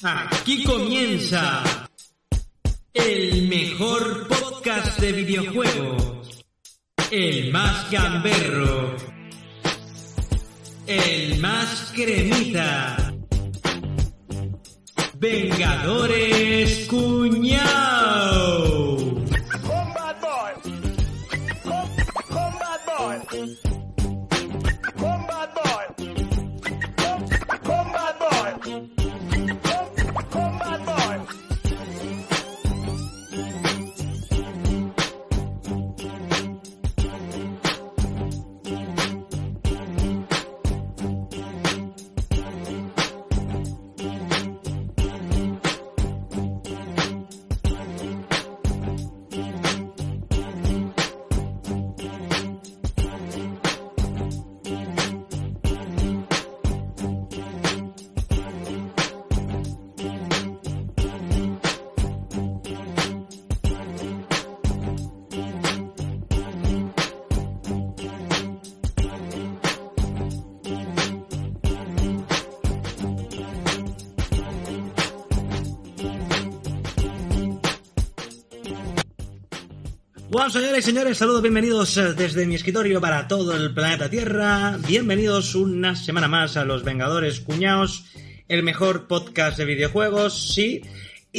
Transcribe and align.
Aquí 0.00 0.62
comienza 0.62 1.88
el 2.94 3.48
mejor 3.48 4.28
podcast 4.28 5.00
de 5.00 5.10
videojuegos, 5.10 6.44
el 7.10 7.50
más 7.50 7.90
gamberro, 7.90 8.94
el 10.86 11.40
más 11.40 11.90
cremita, 11.96 13.12
Vengadores 15.18 16.86
Cuñao. 16.86 17.87
Bueno, 80.48 80.60
señores 80.60 80.84
y 80.84 80.90
señores, 80.90 81.18
saludos, 81.18 81.42
bienvenidos 81.42 81.94
eh, 81.98 82.14
desde 82.14 82.46
mi 82.46 82.54
escritorio 82.54 83.02
para 83.02 83.28
todo 83.28 83.54
el 83.54 83.74
planeta 83.74 84.08
Tierra. 84.08 84.78
Bienvenidos 84.78 85.54
una 85.54 85.94
semana 85.94 86.26
más 86.26 86.56
a 86.56 86.64
Los 86.64 86.84
Vengadores 86.84 87.40
Cuñaos, 87.40 88.06
el 88.48 88.62
mejor 88.62 89.08
podcast 89.08 89.58
de 89.58 89.66
videojuegos, 89.66 90.54
sí. 90.54 90.80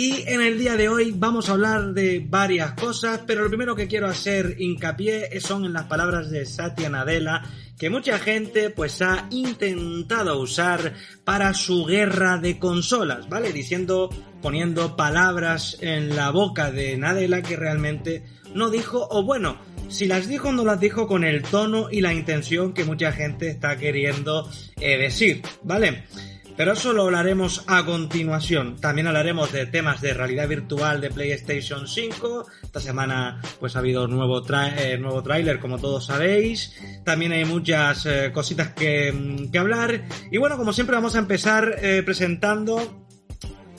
Y 0.01 0.23
en 0.27 0.39
el 0.39 0.57
día 0.57 0.77
de 0.77 0.87
hoy 0.87 1.11
vamos 1.13 1.49
a 1.49 1.51
hablar 1.51 1.91
de 1.91 2.25
varias 2.25 2.71
cosas, 2.71 3.19
pero 3.27 3.43
lo 3.43 3.49
primero 3.49 3.75
que 3.75 3.89
quiero 3.89 4.07
hacer 4.07 4.55
hincapié 4.57 5.41
son 5.41 5.65
en 5.65 5.73
las 5.73 5.87
palabras 5.87 6.31
de 6.31 6.45
Satya 6.45 6.89
Nadella, 6.89 7.41
que 7.77 7.89
mucha 7.89 8.17
gente 8.17 8.69
pues 8.69 9.01
ha 9.01 9.27
intentado 9.29 10.39
usar 10.39 10.93
para 11.25 11.53
su 11.53 11.83
guerra 11.83 12.37
de 12.37 12.57
consolas, 12.57 13.27
¿vale? 13.27 13.51
Diciendo, 13.51 14.09
poniendo 14.41 14.95
palabras 14.95 15.77
en 15.81 16.15
la 16.15 16.29
boca 16.29 16.71
de 16.71 16.95
Nadella 16.95 17.41
que 17.41 17.57
realmente 17.57 18.23
no 18.55 18.69
dijo, 18.69 19.05
o 19.11 19.23
bueno, 19.23 19.57
si 19.89 20.05
las 20.05 20.29
dijo 20.29 20.53
no 20.53 20.63
las 20.63 20.79
dijo 20.79 21.07
con 21.07 21.25
el 21.25 21.43
tono 21.43 21.89
y 21.91 21.99
la 21.99 22.13
intención 22.13 22.73
que 22.73 22.85
mucha 22.85 23.11
gente 23.11 23.49
está 23.49 23.75
queriendo 23.75 24.49
eh, 24.79 24.97
decir, 24.97 25.41
¿vale? 25.61 26.05
Pero 26.59 26.73
eso 26.73 26.91
lo 26.91 27.03
hablaremos 27.03 27.63
a 27.67 27.85
continuación. 27.85 28.75
También 28.81 29.07
hablaremos 29.07 29.49
de 29.53 29.65
temas 29.65 30.01
de 30.01 30.13
realidad 30.13 30.45
virtual 30.45 30.99
de 30.99 31.09
PlayStation 31.09 31.87
5. 31.87 32.47
Esta 32.63 32.81
semana 32.81 33.41
pues 33.61 33.77
ha 33.77 33.79
habido 33.79 34.09
nuevo, 34.09 34.43
eh, 34.77 34.97
nuevo 34.97 35.23
tráiler, 35.23 35.61
como 35.61 35.79
todos 35.79 36.07
sabéis. 36.07 36.75
También 37.05 37.31
hay 37.31 37.45
muchas 37.45 38.05
eh, 38.07 38.31
cositas 38.33 38.73
que, 38.73 39.09
mm, 39.09 39.51
que, 39.51 39.57
hablar. 39.57 40.03
Y 40.29 40.37
bueno, 40.37 40.57
como 40.57 40.73
siempre 40.73 40.97
vamos 40.97 41.15
a 41.15 41.19
empezar 41.19 41.77
eh, 41.81 42.03
presentando, 42.03 43.05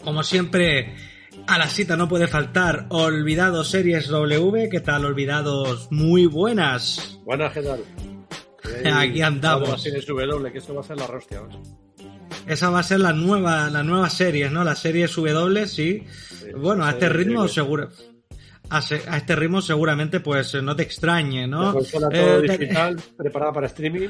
como 0.03 0.23
siempre, 0.23 0.97
a 1.49 1.59
la 1.59 1.67
cita 1.67 1.99
no 1.99 2.09
puede 2.09 2.29
faltar 2.29 2.87
Olvidados 2.89 3.69
Series 3.69 4.09
W. 4.09 4.71
¿Qué 4.71 4.81
tal, 4.81 5.05
Olvidados? 5.05 5.93
Muy 5.93 6.25
buenas. 6.25 7.21
Buenas, 7.27 7.53
¿qué 7.53 7.61
tal? 7.61 7.85
Aquí 8.95 9.21
andamos. 9.21 9.83
Series 9.83 10.07
W, 10.07 10.51
que 10.51 10.57
esto 10.57 10.75
va 10.75 10.81
a 10.81 10.85
ser 10.85 10.97
la 10.97 11.07
rostia. 11.07 11.43
¿ves? 11.43 11.59
Esa 12.47 12.71
va 12.71 12.81
a 12.81 12.83
ser 12.83 13.01
la 13.01 13.13
nueva, 13.13 13.71
la 13.71 13.83
nueva 13.83 14.09
serie, 14.11 14.51
¿no? 14.51 14.65
La 14.65 14.75
serie 14.75 15.07
W, 15.07 15.67
sí. 15.67 16.03
Bueno, 16.57 16.85
a 16.85 16.91
este 16.91 17.09
ritmo 17.09 17.47
seguro. 17.49 17.89
A, 18.71 18.79
este 18.79 19.37
ritmo 19.37 19.61
seguramente 19.61 20.21
pues 20.21 20.55
no 20.63 20.75
te 20.77 20.83
extrañe, 20.85 21.43
La 21.43 21.47
¿no? 21.47 21.73
consola 21.75 22.09
Eh, 22.13 22.21
todo 22.21 22.43
te- 22.43 22.59
digital, 22.59 23.01
preparada 23.17 23.53
para 23.53 23.67
streaming. 23.67 24.09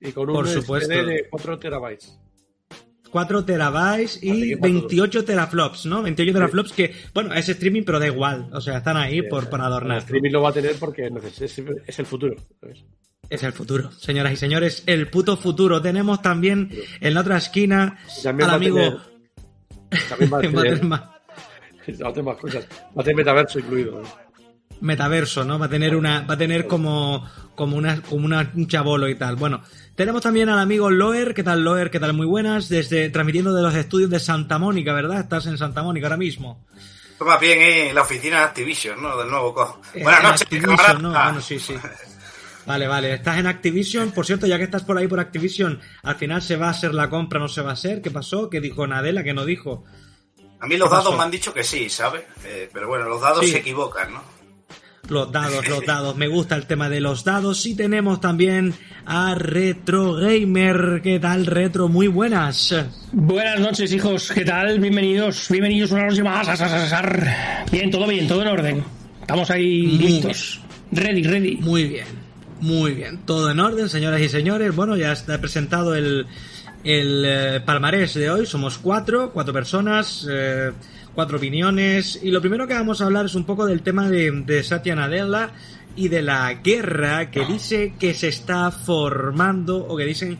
Y 0.00 0.12
con 0.12 0.30
un 0.30 0.36
Por 0.36 0.48
de 0.48 1.26
4 1.28 1.58
terabytes. 1.58 2.18
4 3.10 3.44
terabytes 3.44 4.20
y 4.22 4.50
que 4.50 4.56
para 4.56 4.72
28 4.72 5.24
teraflops, 5.24 5.86
¿no? 5.86 6.02
28 6.02 6.32
teraflops 6.32 6.72
que, 6.72 6.94
bueno, 7.12 7.34
es 7.34 7.48
streaming 7.48 7.82
pero 7.84 7.98
da 7.98 8.06
igual, 8.06 8.48
o 8.52 8.60
sea, 8.60 8.78
están 8.78 8.96
ahí 8.96 9.22
por, 9.22 9.48
El 9.52 9.60
adornar. 9.60 9.98
streaming 9.98 10.30
lo 10.30 10.42
va 10.42 10.50
a 10.50 10.52
tener 10.52 10.76
porque 10.76 11.10
es 11.86 11.98
el 11.98 12.06
futuro. 12.06 12.36
¿sabes? 12.60 12.84
Es 13.30 13.42
el 13.44 13.52
futuro, 13.52 13.90
señoras 13.92 14.32
y 14.32 14.36
señores, 14.36 14.82
el 14.86 15.08
puto 15.08 15.36
futuro. 15.36 15.80
Tenemos 15.80 16.20
también 16.20 16.68
en 17.00 17.14
la 17.14 17.20
otra 17.20 17.36
esquina 17.38 17.96
También 18.22 18.50
al 18.50 18.56
amigo... 18.56 18.76
tener- 18.76 20.08
También 20.08 20.32
va 20.32 20.38
a 20.38 20.40
tener 20.40 20.90
va 20.90 22.08
a 22.08 22.12
tener 22.12 22.24
más 22.24 22.36
cosas. 22.36 22.66
Va 22.96 23.00
a 23.00 23.04
tener 23.04 23.16
metaverso 23.16 23.58
incluido. 23.60 24.02
¿eh? 24.02 24.06
metaverso, 24.82 25.44
¿no? 25.44 25.58
Va 25.58 25.66
a 25.66 25.68
tener 25.68 25.94
una, 25.94 26.22
va 26.22 26.34
a 26.34 26.38
tener 26.38 26.66
como, 26.66 27.28
como 27.54 27.76
una, 27.76 28.00
como 28.00 28.24
una, 28.24 28.50
un 28.54 28.66
chabolo 28.66 29.08
y 29.10 29.14
tal. 29.14 29.36
Bueno, 29.36 29.62
tenemos 29.94 30.22
también 30.22 30.48
al 30.48 30.58
amigo 30.58 30.90
Loer, 30.90 31.34
¿qué 31.34 31.42
tal 31.42 31.62
Loer? 31.62 31.90
¿Qué 31.90 32.00
tal? 32.00 32.14
Muy 32.14 32.24
buenas, 32.26 32.68
desde, 32.70 33.10
transmitiendo 33.10 33.52
de 33.52 33.62
los 33.62 33.74
estudios 33.74 34.08
de 34.10 34.18
Santa 34.18 34.58
Mónica, 34.58 34.92
¿verdad? 34.94 35.20
Estás 35.20 35.44
en 35.46 35.58
Santa 35.58 35.82
Mónica 35.82 36.06
ahora 36.06 36.16
mismo. 36.16 36.64
Más 37.20 37.38
bien 37.38 37.60
en 37.60 37.94
la 37.94 38.00
oficina 38.02 38.38
de 38.38 38.42
Activision, 38.44 39.02
¿no? 39.02 39.18
Del 39.18 39.28
nuevo 39.28 39.52
COD. 39.52 39.68
Eh, 39.94 40.02
Buenas 40.02 40.20
en 40.20 40.24
noches, 40.30 40.42
Activision. 40.42 41.02
¿no? 41.02 41.10
Bueno, 41.10 41.40
sí, 41.42 41.58
sí. 41.58 41.74
Vale, 42.70 42.86
vale. 42.86 43.14
Estás 43.14 43.36
en 43.38 43.48
Activision. 43.48 44.12
Por 44.12 44.24
cierto, 44.24 44.46
ya 44.46 44.56
que 44.56 44.62
estás 44.62 44.84
por 44.84 44.96
ahí 44.96 45.08
por 45.08 45.18
Activision, 45.18 45.80
al 46.04 46.14
final 46.14 46.40
se 46.40 46.54
va 46.54 46.68
a 46.68 46.70
hacer 46.70 46.94
la 46.94 47.10
compra, 47.10 47.40
no 47.40 47.48
se 47.48 47.62
va 47.62 47.70
a 47.70 47.72
hacer. 47.72 48.00
¿Qué 48.00 48.12
pasó? 48.12 48.48
¿Qué 48.48 48.60
dijo 48.60 48.86
Nadella? 48.86 49.24
¿Qué 49.24 49.34
no 49.34 49.44
dijo? 49.44 49.82
A 50.60 50.68
mí 50.68 50.76
los 50.76 50.88
¿Qué 50.88 50.92
dados 50.94 51.06
pasó? 51.06 51.16
me 51.16 51.24
han 51.24 51.32
dicho 51.32 51.52
que 51.52 51.64
sí, 51.64 51.88
¿sabes? 51.88 52.22
Eh, 52.44 52.70
pero 52.72 52.86
bueno, 52.86 53.08
los 53.08 53.20
dados 53.20 53.44
Sí. 53.44 53.50
se 53.50 53.58
equivocan, 53.58 54.12
¿no? 54.12 54.22
Los 55.08 55.32
dados, 55.32 55.68
los 55.68 55.84
dados. 55.84 56.14
Me 56.14 56.28
gusta 56.28 56.54
el 56.54 56.66
tema 56.68 56.88
de 56.88 57.00
los 57.00 57.24
dados. 57.24 57.66
Y 57.66 57.74
tenemos 57.74 58.20
también 58.20 58.72
a 59.04 59.34
Retro 59.34 60.12
Gamer. 60.14 61.00
¿Qué 61.02 61.18
tal, 61.18 61.46
Retro? 61.46 61.88
Muy 61.88 62.06
buenas. 62.06 62.72
Buenas 63.10 63.58
noches, 63.58 63.92
hijos. 63.92 64.30
¿Qué 64.30 64.44
tal? 64.44 64.78
Bienvenidos. 64.78 65.48
Bienvenidos 65.50 65.90
una 65.90 66.06
noche 66.06 66.22
más. 66.22 66.46
Bien, 67.72 67.90
todo 67.90 68.06
bien, 68.06 68.28
todo 68.28 68.42
en 68.42 68.48
orden. 68.48 68.84
Estamos 69.22 69.50
ahí 69.50 69.88
Muy 69.88 69.98
listos. 69.98 70.60
Ready, 70.92 71.22
ready. 71.24 71.56
Muy 71.56 71.84
bien, 71.88 72.06
muy 72.60 72.92
bien. 72.92 73.18
Todo 73.24 73.50
en 73.50 73.60
orden, 73.60 73.88
señoras 73.88 74.20
y 74.20 74.28
señores. 74.28 74.74
Bueno, 74.74 74.96
ya 74.96 75.12
está 75.12 75.40
presentado 75.40 75.94
el, 75.94 76.26
el 76.84 77.24
eh, 77.26 77.60
palmarés 77.64 78.14
de 78.14 78.30
hoy. 78.30 78.46
Somos 78.46 78.78
cuatro, 78.78 79.32
cuatro 79.32 79.52
personas, 79.52 80.26
eh, 80.30 80.72
cuatro 81.14 81.38
opiniones. 81.38 82.20
Y 82.22 82.30
lo 82.30 82.40
primero 82.40 82.66
que 82.66 82.74
vamos 82.74 83.00
a 83.00 83.06
hablar 83.06 83.26
es 83.26 83.34
un 83.34 83.44
poco 83.44 83.66
del 83.66 83.82
tema 83.82 84.08
de, 84.08 84.30
de 84.44 84.62
Satya 84.62 84.94
Nadella 84.94 85.52
y 85.96 86.08
de 86.08 86.22
la 86.22 86.54
guerra 86.54 87.30
que 87.30 87.44
dice 87.44 87.94
que 87.98 88.14
se 88.14 88.28
está 88.28 88.70
formando 88.70 89.78
o 89.78 89.96
que 89.96 90.04
dicen 90.04 90.38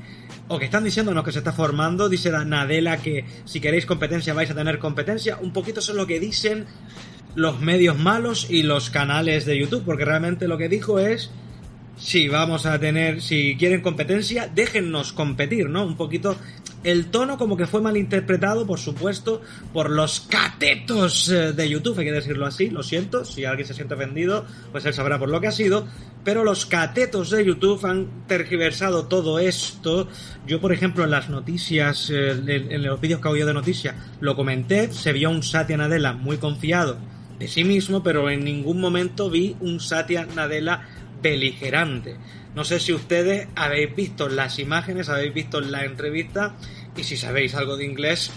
o 0.48 0.58
que 0.58 0.64
están 0.64 0.82
diciéndonos 0.82 1.24
que 1.24 1.30
se 1.30 1.38
está 1.38 1.52
formando, 1.52 2.08
dice 2.08 2.30
la 2.30 2.44
Nadella 2.44 2.96
que 2.96 3.24
si 3.44 3.60
queréis 3.60 3.86
competencia 3.86 4.34
vais 4.34 4.50
a 4.50 4.54
tener 4.54 4.80
competencia, 4.80 5.38
un 5.40 5.52
poquito 5.52 5.78
eso 5.78 5.92
es 5.92 5.96
lo 5.96 6.08
que 6.08 6.18
dicen 6.18 6.66
los 7.36 7.60
medios 7.60 7.96
malos 7.98 8.48
y 8.50 8.64
los 8.64 8.90
canales 8.90 9.44
de 9.46 9.58
YouTube, 9.58 9.84
porque 9.84 10.04
realmente 10.04 10.48
lo 10.48 10.58
que 10.58 10.68
dijo 10.68 10.98
es 10.98 11.30
si 12.00 12.28
vamos 12.28 12.64
a 12.64 12.78
tener, 12.78 13.20
si 13.20 13.56
quieren 13.56 13.82
competencia, 13.82 14.50
déjennos 14.52 15.12
competir, 15.12 15.68
¿no? 15.68 15.84
Un 15.84 15.96
poquito 15.96 16.36
el 16.82 17.10
tono 17.10 17.36
como 17.36 17.58
que 17.58 17.66
fue 17.66 17.82
malinterpretado, 17.82 18.66
por 18.66 18.78
supuesto, 18.78 19.42
por 19.74 19.90
los 19.90 20.20
catetos 20.20 21.28
eh, 21.28 21.52
de 21.52 21.68
YouTube, 21.68 21.98
hay 21.98 22.06
que 22.06 22.12
decirlo 22.12 22.46
así, 22.46 22.70
lo 22.70 22.82
siento, 22.82 23.26
si 23.26 23.44
alguien 23.44 23.66
se 23.66 23.74
siente 23.74 23.94
ofendido, 23.94 24.46
pues 24.72 24.86
él 24.86 24.94
sabrá 24.94 25.18
por 25.18 25.28
lo 25.28 25.42
que 25.42 25.48
ha 25.48 25.52
sido, 25.52 25.86
pero 26.24 26.42
los 26.42 26.64
catetos 26.64 27.28
de 27.28 27.44
YouTube 27.44 27.84
han 27.84 28.26
tergiversado 28.26 29.06
todo 29.06 29.38
esto. 29.38 30.08
Yo, 30.46 30.58
por 30.58 30.72
ejemplo, 30.72 31.04
en 31.04 31.10
las 31.10 31.28
noticias, 31.28 32.08
eh, 32.08 32.30
en, 32.46 32.82
los 32.82 32.98
vídeos 32.98 33.20
que 33.20 33.38
yo 33.38 33.46
de 33.46 33.54
noticias, 33.54 33.94
lo 34.20 34.34
comenté, 34.34 34.90
se 34.90 35.12
vio 35.12 35.28
un 35.28 35.42
Satya 35.42 35.76
Nadella 35.76 36.14
muy 36.14 36.38
confiado 36.38 36.96
de 37.38 37.48
sí 37.48 37.64
mismo, 37.64 38.02
pero 38.02 38.30
en 38.30 38.44
ningún 38.44 38.80
momento 38.80 39.30
vi 39.30 39.56
un 39.60 39.80
Satya 39.80 40.26
Nadella 40.34 40.82
beligerante. 41.22 42.16
No 42.54 42.64
sé 42.64 42.80
si 42.80 42.92
ustedes 42.92 43.48
habéis 43.54 43.94
visto 43.94 44.28
las 44.28 44.58
imágenes, 44.58 45.08
habéis 45.08 45.32
visto 45.34 45.60
la 45.60 45.84
entrevista 45.84 46.56
y 46.96 47.04
si 47.04 47.16
sabéis 47.16 47.54
algo 47.54 47.76
de 47.76 47.84
inglés, 47.84 48.32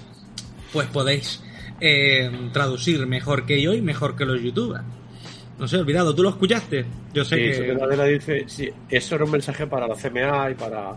pues 0.71 0.87
podéis 0.87 1.43
eh, 1.81 2.49
traducir 2.53 3.05
mejor 3.07 3.45
que 3.45 3.61
yo 3.61 3.73
y 3.73 3.81
mejor 3.81 4.15
que 4.15 4.25
los 4.25 4.41
youtubers. 4.41 4.83
No 5.57 5.67
sé, 5.67 5.77
olvidado, 5.77 6.13
¿tú 6.15 6.23
lo 6.23 6.29
escuchaste? 6.29 6.85
Yo 7.13 7.23
sé 7.23 7.35
Sí, 7.35 7.41
que... 7.41 7.71
eso 7.71 7.89
que 7.89 8.07
dice, 8.07 8.43
sí, 8.47 8.69
eso 8.89 9.15
era 9.15 9.25
un 9.25 9.31
mensaje 9.31 9.67
para 9.67 9.87
la 9.87 9.95
CMA 9.95 10.51
y 10.51 10.55
para 10.55 10.95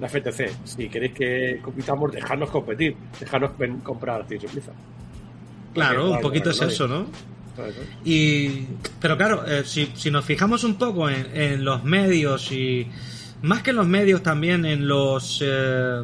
la 0.00 0.08
FTC. 0.08 0.50
Si 0.64 0.88
queréis 0.88 1.12
que 1.12 1.60
compitamos, 1.62 2.12
dejadnos 2.12 2.50
competir, 2.50 2.96
dejadnos 3.20 3.52
comprar 3.82 4.22
Activision 4.22 4.52
Blizzard. 4.52 4.74
Claro, 5.74 6.00
Porque, 6.00 6.14
un 6.16 6.22
poquito 6.22 6.50
es 6.50 6.62
eso, 6.62 6.88
¿no? 6.88 7.06
Y, 8.04 8.66
pero 9.00 9.16
claro, 9.16 9.46
eh, 9.46 9.62
si, 9.64 9.90
si 9.94 10.10
nos 10.10 10.24
fijamos 10.24 10.64
un 10.64 10.76
poco 10.76 11.08
en, 11.10 11.26
en 11.34 11.64
los 11.64 11.84
medios 11.84 12.50
y 12.52 12.86
más 13.42 13.62
que 13.62 13.70
en 13.70 13.76
los 13.76 13.86
medios 13.86 14.22
también 14.22 14.64
en 14.64 14.88
los 14.88 15.42
eh, 15.44 16.02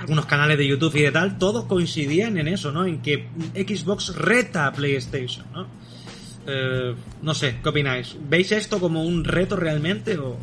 algunos 0.00 0.26
canales 0.26 0.58
de 0.58 0.66
YouTube 0.66 0.96
y 0.96 1.02
de 1.02 1.12
tal, 1.12 1.38
todos 1.38 1.66
coincidían 1.66 2.38
en 2.38 2.48
eso, 2.48 2.72
¿no? 2.72 2.84
En 2.84 3.00
que 3.00 3.28
Xbox 3.54 4.16
reta 4.16 4.66
a 4.66 4.72
PlayStation, 4.72 5.46
¿no? 5.52 5.66
Eh, 6.46 6.94
no 7.22 7.34
sé, 7.34 7.56
¿qué 7.62 7.68
opináis? 7.68 8.16
¿Veis 8.28 8.50
esto 8.50 8.80
como 8.80 9.04
un 9.04 9.24
reto 9.24 9.54
realmente 9.54 10.18
o 10.18 10.36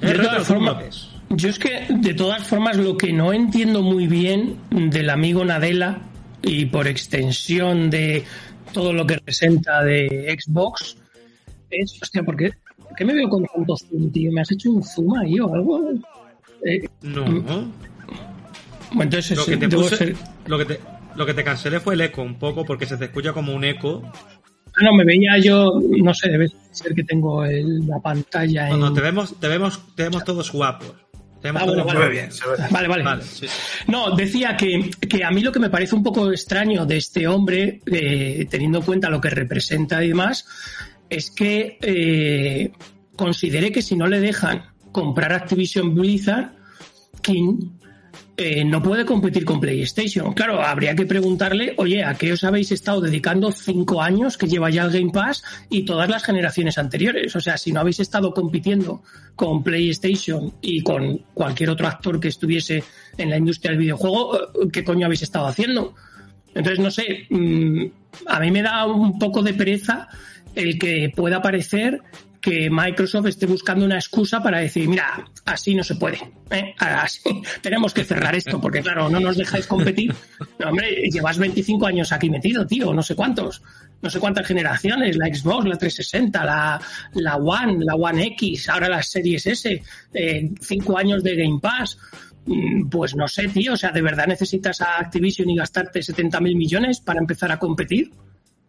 De 0.00 0.10
¿Es 0.10 0.16
reto 0.18 0.28
todas 0.30 0.46
formas, 0.46 1.08
yo 1.30 1.48
es 1.48 1.58
que 1.58 1.86
de 1.88 2.14
todas 2.14 2.46
formas 2.46 2.76
lo 2.76 2.96
que 2.96 3.12
no 3.12 3.32
entiendo 3.32 3.82
muy 3.82 4.06
bien 4.06 4.58
del 4.70 5.08
amigo 5.08 5.44
Nadella 5.44 6.00
y 6.42 6.66
por 6.66 6.86
extensión 6.86 7.88
de 7.88 8.24
todo 8.76 8.92
lo 8.92 9.06
que 9.06 9.14
representa 9.14 9.82
de 9.82 10.36
Xbox 10.38 10.98
es, 11.70 11.98
hostia, 12.02 12.22
¿por 12.22 12.36
qué, 12.36 12.50
por 12.76 12.94
qué 12.94 13.06
me 13.06 13.14
veo 13.14 13.26
con 13.26 13.42
tanto 13.46 13.74
zoom, 13.74 14.12
tío? 14.12 14.30
¿Me 14.30 14.42
has 14.42 14.50
hecho 14.52 14.70
un 14.70 14.82
zoom 14.84 15.16
ahí 15.16 15.40
o 15.40 15.54
algo? 15.54 15.92
Eh, 16.62 16.86
No. 17.00 17.24
bueno, 17.24 17.72
entonces 19.00 19.38
Lo 19.38 19.46
que 19.46 19.56
te 19.56 19.68
puse, 19.70 19.96
ser- 19.96 20.16
lo 20.46 20.58
que 20.58 20.64
te, 20.66 20.80
lo 21.14 21.24
que 21.24 21.32
te 21.32 21.42
cancelé 21.42 21.80
fue 21.80 21.94
el 21.94 22.02
eco 22.02 22.20
un 22.22 22.38
poco 22.38 22.66
porque 22.66 22.84
se 22.84 22.98
te 22.98 23.06
escucha 23.06 23.32
como 23.32 23.54
un 23.54 23.64
eco. 23.64 24.02
Ah, 24.74 24.84
no, 24.84 24.92
me 24.94 25.04
veía 25.06 25.38
yo, 25.38 25.80
no 26.02 26.12
sé, 26.12 26.28
debe 26.28 26.50
ser 26.70 26.94
que 26.94 27.02
tengo 27.02 27.46
el- 27.46 27.86
la 27.88 27.98
pantalla 28.00 28.68
en... 28.68 28.78
No, 28.78 28.90
no, 28.90 28.92
te 28.92 29.00
vemos, 29.00 29.40
te 29.40 29.48
vemos, 29.48 29.80
te 29.96 30.02
vemos 30.02 30.22
todos 30.22 30.52
guapos. 30.52 30.92
Ah, 31.54 31.64
bueno, 31.64 31.84
vale. 31.84 32.08
Bien, 32.08 32.32
se 32.32 32.48
ve. 32.48 32.56
Vale, 32.70 32.88
vale. 32.88 33.02
Vale, 33.04 33.22
sí, 33.22 33.46
sí. 33.46 33.54
No, 33.88 34.14
decía 34.14 34.56
que, 34.56 34.90
que 35.08 35.24
a 35.24 35.30
mí 35.30 35.42
lo 35.42 35.52
que 35.52 35.58
me 35.58 35.70
parece 35.70 35.94
un 35.94 36.02
poco 36.02 36.30
extraño 36.30 36.86
de 36.86 36.96
este 36.96 37.26
hombre, 37.26 37.80
eh, 37.86 38.46
teniendo 38.50 38.78
en 38.78 38.84
cuenta 38.84 39.10
lo 39.10 39.20
que 39.20 39.30
representa 39.30 40.02
y 40.04 40.08
demás, 40.08 40.46
es 41.08 41.30
que 41.30 41.78
eh, 41.80 42.72
considere 43.16 43.72
que 43.72 43.82
si 43.82 43.96
no 43.96 44.06
le 44.06 44.20
dejan 44.20 44.64
comprar 44.92 45.32
Activision 45.32 45.94
Blizzard, 45.94 46.52
King 47.22 47.75
eh, 48.38 48.66
no 48.66 48.82
puede 48.82 49.06
competir 49.06 49.46
con 49.46 49.60
PlayStation. 49.60 50.34
Claro, 50.34 50.60
habría 50.60 50.94
que 50.94 51.06
preguntarle, 51.06 51.72
oye, 51.78 52.04
¿a 52.04 52.14
qué 52.14 52.32
os 52.32 52.44
habéis 52.44 52.70
estado 52.70 53.00
dedicando 53.00 53.50
cinco 53.50 54.02
años 54.02 54.36
que 54.36 54.46
lleva 54.46 54.68
ya 54.68 54.84
el 54.84 54.90
Game 54.90 55.10
Pass 55.10 55.42
y 55.70 55.86
todas 55.86 56.10
las 56.10 56.22
generaciones 56.22 56.76
anteriores? 56.76 57.34
O 57.34 57.40
sea, 57.40 57.56
si 57.56 57.72
no 57.72 57.80
habéis 57.80 58.00
estado 58.00 58.34
compitiendo 58.34 59.02
con 59.34 59.62
PlayStation 59.62 60.52
y 60.60 60.82
con 60.82 61.18
cualquier 61.32 61.70
otro 61.70 61.86
actor 61.86 62.20
que 62.20 62.28
estuviese 62.28 62.84
en 63.16 63.30
la 63.30 63.38
industria 63.38 63.70
del 63.70 63.80
videojuego, 63.80 64.36
eh, 64.36 64.68
¿qué 64.70 64.84
coño 64.84 65.06
habéis 65.06 65.22
estado 65.22 65.46
haciendo? 65.46 65.94
Entonces, 66.54 66.78
no 66.78 66.90
sé, 66.90 67.26
mm, 67.30 67.86
a 68.26 68.40
mí 68.40 68.50
me 68.50 68.60
da 68.60 68.84
un 68.86 69.18
poco 69.18 69.42
de 69.42 69.54
pereza 69.54 70.08
el 70.54 70.78
que 70.78 71.10
pueda 71.14 71.40
parecer 71.40 72.02
que 72.46 72.70
Microsoft 72.70 73.26
esté 73.26 73.44
buscando 73.44 73.84
una 73.84 73.96
excusa 73.96 74.40
para 74.40 74.60
decir, 74.60 74.88
mira, 74.88 75.24
así 75.46 75.74
no 75.74 75.82
se 75.82 75.96
puede, 75.96 76.20
¿eh? 76.48 76.76
así 76.78 77.20
tenemos 77.60 77.92
que 77.92 78.04
cerrar 78.04 78.36
esto, 78.36 78.60
porque 78.60 78.82
claro, 78.82 79.10
no 79.10 79.18
nos 79.18 79.36
dejáis 79.36 79.66
competir. 79.66 80.14
No, 80.60 80.68
hombre, 80.68 81.10
llevas 81.10 81.38
25 81.38 81.84
años 81.88 82.12
aquí 82.12 82.30
metido, 82.30 82.64
tío, 82.64 82.94
no 82.94 83.02
sé 83.02 83.16
cuántos, 83.16 83.62
no 84.00 84.08
sé 84.08 84.20
cuántas 84.20 84.46
generaciones, 84.46 85.16
la 85.16 85.26
Xbox, 85.26 85.66
la 85.66 85.76
360, 85.76 86.44
la, 86.44 86.80
la 87.14 87.34
One, 87.34 87.84
la 87.84 87.96
One 87.96 88.24
X, 88.26 88.68
ahora 88.68 88.90
las 88.90 89.08
Series 89.10 89.44
S, 89.44 89.82
eh, 90.14 90.50
cinco 90.60 90.96
años 90.96 91.24
de 91.24 91.34
Game 91.34 91.58
Pass. 91.60 91.98
Mm, 92.44 92.88
Pues 92.88 93.16
no 93.16 93.26
sé, 93.26 93.48
tío, 93.48 93.72
o 93.72 93.76
sea, 93.76 93.90
¿de 93.90 94.02
verdad 94.02 94.28
necesitas 94.28 94.80
a 94.82 95.00
Activision 95.00 95.50
y 95.50 95.56
gastarte 95.56 96.00
70 96.00 96.38
mil 96.38 96.54
millones 96.54 97.00
para 97.00 97.18
empezar 97.18 97.50
a 97.50 97.58
competir? 97.58 98.12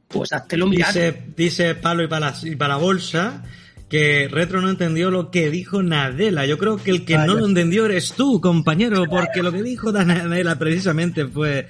Pues 0.07 0.33
háztelo 0.33 0.65
mirar. 0.65 0.91
Dice, 0.91 1.23
dice 1.35 1.75
Palo 1.75 2.01
y 2.01 2.07
para, 2.07 2.33
y 2.41 2.55
para 2.55 2.77
Bolsa 2.77 3.43
que 3.89 4.27
Retro 4.29 4.61
no 4.61 4.69
entendió 4.69 5.09
lo 5.09 5.31
que 5.31 5.49
dijo 5.49 5.81
Nadella. 5.81 6.45
Yo 6.45 6.57
creo 6.57 6.77
que 6.77 6.91
el 6.91 7.05
que 7.05 7.15
Vaya. 7.15 7.27
no 7.27 7.35
lo 7.35 7.45
entendió 7.45 7.85
eres 7.85 8.13
tú, 8.13 8.41
compañero, 8.41 9.05
porque 9.09 9.41
lo 9.41 9.51
que 9.51 9.63
dijo 9.63 9.91
Nadella 9.91 10.57
precisamente 10.57 11.25
fue... 11.25 11.69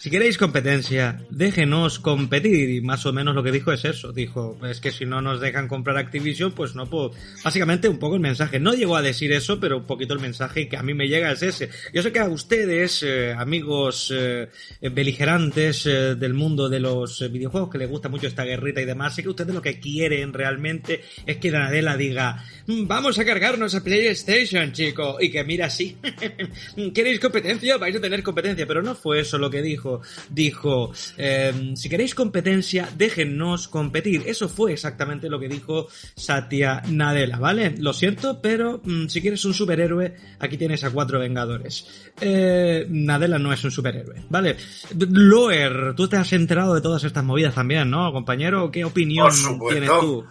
Si 0.00 0.10
queréis 0.10 0.38
competencia, 0.38 1.18
déjenos 1.28 1.98
competir. 1.98 2.70
Y 2.70 2.80
más 2.80 3.04
o 3.04 3.12
menos 3.12 3.34
lo 3.34 3.42
que 3.42 3.50
dijo 3.50 3.72
es 3.72 3.84
eso. 3.84 4.12
Dijo, 4.12 4.56
es 4.64 4.78
que 4.78 4.92
si 4.92 5.04
no 5.06 5.20
nos 5.20 5.40
dejan 5.40 5.66
comprar 5.66 5.96
Activision, 5.96 6.52
pues 6.52 6.76
no 6.76 6.88
puedo. 6.88 7.10
Básicamente 7.42 7.88
un 7.88 7.98
poco 7.98 8.14
el 8.14 8.20
mensaje. 8.20 8.60
No 8.60 8.74
llegó 8.74 8.94
a 8.94 9.02
decir 9.02 9.32
eso, 9.32 9.58
pero 9.58 9.78
un 9.78 9.86
poquito 9.88 10.14
el 10.14 10.20
mensaje 10.20 10.68
que 10.68 10.76
a 10.76 10.84
mí 10.84 10.94
me 10.94 11.08
llega 11.08 11.32
es 11.32 11.42
ese. 11.42 11.70
Yo 11.92 12.04
sé 12.04 12.12
que 12.12 12.20
a 12.20 12.28
ustedes, 12.28 13.02
eh, 13.02 13.32
amigos 13.32 14.14
eh, 14.14 14.48
beligerantes 14.82 15.84
eh, 15.86 16.14
del 16.14 16.32
mundo 16.32 16.68
de 16.68 16.78
los 16.78 17.28
videojuegos, 17.32 17.68
que 17.68 17.78
les 17.78 17.90
gusta 17.90 18.08
mucho 18.08 18.28
esta 18.28 18.44
guerrita 18.44 18.80
y 18.80 18.84
demás, 18.84 19.16
sé 19.16 19.24
que 19.24 19.30
ustedes 19.30 19.52
lo 19.52 19.62
que 19.62 19.80
quieren 19.80 20.32
realmente 20.32 21.02
es 21.26 21.38
que 21.38 21.50
Nadella 21.50 21.96
diga, 21.96 22.44
"Mm, 22.68 22.86
vamos 22.86 23.18
a 23.18 23.24
cargarnos 23.24 23.74
a 23.74 23.82
PlayStation, 23.82 24.70
chico. 24.70 25.16
Y 25.20 25.28
que 25.32 25.42
mira 25.42 25.66
así. 25.66 25.96
¿Queréis 26.94 27.18
competencia? 27.18 27.78
Vais 27.78 27.96
a 27.96 28.00
tener 28.00 28.22
competencia. 28.22 28.64
Pero 28.64 28.80
no 28.80 28.94
fue 28.94 29.18
eso 29.22 29.38
lo 29.38 29.50
que 29.50 29.60
dijo. 29.60 29.87
Dijo, 30.28 30.92
eh, 31.16 31.72
si 31.74 31.88
queréis 31.88 32.14
competencia, 32.14 32.88
déjennos 32.96 33.68
competir. 33.68 34.22
Eso 34.26 34.48
fue 34.48 34.72
exactamente 34.72 35.28
lo 35.28 35.38
que 35.38 35.48
dijo 35.48 35.88
Satya 36.14 36.82
Nadella, 36.88 37.38
¿vale? 37.38 37.74
Lo 37.78 37.92
siento, 37.92 38.40
pero 38.40 38.80
mm, 38.84 39.06
si 39.08 39.20
quieres 39.20 39.44
un 39.44 39.54
superhéroe, 39.54 40.14
aquí 40.38 40.56
tienes 40.56 40.84
a 40.84 40.90
cuatro 40.90 41.18
vengadores. 41.18 42.12
Eh, 42.20 42.86
Nadella 42.88 43.38
no 43.38 43.52
es 43.52 43.62
un 43.64 43.70
superhéroe, 43.70 44.24
¿vale? 44.28 44.56
Loer, 44.98 45.94
tú 45.94 46.08
te 46.08 46.16
has 46.16 46.32
enterado 46.32 46.74
de 46.74 46.80
todas 46.80 47.04
estas 47.04 47.24
movidas 47.24 47.54
también, 47.54 47.90
¿no, 47.90 48.12
compañero? 48.12 48.70
¿Qué 48.70 48.84
opinión 48.84 49.30
tienes 49.70 49.90
tú 50.00 50.26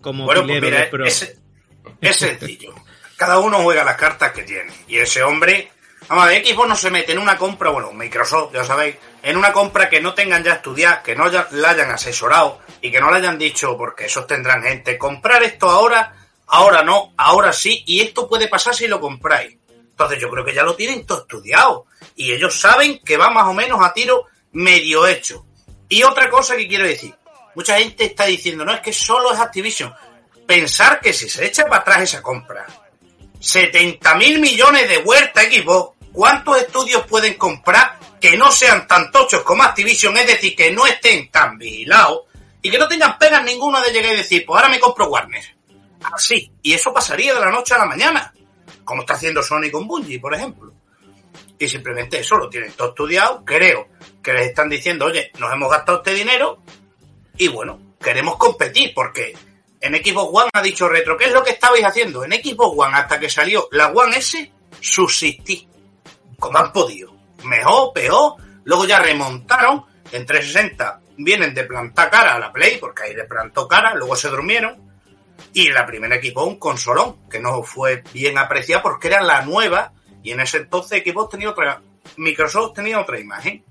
como 0.00 0.24
Bueno, 0.24 0.46
pues 0.46 0.62
mira, 0.62 0.80
de 0.80 0.86
pro? 0.86 1.04
es, 1.04 1.36
es 2.00 2.16
sencillo. 2.16 2.74
Cada 3.16 3.38
uno 3.40 3.58
juega 3.62 3.82
las 3.82 3.96
cartas 3.96 4.32
que 4.32 4.42
tiene. 4.42 4.72
Y 4.88 4.96
ese 4.96 5.22
hombre, 5.22 5.70
vamos 6.08 6.24
a 6.24 6.28
ver, 6.28 6.46
Xbox 6.46 6.68
no 6.68 6.76
se 6.76 6.90
mete 6.90 7.12
en 7.12 7.18
una 7.18 7.36
compra, 7.36 7.70
bueno, 7.70 7.92
Microsoft, 7.92 8.52
ya 8.52 8.64
sabéis, 8.64 8.96
en 9.22 9.36
una 9.36 9.52
compra 9.52 9.88
que 9.88 10.00
no 10.00 10.14
tengan 10.14 10.44
ya 10.44 10.54
estudiado, 10.54 11.02
que 11.02 11.16
no 11.16 11.28
la 11.28 11.70
hayan 11.70 11.90
asesorado 11.90 12.60
y 12.80 12.90
que 12.90 13.00
no 13.00 13.10
le 13.10 13.18
hayan 13.18 13.38
dicho, 13.38 13.76
porque 13.76 14.06
esos 14.06 14.26
tendrán 14.26 14.62
gente, 14.62 14.98
comprar 14.98 15.42
esto 15.42 15.68
ahora, 15.68 16.14
ahora 16.46 16.82
no, 16.82 17.12
ahora 17.16 17.52
sí, 17.52 17.82
y 17.86 18.00
esto 18.00 18.28
puede 18.28 18.48
pasar 18.48 18.74
si 18.74 18.86
lo 18.86 19.00
compráis. 19.00 19.56
Entonces 19.96 20.20
yo 20.20 20.28
creo 20.28 20.44
que 20.44 20.52
ya 20.52 20.62
lo 20.62 20.76
tienen 20.76 21.06
todo 21.06 21.22
estudiado. 21.22 21.86
Y 22.16 22.30
ellos 22.30 22.60
saben 22.60 23.00
que 23.02 23.16
va 23.16 23.30
más 23.30 23.46
o 23.48 23.54
menos 23.54 23.82
a 23.82 23.94
tiro 23.94 24.26
medio 24.52 25.06
hecho. 25.06 25.46
Y 25.88 26.02
otra 26.02 26.28
cosa 26.28 26.54
que 26.54 26.68
quiero 26.68 26.86
decir. 26.86 27.14
Mucha 27.54 27.78
gente 27.78 28.04
está 28.04 28.26
diciendo, 28.26 28.66
no, 28.66 28.74
es 28.74 28.80
que 28.80 28.92
solo 28.92 29.32
es 29.32 29.40
Activision. 29.40 29.94
Pensar 30.46 31.00
que 31.00 31.14
si 31.14 31.30
se 31.30 31.46
echa 31.46 31.64
para 31.64 31.78
atrás 31.78 32.02
esa 32.02 32.22
compra, 32.22 32.66
70 33.40 34.14
mil 34.16 34.38
millones 34.38 34.86
de 34.86 34.98
vuelta 34.98 35.42
equipo, 35.42 35.95
¿cuántos 36.16 36.56
estudios 36.56 37.06
pueden 37.06 37.34
comprar 37.34 37.98
que 38.18 38.38
no 38.38 38.50
sean 38.50 38.86
tan 38.86 39.12
tochos 39.12 39.42
como 39.42 39.62
Activision? 39.62 40.16
Es 40.16 40.26
decir, 40.26 40.56
que 40.56 40.72
no 40.72 40.86
estén 40.86 41.30
tan 41.30 41.58
vigilados 41.58 42.22
y 42.62 42.70
que 42.70 42.78
no 42.78 42.88
tengan 42.88 43.18
pegas 43.18 43.44
ninguna 43.44 43.82
de 43.82 43.92
llegar 43.92 44.14
y 44.14 44.16
decir, 44.16 44.44
pues 44.46 44.56
ahora 44.56 44.70
me 44.70 44.80
compro 44.80 45.08
Warner. 45.08 45.44
Así. 46.02 46.50
Y 46.62 46.72
eso 46.72 46.92
pasaría 46.94 47.34
de 47.34 47.40
la 47.40 47.50
noche 47.50 47.74
a 47.74 47.78
la 47.78 47.84
mañana. 47.84 48.32
Como 48.82 49.02
está 49.02 49.12
haciendo 49.12 49.42
Sony 49.42 49.70
con 49.70 49.86
Bungie, 49.86 50.18
por 50.18 50.34
ejemplo. 50.34 50.72
Y 51.58 51.68
simplemente 51.68 52.20
eso 52.20 52.36
lo 52.36 52.48
tienen 52.48 52.72
todo 52.72 52.88
estudiado. 52.88 53.44
Creo 53.44 53.88
que 54.22 54.32
les 54.32 54.48
están 54.48 54.70
diciendo, 54.70 55.04
oye, 55.04 55.30
nos 55.38 55.52
hemos 55.52 55.70
gastado 55.70 55.98
este 55.98 56.14
dinero 56.14 56.62
y 57.36 57.48
bueno, 57.48 57.94
queremos 58.02 58.36
competir 58.36 58.92
porque 58.94 59.36
en 59.80 59.94
Xbox 59.94 60.30
One 60.32 60.50
ha 60.54 60.62
dicho 60.62 60.88
Retro, 60.88 61.18
¿qué 61.18 61.26
es 61.26 61.32
lo 61.32 61.44
que 61.44 61.50
estabais 61.50 61.84
haciendo? 61.84 62.24
En 62.24 62.32
Xbox 62.32 62.74
One, 62.78 62.96
hasta 62.96 63.20
que 63.20 63.28
salió 63.28 63.68
la 63.72 63.88
One 63.88 64.16
S, 64.16 64.50
subsistí. 64.80 65.68
Como 66.38 66.58
han 66.58 66.72
podido. 66.72 67.14
Mejor, 67.44 67.92
peor. 67.92 68.34
Luego 68.64 68.84
ya 68.86 68.98
remontaron. 68.98 69.84
En 70.12 70.24
360 70.24 71.00
vienen 71.18 71.54
de 71.54 71.64
plantar 71.64 72.10
cara 72.10 72.34
a 72.34 72.38
la 72.38 72.52
Play, 72.52 72.78
porque 72.78 73.04
ahí 73.04 73.14
le 73.14 73.24
plantó 73.24 73.66
cara, 73.66 73.94
luego 73.94 74.16
se 74.16 74.28
durmieron. 74.28 74.86
Y 75.52 75.70
la 75.70 75.86
primera 75.86 76.16
equipo 76.16 76.44
un 76.44 76.58
consolón, 76.58 77.28
que 77.28 77.40
no 77.40 77.62
fue 77.62 78.02
bien 78.12 78.38
apreciada 78.38 78.82
porque 78.82 79.08
era 79.08 79.22
la 79.22 79.42
nueva. 79.42 79.92
Y 80.22 80.32
en 80.32 80.40
ese 80.40 80.58
entonces 80.58 81.02
Xbox 81.04 81.30
tenía 81.30 81.50
otra. 81.50 81.80
Microsoft 82.16 82.74
tenía 82.74 83.00
otra 83.00 83.18
imagen. 83.18 83.64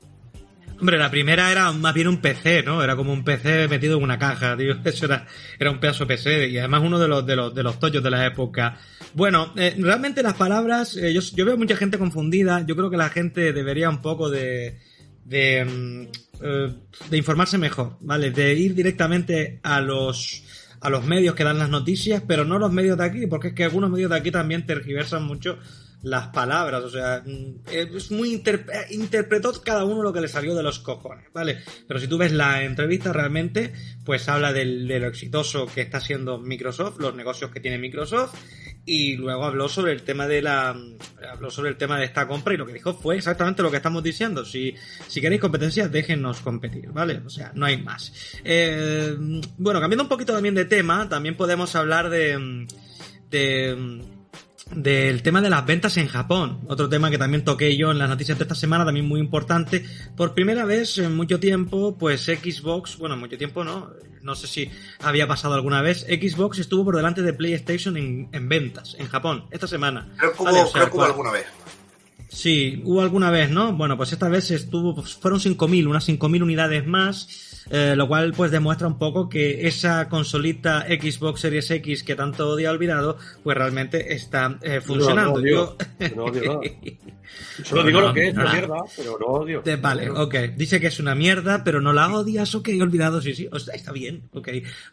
Hombre, 0.79 0.97
la 0.97 1.09
primera 1.09 1.51
era 1.51 1.71
más 1.71 1.93
bien 1.93 2.07
un 2.07 2.17
PC, 2.17 2.63
¿no? 2.63 2.83
Era 2.83 2.95
como 2.95 3.13
un 3.13 3.23
PC 3.23 3.67
metido 3.67 3.97
en 3.97 4.03
una 4.03 4.19
caja, 4.19 4.57
tío. 4.57 4.75
Eso 4.83 5.05
era, 5.05 5.25
era 5.57 5.71
un 5.71 5.79
pedazo 5.79 6.05
PC 6.05 6.49
y 6.49 6.57
además 6.57 6.81
uno 6.83 6.99
de 6.99 7.07
los, 7.07 7.25
de 7.25 7.35
los, 7.35 7.55
de 7.55 7.63
los 7.63 7.79
tollos 7.79 8.03
de 8.03 8.11
la 8.11 8.25
época. 8.25 8.77
Bueno, 9.13 9.53
eh, 9.55 9.75
realmente 9.77 10.21
las 10.21 10.33
palabras, 10.33 10.97
eh, 10.97 11.13
yo, 11.13 11.21
yo 11.21 11.45
veo 11.45 11.57
mucha 11.57 11.77
gente 11.77 11.97
confundida. 11.97 12.65
Yo 12.65 12.75
creo 12.75 12.89
que 12.89 12.97
la 12.97 13.09
gente 13.09 13.53
debería 13.53 13.89
un 13.89 14.01
poco 14.01 14.29
de, 14.29 14.79
de, 15.23 15.65
mm, 15.65 16.01
eh, 16.41 16.73
de 17.09 17.17
informarse 17.17 17.57
mejor, 17.57 17.97
¿vale? 18.01 18.31
De 18.31 18.53
ir 18.53 18.75
directamente 18.75 19.59
a 19.63 19.81
los 19.81 20.43
a 20.81 20.89
los 20.91 21.03
medios 21.03 21.33
que 21.33 21.43
dan 21.43 21.57
las 21.57 21.69
noticias, 21.69 22.21
pero 22.27 22.45
no 22.45 22.59
los 22.59 22.71
medios 22.71 22.95
de 22.95 23.05
aquí, 23.05 23.25
porque 23.25 23.47
es 23.47 23.53
que 23.55 23.63
algunos 23.63 23.89
medios 23.89 24.11
de 24.11 24.17
aquí 24.17 24.29
también 24.29 24.67
tergiversan 24.67 25.23
mucho 25.23 25.57
las 26.05 26.27
palabras, 26.27 26.83
o 26.83 26.89
sea, 26.89 27.23
mm, 27.25 27.61
es 27.71 28.11
muy 28.11 28.29
interp- 28.39 28.69
eh, 28.71 28.85
interpretó 28.91 29.51
cada 29.63 29.83
uno 29.85 30.03
lo 30.03 30.13
que 30.13 30.21
le 30.21 30.27
salió 30.27 30.53
de 30.55 30.61
los 30.63 30.79
cojones, 30.79 31.25
¿vale? 31.33 31.57
Pero 31.87 31.99
si 31.99 32.07
tú 32.07 32.17
ves 32.17 32.31
la 32.31 32.63
entrevista 32.63 33.11
realmente, 33.11 33.73
pues 34.05 34.29
habla 34.29 34.53
de 34.53 34.65
lo 34.65 35.07
exitoso 35.07 35.65
que 35.65 35.81
está 35.81 35.99
siendo 35.99 36.37
Microsoft, 36.37 36.99
los 36.99 37.15
negocios 37.15 37.49
que 37.49 37.59
tiene 37.59 37.79
Microsoft, 37.79 38.35
y 38.85 39.15
luego 39.17 39.45
habló 39.45 39.67
sobre 39.67 39.93
el 39.93 40.03
tema 40.03 40.27
de 40.27 40.43
la 40.43 40.77
habló 41.31 41.49
sobre 41.49 41.71
el 41.71 41.75
tema 41.75 41.97
de 41.97 42.05
esta 42.05 42.27
compra 42.27 42.53
y 42.53 42.57
lo 42.57 42.67
que 42.67 42.73
dijo 42.73 42.93
fue 42.93 43.17
exactamente 43.17 43.63
lo 43.63 43.71
que 43.71 43.77
estamos 43.77 44.03
diciendo 44.03 44.45
si, 44.45 44.75
si 45.07 45.21
queréis 45.21 45.41
competencia 45.41 45.87
déjennos 45.87 46.41
competir 46.41 46.89
vale 46.91 47.19
o 47.25 47.29
sea 47.31 47.51
no 47.55 47.65
hay 47.65 47.81
más 47.81 48.13
Eh, 48.43 49.15
bueno 49.57 49.79
cambiando 49.81 50.03
un 50.03 50.09
poquito 50.09 50.33
también 50.33 50.53
de 50.53 50.65
tema 50.65 51.09
también 51.09 51.35
podemos 51.35 51.75
hablar 51.75 52.11
de 52.11 52.67
de 53.31 54.03
del 54.71 55.21
tema 55.21 55.41
de 55.41 55.49
las 55.49 55.65
ventas 55.65 55.95
en 55.97 56.07
Japón, 56.07 56.61
otro 56.67 56.89
tema 56.89 57.11
que 57.11 57.17
también 57.17 57.43
toqué 57.43 57.77
yo 57.77 57.91
en 57.91 57.99
las 57.99 58.09
noticias 58.09 58.37
de 58.37 58.43
esta 58.45 58.55
semana, 58.55 58.83
también 58.85 59.07
muy 59.07 59.19
importante. 59.19 59.85
Por 60.17 60.33
primera 60.33 60.65
vez 60.65 60.97
en 60.97 61.15
mucho 61.15 61.39
tiempo, 61.39 61.95
pues 61.97 62.25
Xbox, 62.25 62.97
bueno, 62.97 63.15
mucho 63.15 63.37
tiempo 63.37 63.63
no, 63.63 63.91
no 64.23 64.33
sé 64.35 64.47
si 64.47 64.69
había 65.01 65.27
pasado 65.27 65.53
alguna 65.53 65.81
vez, 65.81 66.01
Xbox 66.09 66.59
estuvo 66.59 66.83
por 66.85 66.95
delante 66.95 67.21
de 67.21 67.33
PlayStation 67.33 67.95
en, 67.95 68.27
en 68.31 68.49
ventas 68.49 68.95
en 68.97 69.07
Japón 69.07 69.45
esta 69.51 69.67
semana. 69.67 70.11
Creo 70.17 70.31
que 70.33 70.37
hubo, 70.41 70.45
Vale, 70.45 70.61
o 70.61 70.65
sea, 70.65 70.71
creo 70.73 70.85
que 70.85 70.91
hubo 70.91 70.97
cual- 70.97 71.11
alguna 71.11 71.31
vez. 71.31 71.45
Sí, 72.27 72.81
hubo 72.83 73.01
alguna 73.01 73.29
vez, 73.31 73.49
¿no? 73.51 73.71
Bueno, 73.73 73.95
pues 73.95 74.11
esta 74.11 74.27
vez 74.27 74.49
estuvo, 74.51 74.93
pues 74.95 75.13
fueron 75.13 75.39
5.000, 75.39 75.87
unas 75.87 76.05
5.000 76.09 76.41
unidades 76.43 76.85
más, 76.85 77.54
eh, 77.69 77.95
lo 77.95 78.07
cual 78.07 78.33
pues 78.35 78.51
demuestra 78.51 78.87
un 78.87 78.97
poco 78.97 79.27
que 79.29 79.67
esa 79.67 80.07
consolita 80.09 80.85
Xbox 80.87 81.41
Series 81.41 81.69
X 81.71 82.03
que 82.03 82.15
tanto 82.15 82.49
odia 82.49 82.71
olvidado, 82.71 83.17
pues 83.43 83.57
realmente 83.57 84.13
está 84.13 84.57
eh, 84.61 84.81
funcionando. 84.81 85.31
No, 85.33 85.37
no 85.37 85.41
odio. 85.41 85.77
Yo- 85.99 86.15
No 86.15 86.25
odio 86.25 86.43
nada. 86.43 86.59
Solo 87.63 87.83
digo 87.83 88.01
lo 88.01 88.13
que 88.13 88.27
es, 88.27 88.35
no. 88.35 88.49
mierda, 88.51 88.77
pero 88.95 89.17
no 89.19 89.25
odio. 89.27 89.61
De- 89.61 89.75
vale, 89.77 90.09
ok. 90.09 90.35
Dice 90.55 90.79
que 90.79 90.87
es 90.87 90.99
una 90.99 91.15
mierda, 91.15 91.63
pero 91.63 91.81
no 91.81 91.91
la 91.91 92.07
odias, 92.13 92.53
ok, 92.53 92.69
olvidado, 92.79 93.19
sí, 93.21 93.33
sí. 93.33 93.47
O 93.51 93.59
sea, 93.59 93.73
está 93.75 93.91
bien, 93.91 94.29
ok. 94.33 94.49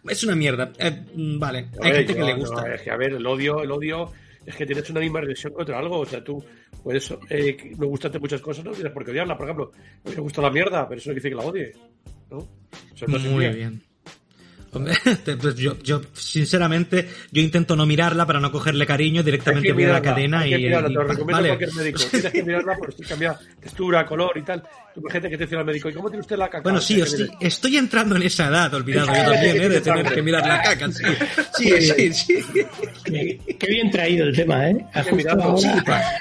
Es 0.08 0.24
una 0.24 0.34
mierda. 0.34 0.72
Eh, 0.78 1.04
mm, 1.14 1.38
vale, 1.38 1.68
hay 1.82 1.90
ver, 1.90 1.98
gente 2.06 2.14
que 2.16 2.24
le 2.24 2.34
gusta. 2.34 2.74
es 2.74 2.82
que, 2.82 2.90
a 2.90 2.96
ver, 2.96 3.12
el 3.14 3.26
odio, 3.26 3.62
el 3.62 3.70
odio 3.70 4.10
es 4.46 4.56
que 4.56 4.64
tienes 4.66 4.88
una 4.90 5.00
misma 5.00 5.20
reacción 5.20 5.52
contra 5.52 5.78
algo. 5.78 6.00
O 6.00 6.06
sea, 6.06 6.24
tú 6.24 6.42
puedes 6.82 7.12
eh, 7.28 7.56
que 7.56 7.74
no 7.76 7.86
gustarte 7.86 8.18
muchas 8.18 8.40
cosas, 8.40 8.64
no 8.64 8.72
tienes 8.72 8.92
por 8.92 9.04
qué 9.04 9.10
odiarla. 9.12 9.36
Por 9.36 9.46
ejemplo, 9.46 9.72
me 10.04 10.14
gusta 10.16 10.40
la 10.42 10.50
mierda, 10.50 10.88
pero 10.88 11.00
eso 11.00 11.10
no 11.10 11.14
quiere 11.14 11.28
decir 11.28 11.30
que 11.38 11.44
la 11.44 11.50
odie. 11.50 11.72
¿No? 12.32 12.48
Muy 13.06 13.48
bien. 13.48 13.82
Hombre, 14.74 14.94
pues 15.40 15.54
yo, 15.56 15.76
yo, 15.82 16.00
sinceramente, 16.14 17.06
yo 17.30 17.42
intento 17.42 17.76
no 17.76 17.84
mirarla 17.84 18.24
para 18.24 18.40
no 18.40 18.50
cogerle 18.50 18.86
cariño, 18.86 19.22
directamente 19.22 19.70
voy 19.74 19.84
a 19.84 19.92
la 19.92 20.00
cadena 20.00 20.46
y, 20.46 20.54
mirarla, 20.56 20.88
y- 20.88 20.92
te 20.92 20.94
lo 20.98 21.02
recomiendo 21.04 21.32
vale. 21.34 21.48
a 21.50 21.56
cualquier 21.58 21.74
médico. 21.74 22.00
Tienes 22.10 22.32
que 22.32 22.42
mirarla 22.42 22.76
porque 22.78 22.96
sí 22.96 23.02
cambia 23.02 23.38
textura, 23.60 24.06
color 24.06 24.32
y 24.38 24.42
tal. 24.42 24.62
Tú 24.94 25.02
gente 25.10 25.28
que 25.28 25.36
te 25.36 25.44
dice 25.44 25.56
al 25.56 25.66
médico, 25.66 25.90
¿y 25.90 25.92
cómo 25.92 26.08
tiene 26.08 26.22
usted 26.22 26.36
la 26.38 26.46
caca? 26.48 26.62
Bueno, 26.62 26.80
sí, 26.80 27.02
sí, 27.04 27.28
estoy 27.38 27.76
entrando 27.76 28.16
en 28.16 28.22
esa 28.22 28.48
edad, 28.48 28.72
olvidado 28.72 29.08
yo 29.08 29.12
también, 29.32 29.60
¿eh? 29.60 29.68
De 29.68 29.80
tener 29.82 30.06
que 30.14 30.22
mirar 30.22 30.46
la 30.46 30.62
caca, 30.62 30.90
sí. 30.90 31.04
Sí, 31.58 31.82
sí, 31.82 32.12
sí. 32.14 32.42
Qué, 33.04 33.56
qué 33.58 33.66
bien 33.66 33.90
traído 33.90 34.24
el 34.26 34.34
tema, 34.34 34.70
¿eh? 34.70 34.86
Justo 35.10 35.30
ahora- 35.38 36.20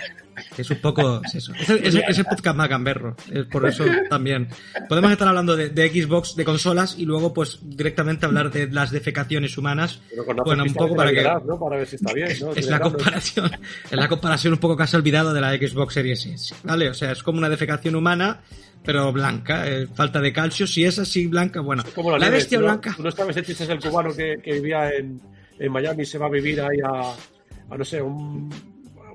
Es 0.57 0.69
un 0.69 0.77
poco 0.79 1.21
es 1.25 1.35
eso. 1.35 1.53
Es 1.53 1.69
el, 1.69 1.85
es 1.85 1.95
el- 1.95 2.03
es 2.07 2.17
el 2.19 2.25
podcast 2.25 2.55
más 2.55 2.69
gamberro. 2.69 3.15
Es 3.31 3.45
por 3.45 3.67
eso 3.67 3.85
también. 4.09 4.47
Podemos 4.89 5.11
estar 5.11 5.27
hablando 5.27 5.55
de, 5.55 5.69
de 5.69 5.89
Xbox, 5.89 6.35
de 6.35 6.45
consolas, 6.45 6.95
y 6.97 7.05
luego, 7.05 7.33
pues, 7.33 7.59
directamente 7.61 8.25
hablar 8.25 8.51
de 8.51 8.67
las 8.69 8.91
defecaciones 8.91 9.57
humanas. 9.57 10.01
Bueno, 10.45 10.63
un 10.63 10.73
poco 10.73 10.95
para 10.95 11.11
que. 11.11 11.23
¿no? 11.23 11.59
Para 11.59 11.77
ver 11.77 11.87
si 11.87 11.95
está 11.97 12.13
bien, 12.13 12.29
¿no? 12.41 12.51
Es 12.53 12.67
la 12.67 12.79
comparación, 12.79 13.51
es 13.85 13.91
la 13.91 14.07
comparación 14.07 14.53
un 14.53 14.59
poco 14.59 14.77
que 14.77 14.83
has 14.83 14.93
olvidado 14.93 15.33
de 15.33 15.41
la 15.41 15.51
Xbox 15.55 15.93
Series 15.93 16.25
S, 16.25 16.55
¿vale? 16.63 16.89
O 16.89 16.93
sea, 16.93 17.11
es 17.11 17.21
como 17.23 17.37
una 17.37 17.49
defecación 17.49 17.95
humana, 17.95 18.41
pero 18.83 19.11
blanca, 19.11 19.67
eh, 19.67 19.87
falta 19.93 20.19
de 20.21 20.33
calcio. 20.33 20.65
Si 20.65 20.83
es 20.85 20.97
así 20.99 21.27
blanca, 21.27 21.59
bueno, 21.61 21.83
como 21.93 22.11
la, 22.11 22.17
la 22.19 22.29
bestia 22.29 22.57
¿tú 22.57 22.61
no- 22.65 22.71
blanca. 22.71 22.93
¿Tú 22.95 23.03
no 23.03 23.11
sabes 23.11 23.37
el 23.37 23.45
chiste 23.45 23.63
es 23.65 23.69
el 23.69 23.79
cubano 23.79 24.13
que, 24.15 24.39
que 24.43 24.53
vivía 24.53 24.89
en, 24.91 25.21
en 25.59 25.71
Miami 25.71 26.03
y 26.03 26.05
se 26.05 26.17
va 26.17 26.27
a 26.27 26.29
vivir 26.29 26.59
ahí 26.61 26.77
a, 26.83 27.13
a 27.73 27.77
no 27.77 27.85
sé, 27.85 28.01
un, 28.01 28.49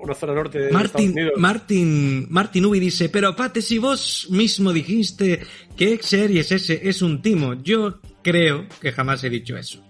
una 0.01 0.13
zona 0.13 0.33
norte 0.33 0.59
de 0.59 0.71
Martin, 0.71 0.85
Estados 0.85 1.11
Unidos? 1.11 1.33
Martin, 1.37 2.27
Martin 2.29 2.65
Ubi 2.65 2.79
dice, 2.79 3.09
pero 3.09 3.35
Pate, 3.35 3.61
si 3.61 3.77
vos 3.77 4.27
mismo 4.29 4.73
dijiste 4.73 5.41
que 5.75 5.93
X 5.93 6.05
Series 6.07 6.51
S 6.51 6.79
es 6.83 7.01
un 7.01 7.21
timo, 7.21 7.53
yo 7.55 7.99
creo 8.21 8.65
que 8.81 8.91
jamás 8.91 9.23
he 9.23 9.29
dicho 9.29 9.57
eso. 9.57 9.83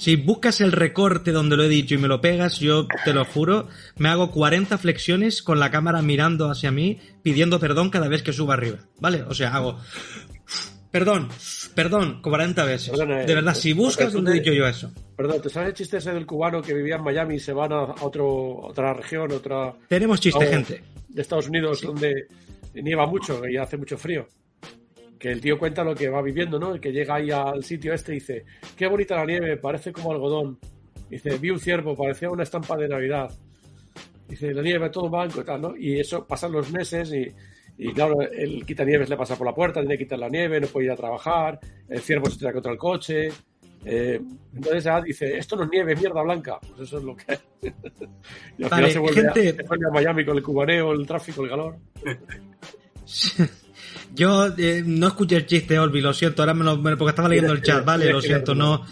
Si 0.00 0.16
buscas 0.16 0.62
el 0.62 0.72
recorte 0.72 1.30
donde 1.30 1.58
lo 1.58 1.64
he 1.64 1.68
dicho 1.68 1.94
y 1.94 1.98
me 1.98 2.08
lo 2.08 2.22
pegas, 2.22 2.58
yo 2.58 2.88
te 3.04 3.12
lo 3.12 3.26
juro, 3.26 3.68
me 3.98 4.08
hago 4.08 4.30
40 4.30 4.78
flexiones 4.78 5.42
con 5.42 5.60
la 5.60 5.70
cámara 5.70 6.00
mirando 6.00 6.50
hacia 6.50 6.70
mí, 6.70 6.98
pidiendo 7.22 7.60
perdón 7.60 7.90
cada 7.90 8.08
vez 8.08 8.22
que 8.22 8.32
subo 8.32 8.52
arriba. 8.52 8.78
¿Vale? 8.98 9.24
O 9.24 9.34
sea, 9.34 9.54
hago... 9.54 9.78
Perdón, 10.90 11.28
perdón, 11.74 12.20
40 12.22 12.64
veces. 12.64 12.90
Perdona, 12.90 13.22
eh, 13.22 13.26
De 13.26 13.34
verdad, 13.34 13.54
si 13.54 13.72
buscas 13.72 14.06
porque 14.06 14.10
tú 14.10 14.16
donde 14.18 14.30
he 14.32 14.40
dicho 14.40 14.52
yo 14.52 14.66
eso. 14.66 14.92
Perdón, 15.16 15.42
¿te 15.42 15.48
sabes 15.48 15.68
el 15.70 15.74
chiste 15.74 15.98
ese 15.98 16.12
del 16.12 16.26
cubano 16.26 16.62
que 16.62 16.74
vivía 16.74 16.96
en 16.96 17.02
Miami 17.02 17.36
y 17.36 17.40
se 17.40 17.52
van 17.52 17.72
a, 17.72 17.82
otro, 18.00 18.56
otra 18.62 18.94
región, 18.94 19.30
otra 19.32 19.74
Tenemos 19.88 20.20
chiste, 20.20 20.46
gente. 20.46 20.82
de 21.08 21.22
Estados 21.22 21.48
Unidos 21.48 21.82
donde 21.82 22.26
nieva 22.74 23.06
mucho 23.06 23.46
y 23.48 23.56
hace 23.56 23.76
mucho 23.76 23.98
frío? 23.98 24.26
Que 25.18 25.30
el 25.30 25.40
tío 25.40 25.58
cuenta 25.58 25.84
lo 25.84 25.94
que 25.94 26.08
va 26.08 26.22
viviendo, 26.22 26.58
¿no? 26.58 26.74
Y 26.74 26.80
que 26.80 26.92
llega 26.92 27.16
ahí 27.16 27.30
al 27.30 27.62
sitio 27.62 27.92
este 27.92 28.12
y 28.12 28.14
dice, 28.16 28.44
qué 28.76 28.86
bonita 28.86 29.16
la 29.16 29.26
nieve, 29.26 29.56
parece 29.58 29.92
como 29.92 30.12
algodón. 30.12 30.58
Dice, 31.10 31.36
vi 31.38 31.50
un 31.50 31.60
ciervo, 31.60 31.94
parecía 31.94 32.30
una 32.30 32.44
estampa 32.44 32.76
de 32.76 32.88
Navidad. 32.88 33.30
Dice, 34.28 34.54
la 34.54 34.62
nieve 34.62 34.88
todo 34.90 35.10
blanco 35.10 35.42
y 35.42 35.44
tal, 35.44 35.60
¿no? 35.60 35.76
Y 35.76 36.00
eso 36.00 36.26
pasan 36.26 36.52
los 36.52 36.70
meses 36.70 37.12
y, 37.12 37.26
y 37.82 37.92
claro, 37.94 38.20
el 38.20 38.64
quitanieves 38.66 39.08
le 39.08 39.16
pasa 39.16 39.36
por 39.36 39.46
la 39.46 39.54
puerta, 39.54 39.80
tiene 39.80 39.96
que 39.96 40.04
quitar 40.04 40.18
la 40.18 40.28
nieve, 40.28 40.60
no 40.60 40.66
puede 40.66 40.86
ir 40.86 40.92
a 40.92 40.96
trabajar, 40.96 41.58
el 41.88 42.00
ciervo 42.00 42.28
se 42.28 42.38
tira 42.38 42.52
contra 42.52 42.72
el 42.72 42.78
coche. 42.78 43.28
eh, 43.84 44.20
entonces 44.54 44.84
ya 44.84 45.00
dice, 45.00 45.38
esto 45.38 45.56
no 45.56 45.64
es 45.64 45.70
nieve, 45.70 45.94
es 45.94 46.00
mierda 46.00 46.22
blanca. 46.22 46.58
Pues 46.60 46.82
eso 46.88 46.98
es 46.98 47.04
lo 47.04 47.16
que 47.16 47.38
y 48.58 48.64
al 48.64 48.68
Vale, 48.70 48.90
final 48.90 48.90
se 48.92 48.98
vuelve, 48.98 49.20
a, 49.20 49.32
gente- 49.32 49.56
se 49.56 49.62
vuelve 49.62 49.86
a 49.86 49.90
Miami 49.90 50.24
con 50.26 50.36
el 50.36 50.42
cubaneo, 50.42 50.92
el 50.92 51.06
tráfico, 51.06 51.42
el 51.44 51.48
calor. 51.50 51.76
Yo 54.14 54.46
eh, 54.58 54.82
no 54.84 55.06
escuché 55.08 55.36
el 55.36 55.46
chiste, 55.46 55.78
Olvi, 55.78 56.00
lo 56.00 56.12
siento, 56.12 56.42
ahora 56.42 56.54
me 56.54 56.64
lo, 56.64 56.82
porque 56.82 57.10
estaba 57.10 57.28
leyendo 57.28 57.52
el 57.52 57.62
chat, 57.62 57.84
vale, 57.84 58.10
lo 58.12 58.20
siento, 58.20 58.54
no, 58.54 58.84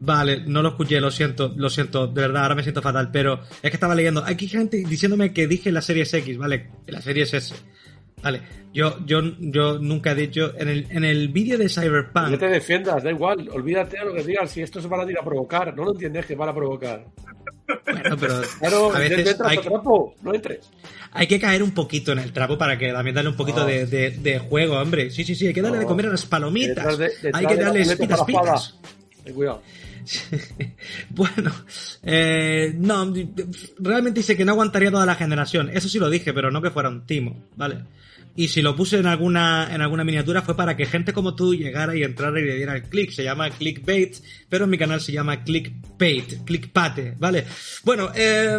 vale, 0.00 0.42
no 0.46 0.62
lo 0.62 0.70
escuché, 0.70 1.00
lo 1.00 1.10
siento, 1.10 1.52
lo 1.54 1.68
siento, 1.68 2.06
de 2.06 2.20
verdad, 2.22 2.42
ahora 2.44 2.54
me 2.54 2.62
siento 2.62 2.80
fatal, 2.82 3.10
pero 3.12 3.40
es 3.62 3.70
que 3.70 3.76
estaba 3.76 3.94
leyendo, 3.94 4.24
aquí 4.24 4.46
hay 4.46 4.50
gente 4.50 4.76
diciéndome 4.88 5.32
que 5.32 5.46
dije 5.46 5.70
la 5.70 5.82
serie 5.82 6.04
X, 6.10 6.38
vale, 6.38 6.70
la 6.86 7.02
serie 7.02 7.24
es 7.24 7.34
S, 7.34 7.54
vale, 8.22 8.40
yo, 8.72 8.98
yo, 9.04 9.20
yo 9.40 9.78
nunca 9.78 10.12
he 10.12 10.14
dicho, 10.14 10.52
en 10.58 10.68
el, 10.68 10.86
en 10.90 11.04
el 11.04 11.28
vídeo 11.28 11.58
de 11.58 11.64
No 11.64 11.70
Cyberpunk, 11.70 12.38
te 12.38 12.48
defiendas, 12.48 13.02
da 13.02 13.10
igual, 13.10 13.48
olvídate 13.52 13.98
de 13.98 14.04
lo 14.04 14.14
que 14.14 14.22
digan, 14.22 14.48
si 14.48 14.62
estos 14.62 14.82
se 14.82 14.88
van 14.88 15.06
a 15.06 15.10
ir 15.10 15.18
a 15.18 15.24
provocar, 15.24 15.74
no 15.76 15.84
lo 15.84 15.92
entiendes 15.92 16.26
que 16.26 16.34
van 16.34 16.48
a 16.48 16.54
provocar. 16.54 17.04
bueno, 17.84 18.16
pero 18.18 18.40
Claro, 18.58 18.94
a 18.94 18.98
veces 18.98 19.40
hay, 19.44 19.58
a 19.58 19.60
trapo, 19.60 20.14
no 20.22 20.34
entres. 20.34 20.70
hay 21.12 21.26
que 21.26 21.38
caer 21.40 21.62
un 21.62 21.72
poquito 21.72 22.12
en 22.12 22.18
el 22.20 22.32
trapo 22.32 22.56
para 22.58 22.78
que 22.78 22.92
también 22.92 23.14
darle 23.14 23.30
un 23.30 23.36
poquito 23.36 23.60
No. 23.60 23.66
de, 23.66 23.86
de- 23.86 24.10
de 24.10 24.38
juego, 24.38 24.78
hombre, 24.78 25.10
sí, 25.10 25.24
sí, 25.24 25.34
sí, 25.34 25.46
hay 25.46 25.54
que 25.54 25.62
darle 25.62 25.76
No. 25.78 25.82
de 25.82 25.86
comer 25.88 26.06
a 26.06 26.10
las 26.10 26.24
palomitas, 26.26 26.98
de- 26.98 27.10
hay 27.32 27.46
que 27.46 27.54
de 27.54 27.60
la 27.60 27.66
darles 27.68 27.88
paleta 27.96 28.02
pitas 28.02 28.18
parafada. 28.20 28.54
pitas. 28.56 28.78
Ten 29.24 29.34
cuidado. 29.34 29.62
bueno, 31.10 31.52
eh, 32.02 32.74
no, 32.76 33.12
realmente 33.78 34.20
dice 34.20 34.36
que 34.36 34.44
no 34.44 34.52
aguantaría 34.52 34.90
toda 34.90 35.06
la 35.06 35.14
generación. 35.14 35.70
Eso 35.72 35.88
sí 35.88 35.98
lo 35.98 36.10
dije, 36.10 36.32
pero 36.32 36.50
no 36.50 36.60
que 36.60 36.70
fuera 36.70 36.88
un 36.88 37.06
timo, 37.06 37.44
¿vale? 37.56 37.78
Y 38.34 38.48
si 38.48 38.62
lo 38.62 38.74
puse 38.74 38.98
en 38.98 39.06
alguna, 39.06 39.68
en 39.74 39.82
alguna 39.82 40.04
miniatura 40.04 40.40
fue 40.42 40.56
para 40.56 40.74
que 40.76 40.86
gente 40.86 41.12
como 41.12 41.34
tú 41.34 41.54
llegara 41.54 41.94
y 41.94 42.02
entrara 42.02 42.40
y 42.40 42.44
le 42.44 42.56
diera 42.56 42.74
el 42.76 42.82
click. 42.84 43.10
Se 43.10 43.22
llama 43.24 43.50
clickbait, 43.50 44.16
pero 44.48 44.64
en 44.64 44.70
mi 44.70 44.78
canal 44.78 45.00
se 45.02 45.12
llama 45.12 45.44
clickbait, 45.44 46.44
clickpate, 46.44 47.14
¿vale? 47.18 47.44
Bueno, 47.84 48.10
eh, 48.16 48.58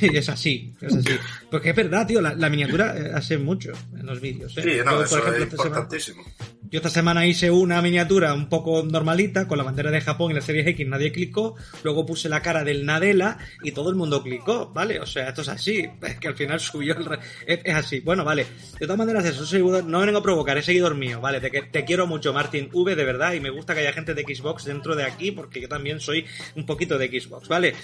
es 0.00 0.28
así, 0.28 0.74
es 0.80 0.94
así. 0.96 1.12
Porque 1.50 1.70
es 1.70 1.76
verdad, 1.76 2.06
tío, 2.06 2.20
la, 2.20 2.34
la 2.34 2.48
miniatura 2.50 2.96
eh, 2.98 3.10
hace 3.14 3.38
mucho 3.38 3.72
en 3.98 4.06
los 4.06 4.20
vídeos. 4.20 4.56
¿eh? 4.58 4.62
Sí, 4.64 4.76
Yo, 4.78 4.84
no, 4.84 4.92
por 4.96 5.04
ejemplo, 5.06 5.32
es 5.34 5.42
esta 5.42 5.56
semana- 5.56 5.66
importantísimo. 5.82 6.24
yo 6.70 6.78
esta 6.78 6.90
semana 6.90 7.26
hice 7.26 7.50
una 7.50 7.80
miniatura 7.82 8.34
un 8.34 8.48
poco 8.48 8.82
normalita 8.82 9.46
con 9.46 9.58
la 9.58 9.64
bandera 9.64 9.90
de 9.92 10.00
Japón 10.00 10.32
y 10.32 10.34
la 10.34 10.40
serie 10.40 10.68
X, 10.68 10.86
nadie 10.88 11.12
clicó. 11.12 11.54
Luego 11.84 12.04
puse 12.06 12.28
la 12.28 12.40
cara 12.42 12.64
del 12.64 12.84
Nadella 12.84 13.38
y 13.62 13.70
todo 13.72 13.90
el 13.90 13.94
mundo 13.96 14.22
clicó, 14.22 14.70
¿vale? 14.74 14.98
O 14.98 15.06
sea, 15.06 15.28
esto 15.28 15.42
es 15.42 15.48
así. 15.48 15.86
Es 16.02 16.18
que 16.18 16.28
al 16.28 16.34
final 16.34 16.58
subió 16.58 16.96
el. 16.96 17.04
re- 17.04 17.18
Es, 17.46 17.60
es 17.64 17.74
así. 17.74 18.00
Bueno, 18.00 18.24
vale. 18.24 18.46
De 18.80 18.86
todas 18.86 18.98
maneras, 18.98 19.11
eso, 19.20 19.46
seguidor, 19.46 19.84
no 19.84 20.00
vengo 20.00 20.18
a 20.18 20.22
provocar, 20.22 20.56
es 20.58 20.64
seguidor 20.64 20.94
mío, 20.94 21.20
¿vale? 21.20 21.40
Te, 21.40 21.84
quiero 21.84 22.06
mucho, 22.06 22.32
Martín 22.32 22.68
V, 22.72 22.94
de 22.96 23.04
verdad, 23.04 23.32
y 23.34 23.40
me 23.40 23.50
gusta 23.50 23.74
que 23.74 23.80
haya 23.80 23.92
gente 23.92 24.14
de 24.14 24.22
Xbox 24.22 24.64
dentro 24.64 24.94
de 24.96 25.04
aquí 25.04 25.30
porque 25.32 25.60
yo 25.60 25.68
también 25.68 26.00
soy 26.00 26.24
un 26.56 26.64
poquito 26.66 26.98
de 26.98 27.08
Xbox, 27.20 27.48
¿vale? 27.48 27.74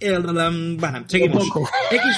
El, 0.00 0.24
um, 0.26 0.76
bueno, 0.76 1.04
seguimos. 1.08 1.46
X, 1.90 2.16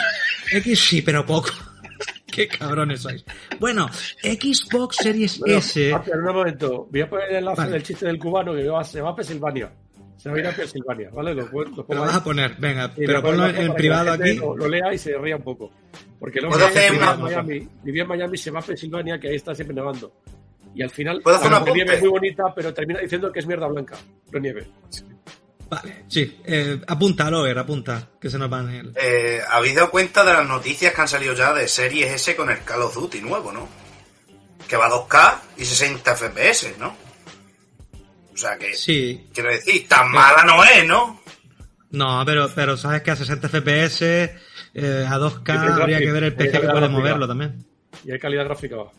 X 0.53 0.81
sí, 0.81 1.03
pero 1.03 1.25
poco. 1.25 1.51
Qué 2.27 2.47
cabrones 2.49 3.01
sois. 3.01 3.25
Bueno, 3.59 3.89
Xbox 4.23 4.97
Series 4.97 5.39
Bueno, 5.39 5.57
S. 5.59 5.95
pero 6.05 6.19
un 6.19 6.25
momento, 6.35 6.87
voy 6.91 7.01
a 7.01 7.09
poner 7.09 7.31
el 7.31 7.37
enlace 7.37 7.61
Vale. 7.63 7.73
del 7.73 7.83
chiste 7.83 8.07
del 8.07 8.19
cubano 8.19 8.55
que 8.55 8.69
va- 8.69 8.85
se 8.85 9.01
va 9.01 9.11
a 9.11 9.17
Pensilvania. 9.17 9.73
Se 10.17 10.31
va 10.31 10.37
a 10.37 10.39
ir 10.39 10.47
a 10.47 10.53
Pensilvania, 10.53 11.11
¿vale? 11.13 11.35
Lo, 11.35 11.43
lo 11.47 11.65
Lo 11.65 11.87
pongo 11.87 12.01
vas 12.01 12.17
a 12.17 12.25
poner, 12.25 12.57
venga, 12.59 12.93
Y 12.97 13.07
pero 13.07 13.23
ponlo 13.23 13.47
en 13.47 13.75
privado 13.75 14.13
aquí. 14.13 14.35
Lo, 14.35 14.57
lo 14.57 14.69
lea 14.69 14.93
y 14.93 14.99
se 14.99 15.17
ría 15.19 15.37
un 15.37 15.43
poco. 15.43 15.71
Porque 16.19 16.41
luego 16.41 16.55
¿Puedo 16.55 16.69
vivía 16.69 16.87
hacer 16.87 16.95
en 16.95 17.23
Miami, 17.23 17.69
vivía 17.83 18.03
en 18.03 18.09
Miami, 18.09 18.39
se 18.39 18.51
va 18.51 18.61
a 18.61 18.63
Pensilvania, 18.63 19.21
que 19.21 19.29
ahí 19.29 19.37
está 19.37 19.55
siempre 19.55 19.75
nevando. 19.75 20.13
Y 20.75 20.83
al 20.83 20.91
final, 20.91 21.21
¿Puedo 21.23 21.37
hacer 21.37 21.73
nieve 21.73 21.95
es 21.95 22.01
muy 22.01 22.11
bonita, 22.11 22.45
pero 22.55 22.73
termina 22.73 23.01
diciendo 23.01 23.33
que 23.33 23.39
es 23.39 23.47
mierda 23.47 23.67
blanca, 23.67 23.97
no 24.31 24.39
nieve. 24.39 24.67
Vale, 25.69 26.05
sí, 26.07 26.39
eh, 26.45 26.81
apunta, 26.87 27.31
Loer, 27.31 27.59
apunta, 27.59 28.11
que 28.21 28.31
se 28.31 28.39
nos 28.39 28.49
van 28.49 28.71
el... 28.71 28.93
Eh, 29.01 29.41
¿Habéis 29.51 29.75
dado 29.75 29.91
cuenta 29.91 30.25
de 30.25 30.33
las 30.33 30.47
noticias 30.47 30.95
que 30.95 31.01
han 31.01 31.09
salido 31.09 31.35
ya 31.35 31.53
de 31.53 31.67
Series 31.67 32.13
S 32.13 32.37
con 32.37 32.51
el 32.51 32.63
Call 32.63 32.83
of 32.83 32.95
Duty 32.95 33.21
nuevo, 33.21 33.53
no? 33.53 33.69
Que 34.69 34.77
va 34.77 34.87
a 34.87 34.91
2K 34.91 35.39
y 35.57 35.65
60 35.65 36.15
FPS, 36.15 36.79
¿no? 36.79 36.95
O 38.37 38.39
sea 38.39 38.59
que, 38.59 38.75
Sí, 38.75 39.27
quiero 39.33 39.49
decir, 39.51 39.89
tan 39.89 40.13
mala 40.13 40.45
no 40.45 40.63
es, 40.63 40.87
¿no? 40.87 41.23
no, 41.91 42.23
pero, 42.27 42.51
pero 42.55 42.77
sabes 42.77 43.01
que 43.01 43.11
a 43.13 43.17
60 43.17 43.49
FPS, 43.49 44.03
eh, 44.03 45.07
a 45.09 45.17
2K 45.19 45.61
Siempre 45.61 45.83
habría 45.83 45.99
que 46.01 46.13
ver 46.13 46.25
el 46.25 46.35
PC 46.35 46.61
que 46.61 46.69
puede 46.69 46.89
moverlo 46.91 47.27
también. 47.27 47.65
Y 48.05 48.13
hay 48.13 48.19
calidad 48.19 48.45
gráfica 48.45 48.77
baja. 48.77 48.91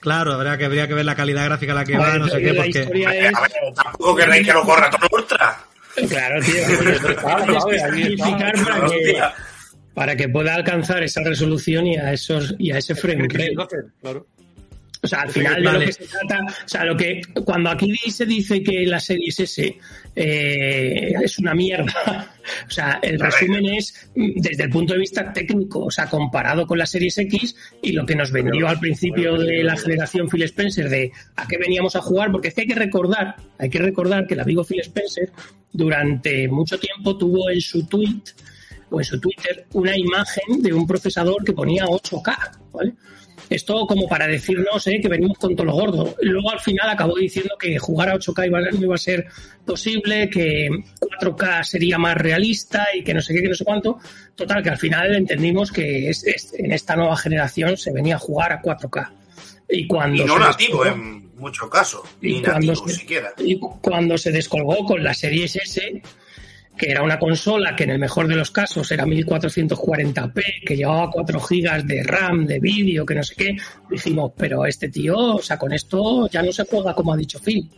Claro, 0.00 0.32
habría 0.32 0.56
que, 0.56 0.64
habría 0.64 0.88
que 0.88 0.94
ver 0.94 1.04
la 1.04 1.14
calidad 1.14 1.44
gráfica 1.44 1.72
a 1.72 1.74
la 1.74 1.84
que 1.84 1.96
A 1.96 1.98
va, 1.98 2.10
ver, 2.12 2.20
no 2.20 2.28
sé 2.28 2.40
qué, 2.40 2.54
porque... 2.54 2.80
es... 2.80 2.86
a 3.36 3.40
ver, 3.40 3.74
tampoco 3.74 4.16
querréis 4.16 4.46
que 4.46 4.52
lo 4.54 4.62
corra 4.62 4.88
todo 4.90 5.08
ultra. 5.12 5.58
Claro, 6.08 6.40
tío. 6.42 7.16
Para 7.22 7.44
que, 7.44 8.14
Hostia. 8.82 9.34
para 9.94 10.16
que 10.16 10.28
pueda 10.28 10.54
alcanzar 10.54 11.02
esa 11.02 11.22
resolución 11.22 11.86
y 11.86 11.96
a 11.96 12.12
esos 12.12 12.54
y 12.58 12.70
a 12.70 12.78
ese 12.78 12.94
frame 12.94 13.26
rate. 13.28 13.54
Claro. 14.00 14.26
O 15.08 15.10
sea, 15.10 15.22
al 15.22 15.30
final 15.30 15.62
de 15.62 15.72
lo 15.72 15.80
que 15.80 15.92
se 15.92 16.06
trata, 16.06 16.44
o 16.44 16.68
sea, 16.68 16.84
lo 16.84 16.94
que 16.94 17.22
cuando 17.46 17.70
aquí 17.70 17.94
se 18.10 18.26
dice 18.26 18.62
que 18.62 18.84
la 18.84 19.00
Series 19.00 19.40
S 19.40 19.78
eh, 20.14 21.14
es 21.22 21.38
una 21.38 21.54
mierda, 21.54 22.34
o 22.66 22.70
sea, 22.70 22.98
el 23.02 23.18
resumen 23.18 23.64
es 23.64 24.10
desde 24.14 24.64
el 24.64 24.70
punto 24.70 24.92
de 24.92 25.00
vista 25.00 25.32
técnico, 25.32 25.86
o 25.86 25.90
sea, 25.90 26.10
comparado 26.10 26.66
con 26.66 26.76
la 26.76 26.84
Series 26.84 27.16
X 27.16 27.56
y 27.80 27.92
lo 27.92 28.04
que 28.04 28.14
nos 28.14 28.30
vendió 28.32 28.68
al 28.68 28.78
principio 28.78 29.38
de 29.38 29.64
la 29.64 29.78
generación 29.78 30.28
Phil 30.28 30.42
Spencer 30.42 30.90
de 30.90 31.10
a 31.36 31.48
qué 31.48 31.56
veníamos 31.56 31.96
a 31.96 32.02
jugar, 32.02 32.30
porque 32.30 32.48
es 32.48 32.54
que 32.54 32.62
hay 32.62 32.66
que 32.66 32.74
recordar, 32.74 33.36
hay 33.58 33.70
que 33.70 33.78
recordar 33.78 34.26
que 34.26 34.34
el 34.34 34.40
amigo 34.40 34.62
Phil 34.62 34.80
Spencer 34.80 35.32
durante 35.72 36.48
mucho 36.48 36.78
tiempo 36.78 37.16
tuvo 37.16 37.48
en 37.48 37.62
su 37.62 37.86
tweet 37.86 38.22
o 38.90 39.00
en 39.00 39.04
su 39.04 39.18
Twitter 39.18 39.66
una 39.72 39.96
imagen 39.96 40.62
de 40.62 40.72
un 40.72 40.86
procesador 40.86 41.44
que 41.44 41.52
ponía 41.52 41.86
8K, 41.86 42.58
¿vale? 42.72 42.94
Esto 43.50 43.86
como 43.86 44.06
para 44.08 44.26
decirnos 44.26 44.86
eh, 44.86 44.98
que 45.00 45.08
venimos 45.08 45.38
con 45.38 45.56
todo 45.56 45.64
lo 45.66 45.72
gordo. 45.72 46.14
Luego 46.20 46.50
al 46.50 46.60
final 46.60 46.90
acabó 46.90 47.16
diciendo 47.16 47.54
que 47.58 47.78
jugar 47.78 48.10
a 48.10 48.14
8K 48.16 48.46
iba, 48.46 48.60
no 48.60 48.82
iba 48.82 48.94
a 48.94 48.98
ser 48.98 49.26
posible, 49.64 50.28
que 50.28 50.68
4K 51.20 51.64
sería 51.64 51.96
más 51.98 52.14
realista 52.16 52.86
y 52.94 53.02
que 53.02 53.14
no 53.14 53.20
sé 53.22 53.34
qué, 53.34 53.42
que 53.42 53.48
no 53.48 53.54
sé 53.54 53.64
cuánto. 53.64 53.98
Total, 54.34 54.62
que 54.62 54.70
al 54.70 54.78
final 54.78 55.14
entendimos 55.14 55.72
que 55.72 56.10
es- 56.10 56.24
es- 56.26 56.52
en 56.58 56.72
esta 56.72 56.94
nueva 56.96 57.16
generación 57.16 57.76
se 57.76 57.92
venía 57.92 58.16
a 58.16 58.18
jugar 58.18 58.52
a 58.52 58.60
4K. 58.60 59.12
Y 59.70 59.86
cuando 59.86 60.22
Y 60.22 60.26
no 60.26 60.38
nativo 60.38 60.84
en 60.86 61.34
muchos 61.36 61.68
casos. 61.70 62.02
Ni 62.20 62.42
cuando, 62.42 62.72
nativo 62.72 62.88
se, 62.88 62.94
siquiera. 62.96 63.32
y 63.38 63.58
cu- 63.58 63.80
cuando 63.80 64.16
se 64.18 64.30
descolgó 64.32 64.84
con 64.84 65.02
la 65.04 65.14
Series 65.14 65.56
S, 65.56 66.02
que 66.78 66.90
era 66.90 67.02
una 67.02 67.18
consola 67.18 67.74
que 67.76 67.84
en 67.84 67.90
el 67.90 67.98
mejor 67.98 68.28
de 68.28 68.36
los 68.36 68.50
casos 68.50 68.90
era 68.92 69.04
1440p, 69.04 70.42
que 70.64 70.76
llevaba 70.76 71.10
4 71.10 71.40
gigas 71.40 71.86
de 71.86 72.02
RAM, 72.02 72.46
de 72.46 72.60
vídeo, 72.60 73.04
que 73.04 73.14
no 73.14 73.22
sé 73.22 73.34
qué, 73.36 73.56
dijimos, 73.90 74.32
pero 74.36 74.64
este 74.64 74.88
tío, 74.88 75.16
o 75.16 75.42
sea, 75.42 75.58
con 75.58 75.72
esto 75.72 76.28
ya 76.30 76.42
no 76.42 76.52
se 76.52 76.64
juega 76.64 76.94
como 76.94 77.12
ha 77.12 77.16
dicho 77.16 77.38
Phil. 77.40 77.68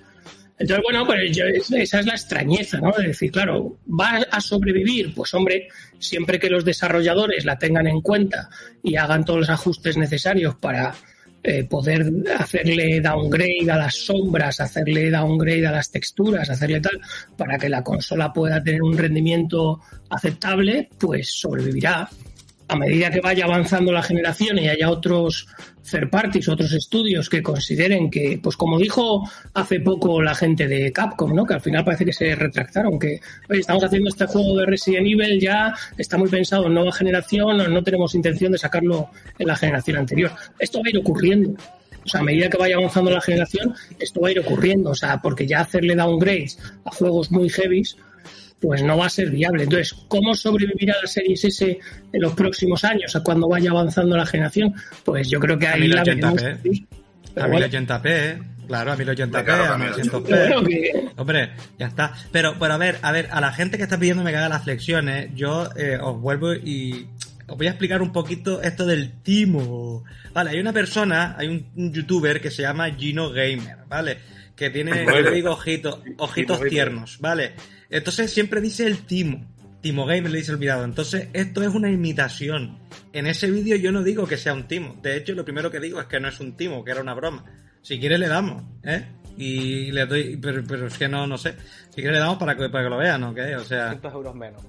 Entonces, 0.58 0.84
bueno, 0.84 1.06
pues 1.06 1.34
yo- 1.34 1.46
esa 1.46 2.00
es 2.00 2.06
la 2.06 2.12
extrañeza, 2.12 2.78
¿no? 2.78 2.92
De 2.92 3.08
decir, 3.08 3.30
claro, 3.32 3.78
¿va 3.88 4.18
a 4.30 4.40
sobrevivir? 4.42 5.14
Pues 5.14 5.32
hombre, 5.32 5.68
siempre 5.98 6.38
que 6.38 6.50
los 6.50 6.66
desarrolladores 6.66 7.46
la 7.46 7.58
tengan 7.58 7.86
en 7.86 8.02
cuenta 8.02 8.50
y 8.82 8.96
hagan 8.96 9.24
todos 9.24 9.40
los 9.40 9.50
ajustes 9.50 9.96
necesarios 9.96 10.56
para 10.56 10.94
eh, 11.42 11.64
poder 11.64 12.06
hacerle 12.38 13.00
downgrade 13.00 13.70
a 13.70 13.76
las 13.76 13.94
sombras, 13.94 14.60
hacerle 14.60 15.10
downgrade 15.10 15.66
a 15.66 15.72
las 15.72 15.90
texturas, 15.90 16.50
hacerle 16.50 16.80
tal, 16.80 17.00
para 17.36 17.58
que 17.58 17.68
la 17.68 17.82
consola 17.82 18.32
pueda 18.32 18.62
tener 18.62 18.82
un 18.82 18.96
rendimiento 18.96 19.80
aceptable, 20.10 20.90
pues 20.98 21.30
sobrevivirá. 21.30 22.08
A 22.70 22.76
medida 22.76 23.10
que 23.10 23.20
vaya 23.20 23.46
avanzando 23.46 23.90
la 23.90 24.00
generación 24.00 24.56
y 24.56 24.68
haya 24.68 24.90
otros 24.90 25.48
third 25.90 26.08
parties, 26.08 26.48
otros 26.48 26.72
estudios 26.72 27.28
que 27.28 27.42
consideren 27.42 28.08
que, 28.08 28.38
pues 28.40 28.56
como 28.56 28.78
dijo 28.78 29.28
hace 29.54 29.80
poco 29.80 30.22
la 30.22 30.36
gente 30.36 30.68
de 30.68 30.92
Capcom, 30.92 31.34
¿no? 31.34 31.44
Que 31.44 31.54
al 31.54 31.60
final 31.60 31.84
parece 31.84 32.04
que 32.04 32.12
se 32.12 32.32
retractaron, 32.36 32.96
que 32.96 33.18
oye, 33.48 33.58
estamos 33.58 33.82
haciendo 33.82 34.08
este 34.08 34.24
juego 34.26 34.56
de 34.56 34.66
Resident 34.66 35.04
Evil 35.04 35.40
ya, 35.40 35.74
está 35.98 36.16
muy 36.16 36.28
pensado 36.28 36.68
en 36.68 36.74
nueva 36.74 36.92
generación, 36.92 37.56
no, 37.56 37.82
tenemos 37.82 38.14
intención 38.14 38.52
de 38.52 38.58
sacarlo 38.58 39.10
en 39.36 39.48
la 39.48 39.56
generación 39.56 39.96
anterior. 39.96 40.30
Esto 40.60 40.78
va 40.78 40.84
a 40.86 40.90
ir 40.90 40.98
ocurriendo. 40.98 41.56
O 42.04 42.08
sea, 42.08 42.20
a 42.20 42.24
medida 42.24 42.48
que 42.48 42.56
vaya 42.56 42.76
avanzando 42.76 43.10
la 43.10 43.20
generación, 43.20 43.74
esto 43.98 44.20
va 44.20 44.28
a 44.28 44.30
ir 44.30 44.38
ocurriendo. 44.38 44.90
O 44.90 44.94
sea, 44.94 45.20
porque 45.20 45.44
ya 45.44 45.60
hacerle 45.60 45.96
downgrades 45.96 46.56
a 46.84 46.92
juegos 46.92 47.32
muy 47.32 47.48
heavies, 47.48 47.96
pues 48.60 48.82
no 48.82 48.96
va 48.98 49.06
a 49.06 49.10
ser 49.10 49.30
viable. 49.30 49.62
Entonces, 49.64 49.92
¿cómo 50.08 50.34
sobrevivirá 50.34 50.94
la 51.02 51.08
Series 51.08 51.44
S 51.44 51.78
en 52.12 52.20
los 52.20 52.34
próximos 52.34 52.84
años, 52.84 53.14
a 53.16 53.22
cuando 53.22 53.48
vaya 53.48 53.70
avanzando 53.70 54.16
la 54.16 54.26
generación? 54.26 54.74
Pues 55.04 55.28
yo 55.30 55.40
creo 55.40 55.58
que 55.58 55.66
ahí 55.66 55.88
la 55.88 56.02
1080p. 56.04 56.34
veremos. 56.34 56.42
A 56.42 57.34
Pero 57.34 57.48
bueno, 57.48 57.66
1080p, 57.66 58.02
¿eh? 58.06 58.38
claro, 58.66 58.92
a 58.92 58.96
1080p, 58.96 59.44
Claro, 59.44 59.64
a 59.64 59.74
a 59.74 59.78
900p. 59.78 60.24
pero 60.28 60.62
que- 60.64 61.08
Hombre, 61.16 61.50
ya 61.78 61.86
está. 61.86 62.12
Pero, 62.32 62.54
pero 62.58 62.74
a 62.74 62.76
ver, 62.76 62.98
a 63.02 63.12
ver, 63.12 63.28
a 63.30 63.40
la 63.40 63.52
gente 63.52 63.76
que 63.76 63.84
está 63.84 63.98
pidiendo 63.98 64.22
me 64.24 64.32
caga 64.32 64.48
las 64.48 64.64
flexiones, 64.64 65.30
yo 65.34 65.68
eh, 65.76 65.98
os 66.00 66.20
vuelvo 66.20 66.52
y 66.54 67.06
os 67.46 67.56
voy 67.56 67.66
a 67.66 67.70
explicar 67.70 68.02
un 68.02 68.12
poquito 68.12 68.60
esto 68.62 68.84
del 68.86 69.12
timo. 69.22 70.04
Vale, 70.32 70.50
hay 70.50 70.60
una 70.60 70.72
persona, 70.72 71.34
hay 71.38 71.48
un, 71.48 71.66
un 71.76 71.92
youtuber 71.92 72.40
que 72.40 72.50
se 72.50 72.62
llama 72.62 72.90
Gino 72.92 73.30
Gamer, 73.30 73.78
¿vale? 73.88 74.18
Que 74.54 74.70
tiene, 74.70 75.04
yo 75.06 75.20
le 75.20 75.30
digo 75.30 75.50
ojitos, 75.52 76.00
ojitos 76.18 76.60
tiernos, 76.68 77.18
¿vale? 77.20 77.52
Entonces 77.90 78.32
siempre 78.32 78.60
dice 78.60 78.86
el 78.86 78.98
timo. 78.98 79.46
Timo 79.80 80.06
Gamer 80.06 80.30
le 80.30 80.38
dice 80.38 80.52
olvidado. 80.52 80.84
Entonces, 80.84 81.28
esto 81.32 81.62
es 81.62 81.68
una 81.68 81.90
imitación. 81.90 82.78
En 83.12 83.26
ese 83.26 83.50
vídeo 83.50 83.76
yo 83.76 83.92
no 83.92 84.02
digo 84.02 84.26
que 84.26 84.36
sea 84.36 84.52
un 84.52 84.68
timo. 84.68 84.98
De 85.02 85.16
hecho, 85.16 85.32
lo 85.32 85.44
primero 85.44 85.70
que 85.70 85.80
digo 85.80 86.00
es 86.00 86.06
que 86.06 86.20
no 86.20 86.28
es 86.28 86.38
un 86.40 86.56
timo, 86.56 86.84
que 86.84 86.90
era 86.90 87.00
una 87.00 87.14
broma. 87.14 87.44
Si 87.82 87.98
quiere 87.98 88.18
le 88.18 88.28
damos, 88.28 88.62
¿eh? 88.84 89.06
Y 89.38 89.90
le 89.90 90.04
doy, 90.04 90.36
pero, 90.36 90.86
es 90.86 90.98
que 90.98 91.08
no, 91.08 91.26
no 91.26 91.38
sé. 91.38 91.54
Si 91.88 91.96
quiere 91.96 92.12
le 92.12 92.18
damos 92.18 92.36
para 92.36 92.54
que, 92.56 92.68
para 92.68 92.84
que 92.84 92.90
lo 92.90 92.98
vean, 92.98 93.22
¿o 93.24 93.34
qué? 93.34 93.56
O 93.56 93.64
sea, 93.64 93.84
200 93.86 94.12
euros 94.12 94.34
menos. 94.34 94.62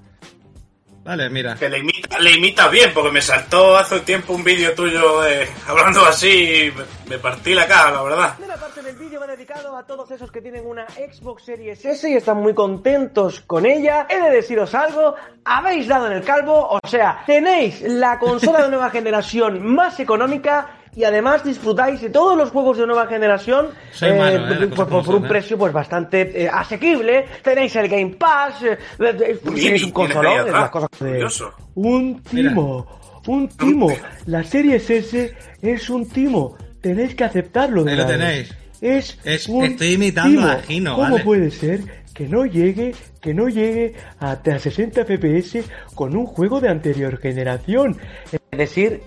Vale, 1.03 1.29
mira. 1.29 1.55
Que 1.55 1.69
le, 1.69 1.79
imita, 1.79 2.19
le 2.19 2.31
imitas 2.31 2.71
bien, 2.71 2.91
porque 2.93 3.11
me 3.11 3.21
saltó 3.21 3.77
hace 3.77 3.95
un 3.95 4.01
tiempo 4.01 4.33
un 4.33 4.43
vídeo 4.43 4.73
tuyo 4.73 5.25
eh, 5.25 5.47
hablando 5.67 6.05
así 6.05 6.27
y 6.29 6.71
me, 6.71 6.83
me 7.09 7.19
partí 7.19 7.53
la 7.53 7.67
cara, 7.67 7.91
la 7.91 8.03
verdad. 8.03 8.19
La 8.19 8.35
primera 8.35 8.57
parte 8.57 8.81
del 8.81 8.95
vídeo 8.95 9.19
va 9.19 9.27
dedicado 9.27 9.75
a 9.77 9.85
todos 9.85 10.11
esos 10.11 10.31
que 10.31 10.41
tienen 10.41 10.65
una 10.65 10.87
Xbox 10.89 11.43
Series 11.43 11.83
S 11.83 12.09
y 12.09 12.15
están 12.15 12.37
muy 12.37 12.53
contentos 12.53 13.41
con 13.41 13.65
ella. 13.65 14.07
He 14.09 14.21
de 14.21 14.29
deciros 14.29 14.73
algo, 14.75 15.15
habéis 15.43 15.87
dado 15.87 16.07
en 16.07 16.13
el 16.13 16.23
calvo, 16.23 16.67
o 16.69 16.87
sea, 16.87 17.23
tenéis 17.25 17.81
la 17.81 18.19
consola 18.19 18.63
de 18.63 18.69
nueva 18.69 18.89
generación 18.91 19.65
más 19.65 19.99
económica 19.99 20.80
y 20.95 21.03
además 21.03 21.43
disfrutáis 21.43 22.01
de 22.01 22.09
todos 22.09 22.37
los 22.37 22.49
juegos 22.51 22.77
de 22.77 22.85
nueva 22.85 23.07
generación 23.07 23.67
Soy 23.91 24.13
malo, 24.13 24.53
eh, 24.53 24.67
las 24.75 24.87
por, 24.87 25.15
un 25.15 25.25
eh. 25.25 25.27
precio 25.29 25.57
pues 25.57 25.71
bastante 25.71 26.43
eh, 26.43 26.49
asequible. 26.51 27.25
Tenéis 27.41 27.75
el 27.77 27.87
Game 27.87 28.15
Pass, 28.17 28.63
eh, 28.63 28.77
eh, 28.99 29.39
Un 29.45 29.55
tenéis 29.55 29.83
un 29.83 29.91
consolón, 29.91 30.51
las 30.51 30.69
cosas 30.69 30.89
de... 30.99 31.27
Un 31.75 32.21
timo, 32.23 32.99
un 33.27 33.47
timo. 33.49 33.87
La 34.25 34.43
Series 34.43 34.89
S 34.89 35.33
es 35.61 35.89
un 35.89 36.07
timo. 36.09 36.57
Tenéis 36.81 37.15
que 37.15 37.23
aceptarlo. 37.23 37.85
Ahí 37.87 37.95
lo 37.95 38.05
tenéis. 38.05 38.53
Es, 38.81 39.17
Es- 39.23 39.47
un 39.47 39.63
estoy 39.63 39.93
imitando 39.93 40.41
timo. 40.41 40.47
a 40.51 40.55
Gino, 40.57 40.95
¿Cómo 40.95 41.11
¿vale? 41.11 41.23
puede 41.23 41.51
ser 41.51 42.01
que 42.13 42.27
no 42.27 42.45
llegue, 42.45 42.93
que 43.21 43.33
no 43.33 43.47
llegue 43.47 43.93
hasta 44.19 44.59
60 44.59 45.05
FPS 45.05 45.59
con 45.95 46.17
un 46.17 46.25
juego 46.25 46.59
de 46.59 46.67
anterior 46.69 47.17
generación? 47.19 47.97
Es 48.31 48.39
decir, 48.57 49.01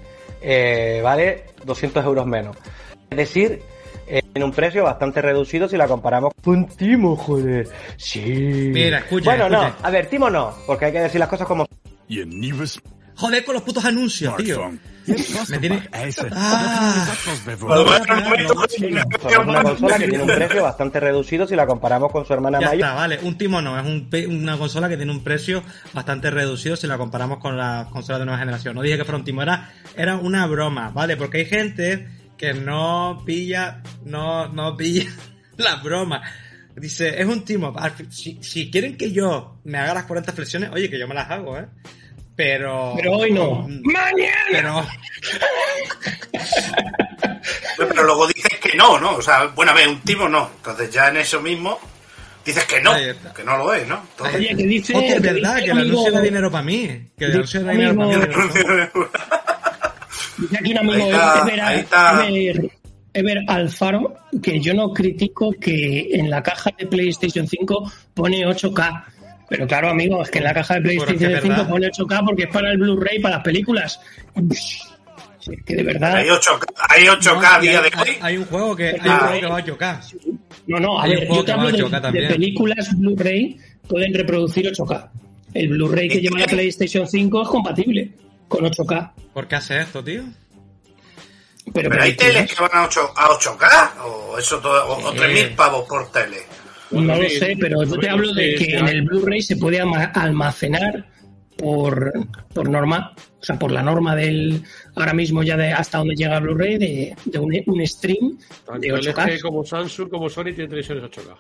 eh, 0.45 1.01
vale 1.03 1.45
200 1.65 2.05
euros 2.05 2.27
menos. 2.27 2.57
Es 3.11 3.17
decir, 3.17 3.63
eh, 4.07 4.21
en 4.35 4.43
un 4.43 4.53
precio 4.53 4.85
bastante 4.85 5.23
reducido 5.23 5.69
si 5.69 5.77
la 5.77 5.89
comparamos. 5.89 6.33
Un 6.45 6.67
timo, 6.67 7.17
joder. 7.17 7.69
Sí. 7.97 8.71
Mira, 8.73 8.99
escucha, 8.99 9.31
Bueno, 9.31 9.49
no, 9.49 9.75
a 9.83 9.91
ver, 9.91 10.07
Timo 10.07 10.29
no, 10.29 10.53
porque 10.67 10.87
hay 10.87 10.93
que 10.93 11.01
decir 11.01 11.19
las 11.19 11.29
cosas 11.29 11.47
como 11.47 11.67
Joder 13.17 13.45
con 13.45 13.55
los 13.55 13.63
putos 13.63 13.85
anuncios, 13.85 14.37
tío. 14.37 14.73
Me 15.49 15.59
tiene... 15.59 15.89
Ah. 16.33 17.07
Una 19.47 19.63
consola 19.63 19.99
que 19.99 20.09
tiene 20.09 20.23
un 20.25 20.29
precio 20.29 20.63
bastante 20.63 21.01
reducido 21.01 21.47
si 21.47 21.55
la 21.57 21.67
comparamos 21.67 22.11
con 22.11 22.25
su 22.25 22.33
hermana 22.33 22.59
Ya 22.61 22.69
mayor. 22.69 22.81
está, 22.89 22.95
vale. 22.95 23.19
Un 23.23 23.37
timo 23.37 23.61
no, 23.61 23.79
es 23.79 23.85
un 23.85 24.09
una 24.29 24.57
consola 24.59 24.89
que 24.89 24.97
tiene 24.97 25.13
un 25.13 25.23
precio 25.23 25.63
bastante 25.93 26.31
reducido 26.31 26.77
si 26.77 26.87
la 26.87 26.97
comparamos 26.97 27.39
con 27.39 27.57
las 27.57 27.87
consolas 27.89 28.21
de 28.21 28.27
nueva 28.27 28.39
generación. 28.39 28.75
No 28.75 28.83
dije 28.83 28.97
que 28.97 29.05
fuera 29.05 29.19
un 29.19 29.25
timo, 29.25 29.43
era, 29.43 29.73
era 29.97 30.17
una 30.17 30.47
broma, 30.47 30.91
¿vale? 30.91 31.17
Porque 31.17 31.39
hay 31.39 31.47
gente 31.47 32.09
que 32.37 32.55
no 32.55 33.23
pilla, 33.25 33.83
no, 34.05 34.49
no 34.49 34.77
pilla 34.77 35.07
la 35.57 35.77
broma. 35.77 36.23
Dice, 36.77 37.21
es 37.21 37.27
un 37.27 37.45
timo. 37.45 37.73
Si, 38.11 38.43
si 38.43 38.71
quieren 38.71 38.97
que 38.97 39.13
yo 39.13 39.61
me 39.65 39.79
haga 39.79 39.95
las 39.95 40.05
40 40.05 40.33
flexiones, 40.33 40.71
oye, 40.73 40.91
que 40.91 40.99
yo 40.99 41.07
me 41.07 41.15
las 41.15 41.31
hago, 41.31 41.57
¿eh? 41.59 41.67
Pero... 42.37 42.95
Pero 42.97 43.13
hoy 43.13 43.31
no. 43.31 43.67
Mm, 43.69 43.81
¡Mañana! 43.85 44.35
Pero... 44.51 44.85
Pero 47.89 48.05
luego 48.05 48.27
dices 48.27 48.59
que 48.61 48.77
no, 48.77 48.99
¿no? 48.99 49.17
O 49.17 49.23
sea, 49.23 49.47
bueno, 49.55 49.73
a 49.73 49.75
ver, 49.75 49.89
un 49.89 50.01
timo 50.01 50.29
no. 50.29 50.51
Entonces 50.57 50.91
ya 50.91 51.09
en 51.09 51.19
eso 51.19 51.41
mismo 51.41 51.79
dices 52.45 52.65
que 52.65 52.81
no, 52.81 52.93
que 53.35 53.45
no 53.45 53.57
lo 53.59 53.73
es, 53.75 53.87
¿no? 53.87 54.03
Entonces, 54.11 54.37
Oye, 54.37 54.57
que 54.57 54.65
dice. 54.65 54.95
Hostia, 54.97 55.17
es 55.17 55.23
verdad, 55.23 55.57
que 55.57 55.65
el 55.65 55.71
anuncio 55.73 55.99
amigo- 56.01 56.11
da 56.13 56.21
dinero 56.21 56.51
para 56.51 56.65
mí. 56.65 57.07
Que 57.17 57.25
el 57.27 57.33
anuncio 57.33 57.63
da 57.65 57.73
dinero 57.73 57.95
para 57.97 58.09
mí. 58.19 58.25
Dice 60.39 60.59
aquí 60.59 60.73
un 60.73 60.79
amigo. 60.79 61.09
Ever- 61.11 62.71
Ever 63.17 63.39
Alfaro, 63.47 64.13
que 64.43 64.59
yo 64.59 64.75
no 64.75 64.93
critico 64.93 65.53
que 65.53 66.09
en 66.15 66.29
la 66.29 66.43
caja 66.43 66.71
de 66.77 66.85
PlayStation 66.87 67.47
5 67.47 67.93
pone 68.13 68.45
8K. 68.45 69.05
Pero 69.57 69.67
claro, 69.67 69.89
amigo, 69.91 70.23
es 70.23 70.31
que 70.31 70.39
en 70.39 70.45
la 70.45 70.55
caja 70.55 70.75
de 70.75 70.81
PlayStation 70.83 71.33
es 71.33 71.43
5 71.43 71.49
verdad. 71.55 71.69
pone 71.69 71.87
8K 71.91 72.25
porque 72.27 72.43
es 72.45 72.49
para 72.51 72.71
el 72.73 72.79
Blu-ray, 72.79 73.19
para 73.21 73.37
las 73.37 73.45
películas. 73.45 74.01
Sí, 75.41 75.53
es 75.53 75.65
que 75.65 75.77
de 75.77 75.83
verdad. 75.83 76.17
hay 76.17 76.29
8K, 76.29 76.65
hay 76.89 77.05
8K 77.05 77.45
a 77.47 77.57
No, 77.57 77.61
día 77.63 77.81
hay, 77.83 77.91
de 77.91 77.97
hoy. 78.11 78.17
hay- 78.21 78.37
un 78.39 78.45
juego 78.47 78.75
que, 78.77 78.89
hay 78.89 78.95
un 78.95 79.01
Ah, 79.11 79.19
juego 79.29 79.41
que 79.41 79.47
va 79.47 79.57
a 79.59 79.61
8K. 79.61 80.01
No, 80.67 80.81
no, 80.81 80.99
a 80.99 81.05
Hay 81.05 81.11
un 81.11 81.17
ver, 81.19 81.27
juego 81.29 81.43
yo 81.43 81.45
te 81.45 81.53
hablo 81.53 81.67
de, 81.71 81.73
8K 81.85 81.91
de 81.97 82.01
también. 82.01 82.29
películas 82.29 82.99
Blu-ray 82.99 83.57
pueden 83.89 84.15
reproducir 84.15 84.67
8K. 84.67 85.11
El 85.53 85.69
Blu-ray 85.69 86.09
que 86.09 86.21
lleva 86.21 86.39
la 86.39 86.47
PlayStation 86.47 87.07
5 87.07 87.43
es 87.43 87.49
compatible 87.49 88.11
con 88.49 88.65
8K. 88.65 89.13
¿Por 89.35 89.47
qué 89.47 89.57
hace 89.57 89.81
esto, 89.81 90.03
tío? 90.03 90.23
Pero, 91.73 91.89
Pero 91.91 92.03
hay 92.03 92.15
teles 92.15 92.53
que 92.55 92.61
van 92.61 92.71
a, 92.75 92.85
8, 92.85 93.13
a 93.17 93.29
8K 93.31 93.93
o 94.05 94.39
eso 94.39 94.59
todo, 94.61 94.87
o, 94.87 95.09
o 95.09 95.13
Sí. 95.13 95.19
3.000 95.19 95.55
pavos 95.57 95.87
por 95.89 96.11
tele. 96.13 96.39
No 96.91 97.17
lo 97.17 97.29
Sí, 97.29 97.39
sé, 97.39 97.57
pero 97.59 97.83
yo 97.85 97.99
te 97.99 98.09
hablo 98.09 98.33
de 98.33 98.55
que 98.55 98.77
en 98.77 98.89
el 98.89 99.03
Blu-ray 99.03 99.43
se 99.43 99.57
puede 99.57 99.81
almacenar 99.81 101.07
por, 101.57 102.13
por 102.53 102.69
norma, 102.69 103.15
o 103.41 103.45
sea, 103.45 103.59
por 103.59 103.71
la 103.71 103.83
norma 103.83 104.15
del 104.15 104.63
ahora 104.97 105.15
mismo 105.15 105.43
ya 105.43 105.57
de 105.57 105.73
hasta 105.73 105.99
donde 105.99 106.15
llega 106.15 106.37
el 106.39 106.43
Blu-ray 106.45 106.79
de, 106.79 107.17
de 107.25 107.39
un, 107.39 107.53
un 107.67 107.87
stream 107.87 108.39
Tanto 108.67 108.81
de 108.81 108.89
LG 108.89 109.15
8K. 109.15 109.41
como 109.41 109.65
Samsung 109.65 110.09
como 110.11 110.29
Sony 110.29 110.45
tienen 110.45 110.69
televisores 110.69 111.05
8K. 111.05 111.37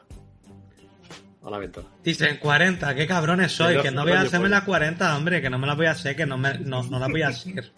A 1.44 1.50
la 1.50 1.59
venta. 1.59 1.83
Dicen 2.02 2.38
40, 2.38 2.94
qué 2.94 3.07
cabrones 3.07 3.52
soy, 3.52 3.78
que 3.83 3.90
no 3.90 4.02
voy 4.02 4.12
a 4.12 4.22
hacerme 4.22 4.48
las 4.48 4.64
40, 4.64 5.16
hombre, 5.16 5.42
que 5.42 5.50
no 5.50 5.59
me 5.59 5.66
las 5.66 5.76
voy 5.76 5.87
a 5.87 5.90
hacer, 5.90 6.16
que 6.16 6.24
no, 6.24 6.38
me, 6.38 6.59
no, 6.59 6.83
no 6.85 6.98
las 6.98 7.11
voy 7.11 7.20
a 7.20 7.28
hacer. 7.28 7.70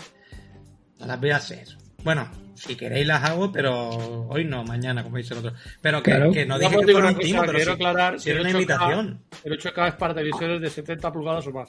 No 1.01 1.07
las 1.07 1.21
voy 1.21 1.31
a 1.31 1.37
hacer. 1.37 1.67
Bueno, 2.07 2.31
si 2.55 2.77
queréis 2.77 3.05
las 3.05 3.25
hago, 3.25 3.51
pero 3.51 4.29
hoy 4.29 4.45
no, 4.45 4.63
mañana, 4.63 5.03
como 5.03 5.17
dice 5.17 5.35
el 5.35 5.41
otro. 5.41 5.55
Pero 5.81 6.01
que, 6.05 6.13
Claro. 6.13 6.31
que 6.31 6.47
no 6.47 6.57
dije 6.57 6.77
os 6.77 6.87
que 6.87 6.93
fuera 6.93 7.09
un 7.09 7.19
timo, 7.19 7.41
pero 7.41 7.53
quiero 7.55 7.73
sí, 7.73 7.83
aclarar 7.83 8.17
que 8.17 8.31
era 8.31 8.39
el 8.39 8.47
una 8.47 8.51
8K 8.51 8.63
invitación. 8.63 9.21
El 9.43 9.59
8K 9.59 9.89
es 9.89 9.95
para 9.97 10.15
televisores 10.15 10.61
de 10.61 10.71
70 10.71 11.13
pulgadas 11.13 11.49
o 11.49 11.51
más. 11.51 11.69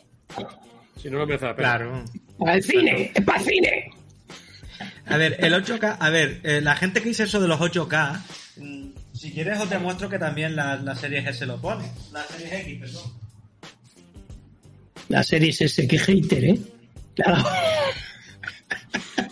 Si 1.01 1.09
no, 1.09 1.17
no 1.17 1.25
merece 1.25 1.45
la 1.47 1.55
pena. 1.55 1.67
Claro. 1.69 2.05
¡Al 2.45 2.61
cine! 2.61 3.11
¡Es 3.15 3.25
para 3.25 3.39
cine! 3.39 3.89
A 5.07 5.17
ver, 5.17 5.37
el 5.39 5.53
8K, 5.55 5.97
a 5.99 6.09
ver, 6.11 6.39
eh, 6.43 6.61
la 6.61 6.75
gente 6.75 7.01
que 7.01 7.09
dice 7.09 7.23
eso 7.23 7.41
de 7.41 7.47
los 7.47 7.59
8K, 7.59 8.21
mm, 8.57 8.89
si 9.13 9.31
quieres 9.31 9.59
os 9.59 9.67
demuestro 9.71 10.07
que 10.07 10.19
también 10.19 10.55
la, 10.55 10.75
la 10.75 10.93
serie 10.93 11.25
G 11.25 11.33
se 11.33 11.47
lo 11.47 11.59
pone. 11.59 11.91
La 12.13 12.21
serie 12.25 12.61
X, 12.61 12.79
perdón. 12.79 13.11
La 15.09 15.23
serie 15.23 15.49
ese, 15.49 15.87
qué 15.87 15.97
hater, 15.97 16.43
¿eh? 16.43 16.59
Claro. 17.15 17.43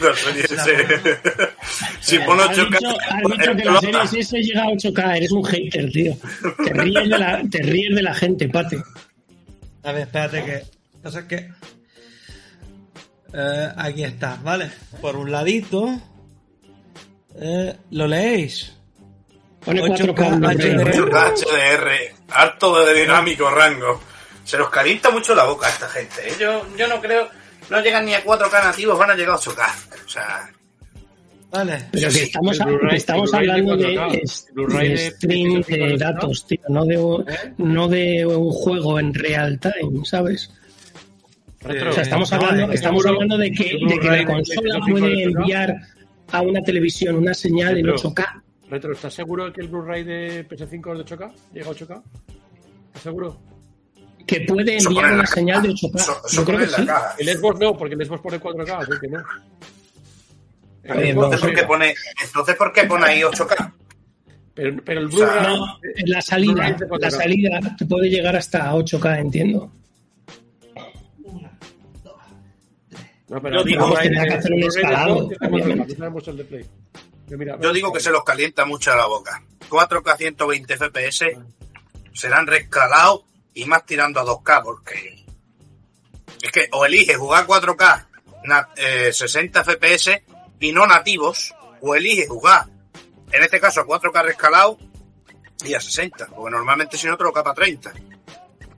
No, 0.00 0.14
sería 0.14 0.44
ese. 0.44 1.20
si 2.00 2.18
pone 2.20 2.42
Has 2.42 2.50
8K. 2.56 2.70
dicho, 2.70 2.96
has 3.08 3.38
dicho 3.38 3.56
que 3.56 3.64
la 3.64 3.80
serie 3.80 4.02
es 4.04 4.12
ese 4.14 4.38
llega 4.42 4.62
a 4.62 4.66
8K, 4.66 5.16
eres 5.16 5.30
un 5.32 5.44
hater, 5.44 5.90
tío. 5.90 6.16
Te 6.64 6.72
ríes 6.72 7.08
de 7.08 7.18
la, 7.18 7.42
te 7.50 7.58
ríes 7.62 7.94
de 7.94 8.02
la 8.02 8.14
gente, 8.14 8.48
pate. 8.48 8.82
A 9.82 9.92
ver, 9.92 10.02
espérate 10.02 10.44
que. 10.44 10.62
Pasa 11.02 11.26
que. 11.26 11.48
Eh, 13.32 13.68
aquí 13.76 14.04
está, 14.04 14.38
¿vale? 14.42 14.70
Por 15.00 15.16
un 15.16 15.30
ladito. 15.30 15.88
eh, 17.40 17.76
¿Lo 17.92 18.06
leéis? 18.06 18.72
Pone 19.64 19.82
8K 19.82 20.14
4K. 20.14 20.38
Blu-ray. 20.38 20.56
HDR. 20.56 21.10
8K 21.10 21.34
HDR, 21.34 21.90
harto 22.30 22.84
de 22.84 23.00
dinámico 23.02 23.48
rango. 23.50 24.00
Se 24.44 24.56
los 24.58 24.70
calienta 24.70 25.10
mucho 25.10 25.34
la 25.34 25.44
boca 25.44 25.66
a 25.66 25.70
esta 25.70 25.88
gente. 25.88 26.28
¿eh? 26.28 26.32
Yo, 26.40 26.66
yo 26.76 26.88
no 26.88 27.00
creo, 27.00 27.28
no 27.70 27.80
llegan 27.80 28.04
ni 28.04 28.14
a 28.14 28.24
4K 28.24 28.64
nativos, 28.64 28.98
van 28.98 29.10
a 29.10 29.14
llegar 29.14 29.34
a 29.34 29.38
8K. 29.38 30.04
O 30.04 30.08
sea, 30.08 30.50
Vale. 31.52 31.78
Pero 31.90 32.08
que 32.10 32.22
estamos, 32.22 32.58
estamos 32.92 33.30
de 33.32 33.36
hablando 33.38 33.76
de, 33.76 33.94
4K. 33.96 34.18
es- 34.22 34.46
El 34.48 34.54
Blu-ray 34.54 34.88
de 34.88 34.94
de 34.94 35.10
stream 35.10 35.54
de 35.54 35.62
4K. 35.64 35.98
datos, 35.98 36.46
tío, 36.46 36.60
no 36.68 36.84
de, 36.84 36.96
un- 36.98 37.28
¿Eh? 37.28 37.54
no 37.58 37.88
de 37.88 38.24
un 38.26 38.50
juego 38.52 39.00
en 39.00 39.12
real 39.14 39.58
time, 39.58 40.04
¿sabes? 40.04 40.50
Retro. 41.62 41.90
O 41.90 41.92
sea, 41.92 42.02
estamos 42.04 42.30
no, 42.30 42.36
hablando, 42.36 42.72
eh, 42.72 42.74
estamos 42.76 43.02
seguro 43.02 43.14
hablando 43.16 43.36
de 43.38 43.50
que, 43.52 43.64
de 43.64 43.98
que 43.98 44.06
la 44.06 44.14
de 44.14 44.24
consola 44.26 44.74
8K 44.76 44.90
puede 44.92 45.08
de 45.08 45.26
8K. 45.26 45.40
enviar 45.40 45.76
a 46.32 46.40
una 46.42 46.62
televisión 46.62 47.16
una 47.16 47.34
señal 47.34 47.76
en 47.78 47.86
Retro. 47.86 48.10
8K. 48.10 48.42
Retro, 48.70 48.92
¿estás 48.92 49.12
seguro 49.14 49.52
que 49.52 49.60
el 49.62 49.68
Blu-ray 49.68 50.04
de 50.04 50.46
PS5 50.48 50.92
es 50.92 50.98
de 50.98 51.04
8K? 51.16 51.32
¿Llega 51.52 51.66
a 51.66 51.70
8K? 51.70 52.02
¿Estás 52.86 53.02
seguro? 53.02 53.36
Que 54.26 54.40
puede 54.42 54.78
enviar 54.78 55.12
una 55.12 55.26
señal 55.26 55.62
de 55.62 55.68
caja. 55.68 55.88
8K. 55.88 56.00
Eso, 56.00 56.22
eso 56.26 56.36
Yo 56.36 56.44
creo 56.44 56.58
que 56.58 56.64
en 56.64 56.70
la 56.70 56.78
sí. 56.78 56.86
caja. 56.86 57.14
El 57.18 57.38
Xbox 57.38 57.60
no, 57.60 57.76
porque 57.76 57.94
el 57.94 58.06
Xbox 58.06 58.20
pone 58.20 58.40
4K, 58.40 58.82
así 58.82 58.92
que 59.00 59.08
no. 59.08 59.18
A 60.88 61.02
Entonces, 61.02 61.40
¿por 61.40 61.54
qué 61.54 61.62
pone, 61.64 61.94
entonces, 62.22 62.56
¿por 62.56 62.72
qué 62.72 62.84
pone 62.84 63.06
ahí 63.06 63.20
8K? 63.20 63.72
Pero, 64.54 64.82
pero 64.84 65.00
el 65.00 65.06
O 65.06 65.10
sea, 65.10 65.26
Blu-ray. 65.26 65.46
No, 65.46 65.78
la 66.06 66.22
salida, 66.22 66.52
Blu-ray 66.52 66.72
de 66.74 66.88
4K. 66.88 67.00
la 67.00 67.10
salida 67.10 67.60
te 67.78 67.86
puede 67.86 68.08
llegar 68.08 68.36
hasta 68.36 68.72
8K, 68.72 69.20
entiendo. 69.20 69.72
No, 73.28 73.40
pero 73.40 73.58
Yo 73.58 73.64
digo, 73.64 73.86
Blu-ray 73.86 74.10
que 74.10 74.34
hacer 74.34 74.52
un 74.52 74.60
Blu-ray 74.60 74.82
escalado, 74.82 75.16
Xbox 75.16 75.32
está 75.32 75.46
4K, 75.46 75.52
obviamente. 75.52 75.92
no 75.92 75.98
sabemos 75.98 76.28
el 76.28 76.36
de 76.36 76.44
Play. 76.44 76.66
Yo, 77.60 77.72
digo 77.72 77.92
que 77.92 78.00
se 78.00 78.10
los 78.10 78.24
calienta 78.24 78.64
mucho 78.64 78.94
la 78.96 79.06
boca. 79.06 79.42
4K 79.68 80.16
120 80.16 80.76
FPS 80.76 81.24
serán 82.12 82.46
rescalados 82.48 83.22
y 83.54 83.64
más 83.64 83.84
tirando 83.86 84.20
a 84.20 84.24
2K 84.24 84.62
porque 84.62 85.24
es 86.42 86.52
que 86.52 86.68
o 86.72 86.84
elige 86.86 87.14
jugar 87.16 87.46
4K 87.46 88.06
na- 88.44 88.68
eh, 88.76 89.12
60 89.12 89.64
FPS 89.64 90.22
y 90.60 90.72
no 90.72 90.86
nativos 90.86 91.54
o 91.80 91.94
elige 91.94 92.26
jugar. 92.26 92.66
En 93.32 93.42
este 93.42 93.60
caso 93.60 93.80
a 93.80 93.86
4K 93.86 94.22
rescalado 94.24 94.78
y 95.64 95.74
a 95.74 95.80
60 95.80 96.26
porque 96.28 96.50
normalmente 96.50 96.96
si 96.96 97.06
no 97.06 97.16
te 97.16 97.24
lo 97.24 97.32
capa 97.32 97.50
a 97.50 97.54
30 97.54 97.92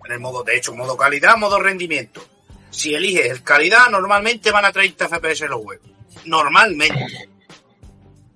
en 0.05 0.13
el 0.13 0.21
modo 0.21 0.43
de 0.43 0.57
hecho 0.57 0.75
modo 0.75 0.97
calidad 0.97 1.37
modo 1.37 1.61
rendimiento. 1.61 2.25
Si 2.71 2.95
eliges 2.95 3.27
el 3.31 3.43
calidad 3.43 3.89
normalmente 3.91 4.51
van 4.51 4.65
a 4.65 4.73
30 4.73 5.09
FPS 5.09 5.43
los 5.49 5.63
juegos. 5.63 5.89
Normalmente. 6.25 7.29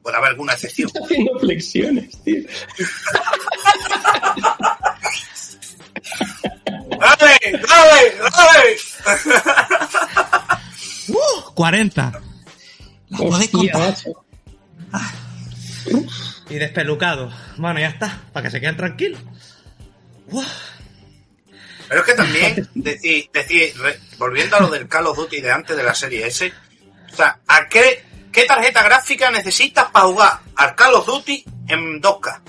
Puede 0.03 0.17
haber 0.19 0.31
alguna 0.31 0.53
excepción. 0.53 0.87
Está 0.89 1.01
haciendo 1.05 1.39
flexiones, 1.41 2.23
tío. 2.23 2.43
¡Dale! 7.01 7.39
¡Dale! 7.69 8.15
¡Dale! 8.37 8.77
40. 11.55 12.13
La 13.09 13.19
podéis 13.19 13.51
contar. 13.51 13.95
Y 16.49 16.55
despelucado. 16.57 17.33
Bueno, 17.57 17.81
ya 17.81 17.89
está, 17.89 18.21
para 18.33 18.45
que 18.45 18.51
se 18.51 18.61
queden 18.61 18.77
tranquilos. 18.77 19.21
Pero 21.89 22.01
es 22.01 22.07
que 22.07 22.15
también, 22.15 22.69
decir, 22.75 23.31
decir, 23.33 23.73
re- 23.79 24.01
volviendo 24.19 24.57
a 24.57 24.61
lo 24.61 24.69
del 24.69 24.89
Call 24.89 25.07
of 25.07 25.17
Duty 25.17 25.41
de 25.41 25.53
antes 25.53 25.77
de 25.77 25.83
la 25.85 25.95
serie 25.95 26.27
S, 26.27 26.53
o 27.13 27.17
sea, 27.17 27.39
¿a 27.47 27.69
qué, 27.69 28.05
qué 28.33 28.45
tarjeta 28.45 28.83
gráfica 28.83 29.31
necesitas 29.31 29.91
para 29.93 30.07
jugar 30.07 30.41
al 30.57 30.75
Call 30.75 30.95
of 30.95 31.07
Duty 31.07 31.45
en 31.69 32.03
2K? 32.03 32.41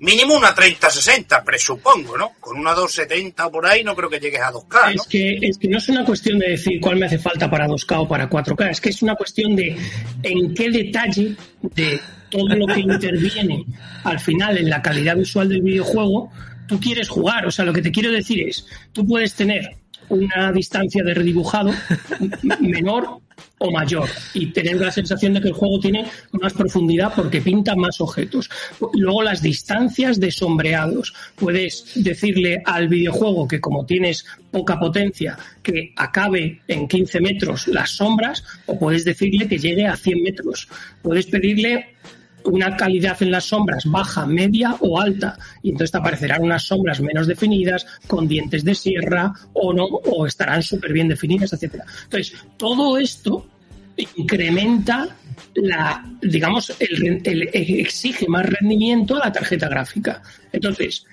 Mínimo 0.00 0.36
una 0.36 0.54
3060, 0.54 1.42
presupongo, 1.42 2.16
¿no? 2.16 2.32
Con 2.40 2.58
una 2.58 2.72
270 2.72 3.46
o 3.46 3.50
por 3.50 3.66
ahí 3.66 3.82
no 3.82 3.96
creo 3.96 4.08
que 4.08 4.20
llegues 4.20 4.40
a 4.40 4.52
2K, 4.52 4.94
¿no? 4.94 5.02
Es 5.02 5.08
que, 5.08 5.38
es 5.42 5.58
que 5.58 5.68
no 5.68 5.78
es 5.78 5.88
una 5.88 6.04
cuestión 6.04 6.38
de 6.38 6.50
decir 6.50 6.80
cuál 6.80 6.98
me 6.98 7.06
hace 7.06 7.18
falta 7.18 7.50
para 7.50 7.66
2K 7.66 8.02
o 8.02 8.08
para 8.08 8.30
4K, 8.30 8.70
es 8.70 8.80
que 8.80 8.90
es 8.90 9.02
una 9.02 9.16
cuestión 9.16 9.56
de 9.56 9.76
en 10.22 10.54
qué 10.54 10.70
detalle 10.70 11.34
de 11.62 12.00
todo 12.30 12.54
lo 12.54 12.66
que 12.66 12.80
interviene 12.80 13.64
al 14.04 14.20
final 14.20 14.58
en 14.58 14.70
la 14.70 14.82
calidad 14.82 15.16
visual 15.16 15.48
del 15.48 15.62
videojuego 15.62 16.30
tú 16.68 16.78
quieres 16.78 17.08
jugar. 17.08 17.46
O 17.46 17.50
sea, 17.50 17.64
lo 17.64 17.72
que 17.72 17.82
te 17.82 17.90
quiero 17.90 18.12
decir 18.12 18.46
es, 18.46 18.64
tú 18.92 19.04
puedes 19.04 19.34
tener 19.34 19.76
una 20.08 20.52
distancia 20.52 21.02
de 21.02 21.14
redibujado 21.14 21.72
menor 22.60 23.20
o 23.58 23.70
mayor 23.70 24.08
y 24.34 24.46
tener 24.46 24.76
la 24.76 24.90
sensación 24.90 25.34
de 25.34 25.40
que 25.40 25.48
el 25.48 25.54
juego 25.54 25.80
tiene 25.80 26.06
más 26.32 26.52
profundidad 26.54 27.12
porque 27.14 27.40
pinta 27.40 27.74
más 27.74 28.00
objetos. 28.00 28.48
Luego 28.94 29.22
las 29.22 29.42
distancias 29.42 30.20
de 30.20 30.30
sombreados. 30.30 31.14
Puedes 31.36 31.92
decirle 31.96 32.62
al 32.64 32.88
videojuego 32.88 33.48
que 33.48 33.60
como 33.60 33.84
tienes 33.84 34.24
poca 34.50 34.78
potencia, 34.78 35.36
que 35.62 35.92
acabe 35.96 36.60
en 36.68 36.88
15 36.88 37.20
metros 37.20 37.68
las 37.68 37.90
sombras 37.90 38.44
o 38.66 38.78
puedes 38.78 39.04
decirle 39.04 39.48
que 39.48 39.58
llegue 39.58 39.86
a 39.86 39.96
100 39.96 40.22
metros. 40.22 40.68
Puedes 41.02 41.26
pedirle 41.26 41.97
una 42.48 42.76
calidad 42.76 43.22
en 43.22 43.30
las 43.30 43.44
sombras 43.44 43.84
baja, 43.86 44.26
media 44.26 44.76
o 44.80 45.00
alta. 45.00 45.38
Y 45.62 45.70
entonces 45.70 45.92
te 45.92 45.98
aparecerán 45.98 46.42
unas 46.42 46.64
sombras 46.64 47.00
menos 47.00 47.26
definidas, 47.26 47.86
con 48.06 48.26
dientes 48.26 48.64
de 48.64 48.74
sierra 48.74 49.32
o 49.52 49.72
no, 49.72 49.84
o 49.84 50.26
estarán 50.26 50.62
súper 50.62 50.92
bien 50.92 51.08
definidas, 51.08 51.52
etcétera. 51.52 51.84
Entonces, 52.04 52.34
todo 52.56 52.98
esto 52.98 53.46
incrementa 54.16 55.08
la, 55.54 56.04
digamos, 56.22 56.72
el, 56.78 57.20
exige 57.52 58.26
más 58.28 58.46
rendimiento 58.46 59.16
a 59.16 59.26
la 59.26 59.32
tarjeta 59.32 59.68
gráfica. 59.68 60.22
Entonces, 60.52 61.04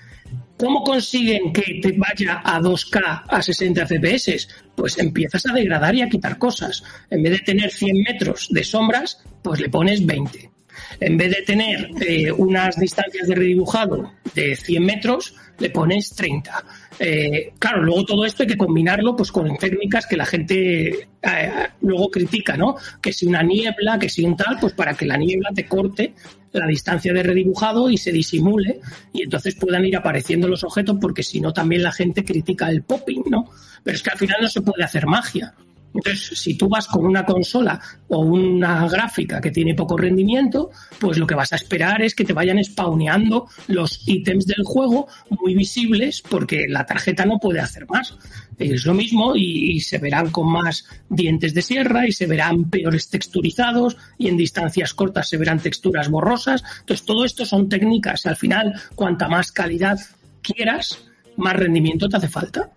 ¿Cómo 0.58 0.82
consiguen 0.82 1.52
que 1.52 1.80
te 1.82 1.92
vaya 1.92 2.40
a 2.42 2.58
2K 2.60 3.24
a 3.28 3.42
60 3.42 3.86
FPS? 3.86 4.48
Pues 4.74 4.98
empiezas 4.98 5.44
a 5.46 5.52
degradar 5.52 5.94
y 5.94 6.00
a 6.00 6.08
quitar 6.08 6.38
cosas. 6.38 6.82
En 7.10 7.22
vez 7.22 7.32
de 7.32 7.38
tener 7.40 7.70
100 7.70 8.02
metros 8.02 8.48
de 8.50 8.64
sombras, 8.64 9.22
pues 9.42 9.60
le 9.60 9.68
pones 9.68 10.04
20. 10.04 10.50
En 11.00 11.16
vez 11.16 11.30
de 11.30 11.42
tener 11.42 11.90
eh, 12.00 12.32
unas 12.32 12.76
distancias 12.76 13.28
de 13.28 13.34
redibujado 13.34 14.12
de 14.34 14.56
100 14.56 14.84
metros, 14.84 15.34
le 15.58 15.70
pones 15.70 16.10
30. 16.10 16.64
Eh, 16.98 17.52
claro, 17.58 17.82
luego 17.82 18.04
todo 18.04 18.24
esto 18.24 18.42
hay 18.42 18.48
que 18.48 18.56
combinarlo 18.56 19.16
pues 19.16 19.30
con 19.32 19.56
técnicas 19.56 20.06
que 20.06 20.16
la 20.16 20.26
gente 20.26 21.08
eh, 21.22 21.52
luego 21.82 22.10
critica, 22.10 22.56
¿no? 22.56 22.76
Que 23.00 23.12
si 23.12 23.26
una 23.26 23.42
niebla, 23.42 23.98
que 23.98 24.08
si 24.08 24.24
un 24.24 24.36
tal, 24.36 24.58
pues 24.60 24.72
para 24.72 24.94
que 24.94 25.06
la 25.06 25.16
niebla 25.16 25.50
te 25.54 25.66
corte 25.66 26.14
la 26.58 26.66
distancia 26.66 27.12
de 27.12 27.22
redibujado 27.22 27.90
y 27.90 27.98
se 27.98 28.12
disimule 28.12 28.80
y 29.12 29.22
entonces 29.22 29.54
puedan 29.54 29.84
ir 29.84 29.96
apareciendo 29.96 30.48
los 30.48 30.64
objetos 30.64 30.96
porque 31.00 31.22
si 31.22 31.40
no 31.40 31.52
también 31.52 31.82
la 31.82 31.92
gente 31.92 32.24
critica 32.24 32.68
el 32.68 32.82
popping, 32.82 33.24
¿no? 33.30 33.50
Pero 33.82 33.96
es 33.96 34.02
que 34.02 34.10
al 34.10 34.18
final 34.18 34.38
no 34.40 34.48
se 34.48 34.62
puede 34.62 34.84
hacer 34.84 35.06
magia. 35.06 35.54
Entonces, 35.96 36.38
si 36.38 36.54
tú 36.54 36.68
vas 36.68 36.86
con 36.86 37.04
una 37.04 37.24
consola 37.24 37.80
o 38.08 38.20
una 38.20 38.86
gráfica 38.88 39.40
que 39.40 39.50
tiene 39.50 39.74
poco 39.74 39.96
rendimiento, 39.96 40.70
pues 40.98 41.18
lo 41.18 41.26
que 41.26 41.34
vas 41.34 41.52
a 41.52 41.56
esperar 41.56 42.02
es 42.02 42.14
que 42.14 42.24
te 42.24 42.32
vayan 42.32 42.62
spawneando 42.62 43.48
los 43.68 44.06
ítems 44.06 44.46
del 44.46 44.64
juego 44.64 45.08
muy 45.30 45.54
visibles 45.54 46.22
porque 46.22 46.66
la 46.68 46.86
tarjeta 46.86 47.24
no 47.24 47.38
puede 47.38 47.60
hacer 47.60 47.86
más. 47.88 48.16
Es 48.58 48.86
lo 48.86 48.94
mismo 48.94 49.36
y, 49.36 49.72
y 49.72 49.80
se 49.80 49.98
verán 49.98 50.30
con 50.30 50.50
más 50.50 50.86
dientes 51.08 51.52
de 51.54 51.62
sierra 51.62 52.06
y 52.06 52.12
se 52.12 52.26
verán 52.26 52.70
peores 52.70 53.08
texturizados 53.08 53.96
y 54.18 54.28
en 54.28 54.36
distancias 54.36 54.94
cortas 54.94 55.28
se 55.28 55.36
verán 55.36 55.60
texturas 55.60 56.08
borrosas. 56.08 56.62
Entonces, 56.80 57.06
todo 57.06 57.24
esto 57.24 57.44
son 57.44 57.68
técnicas. 57.68 58.26
Al 58.26 58.36
final, 58.36 58.74
cuanta 58.94 59.28
más 59.28 59.52
calidad 59.52 59.98
quieras, 60.42 60.98
más 61.36 61.56
rendimiento 61.56 62.08
te 62.08 62.16
hace 62.16 62.28
falta. 62.28 62.70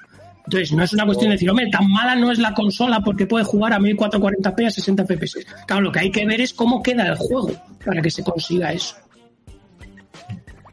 Entonces, 0.49 0.71
no 0.71 0.83
es 0.83 0.93
una 0.93 1.05
cuestión 1.05 1.29
de 1.29 1.35
decir, 1.35 1.47
hombre, 1.51 1.69
tan 1.69 1.87
mala 1.91 2.15
no 2.15 2.31
es 2.31 2.39
la 2.39 2.55
consola 2.55 3.01
porque 3.01 3.27
puede 3.27 3.45
jugar 3.45 3.71
a 3.73 3.77
1440p 3.77 4.65
a 4.65 4.71
60 4.71 5.03
fps. 5.05 5.37
Claro, 5.67 5.83
lo 5.83 5.91
que 5.91 5.99
hay 5.99 6.11
que 6.11 6.25
ver 6.25 6.41
es 6.41 6.53
cómo 6.53 6.81
queda 6.81 7.05
el 7.07 7.15
juego 7.17 7.51
para 7.85 8.01
que 8.01 8.09
se 8.09 8.23
consiga 8.23 8.73
eso. 8.73 8.95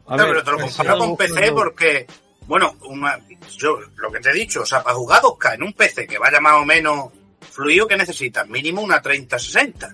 A 0.07 0.15
No, 0.17 0.23
pero 0.25 0.43
te 0.43 0.51
lo 0.51 0.57
pues, 0.57 0.75
comparo 0.75 0.97
con 0.99 1.17
PC 1.17 1.51
porque, 1.51 2.07
bueno, 2.47 2.75
una- 2.89 3.19
yo 3.57 3.77
lo 3.97 4.11
que 4.11 4.19
te 4.19 4.31
he 4.31 4.33
dicho, 4.33 4.61
o 4.61 4.65
sea, 4.65 4.81
para 4.81 4.95
jugar 4.95 5.21
2K 5.21 5.53
en 5.55 5.63
un 5.63 5.73
PC 5.73 6.07
que 6.07 6.17
vaya 6.17 6.39
más 6.39 6.53
o 6.61 6.65
menos 6.65 7.09
fluido, 7.51 7.87
que 7.87 7.97
necesitas? 7.97 8.47
Mínimo 8.47 8.81
una 8.81 8.99
3060. 9.01 9.93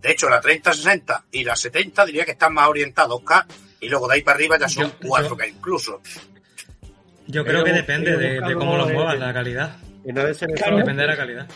De 0.00 0.12
hecho, 0.12 0.28
la 0.28 0.40
3060 0.40 1.24
y 1.32 1.42
la 1.42 1.56
70 1.56 2.04
diría 2.06 2.24
que 2.24 2.32
están 2.32 2.54
más 2.54 2.68
orientadas 2.68 3.10
a 3.10 3.14
2K 3.14 3.46
y 3.80 3.88
luego 3.88 4.06
de 4.06 4.14
ahí 4.14 4.22
para 4.22 4.36
arriba 4.36 4.58
ya 4.58 4.68
son 4.68 4.84
Yo- 4.84 4.92
yo- 5.00 5.08
4K 5.08 5.48
incluso. 5.48 6.00
Yo 7.28 7.44
creo 7.44 7.62
que 7.62 7.72
depende 7.72 8.16
de, 8.16 8.54
cómo 8.54 8.76
lo 8.76 8.86
muevas, 8.88 9.14
de- 9.14 9.18
la 9.20 9.32
calidad. 9.32 9.76
En 10.04 10.18
ADS 10.18 10.46
Claro. 10.56 10.78
Depende 10.78 11.02
de 11.02 11.08
la 11.08 11.16
calidad. 11.16 11.48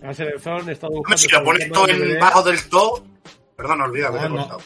En 0.00 0.08
he 0.08 0.12
estado 0.12 0.56
Hombre, 0.56 0.74
buscando. 0.74 1.16
si 1.18 1.28
lo 1.28 1.44
pones 1.44 1.72
todo 1.72 1.88
en 1.88 2.18
bajo 2.18 2.42
del 2.42 2.68
todo, 2.68 3.04
perdón, 3.56 3.80
olvida 3.82 4.10
que 4.10 4.16
No, 4.16 4.28
no. 4.28 4.36
cortado. 4.36 4.60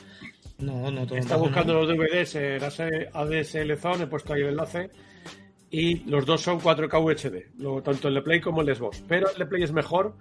No, 0.59 0.91
no, 0.91 1.07
todo 1.07 1.19
Está 1.19 1.37
buscando 1.37 1.73
no. 1.75 1.81
los 1.83 1.89
DVDs 1.89 2.35
en 2.37 2.63
ADSL 3.15 3.77
Zone, 3.77 4.05
he 4.05 4.07
puesto 4.09 4.33
ahí 4.33 4.43
el 4.43 4.49
enlace. 4.49 4.91
Y 5.71 5.97
los 6.11 6.25
dos 6.25 6.41
son 6.41 6.59
4K 6.61 6.99
UHD, 6.99 7.59
luego, 7.59 7.83
tanto 7.83 8.09
el 8.09 8.15
de 8.15 8.23
Play 8.23 8.41
como 8.41 8.63
el 8.63 8.67
de 8.69 8.75
Xbox. 8.75 9.03
Pero 9.07 9.31
el 9.31 9.37
de 9.39 9.47
Play 9.47 9.63
es 9.65 9.73
mejor 9.73 10.15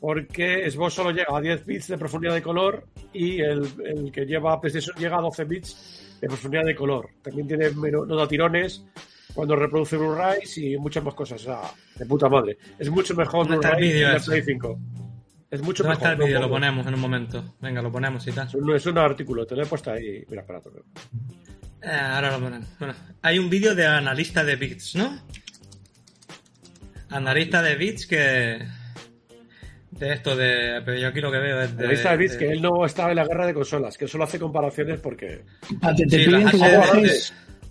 porque 0.00 0.68
Xbox 0.70 0.94
solo 0.94 1.10
llega 1.10 1.36
a 1.36 1.40
10 1.40 1.64
bits 1.64 1.88
de 1.88 1.98
profundidad 1.98 2.34
de 2.34 2.42
color 2.42 2.84
y 3.12 3.40
el, 3.40 3.62
el 3.84 4.10
que 4.10 4.24
lleva 4.24 4.60
PlayStation 4.60 4.96
llega 4.96 5.18
a 5.18 5.20
12 5.20 5.44
bits 5.44 6.18
de 6.20 6.26
profundidad 6.26 6.64
de 6.64 6.74
color. 6.74 7.10
También 7.22 7.46
tiene 7.46 7.70
menos, 7.70 8.06
no 8.08 8.16
da 8.16 8.26
tirones 8.26 8.84
cuando 9.34 9.56
reproduce 9.56 9.96
Blu-rays 9.96 10.58
y 10.58 10.76
muchas 10.76 11.02
más 11.04 11.14
cosas. 11.14 11.40
O 11.42 11.44
sea, 11.44 11.60
de 11.96 12.06
puta 12.06 12.28
madre. 12.28 12.58
Es 12.78 12.90
mucho 12.90 13.14
mejor 13.14 13.46
¿Dónde 13.48 13.56
está 13.66 13.76
el 13.76 13.84
Blu-ray 13.84 13.92
que 14.10 14.16
el? 14.16 14.22
Play 14.22 14.42
5. 14.42 14.78
Es 15.50 15.62
mucho 15.62 15.82
¿Dónde 15.82 15.96
mejor. 15.96 16.02
está 16.02 16.12
el 16.12 16.18
no 16.18 16.24
vídeo? 16.26 16.40
Lo 16.40 16.48
ponemos 16.50 16.86
en 16.86 16.94
un 16.94 17.00
momento. 17.00 17.54
Venga, 17.60 17.82
lo 17.82 17.92
ponemos 17.92 18.26
y 18.26 18.32
tal. 18.32 18.46
Es 18.48 18.54
un, 18.54 18.74
es 18.74 18.86
un 18.86 18.98
artículo, 18.98 19.46
te 19.46 19.54
lo 19.54 19.62
he 19.62 19.66
puesto 19.66 19.90
ahí. 19.92 20.24
Mira, 20.28 20.42
espera, 20.42 20.58
espera. 20.58 20.76
Eh, 21.82 21.88
ahora 22.00 22.30
lo 22.38 22.40
ponemos. 22.44 22.68
Bueno, 22.78 22.94
hay 23.22 23.38
un 23.38 23.50
vídeo 23.50 23.74
de 23.74 23.86
analista 23.86 24.44
de 24.44 24.56
bits, 24.56 24.94
¿no? 24.96 25.20
Analista 27.10 27.60
de 27.62 27.74
bits 27.76 28.06
que... 28.06 28.58
De 29.90 30.12
esto 30.14 30.34
de... 30.34 30.80
Pero 30.84 30.98
yo 30.98 31.08
aquí 31.08 31.20
lo 31.20 31.30
que 31.30 31.38
veo 31.38 31.60
es 31.60 31.76
de... 31.76 31.84
La 31.84 31.90
lista 31.90 32.10
de 32.12 32.16
bits 32.16 32.32
de- 32.32 32.38
que 32.38 32.50
él 32.52 32.62
no 32.62 32.86
estaba 32.86 33.10
en 33.10 33.16
la 33.16 33.26
guerra 33.26 33.46
de 33.46 33.52
consolas, 33.54 33.98
que 33.98 34.08
solo 34.08 34.24
hace 34.24 34.38
comparaciones 34.38 35.00
porque. 35.00 35.42
Te, 35.68 36.06
te 36.06 36.18
Sí, 36.18 36.24
piden 36.24 36.48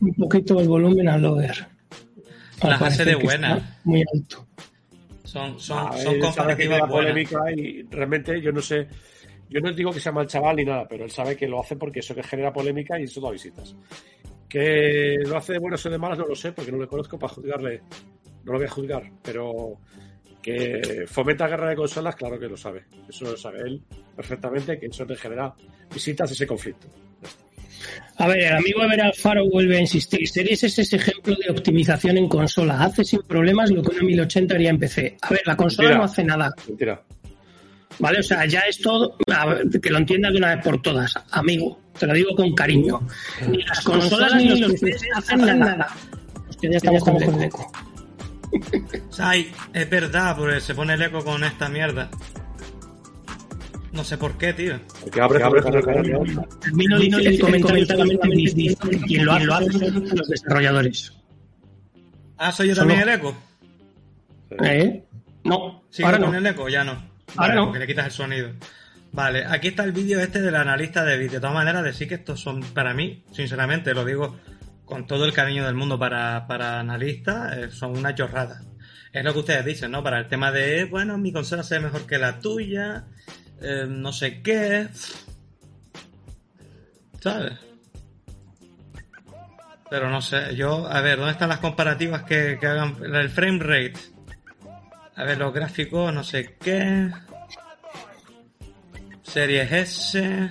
un 0.01 0.13
poquito 0.15 0.59
el 0.59 0.67
volumen 0.67 1.07
al 1.07 1.21
lower. 1.21 1.67
Las 2.63 2.79
Parece 2.79 3.03
HD 3.03 3.17
que 3.17 3.23
buenas. 3.23 3.57
está 3.57 3.79
Muy 3.85 4.03
alto. 4.13 4.47
Son, 5.23 5.59
son, 5.59 5.77
Ah, 5.79 5.97
son 5.97 6.19
la 6.19 6.55
buenas. 6.55 6.89
polémica 6.89 7.39
y 7.55 7.83
realmente 7.83 8.41
yo 8.41 8.51
no 8.51 8.61
sé. 8.61 8.87
Yo 9.49 9.59
no 9.61 9.71
digo 9.73 9.91
que 9.91 9.99
sea 9.99 10.11
mal 10.11 10.27
chaval 10.27 10.55
ni 10.57 10.65
nada, 10.65 10.87
pero 10.87 11.03
él 11.05 11.11
sabe 11.11 11.35
que 11.35 11.47
lo 11.47 11.59
hace 11.61 11.75
porque 11.75 11.99
eso 11.99 12.15
que 12.15 12.23
genera 12.23 12.53
polémica 12.53 12.99
y 12.99 13.03
eso 13.03 13.19
da 13.21 13.31
visitas. 13.31 13.75
Que 14.47 15.17
lo 15.25 15.37
hace 15.37 15.53
de 15.53 15.59
buenas 15.59 15.85
o 15.85 15.89
de 15.89 15.97
malas 15.97 16.17
no 16.19 16.25
lo 16.27 16.35
sé 16.35 16.51
porque 16.51 16.71
no 16.71 16.77
le 16.77 16.87
conozco 16.87 17.17
para 17.17 17.33
juzgarle. 17.33 17.81
No 18.43 18.53
lo 18.53 18.57
voy 18.59 18.67
a 18.67 18.71
juzgar, 18.71 19.03
pero 19.21 19.77
que 20.41 21.05
fomenta 21.07 21.47
guerra 21.47 21.69
de 21.69 21.75
consolas, 21.75 22.15
claro 22.15 22.39
que 22.39 22.47
lo 22.47 22.57
sabe. 22.57 22.85
Eso 23.07 23.25
lo 23.25 23.37
sabe 23.37 23.59
él 23.61 23.81
perfectamente, 24.15 24.79
que 24.79 24.87
eso 24.87 25.05
te 25.05 25.15
genera 25.15 25.53
visitas 25.93 26.31
ese 26.31 26.47
conflicto. 26.47 26.87
A 28.17 28.27
ver, 28.27 28.39
el 28.39 28.53
amigo 28.53 28.83
Ever 28.83 29.01
Alfaro 29.01 29.49
vuelve 29.49 29.77
a 29.77 29.81
insistir. 29.81 30.27
Series 30.27 30.63
es 30.63 30.77
ese 30.77 30.97
ejemplo 30.97 31.35
de 31.35 31.51
optimización 31.51 32.17
en 32.17 32.27
consola. 32.27 32.83
Hace 32.83 33.03
sin 33.03 33.21
problemas 33.23 33.71
lo 33.71 33.81
que 33.81 33.95
una 33.95 34.03
1080 34.03 34.53
haría 34.53 34.69
en 34.69 34.79
PC. 34.79 35.17
A 35.21 35.29
ver, 35.29 35.41
la 35.45 35.57
consola 35.57 35.89
Mentira. 35.89 36.05
no 36.05 36.11
hace 36.11 36.23
nada. 36.23 36.53
Mentira. 36.67 37.01
¿Vale? 37.99 38.19
O 38.19 38.23
sea, 38.23 38.45
ya 38.45 38.59
es 38.61 38.79
todo. 38.79 39.15
ver, 39.27 39.81
que 39.81 39.89
lo 39.89 39.97
entiendas 39.97 40.33
de 40.33 40.37
una 40.37 40.55
vez 40.55 40.63
por 40.63 40.81
todas. 40.81 41.13
Amigo, 41.31 41.79
te 41.97 42.07
lo 42.07 42.13
digo 42.13 42.35
con 42.35 42.53
cariño. 42.53 43.01
Ni 43.47 43.63
las 43.63 43.81
consolas 43.81 44.35
ni 44.35 44.59
los 44.59 44.73
PCs 44.73 45.07
hacen 45.15 45.59
nada. 45.59 45.87
Hostia, 46.49 46.71
ya 46.71 46.77
estamos 46.77 47.03
con 47.03 47.15
el 47.15 47.43
eco. 47.43 47.71
Ay, 49.19 49.51
es 49.73 49.89
verdad, 49.89 50.35
porque 50.37 50.59
se 50.61 50.75
pone 50.75 50.93
el 50.93 51.01
eco 51.01 51.23
con 51.23 51.43
esta 51.43 51.69
mierda. 51.69 52.09
No 53.91 54.03
sé 54.03 54.17
por 54.17 54.37
qué, 54.37 54.53
tío. 54.53 54.79
Porque 55.01 55.21
abre, 55.21 55.43
abre, 55.43 55.59
abre. 55.59 56.35
Termino 56.61 56.97
que 56.99 57.37
quien 59.05 59.25
lo 59.25 59.33
hace 59.33 59.71
son 59.71 60.09
los 60.15 60.27
desarrolladores. 60.27 61.13
Ah, 62.37 62.51
soy 62.51 62.69
yo 62.69 62.75
también 62.75 63.01
el 63.01 63.09
eco. 63.09 63.35
¿Eh? 64.63 65.03
No, 65.43 65.83
Sí, 65.89 66.03
ahora 66.03 66.19
con 66.19 66.31
no. 66.31 66.37
el 66.37 66.45
eco, 66.45 66.69
ya 66.69 66.83
no. 66.83 66.91
Ahora 66.91 67.09
Vale, 67.35 67.55
no. 67.55 67.65
Porque 67.65 67.79
le 67.79 67.87
quitas 67.87 68.05
el 68.05 68.11
sonido. 68.11 68.49
Vale, 69.11 69.45
aquí 69.45 69.67
está 69.69 69.83
el 69.83 69.91
vídeo 69.91 70.19
este 70.21 70.41
del 70.41 70.55
analista 70.55 71.03
de 71.03 71.17
vídeo. 71.17 71.33
De 71.33 71.39
todas 71.41 71.53
maneras, 71.53 71.83
decir 71.83 72.07
que 72.07 72.15
estos 72.15 72.39
son, 72.39 72.61
para 72.61 72.93
mí, 72.93 73.25
sinceramente, 73.33 73.93
lo 73.93 74.05
digo 74.05 74.37
con 74.85 75.05
todo 75.05 75.25
el 75.25 75.33
cariño 75.33 75.65
del 75.65 75.75
mundo 75.75 75.99
para, 75.99 76.47
para 76.47 76.79
analistas, 76.79 77.57
eh, 77.57 77.71
son 77.71 77.97
una 77.97 78.15
chorrada. 78.15 78.61
Es 79.13 79.23
lo 79.23 79.33
que 79.33 79.39
ustedes 79.39 79.65
dicen, 79.65 79.91
¿no? 79.91 80.01
Para 80.03 80.19
el 80.19 80.27
tema 80.27 80.51
de, 80.51 80.85
bueno, 80.85 81.17
mi 81.17 81.33
consola 81.33 81.63
se 81.63 81.75
ve 81.75 81.85
mejor 81.85 82.05
que 82.05 82.17
la 82.17 82.39
tuya, 82.39 83.05
eh, 83.61 83.85
no 83.87 84.11
sé 84.11 84.41
qué. 84.41 84.87
¿Sabes? 87.19 87.53
Pero 89.89 90.09
no 90.09 90.21
sé, 90.21 90.55
yo, 90.55 90.87
a 90.87 91.01
ver, 91.01 91.17
¿dónde 91.17 91.33
están 91.33 91.49
las 91.49 91.59
comparativas 91.59 92.23
que, 92.23 92.57
que 92.59 92.65
hagan 92.65 92.95
el 93.13 93.29
frame 93.29 93.59
rate? 93.59 93.93
A 95.15 95.25
ver, 95.25 95.37
los 95.37 95.53
gráficos, 95.53 96.13
no 96.13 96.23
sé 96.23 96.55
qué. 96.59 97.11
Series 99.21 99.71
S. 99.71 100.49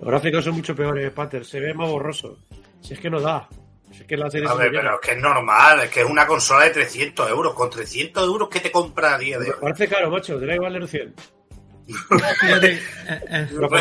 Los 0.00 0.10
gráficos 0.10 0.44
son 0.44 0.54
mucho 0.56 0.74
peores, 0.74 1.10
Pater. 1.12 1.44
Se 1.44 1.60
ve 1.60 1.74
más 1.74 1.88
borroso. 1.88 2.38
Si 2.80 2.94
es 2.94 3.00
que 3.00 3.10
no 3.10 3.20
da. 3.20 3.48
Es 3.92 4.04
que 4.04 4.16
la 4.16 4.30
serie 4.30 4.48
A 4.48 4.54
ver, 4.54 4.70
pero 4.70 4.94
es 4.94 5.00
que 5.00 5.12
es 5.12 5.18
normal, 5.18 5.80
es 5.80 5.90
que 5.90 6.00
es 6.00 6.06
una 6.06 6.26
consola 6.26 6.64
de 6.64 6.70
300 6.70 7.28
euros. 7.30 7.54
Con 7.54 7.68
300 7.68 8.24
euros, 8.26 8.48
¿qué 8.48 8.60
te 8.60 8.70
compra 8.72 9.14
a 9.14 9.18
día 9.18 9.38
de 9.38 9.46
Me 9.46 9.52
hoy? 9.52 9.58
parece 9.60 9.88
caro, 9.88 10.10
macho. 10.10 10.38
Debería 10.38 10.60
valer 10.62 10.88
100. 10.88 11.14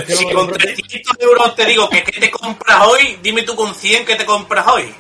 Si 0.08 0.24
los 0.24 0.34
con 0.34 0.48
brotes- 0.48 0.76
300 0.76 1.18
euros 1.20 1.56
te 1.56 1.66
digo 1.66 1.90
que 1.90 2.04
¿qué 2.04 2.20
te 2.20 2.32
compras 2.32 2.88
hoy, 2.88 3.20
dime 3.22 3.44
tú 3.44 3.56
con 3.56 3.74
100 3.76 4.06
qué 4.06 4.16
te 4.16 4.26
compras 4.26 4.66
hoy. 4.68 4.94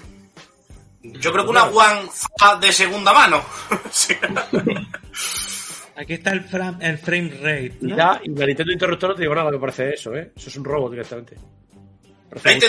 Yo 1.03 1.31
creo 1.31 1.45
que 1.45 1.51
una 1.51 1.63
One 1.65 2.09
de 2.59 2.71
segunda 2.73 3.13
mano. 3.13 3.43
Sí. 3.91 4.13
aquí 5.95 6.13
está 6.13 6.31
el, 6.31 6.43
fra- 6.43 6.75
el 6.81 6.97
frame 6.97 7.29
rate. 7.41 7.77
Y, 7.81 7.91
y 7.91 8.35
la 8.35 8.45
Nintendo 8.45 8.71
Interruptor 8.73 9.09
no 9.11 9.15
te 9.15 9.21
digo 9.21 9.33
nada 9.35 9.51
que 9.51 9.57
parece 9.57 9.93
eso, 9.93 10.13
¿eh? 10.15 10.31
Eso 10.35 10.49
es 10.49 10.55
un 10.57 10.65
robo 10.65 10.89
directamente. 10.89 11.37
Te 12.43 12.59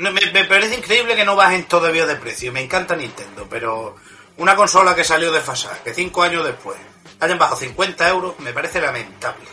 me, 0.00 0.10
me 0.10 0.44
parece 0.44 0.76
increíble 0.76 1.14
que 1.14 1.24
no 1.24 1.36
bajen 1.36 1.64
todavía 1.64 2.06
de 2.06 2.16
precio. 2.16 2.50
Me 2.50 2.62
encanta 2.62 2.96
Nintendo, 2.96 3.46
pero 3.48 3.94
una 4.38 4.56
consola 4.56 4.94
que 4.94 5.04
salió 5.04 5.30
desfasada, 5.30 5.78
que 5.84 5.92
cinco 5.92 6.22
años 6.22 6.44
después 6.46 6.78
hayan 7.20 7.38
bajado 7.38 7.58
50 7.60 8.08
euros, 8.08 8.38
me 8.40 8.52
parece 8.54 8.80
lamentable. 8.80 9.44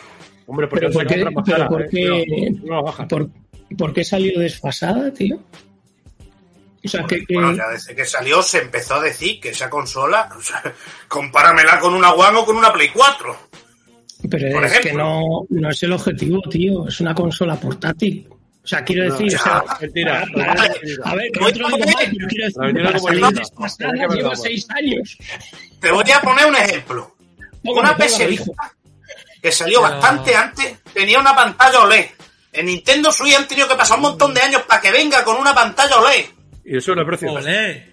Hombre, 0.46 0.66
porque 0.68 0.86
Pero 0.86 0.92
no 0.92 0.94
¿por 1.00 1.06
qué, 1.06 1.24
más 1.24 1.44
pero 1.44 1.56
cara, 1.56 1.68
por 1.68 1.82
¿eh? 1.82 1.88
qué- 1.90 2.50
No, 2.64 2.76
no 2.76 2.82
bajan. 2.82 3.08
por- 3.08 3.28
por 3.78 3.92
qué 3.94 4.04
salió 4.04 4.38
desfasada, 4.38 5.12
tío? 5.12 5.38
O 6.84 6.88
sea, 6.88 7.04
que, 7.06 7.24
que- 7.24 7.34
Bueno, 7.34 7.54
ya 7.56 7.68
desde 7.68 7.94
que 7.94 8.04
salió 8.04 8.42
se 8.42 8.58
empezó 8.58 8.94
a 8.96 9.02
decir 9.02 9.40
que 9.40 9.50
esa 9.50 9.70
consola, 9.70 10.28
o 10.38 10.42
sea, 10.42 10.62
compáramela 11.08 11.78
con 11.80 11.94
una 11.94 12.12
One 12.12 12.38
o 12.38 12.44
con 12.44 12.56
una 12.56 12.72
Play 12.72 12.88
4. 12.92 13.36
pero 14.30 14.52
por 14.52 14.64
es 14.64 14.72
ejemplo. 14.72 14.90
que 14.90 14.96
no, 14.96 15.46
no 15.62 15.70
es 15.70 15.82
el 15.82 15.92
objetivo, 15.92 16.42
tío. 16.50 16.88
Es 16.88 17.00
una 17.00 17.14
consola 17.14 17.56
portátil. 17.56 18.28
O 18.62 18.66
sea, 18.66 18.82
quiero 18.84 19.04
decir, 19.12 19.32
No, 19.32 19.38
o 19.38 19.42
sea, 19.44 19.64
mentira, 19.80 20.24
para- 20.34 20.54
para- 20.54 20.68
mentira. 20.72 21.02
a 21.04 21.14
ver, 21.14 21.30
que 21.32 21.40
Voy 21.40 21.48
no 21.48 21.52
te 21.54 21.58
lo 21.60 21.66
a 21.66 21.68
digo 21.70 21.78
poner- 21.80 21.94
mal, 21.94 22.06
pero 22.16 22.28
quiero 22.28 22.44
decir, 22.46 22.84
para 22.84 22.98
salir 22.98 23.26
desfasada 23.38 23.92
lleva 24.14 24.36
seis 24.36 24.66
años. 24.70 25.18
Te 25.80 25.90
voy 25.90 26.10
a 26.10 26.20
poner 26.20 26.46
un 26.46 26.56
ejemplo. 26.56 27.14
Póngame, 27.62 27.88
Una 27.88 27.96
PS 27.96 28.30
hijo. 28.30 28.44
Vita 28.44 28.74
que 29.44 29.52
salió 29.52 29.82
Pero- 29.82 29.92
bastante 29.92 30.34
antes 30.34 30.78
tenía 30.94 31.18
una 31.20 31.36
pantalla 31.36 31.80
OLED. 31.82 32.06
En 32.50 32.64
Nintendo 32.64 33.12
Switch 33.12 33.34
han 33.34 33.46
tenido 33.46 33.68
que 33.68 33.74
pasar 33.74 33.98
un 33.98 34.04
montón 34.04 34.32
de 34.32 34.40
años 34.40 34.62
para 34.62 34.80
que 34.80 34.90
venga 34.90 35.22
con 35.22 35.36
una 35.36 35.54
pantalla 35.54 35.98
OLED. 35.98 36.24
Y 36.64 36.78
eso 36.78 36.94
no 36.94 37.02
es 37.02 37.06
precio. 37.06 37.30
Olé. 37.30 37.92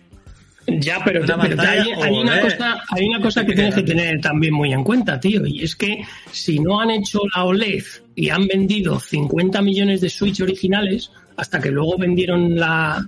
Ya, 0.68 1.02
pero, 1.04 1.24
Una 1.24 1.38
pero 1.42 1.62
hay, 1.62 1.80
hay 1.92 2.14
una 2.14 2.34
OLED. 2.36 2.42
cosa, 2.44 2.84
hay 2.90 3.06
una 3.10 3.20
cosa 3.22 3.44
que 3.46 3.54
tienes 3.54 3.76
que 3.76 3.82
tener 3.84 4.22
también 4.22 4.54
muy 4.54 4.72
en 4.72 4.84
cuenta, 4.86 5.20
tío, 5.20 5.46
y 5.46 5.62
es 5.64 5.76
que 5.76 6.06
si 6.32 6.60
no 6.60 6.80
han 6.80 6.92
hecho 6.92 7.20
la 7.36 7.44
OLED 7.44 7.84
y 8.16 8.30
han 8.30 8.48
vendido 8.48 8.98
50 8.98 9.62
millones 9.62 10.00
de 10.00 10.10
Switch 10.10 10.40
originales, 10.40 11.12
hasta 11.36 11.60
que 11.60 11.70
luego 11.72 11.98
vendieron 11.98 12.56
la, 12.58 13.06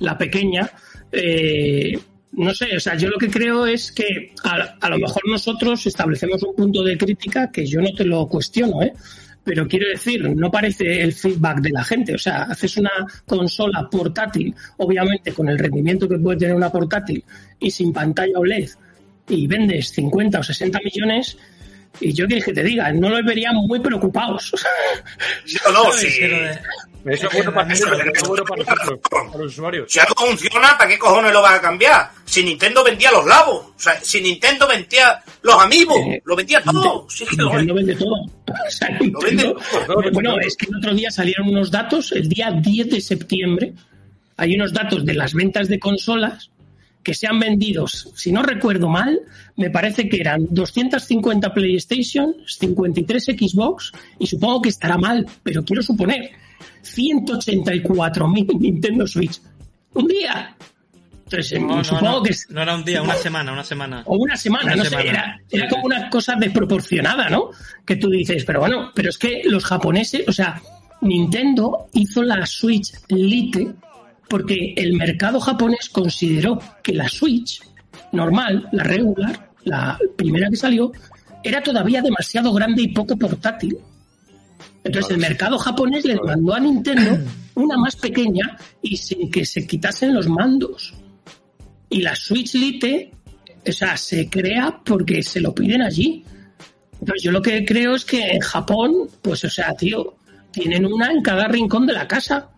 la 0.00 0.18
pequeña, 0.18 0.68
eh, 1.12 1.96
no 2.32 2.54
sé, 2.54 2.76
o 2.76 2.80
sea, 2.80 2.96
yo 2.96 3.08
lo 3.08 3.18
que 3.18 3.30
creo 3.30 3.66
es 3.66 3.92
que 3.92 4.32
a, 4.44 4.76
a 4.80 4.90
lo 4.90 4.98
mejor 4.98 5.22
nosotros 5.26 5.86
establecemos 5.86 6.42
un 6.42 6.54
punto 6.54 6.82
de 6.82 6.98
crítica 6.98 7.50
que 7.50 7.66
yo 7.66 7.80
no 7.80 7.92
te 7.92 8.04
lo 8.04 8.26
cuestiono, 8.26 8.82
¿eh? 8.82 8.92
Pero 9.46 9.68
quiero 9.68 9.86
decir, 9.88 10.28
no 10.28 10.50
parece 10.50 11.02
el 11.02 11.12
feedback 11.12 11.60
de 11.60 11.70
la 11.70 11.84
gente. 11.84 12.14
O 12.16 12.18
sea, 12.18 12.42
haces 12.42 12.78
una 12.78 12.90
consola 13.24 13.88
portátil, 13.88 14.52
obviamente 14.78 15.32
con 15.32 15.48
el 15.48 15.56
rendimiento 15.56 16.08
que 16.08 16.18
puede 16.18 16.38
tener 16.38 16.56
una 16.56 16.72
portátil 16.72 17.22
y 17.60 17.70
sin 17.70 17.92
pantalla 17.92 18.40
OLED, 18.40 18.68
y 19.28 19.46
vendes 19.46 19.90
50 19.90 20.40
o 20.40 20.42
60 20.42 20.80
millones, 20.82 21.38
y 22.00 22.12
yo 22.12 22.26
que 22.26 22.40
que 22.40 22.52
te 22.52 22.64
diga, 22.64 22.92
no 22.92 23.08
los 23.08 23.24
vería 23.24 23.52
muy 23.52 23.78
preocupados. 23.78 24.52
No, 25.64 25.72
no, 25.72 25.92
¿Sabes? 25.92 26.60
Lo 27.06 27.14
Eso 27.14 27.26
es 27.28 27.34
bueno 27.34 27.54
para 27.54 27.72
Eso- 27.72 27.86
Nintendo, 27.86 28.12
eso 28.12 28.22
es 28.22 28.28
bueno 28.28 28.44
para 28.44 28.62
nosotros, 28.64 29.00
para 29.10 29.38
los 29.38 29.52
usuarios. 29.52 29.92
si 29.92 29.98
algo 30.00 30.14
funciona, 30.16 30.76
¿para 30.78 30.90
qué 30.90 30.98
cojones 30.98 31.32
lo 31.32 31.42
vas 31.42 31.58
a 31.58 31.60
cambiar? 31.60 32.10
Si 32.24 32.42
Nintendo 32.42 32.82
vendía 32.84 33.10
los 33.12 33.24
labos, 33.26 33.66
o 33.66 33.78
sea, 33.78 34.00
si 34.02 34.20
Nintendo 34.20 34.66
vendía 34.68 35.22
los 35.42 35.54
amigos, 35.62 35.96
Eh, 36.08 36.22
lo 36.24 36.34
vendía 36.36 36.60
todo. 36.62 37.06
Sí 37.08 37.24
que 37.24 37.36
lo 37.36 37.44
Nintendo 37.50 37.74
vende 37.74 37.94
todo. 37.96 38.14
O 38.66 38.70
sea, 38.70 38.88
Nintendo- 38.90 39.18
vende 39.20 39.42
todo. 39.86 40.10
bueno, 40.12 40.38
es 40.40 40.56
que 40.56 40.66
el 40.66 40.76
otro 40.76 40.94
día 40.94 41.10
salieron 41.10 41.48
unos 41.48 41.70
datos, 41.70 42.12
el 42.12 42.28
día 42.28 42.50
10 42.50 42.90
de 42.90 43.00
septiembre, 43.00 43.72
hay 44.36 44.54
unos 44.54 44.72
datos 44.72 45.04
de 45.04 45.14
las 45.14 45.32
ventas 45.34 45.68
de 45.68 45.78
consolas 45.78 46.50
que 47.02 47.14
se 47.14 47.28
han 47.28 47.38
vendido, 47.38 47.86
si 47.86 48.32
no 48.32 48.42
recuerdo 48.42 48.88
mal, 48.88 49.20
me 49.56 49.70
parece 49.70 50.08
que 50.08 50.16
eran 50.20 50.48
250 50.50 51.54
PlayStation, 51.54 52.34
53 52.46 53.24
Xbox 53.26 53.92
y 54.18 54.26
supongo 54.26 54.62
que 54.62 54.70
estará 54.70 54.98
mal, 54.98 55.24
pero 55.44 55.64
quiero 55.64 55.82
suponer 55.84 56.32
184.000 56.94 58.58
Nintendo 58.58 59.06
Switch. 59.06 59.40
Un 59.94 60.06
día. 60.06 60.54
Entonces, 61.24 61.60
No, 61.60 61.76
no, 61.76 61.84
supongo 61.84 62.18
no, 62.18 62.22
que 62.22 62.34
no 62.50 62.62
era 62.62 62.74
un 62.76 62.84
día, 62.84 63.02
una 63.02 63.14
semana, 63.16 63.52
una 63.52 63.64
semana. 63.64 64.02
o 64.06 64.16
una 64.16 64.36
semana, 64.36 64.66
Una 64.66 64.76
no 64.76 64.84
semana. 64.84 65.02
sé, 65.02 65.08
era, 65.08 65.40
era 65.50 65.68
como 65.68 65.86
una 65.86 66.08
cosa 66.08 66.36
desproporcionada, 66.38 67.28
¿no? 67.28 67.50
Que 67.84 67.96
tú 67.96 68.08
dices, 68.10 68.44
pero 68.44 68.60
bueno, 68.60 68.92
pero 68.94 69.10
es 69.10 69.18
que 69.18 69.42
los 69.44 69.64
japoneses, 69.64 70.22
o 70.28 70.32
sea, 70.32 70.60
Nintendo 71.00 71.88
hizo 71.94 72.22
la 72.22 72.46
Switch 72.46 72.92
Lite 73.08 73.74
porque 74.28 74.74
el 74.76 74.94
mercado 74.94 75.40
japonés 75.40 75.88
consideró 75.90 76.60
que 76.82 76.92
la 76.92 77.08
Switch 77.08 77.60
normal, 78.12 78.68
la 78.72 78.84
regular, 78.84 79.50
la 79.64 79.98
primera 80.16 80.48
que 80.48 80.56
salió, 80.56 80.92
era 81.42 81.62
todavía 81.62 82.02
demasiado 82.02 82.52
grande 82.52 82.82
y 82.82 82.88
poco 82.88 83.16
portátil. 83.16 83.76
Entonces 84.86 85.10
el 85.12 85.18
mercado 85.18 85.58
japonés 85.58 86.04
le 86.04 86.16
mandó 86.16 86.54
a 86.54 86.60
Nintendo 86.60 87.18
una 87.54 87.76
más 87.76 87.96
pequeña 87.96 88.56
y 88.82 88.96
sin 88.96 89.30
que 89.30 89.44
se 89.44 89.66
quitasen 89.66 90.14
los 90.14 90.28
mandos. 90.28 90.94
Y 91.88 92.02
la 92.02 92.14
Switch 92.16 92.54
Lite, 92.54 93.12
o 93.68 93.72
sea, 93.72 93.96
se 93.96 94.28
crea 94.28 94.80
porque 94.84 95.22
se 95.22 95.40
lo 95.40 95.54
piden 95.54 95.82
allí. 95.82 96.24
Entonces 97.00 97.22
yo 97.22 97.30
lo 97.32 97.42
que 97.42 97.64
creo 97.64 97.94
es 97.94 98.04
que 98.04 98.20
en 98.32 98.40
Japón, 98.40 99.08
pues 99.22 99.44
o 99.44 99.50
sea, 99.50 99.74
tío, 99.74 100.16
tienen 100.50 100.86
una 100.86 101.10
en 101.12 101.22
cada 101.22 101.46
rincón 101.48 101.86
de 101.86 101.92
la 101.92 102.08
casa. 102.08 102.48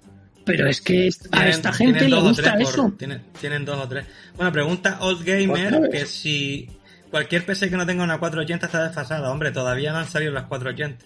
Pero 0.45 0.67
es 0.67 0.81
que 0.81 1.09
a 1.09 1.29
Tienen- 1.31 1.49
esta 1.51 1.73
gente 1.75 1.99
tienen 1.99 2.23
le 2.23 2.29
gusta 2.29 2.53
por- 2.55 2.63
eso. 2.63 2.95
tienen, 2.99 3.23
tienen 3.39 3.65
dos 3.67 3.85
o 3.85 3.87
tres. 3.87 4.07
Bueno, 4.35 4.51
pregunta 4.51 4.97
Old 5.03 5.23
Gamer 5.23 5.91
que 5.91 6.07
si 6.07 6.71
cualquier 7.11 7.45
PC 7.45 7.69
que 7.69 7.77
no 7.77 7.85
tenga 7.85 8.03
una 8.03 8.19
480 8.19 8.65
está 8.65 8.85
desfasada. 8.85 9.31
Hombre, 9.31 9.51
todavía 9.51 9.93
no 9.93 9.99
han 9.99 10.07
salido 10.09 10.33
las 10.33 10.45
480. 10.45 11.05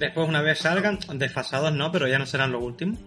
Después, 0.00 0.28
una 0.28 0.42
vez 0.42 0.58
salgan, 0.58 0.98
desfasados 1.14 1.72
no, 1.72 1.92
pero 1.92 2.08
ya 2.08 2.18
no 2.18 2.26
serán 2.26 2.50
los 2.50 2.62
últimos. 2.62 2.98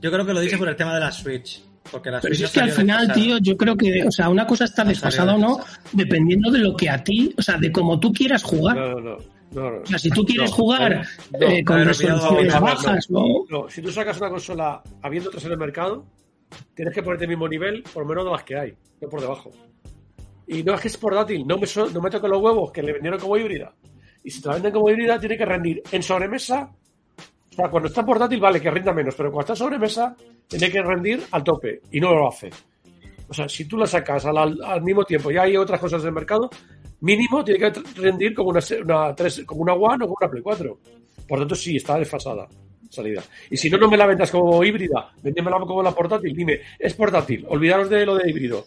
Yo 0.00 0.10
creo 0.10 0.26
que 0.26 0.32
lo 0.32 0.40
dice 0.40 0.58
por 0.58 0.68
el 0.68 0.74
tema 0.74 0.94
de 0.94 1.00
la 1.00 1.12
Switch. 1.12 1.62
Porque 1.90 2.10
la 2.10 2.20
Pero 2.20 2.34
Switch 2.34 2.38
si 2.38 2.42
no 2.42 2.46
es 2.46 2.52
que 2.52 2.60
al 2.60 2.70
final, 2.70 3.00
desfasada. 3.06 3.24
tío, 3.26 3.38
yo 3.38 3.56
creo 3.56 3.76
que, 3.76 4.04
o 4.06 4.10
sea, 4.10 4.28
una 4.28 4.46
cosa 4.46 4.64
está 4.64 4.82
No 4.84 4.90
desfasada 4.90 5.34
o 5.34 5.38
no, 5.38 5.60
dependiendo 5.92 6.50
de 6.50 6.58
lo 6.60 6.74
que 6.76 6.88
a 6.88 7.04
ti, 7.04 7.34
o 7.36 7.42
sea, 7.42 7.58
de 7.58 7.70
cómo 7.70 8.00
tú 8.00 8.12
quieras 8.12 8.42
jugar. 8.42 8.76
No, 8.76 8.94
no, 8.94 9.00
no. 9.00 9.16
no, 9.52 9.70
no. 9.70 9.82
O 9.82 9.86
sea, 9.86 9.98
si 9.98 10.08
tú 10.10 10.24
quieres 10.24 10.50
No, 10.50 10.56
jugar 10.56 11.06
no, 11.38 11.46
eh, 11.46 11.62
con 11.64 11.84
resoluciones 11.84 12.58
bajas, 12.60 13.10
¿no? 13.10 13.24
No, 13.50 13.68
si 13.68 13.82
tú 13.82 13.90
sacas 13.92 14.16
una 14.18 14.30
consola 14.30 14.82
habiendo 15.02 15.28
otras 15.28 15.44
en 15.44 15.52
el 15.52 15.58
mercado, 15.58 16.06
tienes 16.74 16.94
que 16.94 17.02
ponerte 17.02 17.24
el 17.26 17.30
mismo 17.30 17.46
nivel, 17.48 17.82
por 17.92 18.04
lo 18.04 18.08
menos 18.08 18.24
de 18.24 18.30
las 18.30 18.42
que 18.44 18.56
hay, 18.56 18.74
no 19.00 19.08
por 19.08 19.20
debajo. 19.20 19.50
Y 20.46 20.62
no 20.62 20.74
es 20.74 20.80
que 20.80 20.88
es 20.88 20.96
portátil, 20.96 21.46
no 21.46 21.58
me, 21.58 21.66
so- 21.66 21.90
no 21.90 22.00
me 22.00 22.10
los 22.10 22.40
huevos 22.42 22.72
que 22.72 22.82
le 22.82 22.92
vendieron 22.92 23.20
como 23.20 23.36
híbrida. 23.36 23.74
Y 24.24 24.30
si 24.30 24.40
te 24.40 24.48
la 24.48 24.54
venden 24.54 24.72
como 24.72 24.88
híbrida, 24.90 25.18
tiene 25.18 25.36
que 25.36 25.44
rendir 25.44 25.82
en 25.90 26.02
sobremesa. 26.02 26.70
O 27.50 27.54
sea, 27.54 27.68
cuando 27.68 27.88
está 27.88 28.04
portátil, 28.04 28.40
vale, 28.40 28.60
que 28.60 28.70
rinda 28.70 28.92
menos, 28.92 29.14
pero 29.14 29.30
cuando 29.30 29.52
está 29.52 29.56
sobremesa, 29.64 30.16
tiene 30.48 30.70
que 30.70 30.82
rendir 30.82 31.22
al 31.32 31.44
tope. 31.44 31.80
Y 31.90 32.00
no 32.00 32.14
lo 32.14 32.28
hace. 32.28 32.50
O 33.28 33.34
sea, 33.34 33.48
si 33.48 33.64
tú 33.66 33.76
la 33.76 33.86
sacas 33.86 34.24
al, 34.26 34.36
al- 34.38 34.82
mismo 34.82 35.04
tiempo 35.04 35.30
y 35.30 35.36
hay 35.38 35.56
otras 35.56 35.80
cosas 35.80 36.02
del 36.02 36.12
mercado, 36.12 36.48
mínimo 37.00 37.42
tiene 37.44 37.60
que 37.72 37.80
rendir 37.96 38.34
como 38.34 38.50
una, 38.50 38.60
una, 38.84 39.14
tres- 39.14 39.42
como 39.44 39.62
una 39.62 39.72
One 39.74 40.04
o 40.04 40.08
como 40.08 40.16
una 40.20 40.30
Play 40.30 40.42
4. 40.42 40.78
Por 41.28 41.38
tanto, 41.38 41.54
sí, 41.54 41.76
está 41.76 41.98
desfasada 41.98 42.46
salida. 42.90 43.22
Y 43.50 43.56
si 43.56 43.70
no, 43.70 43.78
no 43.78 43.88
me 43.88 43.96
la 43.96 44.04
vendas 44.06 44.30
como 44.30 44.62
híbrida, 44.62 45.12
véndemela 45.22 45.58
como 45.60 45.82
la 45.82 45.92
portátil. 45.92 46.34
Dime, 46.36 46.60
es 46.78 46.92
portátil, 46.94 47.46
olvidaros 47.48 47.88
de 47.88 48.04
lo 48.04 48.16
de 48.16 48.28
híbrido. 48.30 48.66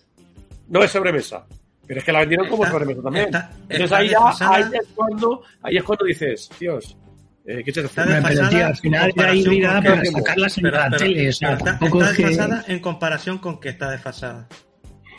No 0.69 0.83
es 0.83 0.89
sobremesa. 0.91 1.45
Pero 1.87 1.99
es 1.99 2.03
que 2.05 2.11
la 2.11 2.19
vendieron 2.19 2.47
como 2.49 2.65
sobremesa 2.65 3.01
también. 3.01 3.25
está- 3.25 3.49
Entonces 3.69 3.81
está 3.83 3.97
ahí 3.97 4.09
ya, 4.09 4.49
ahí 4.49 4.63
es 4.73 4.87
cuando, 4.95 5.43
ahí 5.61 5.77
es 5.77 5.83
cuando 5.83 6.05
dices, 6.05 6.49
Dios, 6.59 6.97
eh, 7.45 7.61
¿qué 7.63 7.71
te 7.71 7.79
hace? 7.81 7.89
Pero 7.95 8.49
tío, 8.49 8.65
al 8.65 8.75
final 8.77 9.11
en 9.13 9.19
era 9.19 9.33
comparación 9.35 9.53
híbrida 9.53 9.73
con 9.75 9.83
para 9.83 10.01
qué- 10.01 10.11
sacarlas 10.11 10.57
en 10.57 10.63
Pero- 10.63 10.77
la 10.77 10.85
pero- 10.85 10.97
tele, 10.97 11.29
o 11.29 11.31
sea, 11.33 11.57
pero 11.57 11.71
está, 11.71 12.15
que... 12.15 12.23
desfasada 12.25 12.63
en 12.67 12.79
comparación 12.79 13.37
con 13.37 13.59
que 13.59 13.69
está 13.69 13.91
desfasada. 13.91 14.47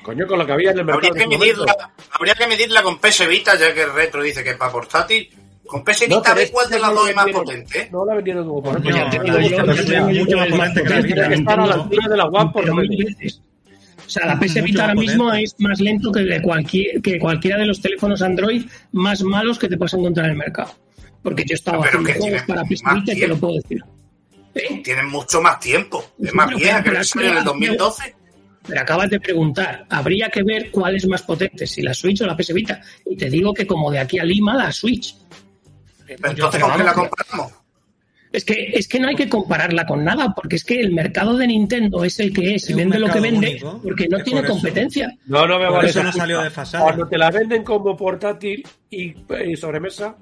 Coño, 0.02 0.26
con 0.26 0.38
lo 0.38 0.46
que 0.46 0.52
había 0.52 0.70
en 0.70 0.78
el 0.78 0.84
mercado. 0.84 1.08
Habría 1.08 1.26
que, 1.28 1.38
medirla, 1.38 1.74
habría 2.12 2.34
que 2.34 2.46
medirla 2.46 2.82
con 2.82 2.98
PS 3.00 3.26
Vita, 3.26 3.56
ya 3.58 3.74
que 3.74 3.82
el 3.82 3.92
retro 3.92 4.22
dice 4.22 4.42
que 4.44 4.50
es 4.50 4.56
para 4.56 4.70
portátil. 4.72 5.28
Con 5.66 5.82
PS 5.82 6.06
No, 6.08 6.18
Vita, 6.18 6.32
ve 6.34 6.48
cuál 6.52 6.68
de 6.70 6.76
es 6.76 6.80
las 6.82 6.90
dos 6.94 7.02
no 7.02 7.08
es 7.08 7.16
más 7.16 7.26
potente. 7.32 7.80
¿eh? 7.80 7.88
No 7.90 8.04
la 8.06 8.14
vendieron 8.14 8.46
como 8.46 8.62
portátil. 8.62 8.92
Pues 8.92 8.94
ya 8.94 9.04
No, 9.04 9.10
no, 9.10 9.18
no, 9.18 9.32
no, 9.32 9.74
no, 9.74 10.08
no, 10.08 10.14
mucho 10.14 10.36
más 10.36 10.46
es 10.46 10.54
más 10.54 10.68
potente 10.68 10.82
que 10.82 10.88
la 10.88 10.96
potente 10.96 11.06
Vita. 11.08 11.16
la 11.16 11.26
Tiene 11.26 11.28
que 11.28 11.34
estar 11.34 11.60
a 11.60 11.66
la 11.66 11.76
Nintendo, 11.76 11.82
altura 11.82 12.08
de 12.08 12.16
la 12.16 12.24
One, 12.26 12.50
por 12.52 12.62
pero 12.62 12.74
lo 12.76 12.80
mil 12.82 12.90
menos. 12.90 13.16
veces. 13.18 13.42
O 14.06 14.10
sea, 14.10 14.26
la 14.26 14.38
PS 14.38 14.62
Vita 14.62 14.82
ahora 14.82 14.94
mismo 14.94 15.32
es 15.32 15.54
más 15.58 15.80
lento 15.80 16.12
que, 16.12 16.20
de 16.20 16.40
cualquier, 16.40 17.02
que 17.02 17.18
cualquiera 17.18 17.58
de 17.58 17.66
los 17.66 17.80
teléfonos 17.80 18.22
Android 18.22 18.64
más 18.92 19.22
malos 19.22 19.58
que 19.58 19.68
te 19.68 19.76
puedas 19.76 19.94
encontrar 19.94 20.26
en 20.26 20.32
el 20.32 20.38
mercado. 20.38 20.72
Porque 21.22 21.42
yo 21.44 21.54
he 21.54 21.56
estado 21.56 21.80
Pero 21.80 21.98
haciendo 21.98 22.12
que 22.12 22.18
juegos 22.20 22.42
para 22.42 22.62
PS 22.62 22.82
Vita 22.94 23.12
y 23.12 23.20
te 23.20 23.26
lo 23.28 23.36
puedo 23.36 23.54
decir. 23.54 23.82
¿Eh? 24.54 24.80
tienen 24.82 25.06
mucho 25.08 25.42
más 25.42 25.60
tiempo. 25.60 26.02
Es 26.18 26.30
Sí, 26.30 26.36
más 26.36 26.48
vieja, 26.54 26.80
pero 26.82 26.98
que 26.98 27.04
salió 27.04 27.28
en 27.30 27.36
el 27.36 27.42
pero- 27.42 27.52
2012. 27.52 28.14
Pero 28.68 28.80
acabas 28.80 29.10
de 29.10 29.20
preguntar, 29.20 29.86
habría 29.90 30.28
que 30.28 30.42
ver 30.42 30.70
cuál 30.72 30.96
es 30.96 31.06
más 31.06 31.22
potente, 31.22 31.66
si 31.68 31.82
la 31.82 31.92
Switch 31.94 32.20
o 32.22 32.26
la 32.26 32.36
PS 32.36 32.52
Vita. 32.54 32.80
Y 33.04 33.16
te 33.16 33.28
digo 33.30 33.52
que 33.54 33.66
como 33.66 33.90
de 33.92 33.98
aquí 34.00 34.18
a 34.18 34.24
Lima, 34.24 34.56
la 34.56 34.72
Switch. 34.72 35.14
Entonces, 36.08 36.48
pero 36.52 36.66
¿con 36.68 36.76
qué 36.76 36.84
la 36.84 36.92
vamos, 36.92 37.08
comparamos? 37.10 37.52
Es 38.36 38.44
que, 38.44 38.70
es 38.74 38.86
que 38.86 39.00
no 39.00 39.08
hay 39.08 39.14
que 39.16 39.30
compararla 39.30 39.86
con 39.86 40.04
nada, 40.04 40.34
porque 40.34 40.56
es 40.56 40.64
que 40.64 40.78
el 40.78 40.92
mercado 40.92 41.38
de 41.38 41.46
Nintendo 41.46 42.04
es 42.04 42.20
el 42.20 42.34
que 42.34 42.54
es 42.54 42.64
Es 42.64 42.70
y 42.70 42.74
vende 42.74 42.98
lo 42.98 43.08
que 43.08 43.20
vende, 43.20 43.48
único, 43.48 43.80
porque 43.82 44.08
no 44.08 44.18
tiene 44.22 44.40
por 44.42 44.50
competencia. 44.50 45.10
No, 45.26 45.46
no 45.46 45.58
me 45.58 45.70
vale 45.70 45.88
eso 45.88 46.02
no 46.02 46.12
salió 46.12 46.36
excusa. 46.36 46.44
desfasada. 46.44 46.84
Cuando 46.84 47.08
te 47.08 47.16
la 47.16 47.30
venden 47.30 47.64
como 47.64 47.96
portátil 47.96 48.62
y, 48.90 49.14
y 49.50 49.56
sobremesa, 49.56 50.16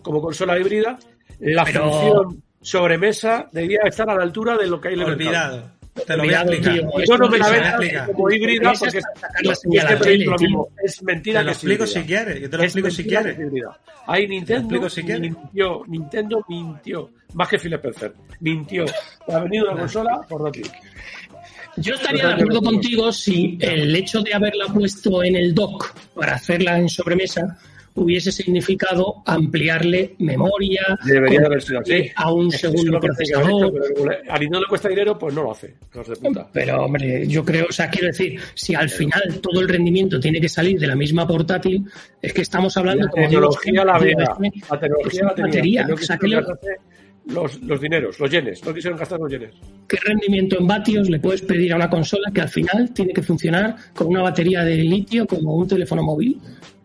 como 0.00 0.22
consola 0.22 0.58
híbrida, 0.58 0.98
la 1.40 1.64
Pero- 1.64 1.90
función 1.90 2.42
sobremesa 2.62 3.48
debía 3.52 3.80
estar 3.84 4.08
a 4.08 4.14
la 4.14 4.22
altura 4.22 4.56
de 4.56 4.66
lo 4.66 4.80
que 4.80 4.88
hay 4.88 4.94
en 4.94 5.00
el 5.02 5.16
mercado. 5.18 5.70
Te 6.06 6.16
lo 6.16 6.24
voy 6.24 6.34
a 6.34 6.40
explicar. 6.42 6.74
tío. 6.74 6.90
Yo 7.06 7.18
no 7.18 7.28
me 7.28 7.38
la 7.38 7.68
explica. 7.68 8.06
como 8.06 8.30
híbrida 8.30 8.72
porque 8.78 9.00
es 10.84 11.02
mentira 11.02 11.40
Te 11.40 11.44
lo 11.46 11.52
explico 11.52 11.86
si 11.86 12.02
quieres. 12.02 12.40
Yo 12.40 12.50
te 12.50 12.56
lo 12.56 12.62
Es 12.62 12.66
explico 12.66 12.90
si 12.90 13.04
quieres. 13.04 13.38
Ahí 14.06 14.26
Nintendo 14.26 14.62
explico 14.62 14.88
si 14.88 15.02
quieres. 15.02 15.20
mintió, 15.22 15.82
Nintendo 15.86 16.44
mintió, 16.48 17.10
más 17.34 17.48
que 17.48 17.58
Phil 17.58 17.74
Spencer, 17.74 18.14
mintió. 18.40 18.84
Ha 19.28 19.40
venido 19.40 19.66
una 19.70 19.80
consola 19.80 20.20
portátil. 20.28 20.70
Yo 21.76 21.94
estaría 21.94 22.26
de 22.26 22.32
acuerdo 22.34 22.60
contigo 22.62 23.12
si 23.12 23.56
el 23.60 23.94
hecho 23.94 24.20
de 24.22 24.34
haberla 24.34 24.66
puesto 24.66 25.22
en 25.22 25.36
el 25.36 25.54
dock 25.54 25.94
para 26.14 26.34
hacerla 26.34 26.78
en 26.78 26.88
sobremesa 26.88 27.56
hubiese 27.98 28.32
significado 28.32 29.22
ampliarle 29.26 30.14
memoria 30.18 30.98
Debería 31.04 31.38
de 31.40 31.44
con- 31.44 31.52
haber 31.52 31.62
sido 31.62 31.80
así. 31.80 32.10
a 32.14 32.32
un 32.32 32.48
es 32.52 32.60
segundo 32.60 33.00
procesador. 33.00 33.72
pero 33.72 33.94
como 33.94 34.10
le- 34.10 34.18
a 34.28 34.38
Nintendo 34.38 34.60
le 34.60 34.66
cuesta 34.66 34.88
dinero, 34.88 35.18
pues 35.18 35.34
no 35.34 35.42
lo 35.42 35.52
hace. 35.52 35.74
puta. 36.22 36.48
Pero, 36.52 36.84
hombre, 36.84 37.26
yo 37.26 37.44
creo, 37.44 37.66
o 37.68 37.72
sea, 37.72 37.88
quiero 37.90 38.08
decir, 38.08 38.38
si 38.54 38.74
al 38.74 38.88
final 38.90 39.40
todo 39.42 39.60
el 39.60 39.68
rendimiento 39.68 40.18
tiene 40.20 40.40
que 40.40 40.48
salir 40.48 40.78
de 40.78 40.86
la 40.86 40.94
misma 40.96 41.26
portátil, 41.26 41.84
es 42.22 42.32
que 42.32 42.42
estamos 42.42 42.76
hablando 42.76 43.04
La 43.04 43.10
como 43.10 43.28
digo, 43.28 43.40
tecnología 43.50 43.84
la 43.84 43.98
vea. 43.98 44.12
es 44.22 44.28
que- 44.52 44.60
La 44.70 44.80
tecnología 44.80 45.22
la 45.36 45.42
batería, 45.42 45.86
no 45.86 45.94
o 45.94 45.98
sea, 45.98 46.16
quisieron 46.16 46.20
¿qué, 46.20 46.28
le- 46.28 46.36
gastarse 46.36 46.76
los, 47.26 47.60
los 47.62 47.80
dineros, 47.80 48.18
los 48.20 48.30
yenes. 48.30 48.64
No 48.64 48.72
quisieron 48.72 48.98
gastar 48.98 49.20
los 49.20 49.30
yenes. 49.30 49.54
qué 49.86 49.98
rendimiento 50.02 50.58
en 50.58 50.66
vatios 50.66 51.10
le 51.10 51.18
puedes 51.20 51.42
pedir 51.42 51.72
a 51.72 51.76
una 51.76 51.90
consola 51.90 52.30
que 52.32 52.40
al 52.40 52.48
final 52.48 52.90
tiene 52.94 53.12
que 53.12 53.22
funcionar 53.22 53.76
con 53.94 54.06
una 54.08 54.22
batería 54.22 54.64
de 54.64 54.76
litio 54.76 55.26
como 55.26 55.54
un 55.56 55.68
teléfono 55.68 56.02
móvil? 56.02 56.38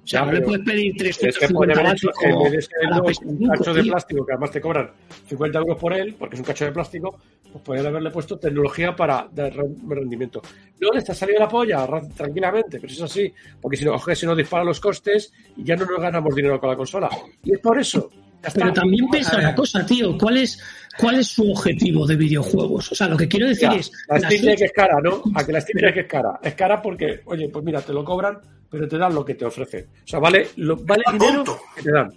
O 0.03 0.07
sea, 0.07 0.25
no 0.25 0.33
le 0.33 0.41
puedes 0.41 0.65
pedir 0.65 0.91
Es 1.07 1.17
que 1.17 1.27
350 1.31 1.53
podría 1.53 1.75
haber 1.79 1.95
hecho 1.95 2.07
vatios 2.07 2.23
en 2.23 2.51
vez 2.51 2.69
de 2.69 2.87
la 2.89 2.97
un 2.97 3.03
PS5, 3.05 3.57
cacho 3.57 3.73
de 3.73 3.83
plástico, 3.83 4.25
que 4.25 4.31
además 4.33 4.51
te 4.51 4.61
cobran 4.61 4.89
50 5.27 5.59
euros 5.59 5.77
por 5.79 5.93
él, 5.93 6.15
porque 6.19 6.35
es 6.35 6.39
un 6.41 6.45
cacho 6.45 6.65
de 6.65 6.71
plástico, 6.73 7.19
pues 7.51 7.63
podrían 7.63 7.87
haberle 7.87 8.11
puesto 8.11 8.37
tecnología 8.37 8.93
para 8.95 9.29
dar 9.31 9.53
re- 9.55 9.63
rendimiento. 9.87 10.41
No 10.81 10.91
le 10.91 10.99
está 10.99 11.13
saliendo 11.13 11.45
la 11.45 11.49
polla 11.49 11.85
ra- 11.87 12.01
tranquilamente, 12.09 12.79
pero 12.81 12.89
si 12.89 12.95
es 12.95 13.01
así, 13.03 13.33
porque 13.61 13.77
si 13.77 13.85
no, 13.85 13.93
oje, 13.93 14.13
se 14.15 14.25
nos 14.25 14.35
disparan 14.35 14.67
los 14.67 14.81
costes 14.81 15.31
y 15.55 15.63
ya 15.63 15.77
no 15.77 15.85
nos 15.85 16.01
ganamos 16.01 16.35
dinero 16.35 16.59
con 16.59 16.69
la 16.69 16.75
consola. 16.75 17.09
Y 17.43 17.53
es 17.53 17.59
por 17.59 17.79
eso. 17.79 18.09
Pero 18.55 18.73
también 18.73 19.07
piensa 19.09 19.31
A 19.31 19.37
ver. 19.37 19.45
una 19.45 19.55
cosa, 19.55 19.85
tío. 19.85 20.17
¿Cuál 20.17 20.35
es, 20.35 20.61
¿Cuál 20.97 21.19
es 21.19 21.27
su 21.27 21.51
objetivo 21.51 22.05
de 22.05 22.15
videojuegos? 22.15 22.91
O 22.91 22.95
sea, 22.95 23.07
lo 23.07 23.17
que 23.17 23.27
quiero 23.27 23.47
decir 23.47 23.69
Ya, 23.71 23.75
es. 23.77 23.91
la 24.07 24.19
la 24.19 24.29
Steam 24.29 24.45
Deck 24.45 24.61
es 24.61 24.71
cara, 24.71 25.01
¿no? 25.01 25.23
A 25.35 25.45
que 25.45 25.51
la 25.51 25.61
Steam 25.61 25.81
Deck 25.85 25.97
es 25.97 26.07
cara. 26.07 26.39
Es 26.43 26.53
cara 26.55 26.81
porque, 26.81 27.21
oye, 27.25 27.49
pues 27.49 27.65
mira, 27.65 27.81
te 27.81 27.93
lo 27.93 28.03
cobran, 28.05 28.37
pero 28.69 28.87
te 28.87 28.97
dan 28.97 29.13
lo 29.15 29.25
que 29.25 29.35
te 29.35 29.45
ofrecen. 29.45 29.85
O 30.03 30.07
sea, 30.07 30.19
vale, 30.19 30.49
lo, 30.57 30.77
vale 30.77 31.03
dinero 31.11 31.43
que 31.75 31.81
te 31.81 31.91
dan. 31.91 32.13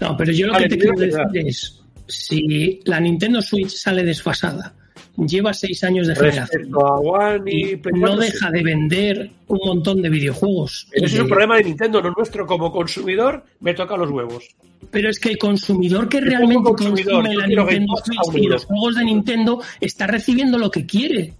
No, 0.00 0.16
pero 0.16 0.32
yo 0.32 0.46
lo 0.48 0.52
Vale, 0.54 0.68
que 0.68 0.76
te 0.76 0.78
quiero 0.80 0.98
decir 0.98 1.46
es: 1.46 1.82
si 2.06 2.80
la 2.84 3.00
Nintendo 3.00 3.40
Switch 3.40 3.70
sale 3.76 4.02
desfasada, 4.04 4.74
lleva 5.16 5.54
seis 5.54 5.82
años 5.84 6.06
de 6.06 6.14
generación 6.14 6.66
y 6.66 6.70
no 6.70 6.78
4, 7.02 7.44
sí. 7.46 7.80
deja 8.20 8.50
de 8.50 8.62
vender 8.62 9.30
un 9.46 9.58
montón 9.64 10.02
de 10.02 10.10
videojuegos. 10.10 10.88
Ese 10.92 11.06
es 11.06 11.20
un 11.20 11.28
problema 11.28 11.56
de 11.56 11.64
Nintendo, 11.64 12.02
no 12.02 12.12
nuestro. 12.16 12.46
Como 12.46 12.70
consumidor, 12.70 13.44
me 13.60 13.74
toca 13.74 13.96
los 13.96 14.10
huevos. 14.10 14.44
Pero 14.90 15.08
es 15.08 15.18
que 15.18 15.30
el 15.30 15.38
consumidor 15.38 16.08
que 16.08 16.20
realmente 16.20 16.70
consume 16.76 17.34
la 17.34 17.46
Nintendo 17.46 17.94
Switch 18.04 18.44
y 18.44 18.46
los 18.46 18.64
juegos 18.64 18.96
de 18.96 19.04
Nintendo 19.04 19.62
está 19.80 20.06
recibiendo 20.06 20.58
lo 20.58 20.70
que 20.70 20.86
quiere. 20.86 21.34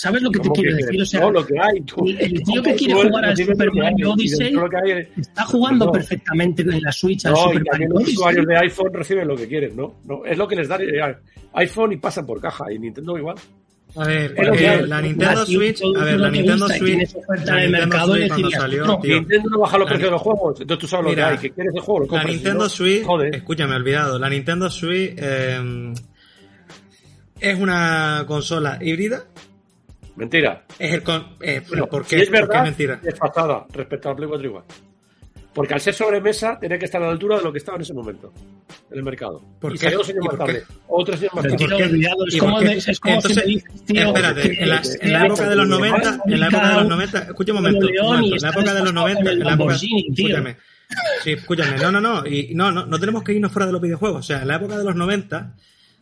¿Sabes 0.00 0.22
lo 0.22 0.30
que 0.30 0.38
te 0.38 0.48
¿Cómo 0.48 0.54
quiero 0.54 0.76
que 0.78 0.82
decir? 0.84 1.02
O 1.02 1.04
sea, 1.04 1.20
no, 1.20 1.30
lo 1.30 1.46
que 1.46 1.54
hay. 1.60 1.80
tú- 1.82 2.06
el- 2.06 2.42
tío 2.42 2.62
que 2.62 2.74
quiere 2.74 2.94
jugar 2.94 3.24
al 3.26 3.36
Super 3.36 3.72
Mario 3.74 4.12
Odyssey 4.12 4.54
hay- 4.56 5.08
está 5.18 5.44
jugando 5.44 5.84
No. 5.86 5.92
perfectamente 5.92 6.62
en 6.62 6.80
la 6.80 6.90
Switch 6.92 7.26
al 7.26 7.32
No, 7.32 7.38
y 7.38 7.42
Super 7.52 7.62
Mario 7.72 7.88
los 7.90 8.08
usuarios 8.08 8.46
de 8.46 8.56
iPhone 8.56 8.94
reciben 8.94 9.28
lo 9.28 9.36
que 9.36 9.46
quieren, 9.46 9.76
¿no? 9.76 9.96
no 10.06 10.24
es 10.24 10.38
lo 10.38 10.48
que 10.48 10.56
les 10.56 10.68
da 10.68 10.76
eh, 10.80 11.16
iPhone 11.52 11.92
y 11.92 11.96
pasan 11.98 12.24
por 12.24 12.40
caja, 12.40 12.72
y 12.72 12.78
Nintendo 12.78 13.18
igual. 13.18 13.36
A 13.96 14.04
ver, 14.06 14.34
eh, 14.38 14.86
la 14.86 15.02
Nintendo 15.02 15.44
Switch, 15.44 15.82
a 15.82 16.04
ver, 16.04 16.20
la 16.20 16.30
Nintendo 16.30 16.66
Switch, 16.68 16.84
tienes 16.84 17.14
oferta 17.16 17.54
la 17.54 17.60
Nintendo 17.60 17.86
mercado, 17.88 18.14
Switch 18.14 18.28
cuando 18.28 18.50
salió, 18.52 18.84
no, 18.86 19.00
tío, 19.00 19.14
Nintendo 19.16 19.50
no 19.50 19.58
baja 19.58 19.78
los 19.78 19.84
La- 19.84 19.88
precios 19.90 20.06
de 20.06 20.12
los 20.12 20.22
juegos, 20.22 20.60
entonces 20.60 20.80
tú 20.80 20.86
sabes 20.86 21.04
lo 21.04 21.10
Mira, 21.10 21.26
que 21.26 21.32
hay, 21.32 21.38
que 21.38 21.50
quieres 21.50 21.74
el 21.74 21.80
juego, 21.82 21.98
lo 21.98 22.04
la 22.06 22.08
compras, 22.10 22.30
Nintendo 22.32 22.68
si 22.68 22.82
no, 22.82 22.88
Switch, 22.88 23.04
Joder. 23.04 23.34
escúchame, 23.34 23.74
olvidado, 23.74 24.18
la 24.18 24.30
Nintendo 24.30 24.70
Switch 24.70 25.14
eh, 25.18 25.92
es 27.40 27.58
una 27.58 28.24
consola 28.26 28.78
híbrida. 28.80 29.24
Mentira. 30.20 30.64
Es 30.78 30.92
el 30.92 31.02
con, 31.02 31.20
eh, 31.40 31.62
es 31.64 31.86
¿Por 31.88 32.06
qué 32.06 32.24
verdad, 32.30 32.56
es 32.58 32.62
mentira? 32.64 33.00
es 33.02 33.18
pasada 33.18 33.64
respecto 33.72 34.10
al 34.10 34.16
Play 34.16 34.28
4 34.28 34.46
igual. 34.46 34.64
Porque 35.54 35.74
al 35.74 35.80
ser 35.80 35.94
sobremesa, 35.94 36.58
tenía 36.60 36.78
que 36.78 36.84
estar 36.84 37.02
a 37.02 37.06
la 37.06 37.10
altura 37.10 37.38
de 37.38 37.42
lo 37.42 37.50
que 37.50 37.58
estaba 37.58 37.76
en 37.76 37.82
ese 37.82 37.92
momento 37.94 38.32
en 38.90 38.98
el 38.98 39.02
mercado. 39.02 39.42
¿Por 39.60 39.72
y 39.72 39.78
qué? 39.78 39.80
salió 39.86 39.98
dos 39.98 40.08
años 40.10 40.18
¿Y 40.24 40.28
más 40.28 40.36
por 40.36 40.46
qué? 40.46 40.52
tarde. 40.52 40.66
O 40.88 41.04
tres 41.04 41.20
años 41.20 41.32
más 41.34 41.42
Pero, 41.44 41.56
tarde. 41.56 41.66
tío, 41.66 41.76
qué? 41.78 41.84
olvidado, 41.84 42.26
es 42.28 42.34
¿Y 42.34 42.38
como, 42.38 42.52
por 42.58 42.62
qué? 42.68 42.72
es 42.76 43.00
como 43.00 43.14
Entonces, 43.14 43.42
si 43.42 43.48
me 43.48 43.54
dices, 43.54 43.84
tío, 43.86 44.06
espérate, 44.06 44.62
en 44.62 44.68
la, 44.68 44.82
en 45.00 45.12
la 45.12 45.26
época 45.26 45.48
de 45.48 45.56
los 45.56 45.64
que- 45.66 45.70
90, 45.70 46.18
en 46.26 46.40
la 46.40 46.46
época 46.48 46.68
de 46.68 46.74
los 46.74 46.88
90, 46.88 47.18
escucha 47.18 47.52
un 47.52 47.56
momento, 47.58 47.86
un 47.86 48.24
en 48.24 48.30
la 48.42 48.48
época 48.50 48.74
de 48.74 48.80
los 48.80 48.92
desfasado 48.92 48.92
90, 48.92 49.20
con 49.22 49.26
el 49.28 49.32
en 49.32 49.38
la 49.38 49.44
época, 49.54 49.56
Lamborghini, 49.56 50.10
tío. 50.14 50.26
escúchame, 50.28 50.56
sí, 51.24 51.32
escúchame, 51.32 51.76
no, 51.78 51.90
no, 51.92 52.00
no, 52.00 52.26
y 52.26 52.54
no, 52.54 52.70
no, 52.70 52.86
no 52.86 52.98
tenemos 53.00 53.24
que 53.24 53.32
irnos 53.32 53.50
fuera 53.50 53.66
de 53.66 53.72
los 53.72 53.80
videojuegos, 53.80 54.20
o 54.20 54.22
sea, 54.22 54.42
en 54.42 54.48
la 54.48 54.54
época 54.56 54.78
de 54.78 54.84
los 54.84 54.94
90 54.94 55.54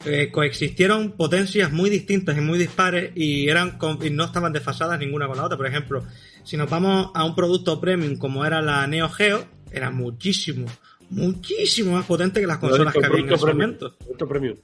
eh, 0.04 0.30
coexistieron 0.30 1.12
potencias 1.12 1.72
muy 1.72 1.90
distintas 1.90 2.36
y 2.36 2.40
muy 2.40 2.58
dispares 2.58 3.10
y 3.16 3.48
eran 3.48 3.78
con- 3.78 3.98
y 4.04 4.10
no 4.10 4.24
estaban 4.24 4.52
desfasadas 4.52 4.98
ninguna 4.98 5.26
con 5.26 5.36
la 5.36 5.44
otra, 5.44 5.56
por 5.56 5.66
ejemplo, 5.66 6.04
si 6.44 6.56
nos 6.56 6.70
vamos 6.70 7.10
a 7.14 7.24
un 7.24 7.34
producto 7.34 7.80
premium 7.80 8.16
como 8.16 8.44
era 8.44 8.62
la 8.62 8.86
Neo 8.86 9.08
Geo, 9.08 9.44
era 9.72 9.90
muchísimo, 9.90 10.66
muchísimo 11.10 11.92
más 11.92 12.04
potente 12.06 12.40
que 12.40 12.46
las 12.46 12.58
consolas 12.58 12.94
que 12.94 13.04
había 13.04 13.18
en 13.20 13.32
ese 13.32 13.44
premium, 13.44 13.58
momento. 13.66 13.94
producto 13.98 14.28
premium. 14.28 14.56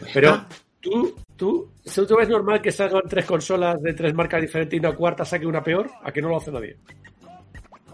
Pues 0.00 0.10
Pero 0.14 0.28
está. 0.30 0.48
tú, 0.80 1.14
tú, 1.36 1.70
¿tú 1.94 2.06
tú 2.06 2.16
ves 2.16 2.28
normal 2.28 2.62
que 2.62 2.72
salgan 2.72 3.02
tres 3.08 3.26
consolas 3.26 3.80
de 3.82 3.92
tres 3.94 4.14
marcas 4.14 4.40
diferentes 4.40 4.76
y 4.76 4.80
una 4.80 4.94
cuarta 4.94 5.24
saque 5.24 5.46
una 5.46 5.62
peor? 5.62 5.90
¿A 6.02 6.10
que 6.12 6.22
no 6.22 6.28
lo 6.28 6.36
hace 6.38 6.50
nadie? 6.52 6.76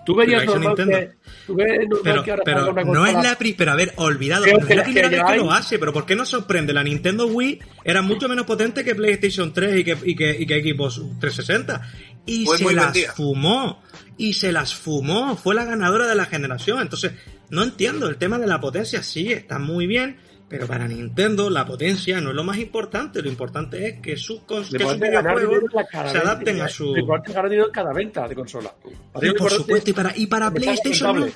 ¿Tú 0.04 0.14
verías 0.14 0.44
normal 0.44 0.74
que, 0.76 1.10
tú 1.46 1.54
ves 1.54 1.68
normal 1.88 2.00
Pero, 2.04 2.22
que 2.24 2.30
ahora 2.30 2.42
pero 2.44 2.70
una 2.70 2.82
no 2.84 3.06
es 3.06 3.14
la 3.14 3.36
pri- 3.38 3.54
pero 3.54 3.72
a 3.72 3.74
ver, 3.74 3.92
olvidado, 3.96 4.44
no 4.46 4.52
es 4.58 4.76
la 4.76 4.82
primera 4.84 5.08
que 5.08 5.16
vez 5.16 5.24
que 5.24 5.32
hay- 5.32 5.38
lo 5.38 5.50
hace, 5.52 5.78
pero 5.78 5.92
¿por 5.92 6.04
qué 6.06 6.14
nos 6.14 6.28
sorprende? 6.28 6.72
La 6.72 6.82
Nintendo 6.82 7.26
Wii 7.26 7.58
era 7.84 8.02
mucho 8.02 8.28
menos 8.28 8.44
potente 8.46 8.84
que 8.84 8.94
PlayStation 8.94 9.52
3 9.52 9.78
y 9.80 9.84
que, 9.84 9.96
y 10.04 10.14
que, 10.14 10.36
y 10.38 10.46
que 10.46 10.62
Xbox 10.74 10.96
360. 11.20 11.80
Y 12.26 12.44
Fue 12.44 12.58
se 12.58 12.72
las 12.72 13.06
fumó. 13.14 13.82
Y 14.16 14.34
se 14.34 14.52
las 14.52 14.74
fumó. 14.74 15.36
Fue 15.36 15.54
la 15.54 15.64
ganadora 15.64 16.06
de 16.06 16.14
la 16.14 16.26
generación. 16.26 16.80
Entonces, 16.80 17.12
no 17.50 17.62
entiendo. 17.62 18.08
El 18.08 18.16
tema 18.16 18.38
de 18.38 18.46
la 18.46 18.60
potencia 18.60 19.02
sí 19.02 19.32
está 19.32 19.58
muy 19.58 19.86
bien. 19.86 20.16
Pero 20.56 20.66
para 20.66 20.86
Nintendo 20.88 21.50
la 21.50 21.64
potencia 21.66 22.20
no 22.20 22.30
es 22.30 22.36
lo 22.36 22.44
más 22.44 22.58
importante. 22.58 23.22
Lo 23.22 23.28
importante 23.28 23.88
es 23.88 24.00
que 24.00 24.16
sus, 24.16 24.40
que 24.42 24.64
sus 24.64 24.70
videojuegos 25.00 25.64
se 26.10 26.18
adapten 26.18 26.60
a 26.60 26.68
su... 26.68 26.94
Le 26.94 27.04
pueden 27.04 27.22
ganar 27.24 27.48
dinero 27.50 27.66
en 27.66 27.72
cada 27.72 27.92
venta 27.92 28.28
de 28.28 28.34
consola. 28.34 28.74
Lo 29.20 29.34
por 29.34 29.50
supuesto. 29.50 29.90
Y 29.90 29.92
para, 29.92 30.16
y 30.16 30.26
para 30.26 30.50
PlayStation 30.50 31.20
no. 31.20 31.26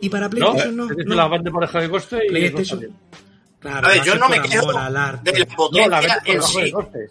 Y 0.00 0.08
para 0.08 0.28
PlayStation 0.28 0.76
no. 0.76 0.86
no. 0.88 1.14
la 1.14 1.26
banda 1.26 1.50
por 1.50 1.70
de 1.70 1.90
coste 1.90 2.18
y 2.26 2.28
PlayStation. 2.28 2.96
Claro, 3.58 3.86
A 3.88 3.90
ver, 3.90 4.02
yo 4.02 4.14
no 4.14 4.28
me 4.28 4.36
arte. 4.36 5.32
de 5.32 5.38
la 5.40 5.46
No, 5.46 5.88
la 5.88 6.00
potencia 6.00 6.22
en 6.24 6.42
sí, 6.42 6.72
coste. 6.72 7.10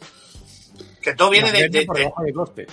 que 1.01 1.13
todo 1.13 1.29
viene 1.29 1.51
de, 1.51 1.61
venta 1.61 1.79
de- 1.79 1.85
por 1.85 1.95
de- 1.95 2.01
debajo 2.03 2.23
de 2.23 2.33
coste. 2.33 2.67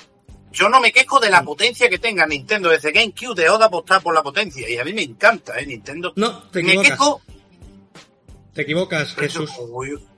Yo 0.52 0.70
no 0.70 0.80
me 0.80 0.90
quejo 0.90 1.20
de 1.20 1.28
la 1.28 1.42
potencia 1.42 1.86
que 1.90 1.98
tenga 1.98 2.26
Nintendo 2.26 2.70
desde 2.70 2.90
GameCube, 2.90 3.34
de 3.34 3.46
apostar 3.46 4.02
por 4.02 4.14
la 4.14 4.22
potencia. 4.22 4.66
Y 4.68 4.78
a 4.78 4.84
mí 4.84 4.94
me 4.94 5.02
encanta, 5.02 5.58
¿eh? 5.58 5.66
Nintendo. 5.66 6.14
No, 6.16 6.44
te 6.44 6.62
me 6.62 6.80
quejo. 6.80 7.20
Te 8.56 8.62
equivocas, 8.62 9.14
Jesús. 9.14 9.50
Wii 9.58 9.92
U. 9.92 10.08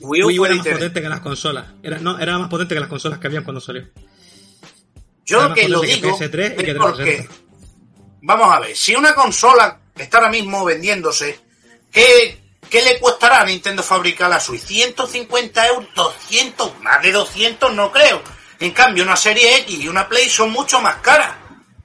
Wii 0.00 0.22
U 0.22 0.26
Wii 0.26 0.38
U 0.38 0.42
fue 0.42 0.48
era 0.48 0.56
más 0.56 0.66
potente 0.66 1.00
que 1.00 1.08
las 1.08 1.20
consolas. 1.20 1.66
Era, 1.82 1.98
no, 1.98 2.18
era 2.18 2.38
más 2.38 2.50
potente 2.50 2.74
que 2.74 2.80
las 2.80 2.88
consolas 2.90 3.18
que 3.18 3.26
habían 3.26 3.44
cuando 3.44 3.62
salió. 3.62 3.88
Yo 5.24 5.42
Era 5.42 5.54
que 5.54 5.68
lo 5.70 5.80
que 5.80 5.86
digo 5.86 6.18
PS3 6.18 6.52
y 6.60 6.64
que 6.64 6.74
porque, 6.74 7.02
360. 7.02 7.34
vamos 8.20 8.54
a 8.54 8.60
ver, 8.60 8.76
si 8.76 8.94
una 8.94 9.14
consola 9.14 9.80
está 9.96 10.18
ahora 10.18 10.28
mismo 10.28 10.66
vendiéndose, 10.66 11.40
¿qué, 11.90 12.38
qué 12.68 12.82
le 12.82 13.00
costará 13.00 13.40
a 13.40 13.46
Nintendo 13.46 13.82
fabricar 13.82 14.28
la 14.28 14.38
Switch? 14.38 14.66
¿150 14.66 15.68
euros? 15.68 15.88
¿200? 15.94 16.80
Más 16.80 17.02
de 17.02 17.10
200 17.10 17.72
no 17.72 17.90
creo. 17.90 18.22
En 18.60 18.72
cambio, 18.72 19.02
una 19.02 19.16
Serie 19.16 19.60
X 19.60 19.80
y 19.80 19.88
una 19.88 20.06
Play 20.06 20.28
son 20.28 20.50
mucho 20.50 20.78
más 20.78 20.96
caras. 20.96 21.34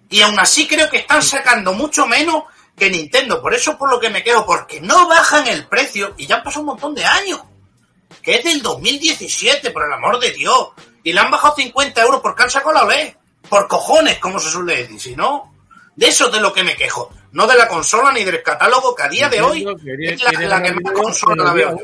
Y 0.10 0.20
aún 0.20 0.38
así 0.38 0.68
creo 0.68 0.90
que 0.90 0.98
están 0.98 1.24
sacando 1.24 1.72
mucho 1.72 2.06
menos 2.08 2.44
que 2.80 2.90
Nintendo. 2.90 3.42
Por 3.42 3.54
eso 3.54 3.72
es 3.72 3.78
por 3.78 3.92
lo 3.92 4.00
que 4.00 4.10
me 4.10 4.24
quedo, 4.24 4.46
porque 4.46 4.82
no 4.82 5.08
bajan 5.08 5.48
el 5.48 5.68
precio 5.68 6.16
y 6.18 6.26
ya 6.26 6.38
han 6.38 6.44
pasado 6.44 6.62
un 6.62 6.68
montón 6.68 6.96
de 6.96 7.06
años. 7.06 7.42
Que 8.24 8.36
es 8.36 8.44
del 8.44 8.62
2017, 8.62 9.70
por 9.72 9.86
el 9.86 9.94
amor 9.94 10.20
de 10.20 10.32
Dios. 10.32 10.70
Y 11.04 11.14
le 11.14 11.20
han 11.20 11.30
bajado 11.30 11.56
50 11.56 12.02
euros 12.02 12.22
por 12.22 12.36
cansa 12.36 12.64
con 12.64 12.74
la 12.74 12.84
OLED. 12.84 13.14
Por 13.48 13.68
cojones, 13.68 14.18
como 14.18 14.40
se 14.40 14.50
suele 14.50 14.78
decir. 14.78 15.00
Si 15.00 15.16
no, 15.16 15.54
de 15.96 16.08
eso 16.08 16.28
es 16.28 16.32
de 16.32 16.40
lo 16.40 16.54
que 16.54 16.64
me 16.64 16.76
quejo. 16.76 17.12
No 17.34 17.46
de 17.46 17.56
la 17.56 17.68
consola 17.68 18.12
ni 18.12 18.24
del 18.24 18.42
catálogo 18.42 18.96
que 18.96 19.04
a 19.04 19.10
día 19.10 19.30
de 19.30 19.42
hoy 19.42 19.68
es 20.02 20.24
la, 20.24 20.62
que 20.64 20.72
más 20.72 20.94
consola 20.94 21.44
la 21.44 21.54
veo. 21.54 21.78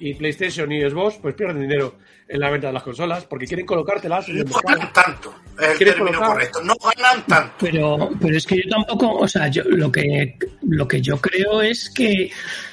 Y 0.00 0.14
PlayStation 0.14 0.72
y 0.72 0.80
Xbox 0.88 1.16
pues 1.20 1.34
pierden 1.34 1.60
dinero 1.60 1.94
en 2.28 2.40
la 2.40 2.50
venta 2.50 2.66
de 2.68 2.72
las 2.74 2.82
consolas 2.82 3.24
porque 3.24 3.46
quieren 3.46 3.64
colocártelas 3.66 4.28
en 4.28 4.36
el 4.38 4.44
No 4.44 4.50
mercado. 4.56 4.78
ganan 4.78 4.92
tanto, 4.92 5.34
es 5.60 5.68
el 5.70 5.76
¿Quieres 5.76 5.94
término 5.94 6.18
colocar? 6.18 6.28
correcto. 6.36 6.62
No 6.62 6.74
ganan 6.96 7.26
tanto. 7.26 7.54
Pero, 7.60 8.10
pero 8.20 8.36
es 8.36 8.46
que 8.46 8.56
yo 8.56 8.62
tampoco, 8.70 9.12
o 9.16 9.28
sea, 9.28 9.48
yo 9.48 9.62
lo 9.64 9.90
que 9.90 10.36
lo 10.62 10.86
que 10.86 11.00
yo 11.00 11.16
creo 11.18 11.62
es 11.62 11.88
que, 11.90 12.30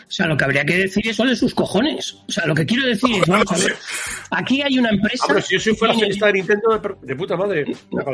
o 0.07 0.11
sea, 0.11 0.27
lo 0.27 0.35
que 0.35 0.43
habría 0.43 0.65
que 0.65 0.77
decir 0.77 1.07
es 1.07 1.17
de 1.17 1.35
sus 1.35 1.55
cojones. 1.55 2.17
O 2.27 2.31
sea, 2.31 2.45
lo 2.45 2.53
que 2.53 2.65
quiero 2.65 2.85
decir 2.85 3.09
es, 3.15 3.25
vamos 3.27 3.51
a 3.51 3.57
ver, 3.65 3.75
aquí 4.31 4.61
hay 4.61 4.77
una 4.77 4.89
empresa. 4.89 5.23
Ah, 5.23 5.27
pero 5.29 5.41
si 5.41 5.53
yo 5.55 5.59
soy 5.59 5.75
fuera 5.75 5.93
accionista 5.93 6.27
de 6.27 6.33
Nintendo, 6.33 6.77
de, 6.77 6.95
de 7.07 7.15
puta 7.15 7.35
madre. 7.37 7.65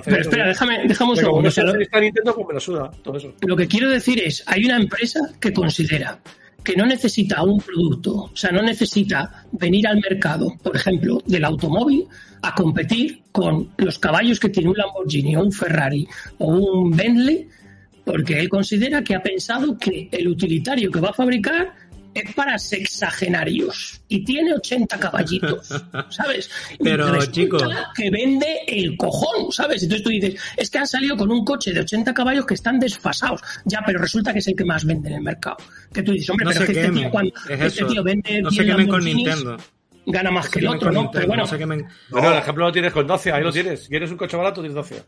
Pero 0.06 0.22
espera, 0.22 0.48
déjame, 0.48 0.84
déjame 0.88 1.12
un 1.12 1.18
segundo. 1.18 1.48
o 1.50 1.52
sea, 1.52 1.64
lo- 1.64 1.74
de 1.74 1.88
Nintendo, 2.02 2.36
pues 2.36 2.48
me 2.48 2.54
la 2.54 2.60
suda 2.60 2.92
todo 3.04 3.18
eso. 3.18 3.34
Lo 3.42 3.56
que 3.58 3.68
quiero 3.68 3.90
decir 3.90 4.22
es, 4.24 4.44
hay 4.46 4.66
una 4.66 4.78
empresa 4.78 5.20
que 5.40 5.52
considera 5.52 6.20
que 6.64 6.76
no 6.76 6.86
necesita 6.86 7.44
un 7.44 7.60
producto, 7.60 8.30
o 8.32 8.36
sea, 8.36 8.52
no 8.52 8.62
necesita 8.62 9.46
venir 9.52 9.88
al 9.88 10.00
mercado, 10.00 10.54
por 10.62 10.76
ejemplo, 10.76 11.22
del 11.26 11.46
automóvil, 11.46 12.06
a 12.42 12.54
competir 12.54 13.22
con 13.32 13.70
los 13.78 14.00
caballos 14.00 14.40
que 14.40 14.50
tiene 14.50 14.70
un 14.70 14.78
Lamborghini 14.78 15.36
o 15.36 15.44
un 15.44 15.52
Ferrari 15.52 16.08
o 16.40 16.48
un 16.48 16.92
Bentley, 16.92 17.48
porque 18.04 18.40
él 18.40 18.50
considera 18.50 19.04
que 19.04 19.16
ha 19.16 19.22
pensado 19.22 19.78
que 19.78 20.10
el 20.12 20.28
utilitario 20.28 20.92
que 20.92 21.00
va 21.00 21.10
a 21.10 21.14
fabricar 21.14 21.74
es 22.14 22.34
para 22.34 22.58
sexagenarios 22.60 24.02
y 24.08 24.24
tiene 24.24 24.54
80 24.54 25.00
caballitos, 25.00 25.70
¿sabes? 26.10 26.50
Pero, 26.84 27.12
resulta 27.12 27.32
chico. 27.32 27.58
que 27.96 28.10
vende 28.10 28.62
el 28.68 28.98
cojón, 28.98 29.52
¿sabes? 29.52 29.84
Entonces 29.84 30.04
tú 30.04 30.10
dices, 30.10 30.40
es 30.58 30.70
que 30.70 30.78
han 30.80 30.88
salido 30.88 31.16
con 31.18 31.32
un 31.32 31.44
coche 31.46 31.72
de 31.74 31.80
80 31.82 32.14
caballos 32.14 32.46
que 32.46 32.54
están 32.56 32.80
desfasados. 32.80 33.42
Ya, 33.66 33.82
pero 33.86 34.00
resulta 34.00 34.34
que 34.34 34.40
es 34.40 34.48
el 34.48 34.56
que 34.56 34.66
más 34.66 34.86
vende 34.86 35.10
en 35.10 35.16
el 35.16 35.22
mercado. 35.22 35.58
Que 35.94 36.04
tú 36.04 36.12
dices, 36.12 36.30
hombre, 36.30 36.46
No 36.46 36.52
pero 36.52 36.66
que 36.66 36.72
este 36.72 36.92
tío, 36.92 37.10
cuando 37.10 37.34
Es 37.50 37.62
este 37.62 37.86
tío 37.86 38.04
vende 38.04 38.42
No 38.42 38.50
se 38.52 38.64
10 38.64 38.76
quemen 38.76 38.88
con 38.88 39.04
Nintendo. 39.04 39.58
gana 40.06 40.32
más 40.32 40.46
No 40.46 40.52
que 40.52 40.60
el 40.60 40.68
otro, 40.68 40.80
con 40.88 40.94
¿no? 40.94 41.02
Nintendo, 41.02 41.12
Pero 41.20 41.28
bueno, 41.28 41.44
no 41.44 41.50
se 41.50 41.58
quemen- 41.60 41.88
Bueno, 42.10 42.32
el 42.34 42.38
ejemplo 42.40 42.66
lo 42.66 42.72
tienes 42.72 42.94
con 42.94 43.08
Dacia, 43.08 43.36
ahí 43.36 43.44
lo 43.44 43.52
tienes. 43.52 43.88
¿Quieres 43.88 44.12
un 44.12 44.18
coche 44.18 44.38
barato? 44.38 44.62
Tienes 44.62 44.76
Dacia. 44.76 45.04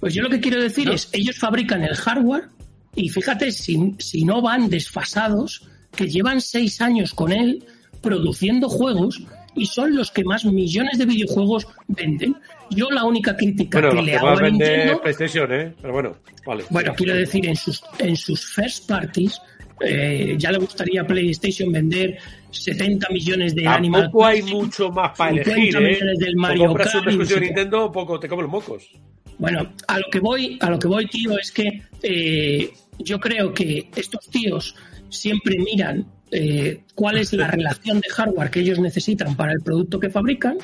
Pues 0.00 0.12
yo 0.14 0.22
lo 0.22 0.28
que 0.30 0.40
quiero 0.40 0.60
decir 0.60 0.90
es, 0.90 1.08
ellos 1.12 1.38
fabrican 1.38 1.82
el 1.82 1.94
hardware 1.96 2.48
y 2.94 3.08
fíjate, 3.08 3.50
si, 3.50 3.94
si 3.98 4.24
no 4.24 4.42
van 4.42 4.68
desfasados, 4.68 5.66
que 5.96 6.06
llevan 6.06 6.40
seis 6.40 6.80
años 6.80 7.14
con 7.14 7.32
él 7.32 7.64
produciendo 8.00 8.68
juegos 8.68 9.22
y 9.56 9.66
son 9.66 9.96
los 9.96 10.10
que 10.10 10.22
más 10.22 10.44
millones 10.44 10.98
de 10.98 11.06
videojuegos 11.06 11.66
venden. 11.88 12.36
Yo 12.70 12.90
la 12.90 13.04
única 13.04 13.36
crítica 13.36 13.80
Bueno, 13.80 13.96
que 13.96 14.02
le 14.02 14.12
que 14.12 14.18
hago 14.18 14.28
a 14.28 14.42
Nintendo, 14.42 15.00
PlayStation, 15.00 15.52
¿eh? 15.52 15.74
Pero 15.80 15.92
bueno, 15.92 16.16
vale. 16.44 16.64
bueno, 16.70 16.94
quiero 16.94 17.14
decir, 17.14 17.46
en 17.46 17.56
sus, 17.56 17.82
en 17.98 18.16
sus 18.16 18.44
first 18.54 18.86
parties, 18.86 19.40
eh, 19.80 20.36
ya 20.38 20.52
le 20.52 20.58
gustaría 20.58 21.02
a 21.02 21.06
PlayStation 21.06 21.72
vender 21.72 22.18
70 22.50 23.08
millones 23.10 23.54
de 23.54 23.66
Animal 23.66 24.02
Tampoco 24.02 24.26
hay 24.26 24.42
mucho 24.42 24.90
más 24.90 25.16
para 25.16 25.30
50 25.32 25.52
elegir, 25.52 25.76
¿eh? 25.76 25.80
millones 25.80 26.18
del 26.18 26.36
Mario 26.36 26.74
Kart 26.74 27.04
de. 27.04 27.40
Nintendo, 27.40 27.90
poco 27.90 28.20
te 28.20 28.28
comen 28.28 28.44
los 28.44 28.52
mocos. 28.52 28.90
Bueno, 29.38 29.72
a 29.88 29.98
lo 29.98 30.06
que 30.10 30.20
voy, 30.20 30.58
a 30.60 30.70
lo 30.70 30.78
que 30.78 30.88
voy, 30.88 31.06
tío, 31.06 31.38
es 31.38 31.52
que 31.52 31.82
eh, 32.02 32.70
yo 32.98 33.20
creo 33.20 33.52
que 33.52 33.90
estos 33.94 34.28
tíos 34.30 34.74
siempre 35.18 35.58
miran 35.58 36.06
eh, 36.30 36.82
cuál 36.94 37.18
es 37.18 37.32
la 37.32 37.46
relación 37.46 38.00
de 38.00 38.08
hardware 38.08 38.50
que 38.50 38.60
ellos 38.60 38.78
necesitan 38.78 39.36
para 39.36 39.52
el 39.52 39.60
producto 39.60 40.00
que 40.00 40.10
fabrican 40.10 40.58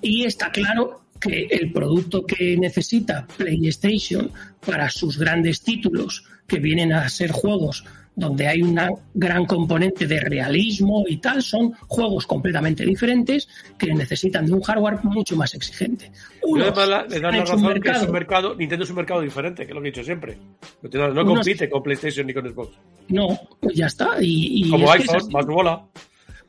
y 0.00 0.24
está 0.24 0.50
claro 0.50 1.06
que 1.20 1.46
el 1.50 1.72
producto 1.72 2.24
que 2.24 2.56
necesita 2.56 3.26
PlayStation 3.36 4.30
para 4.64 4.90
sus 4.90 5.18
grandes 5.18 5.62
títulos, 5.62 6.24
que 6.46 6.58
vienen 6.58 6.92
a 6.92 7.08
ser 7.08 7.30
juegos 7.32 7.84
donde 8.18 8.48
hay 8.48 8.62
una 8.62 8.88
gran 9.12 9.44
componente 9.44 10.06
de 10.06 10.18
realismo 10.18 11.04
y 11.06 11.18
tal, 11.18 11.42
son 11.42 11.72
juegos 11.86 12.26
completamente 12.26 12.84
diferentes 12.84 13.46
que 13.78 13.92
necesitan 13.94 14.46
de 14.46 14.54
un 14.54 14.62
hardware 14.62 15.04
mucho 15.04 15.36
más 15.36 15.54
exigente. 15.54 16.10
La- 16.42 17.04
le 17.06 17.16
han 17.16 17.22
la 17.22 17.30
razón 17.44 17.80
que 17.80 17.90
es 17.90 18.02
un 18.02 18.12
mercado, 18.12 18.54
Nintendo 18.56 18.84
es 18.84 18.90
un 18.90 18.96
mercado 18.96 19.20
diferente, 19.20 19.64
que 19.64 19.68
es 19.72 19.74
lo 19.74 19.82
que 19.82 19.88
he 19.88 19.90
dicho 19.92 20.02
siempre. 20.02 20.38
No, 20.82 21.10
Unos- 21.10 21.24
compite 21.26 21.68
con 21.68 21.82
PlayStation 21.82 22.26
ni 22.26 22.32
con 22.32 22.50
Xbox. 22.50 22.70
No, 23.08 23.38
pues 23.60 23.76
ya 23.76 23.86
está. 23.86 24.16
Y, 24.20 24.64
y 24.66 24.70
Como 24.70 24.92
es 24.94 25.00
iPhone, 25.00 25.30
más 25.32 25.46
bola. 25.46 25.84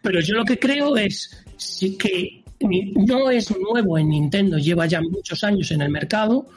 Pero 0.01 0.21
yo 0.21 0.35
lo 0.35 0.45
que 0.45 0.57
creo 0.57 0.95
es 0.95 1.43
sí 1.57 1.97
que 1.97 2.43
no 2.61 3.29
es 3.29 3.53
nuevo 3.59 3.97
en 3.97 4.07
Nintendo, 4.09 4.57
lleva 4.57 4.85
ya 4.85 5.01
muchos 5.01 5.43
años 5.43 5.69
en 5.71 5.81
el 5.81 5.89
mercado, 5.89 6.47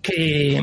que, 0.00 0.60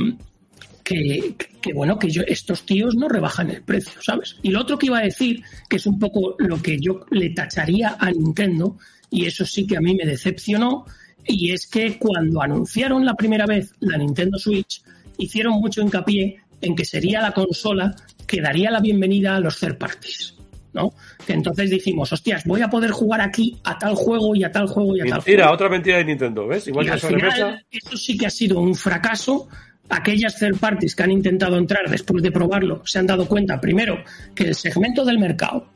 que, 0.87 1.35
que, 1.59 1.73
bueno, 1.73 1.99
que 1.99 2.09
yo, 2.09 2.23
estos 2.25 2.65
tíos 2.65 2.95
no 2.95 3.09
rebajan 3.09 3.49
el 3.49 3.61
precio, 3.61 4.01
¿sabes? 4.01 4.37
Y 4.41 4.51
lo 4.51 4.61
otro 4.61 4.77
que 4.77 4.85
iba 4.85 4.99
a 4.99 5.03
decir, 5.03 5.43
que 5.69 5.75
es 5.75 5.85
un 5.85 5.99
poco 5.99 6.35
lo 6.39 6.61
que 6.61 6.79
yo 6.79 7.05
le 7.11 7.31
tacharía 7.31 7.97
a 7.99 8.09
Nintendo, 8.09 8.77
y 9.09 9.25
eso 9.25 9.45
sí 9.45 9.67
que 9.67 9.75
a 9.75 9.81
mí 9.81 9.95
me 9.95 10.05
decepcionó, 10.05 10.85
y 11.25 11.51
es 11.51 11.67
que 11.67 11.97
cuando 11.99 12.41
anunciaron 12.41 13.05
la 13.05 13.15
primera 13.15 13.45
vez 13.45 13.73
la 13.81 13.97
Nintendo 13.97 14.39
Switch, 14.39 14.81
hicieron 15.17 15.55
mucho 15.59 15.81
hincapié 15.81 16.37
en 16.61 16.73
que 16.73 16.85
sería 16.85 17.21
la 17.21 17.33
consola 17.33 17.93
que 18.25 18.39
daría 18.39 18.71
la 18.71 18.79
bienvenida 18.79 19.35
a 19.35 19.41
los 19.41 19.59
third 19.59 19.77
parties. 19.77 20.35
¿no? 20.71 20.93
Que 21.25 21.33
entonces 21.33 21.69
dijimos, 21.69 22.13
hostias, 22.13 22.45
voy 22.45 22.61
a 22.61 22.69
poder 22.69 22.91
jugar 22.91 23.19
aquí 23.19 23.57
a 23.65 23.77
tal 23.77 23.95
juego 23.95 24.37
y 24.37 24.45
a 24.45 24.51
tal 24.53 24.67
juego 24.67 24.95
y 24.95 25.01
a 25.01 25.03
tal 25.03 25.13
Mentira, 25.15 25.43
juego. 25.43 25.53
otra 25.55 25.69
mentira 25.69 25.97
de 25.97 26.05
Nintendo, 26.05 26.47
¿ves? 26.47 26.67
Igual 26.67 26.85
Y 26.85 26.87
que 26.87 26.93
al 26.93 26.99
final, 27.01 27.65
eso 27.71 27.97
sí 27.97 28.17
que 28.17 28.27
ha 28.27 28.29
sido 28.29 28.61
un 28.61 28.73
fracaso. 28.73 29.49
Aquellas 29.89 30.37
third 30.37 30.57
parties 30.59 30.95
que 30.95 31.03
han 31.03 31.11
intentado 31.11 31.57
entrar 31.57 31.89
después 31.89 32.21
de 32.21 32.31
probarlo 32.31 32.81
se 32.85 32.99
han 32.99 33.07
dado 33.07 33.25
cuenta, 33.27 33.59
primero, 33.61 34.03
que 34.35 34.43
el 34.45 34.55
segmento 34.55 35.05
del 35.05 35.17
mercado 35.17 35.67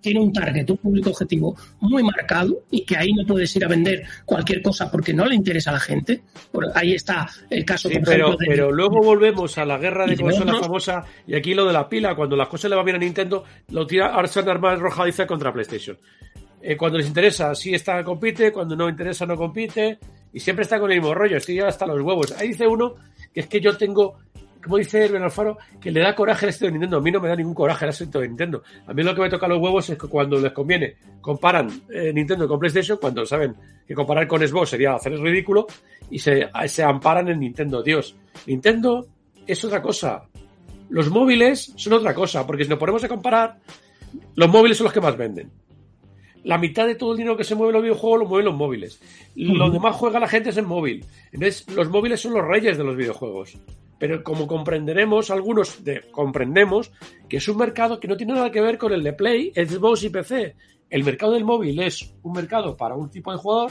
tiene 0.00 0.18
un 0.20 0.32
target, 0.32 0.68
un 0.70 0.78
público 0.78 1.10
objetivo 1.10 1.54
muy 1.80 2.02
marcado 2.02 2.64
y 2.70 2.84
que 2.86 2.96
ahí 2.96 3.12
no 3.12 3.24
puedes 3.26 3.54
ir 3.54 3.64
a 3.66 3.68
vender 3.68 4.02
cualquier 4.24 4.62
cosa 4.62 4.90
porque 4.90 5.12
no 5.12 5.26
le 5.26 5.34
interesa 5.34 5.70
a 5.70 5.74
la 5.74 5.80
gente. 5.80 6.22
Por 6.50 6.66
ahí 6.74 6.94
está 6.94 7.28
el 7.50 7.64
caso, 7.66 7.88
Sí, 7.90 7.96
por 7.96 8.04
pero, 8.08 8.26
ejemplo, 8.28 8.36
de- 8.38 8.46
pero 8.48 8.72
luego 8.72 9.00
volvemos 9.04 9.56
a 9.58 9.64
la 9.66 9.76
guerra 9.78 10.06
de 10.06 10.16
consolas 10.16 10.54
otros. 10.54 10.60
famosa 10.66 11.04
y 11.26 11.34
aquí 11.36 11.52
lo 11.54 11.66
de 11.66 11.74
la 11.74 11.86
pila, 11.88 12.14
cuando 12.16 12.34
las 12.34 12.48
cosas 12.48 12.70
le 12.70 12.76
van 12.76 12.84
bien 12.86 12.96
a 12.96 13.00
Nintendo, 13.00 13.44
lo 13.72 13.86
tira 13.86 14.06
Arsan 14.14 14.48
Armas 14.48 14.78
Rojadiza 14.80 15.26
contra 15.26 15.52
PlayStation. 15.52 15.98
Eh, 16.62 16.76
cuando 16.78 16.96
les 16.98 17.06
interesa, 17.06 17.54
sí 17.54 17.74
está, 17.74 18.02
compite, 18.02 18.50
cuando 18.52 18.74
no 18.74 18.88
interesa, 18.88 19.26
no 19.26 19.36
compite, 19.36 19.98
y 20.32 20.40
siempre 20.40 20.62
está 20.62 20.80
con 20.80 20.90
el 20.90 20.98
mismo 20.98 21.12
rollo, 21.14 21.36
estoy 21.36 21.56
ya 21.56 21.68
hasta 21.68 21.86
los 21.86 22.00
huevos. 22.00 22.32
Ahí 22.38 22.48
dice 22.48 22.66
uno 22.66 22.94
que 23.32 23.40
es 23.40 23.46
que 23.46 23.60
yo 23.60 23.76
tengo, 23.76 24.18
como 24.62 24.76
dice 24.76 25.04
Erwin 25.04 25.22
Alfaro, 25.22 25.58
que 25.80 25.90
le 25.90 26.00
da 26.00 26.14
coraje 26.14 26.46
el 26.46 26.50
éxito 26.50 26.66
de 26.66 26.72
Nintendo. 26.72 26.98
A 26.98 27.00
mí 27.00 27.10
no 27.10 27.20
me 27.20 27.28
da 27.28 27.36
ningún 27.36 27.54
coraje 27.54 27.84
el 27.84 27.90
éxito 27.90 28.20
de 28.20 28.28
Nintendo. 28.28 28.62
A 28.86 28.92
mí 28.92 29.02
lo 29.02 29.14
que 29.14 29.20
me 29.20 29.30
toca 29.30 29.48
los 29.48 29.60
huevos 29.60 29.88
es 29.90 29.98
que 29.98 30.08
cuando 30.08 30.38
les 30.38 30.52
conviene 30.52 30.96
comparan 31.20 31.68
eh, 31.90 32.12
Nintendo 32.12 32.46
con 32.48 32.58
PlayStation, 32.58 32.98
cuando 33.00 33.24
saben 33.24 33.54
que 33.86 33.94
comparar 33.94 34.26
con 34.26 34.46
Xbox 34.46 34.70
sería 34.70 34.94
hacer 34.94 35.12
el 35.12 35.22
ridículo, 35.22 35.66
y 36.10 36.18
se, 36.18 36.48
se 36.66 36.82
amparan 36.82 37.28
en 37.28 37.40
Nintendo. 37.40 37.82
Dios, 37.82 38.16
Nintendo 38.46 39.06
es 39.46 39.64
otra 39.64 39.80
cosa. 39.80 40.24
Los 40.88 41.08
móviles 41.08 41.72
son 41.76 41.92
otra 41.94 42.14
cosa, 42.14 42.46
porque 42.46 42.64
si 42.64 42.70
nos 42.70 42.78
ponemos 42.78 43.02
a 43.04 43.08
comparar, 43.08 43.58
los 44.34 44.48
móviles 44.48 44.76
son 44.76 44.84
los 44.84 44.92
que 44.92 45.00
más 45.00 45.16
venden. 45.16 45.50
La 46.44 46.56
mitad 46.58 46.86
de 46.86 46.94
todo 46.94 47.12
el 47.12 47.18
dinero 47.18 47.36
que 47.36 47.44
se 47.44 47.54
mueve 47.54 47.70
en 47.70 47.74
los 47.74 47.82
videojuegos 47.82 48.20
lo 48.20 48.26
mueven 48.26 48.46
los 48.46 48.54
móviles. 48.56 49.00
Lo 49.34 49.70
demás 49.70 49.96
juega 49.96 50.18
la 50.20 50.28
gente 50.28 50.50
es 50.50 50.56
en 50.56 50.64
móvil. 50.66 51.04
Entonces, 51.32 51.66
los 51.74 51.88
móviles 51.90 52.20
son 52.20 52.32
los 52.34 52.46
reyes 52.46 52.78
de 52.78 52.84
los 52.84 52.96
videojuegos. 52.96 53.56
Pero 53.98 54.22
como 54.24 54.46
comprenderemos, 54.46 55.30
algunos 55.30 55.84
de- 55.84 56.02
comprendemos 56.10 56.90
que 57.28 57.36
es 57.36 57.48
un 57.48 57.58
mercado 57.58 58.00
que 58.00 58.08
no 58.08 58.16
tiene 58.16 58.32
nada 58.32 58.50
que 58.50 58.60
ver 58.62 58.78
con 58.78 58.92
el 58.92 59.02
de 59.02 59.12
Play, 59.12 59.52
Xbox 59.54 60.02
y 60.04 60.08
PC. 60.08 60.54
El 60.88 61.04
mercado 61.04 61.32
del 61.32 61.44
móvil 61.44 61.78
es 61.80 62.14
un 62.22 62.32
mercado 62.32 62.76
para 62.76 62.94
un 62.96 63.10
tipo 63.10 63.30
de 63.30 63.38
jugador, 63.38 63.70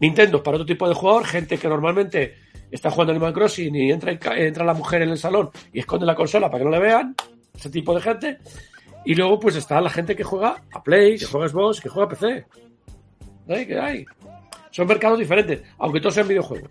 Nintendo 0.00 0.42
para 0.42 0.56
otro 0.56 0.66
tipo 0.66 0.88
de 0.88 0.94
jugador, 0.94 1.24
gente 1.26 1.58
que 1.58 1.68
normalmente 1.68 2.34
está 2.70 2.90
jugando 2.90 3.12
Animal 3.12 3.34
Crossing 3.34 3.74
y 3.76 3.90
entra, 3.92 4.12
entra 4.36 4.64
la 4.64 4.72
mujer 4.74 5.02
en 5.02 5.10
el 5.10 5.18
salón 5.18 5.50
y 5.72 5.80
esconde 5.80 6.06
la 6.06 6.14
consola 6.14 6.50
para 6.50 6.60
que 6.60 6.64
no 6.64 6.70
le 6.70 6.78
vean, 6.80 7.14
ese 7.54 7.68
tipo 7.68 7.94
de 7.94 8.00
gente. 8.00 8.38
Y 9.04 9.14
luego 9.14 9.38
pues 9.40 9.56
está 9.56 9.80
la 9.80 9.90
gente 9.90 10.14
que 10.14 10.24
juega 10.24 10.62
a 10.72 10.82
Play, 10.82 11.18
que 11.18 11.26
juega 11.26 11.46
a 11.46 11.48
Xbox, 11.48 11.80
que 11.80 11.88
juega 11.88 12.06
a 12.06 12.08
PC. 12.10 12.46
¿Qué 13.46 13.78
hay? 13.78 14.04
Son 14.70 14.86
mercados 14.86 15.18
diferentes, 15.18 15.62
aunque 15.78 16.00
todos 16.00 16.14
sean 16.14 16.28
videojuegos. 16.28 16.70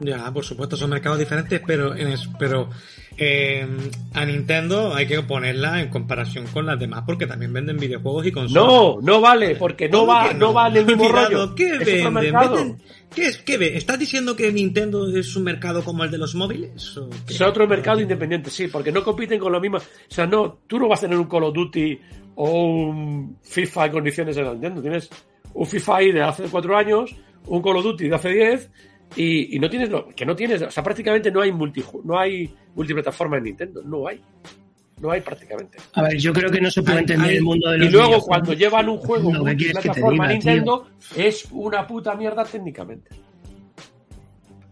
Ya, 0.00 0.30
por 0.32 0.44
supuesto, 0.44 0.76
son 0.76 0.90
mercados 0.90 1.18
diferentes, 1.18 1.60
pero, 1.66 1.94
en 1.94 2.08
es- 2.08 2.28
pero 2.38 2.68
eh, 3.16 3.66
a 4.12 4.24
Nintendo 4.24 4.92
hay 4.94 5.06
que 5.06 5.22
ponerla 5.22 5.80
en 5.80 5.88
comparación 5.88 6.46
con 6.48 6.66
las 6.66 6.78
demás, 6.78 7.04
porque 7.06 7.26
también 7.26 7.52
venden 7.52 7.76
videojuegos 7.78 8.26
y 8.26 8.32
consolas. 8.32 8.66
No, 8.66 8.98
no 9.00 9.20
vale, 9.20 9.54
porque 9.56 9.88
no 9.88 10.00
¿Cómo 10.00 10.12
va, 10.12 10.32
no 10.32 10.52
va 10.52 10.68
en 10.68 10.76
el 10.78 10.86
mismo 10.86 11.04
Cuidado, 11.04 11.28
rollo. 11.46 11.54
¿Qué 11.54 11.76
Es 11.76 11.84
venden? 12.12 12.82
¿Qué 13.14 13.26
es? 13.26 13.38
¿Qué 13.38 13.56
ve? 13.56 13.76
¿Estás 13.76 13.98
diciendo 13.98 14.34
que 14.34 14.52
Nintendo 14.52 15.08
es 15.16 15.36
un 15.36 15.44
mercado 15.44 15.84
como 15.84 16.02
el 16.02 16.10
de 16.10 16.18
los 16.18 16.34
móviles? 16.34 16.96
¿O? 16.96 17.08
Es 17.28 17.40
otro 17.40 17.68
mercado 17.68 18.00
independiente, 18.00 18.50
sí, 18.50 18.66
porque 18.66 18.90
no 18.90 19.04
compiten 19.04 19.38
con 19.38 19.52
lo 19.52 19.60
mismo. 19.60 19.76
O 19.76 19.80
sea, 20.08 20.26
no, 20.26 20.58
tú 20.66 20.80
no 20.80 20.88
vas 20.88 20.98
a 20.98 21.02
tener 21.02 21.16
un 21.18 21.28
Call 21.28 21.44
of 21.44 21.54
Duty 21.54 22.00
o 22.34 22.50
un 22.50 23.38
FIFA 23.42 23.86
en 23.86 23.92
condiciones 23.92 24.36
la 24.36 24.50
Nintendo. 24.52 24.82
Tienes 24.82 25.08
un 25.52 25.66
FIFA 25.66 25.96
ahí 25.96 26.10
de 26.10 26.22
hace 26.22 26.42
cuatro 26.44 26.76
años, 26.76 27.14
un 27.46 27.62
Call 27.62 27.76
of 27.76 27.84
Duty 27.84 28.08
de 28.08 28.14
hace 28.16 28.28
diez, 28.30 28.70
y, 29.16 29.56
y 29.56 29.58
no 29.58 29.68
tienes 29.70 29.90
lo 29.90 30.08
que 30.08 30.24
no 30.26 30.34
tienes, 30.36 30.62
o 30.62 30.70
sea, 30.70 30.82
prácticamente 30.82 31.30
no 31.30 31.40
hay 31.40 31.52
multi, 31.52 31.82
no 32.04 32.18
hay 32.18 32.52
multiplataforma 32.74 33.38
en 33.38 33.44
Nintendo, 33.44 33.82
no 33.82 34.06
hay. 34.08 34.20
No 35.00 35.10
hay 35.10 35.20
prácticamente. 35.22 35.78
A 35.94 36.02
ver, 36.02 36.16
yo 36.18 36.32
creo 36.32 36.50
que 36.52 36.60
no 36.60 36.70
se 36.70 36.80
puede 36.82 37.00
entender 37.00 37.30
hay- 37.30 37.36
el 37.38 37.42
mundo 37.42 37.68
de 37.68 37.78
los 37.78 37.88
Y 37.88 37.90
luego 37.90 38.20
cuando 38.20 38.52
llevan 38.52 38.88
un 38.88 38.98
juego 38.98 39.30
que 39.44 39.56
quieres 39.56 39.78
que 39.78 39.88
te 39.90 40.00
multiplataforma 40.00 40.28
diga, 40.28 40.40
tío. 40.40 40.50
Nintendo, 40.52 40.86
es 41.16 41.48
una 41.50 41.84
puta 41.86 42.14
mierda 42.14 42.44
técnicamente. 42.44 43.10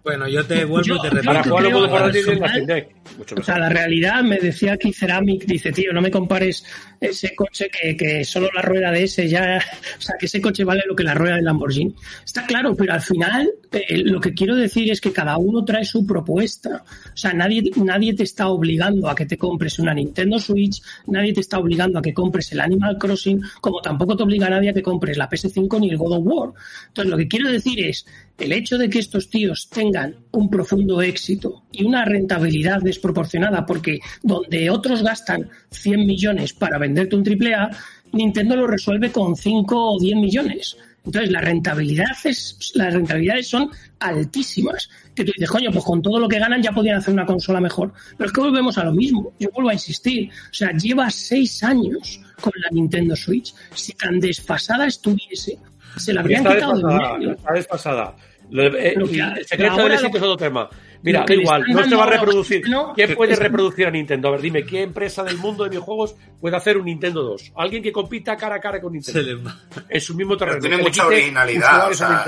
Bueno, 0.04 0.26
yo 0.26 0.44
te 0.44 0.64
vuelvo 0.64 0.86
Yo- 0.86 0.96
y 0.96 1.00
te. 1.00 1.22
Para 1.22 1.42
creo, 1.42 1.84
en 1.84 1.92
la 1.92 2.10
personal, 2.10 2.50
Steam 2.50 2.66
Deck. 2.66 2.88
Mucho 3.18 3.34
O 3.38 3.42
sea, 3.42 3.58
la 3.58 3.68
realidad 3.68 4.22
me 4.22 4.38
decía 4.38 4.72
aquí 4.72 4.92
Ceramic, 4.92 5.44
dice, 5.44 5.70
tío, 5.70 5.92
no 5.92 6.00
me 6.00 6.10
compares 6.10 6.64
ese 7.00 7.34
coche 7.34 7.68
que, 7.68 7.96
que 7.96 8.24
solo 8.24 8.48
la 8.54 8.62
rueda 8.62 8.90
de 8.90 9.04
ese 9.04 9.28
ya, 9.28 9.58
o 9.98 10.00
sea, 10.00 10.16
que 10.18 10.26
ese 10.26 10.40
coche 10.40 10.64
vale 10.64 10.82
lo 10.86 10.96
que 10.96 11.04
la 11.04 11.14
rueda 11.14 11.36
del 11.36 11.44
Lamborghini. 11.44 11.94
Está 12.24 12.44
claro, 12.46 12.74
pero 12.74 12.94
al 12.94 13.00
final 13.00 13.48
eh, 13.70 13.98
lo 13.98 14.20
que 14.20 14.34
quiero 14.34 14.56
decir 14.56 14.90
es 14.90 15.00
que 15.00 15.12
cada 15.12 15.36
uno 15.38 15.64
trae 15.64 15.84
su 15.84 16.04
propuesta. 16.04 16.84
O 17.12 17.16
sea, 17.16 17.32
nadie, 17.32 17.62
nadie 17.76 18.14
te 18.14 18.24
está 18.24 18.48
obligando 18.48 19.08
a 19.08 19.14
que 19.14 19.26
te 19.26 19.36
compres 19.36 19.78
una 19.78 19.94
Nintendo 19.94 20.38
Switch, 20.40 20.82
nadie 21.06 21.32
te 21.32 21.40
está 21.40 21.58
obligando 21.58 21.98
a 21.98 22.02
que 22.02 22.12
compres 22.12 22.50
el 22.52 22.60
Animal 22.60 22.98
Crossing, 22.98 23.40
como 23.60 23.80
tampoco 23.80 24.16
te 24.16 24.24
obliga 24.24 24.48
a 24.48 24.50
nadie 24.50 24.70
a 24.70 24.74
que 24.74 24.82
compres 24.82 25.16
la 25.16 25.28
PS5 25.28 25.80
ni 25.80 25.90
el 25.90 25.96
God 25.96 26.18
of 26.18 26.22
War. 26.24 26.52
Entonces, 26.88 27.10
lo 27.10 27.16
que 27.16 27.28
quiero 27.28 27.50
decir 27.50 27.78
es, 27.84 28.04
el 28.42 28.52
hecho 28.52 28.78
de 28.78 28.90
que 28.90 28.98
estos 28.98 29.30
tíos 29.30 29.68
tengan 29.70 30.16
un 30.32 30.50
profundo 30.50 31.00
éxito 31.02 31.62
y 31.72 31.84
una 31.84 32.04
rentabilidad 32.04 32.80
desproporcionada, 32.80 33.64
porque 33.64 34.00
donde 34.22 34.70
otros 34.70 35.02
gastan 35.02 35.48
100 35.70 36.06
millones 36.06 36.52
para 36.52 36.78
venderte 36.78 37.16
un 37.16 37.24
AAA, 37.26 37.70
Nintendo 38.12 38.56
lo 38.56 38.66
resuelve 38.66 39.10
con 39.10 39.36
5 39.36 39.92
o 39.94 39.98
10 40.00 40.16
millones. 40.16 40.76
Entonces, 41.04 41.32
la 41.32 41.40
rentabilidad 41.40 42.12
es, 42.24 42.72
las 42.74 42.94
rentabilidades 42.94 43.48
son 43.48 43.70
altísimas. 43.98 44.88
Que 45.14 45.24
tú 45.24 45.32
dices, 45.34 45.50
coño, 45.50 45.70
pues 45.72 45.84
con 45.84 46.00
todo 46.00 46.18
lo 46.20 46.28
que 46.28 46.38
ganan 46.38 46.62
ya 46.62 46.72
podían 46.72 46.98
hacer 46.98 47.12
una 47.12 47.26
consola 47.26 47.60
mejor. 47.60 47.92
Pero 48.16 48.28
es 48.28 48.32
que 48.32 48.40
volvemos 48.40 48.78
a 48.78 48.84
lo 48.84 48.92
mismo. 48.92 49.32
Yo 49.38 49.50
vuelvo 49.52 49.70
a 49.70 49.74
insistir. 49.74 50.30
O 50.50 50.54
sea, 50.54 50.70
lleva 50.72 51.10
seis 51.10 51.62
años 51.64 52.20
con 52.40 52.52
la 52.56 52.68
Nintendo 52.70 53.16
Switch. 53.16 53.52
Si 53.74 53.92
tan 53.94 54.20
desfasada 54.20 54.86
estuviese, 54.86 55.58
se 55.96 56.12
la 56.12 56.20
habrían 56.20 56.42
Está 56.46 56.54
quitado 56.54 56.72
de 56.74 56.82
desfasada, 56.82 57.18
medio. 57.18 57.32
está 57.32 57.52
desfasada. 57.52 58.16
Lo 58.52 58.70
de- 58.70 58.88
eh, 58.88 58.94
Lo 58.96 59.06
que- 59.08 59.18
el 59.18 59.46
secreto 59.46 59.72
ahora 59.72 59.82
del 59.84 59.92
lo- 59.94 59.98
éxito 60.00 60.16
es 60.18 60.22
otro 60.22 60.36
tema. 60.36 60.68
Mira, 61.02 61.24
da 61.26 61.34
igual, 61.34 61.64
no 61.68 61.82
se 61.88 61.94
va 61.96 62.04
a 62.04 62.10
reproducir. 62.10 62.58
oxígeno, 62.58 62.92
¿Quién 62.94 63.14
puede 63.14 63.32
es- 63.32 63.38
reproducir 63.38 63.86
a 63.86 63.90
Nintendo? 63.90 64.28
A 64.28 64.32
ver, 64.32 64.40
dime, 64.42 64.64
¿qué 64.64 64.82
empresa 64.82 65.24
del 65.24 65.38
mundo 65.38 65.64
de 65.64 65.70
videojuegos 65.70 66.14
puede 66.40 66.56
hacer 66.56 66.76
un 66.76 66.84
Nintendo 66.84 67.22
2? 67.22 67.50
Alguien 67.56 67.82
que 67.82 67.90
compita 67.90 68.36
cara 68.36 68.56
a 68.56 68.60
cara 68.60 68.80
con 68.80 68.92
Nintendo. 68.92 69.50
En 69.88 70.00
su 70.00 70.14
mismo 70.14 70.36
terreno. 70.36 70.60
tiene 70.60 70.76
mucha 70.78 71.06
originalidad, 71.06 71.90
o 71.90 71.94
sea. 71.94 72.24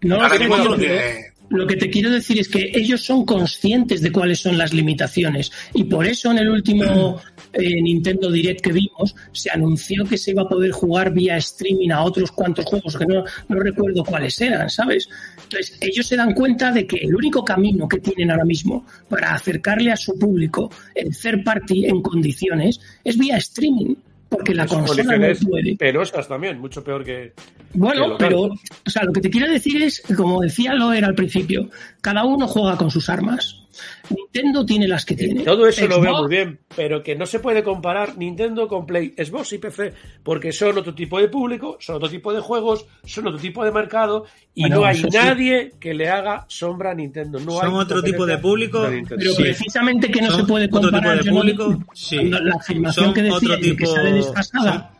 No 0.00 0.18
no 0.18 0.76
tiene- 0.76 1.32
lo 1.50 1.66
que 1.66 1.76
te 1.76 1.90
quiero 1.90 2.10
decir 2.10 2.40
es 2.40 2.48
que 2.48 2.70
ellos 2.74 3.02
son 3.04 3.26
conscientes 3.26 4.00
de 4.00 4.10
cuáles 4.10 4.40
son 4.40 4.56
las 4.56 4.72
limitaciones 4.72 5.52
y 5.74 5.84
por 5.84 6.06
eso 6.06 6.30
en 6.30 6.38
el 6.38 6.48
último 6.48 7.20
eh, 7.52 7.82
Nintendo 7.82 8.30
Direct 8.30 8.60
que 8.60 8.72
vimos 8.72 9.14
se 9.32 9.50
anunció 9.50 10.04
que 10.04 10.16
se 10.16 10.30
iba 10.30 10.42
a 10.42 10.48
poder 10.48 10.70
jugar 10.72 11.12
vía 11.12 11.36
streaming 11.36 11.90
a 11.90 12.02
otros 12.02 12.32
cuantos 12.32 12.64
juegos 12.64 12.96
que 12.96 13.06
no, 13.06 13.24
no 13.48 13.60
recuerdo 13.60 14.04
cuáles 14.04 14.40
eran, 14.40 14.70
¿sabes? 14.70 15.08
Entonces 15.42 15.78
ellos 15.80 16.06
se 16.06 16.16
dan 16.16 16.34
cuenta 16.34 16.72
de 16.72 16.86
que 16.86 16.96
el 16.96 17.14
único 17.14 17.44
camino 17.44 17.88
que 17.88 17.98
tienen 17.98 18.30
ahora 18.30 18.44
mismo 18.44 18.86
para 19.08 19.34
acercarle 19.34 19.92
a 19.92 19.96
su 19.96 20.18
público 20.18 20.70
el 20.94 21.16
third 21.16 21.44
party 21.44 21.86
en 21.86 22.02
condiciones 22.02 22.80
es 23.04 23.18
vía 23.18 23.36
streaming 23.36 23.94
porque 24.32 24.54
la 24.54 24.66
consola 24.66 25.16
no 25.18 25.34
puede. 25.46 25.76
penosas 25.76 26.26
también, 26.26 26.58
mucho 26.58 26.82
peor 26.82 27.04
que. 27.04 27.34
Bueno, 27.74 28.16
que 28.16 28.24
pero, 28.24 28.44
o 28.44 28.90
sea, 28.90 29.04
lo 29.04 29.12
que 29.12 29.20
te 29.20 29.28
quiero 29.28 29.50
decir 29.50 29.82
es, 29.82 30.02
como 30.16 30.40
decía 30.40 30.72
Loer 30.72 31.04
al 31.04 31.14
principio, 31.14 31.68
cada 32.00 32.24
uno 32.24 32.48
juega 32.48 32.76
con 32.76 32.90
sus 32.90 33.10
armas. 33.10 33.61
Nintendo 34.10 34.64
tiene 34.66 34.86
las 34.88 35.04
que 35.04 35.14
tiene. 35.16 35.42
Todo 35.44 35.66
eso 35.66 35.86
lo 35.86 36.00
veo 36.00 36.18
muy 36.18 36.28
bien, 36.28 36.60
pero 36.76 37.02
que 37.02 37.14
no 37.16 37.26
se 37.26 37.38
puede 37.38 37.62
comparar 37.62 38.16
Nintendo 38.16 38.68
con 38.68 38.86
Play, 38.86 39.14
Xbox 39.16 39.52
y 39.54 39.58
PC, 39.58 39.92
porque 40.22 40.52
son 40.52 40.76
otro 40.78 40.94
tipo 40.94 41.18
de 41.20 41.28
público, 41.28 41.76
son 41.80 41.96
otro 41.96 42.08
tipo 42.08 42.32
de 42.32 42.40
juegos, 42.40 42.86
son 43.04 43.26
otro 43.26 43.38
tipo 43.38 43.64
de 43.64 43.72
mercado, 43.72 44.26
y 44.54 44.62
Bueno, 44.62 44.76
no 44.76 44.84
hay 44.84 44.96
sí. 44.96 45.06
nadie 45.12 45.72
que 45.80 45.94
le 45.94 46.08
haga 46.08 46.44
sombra 46.48 46.90
a 46.90 46.94
Nintendo. 46.94 47.38
No 47.40 47.52
Son 47.52 47.66
hay 47.74 47.80
otro 47.80 48.02
tipo 48.02 48.26
de 48.26 48.38
público. 48.38 48.86
Pero 49.08 49.32
Sí. 49.32 49.42
precisamente 49.42 50.10
que 50.10 50.20
no 50.22 50.30
Son 50.30 50.40
se 50.40 50.46
puede 50.46 50.64
otro 50.66 50.80
tipo 50.80 50.90
comparar 50.92 51.22
de 51.24 51.30
no- 51.30 51.36
público, 51.38 51.78
sí. 51.94 52.22
la 52.24 52.54
afirmación 52.56 53.04
Son 53.06 53.14
que 53.14 53.22
decía 53.22 53.36
otro 53.36 53.76
que 53.76 53.86
sale 53.86 54.12
desfasada 54.12 54.90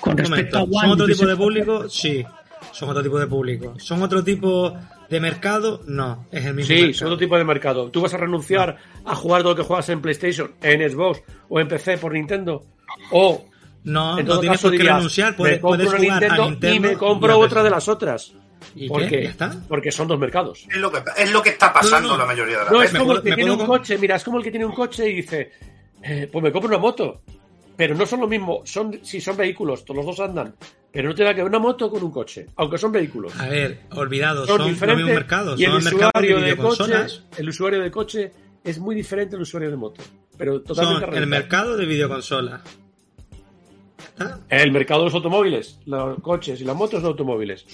con 0.00 0.16
respecto 0.16 0.58
momento, 0.60 0.78
a 0.78 0.80
One. 0.80 0.80
¿Son 0.80 0.90
otro 0.90 1.06
tipo 1.06 1.26
de 1.26 1.36
público? 1.36 1.88
Sí. 1.88 2.24
Son 2.72 2.88
otro 2.90 3.02
tipo 3.02 3.18
de 3.18 3.26
público. 3.26 3.74
¿Son 3.78 4.02
otro 4.02 4.22
tipo 4.22 4.72
de 5.10 5.20
mercado? 5.20 5.82
No, 5.86 6.26
es 6.30 6.44
el 6.46 6.54
mismo 6.54 6.68
Sí, 6.68 6.74
mercado. 6.74 6.94
son 6.94 7.06
otro 7.08 7.18
tipo 7.18 7.36
de 7.36 7.44
mercado. 7.44 7.90
¿Tú 7.90 8.00
vas 8.00 8.14
a 8.14 8.16
renunciar 8.16 8.76
a 9.04 9.14
jugar 9.14 9.42
todo 9.42 9.52
lo 9.52 9.56
que 9.56 9.62
juegas 9.64 9.88
en 9.90 10.00
PlayStation, 10.00 10.52
en 10.62 10.88
Xbox 10.90 11.22
o 11.48 11.60
en 11.60 11.68
PC 11.68 11.98
por 11.98 12.12
Nintendo? 12.12 12.64
O, 13.10 13.44
No, 13.84 14.18
en 14.18 14.24
no 14.26 14.32
todo 14.32 14.40
tienes 14.40 14.58
caso, 14.58 14.68
por 14.68 14.72
qué 14.72 14.78
dirías, 14.78 14.96
renunciar. 14.96 15.30
me 15.32 15.36
Puedes, 15.36 15.60
compro 15.60 15.86
puedes 15.86 15.94
a 15.94 15.98
Nintendo 15.98 16.68
y 16.74 16.80
me 16.80 16.92
compro 16.94 17.38
otra 17.38 17.62
de 17.62 17.70
las 17.70 17.88
otras. 17.88 18.32
¿Y 18.74 18.88
¿Por 18.88 19.02
qué? 19.02 19.08
qué? 19.08 19.22
¿Ya 19.24 19.30
está? 19.30 19.56
Porque 19.68 19.90
son 19.90 20.06
dos 20.06 20.18
mercados. 20.18 20.66
Es 20.70 20.76
lo 20.76 20.92
que, 20.92 21.02
es 21.16 21.32
lo 21.32 21.42
que 21.42 21.48
está 21.50 21.72
pasando 21.72 22.00
No, 22.00 22.08
no, 22.08 22.12
no. 22.12 22.18
la 22.18 22.26
mayoría 22.26 22.58
de 22.58 22.64
las 22.64 22.72
No, 22.72 22.82
es 22.82 22.92
como 22.92 23.12
el 23.14 23.22
que 23.22 23.32
tiene 23.34 23.50
un 23.50 23.66
coche, 23.66 23.98
mira, 23.98 24.16
es 24.16 24.22
como 24.24 24.36
el 24.38 24.44
que 24.44 24.50
tiene 24.50 24.66
un 24.66 24.72
coche 24.74 25.08
y 25.08 25.14
dice, 25.14 25.50
eh, 26.02 26.28
pues 26.30 26.42
me 26.42 26.52
compro 26.52 26.68
una 26.68 26.78
moto. 26.78 27.22
Pero 27.76 27.94
no 27.94 28.04
son 28.04 28.20
lo 28.20 28.28
mismo, 28.28 28.60
son, 28.64 29.00
sí, 29.02 29.20
son 29.20 29.36
vehículos, 29.38 29.84
todos 29.84 30.04
los 30.04 30.06
dos 30.14 30.20
andan. 30.28 30.54
Pero 30.92 31.08
no 31.08 31.14
tiene 31.14 31.30
que 31.34 31.42
ver 31.42 31.48
una 31.48 31.58
moto 31.60 31.88
con 31.90 32.02
un 32.02 32.10
coche, 32.10 32.46
aunque 32.56 32.76
son 32.78 32.90
vehículos. 32.90 33.32
A 33.38 33.46
ver, 33.48 33.82
olvidado, 33.92 34.44
Son 34.46 34.58
son, 34.58 34.68
diferentes 34.68 35.04
mismos 35.04 35.14
mercados. 35.20 35.60
y 35.60 35.64
el 35.64 35.70
Son 35.70 35.84
mercados 35.84 36.12
de 36.14 36.34
usuario 36.34 36.40
de 36.40 36.56
coche, 36.56 37.20
el 37.38 37.48
usuario 37.48 37.80
de 37.80 37.90
coche 37.90 38.32
es 38.64 38.78
muy 38.78 38.94
diferente 38.96 39.36
al 39.36 39.42
usuario 39.42 39.70
de 39.70 39.76
moto. 39.76 40.02
Pero 40.36 40.54
Son 40.54 40.64
totalmente 40.64 41.04
el 41.04 41.10
radical. 41.12 41.28
mercado 41.28 41.76
de 41.76 41.86
videoconsolas. 41.86 42.60
El 44.50 44.72
mercado 44.72 45.00
de 45.00 45.04
los 45.06 45.14
automóviles, 45.14 45.78
los 45.86 46.20
coches 46.20 46.60
y 46.60 46.64
las 46.64 46.76
motos 46.76 47.00
de 47.02 47.08
automóviles 47.08 47.64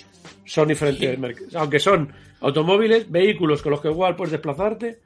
son 0.44 0.68
diferentes. 0.68 1.18
merc- 1.18 1.54
Aunque 1.56 1.80
son 1.80 2.12
automóviles, 2.40 3.10
vehículos 3.10 3.62
con 3.62 3.72
los 3.72 3.80
que 3.80 3.88
igual 3.88 4.14
puedes 4.14 4.30
desplazarte, 4.32 5.00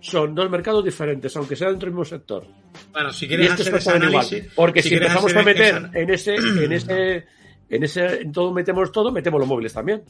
son 0.00 0.34
dos 0.34 0.48
mercados 0.50 0.84
diferentes, 0.84 1.36
aunque 1.36 1.56
sea 1.56 1.68
dentro 1.68 1.86
del 1.86 1.94
mismo 1.94 2.04
sector. 2.04 2.46
Bueno, 2.92 3.12
si 3.12 3.26
Y 3.26 3.28
quieres 3.28 3.50
esto 3.50 3.62
es 3.62 3.74
hacer 3.86 3.96
ese 3.96 4.06
igual. 4.06 4.26
Porque 4.54 4.82
si, 4.82 4.94
empezamos 4.94 5.34
a 5.34 5.42
meter 5.42 5.76
esa- 5.76 5.90
en 5.98 6.10
ese, 6.10 6.34
en 6.36 6.72
ese, 6.72 7.26
en 7.68 7.82
ese, 7.84 8.22
en 8.22 8.32
todo 8.32 8.52
metemos 8.52 8.90
todo, 8.92 9.10
metemos 9.12 9.40
los 9.40 9.48
móviles 9.48 9.72
también. 9.72 10.02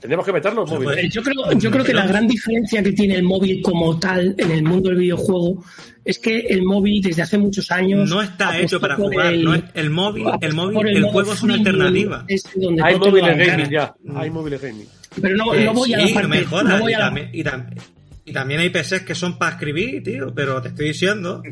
Tendríamos 0.00 0.24
que 0.24 0.32
meter 0.32 0.54
los 0.54 0.70
móviles. 0.70 1.04
Eh, 1.04 1.08
Yo 1.12 1.22
creo, 1.22 1.52
yo 1.58 1.70
creo 1.70 1.84
que 1.84 1.92
la 1.92 2.06
gran 2.06 2.26
diferencia 2.26 2.82
que 2.82 2.92
tiene 2.92 3.16
el 3.16 3.22
móvil 3.22 3.60
como 3.60 3.98
tal 3.98 4.34
en 4.38 4.50
el 4.50 4.62
mundo 4.62 4.88
del 4.88 4.98
videojuego 4.98 5.62
es 6.02 6.18
que 6.18 6.38
el 6.38 6.62
móvil 6.62 7.02
desde 7.02 7.20
hace 7.20 7.36
muchos 7.36 7.70
años 7.70 8.08
No 8.08 8.22
está 8.22 8.58
hecho 8.58 8.80
para 8.80 8.96
jugar. 8.96 9.34
el- 9.34 9.44
no 9.44 9.54
es- 9.54 9.64
el 9.74 9.90
móvil, 9.90 10.24
el 10.40 10.54
móvil, 10.54 10.86
el, 10.88 11.04
juego 11.04 11.34
es 11.34 11.42
una 11.42 11.54
alternativa. 11.54 12.24
donde 12.54 12.82
Hay 12.82 12.98
móviles 12.98 13.36
gaming 13.46 13.68
ya. 13.70 13.94
Hay 14.14 14.30
móviles 14.30 14.62
gaming. 14.62 14.86
Pero 15.20 15.36
no, 15.36 15.52
Eh, 15.54 15.64
no 15.66 15.74
voy 15.74 15.92
a 15.92 15.98
la 15.98 16.14
parte, 16.14 16.46
no 16.64 16.78
voy 16.80 16.92
y, 16.92 16.94
a 16.94 16.98
la- 16.98 17.04
también, 17.06 17.30
y, 17.34 17.44
tam- 17.44 17.66
y 18.30 18.32
también 18.32 18.60
hay 18.60 18.70
PCs 18.70 19.02
que 19.02 19.14
son 19.14 19.38
para 19.38 19.52
escribir, 19.52 20.02
tío, 20.02 20.32
pero 20.34 20.62
te 20.62 20.68
estoy 20.68 20.88
diciendo 20.88 21.42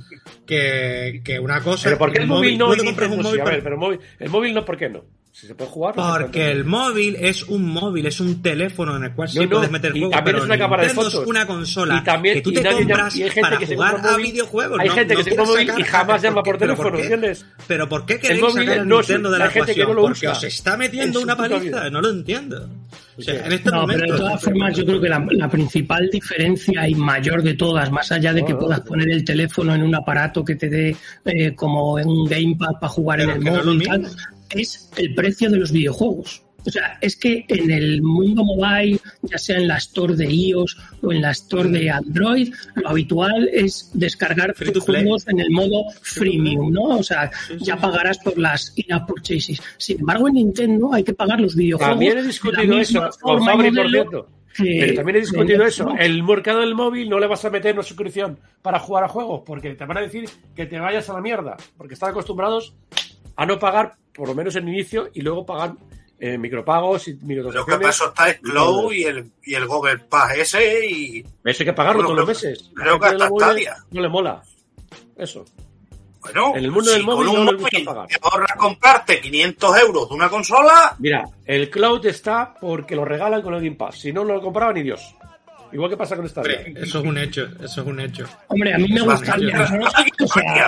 que, 0.46 1.20
que 1.24 1.38
una 1.40 1.60
cosa... 1.60 1.88
Pero 1.88 1.98
¿por 1.98 2.12
qué 2.12 2.18
el 2.18 2.22
el 2.22 2.28
móvil 2.28 2.56
no? 2.56 2.70
te 2.70 2.84
compras 2.84 3.10
un 3.10 3.24
sí? 3.24 3.40
A 3.40 3.44
ver, 3.44 3.62
pero 3.62 3.76
móvil, 3.76 4.00
el 4.18 4.30
móvil 4.30 4.54
no, 4.54 4.64
¿por 4.64 4.76
qué 4.76 4.88
no? 4.88 5.04
Si 5.40 5.46
se 5.46 5.54
puede 5.54 5.70
jugar. 5.70 5.94
se 5.94 6.00
Porque 6.00 6.50
el 6.50 6.64
móvil 6.64 7.14
es 7.14 7.44
un 7.44 7.64
móvil, 7.72 8.06
es 8.06 8.18
un 8.18 8.42
teléfono 8.42 8.96
en 8.96 9.04
el 9.04 9.12
cual 9.12 9.28
sí 9.28 9.38
No, 9.38 9.44
no, 9.44 9.50
puedes 9.50 9.70
meter 9.70 9.90
y 9.96 10.00
juegos, 10.00 10.10
también 10.16 10.24
pero 10.24 10.38
es 10.38 10.44
una 10.44 10.58
cámara 10.58 10.82
de 10.82 10.88
es 10.88 10.94
fotos. 10.94 11.26
una 11.28 11.46
consola 11.46 11.98
Y 11.98 12.02
también- 12.04 12.34
que 12.34 12.40
tú 12.42 12.50
y 12.50 12.54
te 12.54 12.62
nadie 12.62 12.78
compras 12.78 13.14
y 13.14 13.22
hay 13.22 13.30
gente 13.30 13.40
para 13.42 13.58
que 13.58 13.66
jugar 13.66 13.94
a 13.94 13.98
móvil. 14.12 14.26
videojuegos. 14.32 14.80
Hay 14.80 14.88
gente 14.88 15.14
no 15.14 15.18
que 15.18 15.24
se 15.30 15.36
compra 15.36 15.46
móvil 15.54 15.70
y 15.78 15.82
jamás 15.84 16.18
a- 16.20 16.22
llama 16.24 16.42
¿por? 16.42 16.58
¿Pero 16.58 16.74
teléfono, 16.74 16.96
qué? 16.96 17.02
¿entiendes? 17.02 17.46
Pero 17.68 17.88
¿por 17.88 18.04
qué 18.04 18.18
queréis 18.18 18.42
móvil 18.42 18.66
sacar 18.68 18.86
Nintendo 18.86 19.30
de 19.30 19.38
la 19.38 19.44
la 19.44 19.50
gente 19.52 19.74
que 19.74 19.80
ecuación? 19.82 19.88
no 19.88 19.94
lo 19.94 20.02
Porque 20.08 20.26
usa 20.26 20.32
os 20.32 20.42
está 20.44 20.72
en 20.72 20.78
metiendo 20.80 21.20
una 21.20 21.36
paliza, 21.36 21.88
no 21.90 22.00
lo 22.00 22.10
entiendo. 22.10 22.68
O 23.16 23.22
sea, 23.22 23.46
en 23.46 23.52
este 23.52 23.70
No, 23.70 23.80
momento... 23.82 24.02
pero 24.02 24.12
de 24.14 24.18
todas 24.20 24.42
formas 24.42 24.76
yo 24.76 24.84
creo 24.86 25.00
que 25.00 25.08
la, 25.08 25.24
la 25.30 25.48
principal 25.48 26.08
diferencia 26.10 26.88
y 26.88 26.96
mayor 26.96 27.42
de 27.44 27.54
todas, 27.54 27.92
más 27.92 28.10
allá 28.10 28.32
de 28.32 28.40
que 28.44 28.54
Bueno, 28.54 28.58
puedas 28.66 28.80
poner 28.80 29.08
el 29.10 29.24
teléfono 29.24 29.72
en 29.72 29.84
un 29.84 29.94
aparato 29.94 30.44
que 30.44 30.56
te 30.56 30.68
dé 30.68 30.96
eh, 31.26 31.54
como 31.54 31.96
en 32.00 32.08
un 32.08 32.24
gamepad 32.26 32.72
para 32.80 32.88
jugar 32.88 33.18
Pero 33.20 33.30
en 33.30 33.36
el 33.38 33.44
que 33.44 33.50
no 33.52 33.56
es 34.50 34.90
el 34.96 35.14
precio 35.14 35.50
de 35.50 35.58
los 35.58 35.72
videojuegos. 35.72 36.42
O 36.66 36.70
sea, 36.70 36.98
es 37.00 37.16
que 37.16 37.44
en 37.48 37.70
el 37.70 38.02
mundo 38.02 38.44
mobile, 38.44 38.98
ya 39.22 39.38
sea 39.38 39.56
en 39.56 39.68
la 39.68 39.76
store 39.78 40.16
de 40.16 40.26
iOS 40.30 40.76
o 41.02 41.12
en 41.12 41.22
la 41.22 41.30
store 41.30 41.68
de 41.70 41.88
Android, 41.90 42.52
lo 42.74 42.88
habitual 42.90 43.48
es 43.52 43.90
descargar 43.94 44.54
Free 44.54 44.72
tus 44.72 44.84
juegos 44.84 45.26
en 45.28 45.38
el 45.40 45.50
modo 45.50 45.84
freemium, 46.02 46.70
¿no? 46.72 46.82
O 46.98 47.02
sea, 47.02 47.30
ya 47.60 47.76
pagarás 47.76 48.18
por 48.18 48.36
las 48.36 48.72
in-app 48.76 49.08
purchases. 49.08 49.62
Sin 49.78 50.00
embargo, 50.00 50.28
en 50.28 50.34
Nintendo 50.34 50.92
hay 50.92 51.04
que 51.04 51.14
pagar 51.14 51.40
los 51.40 51.54
videojuegos. 51.54 51.92
También 51.92 52.18
he 52.18 52.22
discutido 52.24 52.78
eso 52.78 53.08
con 53.20 53.44
Fabri, 53.44 53.70
por 53.70 53.90
cierto. 53.90 54.26
que- 54.56 54.76
Pero 54.80 54.94
también 54.94 55.16
he 55.16 55.20
discutido 55.20 55.64
eso. 55.64 55.94
El 55.98 56.22
mercado 56.24 56.60
del 56.60 56.74
móvil 56.74 57.08
no 57.08 57.20
le 57.20 57.28
vas 57.28 57.44
a 57.44 57.50
meter 57.50 57.72
una 57.74 57.84
suscripción 57.84 58.40
para 58.60 58.80
jugar 58.80 59.04
a 59.04 59.08
juegos, 59.08 59.42
porque 59.46 59.74
te 59.74 59.84
van 59.86 59.96
a 59.98 60.00
decir 60.00 60.28
que 60.56 60.66
te 60.66 60.80
vayas 60.80 61.08
a 61.08 61.12
la 61.14 61.20
mierda, 61.20 61.56
porque 61.76 61.94
están 61.94 62.10
acostumbrados 62.10 62.74
a 63.36 63.46
no 63.46 63.58
pagar, 63.60 63.94
por 64.18 64.28
lo 64.28 64.34
menos 64.34 64.54
en 64.56 64.68
inicio, 64.68 65.08
y 65.14 65.22
luego 65.22 65.46
pagar 65.46 65.72
eh, 66.18 66.36
micropagos 66.36 67.06
y 67.08 67.12
Lo 67.12 67.18
que 67.20 67.24
microtransacciones. 67.26 67.86
pasó 67.86 68.08
está 68.08 68.28
es 68.30 68.40
Cloud 68.40 68.92
y 68.92 69.04
el, 69.04 69.30
y 69.44 69.54
el 69.54 69.66
Google 69.66 69.98
Pass 70.00 70.36
ese 70.36 70.84
y... 70.86 71.20
Eso 71.44 71.62
hay 71.62 71.66
que 71.66 71.72
pagarlo 71.72 72.02
Bueno, 72.02 72.08
todos 72.24 72.28
los 72.28 72.28
meses. 72.28 72.70
creo 72.74 72.98
que 72.98 73.06
hasta 73.06 73.28
Stadia. 73.28 73.76
No 73.92 74.00
le 74.02 74.08
mola. 74.08 74.42
Eso. 75.16 75.44
Bueno, 76.20 76.50
En 76.56 76.64
el 76.64 76.70
mundo 76.72 76.90
del 76.90 77.04
móvil 77.04 77.28
con 77.28 77.38
un 77.38 77.44
no 77.44 77.52
les 77.52 77.60
gusta 77.62 77.76
móvil 77.78 77.86
pagar. 77.86 78.08
te 78.08 78.16
ahorras 78.20 78.52
comprarte 78.58 79.20
500 79.20 79.78
euros 79.78 80.08
de 80.08 80.14
una 80.16 80.28
consola, 80.28 80.96
Mira, 80.98 81.24
el 81.46 81.70
cloud 81.70 82.04
está 82.06 82.54
porque 82.60 82.96
lo 82.96 83.04
regalan 83.04 83.40
con 83.40 83.54
el 83.54 83.62
Game 83.62 83.76
Pass. 83.76 84.00
Si 84.00 84.12
no, 84.12 84.24
no 84.24 84.34
lo 84.34 84.42
compraba 84.42 84.72
ni 84.72 84.82
Dios. 84.82 85.14
Igual 85.72 85.90
que 85.90 85.96
pasa 85.96 86.16
con 86.16 86.24
esta 86.26 86.42
Eso 86.42 86.98
es 87.00 87.04
un 87.04 87.18
hecho, 87.18 87.48
eso 87.62 87.80
es 87.82 87.86
un 87.86 88.00
hecho. 88.00 88.24
Hombre, 88.48 88.74
a 88.74 88.78
mí 88.78 88.88
me 88.88 89.00
gustaría. 89.00 89.66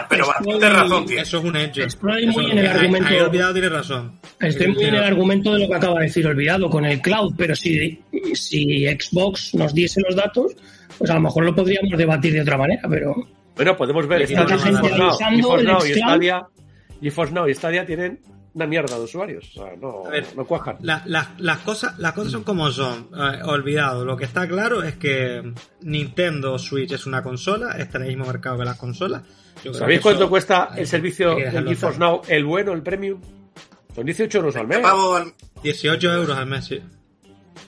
pero 0.09 0.27
bastante 0.27 0.69
razón 0.69 1.07
tiene. 1.07 1.23
Eso 1.23 1.39
es 1.39 1.45
un 1.45 1.57
hecho. 1.57 1.83
Estoy 1.85 2.27
muy 2.27 2.51
en 2.51 2.59
el 2.59 2.67
argumento- 2.67 3.25
olvidado 3.27 3.53
tiene 3.53 3.69
razón. 3.69 4.13
Estoy 4.41 4.69
muy 4.69 4.85
en 4.85 4.95
el 4.95 5.05
argumento 5.05 5.53
de 5.55 5.61
lo 5.61 5.69
que 5.69 5.75
acaba 5.75 5.99
de 6.01 6.07
decir 6.07 6.27
Olvidado 6.27 6.71
con 6.71 6.85
el 6.85 7.01
cloud, 7.01 7.35
pero 7.37 7.55
si, 7.55 8.01
si 8.35 8.87
Xbox 8.87 9.55
nos 9.55 9.75
diese 9.75 10.01
los 10.01 10.17
datos, 10.17 10.53
pues 10.99 11.11
a 11.11 11.15
lo 11.15 11.21
mejor 11.21 11.45
lo 11.45 11.55
podríamos 11.55 11.97
debatir 11.99 12.33
de 12.33 12.41
otra 12.43 12.57
manera, 12.57 12.83
pero 12.89 13.15
Bueno, 13.57 13.77
podemos 13.77 14.07
ver. 14.07 14.27
GeForce 17.03 17.33
Now 17.35 17.49
y 17.49 17.55
Stadia 17.55 17.87
tienen 17.87 18.21
una 18.55 18.67
mierda 18.67 18.97
de 18.99 19.05
usuarios. 19.05 19.57
O 19.57 19.63
sea, 19.65 19.77
no, 19.77 20.05
A 20.07 20.11
ver. 20.11 20.27
no 20.37 20.45
cuajan. 20.45 20.77
La- 20.81 21.03
la- 21.07 21.35
las, 21.39 21.59
cosas, 21.59 21.99
las 21.99 22.13
cosas 22.13 22.33
son 22.33 22.43
como 22.45 22.71
son. 22.71 23.09
Eh, 23.17 23.41
olvidado. 23.45 24.05
Lo 24.05 24.17
que 24.17 24.25
está 24.25 24.47
claro 24.49 24.83
es 24.83 24.97
que 24.97 25.53
Nintendo 25.83 26.59
Switch 26.59 26.93
es 26.93 27.07
una 27.07 27.23
consola, 27.23 27.73
está 27.79 27.99
en 27.99 28.05
el 28.05 28.09
mismo 28.11 28.27
mercado 28.27 28.59
que 28.59 28.65
las 28.65 28.77
consolas. 28.79 29.23
Yo 29.65 29.75
¿Sabéis 29.75 30.01
cuánto 30.01 30.23
eso 30.23 30.31
cuesta 30.31 30.71
el 30.77 30.87
servicio 30.87 31.35
de 31.37 31.51
GeForce. 31.51 31.99
Now, 31.99 32.23
el 32.29 32.45
bueno, 32.45 32.73
el 32.73 32.83
premium? 32.83 33.21
Son 33.95 34.05
18 34.07 34.39
euros 34.39 34.57
al 34.57 34.67
mes. 34.67 34.79
pago 34.79 35.17
al- 35.17 35.35
18 35.63 36.13
euros 36.13 36.37
al 36.37 36.47
mes, 36.47 36.65
sí. 36.65 36.81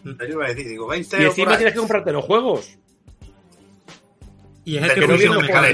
Yo 0.05 0.12
iba 0.26 0.47
a 0.47 0.49
decir, 0.49 0.66
digo, 0.68 0.87
20 0.89 1.20
Y 1.22 1.24
encima 1.26 1.57
tienes 1.57 1.74
que 1.74 1.80
comprarte 1.80 2.12
los 2.12 2.24
juegos. 2.24 2.76
Y 4.64 4.76
es 4.76 4.83
el 4.85 4.95
que 4.95 5.07
funciona 5.07 5.39
mejor. 5.41 5.64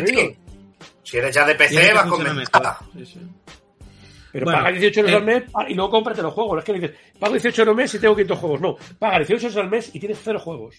Si 1.02 1.16
eres 1.16 1.34
ya 1.34 1.46
de 1.46 1.54
PC, 1.54 1.94
vas 1.94 2.06
con 2.06 2.22
ventaja. 2.24 2.80
mejor. 2.92 3.06
Sí, 3.06 3.12
sí. 3.14 3.20
Pero 4.41 4.45
Bueno, 4.47 4.59
paga 4.59 4.70
18 4.72 5.01
euros 5.01 5.12
eh, 5.12 5.16
al 5.16 5.24
mes 5.24 5.43
y 5.68 5.74
luego 5.74 5.91
cómprate 5.91 6.22
los 6.22 6.32
juegos. 6.34 6.59
Es 6.59 6.64
que 6.64 6.72
dices, 6.74 6.91
pago 7.18 7.32
18 7.34 7.62
euros 7.62 7.72
al 7.72 7.76
mes 7.76 7.95
y 7.95 7.99
tengo 7.99 8.14
500 8.14 8.39
juegos. 8.39 8.61
No, 8.61 8.76
paga 8.99 9.18
18 9.18 9.47
euros 9.47 9.57
al 9.57 9.70
mes 9.70 9.91
y 9.95 10.01
tienes 10.01 10.18
cero 10.22 10.39
juegos. 10.39 10.76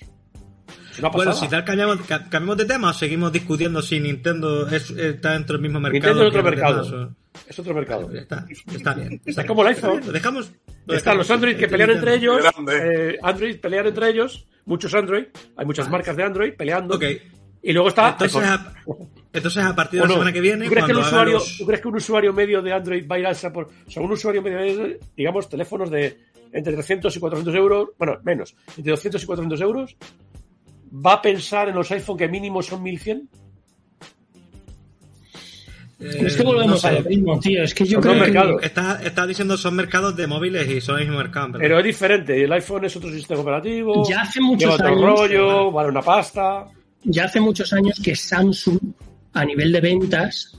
Bueno, 1.14 1.32
si 1.34 1.48
tal 1.48 1.64
cambiamos, 1.64 2.02
ca- 2.02 2.24
cambiamos 2.30 2.58
de 2.58 2.66
tema 2.66 2.90
o 2.90 2.94
seguimos 2.94 3.32
discutiendo 3.32 3.82
si 3.82 4.00
Nintendo 4.02 4.68
es- 4.68 4.90
está 4.92 5.32
dentro 5.34 5.54
del 5.54 5.62
mismo 5.62 5.80
mercado. 5.80 5.94
Nintendo 6.14 6.22
es 6.24 6.28
otro 6.30 6.44
mercado. 6.44 6.84
demás, 6.84 7.16
Es 7.48 7.60
otro 7.60 7.74
mercado. 7.74 8.12
Está, 8.14 8.46
está 8.76 8.94
bien. 8.96 9.22
Es 9.26 9.36
como 9.46 9.62
el 9.62 9.68
iPhone. 9.70 10.02
Lo 10.06 10.12
dejamos. 10.12 10.52
lo 10.86 10.96
Están 10.96 11.18
los 11.18 11.32
Android 11.32 11.56
que 11.56 11.66
Este 11.66 11.78
pelean 11.78 11.92
entre 11.92 12.16
ellos. 12.16 12.44
Eh, 12.70 13.18
Android 13.24 13.60
pelean 13.60 13.88
entre 13.88 14.10
ellos. 14.10 14.48
Muchos 14.66 14.94
Android. 14.94 15.26
Hay 15.56 15.66
muchas 15.66 15.90
marcas 15.90 16.18
de 16.18 16.24
Android 16.24 16.54
peleando. 16.58 16.96
Ok. 16.96 17.04
Y 17.64 17.72
luego 17.72 17.88
está. 17.90 18.10
Entonces 18.10 18.42
entonces, 19.34 19.64
a 19.64 19.76
partir 19.76 20.00
¿O 20.00 20.04
de 20.04 20.08
la 20.08 20.10
no? 20.10 20.14
semana 20.16 20.34
que 20.34 20.42
viene, 20.42 20.66
¿Tú 20.66 20.72
crees 20.72 20.86
que, 20.86 20.92
el 20.92 20.98
cuando 20.98 21.08
hagan 21.08 21.14
usuario, 21.28 21.34
los- 21.36 21.58
¿Tú 21.58 21.66
crees 21.66 21.82
que 21.82 21.88
un 21.88 21.96
usuario 21.96 22.34
medio 22.34 22.62
de 22.62 22.74
Android 22.74 23.08
va 23.10 23.16
a 23.16 23.20
ir 23.20 23.28
a 23.28 23.32
esa 23.32 23.52
por. 23.54 23.66
O 23.66 23.90
sea, 23.92 24.02
un 24.02 24.12
usuario 24.12 24.42
medio 24.42 24.58
de, 24.78 25.00
digamos, 25.16 25.48
teléfonos 25.50 25.90
de 25.92 26.18
entre 26.52 26.74
300 26.74 27.16
y 27.16 27.20
400 27.20 27.56
euros. 27.56 27.90
Bueno, 27.98 28.18
menos. 28.24 28.56
Entre 28.76 28.92
200 28.92 29.22
y 29.22 29.26
400 29.26 29.62
euros. 29.62 29.96
¿Va 30.92 31.14
a 31.14 31.22
pensar 31.22 31.70
en 31.70 31.76
los 31.76 31.92
iPhone 31.92 32.18
que 32.18 32.28
mínimo 32.28 32.64
son 32.64 32.82
1100? 32.82 33.30
eh, 36.02 36.18
es 36.26 36.38
que 36.38 36.44
volvemos 36.44 36.72
no 36.72 36.78
sé. 36.78 36.88
a 36.88 36.92
lo 36.94 37.10
mismo, 37.10 37.40
tío. 37.40 37.62
Es 37.64 37.74
que 37.76 37.84
yo 37.86 38.02
Son 38.02 38.02
creo 38.02 38.14
que 38.16 38.20
mercados. 38.32 38.64
Está, 38.64 39.28
diciendo 39.28 39.58
son 39.58 39.76
mercados 39.76 40.16
de 40.16 40.28
móviles 40.28 40.68
y 40.70 40.82
son 40.82 40.98
el 40.98 41.06
mismo 41.06 41.18
mercado. 41.18 41.48
¿verdad? 41.50 41.60
Pero 41.60 41.80
es 41.80 41.86
diferente. 41.86 42.44
El 42.44 42.52
iPhone 42.54 42.86
es 42.86 42.96
otro 42.96 43.12
sistema 43.12 43.42
operativo. 43.42 44.08
Ya 44.10 44.22
hace 44.22 44.40
muchos 44.42 44.62
lleva 44.62 44.74
otro 44.76 44.88
años, 44.88 45.20
rollo, 45.20 45.72
vale 45.72 45.90
una 45.90 46.02
pasta. 46.02 46.66
ya 47.04 47.26
hace 47.26 47.40
muchos 47.42 47.72
años 47.74 48.00
que 48.04 48.16
Samsung, 48.16 48.80
a 49.34 49.46
nivel 49.46 49.72
de 49.72 49.82
ventas, 49.82 50.58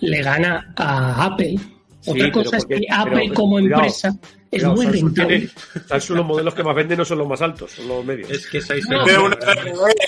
le 0.00 0.22
gana 0.22 0.72
a 0.76 1.24
Apple. 1.24 1.56
Sí, 2.00 2.10
Otra 2.10 2.30
pero 2.32 2.32
cosa 2.44 2.56
es 2.58 2.64
que 2.66 2.80
Apple 2.90 3.20
pero, 3.22 3.34
como 3.34 3.56
cuidado, 3.58 3.82
empresa 3.82 4.08
es 4.50 4.62
Cuidado, 4.62 4.74
muy 4.76 4.84
Samsung 4.86 5.04
rentable. 5.04 5.38
tiene- 5.38 5.52
Samsung 5.88 6.16
los 6.16 6.26
modelos 6.26 6.54
que 6.54 6.62
más 6.64 6.74
venden 6.76 6.98
no 6.98 7.04
son 7.04 7.18
los 7.18 7.28
más 7.28 7.42
altos, 7.42 7.72
son 7.72 7.88
los 7.88 8.04
medios. 8.04 8.30
Es 8.30 8.46
que 8.46 8.60
seis 8.60 8.84
No. 8.88 9.04
De 9.04 9.18
una 9.18 9.36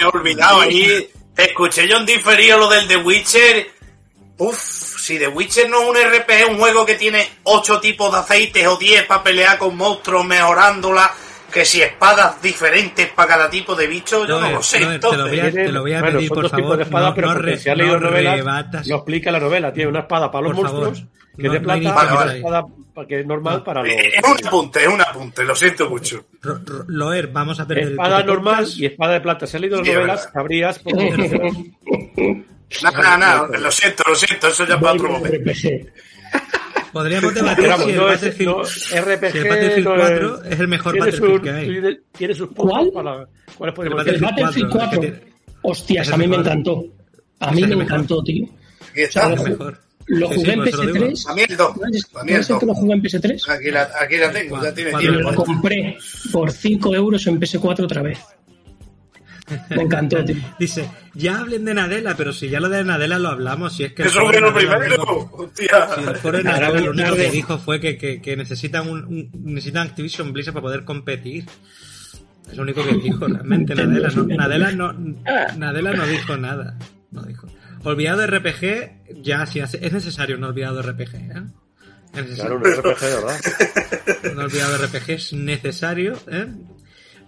he 0.00 0.04
olvidado 0.04 0.60
ahí. 0.60 1.08
Te 1.34 1.44
escuché 1.44 1.88
yo 1.88 1.96
en 1.98 2.06
diferido 2.06 2.58
lo 2.58 2.68
del 2.68 2.86
The 2.88 2.96
Witcher. 2.98 3.66
Uf, 4.38 4.58
si 5.00 5.18
The 5.18 5.28
Witcher 5.28 5.68
no 5.68 5.82
es 5.82 5.88
un 5.90 5.96
RPG, 5.96 6.50
un 6.50 6.58
juego 6.58 6.86
que 6.86 6.94
tiene 6.94 7.28
8 7.44 7.80
tipos 7.80 8.10
de 8.12 8.18
aceites 8.20 8.66
o 8.66 8.76
10 8.76 9.04
para 9.04 9.22
pelear 9.22 9.58
con 9.58 9.76
monstruos 9.76 10.24
mejorándola, 10.24 11.12
que 11.50 11.64
si 11.64 11.82
espadas 11.82 12.40
diferentes 12.40 13.08
para 13.08 13.28
cada 13.28 13.50
tipo 13.50 13.74
de 13.74 13.86
bicho, 13.86 14.26
yo 14.26 14.40
no 14.40 14.50
lo 14.50 14.62
sé. 14.62 14.80
Noel, 14.80 15.00
te 15.00 15.16
lo 15.16 15.28
voy 15.28 15.40
a- 15.40 15.50
te 15.52 15.68
lo 15.72 15.80
voy 15.82 15.92
a 15.94 16.00
bueno, 16.00 16.16
pedir, 16.18 16.28
son 16.28 16.34
por 16.36 16.42
dos 16.44 16.52
tipos 16.52 16.62
favor, 16.64 16.76
de 16.78 16.82
espada, 16.84 17.08
no- 17.08 17.14
pero 17.14 17.26
no 17.28 17.34
porque 17.34 17.50
re- 17.50 17.58
si 17.58 17.68
has 17.70 17.76
leído 17.76 18.00
no 18.00 18.10
novelas, 18.10 18.36
rebatas. 18.36 18.86
lo 18.86 18.96
explica 18.96 19.30
la 19.30 19.40
novela. 19.40 19.72
Tiene 19.72 19.90
una 19.90 20.00
espada 20.00 20.30
para 20.30 20.48
los 20.48 20.56
Por 20.56 20.66
favor, 20.66 20.84
monstruos, 20.86 21.10
que 21.36 21.42
no- 21.42 21.48
es 21.48 21.52
de 21.52 21.58
no 21.60 21.64
plata, 21.64 21.80
una 21.80 22.22
ahí. 22.30 22.36
espada 22.38 22.64
pa- 22.94 23.06
que 23.06 23.20
es 23.20 23.26
normal 23.26 23.62
para 23.64 23.82
los... 23.82 23.90
es 23.90 24.22
un 24.40 24.46
apunte, 24.46 24.80
es 24.82 24.88
un 24.88 25.00
apunte, 25.00 25.44
lo 25.44 25.54
siento 25.56 25.88
mucho. 25.90 26.24
Ro- 26.42 26.60
Ro- 26.64 26.84
Loer, 26.88 27.28
vamos 27.28 27.58
a 27.60 27.66
perder 27.66 27.84
el 27.84 27.90
Espada 27.92 28.20
puto 28.20 28.34
normal 28.34 28.66
y 28.76 28.86
espada 28.86 29.12
de 29.14 29.20
plata. 29.20 29.46
Si 29.46 29.56
has 29.56 29.60
leído 29.60 29.76
las 29.78 29.86
Sí, 29.86 29.90
es 29.92 29.96
novelas, 29.98 30.30
sabrías 30.32 30.78
por 30.80 30.96
qué. 30.96 31.70
Nada, 32.82 33.00
nada, 33.02 33.16
nada, 33.18 33.58
lo 33.58 33.70
siento, 33.72 34.04
lo 34.06 34.14
siento, 34.14 34.46
eso 34.46 34.64
ya 34.64 34.78
para 34.78 34.92
otro 34.92 35.10
momento. 35.10 35.50
Podríamos 36.92 37.34
debatir 37.34 37.56
Pero 37.64 37.68
vamos, 37.70 37.84
si 37.86 37.90
el 37.92 37.96
no 37.98 38.12
es, 38.12 38.20
RPG 39.00 39.32
si 39.32 39.38
el 39.38 39.48
Battlefield 39.48 39.84
no 39.88 39.94
4 39.96 40.44
es 40.44 40.60
el 40.60 40.68
mejor 40.68 40.98
Battlefield 40.98 41.32
sus- 41.32 41.40
que 41.42 41.50
hay. 41.50 41.98
tiene- 42.16 42.34
sus 42.34 42.48
¿Cuál? 42.54 42.90
para... 42.92 43.26
¿Cuáles 43.56 43.78
El 43.78 43.86
El? 43.86 44.20
Battlefield 44.20 44.70
4, 44.70 44.70
4. 44.70 44.84
es 44.84 44.90
que 44.90 44.98
tiene- 45.18 45.32
Hostias, 45.62 46.08
es 46.08 46.12
a 46.12 46.16
mí 46.16 46.24
me 46.24 46.28
mejor. 46.30 46.46
encantó. 46.46 46.84
A 47.40 47.48
Es 47.50 47.54
mí 47.54 47.62
el 47.62 47.68
me 47.68 47.76
mejor. 47.76 47.92
encantó, 47.94 48.22
tío. 48.22 48.46
Aquí 48.90 49.00
está. 49.02 49.32
Es 49.32 49.42
mejor. 49.44 49.78
Lo 50.06 50.28
Sí, 50.28 50.34
jugué 50.34 50.44
sí, 50.46 50.50
en 50.52 50.58
lo 50.58 50.64
digo. 50.64 50.82
PS3. 50.82 51.24
También 51.24 51.50
el 51.50 51.56
2. 51.56 51.72
¿Puede 51.76 52.00
También 52.12 52.38
el 52.38 52.44
ser 52.44 52.58
que 52.58 52.66
lo 52.66 52.72
2. 52.72 52.78
jugué 52.80 52.92
en 52.94 53.02
PS3? 53.02 53.48
Aquí 53.48 53.70
la, 53.70 53.90
aquí 54.00 54.16
la 54.16 54.32
tengo, 54.32 54.62
ya 54.62 54.74
tiene 54.74 54.90
Y 55.00 55.06
lo 55.06 55.34
compré 55.34 55.98
por 56.32 56.50
5 56.50 56.94
euros 56.96 57.26
en 57.28 57.38
PS4 57.38 57.84
otra 57.84 58.02
vez. 58.02 58.18
Me 59.70 59.82
encantó, 59.82 60.24
tío. 60.24 60.36
Dice, 60.58 60.88
ya 61.14 61.38
hablen 61.40 61.64
de 61.64 61.74
Nadella, 61.74 62.16
pero 62.16 62.32
si 62.32 62.48
ya 62.48 62.60
lo 62.60 62.68
de 62.68 62.84
Nadella 62.84 63.18
lo 63.18 63.28
hablamos, 63.28 63.74
si 63.76 63.84
es 63.84 63.92
que... 63.92 64.02
Eso 64.04 64.20
fue 64.26 64.40
lo 64.40 64.52
primero. 64.54 65.02
Hostia. 65.32 65.88
si 65.94 66.00
el 66.00 66.72
muy 66.72 66.82
lo 66.84 66.90
único 66.90 67.16
que 67.16 67.30
dijo 67.30 67.58
fue 67.58 67.80
que, 67.80 67.96
que, 67.98 68.20
que 68.20 68.36
necesitan 68.36 68.88
un, 68.88 69.04
un- 69.04 69.30
necesitan 69.44 69.86
Activision 69.88 70.32
Blizzard 70.32 70.54
para 70.54 70.62
poder 70.64 70.84
competir. 70.84 71.46
Es 72.50 72.56
lo 72.56 72.62
único 72.64 72.82
que 72.84 72.94
dijo 72.94 73.26
realmente 73.26 73.74
Nadella. 73.74 74.08
No, 74.08 74.24
Nadella, 74.24 74.72
no, 74.72 74.92
Nadella 75.56 75.92
no 75.92 76.06
dijo 76.06 76.36
nada. 76.36 76.76
No 77.10 77.22
dijo. 77.22 77.46
Olvidado 77.84 78.26
RPG, 78.26 79.22
ya 79.22 79.46
si 79.46 79.60
hace, 79.60 79.78
es 79.84 79.92
necesario 79.92 80.36
un 80.36 80.44
olvidado 80.44 80.82
RPG, 80.82 81.14
¿eh? 81.14 81.42
Es 82.12 82.22
necesario. 82.22 82.60
Claro, 82.60 82.80
un 82.82 82.92
RPG, 82.92 83.00
¿verdad? 83.00 84.32
Un 84.32 84.38
olvidado 84.40 84.76
RPG 84.86 85.10
es 85.12 85.32
necesario, 85.32 86.14
¿eh? 86.30 86.46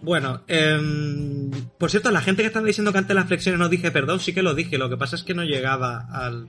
Bueno, 0.03 0.43
em, 0.49 1.51
por 1.79 1.91
cierto, 1.91 2.11
la 2.11 2.21
gente 2.21 2.43
que 2.43 2.49
estaba 2.49 2.67
diciendo 2.67 2.93
que 2.93 2.99
antes 2.99 3.15
las 3.15 3.27
flexiones 3.29 3.59
no 3.61 3.69
dije 3.69 3.91
perdón, 3.93 4.19
sí 4.21 4.33
que 4.35 4.43
lo 4.43 4.55
dije, 4.55 4.77
lo 4.79 4.91
que 4.91 4.97
pasa 4.97 5.17
es 5.17 5.23
que 5.23 5.33
no 5.35 5.45
llegaba 5.45 6.07
al, 6.13 6.49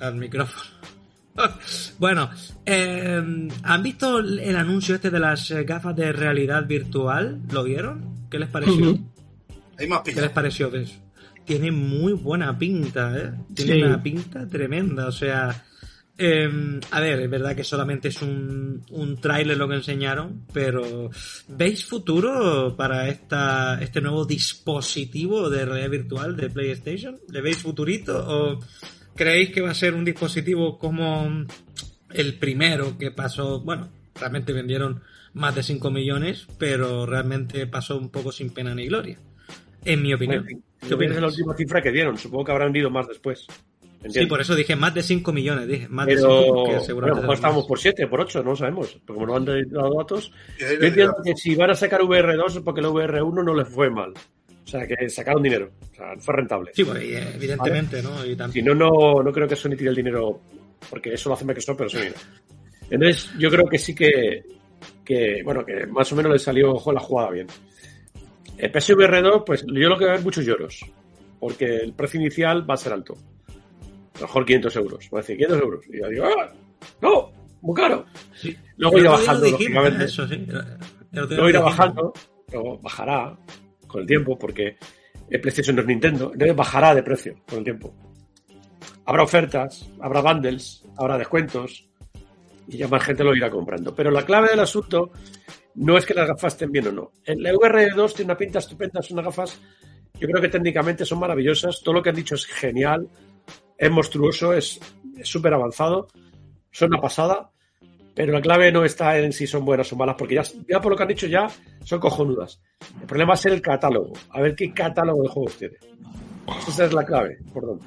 al 0.00 0.14
micrófono. 0.16 0.62
bueno, 1.98 2.30
em, 2.64 3.48
¿han 3.62 3.82
visto 3.82 4.18
el 4.18 4.56
anuncio 4.56 4.94
este 4.96 5.10
de 5.10 5.20
las 5.20 5.50
eh, 5.50 5.64
gafas 5.64 5.94
de 5.94 6.12
realidad 6.12 6.66
virtual? 6.66 7.40
¿Lo 7.52 7.62
vieron? 7.62 8.26
¿Qué 8.30 8.38
les 8.38 8.48
pareció? 8.48 8.90
Ujú. 8.92 9.04
Hay 9.78 9.86
más 9.86 10.00
¿Qué 10.00 10.20
les 10.20 10.30
pareció 10.30 10.68
de 10.70 10.82
eso? 10.82 10.94
Tiene 11.44 11.70
muy 11.70 12.14
buena 12.14 12.58
pinta, 12.58 13.16
¿eh? 13.16 13.32
Tiene 13.54 13.74
Sí. 13.74 13.82
una 13.82 14.02
pinta 14.02 14.46
tremenda, 14.48 15.06
o 15.06 15.12
sea... 15.12 15.64
eh, 16.18 16.80
a 16.90 17.00
ver, 17.00 17.20
es 17.20 17.30
verdad 17.30 17.54
que 17.54 17.64
solamente 17.64 18.08
es 18.08 18.22
un, 18.22 18.82
un 18.90 19.16
tráiler 19.20 19.56
lo 19.56 19.68
que 19.68 19.74
enseñaron, 19.74 20.46
pero 20.52 21.10
¿veis 21.48 21.84
futuro 21.84 22.74
para 22.76 23.08
esta, 23.08 23.78
este 23.82 24.00
nuevo 24.00 24.24
dispositivo 24.24 25.50
de 25.50 25.64
realidad 25.66 25.90
virtual 25.90 26.36
de 26.36 26.48
PlayStation? 26.48 27.18
¿Le 27.28 27.40
veis 27.42 27.58
futurito 27.58 28.24
o 28.26 28.60
creéis 29.14 29.50
que 29.50 29.60
va 29.60 29.70
a 29.70 29.74
ser 29.74 29.94
un 29.94 30.04
dispositivo 30.04 30.78
como 30.78 31.44
el 32.10 32.38
primero 32.38 32.96
que 32.96 33.10
pasó? 33.10 33.60
Bueno, 33.60 33.90
realmente 34.14 34.54
vendieron 34.54 35.02
más 35.34 35.54
de 35.54 35.62
5 35.62 35.90
millones, 35.90 36.46
pero 36.58 37.04
realmente 37.04 37.66
pasó 37.66 37.98
un 37.98 38.08
poco 38.10 38.32
sin 38.32 38.50
pena 38.50 38.74
ni 38.74 38.86
gloria. 38.86 39.18
En 39.84 40.02
mi 40.02 40.14
opinión. 40.14 40.46
¿Qué 40.46 40.88
Yo 40.88 40.96
pienso 40.96 40.96
opinas? 40.96 41.16
en 41.16 41.22
la 41.22 41.28
última 41.28 41.54
cifra 41.54 41.82
que 41.82 41.92
dieron. 41.92 42.16
Supongo 42.16 42.44
que 42.44 42.52
habrán 42.52 42.68
vendido 42.68 42.90
más 42.90 43.06
después. 43.06 43.46
Sí, 44.10 44.26
por 44.26 44.40
eso 44.40 44.54
dije 44.54 44.76
más 44.76 44.94
de 44.94 45.02
5 45.02 45.32
millones. 45.32 45.66
Dije 45.68 45.88
más 45.88 46.06
de 46.06 46.14
Pero 46.16 46.28
5 46.42 46.46
porque 46.54 46.70
bueno, 46.70 46.84
seguramente. 46.84 47.26
pues 47.26 47.38
estamos 47.38 47.66
por 47.66 47.78
7, 47.78 48.06
por 48.06 48.20
8, 48.20 48.42
no 48.42 48.50
lo 48.50 48.56
sabemos. 48.56 48.88
Porque 49.06 49.20
como 49.20 49.26
no 49.26 49.36
han 49.36 49.44
dado 49.44 49.94
datos. 49.98 50.32
Yo- 50.58 50.66
entiendo 50.86 51.14
que 51.24 51.34
si 51.36 51.54
van 51.54 51.70
a 51.70 51.74
sacar 51.74 52.00
VR2 52.02 52.56
es 52.56 52.62
porque 52.62 52.80
el 52.80 52.86
VR1 52.86 53.42
no 53.44 53.54
les 53.54 53.68
fue 53.68 53.90
mal. 53.90 54.12
O 54.12 54.68
sea, 54.68 54.86
que 54.86 55.08
sacaron 55.08 55.42
dinero. 55.42 55.70
O 55.92 55.94
sea, 55.94 56.14
fue 56.18 56.34
rentable. 56.34 56.72
Sí, 56.74 56.84
pues, 56.84 56.98
evidentemente, 57.34 58.02
¿no? 58.02 58.24
Y 58.26 58.36
Si 58.52 58.62
no, 58.62 58.74
no, 58.74 59.22
no 59.22 59.32
creo 59.32 59.46
que 59.46 59.54
Sony 59.56 59.76
tire 59.76 59.90
el 59.90 59.96
dinero, 59.96 60.40
porque 60.90 61.14
eso 61.14 61.28
lo 61.28 61.34
hace 61.36 61.44
Microsoft, 61.44 61.76
pero 61.78 61.90
Sony 61.90 62.00
no. 62.08 62.46
Entonces, 62.90 63.30
yo 63.38 63.48
creo 63.50 63.64
que 63.68 63.78
sí 63.78 63.94
que, 63.94 64.44
que, 65.04 65.40
bueno, 65.44 65.64
que 65.64 65.86
más 65.86 66.10
o 66.12 66.16
menos 66.16 66.32
le 66.32 66.38
salió 66.38 66.72
ojo, 66.72 66.92
la 66.92 67.00
jugada 67.00 67.30
bien. 67.30 67.46
El 68.58 68.70
PSVR 68.72 69.22
2, 69.22 69.42
pues 69.46 69.64
yo 69.66 69.88
lo 69.88 69.98
que 69.98 70.04
veo 70.06 70.14
es 70.14 70.24
muchos 70.24 70.44
lloros, 70.44 70.80
porque 71.38 71.76
el 71.76 71.92
precio 71.92 72.20
inicial 72.20 72.68
va 72.68 72.74
a 72.74 72.78
ser 72.78 72.92
alto. 72.92 73.14
A 74.16 74.20
lo 74.20 74.26
mejor 74.26 74.44
500 74.44 74.76
euros. 74.76 75.10
Va 75.12 75.18
a 75.18 75.22
decir 75.22 75.36
500 75.36 75.62
euros. 75.62 75.84
Y 75.88 76.00
yo 76.00 76.08
digo, 76.08 76.24
¡ah! 76.24 76.52
¡No! 77.00 77.32
¡Muy 77.60 77.74
caro! 77.74 78.06
Sí. 78.34 78.56
Luego 78.76 78.98
irá 78.98 79.10
bajando, 79.10 79.44
dijimos, 79.44 79.60
lógicamente. 79.60 80.04
Eso 80.04 80.28
sí. 80.28 80.46
Luego 81.12 81.48
irá 81.48 81.60
bajando, 81.60 82.12
luego 82.52 82.78
bajará 82.78 83.36
con 83.86 84.02
el 84.02 84.06
tiempo, 84.06 84.38
porque 84.38 84.76
el 85.30 85.40
PlayStation 85.40 85.76
no 85.76 85.82
es 85.82 85.88
Nintendo, 85.88 86.30
entonces 86.32 86.56
bajará 86.56 86.94
de 86.94 87.02
precio 87.02 87.36
con 87.48 87.58
el 87.58 87.64
tiempo. 87.64 87.94
Habrá 89.06 89.22
ofertas, 89.22 89.88
habrá 90.00 90.20
bundles, 90.20 90.84
habrá 90.96 91.16
descuentos, 91.16 91.88
y 92.68 92.76
ya 92.76 92.88
más 92.88 93.02
gente 93.02 93.24
lo 93.24 93.34
irá 93.34 93.50
comprando. 93.50 93.94
Pero 93.94 94.10
la 94.10 94.24
clave 94.24 94.48
del 94.48 94.60
asunto 94.60 95.10
no 95.76 95.96
es 95.96 96.04
que 96.04 96.14
las 96.14 96.28
gafas 96.28 96.54
estén 96.54 96.72
bien 96.72 96.88
o 96.88 96.92
no. 96.92 97.12
El 97.24 97.38
VR2 97.38 98.14
tiene 98.14 98.32
una 98.32 98.38
pinta 98.38 98.58
estupenda, 98.58 99.00
son 99.02 99.18
unas 99.18 99.26
gafas, 99.26 99.60
yo 100.18 100.28
creo 100.28 100.40
que 100.40 100.48
técnicamente 100.48 101.04
son 101.04 101.20
maravillosas, 101.20 101.80
todo 101.82 101.94
lo 101.94 102.02
que 102.02 102.10
han 102.10 102.16
dicho 102.16 102.34
es 102.34 102.46
genial, 102.46 103.08
es 103.78 103.90
monstruoso, 103.90 104.52
es 104.52 104.80
súper 105.22 105.54
avanzado, 105.54 106.08
son 106.70 106.88
una 106.92 107.00
pasada, 107.00 107.50
pero 108.16 108.32
la 108.32 108.40
clave 108.40 108.72
no 108.72 108.84
está 108.84 109.18
en 109.18 109.30
si 109.30 109.46
son 109.46 109.64
buenas 109.64 109.92
o 109.92 109.96
malas, 109.96 110.16
porque 110.18 110.36
ya, 110.36 110.42
ya 110.68 110.80
por 110.80 110.92
lo 110.92 110.96
que 110.96 111.02
han 111.02 111.08
dicho 111.10 111.26
ya 111.26 111.46
son 111.84 112.00
cojonudas. 112.00 112.60
El 113.00 113.06
problema 113.06 113.34
es 113.34 113.44
el 113.44 113.60
catálogo, 113.60 114.14
a 114.30 114.40
ver 114.40 114.54
qué 114.54 114.72
catálogo 114.72 115.22
de 115.22 115.28
juegos 115.28 115.56
tiene. 115.58 115.76
Esa 116.66 116.86
es 116.86 116.92
la 116.94 117.04
clave, 117.04 117.38
por 117.52 117.66
dónde. 117.66 117.84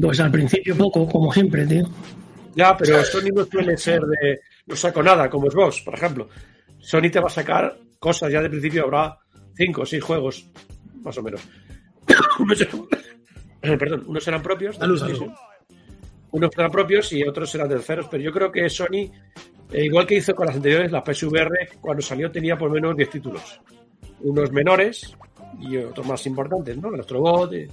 Pues 0.00 0.18
al 0.18 0.32
principio 0.32 0.76
poco, 0.76 1.08
como 1.08 1.32
siempre, 1.32 1.64
tío. 1.66 1.88
Ya, 2.56 2.76
pero 2.76 3.04
Sony 3.04 3.30
no 3.32 3.44
suele 3.44 3.76
ser 3.76 4.02
de 4.02 4.40
no 4.66 4.74
saco 4.74 5.02
nada, 5.02 5.30
como 5.30 5.46
es 5.46 5.54
vos, 5.54 5.80
por 5.82 5.94
ejemplo. 5.94 6.28
Sony 6.80 7.10
te 7.10 7.20
va 7.20 7.28
a 7.28 7.30
sacar 7.30 7.78
cosas, 8.00 8.32
ya 8.32 8.42
de 8.42 8.50
principio 8.50 8.84
habrá 8.84 9.18
cinco 9.54 9.82
o 9.82 9.86
seis 9.86 10.02
juegos, 10.02 10.50
más 11.02 11.16
o 11.16 11.22
menos. 11.22 11.40
eh, 13.62 13.76
perdón, 13.76 14.04
unos 14.06 14.22
serán 14.24 14.42
propios, 14.42 14.76
Salud, 14.76 14.98
salud. 14.98 15.30
unos 16.32 16.50
serán 16.54 16.70
propios 16.70 17.12
y 17.12 17.22
otros 17.22 17.50
serán 17.50 17.68
terceros, 17.68 18.06
pero 18.10 18.22
yo 18.22 18.32
creo 18.32 18.50
que 18.52 18.68
Sony, 18.68 19.10
eh, 19.72 19.84
igual 19.84 20.06
que 20.06 20.16
hizo 20.16 20.34
con 20.34 20.46
las 20.46 20.56
anteriores, 20.56 20.92
la 20.92 21.02
PSVR, 21.04 21.68
cuando 21.80 22.02
salió 22.02 22.30
tenía 22.30 22.56
por 22.56 22.68
lo 22.68 22.74
menos 22.74 22.96
10 22.96 23.10
títulos. 23.10 23.60
Unos 24.20 24.50
menores 24.52 25.14
y 25.60 25.76
otros 25.76 26.06
más 26.06 26.24
importantes, 26.26 26.76
¿no? 26.76 26.92
El 26.94 27.00
Astrobot 27.00 27.52
y, 27.54 27.66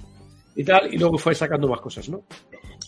y 0.60 0.64
tal, 0.64 0.92
y 0.92 0.98
luego 0.98 1.18
fue 1.18 1.34
sacando 1.34 1.68
más 1.68 1.80
cosas, 1.80 2.08
¿no? 2.08 2.22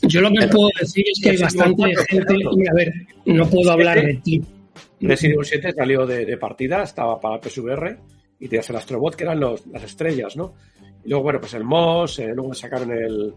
Yo 0.03 0.21
lo 0.21 0.31
que 0.31 0.47
puedo 0.47 0.69
decir 0.81 1.05
es 1.13 1.21
que 1.23 1.31
hay 1.31 1.37
bastante 1.39 1.83
4, 1.95 2.05
gente. 2.09 2.35
Mira, 2.57 2.71
a 2.73 2.75
ver, 2.75 2.93
no 3.27 3.49
puedo 3.51 3.71
hablar 3.73 4.01
de 4.05 4.15
ti. 4.23 4.43
Resident 5.01 5.35
Evil 5.35 5.45
7 5.47 5.73
salió 5.73 6.07
de, 6.07 6.25
de 6.25 6.37
partida, 6.37 6.83
estaba 6.83 7.21
para 7.21 7.41
PSVR 7.41 7.99
y 8.41 8.49
tenías 8.49 8.71
el 8.71 8.77
Astrobot, 8.77 9.15
que 9.17 9.25
eran 9.25 9.41
los- 9.41 9.67
las 9.67 9.83
estrellas, 9.83 10.37
¿no? 10.37 10.55
Y 11.05 11.11
luego, 11.11 11.23
bueno, 11.25 11.41
pues 11.41 11.55
el 11.55 11.65
MOS, 11.65 12.19
eh, 12.21 12.33
luego 12.35 12.55
sacaron 12.55 12.93
el. 12.93 13.35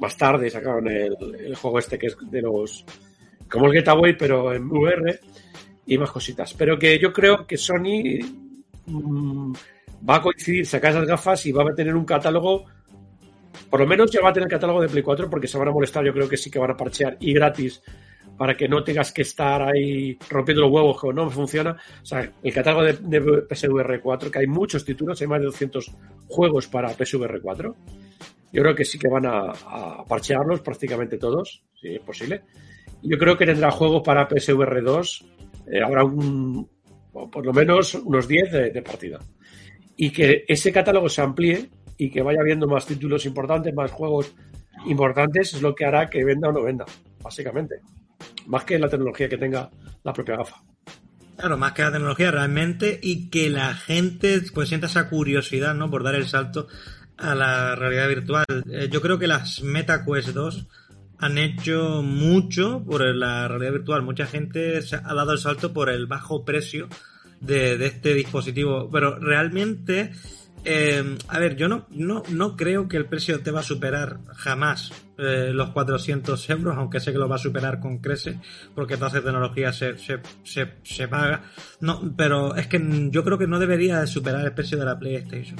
Más 0.00 0.16
tarde 0.16 0.48
sacaron 0.48 0.88
el, 0.88 1.14
el 1.38 1.54
juego 1.56 1.78
este 1.78 1.98
que 1.98 2.06
es 2.06 2.16
de 2.20 2.42
los. 2.42 2.84
Como 3.48 3.66
el 3.66 3.72
Getaway, 3.72 4.16
pero 4.16 4.52
en 4.54 4.70
VR 4.70 5.20
y 5.86 5.98
más 5.98 6.10
cositas. 6.10 6.54
Pero 6.54 6.78
que 6.78 6.98
yo 6.98 7.12
creo 7.12 7.46
que 7.46 7.56
Sony 7.56 8.20
mm, 8.86 9.52
va 10.08 10.16
a 10.16 10.22
coincidir, 10.22 10.66
sacar 10.66 10.92
esas 10.92 11.06
gafas 11.06 11.44
y 11.46 11.52
va 11.52 11.64
a 11.64 11.74
tener 11.74 11.94
un 11.94 12.04
catálogo. 12.04 12.64
Por 13.68 13.80
lo 13.80 13.86
menos 13.86 14.10
ya 14.10 14.20
va 14.20 14.30
a 14.30 14.32
tener 14.32 14.48
catálogo 14.48 14.80
de 14.80 14.88
Play 14.88 15.02
4 15.02 15.28
porque 15.28 15.48
se 15.48 15.58
van 15.58 15.68
a 15.68 15.72
molestar, 15.72 16.04
yo 16.04 16.12
creo 16.12 16.28
que 16.28 16.36
sí 16.36 16.50
que 16.50 16.58
van 16.58 16.70
a 16.70 16.76
parchear 16.76 17.16
y 17.20 17.32
gratis 17.32 17.82
para 18.40 18.56
que 18.56 18.68
no 18.68 18.82
tengas 18.82 19.12
que 19.12 19.22
estar 19.22 19.62
ahí 19.62 20.16
rompiendo 20.30 20.62
los 20.62 20.72
huevos 20.72 21.00
que 21.00 21.12
no 21.12 21.28
funciona. 21.30 21.76
O 22.02 22.06
sea, 22.06 22.32
el 22.42 22.54
catálogo 22.54 22.84
de, 22.84 23.46
PSVR 23.48 24.00
4, 24.00 24.30
que 24.30 24.38
hay 24.38 24.46
muchos 24.46 24.82
títulos, 24.82 25.20
hay 25.20 25.26
más 25.26 25.40
de 25.40 25.46
200 25.46 25.92
juegos 26.26 26.66
para 26.66 26.88
PSVR 26.88 27.40
4. 27.40 27.76
Yo 28.52 28.62
creo 28.62 28.74
que 28.74 28.86
sí 28.86 28.98
que 28.98 29.08
van 29.08 29.26
a, 29.26 30.04
parchearlos 30.08 30.60
prácticamente 30.60 31.18
todos, 31.18 31.62
si 31.78 31.96
es 31.96 32.00
posible. 32.00 32.42
Yo 33.02 33.18
creo 33.18 33.36
que 33.36 33.44
tendrá 33.44 33.70
juegos 33.70 34.02
para 34.02 34.26
PSVR 34.26 34.82
2, 34.82 35.24
eh, 35.72 35.82
habrá 35.82 36.04
un, 36.04 36.66
por 37.12 37.44
lo 37.44 37.52
menos 37.52 37.94
unos 37.94 38.26
10 38.26 38.52
de, 38.52 38.70
de 38.70 38.82
partida. 38.82 39.18
Y 39.96 40.10
que 40.10 40.44
ese 40.48 40.72
catálogo 40.72 41.10
se 41.10 41.20
amplíe 41.20 41.68
y 41.98 42.10
que 42.10 42.22
vaya 42.22 42.42
viendo 42.42 42.66
más 42.66 42.86
títulos 42.86 43.26
importantes, 43.26 43.74
más 43.74 43.90
juegos 43.90 44.34
importantes, 44.86 45.52
es 45.52 45.60
lo 45.60 45.74
que 45.74 45.84
hará 45.84 46.08
que 46.08 46.24
venda 46.24 46.48
o 46.48 46.52
no 46.52 46.62
venda, 46.62 46.86
básicamente. 47.22 47.80
Más 48.46 48.64
que 48.64 48.78
la 48.78 48.88
tecnología 48.88 49.28
que 49.28 49.38
tenga 49.38 49.70
la 50.02 50.12
propia 50.12 50.36
gafa. 50.36 50.62
Claro, 51.36 51.56
más 51.56 51.72
que 51.72 51.82
la 51.82 51.92
tecnología 51.92 52.30
realmente 52.30 52.98
y 53.02 53.30
que 53.30 53.48
la 53.48 53.74
gente 53.74 54.42
pues 54.52 54.68
sienta 54.68 54.88
esa 54.88 55.08
curiosidad, 55.08 55.74
¿no? 55.74 55.90
Por 55.90 56.02
dar 56.02 56.14
el 56.14 56.28
salto 56.28 56.68
a 57.16 57.34
la 57.34 57.74
realidad 57.76 58.08
virtual. 58.08 58.44
Eh, 58.70 58.88
yo 58.90 59.00
creo 59.00 59.18
que 59.18 59.26
las 59.26 59.62
Meta 59.62 60.04
Quest 60.04 60.28
2 60.30 60.66
han 61.18 61.38
hecho 61.38 62.02
mucho 62.02 62.82
por 62.84 63.02
la 63.14 63.48
realidad 63.48 63.72
virtual. 63.72 64.02
Mucha 64.02 64.26
gente 64.26 64.82
se 64.82 64.96
ha 64.96 65.14
dado 65.14 65.32
el 65.32 65.38
salto 65.38 65.72
por 65.72 65.88
el 65.90 66.06
bajo 66.06 66.44
precio 66.44 66.88
de 67.40 67.84
este 67.86 68.14
dispositivo. 68.14 68.90
Pero 68.90 69.18
realmente, 69.18 70.12
eh, 70.64 71.18
a 71.28 71.38
ver, 71.38 71.56
yo 71.56 71.68
no, 71.68 71.86
no, 71.90 72.22
no 72.30 72.56
creo 72.56 72.88
que 72.88 72.96
el 72.96 73.06
precio 73.06 73.40
te 73.40 73.50
va 73.50 73.60
a 73.60 73.64
superar 73.64 74.18
jamás 74.34 74.92
eh, 75.18 75.50
los 75.52 75.70
400 75.70 76.50
euros, 76.50 76.76
aunque 76.76 77.00
sé 77.00 77.12
que 77.12 77.18
lo 77.18 77.28
va 77.28 77.36
a 77.36 77.38
superar 77.38 77.80
con 77.80 77.98
crece, 77.98 78.38
porque 78.74 78.94
esa 78.94 79.10
tecnología 79.10 79.72
se, 79.72 79.98
se, 79.98 80.20
se, 80.42 80.74
se 80.82 81.08
paga. 81.08 81.42
No, 81.80 82.14
pero 82.16 82.56
es 82.56 82.66
que 82.66 82.80
yo 83.10 83.24
creo 83.24 83.38
que 83.38 83.46
no 83.46 83.58
debería 83.58 84.00
de 84.00 84.06
superar 84.06 84.44
el 84.44 84.52
precio 84.52 84.78
de 84.78 84.84
la 84.84 84.98
PlayStation. 84.98 85.58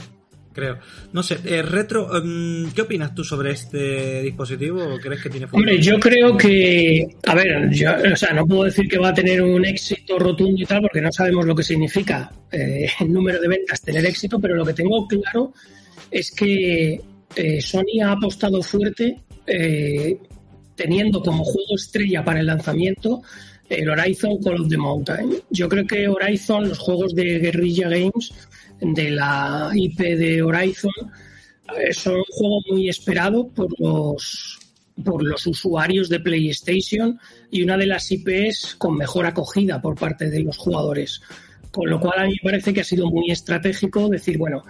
Creo. 0.53 0.79
No 1.13 1.23
sé, 1.23 1.39
eh, 1.45 1.63
Retro, 1.63 2.09
mm, 2.13 2.73
¿qué 2.75 2.83
opinas 2.83 3.15
tú 3.15 3.23
sobre 3.23 3.53
este 3.53 4.23
dispositivo? 4.23 4.95
¿O 4.95 4.99
¿Crees 4.99 5.23
que 5.23 5.31
tiene? 5.31 5.47
Hombre, 5.53 5.81
yo 5.81 5.99
creo 6.01 6.37
que, 6.37 7.07
a 7.25 7.35
ver, 7.37 7.71
yo, 7.71 7.91
o 8.13 8.17
sea, 8.17 8.33
no 8.33 8.47
puedo 8.47 8.65
decir 8.65 8.89
que 8.89 8.99
va 8.99 9.11
a 9.11 9.15
tener 9.15 9.41
un 9.43 9.65
éxito 9.65 10.19
rotundo 10.19 10.61
y 10.61 10.67
tal, 10.67 10.83
porque 10.83 11.01
no 11.01 11.13
sabemos 11.13 11.47
lo 11.47 11.55
que 11.55 11.63
significa 11.63 12.33
eh, 12.51 12.89
el 13.01 13.13
número 13.13 13.41
de 13.41 13.49
ventas 13.49 13.81
tener 13.81 14.05
éxito, 14.05 14.41
pero 14.41 14.57
lo 14.57 14.67
que 14.67 14.75
tengo 14.75 15.07
claro 15.07 15.53
es 16.11 16.33
que 16.33 17.01
eh, 17.37 17.61
Sony 17.61 18.03
ha 18.05 18.13
apostado 18.13 18.61
fuerte 18.61 19.21
eh, 19.47 20.19
teniendo 20.75 21.23
como 21.23 21.45
juego 21.45 21.77
estrella 21.77 22.25
para 22.25 22.41
el 22.41 22.47
lanzamiento 22.47 23.23
el 23.71 23.89
Horizon 23.89 24.43
Call 24.43 24.63
of 24.63 24.69
the 24.69 24.77
Mountain. 24.77 25.37
Yo 25.51 25.69
creo 25.69 25.87
que 25.87 26.09
Horizon, 26.09 26.69
los 26.69 26.79
juegos 26.79 27.15
de 27.15 27.39
Guerrilla 27.39 27.89
Games, 27.89 28.33
de 28.81 29.11
la 29.11 29.71
IP 29.75 29.99
de 29.99 30.43
Horizon, 30.43 30.91
eh, 31.77 31.93
son 31.93 32.17
un 32.17 32.25
juego 32.31 32.61
muy 32.71 32.89
esperado 32.89 33.49
por 33.49 33.69
los 33.79 34.59
por 35.03 35.23
los 35.25 35.47
usuarios 35.47 36.09
de 36.09 36.21
PlayStation 36.21 37.19
y 37.51 37.63
una 37.63 37.77
de 37.79 37.87
las 37.87 38.11
IPs 38.11 38.77
con 38.77 38.97
mejor 38.97 39.25
acogida 39.25 39.81
por 39.81 39.99
parte 39.99 40.29
de 40.29 40.41
los 40.41 40.59
jugadores. 40.59 41.23
Con 41.71 41.89
lo 41.89 42.01
cual 42.01 42.19
a 42.19 42.27
mí 42.27 42.33
me 42.43 42.51
parece 42.51 42.75
que 42.75 42.81
ha 42.83 42.85
sido 42.85 43.09
muy 43.09 43.31
estratégico 43.31 44.09
decir, 44.09 44.37
bueno, 44.37 44.63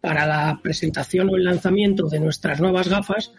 para 0.00 0.26
la 0.26 0.60
presentación 0.62 1.30
o 1.30 1.36
el 1.36 1.44
lanzamiento 1.44 2.08
de 2.08 2.20
nuestras 2.20 2.60
nuevas 2.60 2.88
gafas, 2.88 3.32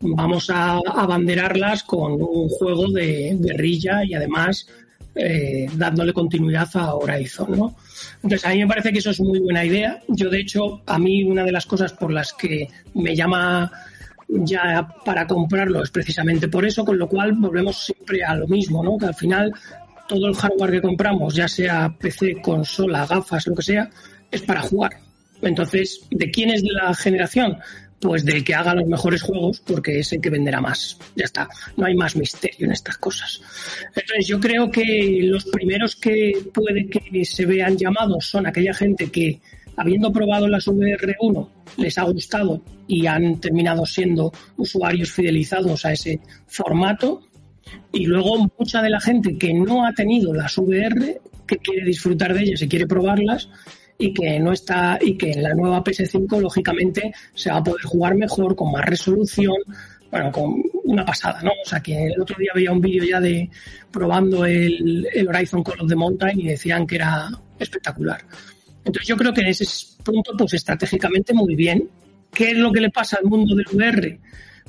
vamos 0.00 0.50
a 0.50 0.78
abanderarlas 0.86 1.82
con 1.84 2.12
un 2.20 2.48
juego 2.48 2.90
de 2.90 3.36
guerrilla 3.40 4.04
y 4.04 4.14
además 4.14 4.66
eh, 5.14 5.66
dándole 5.74 6.12
continuidad 6.12 6.68
a 6.74 6.94
Horizon, 6.94 7.56
¿no? 7.56 7.76
Entonces 8.16 8.44
a 8.44 8.50
mí 8.50 8.58
me 8.60 8.66
parece 8.66 8.92
que 8.92 8.98
eso 8.98 9.10
es 9.10 9.20
muy 9.20 9.38
buena 9.38 9.64
idea. 9.64 10.00
Yo 10.08 10.28
de 10.28 10.40
hecho 10.40 10.82
a 10.86 10.98
mí 10.98 11.22
una 11.24 11.44
de 11.44 11.52
las 11.52 11.66
cosas 11.66 11.92
por 11.92 12.12
las 12.12 12.32
que 12.32 12.68
me 12.94 13.14
llama 13.14 13.70
ya 14.28 14.88
para 15.04 15.26
comprarlo 15.26 15.82
es 15.82 15.90
precisamente 15.90 16.48
por 16.48 16.64
eso, 16.64 16.84
con 16.84 16.98
lo 16.98 17.08
cual 17.08 17.32
volvemos 17.32 17.84
siempre 17.84 18.24
a 18.24 18.34
lo 18.34 18.48
mismo, 18.48 18.82
¿no? 18.82 18.98
Que 18.98 19.06
al 19.06 19.14
final 19.14 19.52
todo 20.08 20.26
el 20.26 20.34
hardware 20.34 20.72
que 20.72 20.82
compramos, 20.82 21.34
ya 21.34 21.48
sea 21.48 21.94
PC, 21.98 22.40
consola, 22.42 23.06
gafas, 23.06 23.46
lo 23.46 23.54
que 23.54 23.62
sea, 23.62 23.90
es 24.30 24.42
para 24.42 24.62
jugar. 24.62 24.92
Entonces, 25.42 26.00
¿de 26.10 26.30
quién 26.30 26.50
es 26.50 26.62
de 26.62 26.72
la 26.72 26.94
generación? 26.94 27.58
Pues 28.04 28.22
del 28.22 28.44
que 28.44 28.54
haga 28.54 28.74
los 28.74 28.86
mejores 28.86 29.22
juegos, 29.22 29.60
porque 29.60 30.00
es 30.00 30.12
el 30.12 30.20
que 30.20 30.28
venderá 30.28 30.60
más. 30.60 30.98
Ya 31.16 31.24
está, 31.24 31.48
no 31.78 31.86
hay 31.86 31.94
más 31.94 32.14
misterio 32.16 32.66
en 32.66 32.72
estas 32.72 32.98
cosas. 32.98 33.40
Entonces 33.96 34.26
yo 34.26 34.38
creo 34.38 34.70
que 34.70 35.20
los 35.22 35.46
primeros 35.46 35.96
que 35.96 36.34
puede 36.52 36.86
que 36.86 37.24
se 37.24 37.46
vean 37.46 37.78
llamados 37.78 38.26
son 38.26 38.46
aquella 38.46 38.74
gente 38.74 39.10
que, 39.10 39.40
habiendo 39.78 40.12
probado 40.12 40.46
las 40.48 40.66
VR1, 40.66 41.48
les 41.78 41.96
ha 41.96 42.02
gustado 42.02 42.60
y 42.86 43.06
han 43.06 43.40
terminado 43.40 43.86
siendo 43.86 44.30
usuarios 44.58 45.10
fidelizados 45.10 45.86
a 45.86 45.92
ese 45.94 46.20
formato. 46.46 47.22
Y 47.90 48.04
luego 48.04 48.50
mucha 48.58 48.82
de 48.82 48.90
la 48.90 49.00
gente 49.00 49.38
que 49.38 49.54
no 49.54 49.86
ha 49.86 49.94
tenido 49.94 50.34
las 50.34 50.58
VR, 50.58 51.22
que 51.46 51.56
quiere 51.56 51.86
disfrutar 51.86 52.34
de 52.34 52.42
ellas 52.42 52.60
y 52.60 52.68
quiere 52.68 52.86
probarlas, 52.86 53.48
y 53.98 54.12
que 54.12 54.40
no 54.40 54.52
está 54.52 54.98
y 55.00 55.16
que 55.16 55.32
en 55.32 55.42
la 55.42 55.54
nueva 55.54 55.84
PS5 55.84 56.40
lógicamente 56.40 57.12
se 57.34 57.50
va 57.50 57.58
a 57.58 57.64
poder 57.64 57.82
jugar 57.82 58.16
mejor 58.16 58.56
con 58.56 58.72
más 58.72 58.84
resolución 58.84 59.54
bueno 60.10 60.32
con 60.32 60.62
una 60.84 61.04
pasada 61.04 61.40
no 61.42 61.50
o 61.50 61.68
sea 61.68 61.80
que 61.80 62.06
el 62.06 62.20
otro 62.20 62.36
día 62.38 62.50
veía 62.54 62.72
un 62.72 62.80
vídeo 62.80 63.04
ya 63.04 63.20
de 63.20 63.48
probando 63.94 64.44
el, 64.44 65.08
el 65.12 65.28
Horizon 65.28 65.62
Call 65.62 65.80
of 65.80 65.88
the 65.88 65.94
Mountain 65.94 66.40
y 66.40 66.48
decían 66.48 66.84
que 66.84 66.96
era 66.96 67.30
espectacular. 67.58 68.24
Entonces 68.84 69.06
yo 69.06 69.16
creo 69.16 69.32
que 69.32 69.40
en 69.40 69.46
ese 69.46 69.64
punto 70.02 70.32
pues 70.36 70.54
estratégicamente 70.54 71.32
muy 71.32 71.54
bien. 71.54 71.88
Qué 72.32 72.50
es 72.50 72.58
lo 72.58 72.72
que 72.72 72.80
le 72.80 72.90
pasa 72.90 73.18
al 73.18 73.30
mundo 73.30 73.54
del 73.54 73.66
VR 73.72 74.18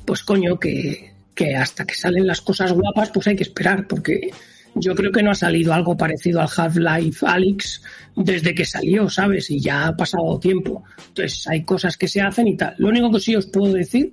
pues 0.04 0.22
coño 0.22 0.58
que 0.58 1.12
que 1.34 1.54
hasta 1.54 1.84
que 1.84 1.94
salen 1.94 2.26
las 2.26 2.40
cosas 2.40 2.72
guapas 2.72 3.10
pues 3.10 3.26
hay 3.26 3.36
que 3.36 3.42
esperar 3.42 3.86
porque 3.86 4.30
yo 4.78 4.94
creo 4.94 5.10
que 5.10 5.22
no 5.22 5.30
ha 5.30 5.34
salido 5.34 5.72
algo 5.72 5.96
parecido 5.96 6.40
al 6.40 6.48
Half-Life 6.54 7.24
Alyx 7.26 7.82
desde 8.14 8.54
que 8.54 8.64
salió, 8.64 9.08
¿sabes? 9.08 9.50
Y 9.50 9.58
ya 9.58 9.88
ha 9.88 9.96
pasado 9.96 10.38
tiempo. 10.38 10.84
Entonces 11.08 11.46
hay 11.48 11.64
cosas 11.64 11.96
que 11.96 12.08
se 12.08 12.20
hacen 12.20 12.46
y 12.46 12.56
tal. 12.56 12.74
Lo 12.78 12.88
único 12.88 13.10
que 13.10 13.20
sí 13.20 13.34
os 13.34 13.46
puedo 13.46 13.72
decir 13.72 14.12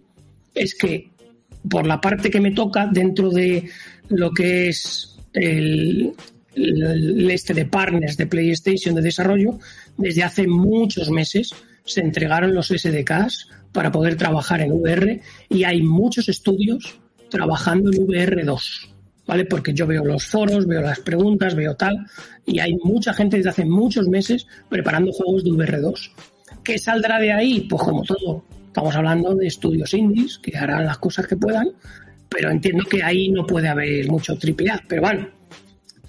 es 0.56 0.74
que 0.76 1.12
por 1.70 1.86
la 1.86 2.00
parte 2.00 2.30
que 2.30 2.40
me 2.40 2.52
toca 2.52 2.88
dentro 2.88 3.30
de 3.30 3.70
lo 4.10 4.32
que 4.32 4.70
es 4.70 5.18
el, 5.34 6.14
el 6.56 7.30
este 7.30 7.54
de 7.54 7.66
partners 7.66 8.16
de 8.16 8.28
PlayStation 8.28 8.96
de 8.96 9.02
desarrollo, 9.02 9.60
desde 9.98 10.24
hace 10.24 10.48
muchos 10.48 11.10
meses 11.10 11.54
se 11.84 12.00
entregaron 12.00 12.54
los 12.54 12.68
SDKs 12.68 13.50
para 13.74 13.92
poder 13.92 14.16
trabajar 14.16 14.62
en 14.62 14.72
VR 14.72 15.20
y 15.50 15.66
hay 15.66 15.82
muchos 15.82 16.30
estudios 16.30 17.00
trabajando 17.30 17.92
en 17.92 18.08
VR2. 18.08 18.93
¿Vale? 19.26 19.46
Porque 19.46 19.74
yo 19.74 19.88
veo 19.88 20.04
los 20.04 20.26
foros, 20.26 20.66
veo 20.68 20.82
las 20.82 21.00
preguntas, 21.00 21.56
veo 21.56 21.76
tal, 21.76 22.06
y 22.46 22.60
hay 22.60 22.76
mucha 22.84 23.14
gente 23.14 23.38
desde 23.38 23.50
hace 23.50 23.66
muchos 23.66 24.08
meses 24.08 24.48
preparando 24.70 25.12
juegos 25.12 25.44
de 25.44 25.52
VR2. 25.52 26.12
¿Qué 26.64 26.78
saldrá 26.78 27.20
de 27.20 27.32
ahí? 27.32 27.62
Pues 27.62 27.82
como 27.84 28.04
todo, 28.04 28.44
estamos 28.68 28.96
hablando 28.96 29.36
de 29.36 29.48
estudios 29.48 29.94
indies 29.94 30.40
que 30.40 30.58
harán 30.58 30.86
las 30.86 30.98
cosas 30.98 31.28
que 31.28 31.38
puedan, 31.38 31.70
pero 32.30 32.50
entiendo 32.50 32.84
que 32.90 33.04
ahí 33.04 33.30
no 33.30 33.46
puede 33.46 33.70
haber 33.70 34.10
mucho 34.10 34.38
triple 34.38 34.72
A, 34.72 34.82
pero 34.88 35.04
bueno, 35.04 35.28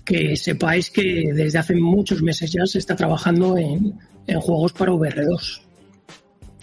que 0.04 0.36
sepáis 0.36 0.90
que 0.90 1.32
desde 1.32 1.58
hace 1.58 1.74
muchos 1.74 2.22
meses 2.22 2.52
ya 2.52 2.66
se 2.66 2.78
está 2.78 2.94
trabajando 2.94 3.56
en, 3.56 3.98
en 4.26 4.40
juegos 4.40 4.72
para 4.72 4.92
VR2. 4.92 5.62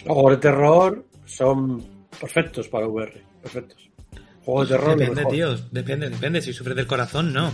Los 0.06 0.14
juegos 0.14 0.32
de 0.32 0.38
terror 0.38 1.06
son 1.26 1.84
perfectos 2.20 2.68
para 2.68 2.88
VR, 2.88 3.22
perfectos. 3.42 3.91
Juegos 4.44 4.70
de 4.70 4.76
terror. 4.76 4.98
Depende, 4.98 5.26
tío, 5.26 5.58
depende, 5.72 6.10
depende. 6.10 6.42
Si 6.42 6.54
sufres 6.54 6.76
del 6.76 6.88
corazón, 6.88 7.32
no. 7.32 7.54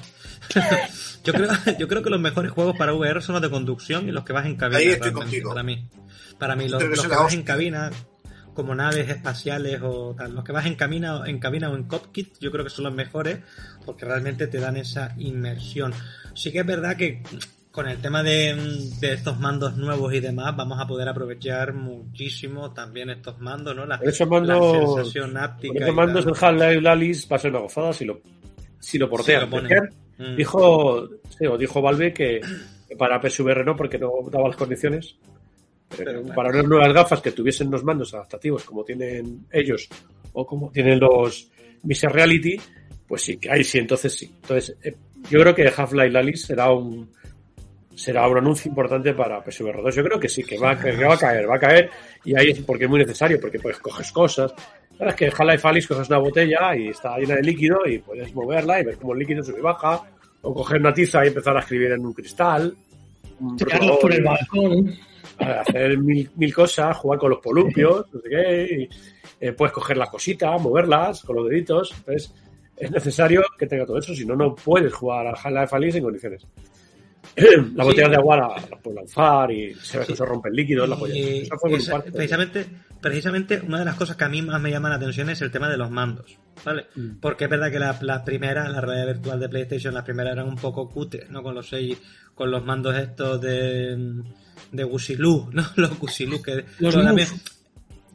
yo, 1.23 1.33
creo, 1.33 1.49
yo 1.77 1.87
creo 1.87 2.01
que 2.01 2.09
los 2.09 2.19
mejores 2.19 2.51
juegos 2.51 2.77
para 2.77 2.93
VR 2.93 3.21
son 3.21 3.33
los 3.33 3.41
de 3.41 3.49
conducción 3.49 4.07
y 4.07 4.11
los 4.11 4.23
que 4.23 4.33
vas 4.33 4.45
en 4.45 4.55
cabina. 4.55 4.79
Ahí 4.79 4.87
estoy 4.87 5.11
realmente, 5.11 5.25
contigo. 5.25 5.49
Para 5.49 5.63
mí. 5.63 5.89
Para 6.37 6.55
mí, 6.55 6.69
los, 6.69 6.81
que 6.81 6.89
los 6.89 7.07
vas 7.09 7.33
en 7.33 7.43
cabina, 7.43 7.91
como 8.53 8.73
naves 8.73 9.09
espaciales 9.09 9.81
o 9.83 10.15
tal, 10.17 10.33
los 10.33 10.43
que 10.43 10.51
vas 10.51 10.65
en 10.65 10.75
cabina, 10.75 11.23
en 11.25 11.39
cabina 11.39 11.69
o 11.69 11.75
en 11.75 11.83
cockpit, 11.83 12.37
yo 12.39 12.51
creo 12.51 12.63
que 12.63 12.69
son 12.69 12.85
los 12.85 12.93
mejores 12.93 13.39
porque 13.85 14.05
realmente 14.05 14.47
te 14.47 14.59
dan 14.59 14.77
esa 14.77 15.13
inmersión. 15.17 15.93
Sí 16.35 16.51
que 16.51 16.59
es 16.59 16.65
verdad 16.65 16.95
que 16.95 17.23
con 17.77 17.87
el 17.87 18.01
tema 18.01 18.23
de, 18.23 18.55
de 18.99 19.13
estos 19.13 19.39
mandos 19.39 19.77
nuevos 19.77 20.11
y 20.11 20.19
demás, 20.19 20.55
vamos 20.57 20.79
a 20.81 20.87
poder 20.87 21.07
aprovechar 21.07 21.75
muchísimo 21.75 22.73
también 22.73 23.11
estos 23.11 23.39
mandos, 23.39 23.75
¿no? 23.75 23.85
La, 23.85 23.97
esos 23.97 24.21
la 24.21 24.25
mandos, 24.25 24.95
sensación 24.95 25.37
áptica. 25.37 25.83
esos 25.83 25.93
mandos 25.93 26.25
tal. 26.25 26.55
el 26.55 26.61
Half-Life 26.63 26.89
Alice 26.89 27.27
va 27.31 27.35
a 27.35 27.39
ser 27.39 27.51
una 27.51 27.59
gozada 27.59 27.93
si 27.93 28.03
lo, 28.05 28.19
si 28.79 28.97
lo 28.97 29.07
portean. 29.07 29.47
Lo 29.47 29.61
Mm. 30.17 30.35
Dijo, 30.35 31.07
sí, 31.37 31.45
o 31.45 31.55
dijo 31.55 31.79
Valve 31.79 32.11
que, 32.11 32.41
que 32.89 32.95
para 32.95 33.21
PSVR 33.21 33.63
no, 33.63 33.75
porque 33.75 33.99
no 33.99 34.11
daba 34.31 34.47
las 34.47 34.57
condiciones. 34.57 35.15
Pero 35.95 36.25
para 36.33 36.49
unas 36.49 36.65
nuevas 36.65 36.91
gafas 36.91 37.21
que 37.21 37.31
tuviesen 37.31 37.69
los 37.69 37.83
mandos 37.83 38.11
adaptativos 38.15 38.63
como 38.63 38.83
tienen 38.83 39.45
ellos 39.51 39.87
o 40.33 40.47
como 40.47 40.71
tienen 40.71 40.99
los 40.99 41.51
Mixed 41.83 42.09
Reality, 42.09 42.59
pues 43.07 43.21
sí, 43.21 43.37
que 43.37 43.51
ahí 43.51 43.63
sí, 43.63 43.77
entonces 43.77 44.13
sí. 44.13 44.31
Entonces, 44.41 44.75
eh, 44.83 44.95
yo 45.29 45.39
creo 45.41 45.53
que 45.53 45.67
Half-Life 45.67 46.17
Alice 46.17 46.47
será 46.47 46.71
un 46.71 47.15
será 47.97 48.27
un 48.27 48.37
anuncio 48.37 48.69
importante 48.69 49.13
para 49.13 49.41
PSVR 49.43 49.81
2. 49.81 49.95
Yo 49.95 50.03
creo 50.03 50.19
que 50.19 50.29
sí, 50.29 50.43
que 50.43 50.57
va, 50.57 50.71
a- 50.71 50.79
que 50.79 50.91
va 51.03 51.15
a 51.15 51.17
caer, 51.17 51.49
va 51.49 51.55
a 51.55 51.59
caer, 51.59 51.89
y 52.23 52.37
ahí 52.37 52.51
es 52.51 52.59
porque 52.61 52.83
es 52.85 52.89
muy 52.89 52.99
necesario, 52.99 53.39
porque 53.41 53.59
pues 53.59 53.79
coges 53.79 54.11
cosas. 54.11 54.53
Ahora 54.99 55.11
es 55.11 55.15
que 55.17 55.25
Half-Life 55.27 55.67
Alice 55.67 55.87
coges 55.87 56.07
una 56.09 56.19
botella 56.19 56.75
y 56.75 56.89
está 56.89 57.17
llena 57.17 57.35
de 57.35 57.41
líquido 57.43 57.79
y 57.85 57.99
puedes 57.99 58.33
moverla 58.33 58.79
y 58.81 58.85
ver 58.85 58.97
cómo 58.97 59.13
el 59.13 59.19
líquido 59.19 59.43
sube 59.43 59.59
y 59.59 59.61
baja, 59.61 60.01
o 60.41 60.53
coger 60.53 60.79
una 60.79 60.93
tiza 60.93 61.25
y 61.25 61.29
empezar 61.29 61.57
a 61.57 61.59
escribir 61.61 61.91
en 61.91 62.05
un 62.05 62.13
cristal. 62.13 62.75
Tirarlos 63.57 63.97
por 63.97 64.13
el 64.13 64.23
balcón. 64.23 64.93
hacer 65.39 65.97
mil, 65.99 66.29
mil 66.35 66.53
cosas, 66.53 66.97
jugar 66.97 67.19
con 67.19 67.29
los 67.31 67.39
columpios, 67.39 68.05
no 68.11 68.19
sé 68.21 68.29
qué, 68.29 68.67
y, 68.75 68.89
eh, 69.45 69.51
puedes 69.53 69.71
coger 69.73 69.97
las 69.97 70.09
cositas, 70.09 70.59
moverlas 70.61 71.21
con 71.23 71.35
los 71.35 71.47
deditos. 71.49 71.93
Entonces, 71.97 72.33
es 72.75 72.89
necesario 72.91 73.43
que 73.57 73.67
tenga 73.67 73.85
todo 73.85 73.99
eso, 73.99 74.15
si 74.15 74.25
no, 74.25 74.35
no 74.35 74.55
puedes 74.55 74.91
jugar 74.93 75.27
al 75.27 75.35
Half-Life 75.35 75.75
Alice 75.75 75.97
en 75.99 76.03
condiciones. 76.03 76.47
La 77.75 77.83
Sí. 77.83 77.89
botella 77.89 78.09
de 78.09 78.15
agua 78.15 78.37
la, 78.37 78.47
la 78.69 78.77
puedes 78.81 78.95
lanzar 78.97 79.51
y 79.51 79.73
se 79.75 79.99
ve 79.99 80.05
que 80.07 80.15
se 80.15 80.25
rompen 80.25 80.53
líquidos, 80.53 80.89
la 80.89 80.97
Y. 81.07 81.41
Eso 81.43 81.57
fue 81.59 81.73
esa- 81.75 82.01
precisamente, 82.03 82.65
precisamente 82.99 83.61
una 83.61 83.79
de 83.79 83.85
las 83.85 83.95
cosas 83.95 84.15
que 84.15 84.23
a 84.23 84.29
mí 84.29 84.41
más 84.41 84.59
me 84.59 84.71
llama 84.71 84.89
la 84.89 84.95
atención 84.95 85.29
es 85.29 85.41
el 85.41 85.51
tema 85.51 85.69
de 85.69 85.77
los 85.77 85.91
mandos, 85.91 86.37
¿vale? 86.65 86.87
Mm. 86.95 87.19
Porque 87.21 87.43
es 87.45 87.49
verdad 87.49 87.71
que 87.71 87.79
la- 87.79 87.97
las 88.01 88.21
primeras, 88.23 88.69
la 88.71 88.81
realidad 88.81 89.05
virtual 89.13 89.39
de 89.39 89.49
PlayStation, 89.49 89.93
las 89.93 90.03
primeras 90.03 90.33
eran 90.33 90.47
un 90.47 90.55
poco 90.55 90.89
cutres, 90.89 91.29
¿no? 91.29 91.43
Con 91.43 91.53
los 91.53 91.69
seis, 91.69 91.97
con 92.33 92.49
los 92.49 92.65
mandos 92.65 92.95
estos 92.97 93.39
de 93.41 94.23
de 94.71 94.83
Gusilú, 94.83 95.49
¿no? 95.53 95.63
Los 95.75 95.97
Gusilú 95.99 96.41
que 96.41 96.65
Los 96.79 96.95
pero 96.95 97.03
Move. 97.13 97.27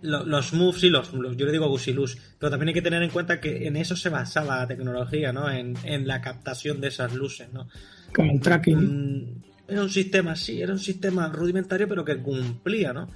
lo- 0.02 0.24
los 0.26 0.52
moves 0.52 0.80
sí, 0.80 0.90
los, 0.90 1.12
los- 1.12 1.36
yo 1.36 1.46
le 1.46 1.52
digo 1.52 1.68
Gusilus, 1.68 2.18
pero 2.38 2.50
también 2.50 2.68
hay 2.68 2.74
que 2.74 2.82
tener 2.82 3.02
en 3.04 3.10
cuenta 3.10 3.40
que 3.40 3.68
en 3.68 3.76
eso 3.76 3.94
se 3.94 4.08
basaba 4.08 4.58
la 4.58 4.66
tecnología, 4.66 5.32
¿no? 5.32 5.48
En, 5.48 5.74
en 5.84 6.08
la 6.08 6.20
captación 6.20 6.80
de 6.80 6.88
esas 6.88 7.14
luces, 7.14 7.52
¿no? 7.52 7.68
Con 8.14 8.30
el 8.30 8.40
tracking. 8.40 8.78
Mm, 8.78 9.42
Era 9.68 9.82
un 9.82 9.90
sistema, 9.90 10.36
sí, 10.36 10.60
era 10.60 10.72
un 10.72 10.78
sistema 10.78 11.28
rudimentario, 11.28 11.88
pero 11.88 12.04
que 12.04 12.18
cumplía, 12.18 12.92
¿no? 12.92 13.08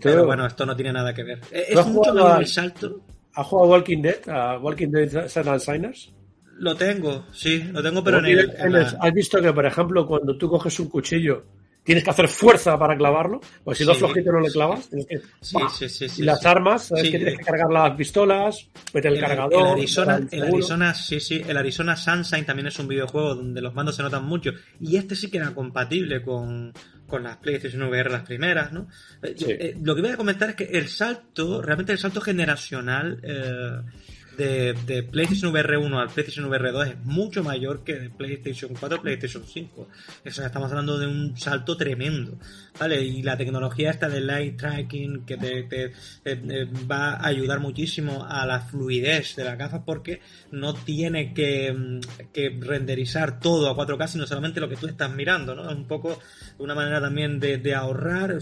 Pero 0.00 0.26
bueno, 0.26 0.46
esto 0.46 0.66
no 0.66 0.76
tiene 0.76 0.92
nada 0.92 1.14
que 1.14 1.24
ver. 1.24 1.40
Eh, 1.50 1.68
¿Tú 1.72 1.78
Es 1.80 1.86
mucho 1.86 2.10
jugado 2.10 2.24
mayor 2.28 2.42
el 2.42 2.46
salto. 2.46 3.00
¿Has 3.34 3.46
jugado 3.46 3.66
a 3.74 3.76
Walking 3.78 4.02
Dead? 4.02 4.28
¿A 4.28 4.58
Walking 4.58 4.88
Dead 4.88 5.28
Silent 5.28 5.60
Signers? 5.60 6.12
Lo 6.58 6.74
tengo, 6.76 7.26
sí, 7.32 7.64
lo 7.72 7.82
tengo, 7.82 8.02
pero 8.04 8.18
en 8.18 8.26
el. 8.26 8.50
En 8.58 8.72
la- 8.72 8.96
¿Has 9.00 9.12
visto 9.12 9.40
que, 9.42 9.52
por 9.52 9.66
ejemplo, 9.66 10.06
cuando 10.06 10.36
tú 10.38 10.48
coges 10.48 10.78
un 10.80 10.88
cuchillo, 10.88 11.44
tienes 11.86 12.04
que 12.04 12.10
hacer 12.10 12.28
fuerza 12.28 12.78
para 12.78 12.96
clavarlo? 12.96 13.40
Pues 13.64 13.78
si 13.78 13.84
Sí. 13.84 13.88
dos 13.88 13.98
flojitos 13.98 14.34
no 14.34 14.40
le 14.40 14.50
clavas, 14.50 14.88
tienes 14.88 15.06
que... 15.06 15.18
Sí, 15.40 15.56
sí, 15.78 15.88
sí, 15.88 16.08
sí, 16.08 16.22
y 16.22 16.24
las 16.24 16.44
armas, 16.44 16.88
sabes 16.88 17.04
que 17.04 17.16
tienes 17.16 17.38
que 17.38 17.44
cargar 17.44 17.70
las 17.70 17.96
pistolas, 17.96 18.68
meter 18.92 19.12
el, 19.12 19.18
el, 19.18 19.24
cargador... 19.24 19.52
el 19.52 19.72
Arizona, 19.72 20.16
el 20.16 20.94
sí, 20.94 21.20
sí, 21.20 21.42
el 21.46 21.56
Arizona 21.56 21.96
Sunshine 21.96 22.44
también 22.44 22.66
es 22.66 22.78
un 22.78 22.88
videojuego 22.88 23.36
donde 23.36 23.60
los 23.60 23.72
mandos 23.72 23.94
se 23.94 24.02
notan 24.02 24.24
mucho. 24.24 24.50
Y 24.80 24.96
este 24.96 25.14
sí 25.14 25.30
que 25.30 25.38
era 25.38 25.54
compatible 25.54 26.22
con, 26.22 26.72
con 27.06 27.22
las 27.22 27.36
PlayStation 27.36 27.82
VR 27.84 28.10
las 28.10 28.22
primeras, 28.22 28.72
¿no? 28.72 28.88
Eh, 29.22 29.34
eh, 29.48 29.76
lo 29.80 29.94
que 29.94 30.02
voy 30.02 30.10
a 30.10 30.16
comentar 30.16 30.50
es 30.50 30.56
que 30.56 30.64
el 30.64 30.88
salto, 30.88 31.62
realmente 31.62 31.92
el 31.92 31.98
salto 31.98 32.20
generacional 32.20 33.20
eh, 33.22 33.80
de, 34.36 34.74
de 34.86 35.02
PlayStation 35.02 35.50
VR 35.52 35.76
1 35.78 35.98
al 36.00 36.08
PlayStation 36.10 36.46
VR 36.46 36.72
2 36.72 36.88
es 36.88 37.04
mucho 37.04 37.42
mayor 37.42 37.84
que 37.84 37.94
de 37.94 38.10
PlayStation 38.10 38.72
4 38.78 38.96
al 38.98 39.02
PlayStation 39.02 39.44
5. 39.46 39.88
O 40.26 40.30
sea, 40.30 40.46
estamos 40.46 40.70
hablando 40.70 40.98
de 40.98 41.06
un 41.06 41.36
salto 41.36 41.76
tremendo, 41.76 42.38
¿vale? 42.78 43.02
Y 43.02 43.22
la 43.22 43.36
tecnología 43.36 43.90
esta 43.90 44.08
de 44.08 44.20
light 44.20 44.56
tracking 44.58 45.24
que 45.24 45.36
te, 45.36 45.62
te- 45.64 45.92
va 46.90 47.14
a 47.14 47.26
ayudar 47.26 47.60
muchísimo 47.60 48.24
a 48.28 48.46
la 48.46 48.60
fluidez 48.60 49.36
de 49.36 49.44
las 49.44 49.56
gafas 49.58 49.82
porque 49.84 50.20
no 50.50 50.74
tiene 50.74 51.32
que, 51.34 51.72
mm, 51.72 52.00
que 52.32 52.56
renderizar 52.60 53.40
todo 53.40 53.68
a 53.70 53.74
4K, 53.76 54.06
sino 54.08 54.26
solamente 54.26 54.60
lo 54.60 54.68
que 54.68 54.76
tú 54.76 54.86
estás 54.86 55.12
mirando, 55.14 55.54
¿no? 55.54 55.68
Es 55.70 55.76
un 55.76 55.86
poco 55.86 56.18
una 56.58 56.74
manera 56.74 57.00
también 57.00 57.40
de, 57.40 57.58
de 57.58 57.74
ahorrar 57.74 58.38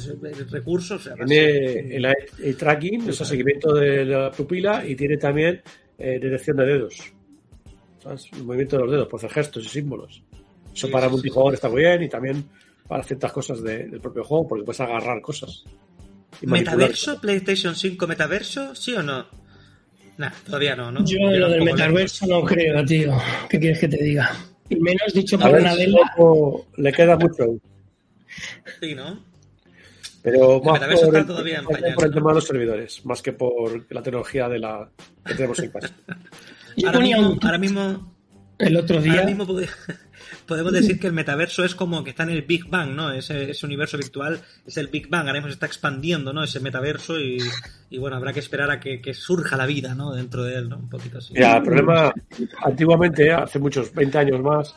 recursos. 0.50 1.00
o 1.00 1.04
sea, 1.04 1.12
a 1.14 1.16
Tiene 1.26 1.96
el, 1.96 2.06
el 2.42 2.56
tracking, 2.56 3.08
o 3.08 3.12
sea, 3.12 3.26
seguimiento 3.26 3.74
de 3.74 4.04
la 4.04 4.30
pupila 4.30 4.84
y 4.86 4.96
tiene 4.96 5.16
también 5.16 5.62
eh, 5.98 6.18
detección 6.20 6.56
de 6.58 6.66
dedos. 6.66 7.12
¿Sabes? 8.02 8.28
El 8.32 8.44
movimiento 8.44 8.76
de 8.76 8.82
los 8.82 8.92
dedos, 8.92 9.08
por 9.08 9.18
hacer 9.20 9.30
gestos 9.30 9.64
y 9.64 9.68
símbolos. 9.68 10.22
Eso 10.74 10.86
Sí, 10.86 10.92
para 10.92 11.06
sí, 11.06 11.12
multijugador 11.12 11.54
está 11.54 11.68
muy 11.68 11.82
bien 11.82 12.02
y 12.02 12.08
también 12.08 12.44
para 12.88 13.02
ciertas 13.02 13.32
cosas 13.32 13.62
de- 13.62 13.88
del 13.88 14.00
propio 14.00 14.24
juego 14.24 14.46
porque 14.48 14.64
puedes 14.64 14.80
agarrar 14.80 15.20
cosas. 15.22 15.64
¿Metaverso? 16.42 17.20
¿PlayStation 17.20 17.74
5 17.76 18.06
metaverso? 18.06 18.74
¿Sí 18.74 18.92
o 18.94 19.02
no? 19.02 19.26
Nah, 20.18 20.30
todavía 20.44 20.76
no, 20.76 20.92
¿no? 20.92 21.04
Yo 21.04 21.18
lo 21.18 21.48
del 21.48 21.62
metaverso 21.64 22.26
no 22.26 22.42
creo, 22.44 22.84
tío. 22.84 23.12
¿Qué 23.48 23.58
quieres 23.58 23.78
que 23.78 23.88
te 23.88 24.02
diga? 24.02 24.30
Y 24.68 24.76
menos 24.76 25.12
dicho 25.12 25.36
A 25.36 25.40
por 25.40 25.52
ver, 25.52 25.60
una 25.62 25.74
vela. 25.74 25.98
le 26.76 26.92
queda 26.92 27.16
mucho. 27.16 27.44
Sí, 28.80 28.94
¿no? 28.94 29.24
Pero 30.24 30.58
más 30.62 30.72
metaverso 30.80 31.04
por 31.04 31.16
está 31.16 31.18
el, 31.20 31.26
todavía 31.26 31.58
en 31.58 31.64
pañales, 31.66 31.94
por 31.94 32.04
el 32.04 32.10
¿no? 32.10 32.14
tema 32.16 32.30
de 32.30 32.34
los 32.36 32.46
servidores, 32.46 33.04
más 33.04 33.20
que 33.20 33.32
por 33.34 33.92
la 33.92 34.02
tecnología 34.02 34.48
de 34.48 34.58
la 34.58 34.88
que 35.22 35.34
tenemos 35.34 35.58
en 35.58 35.70
casa. 35.70 35.94
Yo 36.78 36.86
Ahora 36.88 36.98
ponía 36.98 37.16
mismo, 37.18 37.32
un 37.32 37.38
ahora 37.44 37.58
mismo, 37.58 38.14
el 38.58 38.76
otro 38.78 38.98
ahora 38.98 39.12
día. 39.12 39.22
mismo 39.24 39.46
podemos 40.46 40.72
decir 40.72 40.98
que 40.98 41.08
el 41.08 41.12
metaverso 41.12 41.62
es 41.62 41.74
como 41.74 42.02
que 42.02 42.10
está 42.10 42.22
en 42.22 42.30
el 42.30 42.40
Big 42.40 42.66
Bang, 42.68 42.94
¿no? 42.94 43.12
Ese, 43.12 43.50
ese 43.50 43.66
universo 43.66 43.98
virtual 43.98 44.40
es 44.66 44.76
el 44.78 44.88
Big 44.88 45.10
Bang. 45.10 45.26
Ahora 45.26 45.34
mismo 45.34 45.48
se 45.48 45.54
está 45.54 45.66
expandiendo, 45.66 46.32
¿no? 46.32 46.42
Ese 46.42 46.58
metaverso 46.58 47.20
y, 47.20 47.38
y 47.90 47.98
bueno, 47.98 48.16
habrá 48.16 48.32
que 48.32 48.40
esperar 48.40 48.70
a 48.70 48.80
que, 48.80 49.02
que 49.02 49.12
surja 49.12 49.58
la 49.58 49.66
vida, 49.66 49.94
¿no? 49.94 50.14
Dentro 50.14 50.42
de 50.42 50.56
él, 50.56 50.70
¿no? 50.70 50.78
Un 50.78 50.88
poquito 50.88 51.18
así. 51.18 51.34
Mira, 51.34 51.58
el 51.58 51.62
problema, 51.62 52.14
antiguamente, 52.64 53.30
hace 53.30 53.58
muchos 53.58 53.92
20 53.92 54.16
años 54.18 54.40
más, 54.40 54.74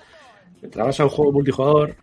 entrabas 0.62 1.00
a 1.00 1.06
un 1.06 1.10
juego 1.10 1.32
multijugador, 1.32 1.96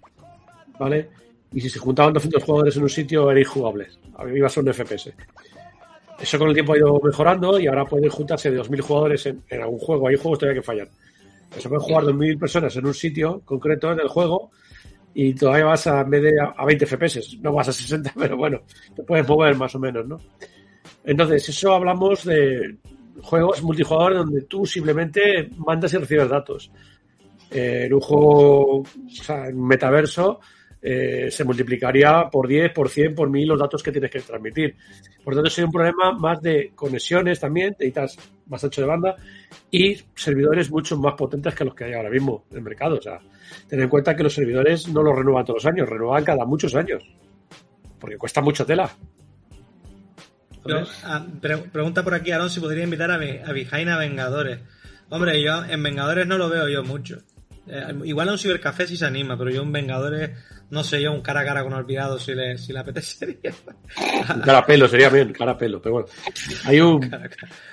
¿vale? 0.78 1.10
Y 1.54 1.60
si 1.60 1.70
se 1.70 1.78
juntaban 1.78 2.12
200 2.12 2.42
jugadores 2.42 2.76
en 2.76 2.82
un 2.82 2.88
sitio, 2.88 3.30
era 3.30 3.40
injugable. 3.40 3.86
Ibas 4.34 4.56
a 4.56 4.60
un 4.60 4.72
FPS. 4.72 5.12
Eso 6.20 6.38
con 6.38 6.48
el 6.48 6.54
tiempo 6.54 6.72
ha 6.72 6.78
ido 6.78 7.00
mejorando 7.02 7.58
y 7.58 7.66
ahora 7.66 7.84
pueden 7.84 8.10
juntarse 8.10 8.50
de 8.50 8.60
2.000 8.60 8.80
jugadores 8.80 9.26
en, 9.26 9.62
algún 9.62 9.78
juego. 9.78 10.08
Hay 10.08 10.16
juegos 10.16 10.40
todavía 10.40 10.60
que 10.60 10.66
fallan. 10.66 10.88
Se 11.56 11.68
pueden 11.68 11.84
jugar 11.84 12.04
2.000 12.04 12.38
personas 12.38 12.76
en 12.76 12.86
un 12.86 12.94
sitio 12.94 13.40
concreto 13.44 13.92
en 13.92 14.00
el 14.00 14.08
juego 14.08 14.50
y 15.14 15.32
todavía 15.34 15.66
vas 15.66 15.86
a, 15.86 16.00
en 16.00 16.10
vez 16.10 16.22
de 16.22 16.40
a, 16.40 16.54
a 16.56 16.64
20 16.64 16.86
FPS. 16.86 17.38
No 17.40 17.52
vas 17.52 17.68
a 17.68 17.72
60, 17.72 18.12
pero 18.18 18.36
bueno, 18.36 18.62
te 18.94 19.02
puedes 19.02 19.26
mover 19.28 19.54
más 19.56 19.74
o 19.74 19.78
menos, 19.78 20.06
¿no? 20.06 20.20
Entonces, 21.04 21.48
eso 21.48 21.72
hablamos 21.72 22.24
de 22.24 22.76
juegos 23.22 23.62
multijugador 23.62 24.14
donde 24.14 24.42
tú 24.42 24.66
simplemente 24.66 25.50
mandas 25.56 25.92
y 25.94 25.98
recibes 25.98 26.28
datos. 26.28 26.70
Eh, 27.50 27.84
en 27.86 27.94
un 27.94 28.00
juego, 28.00 28.78
o 28.80 28.84
sea, 29.08 29.48
en 29.48 29.62
metaverso, 29.62 30.40
eh, 30.86 31.30
se 31.30 31.44
multiplicaría 31.44 32.28
por 32.30 32.46
10, 32.46 32.70
por 32.74 32.90
100, 32.90 33.14
por 33.14 33.30
1000 33.30 33.48
los 33.48 33.58
datos 33.58 33.82
que 33.82 33.90
tienes 33.90 34.10
que 34.10 34.20
transmitir. 34.20 34.76
Por 35.24 35.32
lo 35.32 35.38
tanto, 35.38 35.48
sería 35.50 35.66
un 35.66 35.72
problema 35.72 36.12
más 36.12 36.42
de 36.42 36.72
conexiones 36.74 37.40
también, 37.40 37.70
necesitas 37.70 38.18
más 38.46 38.62
ancho 38.62 38.82
de 38.82 38.86
banda 38.86 39.16
y 39.70 39.96
servidores 40.14 40.70
mucho 40.70 40.98
más 40.98 41.14
potentes 41.14 41.54
que 41.54 41.64
los 41.64 41.74
que 41.74 41.84
hay 41.84 41.94
ahora 41.94 42.10
mismo 42.10 42.44
en 42.50 42.58
el 42.58 42.62
mercado. 42.62 42.96
O 42.98 43.00
sea, 43.02 43.18
ten 43.66 43.80
en 43.80 43.88
cuenta 43.88 44.14
que 44.14 44.22
los 44.22 44.34
servidores 44.34 44.86
no 44.88 45.02
los 45.02 45.16
renuevan 45.16 45.46
todos 45.46 45.64
los 45.64 45.72
años, 45.72 45.88
renuevan 45.88 46.22
cada 46.22 46.44
muchos 46.44 46.74
años. 46.74 47.02
Porque 47.98 48.18
cuesta 48.18 48.42
mucho 48.42 48.66
tela. 48.66 48.90
Ah, 51.04 51.26
pre- 51.40 51.58
pregunta 51.58 52.02
por 52.02 52.14
aquí, 52.14 52.30
Aaron, 52.30 52.50
si 52.50 52.60
podría 52.60 52.84
invitar 52.84 53.10
a, 53.10 53.14
a 53.16 53.94
a 53.94 53.98
Vengadores. 53.98 54.60
Hombre, 55.10 55.42
yo 55.42 55.64
en 55.64 55.82
Vengadores 55.82 56.26
no 56.26 56.38
lo 56.38 56.48
veo 56.48 56.68
yo 56.68 56.82
mucho. 56.82 57.22
Eh, 57.66 57.94
igual 58.04 58.28
a 58.28 58.32
un 58.32 58.38
cibercafé 58.38 58.86
sí 58.86 58.96
se 58.96 59.06
anima, 59.06 59.38
pero 59.38 59.50
yo 59.50 59.62
en 59.62 59.72
Vengadores, 59.72 60.30
no 60.70 60.82
sé 60.82 61.00
yo, 61.02 61.12
un 61.12 61.20
cara 61.20 61.40
a 61.40 61.44
cara 61.44 61.62
con 61.62 61.72
Olvidado 61.72 62.18
si 62.18 62.34
le, 62.34 62.58
si 62.58 62.72
le 62.72 62.78
apetecería. 62.80 63.52
Cara 64.44 64.64
pelo, 64.66 64.88
sería 64.88 65.08
bien, 65.08 65.32
cara 65.32 65.52
a 65.52 65.58
pelo. 65.58 65.80
Pero 65.80 65.92
bueno, 65.94 66.08
hay 66.64 66.80
un. 66.80 67.00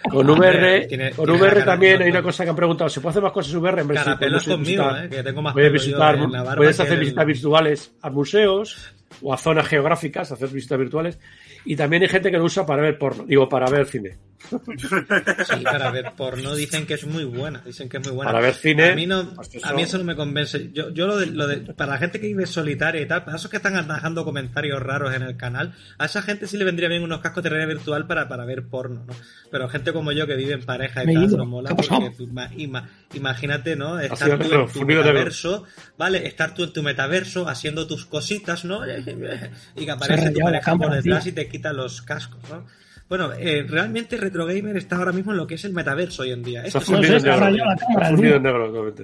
Con 0.10 0.30
VR, 0.30 0.86
Tiene- 0.88 1.12
con 1.12 1.26
tiene 1.26 1.40
VR 1.42 1.54
cara- 1.60 1.66
también 1.66 2.02
hay 2.02 2.10
una 2.10 2.22
cosa 2.22 2.44
que 2.44 2.50
han 2.52 2.56
preguntado. 2.56 2.90
¿Se 2.90 3.02
puede 3.02 3.12
hacer 3.12 3.24
más 3.24 3.32
cosas 3.32 3.54
en 3.54 3.60
VR? 3.60 3.82
Hombre, 3.82 3.98
sí, 3.98 4.04
Carapelo 4.04 4.38
es 4.38 4.44
podemos 4.44 4.66
conmigo, 4.68 4.84
visitar- 4.84 5.06
eh, 5.06 5.10
que 5.10 5.24
tengo 5.24 5.42
más 5.42 5.54
Puedes 5.54 5.70
pelo 5.72 5.80
yo 5.82 5.86
visitar, 5.88 6.16
en 6.16 6.32
la 6.32 6.44
barba 6.44 6.56
puedes 6.58 6.80
hacer 6.80 6.94
el- 6.94 7.00
visitas 7.00 7.26
virtuales 7.26 7.92
a 8.02 8.10
museos 8.10 8.94
o 9.22 9.34
a 9.34 9.38
zonas 9.38 9.68
geográficas, 9.68 10.32
hacer 10.32 10.50
visitas 10.50 10.78
virtuales. 10.80 11.20
Y 11.66 11.76
también 11.76 12.04
hay 12.04 12.10
gente 12.10 12.32
que 12.32 12.38
lo 12.38 12.44
usa 12.46 12.66
para 12.66 12.82
ver 12.82 12.98
porno, 12.98 13.24
digo, 13.26 13.48
para 13.50 13.70
ver 13.70 13.86
cine. 13.86 14.18
Sí, 14.50 15.64
para 15.64 15.92
ver 15.92 16.14
porno 16.18 16.56
dicen 16.56 16.86
que 16.86 16.96
es 16.96 17.06
muy 17.06 17.24
buena, 17.24 17.62
dicen 17.66 17.88
que 17.90 17.98
es 17.98 18.04
muy 18.04 18.14
buena. 18.16 18.32
Para 18.32 18.44
ver 18.44 18.54
cine, 18.56 18.90
A 18.92 18.96
mí, 18.96 19.06
no, 19.06 19.34
pues 19.36 19.56
eso- 19.56 19.66
a 19.68 19.74
mí 19.74 19.82
eso 19.84 19.98
no 19.98 20.04
me 20.04 20.16
convence. 20.16 20.72
Yo, 20.74 20.90
yo 20.90 21.08
lo 21.08 21.18
de, 21.18 21.28
lo 21.28 21.48
de, 21.48 21.58
para 21.74 21.92
la 21.94 21.98
gente 21.98 22.20
que 22.20 22.28
vive 22.28 22.46
solitaria 22.46 23.02
y 23.02 23.08
tal, 23.08 23.24
para 23.24 23.38
esos 23.38 23.50
que 23.50 23.58
están 23.58 23.74
dejando 23.88 24.24
comentarios 24.26 24.82
raros 24.82 25.14
en 25.14 25.22
el 25.24 25.38
canal, 25.38 25.74
a 25.98 26.06
esa 26.06 26.22
gente 26.22 26.48
sí 26.48 26.58
le 26.58 26.66
vendría 26.66 26.90
bien 26.90 27.04
unos 27.04 27.20
cascos 27.22 27.44
de 27.44 27.50
realidad 27.50 27.76
virtual 27.76 28.08
para, 28.08 28.28
para 28.28 28.46
ver 28.46 28.64
porno, 28.68 29.06
¿no? 29.08 29.14
Pero 29.52 29.68
gente 29.70 29.94
como 29.94 30.12
yo 30.12 30.28
que 30.28 30.36
vive 30.36 30.54
en 30.54 30.64
pareja 30.66 31.04
y 31.04 31.08
Me 31.08 31.14
tal, 31.14 31.24
ido. 31.26 31.38
no 31.38 31.46
mola 31.46 31.70
porque 31.76 32.12
tú 32.18 32.28
ima- 32.28 32.50
ima- 32.56 32.90
imagínate, 33.14 33.76
¿no? 33.76 34.00
Estar 34.00 34.38
tú 34.40 34.54
en 34.54 34.68
tu 34.72 34.86
metaverso, 34.86 35.64
¿vale? 35.98 36.26
Estar 36.28 36.54
tú 36.54 36.64
en 36.64 36.74
tu 36.74 36.84
metaverso 36.84 37.48
haciendo 37.48 37.88
tus 37.88 38.06
cositas, 38.06 38.66
¿no? 38.66 38.82
Y 39.76 39.86
que 39.86 39.92
aparece 39.92 40.32
tu 40.32 40.40
pareja 40.40 40.76
por 40.76 40.92
detrás 40.94 41.24
tío. 41.24 41.32
y 41.32 41.36
te 41.36 41.48
quita 41.48 41.74
los 41.74 42.02
cascos, 42.02 42.40
¿no? 42.50 42.66
Bueno, 43.12 43.34
eh, 43.38 43.66
realmente 43.68 44.16
Retro 44.16 44.46
Gamer 44.46 44.78
está 44.78 44.96
ahora 44.96 45.12
mismo 45.12 45.34
en 45.34 45.38
lo 45.38 45.46
que 45.46 45.56
es 45.56 45.66
el 45.66 45.74
metaverso 45.74 46.22
hoy 46.22 46.32
en 46.32 46.42
día. 46.44 46.62
Se 46.62 46.68
Esto 46.68 46.78
ha 46.78 46.82
es 46.82 46.88
fundido 46.88 47.20
se 47.20 47.30
ha 47.30 47.34
negro. 47.34 47.46
rayado 47.46 47.70
la 47.70 47.78
Se 47.78 47.84
ha 47.84 48.08
fundido 48.08 48.36
en 48.38 48.44
negro. 48.44 48.96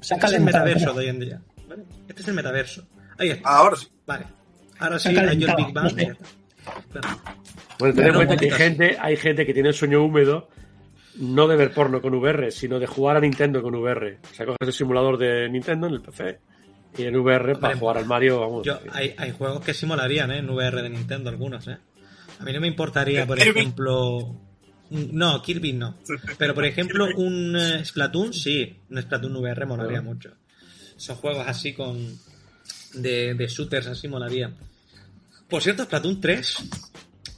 Se 0.00 0.14
ha 0.14 0.16
Este 0.16 0.26
es 0.26 0.32
el 0.34 0.42
metaverso 0.42 0.92
de 0.92 0.98
hoy 1.00 1.08
en 1.08 1.18
día. 1.18 1.40
¿vale? 1.68 1.82
Este 2.06 2.22
es 2.22 2.28
el 2.28 2.34
metaverso. 2.34 2.86
Ahí 3.18 3.30
está. 3.30 3.48
Ahora 3.48 3.74
sí. 3.74 3.88
Vale. 4.06 4.26
Ahora 4.78 4.98
sí, 5.00 5.08
ha 5.08 5.22
hay 5.22 5.42
el 5.42 5.54
Big 5.56 5.72
Bang. 5.72 5.92
Claro. 5.92 7.08
Bueno, 7.80 7.94
ten 7.96 8.06
en 8.06 8.14
cuenta 8.14 8.36
que 8.36 8.44
hay 8.44 8.50
gente, 8.52 8.96
hay 9.00 9.16
gente 9.16 9.44
que 9.44 9.52
tiene 9.52 9.70
el 9.70 9.74
sueño 9.74 10.04
húmedo 10.04 10.48
no 11.16 11.48
de 11.48 11.56
ver 11.56 11.72
porno 11.72 12.00
con 12.00 12.14
VR, 12.14 12.52
sino 12.52 12.78
de 12.78 12.86
jugar 12.86 13.16
a 13.16 13.20
Nintendo 13.20 13.60
con 13.60 13.74
VR. 13.74 14.20
O 14.22 14.34
sea, 14.36 14.46
coges 14.46 14.68
el 14.68 14.72
simulador 14.72 15.18
de 15.18 15.48
Nintendo 15.48 15.88
en 15.88 15.94
el 15.94 16.00
PC 16.00 16.38
y 16.96 17.06
en 17.06 17.16
VR 17.16 17.56
para 17.56 17.76
jugar 17.76 17.98
al 17.98 18.06
Mario, 18.06 18.38
vamos. 18.38 18.64
Yo, 18.64 18.78
hay, 18.92 19.16
hay 19.18 19.32
juegos 19.32 19.64
que 19.64 19.74
sí 19.74 19.84
molarían, 19.84 20.30
¿eh? 20.30 20.38
En 20.38 20.48
VR 20.48 20.80
de 20.80 20.90
Nintendo, 20.90 21.28
algunos, 21.28 21.66
¿eh? 21.66 21.78
A 22.38 22.44
mí 22.44 22.52
no 22.52 22.60
me 22.60 22.68
importaría, 22.68 23.26
por 23.26 23.38
Kirby. 23.38 23.60
ejemplo... 23.60 24.40
No, 24.90 25.42
Kirby 25.42 25.74
no. 25.74 25.98
Pero, 26.38 26.54
por 26.54 26.64
ejemplo, 26.64 27.06
un 27.16 27.54
eh, 27.56 27.84
Splatoon, 27.84 28.32
sí. 28.32 28.80
Un 28.88 29.02
Splatoon 29.02 29.36
VR 29.36 29.66
molaría 29.66 30.00
mucho. 30.00 30.32
Son 30.96 31.16
juegos 31.16 31.46
así 31.46 31.74
con... 31.74 32.18
De, 32.94 33.34
de 33.34 33.46
shooters 33.46 33.88
así 33.88 34.08
molaría. 34.08 34.50
Por 35.48 35.62
cierto, 35.62 35.84
Splatoon 35.84 36.20
3... 36.20 36.56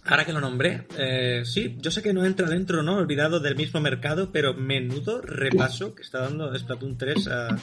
Ahora 0.05 0.25
que 0.25 0.33
lo 0.33 0.41
nombré, 0.41 0.87
eh, 0.97 1.43
sí, 1.45 1.77
yo 1.79 1.91
sé 1.91 2.03
que 2.03 2.13
no 2.15 2.25
entra 2.25 2.49
dentro, 2.49 2.83
¿no? 2.83 2.97
Olvidado 2.97 3.39
del 3.39 3.55
mismo 3.55 3.81
mercado, 3.81 4.33
pero 4.33 4.55
menudo 4.55 5.21
repaso 5.21 5.95
que 5.95 6.03
está 6.03 6.21
dando 6.21 6.57
Splatoon 6.59 6.97
3 6.97 7.29
a, 7.29 7.59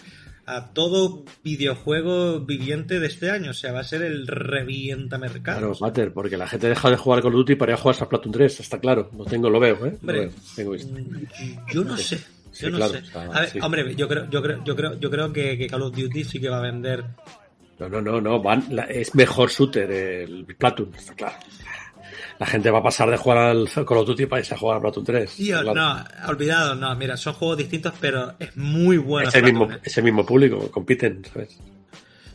a 0.48 0.74
todo 0.74 1.26
videojuego 1.44 2.40
viviente 2.40 3.00
de 3.00 3.08
este 3.08 3.30
año. 3.30 3.52
O 3.52 3.54
sea, 3.54 3.72
va 3.74 3.82
a 3.82 3.84
ser 3.84 4.02
el 4.02 4.26
revienta 4.28 5.18
mercado. 5.18 5.60
Claro, 5.60 5.76
Mater, 5.80 6.14
porque 6.14 6.38
la 6.38 6.48
gente 6.48 6.68
deja 6.70 6.90
de 6.90 6.98
jugar 6.98 7.22
Call 7.22 7.34
of 7.34 7.38
Duty 7.40 7.56
para 7.56 7.74
ir 7.74 7.78
a 7.78 7.82
jugar 7.82 7.96
a 8.02 8.06
Splatoon 8.06 8.32
3, 8.32 8.60
está 8.62 8.80
claro. 8.80 9.12
Lo 9.18 9.26
tengo, 9.26 9.50
lo 9.50 9.60
veo, 9.60 9.76
¿eh? 9.86 9.92
Lo 9.92 9.98
Hombre, 10.00 10.20
veo, 10.20 10.32
tengo 10.56 10.72
visto. 10.72 10.98
Yo 11.74 11.84
no 11.84 11.98
sé. 11.98 12.18
Sí, 12.52 12.64
Yo 12.64 12.70
no 12.72 12.78
claro, 12.78 12.94
sé. 12.94 13.02
A 13.18 13.40
ver, 13.42 13.50
sí. 13.50 13.60
hombre, 13.62 13.96
yo 13.96 14.08
creo, 14.08 14.28
yo 14.30 14.42
creo, 14.42 14.64
yo 14.64 14.76
creo, 14.76 15.00
yo 15.00 15.12
creo 15.12 15.32
que, 15.34 15.58
que 15.58 15.68
Call 15.68 15.82
of 15.84 15.96
Duty 15.96 16.24
sí 16.24 16.40
que 16.40 16.50
va 16.50 16.58
a 16.60 16.62
vender. 16.62 17.04
No, 17.78 17.88
no, 17.90 18.02
no, 18.02 18.20
no. 18.20 18.42
Van, 18.42 18.66
la- 18.72 18.86
es 18.86 19.14
mejor 19.14 19.52
shooter 19.52 19.92
el 19.92 20.48
Splatoon, 20.50 20.92
está 20.96 21.14
claro. 21.14 21.36
La 22.40 22.46
gente 22.46 22.70
va 22.70 22.80
a 22.80 22.84
pasar 22.84 23.10
de 23.10 23.18
jugar 23.18 23.38
al 23.40 23.68
Call 23.74 23.98
of 23.98 24.08
Duty 24.08 24.28
para 24.28 24.40
irse 24.42 24.54
a 24.54 24.58
jugar 24.58 24.78
a 24.78 24.80
Splatoon 24.80 25.06
3. 25.06 25.36
Tío, 25.36 25.62
claro. 25.62 25.74
no, 25.74 26.30
olvidado, 26.30 26.76
no, 26.76 26.96
mira, 26.96 27.18
son 27.18 27.34
juegos 27.34 27.58
distintos, 27.58 27.94
pero 28.00 28.36
es 28.40 28.56
muy 28.56 28.98
bueno. 28.98 29.30
es, 29.30 29.36
el 29.36 29.44
mismo, 29.44 29.66
Splatoon, 29.66 29.82
es 29.86 29.98
el 29.98 30.04
mismo 30.04 30.26
público, 30.26 30.72
compiten, 30.72 31.26
¿sabes? 31.34 31.58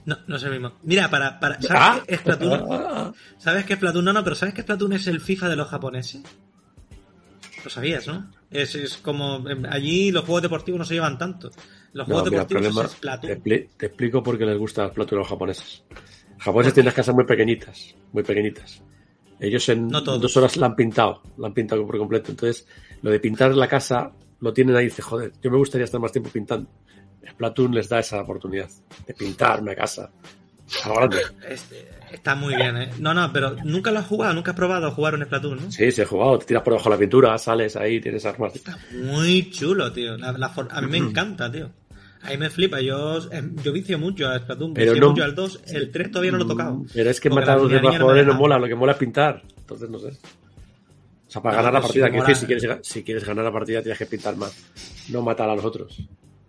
No, 0.05 0.19
no 0.27 0.37
es 0.37 0.43
el 0.43 0.51
mismo. 0.51 0.73
Mira, 0.83 1.09
para, 1.09 1.39
para, 1.39 1.61
¿sabes 1.63 1.71
Ah. 1.81 2.01
qué 2.07 2.15
es 2.15 2.21
Splatoon? 2.21 3.15
¿Sabes 3.39 3.65
qué 3.65 3.75
es 3.75 3.79
Splatoon? 3.79 4.05
No, 4.05 4.13
no, 4.13 4.25
pero 4.25 4.35
¿sabes 4.35 4.55
que 4.55 4.63
Splatoon 4.63 4.93
es 4.95 5.07
el 5.07 5.21
FIFA 5.21 5.49
de 5.51 5.57
los 5.57 5.69
japoneses? 5.69 6.23
Lo 7.63 7.71
sabías, 7.71 8.09
¿no? 8.09 8.29
Es, 8.51 8.75
es 8.75 8.97
como, 8.97 9.49
em, 9.49 9.65
allí 9.71 10.11
los 10.11 10.25
juegos 10.25 10.43
deportivos 10.43 10.79
no 10.81 10.85
se 10.85 10.95
llevan 10.95 11.17
tanto. 11.17 11.51
Los 11.93 12.09
No, 12.09 12.15
juegos 12.17 12.31
mira, 12.33 12.45
deportivos 12.45 12.91
problema, 12.99 13.23
es 13.23 13.43
te, 13.45 13.69
te 13.77 13.87
explico 13.87 14.21
por 14.23 14.37
qué 14.37 14.45
les 14.47 14.59
gusta 14.59 14.89
Splatoon 14.89 15.19
a 15.19 15.23
los 15.23 15.29
japoneses. 15.29 15.85
Japoneses 16.41 16.75
tienen 16.75 16.87
las 16.87 16.95
casas 16.95 17.15
muy 17.15 17.25
pequeñitas, 17.25 17.95
muy 18.13 18.25
pequeñitas. 18.25 18.83
Ellos 19.41 19.69
en 19.69 19.89
No 19.89 20.01
dos 20.01 20.37
horas 20.37 20.57
la 20.57 20.67
han 20.67 20.77
pintado, 20.77 21.23
la 21.39 21.49
han 21.49 21.55
pintado 21.55 21.85
por 21.87 21.99
completo. 21.99 22.31
Entonces, 22.31 22.67
lo 23.03 23.11
de 23.11 23.19
pintar 23.21 23.55
la 23.55 23.67
casa 23.69 24.13
lo 24.41 24.53
tienen 24.53 24.77
ahí 24.77 24.85
y 24.85 24.89
dice, 24.89 25.03
joder, 25.03 25.33
yo 25.43 25.51
me 25.51 25.57
gustaría 25.57 25.85
estar 25.85 26.01
más 26.01 26.13
tiempo 26.13 26.31
pintando. 26.31 26.69
Splatoon 27.29 27.75
les 27.75 27.89
da 27.89 28.01
esa 28.01 28.21
oportunidad 28.21 28.69
de 29.07 29.15
pintar 29.15 29.61
una 29.63 29.75
casa. 29.75 30.11
Grande. 30.85 31.19
Este, 31.49 31.89
está 32.13 32.35
muy 32.35 32.55
bien, 32.57 32.77
¿eh? 32.77 32.91
No, 32.99 33.13
no, 33.13 33.31
pero 33.33 33.55
nunca 33.65 33.91
lo 33.91 33.99
has 33.99 34.07
jugado, 34.07 34.33
nunca 34.33 34.53
has 34.53 34.57
probado 34.57 34.91
jugar 34.93 35.15
un 35.15 35.25
Splatoon, 35.25 35.57
¿no? 35.65 35.71
Sí, 35.71 35.91
se 35.93 36.03
ha 36.03 36.07
jugado, 36.07 36.39
te 36.39 36.47
tiras 36.47 36.63
por 36.63 36.73
debajo 36.73 36.89
de 36.91 36.97
la 36.97 37.01
pintura, 37.01 37.39
sales 37.39 37.77
ahí, 37.77 38.01
tienes 38.01 38.25
armas. 38.25 38.55
Muy 38.95 39.51
chulo, 39.51 39.93
tío. 39.93 40.17
La- 40.17 40.33
la 40.33 40.49
for- 40.49 40.69
a 40.71 40.81
mí 40.81 40.89
me 40.89 40.97
encanta, 41.09 41.51
tío. 41.53 41.71
Ahí 42.23 42.39
me 42.39 42.51
flipa. 42.51 42.81
Yo, 42.81 43.19
em, 43.31 43.57
yo 43.63 43.73
vicio 43.73 43.99
mucho 43.99 44.29
a 44.29 44.39
Splatoon. 44.39 44.75
Pero 44.75 44.93
Vicio 44.93 45.05
no- 45.07 45.11
mucho 45.11 45.25
al 45.25 45.35
2. 45.35 45.61
El 45.67 45.91
3 45.91 46.11
todavía 46.11 46.33
no 46.33 46.39
lo 46.39 46.45
he 46.45 46.49
tocado. 46.49 46.83
Pero 46.95 47.11
es 47.11 47.21
que 47.21 47.31
matar 47.31 47.59
a 47.59 47.61
los 47.63 47.71
demás 47.71 47.97
jugadores 47.99 48.27
no 48.27 48.35
mola, 48.35 48.59
lo 48.59 48.67
que 48.69 48.75
mola 48.75 48.93
es 48.93 48.99
pintar. 48.99 49.43
Entonces, 49.59 49.91
no 49.91 49.99
sé. 49.99 50.09
O 50.09 51.31
sea, 51.33 51.43
para 51.43 51.57
No, 51.57 51.63
ganar 51.63 51.73
la 51.75 51.81
partida, 51.81 52.07
que 52.11 52.17
mola. 52.19 52.29
decir, 52.29 52.37
si 52.41 52.47
quieres, 52.47 52.79
si 52.87 53.03
quieres 53.03 53.25
ganar 53.25 53.45
la 53.45 53.53
partida 53.53 53.81
tienes 53.83 53.99
que 53.99 54.07
pintar 54.07 54.37
más. 54.37 54.53
No 55.11 55.23
matar 55.23 55.49
a 55.49 55.57
los 55.57 55.65
otros. 55.65 55.99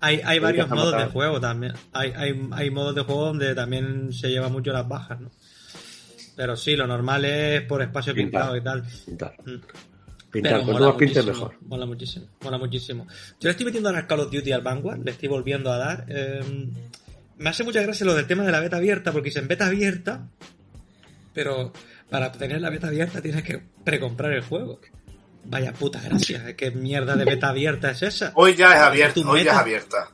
Hay, 0.01 0.19
hay 0.25 0.39
varios 0.39 0.69
modos 0.69 0.97
de 0.97 1.05
juego 1.05 1.39
también. 1.39 1.73
Hay, 1.93 2.11
hay, 2.15 2.47
hay 2.51 2.69
modos 2.69 2.93
de 2.93 3.01
juego 3.03 3.25
donde 3.27 3.55
también 3.55 4.11
se 4.11 4.29
lleva 4.29 4.49
mucho 4.49 4.73
las 4.73 4.85
bajas, 4.87 5.21
¿no? 5.21 5.31
Pero 6.35 6.57
sí, 6.57 6.75
lo 6.75 6.85
normal 6.87 7.23
es 7.25 7.61
por 7.61 7.81
espacio 7.81 8.13
Pintar. 8.13 8.51
pintado 8.51 8.57
y 8.57 8.61
tal. 8.61 8.83
Pintar. 9.05 9.35
Mm. 9.45 9.61
Pintar, 10.33 10.53
Pero 10.53 10.63
cuanto 10.65 10.73
mola 10.73 10.87
más 10.87 10.97
pintes 10.97 11.23
muchísimo, 11.25 11.45
mejor. 11.47 11.67
Mola 11.67 11.85
muchísimo, 11.85 12.25
mola 12.41 12.57
muchísimo. 12.57 13.07
Yo 13.07 13.43
le 13.43 13.51
estoy 13.51 13.65
metiendo 13.67 13.87
ahora 13.89 14.01
al 14.01 14.07
Call 14.07 14.19
of 14.21 14.31
Duty 14.31 14.51
al 14.51 14.61
Vanguard, 14.61 14.99
le 15.05 15.11
estoy 15.11 15.29
volviendo 15.29 15.71
a 15.71 15.77
dar. 15.77 16.05
eh, 16.09 16.43
me 17.37 17.49
hace 17.49 17.63
mucha 17.63 17.81
gracia 17.81 18.05
lo 18.05 18.13
del 18.15 18.25
tema 18.27 18.43
de 18.43 18.51
la 18.51 18.59
beta 18.59 18.77
abierta, 18.77 19.11
porque 19.11 19.29
dicen 19.29 19.47
beta 19.47 19.67
abierta, 19.67 20.27
pero 21.33 21.71
para 22.09 22.31
tener 22.31 22.61
la 22.61 22.69
beta 22.69 22.87
abierta 22.87 23.21
tienes 23.21 23.43
que 23.43 23.61
precomprar 23.83 24.31
el 24.33 24.41
juego. 24.41 24.79
Vaya 25.45 25.73
puta 25.73 25.99
gracia, 26.01 26.55
¿qué 26.55 26.71
mierda 26.71 27.15
de 27.15 27.25
beta 27.25 27.49
abierta 27.49 27.91
es 27.91 28.01
esa? 28.03 28.31
Hoy 28.35 28.55
ya 28.55 28.73
es 28.73 28.79
abierta, 28.81 29.19
hoy 29.27 29.43
ya 29.43 29.51
es 29.51 29.57
abierta. 29.57 30.09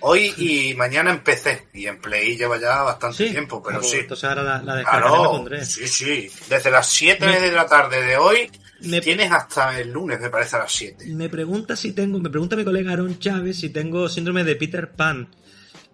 Hoy 0.00 0.32
y 0.38 0.74
mañana 0.74 1.10
en 1.10 1.22
PC. 1.22 1.68
Y 1.74 1.86
en 1.86 2.00
Play 2.00 2.36
lleva 2.36 2.58
ya 2.58 2.82
bastante 2.82 3.18
Sí, 3.18 3.30
tiempo, 3.30 3.62
pero 3.62 3.78
pues 3.80 3.90
sí. 3.90 3.98
Entonces 3.98 4.24
ahora 4.28 4.42
la, 4.42 4.62
la 4.62 4.76
descargaré 4.76 5.06
y 5.06 5.10
la 5.10 5.16
Claro, 5.18 5.30
pondré. 5.30 5.64
sí, 5.64 5.86
sí. 5.86 6.30
Desde 6.48 6.70
las 6.70 6.86
7 6.88 7.26
Me- 7.26 7.38
de 7.40 7.52
la 7.52 7.66
tarde 7.66 8.02
de 8.02 8.16
hoy 8.16 8.50
Me- 8.82 9.00
tienes 9.00 9.30
hasta 9.30 9.78
el 9.80 9.90
lunes, 9.90 10.20
me 10.20 10.30
parece, 10.30 10.56
a 10.56 10.60
las 10.60 10.72
7. 10.72 11.06
Me 11.14 11.28
pregunta 11.28 11.76
si 11.76 11.92
tengo, 11.92 12.18
me 12.18 12.30
pregunta 12.30 12.56
mi 12.56 12.64
colega 12.64 12.92
Aaron 12.92 13.18
Chávez 13.18 13.58
si 13.58 13.70
tengo 13.70 14.08
síndrome 14.08 14.44
de 14.44 14.56
Peter 14.56 14.90
Pan. 14.92 15.28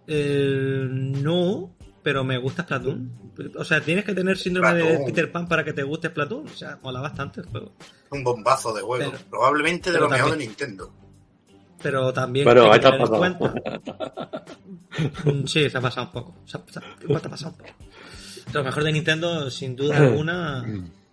Eh, 0.06 0.86
no, 0.88 1.74
pero 2.02 2.22
me 2.24 2.38
gusta 2.38 2.62
Splatoon. 2.62 3.32
O 3.56 3.64
sea, 3.64 3.80
tienes 3.80 4.04
que 4.04 4.14
tener 4.14 4.38
síndrome 4.38 4.74
de. 4.74 4.98
Peter 5.06 5.30
Pan 5.32 5.48
para 5.48 5.64
que 5.64 5.72
te 5.72 5.82
guste 5.82 6.08
Splatoon. 6.08 6.46
O 6.46 6.56
sea, 6.56 6.78
mola 6.82 7.00
bastante 7.00 7.40
el 7.40 7.46
juego. 7.46 7.72
Un 8.10 8.22
bombazo 8.22 8.72
de 8.72 8.82
juego. 8.82 9.10
Pero- 9.12 9.24
Probablemente 9.30 9.90
de 9.90 9.98
lo 10.00 10.08
mejor 10.08 10.30
de 10.32 10.36
Nintendo. 10.38 10.92
Pero 11.82 12.12
también 12.12 12.44
Bueno, 12.44 12.62
hay 12.64 12.70
ahí 12.70 12.80
que 12.80 12.86
tener 12.86 13.00
en 13.00 13.06
pasado. 13.06 13.18
cuenta. 13.18 13.80
Mm, 15.24 15.46
Sí, 15.46 15.68
se 15.68 15.76
ha 15.76 15.80
pasado 15.80 16.06
un 16.06 16.12
poco. 16.12 16.36
Se 16.46 16.56
ha, 16.56 16.62
se 16.70 16.78
ha- 16.78 16.82
igual 17.02 17.20
te 17.20 17.26
ha 17.28 17.30
pasado 17.30 17.50
un 17.52 17.58
poco. 17.58 17.70
Lo 18.52 18.64
mejor 18.64 18.84
de 18.84 18.92
Nintendo, 18.92 19.50
sin 19.50 19.76
duda 19.76 19.96
alguna, 19.98 20.64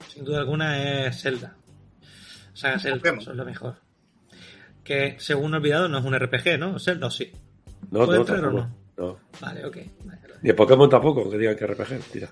sin 0.08 0.24
duda 0.24 0.40
alguna, 0.40 1.06
es 1.08 1.22
Zelda. 1.22 1.56
O 2.54 2.56
sea, 2.56 2.78
Zelda, 2.80 2.98
Pokémon. 2.98 3.20
eso 3.22 3.32
es 3.32 3.38
lo 3.38 3.46
mejor. 3.46 3.76
Que, 4.84 5.16
según 5.20 5.54
he 5.54 5.58
olvidado, 5.58 5.88
no 5.88 5.98
es 6.00 6.06
un 6.06 6.18
RPG, 6.18 6.60
¿no? 6.60 6.78
Zelda, 6.80 7.08
¿o 7.08 7.12
sí? 7.12 7.32
No, 7.92 8.06
¿Puede 8.06 8.20
no, 8.20 8.22
entrar 8.22 8.46
o 8.46 8.52
no? 8.52 8.76
No. 8.98 9.20
Vale, 9.42 9.66
ok. 9.66 9.78
Vale, 10.06 10.22
vale. 10.22 10.34
Ni 10.42 10.50
de 10.50 10.54
Pokémon 10.54 10.90
tampoco, 10.90 11.30
que 11.30 11.38
digan 11.38 11.56
que 11.56 11.66
RPG, 11.68 12.00
tira. 12.12 12.30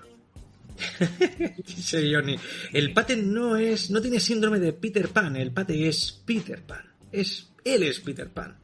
Dice 1.66 2.12
Johnny. 2.12 2.36
El 2.72 2.92
pate 2.92 3.16
no 3.16 3.56
es, 3.56 3.90
no 3.90 4.00
tiene 4.00 4.20
síndrome 4.20 4.58
de 4.58 4.72
Peter 4.72 5.08
Pan, 5.08 5.36
el 5.36 5.52
pate 5.52 5.88
es 5.88 6.22
Peter 6.24 6.60
Pan. 6.62 6.84
Es, 7.10 7.50
él 7.64 7.82
es 7.84 8.00
Peter 8.00 8.28
Pan. 8.28 8.56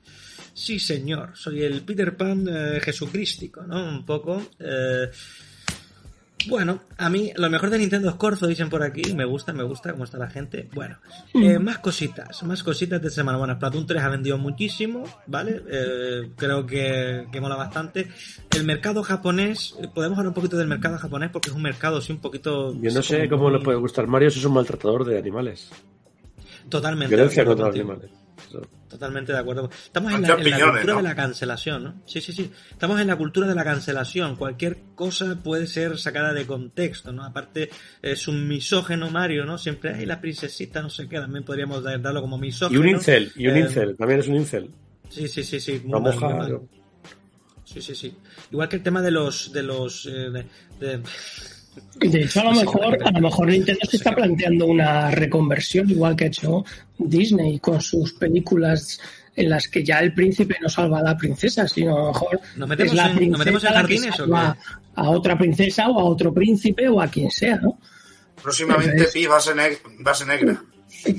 Sí, 0.52 0.78
señor, 0.78 1.30
soy 1.36 1.62
el 1.62 1.82
Peter 1.82 2.16
Pan 2.16 2.46
eh, 2.50 2.80
jesucrístico, 2.80 3.62
¿no? 3.62 3.88
Un 3.88 4.04
poco. 4.04 4.50
eh, 4.58 5.08
bueno, 6.48 6.78
a 6.96 7.10
mí 7.10 7.32
lo 7.36 7.50
mejor 7.50 7.68
de 7.70 7.78
Nintendo 7.78 8.08
es 8.10 8.14
Corzo, 8.14 8.46
dicen 8.46 8.70
por 8.70 8.82
aquí. 8.82 9.12
Me 9.14 9.24
gusta, 9.24 9.52
me 9.52 9.64
gusta 9.64 9.92
cómo 9.92 10.04
está 10.04 10.18
la 10.18 10.28
gente. 10.30 10.68
Bueno, 10.72 10.98
eh, 11.34 11.58
más 11.58 11.78
cositas, 11.78 12.42
más 12.44 12.62
cositas 12.62 13.02
de 13.02 13.10
semana. 13.10 13.38
Bueno, 13.38 13.54
Splatoon 13.56 13.86
3 13.86 14.02
ha 14.02 14.08
vendido 14.08 14.38
muchísimo, 14.38 15.04
¿vale? 15.26 15.62
Eh, 15.68 16.30
creo 16.36 16.64
que, 16.64 17.26
que 17.32 17.40
mola 17.40 17.56
bastante. 17.56 18.08
El 18.54 18.64
mercado 18.64 19.02
japonés, 19.02 19.74
podemos 19.94 20.16
hablar 20.18 20.28
un 20.28 20.34
poquito 20.34 20.56
del 20.56 20.68
mercado 20.68 20.96
japonés 20.98 21.30
porque 21.30 21.50
es 21.50 21.56
un 21.56 21.62
mercado, 21.62 22.00
sí, 22.00 22.12
un 22.12 22.20
poquito. 22.20 22.72
Yo 22.80 22.90
no 22.92 23.02
sé 23.02 23.28
cómo 23.28 23.50
le 23.50 23.56
muy- 23.56 23.64
puede 23.64 23.78
gustar 23.78 24.06
Mario 24.06 24.30
si 24.30 24.38
es 24.38 24.44
un 24.44 24.54
maltratador 24.54 25.04
de 25.04 25.18
animales. 25.18 25.70
Totalmente. 26.68 27.14
Violencia 27.14 27.44
contra 27.44 27.66
los 27.66 27.74
animales. 27.74 28.10
Totalmente 28.88 29.32
de 29.32 29.38
acuerdo. 29.38 29.68
Estamos 29.70 30.12
en 30.14 30.22
la, 30.22 30.28
en 30.28 30.34
cultura 30.36 30.92
¿no? 30.94 30.96
de 30.96 31.02
la 31.02 31.14
cancelación, 31.14 31.84
¿no? 31.84 32.02
Sí, 32.06 32.20
sí, 32.20 32.32
sí. 32.32 32.50
Estamos 32.70 33.00
en 33.00 33.06
la 33.08 33.16
cultura 33.16 33.46
de 33.46 33.54
la 33.54 33.64
cancelación. 33.64 34.36
Cualquier 34.36 34.78
cosa 34.94 35.36
puede 35.42 35.66
ser 35.66 35.98
sacada 35.98 36.32
de 36.32 36.46
contexto, 36.46 37.12
¿no? 37.12 37.24
Aparte, 37.24 37.68
es 38.00 38.28
un 38.28 38.48
misógeno 38.48 39.10
Mario, 39.10 39.44
¿no? 39.44 39.58
Siempre, 39.58 39.94
ay, 39.94 40.06
la 40.06 40.20
princesita, 40.20 40.80
no 40.80 40.88
sé 40.90 41.08
qué, 41.08 41.18
también 41.18 41.44
podríamos 41.44 41.82
dar- 41.82 42.00
darlo 42.00 42.20
como 42.22 42.36
Y 42.38 42.40
misógeno. 42.42 42.80
un 42.80 42.88
incel, 42.88 43.32
y 43.36 43.46
un 43.48 43.56
Eh, 43.56 43.60
incel, 43.60 43.96
también 43.96 44.20
es 44.20 44.28
un 44.28 44.36
incel. 44.36 44.70
Sí, 45.10 45.28
sí, 45.28 45.42
sí, 45.42 45.60
sí. 45.60 45.80
muy 45.84 46.00
mal, 46.00 46.14
moja. 46.14 46.28
muy 46.28 46.38
mal. 46.38 46.60
Sí, 47.64 47.82
sí, 47.82 47.94
sí. 47.94 48.16
Igual 48.50 48.68
que 48.70 48.76
el 48.76 48.82
tema 48.82 49.02
de 49.02 49.10
los, 49.10 49.52
de 49.52 49.62
los, 49.62 50.06
eh, 50.06 50.10
de- 50.30 50.46
de- 50.80 51.02
De 52.00 52.22
hecho, 52.22 52.40
a 52.40 52.44
lo 52.44 52.52
mejor, 52.52 52.98
a 53.04 53.10
lo 53.10 53.20
mejor 53.20 53.48
Nintendo 53.48 53.80
se 53.90 53.96
está 53.96 54.12
planteando 54.14 54.66
una 54.66 55.10
reconversión, 55.10 55.90
igual 55.90 56.14
que 56.16 56.24
ha 56.24 56.26
hecho 56.28 56.64
Disney 56.98 57.58
con 57.58 57.80
sus 57.80 58.12
películas 58.14 59.00
en 59.36 59.50
las 59.50 59.68
que 59.68 59.84
ya 59.84 60.00
el 60.00 60.12
príncipe 60.14 60.56
no 60.60 60.68
salva 60.68 60.98
a 60.98 61.02
la 61.02 61.16
princesa, 61.16 61.66
sino 61.68 61.96
a 61.96 62.00
lo 62.00 62.06
mejor 62.12 62.40
¿Nos 62.56 62.68
metemos 62.68 62.92
es 62.92 62.96
la 62.96 63.06
en- 63.10 63.30
nos 63.30 63.38
metemos 63.38 63.64
en 63.64 63.70
princesa 63.70 63.70
la 63.70 63.70
que 63.70 63.76
jardines 63.96 64.14
o 64.14 64.16
salva 64.16 64.56
a 64.96 65.10
otra 65.10 65.38
princesa 65.38 65.88
o 65.88 66.00
a 66.00 66.04
otro 66.04 66.32
príncipe 66.34 66.88
o 66.88 67.00
a 67.00 67.06
quien 67.08 67.30
sea, 67.30 67.56
¿no? 67.56 67.78
Próximamente 68.42 69.04
Pi 69.12 69.26
va 69.26 69.36
a 69.36 69.40
ser, 69.40 69.56
neg- 69.56 69.78
va 70.06 70.10
a 70.10 70.14
ser 70.14 70.26
negra. 70.28 70.62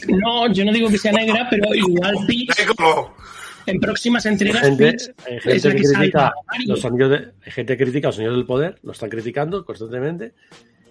No, 0.08 0.52
yo 0.52 0.66
no 0.66 0.74
digo 0.74 0.90
que 0.90 0.98
sea 0.98 1.12
negra, 1.12 1.48
pero 1.50 1.74
igual 1.74 2.16
como... 2.78 3.14
en 3.70 3.80
próximas 3.80 4.26
Hay 4.26 4.34
entregas 4.34 4.62
gente, 4.62 4.96
es 4.96 5.66
la 5.66 5.72
que 5.72 5.78
que 5.78 5.84
critica 5.84 6.34
los 6.66 6.86
anillos 6.86 7.10
de, 7.10 7.18
hay 7.46 7.52
gente 7.52 7.78
que 7.78 7.84
critica 7.84 8.08
los 8.10 8.18
anillos 8.18 8.36
del 8.36 8.46
poder, 8.46 8.80
lo 8.84 8.92
están 8.92 9.10
criticando 9.10 9.66
constantemente. 9.66 10.34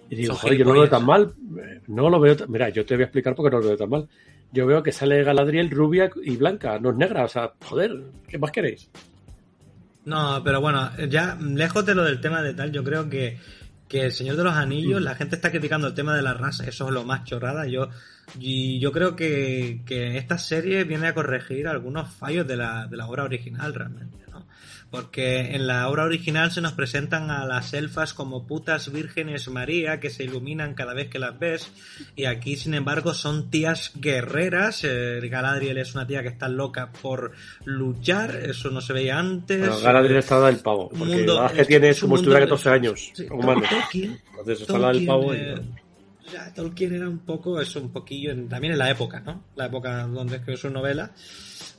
Y 0.09 0.15
digo, 0.15 0.33
Son 0.33 0.41
joder, 0.41 0.57
yo 0.57 0.65
no 0.65 0.73
lo 0.73 0.81
veo 0.81 0.89
tan 0.89 1.05
mal. 1.05 1.33
Eh, 1.57 1.81
No 1.87 2.09
lo 2.09 2.19
veo 2.19 2.35
tan, 2.35 2.51
Mira, 2.51 2.69
yo 2.69 2.85
te 2.85 2.95
voy 2.95 3.03
a 3.03 3.05
explicar 3.05 3.35
por 3.35 3.45
qué 3.45 3.51
no 3.51 3.61
lo 3.61 3.67
veo 3.67 3.77
tan 3.77 3.89
mal. 3.89 4.07
Yo 4.51 4.65
veo 4.65 4.81
que 4.81 4.91
sale 4.91 5.23
Galadriel 5.23 5.69
rubia 5.69 6.09
y 6.23 6.35
blanca, 6.35 6.79
no 6.79 6.89
es 6.89 6.95
negra. 6.95 7.25
O 7.25 7.27
sea, 7.27 7.53
joder, 7.63 8.01
¿qué 8.27 8.39
más 8.39 8.51
queréis? 8.51 8.89
No, 10.05 10.41
pero 10.43 10.59
bueno, 10.61 10.89
ya 11.09 11.37
lejos 11.39 11.85
de 11.85 11.93
lo 11.93 12.03
del 12.03 12.19
tema 12.19 12.41
de 12.41 12.55
tal, 12.55 12.71
yo 12.71 12.83
creo 12.83 13.07
que, 13.09 13.37
que 13.89 14.05
el 14.05 14.11
Señor 14.11 14.37
de 14.37 14.43
los 14.43 14.53
Anillos, 14.53 15.01
la 15.01 15.15
gente 15.15 15.35
está 15.35 15.49
criticando 15.49 15.87
el 15.87 15.95
tema 15.95 16.15
de 16.15 16.21
la 16.21 16.35
raza, 16.35 16.63
eso 16.63 16.87
es 16.87 16.93
lo 16.93 17.03
más 17.03 17.23
chorrada. 17.23 17.65
Yo, 17.65 17.89
y 18.39 18.79
yo 18.79 18.91
creo 18.91 19.15
que, 19.15 19.81
que 19.85 20.17
esta 20.17 20.37
serie 20.37 20.83
viene 20.83 21.07
a 21.07 21.15
corregir 21.15 21.67
algunos 21.67 22.07
fallos 22.13 22.47
de 22.47 22.55
la, 22.55 22.85
de 22.85 22.95
la 22.95 23.07
obra 23.07 23.23
original 23.23 23.73
realmente. 23.73 24.17
Porque 24.91 25.53
en 25.55 25.67
la 25.67 25.87
obra 25.87 26.03
original 26.05 26.49
se 26.51 26.61
nos 26.61 26.73
presentan 26.73 27.29
a 27.29 27.45
las 27.45 27.73
elfas 27.75 28.15
como 28.15 28.47
putas 28.47 28.91
vírgenes 28.91 29.47
María 29.47 29.99
que 29.99 30.09
se 30.09 30.23
iluminan 30.23 30.73
cada 30.73 30.95
vez 30.95 31.09
que 31.09 31.19
las 31.19 31.37
ves. 31.37 31.71
Y 32.15 32.25
aquí, 32.25 32.55
sin 32.55 32.73
embargo, 32.73 33.13
son 33.13 33.51
tías 33.51 33.91
guerreras. 33.95 34.83
Eh, 34.83 35.19
Galadriel 35.29 35.77
es 35.77 35.93
una 35.93 36.07
tía 36.07 36.23
que 36.23 36.29
está 36.29 36.49
loca 36.49 36.91
por 37.03 37.33
luchar. 37.65 38.35
Eso 38.35 38.71
no 38.71 38.81
se 38.81 38.93
veía 38.93 39.19
antes. 39.19 39.59
Bueno, 39.59 39.79
Galadriel 39.79 40.17
está 40.17 40.41
del 40.47 40.57
pavo, 40.57 40.89
porque 40.89 41.05
mundo- 41.17 41.45
es 41.45 41.51
que 41.51 41.61
es- 41.61 41.67
tiene 41.67 41.89
es 41.89 41.95
si 41.97 42.01
tuviera 42.07 42.21
mundo- 42.23 42.39
14 42.39 42.69
años. 42.69 43.11
Sí, 43.13 43.27
humano. 43.29 43.61
Tolkien, 43.69 44.19
Entonces 44.31 44.61
está 44.61 44.79
la 44.79 44.91
del 44.91 45.05
pavo 45.05 45.33
y- 45.35 45.37
eh, 45.37 45.55
ya, 46.33 46.51
Tolkien 46.53 46.95
era 46.95 47.07
un 47.07 47.19
poco, 47.19 47.61
eso, 47.61 47.79
un 47.79 47.91
poquillo, 47.91 48.31
en- 48.31 48.49
también 48.49 48.73
en 48.73 48.79
la 48.79 48.89
época, 48.89 49.19
¿no? 49.19 49.43
La 49.55 49.67
época 49.67 50.07
donde 50.07 50.37
escribió 50.37 50.57
su 50.57 50.69
novela, 50.71 51.11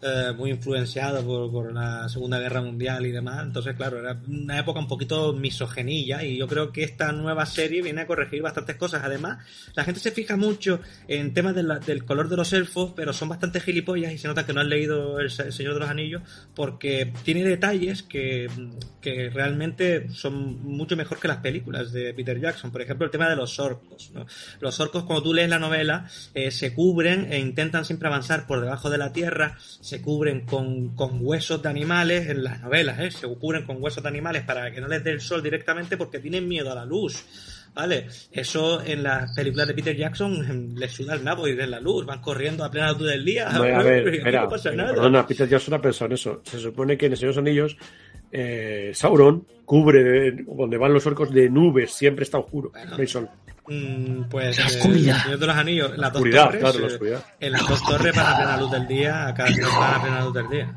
eh, 0.02 0.32
muy 0.36 0.50
influenciado 0.50 1.22
por, 1.24 1.50
por 1.50 1.72
la 1.72 2.08
Segunda 2.08 2.38
Guerra 2.38 2.62
Mundial 2.62 3.04
y 3.06 3.10
demás. 3.12 3.42
Entonces, 3.44 3.74
claro, 3.76 3.98
era 3.98 4.20
una 4.28 4.58
época 4.58 4.80
un 4.80 4.88
poquito 4.88 5.32
misogenilla 5.32 6.22
y 6.24 6.36
yo 6.38 6.46
creo 6.48 6.72
que 6.72 6.82
esta 6.84 7.12
nueva 7.12 7.46
serie 7.46 7.82
viene 7.82 8.00
a 8.02 8.06
corregir 8.06 8.42
bastantes 8.42 8.76
cosas. 8.76 9.02
Además, 9.04 9.44
la 9.74 9.84
gente 9.84 10.00
se 10.00 10.10
fija 10.10 10.36
mucho 10.36 10.80
en 11.08 11.34
temas 11.34 11.54
de 11.54 11.60
del 11.86 12.04
color 12.04 12.28
de 12.28 12.36
los 12.36 12.52
elfos, 12.52 12.92
pero 12.96 13.12
son 13.12 13.28
bastante 13.28 13.60
gilipollas 13.60 14.12
y 14.12 14.18
se 14.18 14.26
nota 14.28 14.46
que 14.46 14.52
no 14.52 14.60
han 14.60 14.68
leído 14.68 15.20
El, 15.20 15.30
Se- 15.30 15.42
El 15.44 15.52
Señor 15.52 15.74
de 15.74 15.80
los 15.80 15.90
Anillos 15.90 16.22
porque 16.54 17.12
tiene 17.22 17.44
detalles 17.44 18.02
que, 18.02 18.48
que 19.00 19.30
realmente 19.30 20.08
son 20.10 20.62
mucho 20.64 20.96
mejor 20.96 21.18
que 21.20 21.28
las 21.28 21.38
películas 21.38 21.92
de 21.92 22.14
Peter 22.14 22.40
Jackson. 22.40 22.70
Por 22.72 22.82
ejemplo, 22.82 23.04
el 23.04 23.10
tema 23.10 23.28
de 23.28 23.36
los 23.36 23.58
orcos. 23.58 24.10
Los 24.60 24.80
orcos, 24.80 25.04
cuando 25.04 25.22
tú 25.22 25.34
lees 25.34 25.48
la 25.50 25.58
novela, 25.58 26.08
eh, 26.34 26.50
se 26.50 26.72
cubren 26.74 27.32
e 27.32 27.38
intentan 27.38 27.84
siempre 27.84 28.08
avanzar 28.08 28.46
por 28.46 28.60
debajo 28.60 28.90
de 28.90 28.98
la 28.98 29.12
tierra, 29.12 29.58
se 29.90 30.00
cubren 30.00 30.42
con, 30.42 30.94
con 30.94 31.18
huesos 31.20 31.60
de 31.60 31.68
animales 31.68 32.28
en 32.28 32.44
las 32.44 32.60
novelas, 32.60 33.00
¿eh? 33.00 33.10
se 33.10 33.26
cubren 33.26 33.64
con 33.64 33.82
huesos 33.82 34.00
de 34.00 34.08
animales 34.08 34.44
para 34.44 34.70
que 34.70 34.80
no 34.80 34.86
les 34.86 35.02
dé 35.02 35.10
el 35.10 35.20
sol 35.20 35.42
directamente 35.42 35.96
porque 35.96 36.20
tienen 36.20 36.46
miedo 36.46 36.70
a 36.70 36.76
la 36.76 36.84
luz. 36.84 37.24
¿Vale? 37.74 38.06
Eso 38.32 38.82
en 38.84 39.02
las 39.02 39.32
películas 39.34 39.66
de 39.68 39.74
Peter 39.74 39.96
Jackson 39.96 40.44
em, 40.48 40.76
les 40.76 40.92
suda 40.92 41.14
el 41.14 41.24
nabo 41.24 41.46
y 41.46 41.54
ven 41.54 41.70
la 41.70 41.80
luz, 41.80 42.04
van 42.06 42.20
corriendo 42.20 42.64
a 42.64 42.70
plena 42.70 42.92
luz 42.92 43.08
del 43.08 43.24
día. 43.24 43.48
No, 43.48 43.62
a 43.78 43.82
ver, 43.82 44.06
y 44.06 44.08
aquí 44.08 44.18
espera, 44.18 44.42
no 44.42 44.48
pasa 44.48 44.70
nada. 44.72 44.94
perdona, 44.94 45.26
Peter 45.26 45.48
Jackson 45.48 45.74
ha 45.74 45.82
pensado 45.82 46.06
en 46.06 46.12
eso. 46.12 46.40
Se 46.44 46.58
supone 46.60 46.96
que 46.96 47.06
en 47.06 47.12
el 47.12 47.18
Señor 47.18 47.34
de 47.34 47.40
los 47.40 47.48
Anillos 47.48 47.76
eh, 48.32 48.90
Sauron 48.94 49.46
cubre 49.64 50.02
de- 50.02 50.44
donde 50.46 50.76
van 50.78 50.92
los 50.92 51.06
orcos 51.06 51.32
de 51.32 51.48
nubes, 51.48 51.92
siempre 51.92 52.24
está 52.24 52.38
oscuro, 52.38 52.72
no 52.90 52.96
hay 52.96 53.06
sol. 53.06 53.28
Mm, 53.68 54.22
pues 54.28 54.58
La 54.58 54.64
eh, 54.64 54.66
oscuridad. 54.66 55.16
el 55.16 55.22
Señor 55.22 55.38
de 55.38 55.46
los 55.46 55.56
Anillos, 55.56 55.90
las 55.98 56.12
dos 56.12 56.20
Oscuridad, 56.22 56.44
torres, 56.46 56.60
claro, 56.60 56.78
la 56.78 56.84
eh, 56.84 56.90
oscuridad. 56.90 57.24
en 57.38 57.52
las 57.52 57.68
dos 57.68 57.82
torres 57.84 58.16
van 58.16 58.26
a 58.26 58.36
plena 58.36 58.56
luz 58.56 58.70
del 58.72 58.86
día, 58.88 59.26
acá 59.28 59.44
van 59.44 59.94
a 59.94 60.02
plena 60.02 60.24
luz 60.24 60.34
del 60.34 60.48
día. 60.48 60.74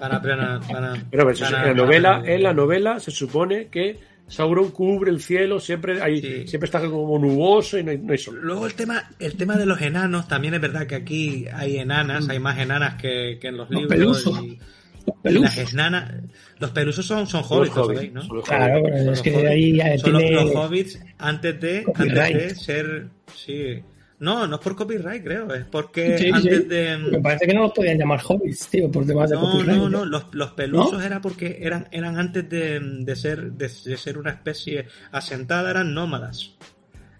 Van 0.00 0.12
a 0.12 0.20
plena, 0.22 0.60
van 0.72 0.84
a, 0.84 1.04
Pero 1.10 1.22
a 1.22 1.26
ver, 1.26 1.36
se- 1.36 1.44
van 1.44 1.54
a- 1.54 1.60
en 1.62 1.66
la 1.68 1.74
novela, 1.84 2.22
en 2.24 2.42
la 2.42 2.54
novela 2.54 3.00
se 3.00 3.10
supone 3.10 3.68
que 3.68 3.98
Sauron 4.26 4.70
cubre 4.70 5.10
el 5.10 5.20
cielo, 5.20 5.60
siempre 5.60 6.00
hay, 6.00 6.18
Sí. 6.22 6.46
siempre 6.48 6.64
está 6.64 6.80
como 6.88 7.18
nuboso 7.18 7.76
y 7.78 7.84
no 7.84 7.90
hay, 7.90 7.98
no 7.98 8.12
hay 8.12 8.18
sol. 8.18 8.38
Luego 8.40 8.66
el 8.66 8.72
tema, 8.72 9.10
el 9.18 9.36
tema 9.36 9.56
de 9.58 9.66
los 9.66 9.82
enanos, 9.82 10.26
también 10.26 10.54
es 10.54 10.62
verdad 10.62 10.86
que 10.86 10.94
aquí 10.94 11.44
hay 11.52 11.76
enanas, 11.76 12.26
hay 12.30 12.38
más 12.38 12.58
enanas 12.58 12.94
que, 12.94 13.38
que 13.38 13.48
en 13.48 13.58
los 13.58 13.68
Los 13.70 13.82
libros. 13.82 13.98
pelusos. 14.24 14.40
Y, 14.42 14.46
y 14.46 14.58
las 15.06 15.16
Pelusos. 15.22 15.72
enanas. 15.72 16.12
Los 16.58 16.70
pelusos 16.70 17.06
son, 17.06 17.26
son 17.26 17.40
Los 17.42 17.50
hobbits, 17.50 17.76
lo 17.76 17.82
hobbits, 17.84 17.96
sabéis, 17.98 18.12
¿no? 18.12 18.22
son 18.22 18.36
los 18.36 18.44
Claro, 18.46 18.74
hobbits. 18.80 18.90
pero 18.96 19.12
es 19.12 19.18
Son 19.18 19.24
que 19.24 19.30
los 19.30 19.38
hobbits. 19.40 19.50
ahí 19.52 19.76
ya 19.76 19.98
Son 19.98 20.12
los, 20.12 20.22
tiene. 20.22 20.36
los 20.44 20.54
hobbits 20.54 21.00
antes 21.18 21.60
de, 21.60 21.84
antes 21.94 22.34
de 22.34 22.54
ser. 22.54 23.06
Sí. 23.34 23.82
No, 24.20 24.46
no 24.46 24.56
es 24.56 24.62
por 24.62 24.76
copyright, 24.76 25.22
creo. 25.24 25.52
Es 25.52 25.64
porque 25.66 26.16
Sí, 26.16 26.24
sí. 26.24 26.30
antes 26.32 26.68
de. 26.68 26.96
Me 26.98 27.18
parece 27.20 27.46
que 27.46 27.52
no 27.54 27.62
los 27.62 27.72
podían 27.72 27.98
llamar 27.98 28.20
hobbits, 28.26 28.68
tío, 28.68 28.90
por 28.90 29.04
temas 29.06 29.28
de 29.28 29.36
No, 29.36 29.42
copyright. 29.50 29.76
no, 29.76 29.88
no, 29.90 30.04
los, 30.04 30.26
los 30.32 30.52
pelusos 30.52 30.92
¿No? 30.94 31.02
era 31.02 31.20
porque 31.20 31.58
eran, 31.60 31.88
eran 31.90 32.18
antes 32.18 32.48
de, 32.48 32.80
de 32.80 33.16
ser, 33.16 33.52
de, 33.52 33.66
de 33.68 33.96
ser 33.96 34.16
una 34.18 34.30
especie 34.30 34.86
asentada, 35.12 35.70
eran 35.70 35.92
nómadas. 35.92 36.52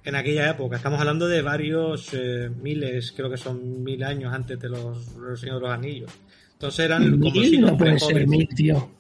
En 0.05 0.15
aquella 0.15 0.51
época, 0.51 0.77
estamos 0.77 1.01
hablando 1.01 1.27
de 1.27 1.41
varios 1.41 2.11
eh, 2.13 2.51
miles, 2.63 3.13
creo 3.17 3.31
que 3.31 3.39
son 3.39 3.83
mil 3.83 4.05
años 4.05 4.33
antes 4.35 4.61
de 4.61 4.69
los, 4.69 5.15
los 5.17 5.41
Señores 5.41 5.61
de 5.63 5.67
los 5.67 5.71
Anillos. 5.71 6.11
Entonces 6.65 6.85
eran 6.87 7.21
como 7.21 7.35
si 7.43 7.59
no 7.59 7.77
pre-hobbits. 7.77 8.07
ser 8.07 8.27
mil, 8.27 8.49
tío. 8.49 8.91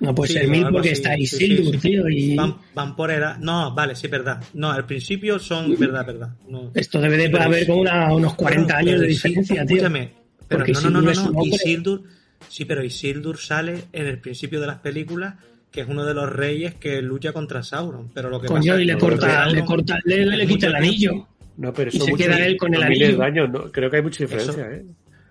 No 0.00 0.14
puede 0.14 0.32
Sí, 0.32 0.38
ser 0.38 0.48
mil 0.48 0.66
porque 0.70 0.90
así, 0.90 1.00
está 1.00 1.14
sí, 1.14 1.22
Isildur, 1.22 1.74
sí. 1.74 1.78
tío, 1.80 2.08
y 2.08 2.34
Van, 2.36 2.56
van 2.74 2.96
por 2.96 3.10
edad. 3.12 3.36
No, 3.38 3.72
vale, 3.74 3.94
sí, 3.94 4.08
verdad. 4.08 4.42
No, 4.54 4.70
al 4.72 4.84
principio 4.84 5.38
son 5.38 5.76
verdad, 5.78 6.04
verdad. 6.06 6.30
No. 6.48 6.70
esto 6.74 7.00
debe 7.00 7.16
de 7.16 7.30
Pero 7.30 7.44
haber 7.44 7.66
como 7.66 7.80
una- 7.82 8.12
unos 8.14 8.34
40 8.34 8.66
Pero- 8.66 8.78
años 8.78 8.90
pero 8.94 9.00
de 9.02 9.08
Isil- 9.08 9.12
diferencia, 9.28 9.66
tío. 9.66 9.76
Escúchame, 9.76 10.12
pero 10.48 10.58
Porque 10.60 10.72
no, 10.72 10.80
no, 10.90 10.90
no, 11.02 11.12
no, 11.12 11.30
no. 11.30 11.44
Isildur, 11.44 12.02
sí, 12.48 12.64
pero 12.64 12.84
Isildur 12.84 13.38
sale 13.38 13.84
en 13.92 14.06
el 14.06 14.18
principio 14.18 14.60
de 14.60 14.66
las 14.66 14.78
películas 14.80 15.34
que 15.70 15.82
es 15.82 15.88
uno 15.88 16.04
de 16.04 16.14
los 16.14 16.28
reyes 16.32 16.74
que 16.76 17.00
lucha 17.02 17.32
contra 17.32 17.62
Sauron. 17.62 18.10
Pero 18.14 18.28
lo 18.30 18.40
que 18.40 18.46
Coño, 18.48 18.72
pasa 18.72 18.82
y 18.82 18.84
le 18.86 18.92
es 18.92 18.96
que 18.96 19.00
corta, 19.00 19.30
Sauron 19.34 19.54
le 19.54 19.64
corta, 19.64 19.98
le, 20.04 20.26
le 20.26 20.46
quita 20.46 20.66
el 20.68 20.74
anillo. 20.76 21.26
No, 21.58 21.72
pero 21.74 21.90
Y 21.92 21.96
eso 21.96 22.04
se 22.06 22.10
mucho- 22.12 22.24
queda 22.24 22.44
él 22.46 22.56
con 22.56 22.72
el 22.74 22.82
anillo. 22.82 23.18
¿no? 23.48 23.70
Creo 23.72 23.90
que 23.90 23.96
hay 23.96 24.02
mucha 24.02 24.24
diferencia, 24.24 24.64
¿eh? 24.70 24.84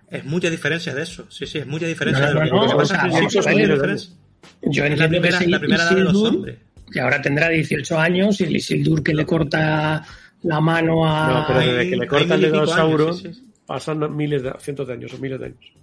Es 0.09 0.23
mucha 0.25 0.49
diferencia 0.49 0.93
de 0.95 1.03
eso. 1.03 1.25
Sí, 1.29 1.45
sí, 1.45 1.57
es 1.59 1.67
mucha 1.67 1.85
diferencia 1.85 2.25
No, 2.25 2.27
de 2.27 2.33
lo 2.33 2.39
no, 2.39 2.45
que, 2.45 2.51
no, 2.55 2.67
que 2.67 2.73
o 2.73 2.77
pasa 2.77 2.95
sea, 2.95 3.03
al 3.03 3.11
principio. 3.27 3.73
diferencia. 3.75 4.13
Yo 4.61 4.85
Es 4.85 4.97
la 4.97 5.05
que 5.05 5.09
primera, 5.09 5.41
la 5.47 5.59
primera 5.59 5.83
edad 5.83 5.95
de 5.95 6.01
los 6.01 6.13
Isildur, 6.13 6.35
hombres. 6.35 6.57
que 6.91 6.99
ahora 7.01 7.21
tendrá 7.21 7.49
18 7.49 7.99
años, 7.99 8.39
y 8.41 8.43
el 8.45 8.55
Isildur 8.55 9.03
que 9.03 9.13
le 9.13 9.25
corta 9.25 10.05
la 10.43 10.61
mano 10.61 11.05
a... 11.05 11.27
No, 11.27 11.45
pero 11.47 11.59
desde 11.59 11.89
que 11.89 11.95
le 11.97 12.01
hay 12.03 12.07
cortan 12.07 12.43
el 12.43 12.51
dedo 12.51 12.63
a 12.63 13.13
sí, 13.13 13.33
sí. 13.33 13.43
pasan 13.65 14.15
miles 14.15 14.43
de, 14.43 14.53
cientos 14.59 14.87
de 14.87 14.93
años 14.93 15.13
o 15.13 15.17
miles 15.17 15.39
de 15.39 15.45
años. 15.47 15.73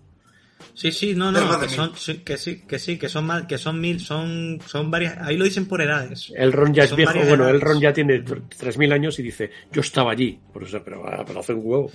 Sí, 0.72 0.90
sí, 0.90 1.14
no, 1.14 1.30
no, 1.30 1.60
que 1.60 1.68
son, 1.68 1.92
sí, 1.94 2.18
que 2.18 2.36
sí, 2.36 2.62
que 2.66 2.78
sí, 2.80 2.98
que 2.98 3.09
son 3.09 3.26
más, 3.26 3.44
que 3.44 3.59
son 3.59 3.80
mil, 3.80 4.01
son, 4.01 4.59
son 4.66 4.90
varias, 4.90 5.16
ahí 5.20 5.36
lo 5.36 5.44
dicen 5.44 5.66
por 5.66 5.80
edades. 5.80 6.32
El 6.34 6.52
Ron 6.52 6.74
ya 6.74 6.84
es 6.84 6.96
viejo, 6.96 7.12
bueno, 7.28 7.48
el. 7.48 7.60
Ron 7.60 7.80
ya 7.80 7.92
tiene 7.92 8.24
3.000 8.24 8.92
años 8.92 9.18
y 9.20 9.22
dice, 9.22 9.51
yo 9.72 9.82
estaba 9.82 10.10
allí. 10.12 10.38
Por 10.52 10.64
eso, 10.64 10.82
pero, 10.84 11.06
ah, 11.06 11.22
pero 11.24 11.40
hace 11.40 11.52
un 11.52 11.60
huevo. 11.62 11.92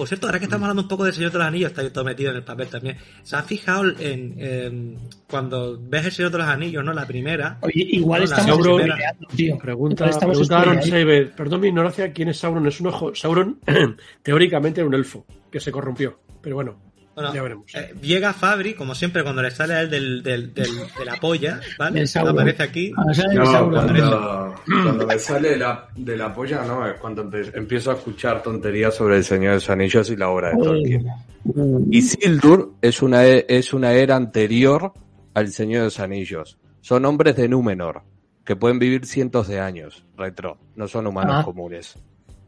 Por 0.00 0.08
cierto, 0.08 0.28
ahora 0.28 0.38
que 0.38 0.46
estamos 0.46 0.64
hablando 0.64 0.80
un 0.80 0.88
poco 0.88 1.04
del 1.04 1.12
Señor 1.12 1.30
de 1.30 1.36
los 1.36 1.46
Anillos, 1.46 1.72
está 1.72 1.92
todo 1.92 2.04
metido 2.04 2.30
en 2.30 2.36
el 2.38 2.42
papel 2.42 2.68
también. 2.68 2.96
¿Se 3.22 3.36
han 3.36 3.44
fijado 3.44 3.84
en, 3.98 4.34
en- 4.38 4.96
cuando 5.28 5.78
ves 5.78 6.06
el 6.06 6.12
Señor 6.12 6.32
de 6.32 6.38
los 6.38 6.46
Anillos, 6.46 6.82
no? 6.82 6.94
La 6.94 7.06
primera. 7.06 7.58
Oye, 7.60 7.86
igual 7.90 8.20
No, 8.20 8.24
estamos 8.24 8.50
Sauron- 8.66 8.88
tío. 9.36 9.58
Pregunta, 9.58 10.06
estamos 10.08 10.38
pregunta 10.38 10.58
Aaron 10.58 10.76
spoileando. 10.78 11.12
Saber, 11.12 11.36
perdón 11.36 11.60
mi 11.60 11.68
ignorancia, 11.68 12.12
¿quién 12.14 12.28
es 12.30 12.38
Sauron? 12.38 12.66
Es 12.66 12.80
un 12.80 12.86
ojo. 12.86 13.14
Sauron, 13.14 13.60
teóricamente, 14.22 14.80
era 14.80 14.88
un 14.88 14.94
elfo 14.94 15.26
que 15.52 15.60
se 15.60 15.70
corrompió. 15.70 16.18
Pero 16.40 16.56
bueno, 16.56 16.80
Bueno, 17.14 17.34
ya 17.34 17.42
veremos. 17.42 17.74
eh, 17.74 17.92
llega 18.00 18.32
Fabri, 18.32 18.74
como 18.74 18.94
siempre, 18.94 19.22
cuando 19.22 19.42
le 19.42 19.50
sale 19.50 19.74
a 19.74 19.80
él 19.82 19.90
del, 19.90 20.22
del, 20.22 20.54
del- 20.54 20.70
de 20.98 21.04
la 21.04 21.16
polla, 21.16 21.60
¿vale? 21.78 22.04
Aparece 22.14 22.62
aquí. 22.62 22.92
Ah, 22.96 23.02
No, 23.34 23.70
cuando, 23.70 24.54
cuando 24.82 25.06
me 25.06 25.18
sale 25.18 25.50
de 25.50 25.56
la, 25.58 25.88
de 25.96 26.16
la 26.16 26.32
polla, 26.32 26.62
no, 26.64 26.86
es 26.86 26.94
cuando 27.00 27.28
empiezo 27.54 27.90
a 27.90 27.94
escuchar 27.94 28.42
tonterías 28.42 28.94
sobre 28.94 29.16
el 29.16 29.24
Señor 29.24 29.50
de 29.50 29.54
los 29.56 29.70
Anillos 29.70 30.08
y 30.10 30.16
la 30.16 30.28
obra 30.30 30.50
de 30.52 30.56
Tolkien. 30.62 31.06
Mm, 31.44 31.92
Isildur 31.92 32.74
es 32.80 33.02
una, 33.02 33.24
es 33.26 33.72
una 33.72 33.92
era 33.92 34.14
anterior 34.16 34.92
al 35.34 35.48
Señor 35.48 35.80
de 35.80 35.84
los 35.86 36.00
Anillos. 36.00 36.58
Son 36.80 37.04
hombres 37.04 37.36
de 37.36 37.48
Númenor, 37.48 38.02
que 38.44 38.56
pueden 38.56 38.78
vivir 38.78 39.04
cientos 39.04 39.48
de 39.48 39.58
años, 39.60 40.04
retro. 40.16 40.58
No 40.76 40.86
son 40.88 41.06
humanos 41.08 41.36
Ah. 41.40 41.44
comunes. 41.44 41.96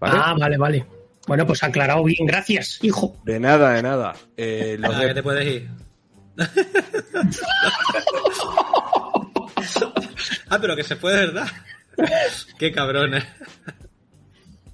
¿Vale? 0.01 0.15
Ah, 0.23 0.35
vale, 0.39 0.57
vale. 0.57 0.87
Bueno, 1.27 1.47
pues 1.47 1.63
aclarado 1.63 2.03
bien, 2.05 2.27
gracias, 2.27 2.79
hijo. 2.83 3.17
De 3.25 3.39
nada, 3.39 3.73
de 3.75 3.83
nada. 3.83 4.15
Eh, 4.37 4.77
los 4.79 4.95
Ah, 4.95 5.01
de- 5.01 5.15
te 5.15 5.23
puedes 5.23 5.47
ir. 5.47 5.69
ah, 10.49 10.59
pero 10.61 10.77
que 10.77 10.85
se 10.85 10.97
fue 10.97 11.13
de 11.13 11.27
verdad. 11.27 11.47
Qué 12.59 12.73
cabrones. 12.73 13.25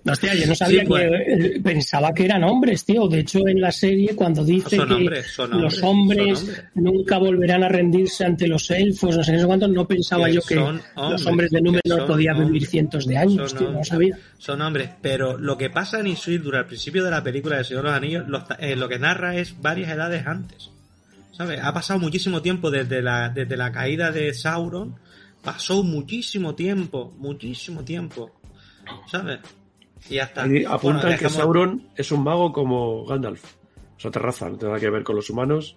Hostia, 0.04 0.34
yo 0.34 0.46
no 0.46 0.54
sabía 0.54 0.80
Sí, 0.82 0.86
bueno. 0.86 1.10
que 1.10 1.32
eh, 1.56 1.60
pensaba 1.62 2.14
que 2.14 2.24
eran 2.24 2.42
hombres, 2.44 2.84
tío. 2.84 3.08
De 3.08 3.20
hecho, 3.20 3.46
en 3.46 3.60
la 3.60 3.70
serie, 3.72 4.14
cuando 4.14 4.44
dice 4.44 4.76
Son 4.76 4.88
que 4.88 4.94
hombres, 4.94 5.38
los 5.50 5.82
hombres, 5.82 6.62
nunca 6.74 7.18
volverán 7.18 7.62
a 7.64 7.68
rendirse 7.68 8.24
ante 8.24 8.46
los 8.46 8.70
elfos, 8.70 9.16
no 9.16 9.22
sé 9.22 9.36
qué, 9.36 9.44
cuántos, 9.44 9.68
no 9.70 9.86
pensaba 9.86 10.26
Que 10.26 10.32
yo 10.34 10.40
que 10.42 10.54
los 10.54 11.26
hombres, 11.26 11.50
de 11.50 11.60
Númenor 11.60 12.06
podían 12.06 12.38
vivir 12.46 12.66
cientos 12.66 13.06
de 13.06 13.18
años, 13.18 13.50
Son 13.50 13.58
tío, 13.58 13.66
no 13.66 13.72
hombres. 13.74 13.88
sabía. 13.88 14.18
Son 14.38 14.62
hombres, 14.62 14.90
pero 15.02 15.36
lo 15.36 15.58
que 15.58 15.68
pasa 15.68 16.00
en 16.00 16.06
Isildur 16.06 16.56
al 16.56 16.66
principio 16.66 17.04
de 17.04 17.10
la 17.10 17.22
película 17.22 17.58
de 17.58 17.64
Señor 17.64 17.82
de 17.82 17.88
los 17.88 17.96
Anillos, 17.96 18.28
lo, 18.28 18.44
eh, 18.60 18.76
lo 18.76 18.88
que 18.88 18.98
narra 18.98 19.36
es 19.36 19.60
varias 19.60 19.90
edades 19.90 20.26
antes. 20.26 20.70
¿Sabes? 21.32 21.60
Ha 21.62 21.72
pasado 21.74 22.00
muchísimo 22.00 22.40
tiempo 22.40 22.70
desde 22.70 23.02
la, 23.02 23.28
desde 23.28 23.56
la 23.56 23.70
caída 23.72 24.10
de 24.10 24.32
Sauron. 24.32 24.96
Pasó 25.44 25.84
muchísimo 25.84 26.54
tiempo, 26.54 27.14
muchísimo 27.18 27.84
tiempo. 27.84 28.40
¿Sabes? 29.10 29.38
Y 30.10 30.14
ya 30.14 30.24
está. 30.24 30.44
Ahí 30.44 30.64
apuntan 30.64 30.80
Bueno, 30.80 31.00
que 31.18 31.24
dejamos- 31.24 31.32
Sauron 31.32 31.88
es 31.96 32.12
un 32.12 32.24
mago 32.24 32.52
como 32.52 33.04
Gandalf. 33.06 33.44
Es 33.98 34.06
otra 34.06 34.22
raza, 34.22 34.48
no 34.48 34.56
tiene 34.56 34.68
nada 34.72 34.80
que 34.80 34.90
ver 34.90 35.02
con 35.02 35.16
los 35.16 35.28
humanos 35.30 35.76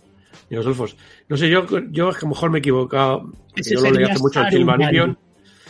ni 0.49 0.55
los 0.57 0.65
elfos. 0.65 0.95
No 1.27 1.35
sé, 1.37 1.49
yo, 1.49 1.65
yo 1.89 2.09
es 2.09 2.17
que 2.17 2.25
a 2.25 2.27
lo 2.27 2.35
mejor 2.35 2.51
me 2.51 2.57
he 2.57 2.59
equivocado. 2.59 3.31
Ese 3.55 3.75
Yo 3.75 3.81
lo 3.81 3.91
leí 3.91 4.03
hace 4.05 4.19
mucho 4.19 4.41
el. 4.41 4.51
Silmarillion. 4.51 5.17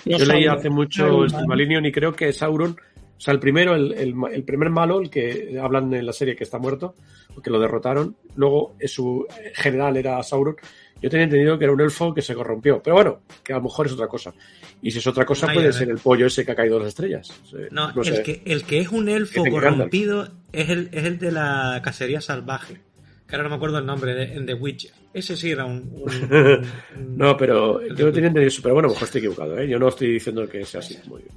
Yo 0.06 0.18
leí 0.18 0.26
Sauron, 0.44 0.49
hace 0.60 0.69
mucho 0.69 1.03
el 1.06 1.10
Saruman. 1.30 1.30
Silmarillion 1.30 1.86
y 1.86 1.91
creo 1.91 2.14
que 2.14 2.34
Sauron, 2.34 2.72
o 2.72 3.19
sea, 3.19 3.34
el 3.34 3.40
primero, 3.40 3.76
el, 3.76 3.94
el, 3.94 4.14
el 4.32 4.44
primer 4.44 4.69
malo, 4.69 4.99
el 4.99 5.10
que 5.10 5.60
hablan 5.61 5.94
en 5.94 6.06
la 6.06 6.14
serie 6.14 6.36
que 6.36 6.44
está 6.44 6.57
muerto, 6.60 6.95
que 7.41 7.49
lo 7.49 7.60
derrotaron, 7.60 8.18
luego 8.36 8.76
eh, 8.80 8.88
su 8.88 9.26
general 9.53 9.95
era 9.98 10.22
Sauron. 10.23 10.56
Yo 11.02 11.10
tenía 11.10 11.23
entendido 11.23 11.57
que 11.57 11.64
era 11.65 11.73
un 11.73 11.82
elfo 11.82 12.14
que 12.14 12.22
se 12.22 12.36
corrompió, 12.36 12.82
pero 12.84 12.95
bueno, 12.95 13.22
que 13.44 13.53
a 13.53 13.57
lo 13.57 13.64
mejor 13.64 13.88
es 13.88 13.94
otra 13.94 14.07
cosa. 14.07 14.34
Y 14.82 14.91
si 14.91 14.99
es 14.99 15.07
otra 15.07 15.26
cosa, 15.26 15.48
Ay, 15.49 15.56
puede 15.56 15.73
ser 15.73 15.90
el 15.90 15.98
pollo 15.98 16.28
ese 16.28 16.45
que 16.45 16.52
ha 16.52 16.56
caído 16.56 16.76
de 16.78 16.82
las 16.86 16.90
estrellas. 16.90 17.32
No, 17.72 17.90
el, 18.03 18.22
que, 18.23 18.44
el 18.45 18.64
que 18.64 18.80
es 18.82 18.90
un 18.90 19.10
elfo 19.10 19.44
corrompido 19.49 20.28
es 20.52 20.69
el, 20.69 20.90
es 20.91 21.03
el 21.06 21.18
de 21.18 21.32
la 21.32 21.82
cacería 21.84 22.22
salvaje. 22.22 22.82
Que 23.28 23.36
ahora 23.36 23.44
no 23.44 23.49
me 23.52 23.56
acuerdo 23.56 23.78
el 23.80 23.86
nombre, 23.86 24.14
de, 24.14 24.34
en 24.34 24.45
The 24.45 24.53
Witcher. 24.56 24.91
Ese 25.14 25.36
sí 25.38 25.52
era 25.52 25.65
un... 25.65 25.90
un- 25.94 26.65
un- 26.98 27.18
No, 27.18 27.36
pero 27.38 27.82
yo 27.82 28.06
no 28.06 28.11
tenía 28.11 28.28
entendido 28.28 28.48
eso, 28.48 28.61
pero 28.61 28.76
bueno, 28.76 28.88
a 28.88 28.90
lo 28.90 28.94
mejor 28.94 29.06
estoy 29.06 29.19
equivocado, 29.19 29.57
¿eh? 29.57 29.68
Yo 29.69 29.80
no 29.80 29.88
estoy 29.88 30.11
diciendo 30.14 30.48
que 30.49 30.65
sea 30.65 30.82
así. 30.82 30.98
Muy 31.06 31.22
bien. 31.23 31.34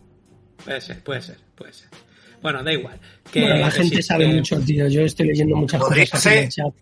Puede 0.64 0.80
ser, 0.80 1.00
puede 1.02 1.22
ser, 1.22 1.36
puede 1.54 1.72
ser. 1.72 1.88
Bueno, 2.42 2.62
da 2.62 2.72
igual. 2.72 2.98
Que, 3.32 3.40
Bueno, 3.42 3.56
la 3.56 3.70
gente 3.70 3.96
sí, 3.96 4.02
sabe 4.02 4.26
que- 4.26 4.34
mucho, 4.34 4.60
tío. 4.60 4.88
Yo 4.88 5.02
estoy 5.02 5.28
leyendo 5.28 5.56
muchas 5.56 5.80
cosas 5.80 5.98
aquí 5.98 6.28
en 6.28 6.44
el 6.44 6.50
ser. 6.52 6.64
chat. 6.64 6.74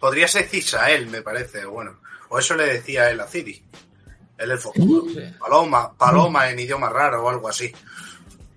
Podría 0.00 0.28
ser 0.28 0.44
Cisael, 0.44 1.06
me 1.06 1.22
parece, 1.22 1.64
bueno. 1.64 1.98
O 2.34 2.38
eso 2.38 2.54
le 2.56 2.64
decía 2.64 3.10
él 3.10 3.20
a 3.20 3.26
Ciri. 3.26 3.62
El 4.38 4.50
elfo. 4.52 4.72
Sí. 4.74 5.20
Paloma, 5.38 5.92
paloma 5.96 6.48
en 6.48 6.58
idioma 6.60 6.88
raro 6.88 7.22
o 7.24 7.28
algo 7.28 7.46
así. 7.48 7.70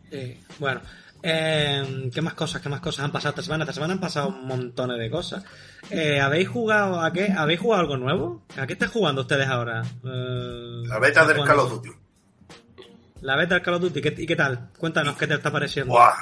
Sí, 0.10 0.40
bueno. 0.60 0.80
Eh, 1.22 2.10
¿Qué 2.14 2.22
más 2.22 2.36
cosas? 2.36 2.62
¿Qué 2.62 2.70
más 2.70 2.80
cosas 2.80 3.04
han 3.04 3.12
pasado 3.12 3.32
esta 3.32 3.42
semana? 3.42 3.64
Esta 3.66 3.74
semana 3.74 3.94
han 3.94 4.00
pasado 4.00 4.30
un 4.30 4.46
montón 4.48 4.98
de 4.98 5.10
cosas. 5.10 5.44
Eh, 5.90 6.22
¿Habéis 6.22 6.48
jugado 6.48 7.02
a 7.02 7.12
qué? 7.12 7.34
¿Habéis 7.36 7.60
jugado 7.60 7.82
algo 7.82 7.98
nuevo? 7.98 8.44
¿A 8.58 8.66
qué 8.66 8.74
estáis 8.74 8.92
jugando 8.92 9.22
ustedes 9.24 9.48
ahora? 9.48 9.82
Eh, 10.04 10.84
La 10.88 11.00
beta 11.00 11.26
del. 11.26 11.44
Call 11.44 11.60
of 11.60 11.72
Duty. 11.72 11.90
La 13.22 13.36
beta 13.36 13.56
del 13.56 13.64
Call 13.64 13.74
of 13.76 13.82
Duty. 13.82 14.02
¿Qué- 14.02 14.16
¿Y 14.20 14.26
qué 14.28 14.36
tal? 14.36 14.70
Cuéntanos 14.78 15.18
qué 15.18 15.28
te 15.28 15.34
está 15.34 15.52
pareciendo. 15.52 15.94
Buah, 15.94 16.14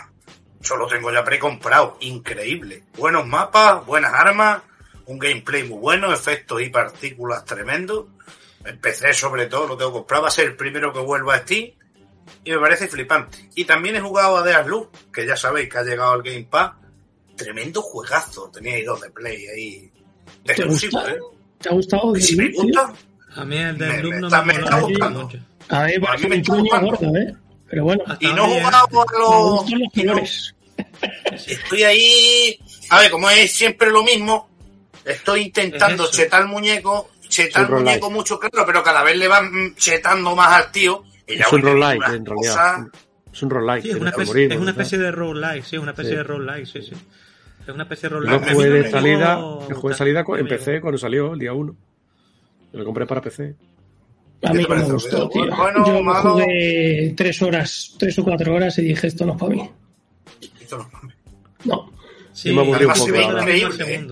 yo 0.61 0.75
lo 0.77 0.87
tengo 0.87 1.11
ya 1.11 1.23
precomprado. 1.23 1.97
Increíble. 1.99 2.83
Buenos 2.97 3.27
mapas, 3.27 3.85
buenas 3.85 4.13
armas, 4.13 4.61
un 5.05 5.19
gameplay 5.19 5.63
muy 5.63 5.79
bueno, 5.79 6.13
efectos 6.13 6.61
y 6.61 6.69
partículas 6.69 7.43
tremendos. 7.45 8.05
Empecé 8.65 9.13
sobre 9.13 9.47
todo, 9.47 9.67
lo 9.67 9.77
tengo 9.77 9.91
comprado. 9.93 10.23
Va 10.23 10.29
a 10.29 10.31
ser 10.31 10.45
el 10.47 10.55
primero 10.55 10.93
que 10.93 10.99
vuelva 10.99 11.35
a 11.35 11.39
Steam. 11.39 11.71
Y 12.45 12.51
me 12.51 12.59
parece 12.59 12.87
flipante. 12.87 13.49
Y 13.55 13.65
también 13.65 13.97
he 13.97 13.99
jugado 14.01 14.37
a 14.37 14.43
Deathloop, 14.43 15.11
que 15.11 15.27
ya 15.27 15.35
sabéis 15.35 15.67
que 15.69 15.77
ha 15.77 15.83
llegado 15.83 16.11
al 16.13 16.23
Game 16.23 16.47
Pass. 16.49 16.71
Tremendo 17.35 17.81
juegazo. 17.81 18.49
Teníais 18.53 18.85
dos 18.85 19.01
de 19.01 19.09
play 19.09 19.45
ahí. 19.47 19.91
¿Te 20.45 20.53
Exclusivo, 20.53 20.99
gusta? 20.99 21.11
¿eh? 21.13 21.19
¿Te 21.59 21.69
ha 21.69 21.71
gustado? 21.73 22.15
Y 22.15 22.21
si 22.21 22.35
me 22.37 22.49
gusta, 22.51 22.93
A 23.35 23.43
mí 23.45 23.57
el 23.57 23.77
de 23.77 23.87
Me- 23.87 23.97
Loop 24.03 24.13
me 24.13 24.19
no 24.21 24.27
está- 24.27 24.41
me 24.43 24.53
me 24.53 24.59
está 24.63 24.75
mucho. 24.77 24.87
gustando. 24.89 25.21
mucho. 25.23 25.37
A 25.69 25.83
ver, 25.83 26.01
A 26.07 26.17
mí 26.17 26.27
me 26.27 26.35
está 26.37 26.55
gustando. 26.55 26.87
gordo, 26.87 27.15
¿eh? 27.17 27.33
Pero 27.69 27.83
bueno, 27.83 28.03
y 28.19 28.27
no 28.27 28.45
he 28.45 28.59
jugado 28.61 28.77
a 28.77 28.87
me 28.87 28.93
los. 29.19 29.71
los 29.71 29.71
no- 29.71 29.89
colores. 30.03 30.55
Estoy 31.47 31.83
ahí. 31.83 32.59
A 32.89 32.99
ver, 33.01 33.11
como 33.11 33.29
es 33.29 33.51
siempre 33.51 33.89
lo 33.89 34.03
mismo, 34.03 34.49
estoy 35.05 35.41
intentando 35.43 36.05
Es 36.05 36.11
chetar 36.11 36.41
el 36.41 36.47
muñeco, 36.47 37.11
chetar 37.27 37.63
Es 37.63 37.69
el 37.69 37.75
muñeco 37.75 38.09
mucho, 38.11 38.39
claro, 38.39 38.65
pero 38.65 38.83
cada 38.83 39.03
vez 39.03 39.17
le 39.17 39.27
van 39.27 39.75
chetando 39.75 40.35
más 40.35 40.63
al 40.63 40.71
tío. 40.71 41.03
Y 41.27 41.37
ya 41.37 41.45
Es 41.45 41.53
un 41.53 41.61
teniendo 41.61 41.85
roguelike, 41.85 42.13
en 42.15 42.25
realidad. 42.25 42.87
Es 43.31 43.41
un 43.43 43.49
roguelike. 43.49 43.83
Sí, 43.83 43.89
es 43.89 43.95
una 43.95 44.09
especie, 44.09 44.33
morir, 44.33 44.53
es 44.53 44.59
una 44.59 44.71
especie 44.71 44.97
de 44.97 45.11
roguelike, 45.11 45.63
sí, 45.63 45.75
es 45.75 45.81
una 45.81 45.91
especie 45.91 46.11
Sí. 46.11 46.17
de 46.17 46.23
roguelike, 46.23 46.65
sí, 46.67 46.81
sí. 46.81 46.93
Es 47.65 47.69
una 47.73 47.83
especie 47.83 48.09
de 48.09 48.15
Yo 48.15 48.19
roguelike. 48.19 48.45
Me- 48.45 48.53
jugué 48.53 48.69
de 48.69 48.91
salida, 48.91 49.35
yo 49.39 49.75
jugué 49.75 49.93
de 49.93 49.97
salida 49.97 50.25
empecé 50.37 50.81
cuando 50.81 50.97
salió 50.97 51.33
el 51.33 51.39
día 51.39 51.53
1. 51.53 51.75
Me 52.73 52.79
lo 52.79 52.85
compré 52.85 53.05
para 53.05 53.21
PC. 53.21 53.55
A 54.43 54.51
mí 54.51 54.59
¿Qué 54.59 54.65
te 54.65 54.75
no 54.75 54.87
me 54.87 54.93
gustó, 54.95 55.29
tío. 55.29 55.45
Bueno, 55.55 55.85
Yo 55.87 56.03
malo. 56.03 56.31
jugué 56.33 57.13
tres 57.15 57.41
horas, 57.41 57.95
tres 57.97 58.19
o 58.19 58.23
cuatro 58.25 58.53
horas 58.53 58.77
y 58.79 58.81
dije, 58.81 59.07
esto 59.07 59.25
no 59.25 59.33
es 59.33 59.39
para 59.39 59.51
mí. 59.55 59.71
Esto 60.59 60.77
no- 60.79 60.89
No. 61.63 61.91
Sí, 62.33 62.49
Yo 62.49 62.55
me 62.55 62.61
aburrí 62.63 62.83
un 62.85 62.91
poco, 62.93 63.07
increíble, 63.07 63.95
¿eh? 63.95 64.07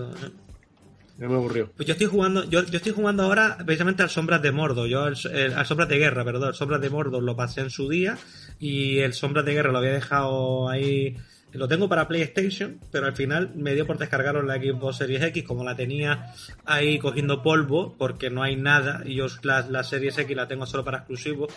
Ya 1.18 1.28
me 1.28 1.34
aburrió. 1.34 1.70
Pues 1.76 1.86
yo 1.86 1.92
estoy 1.92 2.06
jugando, 2.08 2.44
yo, 2.48 2.64
yo 2.64 2.76
estoy 2.78 2.92
jugando 2.92 3.22
ahora 3.24 3.56
precisamente 3.64 4.02
al 4.02 4.10
Sombras 4.10 4.42
de 4.42 4.50
Mordo, 4.52 4.86
yo 4.86 5.02
al, 5.04 5.16
el- 5.32 5.54
al 5.54 5.66
Sombras 5.66 5.88
de 5.88 5.98
Guerra, 5.98 6.24
perdón, 6.24 6.48
el 6.48 6.54
Sombras 6.54 6.80
de 6.80 6.90
Mordo 6.90 7.20
lo 7.20 7.36
pasé 7.36 7.60
en 7.60 7.70
su 7.70 7.88
día 7.88 8.18
y 8.58 8.98
el 8.98 9.12
Sombras 9.12 9.44
de 9.44 9.54
Guerra 9.54 9.70
lo 9.72 9.78
había 9.78 9.92
dejado 9.92 10.68
ahí, 10.68 11.16
lo 11.52 11.68
tengo 11.68 11.86
para 11.88 12.08
PlayStation, 12.08 12.80
pero 12.90 13.06
al 13.06 13.14
final 13.14 13.52
me 13.54 13.74
dio 13.74 13.86
por 13.86 13.98
descargarlo 13.98 14.40
en 14.40 14.46
la 14.48 14.56
Xbox 14.56 14.96
Series 14.96 15.22
X, 15.22 15.44
como 15.44 15.62
la 15.64 15.76
tenía 15.76 16.32
ahí 16.64 16.98
cogiendo 16.98 17.42
polvo, 17.42 17.94
porque 17.98 18.30
no 18.30 18.42
hay 18.42 18.56
nada, 18.56 19.02
y 19.04 19.16
yo 19.16 19.26
la, 19.42 19.60
la 19.68 19.84
Series 19.84 20.16
X 20.16 20.34
la 20.34 20.48
tengo 20.48 20.64
solo 20.66 20.82
para 20.82 20.98
exclusivos, 20.98 21.52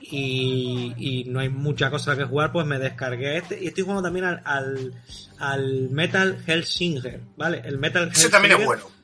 y, 0.00 0.92
y 0.96 1.24
no 1.24 1.40
hay 1.40 1.48
mucha 1.48 1.90
cosa 1.90 2.16
que 2.16 2.24
jugar, 2.24 2.52
pues 2.52 2.66
me 2.66 2.78
descargué 2.78 3.38
este, 3.38 3.62
y 3.62 3.68
estoy 3.68 3.84
jugando 3.84 4.02
también 4.02 4.24
al, 4.26 4.42
al, 4.44 4.92
al 5.38 5.90
Metal 5.90 6.36
Hellsinger, 6.46 7.20
¿vale? 7.36 7.62
El 7.64 7.78
Metal 7.78 8.08
Ese 8.12 8.28
también 8.28 8.52
es 8.54 8.58
Hellsinger- 8.60 8.66
bueno. 8.66 8.95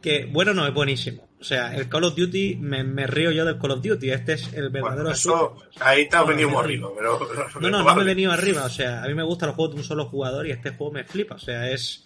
Que 0.00 0.26
bueno 0.26 0.54
no 0.54 0.66
es 0.66 0.74
buenísimo. 0.74 1.28
O 1.40 1.44
sea, 1.44 1.74
el 1.74 1.88
Call 1.88 2.04
of 2.04 2.14
Duty, 2.14 2.56
me, 2.56 2.84
me 2.84 3.06
río 3.06 3.30
yo 3.30 3.46
del 3.46 3.58
Call 3.58 3.70
of 3.70 3.82
Duty. 3.82 4.10
Este 4.10 4.34
es 4.34 4.52
el 4.52 4.68
verdadero 4.68 5.04
Bueno, 5.04 5.10
eso, 5.10 5.56
ahí 5.80 6.06
te 6.06 6.16
has 6.16 6.24
Bueno, 6.24 6.38
venido 6.38 6.60
arriba, 6.60 6.88
pero... 6.94 7.18
No, 7.60 7.70
no, 7.70 7.82
no 7.82 7.94
me 7.94 8.02
he 8.02 8.04
venido 8.04 8.30
arriba. 8.30 8.64
O 8.64 8.68
sea, 8.68 9.02
a 9.02 9.08
mí 9.08 9.14
me 9.14 9.22
gustan 9.22 9.46
los 9.48 9.56
juegos 9.56 9.74
de 9.74 9.80
un 9.80 9.86
solo 9.86 10.04
jugador 10.04 10.46
y 10.46 10.50
este 10.50 10.70
juego 10.70 10.92
me 10.92 11.04
flipa. 11.04 11.36
O 11.36 11.38
sea, 11.38 11.70
es. 11.70 12.04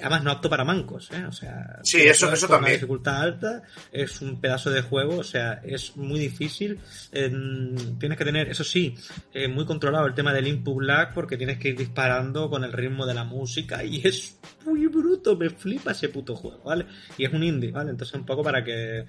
Además, 0.00 0.24
no 0.24 0.30
apto 0.32 0.50
para 0.50 0.64
mancos, 0.64 1.10
¿eh? 1.12 1.24
O 1.26 1.32
sea. 1.32 1.78
Sí, 1.82 1.98
eso- 2.02 2.32
eso 2.32 2.46
con 2.48 2.56
también. 2.56 2.72
Una 2.72 2.72
dificultad 2.74 3.22
alta, 3.22 3.62
es 3.92 4.20
un 4.20 4.40
pedazo 4.40 4.70
de 4.70 4.82
juego, 4.82 5.18
o 5.18 5.24
sea, 5.24 5.60
es 5.64 5.96
muy 5.96 6.18
difícil. 6.18 6.78
tienes 7.12 8.18
que 8.18 8.24
tener, 8.24 8.48
eso 8.48 8.64
sí, 8.64 8.94
eh, 9.32 9.48
muy 9.48 9.64
controlado 9.64 10.06
el 10.06 10.14
tema 10.14 10.32
del 10.32 10.46
input 10.48 10.82
lag 10.82 11.14
porque 11.14 11.36
tienes 11.36 11.58
que 11.58 11.68
ir 11.70 11.76
disparando 11.76 12.50
con 12.50 12.64
el 12.64 12.72
ritmo 12.72 13.06
de 13.06 13.14
la 13.14 13.24
música 13.24 13.84
y 13.84 14.06
es 14.06 14.38
muy 14.64 14.86
bruto, 14.86 15.36
me 15.36 15.50
flipa 15.50 15.92
ese 15.92 16.08
puto 16.08 16.34
juego, 16.36 16.62
¿vale? 16.64 16.86
Y 17.16 17.24
es 17.24 17.32
un 17.32 17.42
indie, 17.42 17.70
¿vale? 17.70 17.90
Entonces, 17.90 18.14
un 18.14 18.26
poco 18.26 18.42
para 18.42 18.62
que 18.64 19.06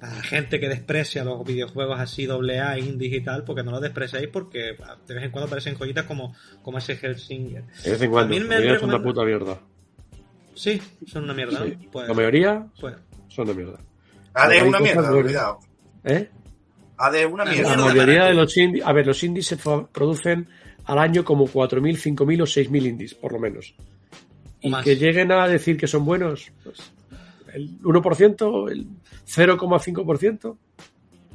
a 0.00 0.06
la 0.14 0.22
gente 0.22 0.58
que 0.58 0.68
desprecia 0.68 1.24
los 1.24 1.44
videojuegos 1.44 2.00
así 2.00 2.24
doble 2.24 2.60
A, 2.60 2.78
indies 2.78 3.12
y 3.14 3.20
tal, 3.20 3.44
porque 3.44 3.62
no 3.62 3.70
los 3.70 3.82
despreciáis 3.82 4.28
porque 4.28 4.76
ah, 4.82 4.96
de 5.06 5.14
vez 5.14 5.24
en 5.24 5.30
cuando 5.30 5.46
aparecen 5.46 5.74
joyitas 5.76 6.04
como, 6.06 6.34
como 6.62 6.78
ese 6.78 6.98
Hellsinger. 7.00 7.64
De 7.84 7.90
vez 7.90 8.00
en 8.02 8.10
cuando. 8.10 8.34
También 8.34 8.48
me 8.48 8.78
son 8.78 8.88
una 8.88 9.02
puta 9.02 9.24
mierda. 9.24 9.60
Sí, 10.60 10.82
son 11.06 11.24
una 11.24 11.32
mierda, 11.32 11.64
Sí. 11.64 11.76
¿no? 11.84 11.90
Pues, 11.90 12.08
La 12.08 12.12
mayoría 12.14 12.66
pues, 12.78 12.94
son 13.28 13.46
de 13.46 13.54
mierda. 13.54 13.78
AD 14.34 14.52
es 14.52 14.62
una 14.62 14.78
mierda, 14.80 15.10
buenas. 15.10 15.24
cuidado. 15.24 15.58
¿Eh? 16.04 16.30
AD 16.98 17.14
es 17.14 17.26
una 17.32 17.44
La 17.46 17.50
mierda. 17.50 17.76
La 17.76 17.84
mayoría 17.86 18.24
de 18.26 18.34
los 18.34 18.56
indies, 18.58 18.84
a 18.86 18.92
ver, 18.92 19.06
los 19.06 19.24
indies 19.24 19.46
se 19.46 19.56
producen 19.56 20.48
al 20.84 20.98
año 20.98 21.24
como 21.24 21.46
4.000, 21.46 22.14
5.000 22.16 22.42
o 22.42 22.44
6.000 22.44 22.86
indies, 22.86 23.14
por 23.14 23.32
lo 23.32 23.38
menos. 23.38 23.74
Y 24.60 24.68
más. 24.68 24.84
que 24.84 24.96
lleguen 24.96 25.32
a 25.32 25.48
decir 25.48 25.78
que 25.78 25.86
son 25.86 26.04
buenos, 26.04 26.52
pues, 26.62 26.92
el 27.54 27.80
1%, 27.80 28.70
el 28.70 28.86
0,5%. 29.26 30.56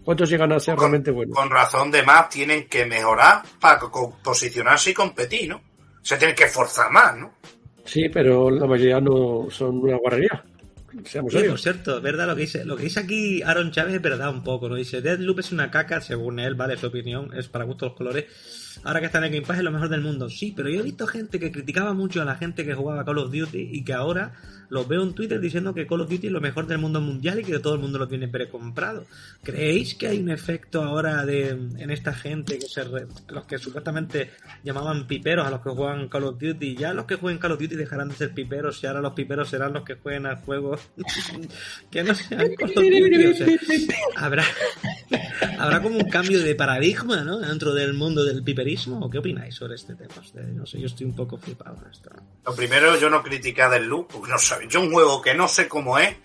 ¿Cuántos 0.04 0.30
llegan 0.30 0.52
a 0.52 0.60
ser 0.60 0.78
realmente 0.78 1.10
buenos? 1.10 1.36
Con 1.36 1.50
razón 1.50 1.90
de 1.90 2.04
más 2.04 2.30
tienen 2.30 2.68
que 2.68 2.86
mejorar 2.86 3.42
para 3.60 3.80
posicionarse 4.24 4.92
y 4.92 4.94
competir, 4.94 5.50
¿no? 5.50 5.62
Se 6.04 6.16
tienen 6.18 6.36
que 6.36 6.44
esforzar 6.44 6.92
más, 6.92 7.18
¿no? 7.18 7.34
Sí, 7.86 8.10
pero 8.10 8.50
la 8.50 8.66
mayoría 8.66 9.00
no 9.00 9.48
son 9.50 9.78
una 9.78 9.98
guarrería. 9.98 10.44
Seamos 11.04 11.36
Oye, 11.36 11.50
por 11.50 11.60
cierto, 11.60 11.98
es 11.98 12.04
verdad 12.04 12.28
lo 12.28 12.36
que 12.36 12.42
dice, 12.42 12.66
lo 12.66 12.78
que 12.78 12.84
dice 12.84 13.02
aquí 13.02 13.42
Aaron 13.42 13.72
Chávez 13.72 13.96
es 13.96 14.02
verdad 14.02 14.30
un 14.30 14.44
poco, 14.44 14.70
¿no? 14.70 14.76
Dice, 14.76 15.02
Deadloop 15.02 15.40
es 15.40 15.52
una 15.52 15.70
caca, 15.70 16.02
según 16.02 16.40
él, 16.40 16.56
vale, 16.56 16.78
su 16.78 16.88
opinión, 16.88 17.32
es 17.38 17.48
para 17.48 17.66
gusto 17.66 17.88
los 17.88 17.96
colores. 17.96 18.26
Ahora 18.84 19.00
que 19.00 19.06
está 19.08 19.18
en 19.20 19.26
el 19.26 19.32
Game 19.32 19.46
Pass 19.46 19.58
es 19.58 19.64
lo 19.64 19.72
mejor 19.72 19.90
del 19.90 20.02
mundo. 20.02 20.30
Sí, 20.30 20.54
pero 20.56 20.70
yo 20.70 20.80
he 20.82 20.84
visto 20.84 21.08
gente 21.08 21.40
que 21.40 21.52
criticaba 21.52 21.94
mucho 21.94 22.22
a 22.22 22.26
la 22.26 22.36
gente 22.36 22.66
que 22.66 22.74
jugaba 22.74 23.06
Call 23.06 23.18
of 23.20 23.32
Duty 23.32 23.70
y 23.72 23.84
que 23.84 23.94
ahora 23.94 24.34
los 24.70 24.88
veo 24.88 25.04
en 25.04 25.14
Twitter 25.14 25.40
diciendo 25.40 25.74
que 25.74 25.86
Call 25.88 26.02
of 26.02 26.10
Duty 26.10 26.28
es 26.28 26.34
lo 26.34 26.42
mejor 26.42 26.68
del 26.68 26.80
mundo 26.80 27.00
mundial 27.02 27.40
y 27.40 27.44
que 27.44 27.60
todo 27.60 27.76
el 27.76 27.80
mundo 27.82 28.00
lo 28.00 28.08
tiene 28.08 28.28
precomprado. 28.28 29.06
¿Creéis 29.44 29.96
que 29.96 30.08
hay 30.08 30.20
un 30.20 30.30
efecto 30.30 30.82
ahora 30.84 31.26
de 31.26 31.50
en 31.50 31.92
esta 31.92 32.14
gente 32.14 32.58
que 32.60 32.66
se 32.68 32.84
re- 32.84 33.08
los 33.30 33.46
que 33.46 33.58
supuestamente 33.58 34.32
llamaban 34.64 35.08
piperos 35.08 35.46
a 35.48 35.52
los 35.52 35.62
que 35.62 35.70
juegan 35.70 36.08
Call 36.10 36.24
of 36.26 36.40
Duty? 36.40 36.76
Ya 36.76 36.94
los 36.94 37.06
que 37.06 37.16
jueguen 37.16 37.40
Call 37.40 37.52
of 37.54 37.60
Duty 37.60 37.76
dejarán 37.76 38.10
de 38.10 38.16
ser 38.16 38.34
piperos 38.34 38.82
y 38.84 38.88
ahora 38.88 39.02
los 39.02 39.14
piperos 39.14 39.50
serán 39.50 39.74
los 39.74 39.84
que 39.84 39.96
jueguen 39.96 40.26
al 40.26 40.38
juego 40.38 40.76
que 41.92 42.04
no 42.04 42.14
sean 42.14 42.54
Call 42.56 42.70
of 42.70 42.76
Duty. 42.76 43.26
O 43.44 44.20
habrá 44.20 44.44
habrá 45.60 45.82
como 45.82 45.98
un 45.98 46.10
cambio 46.10 46.42
de 46.42 46.56
paradigma, 46.56 47.24
¿no? 47.24 47.40
Dentro 47.40 47.74
del 47.74 47.94
mundo 47.94 48.24
del 48.24 48.44
piperismo. 48.44 49.00
¿O 49.06 49.10
qué 49.10 49.20
opináis 49.20 49.56
sobre 49.56 49.76
este 49.76 49.96
tema? 49.96 50.14
Ustedes? 50.20 50.54
No 50.54 50.66
sé, 50.66 50.80
yo 50.80 50.88
estoy 50.88 51.06
un 51.06 51.16
poco 51.16 51.38
flipado 51.38 51.76
con 51.76 51.92
esto. 51.92 52.10
Lo 52.46 52.56
primero, 52.56 52.98
yo 53.00 53.10
no 53.10 53.24
critiqué 53.24 53.62
a 53.62 53.70
Deadloop, 53.70 54.12
porque 54.12 54.32
no 54.32 54.38
sabe. 54.38 54.68
Yo 54.68 54.82
un 54.82 54.92
juego 54.92 55.22
que 55.22 55.34
no 55.34 55.48
sé 55.48 55.68
cómo 55.68 55.98
es, 55.98 56.16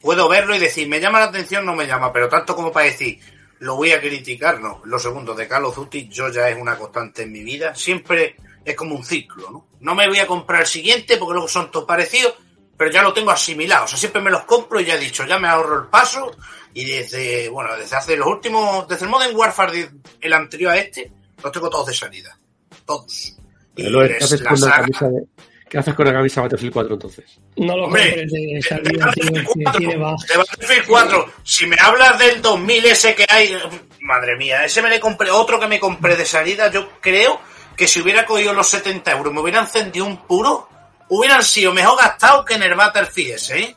puedo 0.00 0.28
verlo 0.28 0.54
y 0.54 0.58
decir, 0.58 0.88
me 0.88 1.00
llama 1.00 1.20
la 1.20 1.26
atención, 1.26 1.64
no 1.64 1.74
me 1.74 1.86
llama, 1.86 2.12
pero 2.12 2.28
tanto 2.28 2.54
como 2.54 2.70
para 2.70 2.86
decir, 2.86 3.18
lo 3.60 3.76
voy 3.76 3.92
a 3.92 4.00
criticar, 4.00 4.60
no. 4.60 4.82
Lo 4.84 4.98
segundo, 4.98 5.34
de 5.34 5.48
Call 5.48 5.64
of 5.64 5.76
Duty, 5.76 6.08
yo 6.08 6.30
ya 6.30 6.48
es 6.48 6.60
una 6.60 6.76
constante 6.76 7.22
en 7.22 7.32
mi 7.32 7.42
vida. 7.42 7.74
Siempre 7.74 8.36
es 8.64 8.76
como 8.76 8.94
un 8.94 9.04
ciclo, 9.04 9.50
¿no? 9.50 9.68
No 9.80 9.94
me 9.94 10.08
voy 10.08 10.18
a 10.18 10.26
comprar 10.26 10.62
el 10.62 10.66
siguiente 10.66 11.16
porque 11.16 11.34
luego 11.34 11.48
son 11.48 11.70
todos 11.70 11.86
parecidos, 11.86 12.34
pero 12.76 12.90
ya 12.90 13.02
lo 13.02 13.12
tengo 13.12 13.30
asimilado. 13.30 13.84
O 13.84 13.88
sea, 13.88 13.98
siempre 13.98 14.20
me 14.22 14.30
los 14.30 14.44
compro 14.44 14.80
y 14.80 14.84
ya 14.84 14.94
he 14.94 14.98
dicho, 14.98 15.26
ya 15.26 15.38
me 15.38 15.48
ahorro 15.48 15.82
el 15.82 15.88
paso. 15.88 16.30
Y 16.74 16.84
desde, 16.84 17.48
bueno, 17.48 17.76
desde 17.76 17.96
hace 17.96 18.16
los 18.16 18.26
últimos, 18.26 18.86
desde 18.88 19.04
el 19.04 19.10
Modern 19.10 19.34
Warfare, 19.36 19.90
el 20.20 20.32
anterior 20.32 20.72
a 20.72 20.76
este, 20.78 21.10
los 21.42 21.52
tengo 21.52 21.70
todos 21.70 21.86
de 21.86 21.94
salida. 21.94 22.36
Todos. 22.84 23.36
Pero 23.74 23.90
lo- 23.90 24.06
¿Qué 24.08 24.16
es 24.18 24.24
haces, 24.24 24.42
con 24.42 24.60
la 24.60 24.76
camisa 24.76 25.08
de, 25.08 25.24
¿Qué 25.68 25.78
haces 25.78 25.94
con 25.94 26.06
la 26.06 26.12
camisa 26.12 26.40
Battlefield 26.42 26.72
4 26.72 26.94
entonces? 26.94 27.24
No 27.56 27.76
lo 27.76 27.84
compres 27.84 28.30
de 28.32 28.60
salida, 28.62 29.10
tío, 29.12 29.30
Battlefield 29.32 29.46
que 29.48 29.62
4, 29.64 29.78
tiene 29.78 29.96
bugs. 29.96 30.26
de 30.26 30.36
Battlefield 30.36 30.86
4, 30.86 31.32
si 31.44 31.66
me 31.66 31.76
hablas 31.80 32.18
del 32.18 32.42
2000 32.42 32.84
ese 32.86 33.14
que 33.14 33.24
hay, 33.28 33.56
madre 34.00 34.36
mía, 34.36 34.64
ese 34.64 34.82
me 34.82 34.90
le 34.90 35.00
compré, 35.00 35.30
otro 35.30 35.58
que 35.60 35.66
me 35.68 35.80
compré 35.80 36.16
de 36.16 36.26
salida, 36.26 36.70
yo 36.70 36.88
creo 37.00 37.40
que 37.76 37.88
si 37.88 38.00
hubiera 38.00 38.24
cogido 38.26 38.52
los 38.52 38.68
70 38.68 39.10
euros, 39.12 39.32
me 39.32 39.40
hubiera 39.40 39.60
encendido 39.60 40.06
un 40.06 40.18
puro, 40.26 40.68
hubieran 41.08 41.42
sido 41.42 41.72
mejor 41.72 41.98
gastados 41.98 42.44
que 42.44 42.54
en 42.54 42.62
el 42.64 42.74
Battlefield 42.74 43.32
ese, 43.34 43.58
¿eh? 43.60 43.76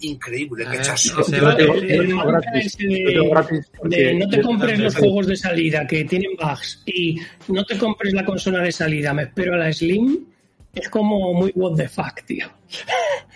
Increíble, 0.00 0.66
A 0.66 0.70
qué 0.70 0.76
ver, 0.78 0.86
chaso. 0.86 1.20
ese 1.20 1.36
Yo 1.36 1.44
va- 1.44 1.56
tengo- 1.56 1.74
ese- 1.74 1.96
yo 1.96 2.02
tengo 2.02 2.16
marca 2.24 2.50
gratis, 2.50 2.66
ese 2.66 3.02
yo 3.02 3.08
tengo 3.10 3.30
gratis 3.30 3.58
de 3.72 3.78
porque- 3.78 4.14
no 4.14 4.28
te 4.28 4.40
compres 4.42 4.78
los 4.78 4.96
juegos 4.96 5.26
de 5.26 5.36
salida 5.36 5.86
que 5.86 6.04
tienen 6.04 6.30
bugs 6.40 6.82
y 6.86 7.16
no 7.48 7.64
te 7.64 7.78
compres 7.78 8.12
la 8.14 8.24
consola 8.24 8.60
de 8.62 8.72
salida, 8.72 9.12
me 9.14 9.22
espero 9.24 9.54
a 9.54 9.58
la 9.58 9.72
Slim, 9.72 10.24
es 10.74 10.88
como 10.88 11.34
muy 11.34 11.50
what 11.54 11.76
the 11.76 11.88
fuck, 11.88 12.22
tío. 12.26 12.46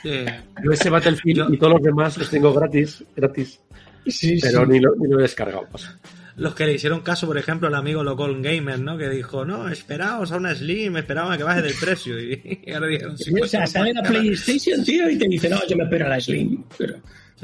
Sí. 0.02 0.24
Yo 0.62 0.70
ese 0.72 0.90
Battlefield 0.90 1.54
y 1.54 1.58
todos 1.58 1.72
los 1.74 1.82
demás 1.82 2.16
los 2.18 2.30
tengo 2.30 2.52
gratis, 2.52 3.02
gratis, 3.16 3.60
Sí, 4.06 4.38
pero 4.40 4.64
sí. 4.66 4.72
ni, 4.72 4.80
lo, 4.80 4.94
ni 4.96 5.08
lo 5.08 5.18
he 5.18 5.22
descargado. 5.22 5.66
pasa. 5.72 5.98
Los 6.36 6.54
que 6.56 6.66
le 6.66 6.72
hicieron 6.74 7.00
caso, 7.02 7.26
por 7.28 7.38
ejemplo, 7.38 7.68
al 7.68 7.74
amigo 7.76 8.02
Locol 8.02 8.42
Gamer, 8.42 8.80
¿no? 8.80 8.98
Que 8.98 9.08
dijo, 9.08 9.44
no, 9.44 9.68
esperaos 9.68 10.32
a 10.32 10.36
una 10.36 10.52
Slim, 10.54 10.96
esperaos 10.96 11.30
a 11.32 11.36
que 11.36 11.44
baje 11.44 11.62
del 11.62 11.74
precio. 11.80 12.18
Y, 12.20 12.60
y 12.66 12.72
ahora 12.72 12.88
dijeron, 12.88 13.16
sí, 13.16 13.32
o 13.40 13.46
sea, 13.46 13.60
no 13.60 13.66
sale 13.68 13.92
la. 13.94 14.02
PlayStation, 14.02 14.82
tío, 14.84 15.08
y 15.08 15.16
te 15.16 15.28
dice, 15.28 15.48
no, 15.48 15.64
yo 15.66 15.76
me 15.76 15.84
espero 15.84 16.06
a 16.06 16.08
la 16.08 16.20
Slim. 16.20 16.64
Pero, 16.76 16.96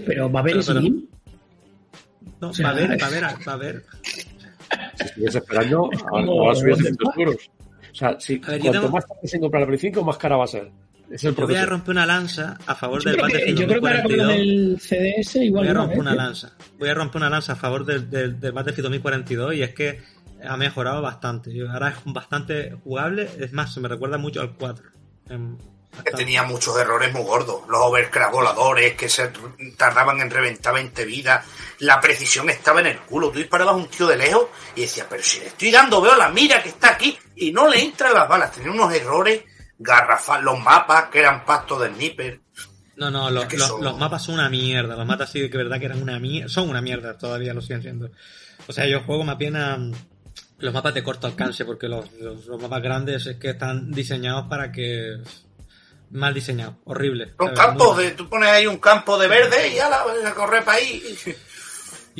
pero 0.04 0.32
¿va 0.32 0.40
a 0.40 0.42
haber 0.42 0.54
Pero- 0.54 0.66
pero- 0.66 0.80
Slim? 0.80 1.06
No, 2.40 2.48
o 2.48 2.52
sea, 2.54 2.66
va 2.68 2.72
a 2.72 2.74
ver, 2.80 2.92
es- 2.92 3.02
va 3.02 3.06
a 3.06 3.10
ver, 3.10 3.24
va 3.48 3.52
a 3.52 3.56
ver. 3.56 3.84
Si 4.96 5.04
estuviese 5.04 5.38
esperando, 5.38 5.90
ahora 6.10 6.54
subir 6.54 6.72
a 6.72 6.76
what 6.76 6.78
the 6.78 6.82
600 6.84 6.96
fuck? 7.06 7.18
euros. 7.18 7.50
O 7.92 7.94
sea, 7.94 8.20
si, 8.20 8.40
A 8.44 8.50
ver, 8.52 8.56
yo 8.58 8.62
cuanto 8.64 8.80
tengo- 8.80 8.92
más 8.92 9.06
tarde 9.06 9.28
se 9.28 9.40
compra 9.40 9.60
la 9.60 9.66
Play 9.66 9.78
5, 9.78 10.04
más 10.04 10.16
cara 10.16 10.36
va 10.36 10.44
a 10.44 10.48
ser. 10.48 10.70
Es 11.10 11.24
el 11.24 11.34
Yo 11.34 11.46
voy 11.46 11.56
a 11.56 11.66
romper 11.66 11.90
una 11.90 12.06
lanza 12.06 12.56
a 12.66 12.74
favor 12.74 13.02
Yo 13.02 13.10
del 13.10 13.16
que, 13.16 13.22
Battlefield 13.22 13.66
creo 13.66 13.80
que 13.80 13.88
ahora 13.88 14.02
con 14.02 14.16
lo 14.16 14.24
2042. 14.24 14.36
del 14.36 14.80
CDS 15.24 15.36
igual 15.36 15.64
Voy 15.64 15.70
a 15.70 15.74
romper 15.74 15.96
¿eh? 15.96 16.00
una 16.00 16.14
lanza. 16.14 16.52
Voy 16.78 16.88
a 16.88 16.94
romper 16.94 17.16
una 17.16 17.30
lanza 17.30 17.52
a 17.52 17.56
favor 17.56 17.84
del, 17.84 18.08
del, 18.08 18.38
del 18.40 18.52
Battlefield 18.52 18.84
2042 18.84 19.54
y 19.54 19.62
es 19.62 19.74
que 19.74 20.00
ha 20.44 20.56
mejorado 20.56 21.02
bastante. 21.02 21.52
Ahora 21.68 21.88
es 21.90 21.96
bastante 22.12 22.76
jugable. 22.84 23.28
Es 23.38 23.52
más, 23.52 23.74
se 23.74 23.80
me 23.80 23.88
recuerda 23.88 24.18
mucho 24.18 24.40
al 24.40 24.54
4. 24.54 24.84
Em, 25.30 25.56
que 25.58 25.96
bastante. 25.96 26.12
tenía 26.24 26.44
muchos 26.44 26.78
errores 26.78 27.12
muy 27.12 27.24
gordos. 27.24 27.62
Los 27.68 27.80
overcrack 27.80 28.30
voladores 28.32 28.94
que 28.94 29.08
se 29.08 29.32
tardaban 29.76 30.20
en 30.20 30.30
reventar 30.30 30.72
20 30.74 31.04
vidas. 31.04 31.44
La 31.80 32.00
precisión 32.00 32.48
estaba 32.50 32.80
en 32.80 32.86
el 32.86 32.98
culo. 33.00 33.30
Tú 33.30 33.38
disparabas 33.38 33.74
a 33.74 33.76
un 33.76 33.88
tío 33.88 34.06
de 34.06 34.16
lejos 34.16 34.46
y 34.76 34.82
decías, 34.82 35.06
pero 35.10 35.22
si 35.22 35.40
le 35.40 35.48
estoy 35.48 35.70
dando, 35.72 36.00
veo 36.00 36.16
la 36.16 36.28
mira 36.28 36.62
que 36.62 36.68
está 36.68 36.90
aquí 36.90 37.18
y 37.34 37.50
no 37.52 37.68
le 37.68 37.82
entran 37.82 38.14
las 38.14 38.28
balas. 38.28 38.52
Tenía 38.52 38.70
unos 38.70 38.94
errores 38.94 39.42
garrafales. 39.80 40.44
Los 40.44 40.60
mapas 40.60 41.06
que 41.10 41.18
eran 41.18 41.44
pastos 41.44 41.80
de 41.82 41.92
sniper. 41.94 42.40
No, 42.96 43.10
no, 43.10 43.30
los, 43.30 43.52
los- 43.52 43.66
son- 43.68 43.82
los 43.82 43.98
mapas 43.98 44.22
son 44.24 44.34
una 44.34 44.48
mierda. 44.48 44.94
Los 44.94 45.06
mapas 45.06 45.30
sí 45.32 45.50
que 45.50 45.56
verdad 45.56 45.78
que 45.80 45.86
eran 45.86 46.00
una 46.02 46.18
mierda. 46.20 46.48
Son 46.48 46.68
una 46.68 46.80
mierda, 46.80 47.18
todavía 47.18 47.52
lo 47.54 47.60
siguen 47.60 47.82
siendo. 47.82 48.10
O 48.68 48.72
sea, 48.72 48.86
yo 48.86 49.00
juego 49.00 49.24
más 49.24 49.38
bien 49.38 49.56
a 49.56 49.76
mm, 49.76 49.92
los 50.58 50.72
mapas 50.74 50.94
de 50.94 51.02
corto 51.02 51.26
alcance, 51.26 51.64
porque 51.64 51.88
los, 51.88 52.12
los, 52.20 52.46
los 52.46 52.60
mapas 52.62 52.82
grandes 52.82 53.26
es 53.26 53.36
que 53.38 53.50
están 53.50 53.90
diseñados 53.90 54.46
para 54.48 54.70
que 54.70 55.16
Mal 56.12 56.34
diseñado, 56.34 56.76
horrible. 56.86 57.34
Son 57.38 57.54
¿sabes? 57.54 57.60
campos 57.60 57.96
de. 57.98 58.10
Tú 58.10 58.28
pones 58.28 58.48
ahí 58.48 58.66
un 58.66 58.78
campo 58.78 59.16
de 59.16 59.28
verde 59.28 59.68
y 59.72 59.78
ala, 59.78 60.02
a 60.26 60.34
correr 60.34 60.64
para 60.64 60.78
ahí. 60.78 61.00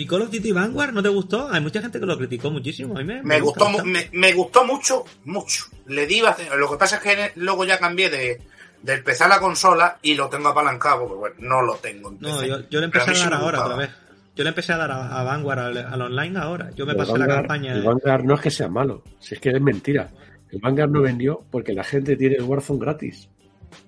¿Y 0.01 0.07
Call 0.07 0.23
of 0.23 0.31
Duty 0.31 0.53
Vanguard 0.53 0.93
no 0.95 1.03
te 1.03 1.11
gustó? 1.11 1.51
Hay 1.51 1.61
mucha 1.61 1.83
gente 1.83 2.01
que 2.01 2.07
lo 2.07 2.17
criticó 2.17 2.51
muchísimo. 2.51 2.95
A 2.97 3.01
mí 3.01 3.05
me, 3.05 3.23
Me 3.23 3.39
gustó, 3.41 3.67
mu- 3.69 3.77
bastante. 3.79 4.11
me, 4.13 4.19
me 4.19 4.33
gustó 4.33 4.65
mucho, 4.65 5.05
mucho. 5.27 5.65
Le 5.87 6.07
di 6.07 6.23
bastante- 6.23 6.57
Lo 6.57 6.71
que 6.71 6.77
pasa 6.79 6.97
es 6.97 7.03
que 7.03 7.33
luego 7.39 7.65
ya 7.67 7.79
cambié 7.79 8.09
de, 8.09 8.41
de 8.83 8.93
empezar 8.95 9.29
la 9.29 9.39
consola 9.39 9.99
y 10.01 10.15
lo 10.15 10.31
tengo 10.31 10.49
apalancado, 10.49 11.01
porque 11.01 11.15
bueno, 11.17 11.37
no 11.41 11.61
lo 11.63 11.75
tengo. 11.75 12.09
en 12.11 12.19
No, 12.21 12.43
yo, 12.47 12.69
yo 12.71 12.81
le 12.81 12.87
empecé 12.87 13.11
a 13.11 13.15
dar 13.15 13.35
ahora 13.35 13.63
otra 13.65 13.77
vez. 13.77 13.91
Yo 14.37 14.43
le 14.45 14.49
empecé 14.49 14.73
a 14.73 14.79
dar 14.79 14.91
a, 14.91 15.21
a 15.21 15.23
Vanguard 15.23 15.59
al, 15.59 15.77
al 15.77 16.01
online 16.03 16.39
ahora. 16.39 16.71
Yo 16.75 16.87
me 16.87 16.93
El 16.93 16.99
pasé 16.99 17.19
la 17.19 17.27
campaña. 17.27 17.75
El 17.75 17.83
Vanguard 17.83 18.25
no 18.25 18.35
es 18.37 18.41
que 18.41 18.51
sea 18.51 18.69
malo, 18.69 19.03
si 19.19 19.35
es 19.35 19.41
que 19.41 19.51
es 19.51 19.61
mentira. 19.61 20.11
El 20.51 20.61
Vanguard 20.61 20.89
no 20.91 21.03
vendió 21.03 21.45
porque 21.51 21.75
la 21.75 21.85
gente 21.85 22.17
tiene 22.17 22.37
el 22.37 22.45
Warzone 22.45 22.79
gratis. 22.81 23.29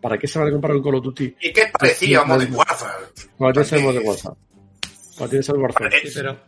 ¿Para 0.01 0.18
qué 0.18 0.26
se 0.28 0.39
van 0.39 0.48
a 0.48 0.51
comprar 0.52 0.76
un 0.76 0.82
Call 0.82 0.97
of 0.97 1.05
Duty 1.05 1.36
¿Y 1.40 1.52
qué 1.55 1.70
parecía 1.72 2.20
a 2.20 2.24
Modern 2.24 2.52
Warfare? 2.55 3.06
cuando 3.39 3.52
tienes 3.62 3.72
el. 3.72 3.82
Modern 3.82 4.06
Warfare? 4.06 4.36
Cuando 5.16 5.30
tienes 5.30 5.48
el 5.48 5.56
Warzone. 5.56 5.89
Eh, 5.97 6.01
Sí, 6.05 6.10
pero. 6.14 6.39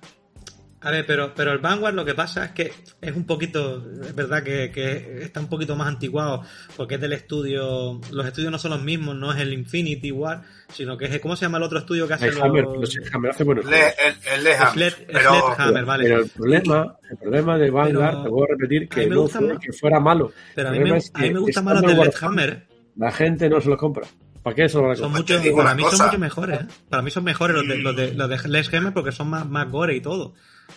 A 0.87 0.91
ver, 0.91 1.07
pero, 1.07 1.33
pero 1.35 1.51
el 1.53 1.61
Vanguard 1.61 1.95
lo 1.95 2.05
que 2.05 2.13
pasa 2.15 2.45
es 2.45 2.51
que 2.51 2.71
es 3.01 3.17
un 3.17 3.25
poquito. 3.25 3.83
Es 4.03 4.15
verdad 4.15 4.43
que, 4.43 4.71
que 4.71 5.23
está 5.23 5.41
un 5.41 5.49
poquito 5.49 5.75
más 5.77 5.89
antiguado 5.89 6.43
porque 6.77 6.97
es 6.97 7.01
del 7.01 7.15
estudio. 7.15 8.03
Los 8.13 8.27
estudios 8.27 8.53
no 8.53 8.59
son 8.59 8.73
los 8.73 8.83
mismos, 8.83 9.17
no 9.17 9.33
es 9.33 9.41
el 9.41 9.55
Infinity 9.55 10.13
War, 10.13 10.43
sino 10.69 10.99
que 10.99 11.07
es. 11.07 11.21
¿Cómo 11.21 11.37
se 11.37 11.47
llama 11.47 11.57
el 11.57 11.65
otro 11.65 11.79
estudio 11.79 12.07
que 12.07 12.13
hace 12.13 12.27
El 12.29 12.39
Hammer, 12.43 12.65
los- 12.65 12.95
los 12.95 13.15
Hammer 13.15 13.31
hace 13.31 13.45
buenos 13.45 13.65
Le- 13.65 13.79
el, 13.89 14.15
el 14.37 14.45
Leham. 14.45 14.75
Sled- 14.75 15.07
pero, 15.07 15.21
Sledgehammer, 15.31 15.85
vale. 15.87 16.05
Pero 16.05 16.19
el 16.19 16.29
problema, 16.29 16.97
el 17.11 17.17
problema 17.17 17.57
de 17.59 17.71
Vanguard, 17.71 18.11
Pero- 18.11 18.23
te 18.25 18.29
voy 18.29 18.43
a 18.43 18.47
repetir, 18.53 18.89
que 18.91 19.07
no 19.07 19.21
gusta 19.23 19.39
fue 19.39 19.49
más- 19.55 19.59
que 19.61 19.73
fuera 19.73 20.01
malo. 20.01 20.33
Pero 20.55 20.69
a 20.69 20.73
El 20.77 20.83
mí, 20.83 20.91
me, 20.91 20.97
a 20.99 21.19
mí 21.23 21.31
me 21.33 21.41
de 21.41 21.93
en 21.93 22.03
Sledgehammer. 22.03 22.51
¿eh? 22.51 22.75
La 22.97 23.11
gente 23.11 23.49
no 23.49 23.59
se 23.63 23.71
los 23.71 23.79
compra. 23.79 24.07
¿Para 24.45 24.55
qué 24.57 24.69
se 24.69 24.77
lo 24.77 24.83
van 24.83 24.93
a 24.93 24.97
Son 24.97 25.11
mucho, 25.11 25.41
para 25.57 25.75
mí 25.75 25.83
son 25.91 26.07
mucho 26.07 26.19
mejores. 26.19 26.61
¿eh? 26.61 26.67
Para 26.89 27.03
mí 27.03 27.11
son 27.11 27.25
mejores 27.25 27.57
los 27.57 27.67
de, 27.67 27.79
los 27.79 27.97
de, 27.97 28.15
los 28.15 28.29
de 28.29 28.39
Sledgehammer 28.39 28.93
porque 28.93 29.11
son 29.11 29.29
más, 29.31 29.45
más 29.49 29.69
gore 29.71 29.97
y 29.97 30.01
todo. 30.01 30.35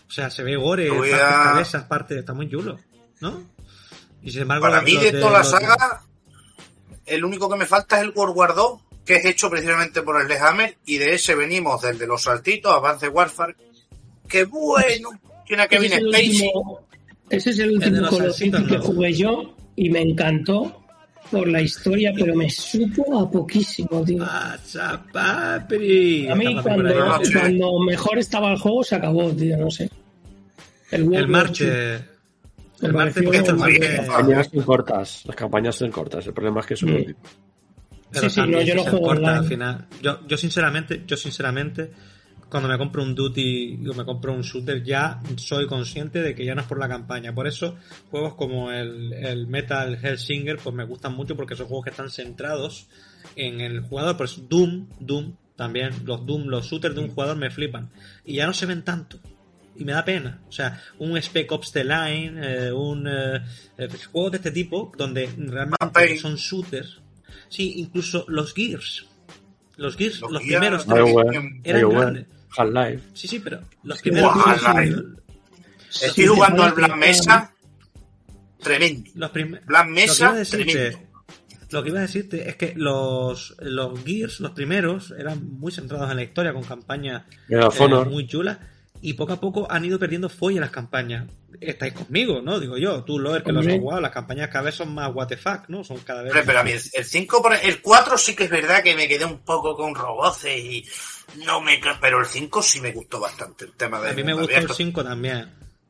O 0.07 0.11
sea, 0.11 0.29
se 0.31 0.41
ve 0.41 0.55
gore, 0.55 0.87
partes, 0.89 1.13
a- 1.13 1.43
cabezas, 1.43 1.83
partes, 1.83 2.17
está 2.17 2.33
muy 2.33 2.49
chulo. 2.49 2.79
¿No? 3.19 3.43
Y 4.23 4.31
sin 4.31 4.41
embargo, 4.43 4.63
Para 4.63 4.77
los- 4.81 4.85
mí, 4.85 4.97
de 4.97 5.11
toda 5.11 5.31
la 5.39 5.43
saga, 5.43 6.01
el 7.05 7.23
único 7.23 7.49
que 7.49 7.57
me 7.57 7.65
falta 7.65 7.97
es 7.97 8.03
el 8.03 8.13
World 8.15 8.35
War 8.37 8.55
2, 8.55 8.81
que 9.05 9.17
es 9.17 9.25
hecho 9.25 9.49
precisamente 9.49 10.01
por 10.01 10.19
el 10.21 10.27
Lehhammer, 10.27 10.77
y 10.85 10.97
de 10.97 11.13
ese 11.15 11.35
venimos 11.35 11.81
del 11.81 11.97
de 11.97 12.07
los 12.07 12.23
saltitos, 12.23 12.73
Avance 12.73 13.07
Warfare. 13.09 13.55
¡Qué 14.27 14.43
bueno! 14.45 15.09
Tiene 15.45 15.63
el 15.63 16.09
Spacey. 16.09 16.29
último, 16.51 16.87
ese 17.29 17.49
es 17.51 17.59
el 17.59 17.71
último 17.71 17.95
Call 17.95 18.05
of 18.05 18.11
Duty 18.11 18.23
salsitos, 18.25 18.63
que 18.67 18.77
¿no? 18.77 18.81
jugué 18.83 19.13
yo 19.13 19.55
y 19.77 19.89
me 19.89 20.01
encantó 20.01 20.83
por 21.31 21.47
la 21.47 21.61
historia, 21.61 22.11
pero 22.15 22.35
me 22.35 22.49
supo 22.49 23.19
a 23.19 23.29
poquísimo, 23.29 24.03
tío. 24.03 24.19
¡Pasa, 24.25 25.03
papi! 25.11 26.27
A 26.27 26.35
mí 26.35 26.47
Está 26.57 26.61
cuando, 26.63 27.23
sí. 27.23 27.85
mejor 27.85 28.17
estaba 28.17 28.51
el 28.51 28.59
juego 28.59 28.83
se 28.83 28.95
acabó, 28.95 29.29
tío, 29.31 29.57
no 29.57 29.69
sé. 29.71 29.89
El, 30.91 31.03
World 31.03 31.15
El 31.17 31.21
War 31.23 31.29
marche. 31.29 31.95
El 32.81 32.93
marche, 32.93 33.21
porque 33.23 33.37
esto 33.37 33.51
es 33.51 33.57
muy 33.57 33.71
bien. 33.79 33.97
Las 33.97 34.07
campañas 34.07 34.49
son 34.53 34.61
cortas. 34.63 35.23
Las 35.25 35.35
campañas 35.35 35.75
son 35.75 35.91
cortas. 35.91 36.27
El 36.27 36.33
problema 36.33 36.59
es 36.61 36.65
que 36.65 36.75
son 36.75 36.89
Mm. 36.91 36.95
cortas. 36.97 37.15
Pero 38.09 38.29
Sí, 38.29 38.41
sí, 38.41 38.47
no, 38.49 38.61
yo 38.61 38.75
no 38.75 38.83
juego 38.83 39.01
corta 39.07 39.21
online. 39.21 39.37
al 39.39 39.45
final. 39.45 39.85
Yo, 40.01 40.27
yo 40.27 40.37
sinceramente, 40.37 41.03
yo 41.05 41.17
sinceramente, 41.17 41.91
cuando 42.49 42.69
me 42.69 42.77
compro 42.77 43.03
un 43.03 43.13
Duty 43.13 43.79
o 43.89 43.93
me 43.93 44.05
compro 44.05 44.33
un 44.33 44.41
shooter, 44.41 44.83
ya 44.83 45.21
soy 45.35 45.67
consciente 45.67 46.21
de 46.21 46.33
que 46.33 46.45
ya 46.45 46.55
no 46.55 46.61
es 46.61 46.67
por 46.67 46.79
la 46.79 46.87
campaña. 46.87 47.33
Por 47.33 47.47
eso, 47.47 47.75
juegos 48.09 48.35
como 48.35 48.71
el, 48.71 49.13
el 49.13 49.47
Metal 49.47 49.97
Hellsinger, 50.01 50.57
pues 50.57 50.73
me 50.73 50.85
gustan 50.85 51.13
mucho 51.13 51.35
porque 51.35 51.55
son 51.55 51.67
juegos 51.67 51.85
que 51.85 51.89
están 51.91 52.09
centrados 52.09 52.87
en 53.35 53.59
el 53.59 53.81
jugador. 53.81 54.15
Pues 54.15 54.47
Doom, 54.47 54.87
Doom, 54.99 55.35
también, 55.55 55.91
los 56.05 56.25
Doom, 56.25 56.47
los 56.47 56.67
shooters 56.67 56.95
de 56.95 57.01
un 57.01 57.09
jugador 57.09 57.35
me 57.35 57.49
flipan. 57.49 57.89
Y 58.23 58.35
ya 58.35 58.47
no 58.47 58.53
se 58.53 58.65
ven 58.65 58.83
tanto. 58.83 59.19
Y 59.75 59.83
me 59.83 59.91
da 59.91 60.05
pena. 60.05 60.41
O 60.47 60.51
sea, 60.51 60.81
un 60.99 61.17
Spec 61.17 61.51
Ops 61.51 61.71
The 61.71 61.83
Line, 61.83 62.39
eh, 62.41 62.71
un 62.71 63.07
eh, 63.07 63.43
eh, 63.77 63.89
juegos 64.11 64.31
de 64.31 64.37
este 64.37 64.51
tipo, 64.51 64.91
donde 64.97 65.29
realmente 65.37 66.17
son 66.17 66.35
shooters. 66.35 67.01
Sí, 67.49 67.73
incluso 67.77 68.25
los 68.27 68.53
Gears. 68.53 69.05
Los 69.75 69.95
Gears, 69.95 70.21
los, 70.21 70.31
Los 70.31 70.41
Gears, 70.41 70.59
primeros 70.59 70.85
tres, 70.87 71.61
eran 71.63 71.89
grandes. 71.89 72.36
Half-Life. 72.55 73.03
Sí, 73.13 73.27
sí, 73.27 73.39
pero 73.39 73.61
los 73.83 74.01
primeros 74.01 74.33
Buah, 74.33 74.43
Gears, 74.45 74.63
Half-Life. 74.63 74.91
los- 74.91 76.03
Estoy 76.03 76.27
jugando 76.27 76.63
al 76.63 76.73
Black 76.73 76.95
Mesa. 76.97 77.53
Tremendo. 78.61 79.09
los 79.15 79.31
prim- 79.31 79.59
Black 79.65 79.87
lo 79.87 79.93
que 79.95 80.01
iba 80.03 80.07
Mesa, 80.07 80.29
a 80.29 80.35
decirte, 80.35 80.71
tremendo. 80.73 80.99
lo 81.71 81.83
que 81.83 81.89
iba 81.89 81.99
a 81.99 82.01
decirte 82.01 82.49
es 82.49 82.55
que 82.55 82.73
los, 82.75 83.55
los 83.59 84.03
Gears, 84.03 84.39
los 84.39 84.51
primeros, 84.51 85.11
eran 85.17 85.47
muy 85.59 85.71
centrados 85.71 86.09
en 86.09 86.17
la 86.17 86.23
historia, 86.23 86.53
con 86.53 86.63
campañas 86.63 87.23
eh, 87.49 87.59
Honor. 87.79 88.09
muy 88.09 88.25
chulas. 88.27 88.57
Y 89.01 89.13
poco 89.13 89.33
a 89.33 89.39
poco 89.39 89.67
han 89.69 89.85
ido 89.85 89.99
perdiendo 89.99 90.27
folla 90.29 90.59
las 90.61 90.71
campañas. 90.71 91.27
Estáis 91.61 91.93
conmigo, 91.93 92.41
¿no? 92.41 92.59
Digo 92.59 92.77
yo, 92.77 93.03
tú, 93.03 93.19
Loer, 93.19 93.43
que 93.43 93.51
Hombre. 93.51 93.73
has 93.75 93.79
jugado, 93.79 94.01
las 94.01 94.11
campañas 94.11 94.49
cada 94.49 94.65
vez 94.65 94.75
son 94.75 94.93
más 94.93 95.13
what 95.13 95.27
the 95.27 95.37
fuck, 95.37 95.69
¿no? 95.69 95.83
Son 95.83 95.97
cada 95.99 96.21
vez 96.23 96.31
Hombre, 96.31 96.45
pero 96.45 96.59
a 96.59 96.63
mí 96.63 96.71
el, 96.71 96.81
el 96.93 97.05
5, 97.05 97.41
por- 97.41 97.53
el 97.53 97.81
4 97.81 98.17
sí 98.17 98.35
que 98.35 98.45
es 98.45 98.49
verdad 98.49 98.83
que 98.83 98.95
me 98.95 99.07
quedé 99.07 99.25
un 99.25 99.39
poco 99.39 99.75
con 99.75 99.93
roboces 99.95 100.57
y 100.59 100.85
no 101.45 101.61
me... 101.61 101.79
Pero 102.01 102.19
el 102.19 102.25
5 102.25 102.61
sí 102.61 102.81
me 102.81 102.91
gustó 102.91 103.19
bastante 103.19 103.65
el 103.65 103.73
tema 103.73 103.99
de... 104.01 104.09
A 104.09 104.13
mí 104.13 104.23
me 104.23 104.33
gustó 104.33 104.49
el 104.49 104.55
abierto. 104.57 104.73
5 104.73 105.03
también. 105.03 105.49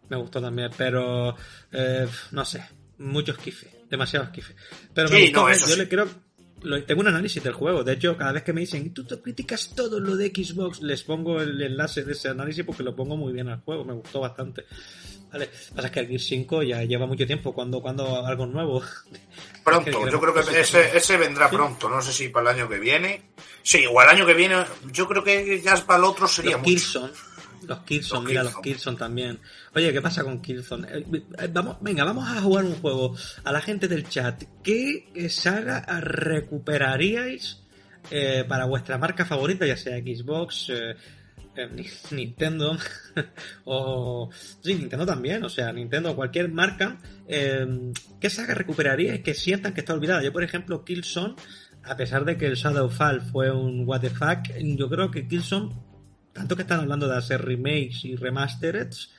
Me 0.10 0.18
gustó 0.18 0.42
también, 0.42 0.70
pero 0.78 1.36
eh, 1.72 2.08
no 2.32 2.46
sé, 2.46 2.64
muchos 2.98 3.38
kifes, 3.38 3.70
demasiados 3.90 4.30
kifes. 4.30 4.56
Pero 4.94 5.10
me 5.10 5.16
Sí, 5.18 5.22
gustó, 5.24 5.42
no, 5.42 5.50
eso 5.50 5.66
yo 5.68 5.74
sí. 5.74 5.80
le 5.80 5.90
creo 5.90 6.06
lo- 6.06 6.27
tengo 6.85 7.02
un 7.02 7.07
análisis 7.07 7.44
del 7.44 7.53
juego. 7.53 7.84
De 7.84 7.94
hecho, 7.94 8.18
cada 8.18 8.31
vez 8.31 8.44
que 8.44 8.53
me 8.53 8.61
dicen, 8.61 8.94
tú 8.94 9.03
te 9.06 9.19
criticas 9.22 9.72
todo 9.76 9.99
lo 9.99 10.15
de 10.15 10.27
Xbox, 10.30 10.81
les 10.81 11.03
pongo 11.03 11.41
el 11.41 11.61
enlace 11.61 12.03
de 12.03 12.11
ese 12.14 12.30
análisis 12.30 12.64
porque 12.65 12.84
lo 12.84 12.95
pongo 12.95 13.15
muy 13.18 13.34
bien 13.34 13.48
al 13.49 13.61
juego. 13.61 13.84
Me 13.85 13.94
gustó 13.94 14.19
bastante. 14.19 14.65
Vale, 15.31 15.49
pasa 15.76 15.91
que 15.91 15.99
el 15.99 16.07
Gear 16.07 16.22
5 16.22 16.64
ya 16.64 16.84
lleva 16.84 17.06
mucho 17.06 17.26
tiempo. 17.27 17.53
cuando 17.53 17.81
cuando 17.81 18.26
algo 18.26 18.45
nuevo? 18.45 18.81
Pronto, 19.64 20.10
yo 20.10 20.19
creo 20.22 20.34
que 20.34 20.61
ese, 20.61 20.95
ese 20.95 21.18
vendrá 21.18 21.49
Sí. 21.49 21.56
pronto, 21.57 21.89
no 21.89 22.02
sé 22.02 22.14
si 22.14 22.30
para 22.30 22.52
el 22.52 22.57
año 22.57 22.69
que 22.69 22.80
viene. 22.80 23.31
Sí, 23.61 23.85
o 23.91 24.02
el 24.02 24.07
año 24.07 24.26
que 24.26 24.34
viene, 24.34 24.56
yo 24.94 25.07
creo 25.07 25.22
que 25.23 25.60
ya 25.61 25.76
para 25.85 25.99
el 25.99 26.06
otro 26.06 26.26
sería 26.27 26.57
Los 26.57 26.61
mucho. 26.61 27.11
Los 27.66 27.80
Killzone, 27.80 28.22
Los 28.22 28.30
mira, 28.30 28.42
Killzone. 28.42 28.44
los 28.44 28.62
Killzone 28.64 28.98
también. 28.98 29.40
Oye, 29.76 29.92
¿qué 29.94 30.02
pasa 30.02 30.24
con 30.24 30.42
Killzone? 30.42 30.88
Eh, 30.92 31.06
eh, 31.40 31.50
vamos, 31.52 31.78
venga, 31.82 32.04
vamos 32.04 32.28
a 32.30 32.42
jugar 32.42 32.66
un 32.66 32.76
juego. 32.76 33.16
A 33.44 33.52
la 33.52 33.62
gente 33.62 33.88
del 33.88 34.08
chat, 34.08 34.44
¿qué 34.64 35.10
eh, 35.16 35.30
saga 35.30 35.84
recuperaríais 36.00 37.62
eh, 38.12 38.46
para 38.48 38.66
vuestra 38.66 38.98
marca 38.98 39.26
favorita, 39.26 39.66
ya 39.66 39.76
sea 39.78 39.98
Xbox, 39.98 40.70
eh, 40.70 40.96
Ni- 41.74 41.88
Nintendo 42.16 42.78
o... 43.66 44.30
Sí, 44.62 44.76
Nintendo 44.76 45.06
también, 45.06 45.44
o 45.44 45.50
sea, 45.50 45.72
Nintendo, 45.74 46.16
cualquier 46.16 46.50
marca. 46.52 46.98
eh, 47.28 47.92
¿Qué 48.22 48.30
saga 48.30 48.54
recuperaríais 48.54 49.22
que 49.22 49.34
sientan 49.34 49.74
que 49.74 49.82
está 49.82 49.94
olvidada? 49.94 50.24
Yo, 50.24 50.32
por 50.32 50.44
ejemplo, 50.44 50.84
Killzone, 50.86 51.36
a 51.84 51.96
pesar 51.98 52.26
de 52.26 52.38
que 52.38 52.46
el 52.46 52.56
Shadowfall 52.56 53.22
fue 53.22 53.52
un 53.52 53.88
what 53.88 54.02
the 54.02 54.10
fuck, 54.10 54.40
yo 54.60 54.90
creo 54.90 55.10
que 55.12 55.28
Killzone 55.28 55.74
tanto 56.38 56.55
que 56.55 56.61
están 56.61 56.81
hablando 56.81 57.07
de 57.07 57.18
hacer 57.18 57.43
remakes 57.43 58.05
y 58.05 58.15
remastereds, 58.15 59.09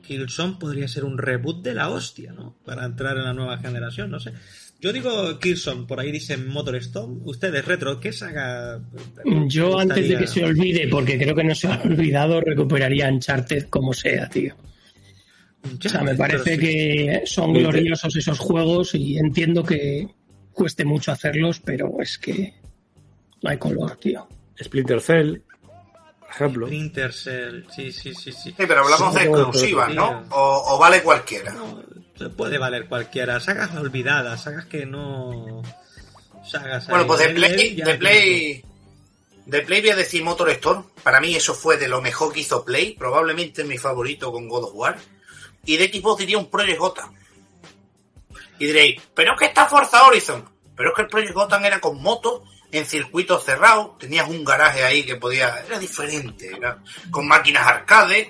Killzone 0.00 0.56
podría 0.58 0.88
ser 0.88 1.04
un 1.04 1.18
reboot 1.18 1.62
de 1.62 1.74
la 1.74 1.90
hostia, 1.90 2.32
¿no? 2.32 2.56
Para 2.64 2.86
entrar 2.86 3.18
en 3.18 3.24
la 3.24 3.34
nueva 3.34 3.58
generación, 3.58 4.10
no 4.10 4.18
sé. 4.18 4.32
Yo 4.80 4.92
digo 4.92 5.38
Killzone, 5.38 5.86
por 5.86 6.00
ahí 6.00 6.10
dicen 6.10 6.48
Motorstorm. 6.48 7.20
Ustedes, 7.26 7.64
Retro, 7.66 8.00
¿qué 8.00 8.12
saga? 8.12 8.80
Yo 9.46 9.78
antes 9.78 10.08
de 10.08 10.16
que 10.16 10.26
se 10.26 10.42
olvide, 10.42 10.88
porque 10.88 11.18
creo 11.18 11.34
que 11.34 11.44
no 11.44 11.54
se 11.54 11.68
ha 11.68 11.82
olvidado, 11.82 12.40
recuperaría 12.40 13.08
Uncharted 13.08 13.68
como 13.68 13.92
sea, 13.92 14.28
tío. 14.28 14.54
O 15.64 15.88
sea, 15.88 16.02
me 16.02 16.14
parece 16.14 16.54
sí. 16.54 16.60
que 16.60 17.22
son 17.26 17.52
gloriosos 17.52 18.16
esos 18.16 18.38
juegos 18.38 18.94
y 18.94 19.18
entiendo 19.18 19.62
que 19.62 20.08
cueste 20.52 20.84
mucho 20.84 21.12
hacerlos, 21.12 21.60
pero 21.60 22.00
es 22.00 22.18
que 22.18 22.54
no 23.42 23.50
hay 23.50 23.58
color, 23.58 23.96
tío. 23.96 24.26
Splinter 24.62 25.00
Cell, 25.00 25.38
ejemplo. 26.34 26.66
Splinter 26.66 27.12
Cell, 27.12 27.64
sí, 27.74 27.92
sí, 27.92 28.14
sí, 28.14 28.32
sí. 28.32 28.50
Sí, 28.50 28.54
pero 28.56 28.82
hablamos 28.82 29.14
de 29.14 29.22
exclusivas. 29.24 29.94
¿no? 29.94 30.24
O, 30.30 30.74
o 30.74 30.78
vale 30.78 31.02
cualquiera. 31.02 31.52
No, 31.52 31.82
puede 32.36 32.58
valer 32.58 32.86
cualquiera. 32.88 33.40
Sagas 33.40 33.74
olvidadas, 33.74 34.42
sagas 34.42 34.66
que 34.66 34.86
no... 34.86 35.62
Sagas 36.46 36.86
Bueno, 36.88 37.02
ahí. 37.02 37.06
pues 37.08 37.18
de 37.20 37.26
Él- 37.26 37.34
Play, 37.34 37.74
de 37.76 37.94
Play, 37.94 38.64
de 39.46 39.62
Play 39.62 39.80
voy 39.80 39.90
a 39.90 39.96
decir 39.96 40.22
Motor 40.22 40.50
Storm. 40.50 40.86
Para 41.02 41.20
mí 41.20 41.34
eso 41.34 41.54
fue 41.54 41.76
de 41.78 41.88
lo 41.88 42.02
mejor 42.02 42.32
que 42.32 42.40
hizo 42.40 42.64
Play, 42.64 42.94
probablemente 42.94 43.64
mi 43.64 43.78
favorito 43.78 44.30
con 44.30 44.48
God 44.48 44.64
of 44.64 44.70
War. 44.74 44.98
Y 45.64 45.76
de 45.78 45.88
Xbox 45.88 46.18
diría 46.20 46.36
un 46.38 46.50
Project 46.50 46.78
Gotham. 46.78 47.14
Y 48.58 48.66
diréis, 48.66 49.00
pero 49.14 49.32
es 49.32 49.38
que 49.38 49.46
está 49.46 49.66
Forza 49.66 50.06
Horizon. 50.06 50.48
Pero 50.76 50.90
es 50.90 50.94
que 50.96 51.02
el 51.02 51.08
Project 51.08 51.32
Gotham 51.34 51.64
era 51.64 51.80
con 51.80 52.00
moto, 52.02 52.44
en 52.78 52.84
circuitos 52.86 53.44
cerrados, 53.44 53.98
tenías 53.98 54.28
un 54.28 54.44
garaje 54.44 54.82
ahí 54.84 55.02
que 55.04 55.16
podía, 55.16 55.54
era 55.66 55.78
diferente, 55.78 56.50
era 56.56 56.78
con 57.10 57.26
máquinas 57.26 57.66
arcade. 57.66 58.28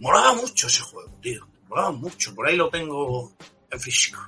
Molaba 0.00 0.34
mucho 0.34 0.66
ese 0.66 0.82
juego, 0.82 1.16
tío. 1.22 1.46
Molaba 1.68 1.92
mucho, 1.92 2.34
por 2.34 2.46
ahí 2.48 2.56
lo 2.56 2.68
tengo 2.68 3.32
en 3.70 3.80
físico. 3.80 4.20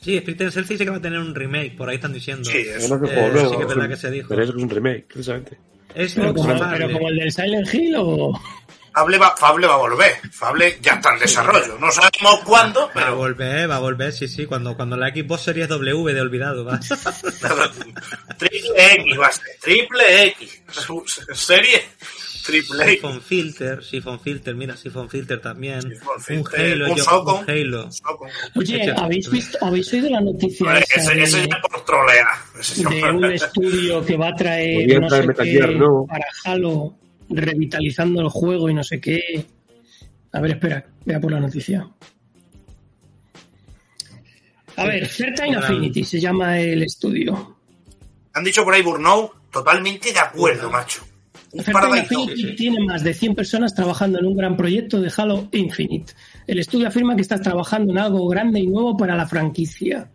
Sí, 0.00 0.18
Splinter 0.18 0.52
Cell 0.52 0.64
sí 0.66 0.76
que 0.78 0.90
va 0.90 0.96
a 0.98 1.00
tener 1.02 1.18
un 1.18 1.34
remake, 1.34 1.76
por 1.76 1.88
ahí 1.88 1.96
están 1.96 2.12
diciendo. 2.12 2.44
Sí, 2.48 2.64
No, 2.64 2.76
eso. 2.76 2.96
no, 2.96 3.04
que 3.04 3.10
Eh, 3.12 3.14
juego 3.14 3.32
nuevo, 3.32 3.50
sí 3.50 3.56
que 3.56 3.62
es 3.62 3.68
verdad 3.68 3.88
que 3.88 3.96
se 3.96 4.10
dijo. 4.10 4.28
Pero 4.28 4.42
eso 4.44 4.56
es 4.56 4.62
un 4.62 4.70
remake, 4.70 5.06
precisamente. 5.08 5.58
Es 5.94 6.14
Pero 6.14 6.34
como, 6.34 6.46
pero 6.70 6.92
como 6.92 7.08
el 7.08 7.16
del 7.16 7.32
Silent 7.32 7.74
Hill 7.74 7.94
o... 7.98 8.40
Fable 8.96 9.18
va, 9.18 9.36
Fable 9.36 9.66
va 9.66 9.74
a 9.74 9.76
volver. 9.76 10.12
Fable 10.32 10.78
ya 10.80 10.94
está 10.94 11.12
en 11.12 11.18
desarrollo. 11.20 11.76
No 11.78 11.90
sabemos 11.92 12.40
cuándo, 12.46 12.86
Va 12.86 12.90
a 12.92 12.94
pero 12.94 13.16
volver, 13.16 13.68
va 13.70 13.76
a 13.76 13.80
volver, 13.80 14.10
sí, 14.10 14.26
sí, 14.26 14.46
cuando, 14.46 14.74
cuando 14.74 14.96
la 14.96 15.10
Xbox 15.10 15.42
Series 15.42 15.68
W 15.68 16.14
de 16.14 16.20
olvidado, 16.22 16.64
va. 16.64 16.80
triple 18.38 18.94
X 18.94 19.20
va 19.20 19.26
a 19.26 19.32
ser. 19.32 19.44
Triple 19.60 20.24
X. 20.28 20.62
Serie 21.34 21.82
triple 22.44 22.84
X. 22.84 22.92
Siphon 22.94 23.20
Filter, 23.20 23.84
Siphon 23.84 24.20
Filter, 24.20 24.54
mira, 24.54 24.76
Siphon 24.76 25.10
Filter 25.10 25.40
también. 25.42 25.82
Siphon 25.82 26.14
Un 26.16 26.22
Filter, 26.22 26.72
Halo, 26.72 26.90
un 26.90 26.96
yo- 26.96 27.04
Socon. 27.04 27.34
un 27.44 27.50
Halo. 27.50 27.88
Oye, 28.54 28.94
¿habéis 28.96 29.30
visto, 29.30 29.58
habéis 29.60 29.92
oído 29.92 30.08
la 30.10 30.20
noticia 30.22 30.64
Vale, 30.66 30.86
esa 30.94 31.12
ese, 31.12 31.48
ya 31.48 31.60
por. 31.60 31.84
Ese 32.58 32.82
ya 32.82 32.88
de 32.88 33.02
un 33.12 33.24
estudio 33.26 34.04
que 34.06 34.16
va 34.16 34.28
a 34.28 34.34
traer 34.34 35.00
no 35.00 35.10
sé 35.10 35.26
qué 35.42 35.78
para 36.08 36.24
Halo, 36.44 36.94
revitalizando 37.28 38.20
el 38.20 38.28
juego 38.28 38.68
y 38.68 38.74
no 38.74 38.82
sé 38.82 39.00
qué? 39.00 39.46
A 40.32 40.40
ver, 40.40 40.52
espera, 40.52 40.86
voy 41.04 41.14
a 41.14 41.20
por 41.20 41.32
la 41.32 41.40
noticia. 41.40 41.88
A 44.76 44.84
ver, 44.84 45.08
Certain 45.08 45.56
Affinity 45.56 46.04
se 46.04 46.20
llama 46.20 46.58
el 46.60 46.82
estudio. 46.82 47.56
Han 48.34 48.44
dicho 48.44 48.62
por 48.62 48.74
ahí 48.74 48.82
Burnout. 48.82 49.32
Totalmente 49.50 50.12
de 50.12 50.18
acuerdo, 50.18 50.70
macho. 50.70 51.02
Un 51.52 51.64
Certain 51.64 52.06
tiene 52.56 52.84
más 52.84 53.02
de 53.02 53.14
100 53.14 53.34
personas 53.34 53.74
trabajando 53.74 54.18
en 54.18 54.26
un 54.26 54.36
gran 54.36 54.56
proyecto 54.56 55.00
de 55.00 55.10
Halo 55.16 55.48
Infinite. 55.52 56.12
El 56.46 56.58
estudio 56.58 56.88
afirma 56.88 57.16
que 57.16 57.22
está 57.22 57.40
trabajando 57.40 57.92
en 57.92 57.98
algo 57.98 58.28
grande 58.28 58.60
y 58.60 58.66
nuevo 58.66 58.96
para 58.96 59.16
la 59.16 59.26
franquicia. 59.26 60.10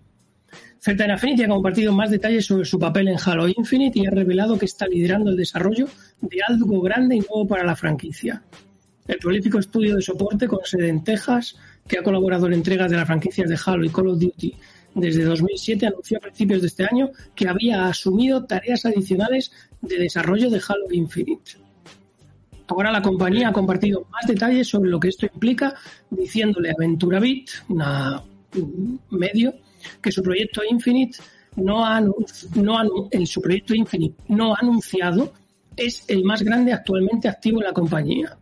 Certain 0.83 1.11
Affinity 1.11 1.43
ha 1.43 1.47
compartido 1.47 1.93
más 1.93 2.09
detalles 2.09 2.47
sobre 2.47 2.65
su 2.65 2.79
papel 2.79 3.07
en 3.07 3.17
Halo 3.23 3.47
Infinite 3.47 3.99
y 3.99 4.07
ha 4.07 4.09
revelado 4.09 4.57
que 4.57 4.65
está 4.65 4.87
liderando 4.87 5.29
el 5.29 5.37
desarrollo 5.37 5.87
de 6.21 6.39
algo 6.47 6.81
grande 6.81 7.17
y 7.17 7.19
nuevo 7.19 7.47
para 7.47 7.63
la 7.63 7.75
franquicia. 7.75 8.41
El 9.07 9.19
prolífico 9.19 9.59
estudio 9.59 9.95
de 9.95 10.01
soporte 10.01 10.47
con 10.47 10.61
sede 10.63 10.89
en 10.89 11.03
Texas, 11.03 11.55
que 11.87 11.99
ha 11.99 12.03
colaborado 12.03 12.47
en 12.47 12.53
entregas 12.53 12.89
de 12.89 12.97
las 12.97 13.05
franquicias 13.05 13.47
de 13.47 13.59
Halo 13.63 13.85
y 13.85 13.89
Call 13.89 14.07
of 14.07 14.19
Duty 14.19 14.55
desde 14.95 15.23
2007, 15.23 15.85
anunció 15.85 16.17
a 16.17 16.21
principios 16.21 16.61
de 16.61 16.67
este 16.67 16.85
año 16.85 17.11
que 17.35 17.47
había 17.47 17.85
asumido 17.85 18.43
tareas 18.45 18.83
adicionales 18.83 19.51
de 19.81 19.99
desarrollo 19.99 20.49
de 20.49 20.61
Halo 20.67 20.87
Infinite. 20.89 21.51
Ahora 22.65 22.91
la 22.91 23.03
compañía 23.03 23.49
ha 23.49 23.53
compartido 23.53 24.07
más 24.09 24.25
detalles 24.25 24.67
sobre 24.67 24.89
lo 24.89 24.99
que 24.99 25.09
esto 25.09 25.27
implica, 25.31 25.75
diciéndole 26.09 26.71
a 26.71 26.75
VenturaBit, 26.75 27.51
una 27.69 28.23
un 28.55 28.99
medio, 29.11 29.53
que 30.01 30.11
su 30.11 30.21
proyecto 30.21 30.61
Infinite 30.69 31.17
no 31.57 31.85
ha, 31.85 31.99
no 32.01 32.77
ha 32.77 32.85
en 33.11 33.27
su 33.27 33.41
proyecto 33.41 33.73
Infinite 33.75 34.15
no 34.29 34.55
anunciado 34.55 35.33
es 35.75 36.03
el 36.07 36.23
más 36.23 36.41
grande 36.43 36.73
actualmente 36.73 37.27
activo 37.27 37.59
en 37.61 37.67
la 37.67 37.73
compañía. 37.73 38.37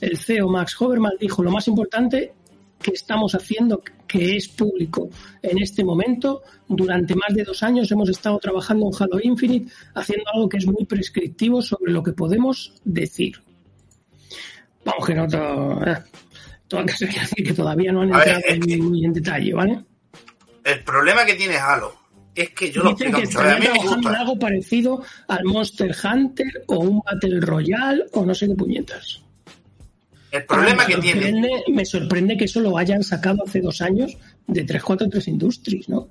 El 0.00 0.16
CEO 0.18 0.48
Max 0.48 0.76
Hoverman 0.80 1.12
dijo 1.20 1.42
lo 1.42 1.50
más 1.50 1.68
importante 1.68 2.32
que 2.80 2.90
estamos 2.90 3.34
haciendo 3.34 3.82
que 4.06 4.36
es 4.36 4.48
público 4.48 5.08
en 5.42 5.58
este 5.58 5.82
momento. 5.82 6.42
Durante 6.68 7.14
más 7.14 7.34
de 7.34 7.44
dos 7.44 7.62
años 7.62 7.90
hemos 7.90 8.08
estado 8.10 8.38
trabajando 8.38 8.86
en 8.86 8.92
Halo 9.02 9.18
Infinite 9.22 9.72
haciendo 9.94 10.24
algo 10.34 10.48
que 10.48 10.58
es 10.58 10.66
muy 10.66 10.84
prescriptivo 10.84 11.62
sobre 11.62 11.92
lo 11.92 12.02
que 12.02 12.12
podemos 12.12 12.74
decir. 12.84 13.36
Vamos 14.84 15.06
que 15.06 15.14
no 15.14 15.26
todo, 15.26 15.84
eh, 15.84 15.96
todo 16.68 16.80
hay 16.80 16.86
que 16.86 17.20
decir 17.20 17.46
que 17.46 17.54
todavía 17.54 17.90
no 17.92 18.02
han 18.02 18.10
ver, 18.10 18.18
entrado 18.28 18.42
que- 18.66 18.74
en- 18.74 18.84
muy 18.84 19.04
en 19.04 19.12
detalle, 19.12 19.52
¿vale? 19.54 19.84
El 20.66 20.82
problema 20.82 21.24
que 21.24 21.34
tiene 21.34 21.56
Halo 21.58 21.94
es 22.34 22.50
que 22.50 22.72
yo 22.72 22.82
lo 22.82 22.90
Dicen 22.90 23.14
explico 23.14 23.20
que 23.20 23.38
mucho. 23.38 23.40
A, 23.40 23.54
mí 23.54 23.60
me 23.60 23.66
trabajando 23.66 24.08
en 24.10 24.16
algo 24.16 24.38
parecido 24.38 25.02
al 25.28 25.44
Monster 25.44 25.94
Hunter 26.04 26.64
o 26.66 26.78
un 26.80 27.00
Battle 27.06 27.40
Royale 27.40 28.04
o 28.12 28.26
no 28.26 28.34
sé 28.34 28.48
qué 28.48 28.54
puñetas. 28.56 29.22
El 30.32 30.44
problema 30.44 30.84
me 30.84 30.94
que 30.94 31.00
tiene. 31.00 31.62
me 31.68 31.86
sorprende 31.86 32.36
que 32.36 32.46
eso 32.46 32.58
lo 32.58 32.76
hayan 32.76 33.04
sacado 33.04 33.44
hace 33.46 33.60
dos 33.60 33.80
años 33.80 34.18
de 34.48 34.64
343 34.64 35.28
Industries, 35.28 35.88
¿no? 35.88 36.08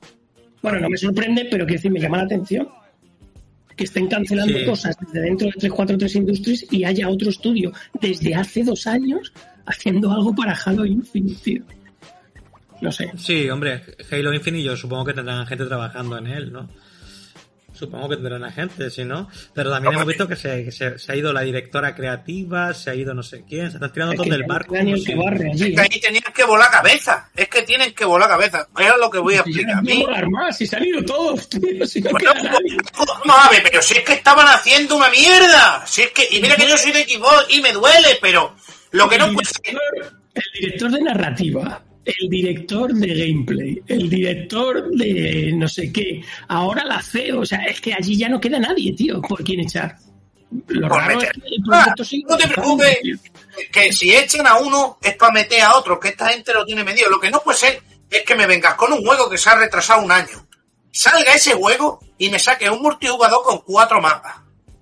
Bueno, 0.62 0.80
no 0.80 0.90
me 0.90 0.98
sorprende, 0.98 1.48
pero 1.52 1.66
quiero 1.66 1.80
decir, 1.80 1.92
me 1.92 2.00
llama 2.00 2.20
la 2.20 2.24
atención 2.24 2.70
que 3.76 3.84
estén 3.84 4.08
cancelando 4.08 4.58
Sí. 4.58 4.66
cosas 4.66 4.96
desde 5.02 5.20
dentro 5.20 5.48
de 5.48 5.54
343 5.54 6.16
Industries 6.16 6.66
y 6.72 6.86
haya 6.86 7.10
otro 7.10 7.30
estudio 7.30 7.74
desde 8.00 8.34
hace 8.34 8.64
dos 8.64 8.88
años 8.88 9.34
haciendo 9.66 10.10
algo 10.14 10.34
para 10.34 10.54
Halo 10.54 10.86
Infinite, 10.86 11.42
tío. 11.44 11.64
No 12.86 12.92
sé. 12.92 13.12
Sí, 13.18 13.50
hombre, 13.50 13.82
Halo 14.12 14.34
Infinite 14.34 14.64
yo 14.64 14.78
supongo 14.78 15.06
que 15.06 15.14
tendrán 15.14 15.46
gente 15.48 15.66
trabajando 15.66 16.18
en 16.18 16.28
él, 16.28 16.52
¿no? 16.54 16.70
Supongo 17.74 18.08
que 18.08 18.16
tendrán 18.16 18.42
a 18.46 18.52
gente, 18.54 18.90
si 18.90 19.04
no. 19.04 19.28
Pero 19.54 19.70
también 19.70 19.92
No, 19.94 20.00
hemos 20.00 20.08
visto 20.08 20.30
que 20.30 20.38
se, 20.38 20.64
que 20.64 20.72
se- 20.72 20.98
se 20.98 21.12
ha 21.12 21.16
ido 21.18 21.34
la 21.34 21.42
directora 21.42 21.94
creativa, 21.94 22.74
se 22.74 22.90
ha 22.90 22.96
ido 22.96 23.14
no 23.14 23.22
sé 23.22 23.44
quién, 23.46 23.70
se 23.70 23.76
están 23.76 23.92
tirando 23.92 24.14
Es 24.14 24.22
que 24.22 24.30
del 24.30 24.42
no 24.44 24.48
barco. 24.48 24.76
el 24.78 24.86
que 24.94 24.98
si- 25.02 25.14
barre 25.14 25.52
allí, 25.52 25.64
Es 25.64 25.70
¿eh? 25.72 25.76
que 25.76 25.82
ahí 25.82 26.00
tenían 26.00 26.24
que 26.34 26.44
volar 26.46 26.72
cabeza. 26.72 27.30
Es 27.36 27.50
que 27.50 27.64
tienen 27.64 27.94
que 27.94 28.06
volar 28.06 28.30
cabeza. 28.30 28.70
Es 28.80 28.92
lo 28.98 29.10
que 29.10 29.18
voy 29.20 29.34
a 29.36 29.44
Si 29.44 29.50
explicar. 29.50 29.76
no 29.76 29.82
quiero 29.82 29.98
mí, 30.00 30.06
volar 30.06 30.30
más, 30.30 30.58
si 30.58 30.68
se 30.68 30.76
han 30.78 30.86
ido 30.86 31.04
todos, 31.04 31.50
tío, 31.50 31.86
si 31.86 32.00
no 32.00 32.12
Bueno, 32.12 32.32
queda 32.32 32.44
nadie. 32.44 32.78
Vamos 33.26 33.46
a 33.46 33.50
ver, 33.50 33.64
pero 33.64 33.82
si 33.82 33.96
es 33.98 34.04
que 34.06 34.14
estaban 34.14 34.48
haciendo 34.48 34.96
una 34.96 35.10
mierda. 35.10 35.84
Si 35.86 36.04
es 36.04 36.12
que, 36.12 36.30
y 36.32 36.40
mira 36.42 36.56
que 36.56 36.70
yo 36.70 36.78
soy 36.78 36.94
de 36.94 37.04
Xbox 37.04 37.48
y 37.50 37.60
me 37.60 37.74
duele, 37.74 38.20
pero 38.22 38.56
lo 38.92 39.10
que 39.10 39.18
no 39.18 39.34
puede 39.34 39.48
ser. 39.48 39.76
El 40.34 40.44
director 40.62 40.92
de 40.92 41.02
narrativa, 41.02 41.84
el 42.06 42.30
director 42.30 42.94
de 42.94 43.08
gameplay, 43.08 43.82
el 43.88 44.10
director 44.10 44.90
de 44.92 45.52
no 45.56 45.68
sé 45.68 45.92
qué, 45.92 46.22
ahora 46.48 46.86
la 46.86 47.02
CEO, 47.02 47.40
o 47.42 47.46
sea, 47.46 47.60
es 47.66 47.82
que 47.82 47.94
allí 47.94 48.18
ya 48.18 48.30
no 48.30 48.40
queda 48.40 48.60
nadie, 48.60 48.94
tío, 48.94 49.22
por 49.22 49.44
quien 49.44 49.62
echar. 49.62 49.98
Lo 50.68 50.88
Por 50.88 50.98
raro 51.00 51.16
meter. 51.18 51.36
es 51.36 51.42
que 51.42 51.56
el 51.56 51.64
Ah, 51.72 51.96
no 52.30 52.38
te 52.38 52.48
preocupes, 52.48 53.00
que 53.72 53.92
si 53.92 54.16
echan 54.16 54.46
a 54.46 54.58
uno 54.58 54.98
es 55.02 55.16
para 55.16 55.34
meter 55.34 55.62
a 55.62 55.76
otro, 55.76 56.00
que 56.00 56.10
esta 56.10 56.30
gente 56.30 56.54
lo 56.54 56.66
tiene 56.66 56.84
medido. 56.84 57.10
Lo 57.10 57.20
que 57.20 57.32
no 57.32 57.42
puede 57.42 57.58
ser 57.58 57.82
es 58.10 58.22
que 58.24 58.36
me 58.36 58.46
vengas 58.46 58.76
con 58.76 58.94
un 58.94 59.04
juego 59.04 59.30
que 59.30 59.38
se 59.38 59.50
ha 59.50 59.56
retrasado 59.56 60.04
un 60.04 60.12
año. 60.12 60.48
Salga 60.92 61.34
ese 61.34 61.54
juego 61.54 62.00
y 62.18 62.30
me 62.30 62.40
saque 62.40 62.70
un 62.70 62.82
multijugador 62.82 63.44
con 63.44 63.60
cuatro 63.62 64.00
mapas. 64.00 64.36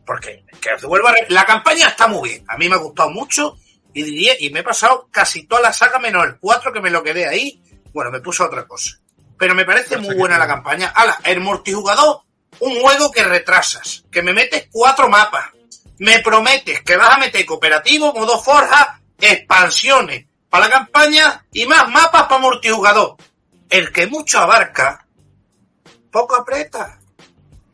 Porque 0.05 0.43
que 0.59 0.85
vuelva 0.85 1.11
a 1.11 1.15
la 1.29 1.45
campaña 1.45 1.87
está 1.87 2.07
muy 2.07 2.29
bien. 2.29 2.43
A 2.47 2.57
mí 2.57 2.67
me 2.67 2.75
ha 2.75 2.79
gustado 2.79 3.09
mucho 3.09 3.57
y 3.93 4.03
diría, 4.03 4.33
y 4.39 4.49
me 4.49 4.61
he 4.61 4.63
pasado 4.63 5.07
casi 5.11 5.45
toda 5.45 5.61
la 5.61 5.73
saga 5.73 5.99
menos 5.99 6.25
el 6.25 6.37
4 6.39 6.73
que 6.73 6.81
me 6.81 6.89
lo 6.89 7.03
quedé 7.03 7.27
ahí. 7.27 7.61
Bueno, 7.93 8.11
me 8.11 8.21
puso 8.21 8.45
otra 8.45 8.65
cosa. 8.65 8.99
Pero 9.37 9.55
me 9.55 9.65
parece 9.65 9.97
muy 9.97 10.15
buena 10.15 10.37
la 10.37 10.47
campaña. 10.47 10.91
Ala, 10.95 11.19
el 11.23 11.39
multijugador, 11.39 12.21
un 12.59 12.79
juego 12.79 13.11
que 13.11 13.23
retrasas, 13.23 14.03
que 14.11 14.21
me 14.21 14.33
metes 14.33 14.67
cuatro 14.71 15.09
mapas. 15.09 15.49
Me 15.99 16.19
prometes 16.19 16.81
que 16.81 16.97
vas 16.97 17.11
a 17.11 17.19
meter 17.19 17.45
cooperativo, 17.45 18.13
modo 18.13 18.41
forja, 18.41 18.99
expansiones 19.19 20.25
para 20.49 20.65
la 20.65 20.71
campaña 20.71 21.45
y 21.51 21.65
más 21.65 21.87
mapas 21.89 22.23
para 22.23 22.39
multijugador. 22.39 23.15
El 23.69 23.91
que 23.91 24.07
mucho 24.07 24.39
abarca, 24.39 25.05
poco 26.11 26.35
aprieta. 26.35 26.99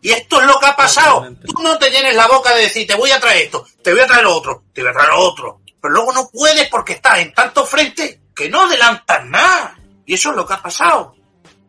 Y 0.01 0.11
esto 0.11 0.39
es 0.39 0.47
lo 0.47 0.59
que 0.59 0.65
ha 0.65 0.75
pasado. 0.75 1.27
Tú 1.45 1.61
no 1.61 1.77
te 1.77 1.89
llenes 1.89 2.15
la 2.15 2.27
boca 2.27 2.53
de 2.55 2.63
decir, 2.63 2.87
te 2.87 2.95
voy 2.95 3.11
a 3.11 3.19
traer 3.19 3.43
esto, 3.43 3.65
te 3.83 3.91
voy 3.91 4.01
a 4.01 4.07
traer 4.07 4.23
lo 4.23 4.35
otro, 4.35 4.63
te 4.73 4.81
voy 4.81 4.91
a 4.91 4.93
traer 4.93 5.09
lo 5.09 5.19
otro. 5.19 5.61
Pero 5.81 5.93
luego 5.93 6.13
no 6.13 6.29
puedes 6.29 6.67
porque 6.69 6.93
estás 6.93 7.19
en 7.19 7.33
tanto 7.33 7.65
frente 7.65 8.21
que 8.35 8.49
no 8.49 8.63
adelantas 8.63 9.25
nada. 9.25 9.77
Y 10.05 10.13
eso 10.13 10.31
es 10.31 10.35
lo 10.35 10.45
que 10.45 10.53
ha 10.53 10.61
pasado. 10.61 11.15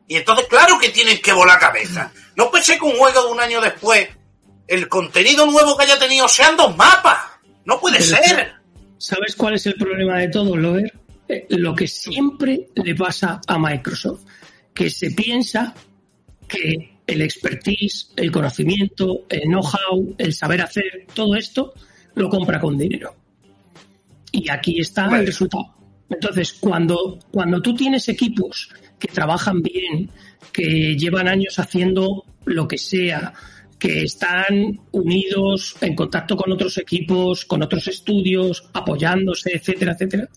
Y 0.09 0.17
entonces, 0.17 0.47
claro 0.49 0.79
que 0.79 0.89
tienen 0.89 1.21
que 1.21 1.33
volar 1.33 1.59
cabeza. 1.59 2.11
No 2.35 2.51
pensé 2.51 2.79
que 2.79 2.85
un 2.85 2.97
juego 2.97 3.23
de 3.23 3.33
un 3.33 3.41
año 3.41 3.61
después, 3.61 4.09
el 4.67 4.89
contenido 4.89 5.47
nuevo 5.47 5.77
que 5.77 5.85
haya 5.85 5.99
tenido 5.99 6.27
sean 6.27 6.57
dos 6.57 6.77
mapas. 6.77 7.19
No 7.65 7.79
puede 7.79 7.99
Pero 7.99 8.17
ser. 8.17 8.53
¿Sabes 8.99 9.37
cuál 9.37 9.55
es 9.55 9.67
el 9.67 9.75
problema 9.75 10.19
de 10.19 10.29
todo, 10.29 10.57
Lover? 10.57 10.93
Eh, 11.29 11.47
Lo 11.51 11.75
que 11.75 11.87
siempre 11.87 12.69
le 12.75 12.95
pasa 12.95 13.41
a 13.47 13.59
Microsoft, 13.59 14.23
que 14.75 14.91
se 14.91 15.13
piensa 15.13 15.75
que 16.49 16.99
el 17.07 17.23
expertise, 17.23 18.11
el 18.17 18.33
conocimiento, 18.33 19.27
el 19.29 19.43
know-how, 19.43 20.15
el 20.19 20.35
saber 20.35 20.63
hacer, 20.63 21.07
todo 21.15 21.37
esto 21.37 21.73
lo 22.15 22.29
compra 22.29 22.61
con 22.61 22.77
dinero. 22.77 23.15
Y 24.33 24.49
aquí 24.51 24.81
está 24.81 25.05
Bueno. 25.05 25.21
el 25.21 25.27
resultado. 25.27 25.75
Entonces, 26.09 26.55
cuando, 26.55 27.19
cuando 27.31 27.63
tú 27.63 27.75
tienes 27.75 28.09
equipos 28.09 28.71
que 28.99 29.09
trabajan 29.09 29.63
bien, 29.63 30.11
que 30.53 30.97
llevan 30.97 31.29
años 31.29 31.59
haciendo 31.59 32.25
lo 32.45 32.67
que 32.67 32.79
sea, 32.79 33.33
que 33.79 34.03
están 34.03 34.81
unidos 34.93 35.77
en 35.81 35.95
contacto 35.95 36.37
con 36.37 36.53
otros 36.53 36.77
equipos, 36.79 37.45
con 37.45 37.63
otros 37.63 37.89
estudios, 37.89 38.69
apoyándose, 38.75 39.53
etcétera, 39.55 39.93
etcétera, 39.93 40.29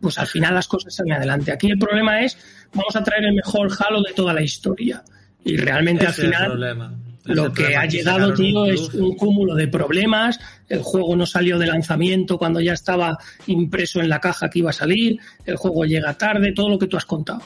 pues 0.00 0.18
al 0.18 0.26
final 0.26 0.54
las 0.54 0.68
cosas 0.68 0.94
salen 0.94 1.14
adelante. 1.14 1.50
Aquí 1.50 1.68
el 1.70 1.78
problema 1.78 2.20
es, 2.20 2.38
vamos 2.72 2.94
a 2.94 3.02
traer 3.02 3.24
el 3.24 3.34
mejor 3.34 3.68
Halo 3.78 4.02
de 4.02 4.12
toda 4.12 4.32
la 4.32 4.42
historia. 4.42 5.02
Y 5.44 5.56
realmente 5.56 6.04
Ese 6.04 6.26
al 6.26 6.32
final 6.32 7.07
lo 7.34 7.46
el 7.46 7.52
que 7.52 7.76
ha 7.76 7.86
llegado, 7.86 8.34
tío, 8.34 8.62
un 8.64 8.70
es 8.70 8.88
un 8.94 9.14
cúmulo 9.16 9.54
de 9.54 9.68
problemas. 9.68 10.38
El 10.68 10.82
juego 10.82 11.14
no 11.16 11.26
salió 11.26 11.58
de 11.58 11.66
lanzamiento 11.66 12.38
cuando 12.38 12.60
ya 12.60 12.72
estaba 12.72 13.18
impreso 13.46 14.00
en 14.00 14.08
la 14.08 14.20
caja 14.20 14.48
que 14.50 14.58
iba 14.60 14.70
a 14.70 14.72
salir. 14.74 15.18
El 15.44 15.56
juego 15.56 15.84
llega 15.84 16.14
tarde, 16.14 16.52
todo 16.52 16.68
lo 16.68 16.78
que 16.78 16.86
tú 16.86 16.96
has 16.96 17.04
contado. 17.06 17.42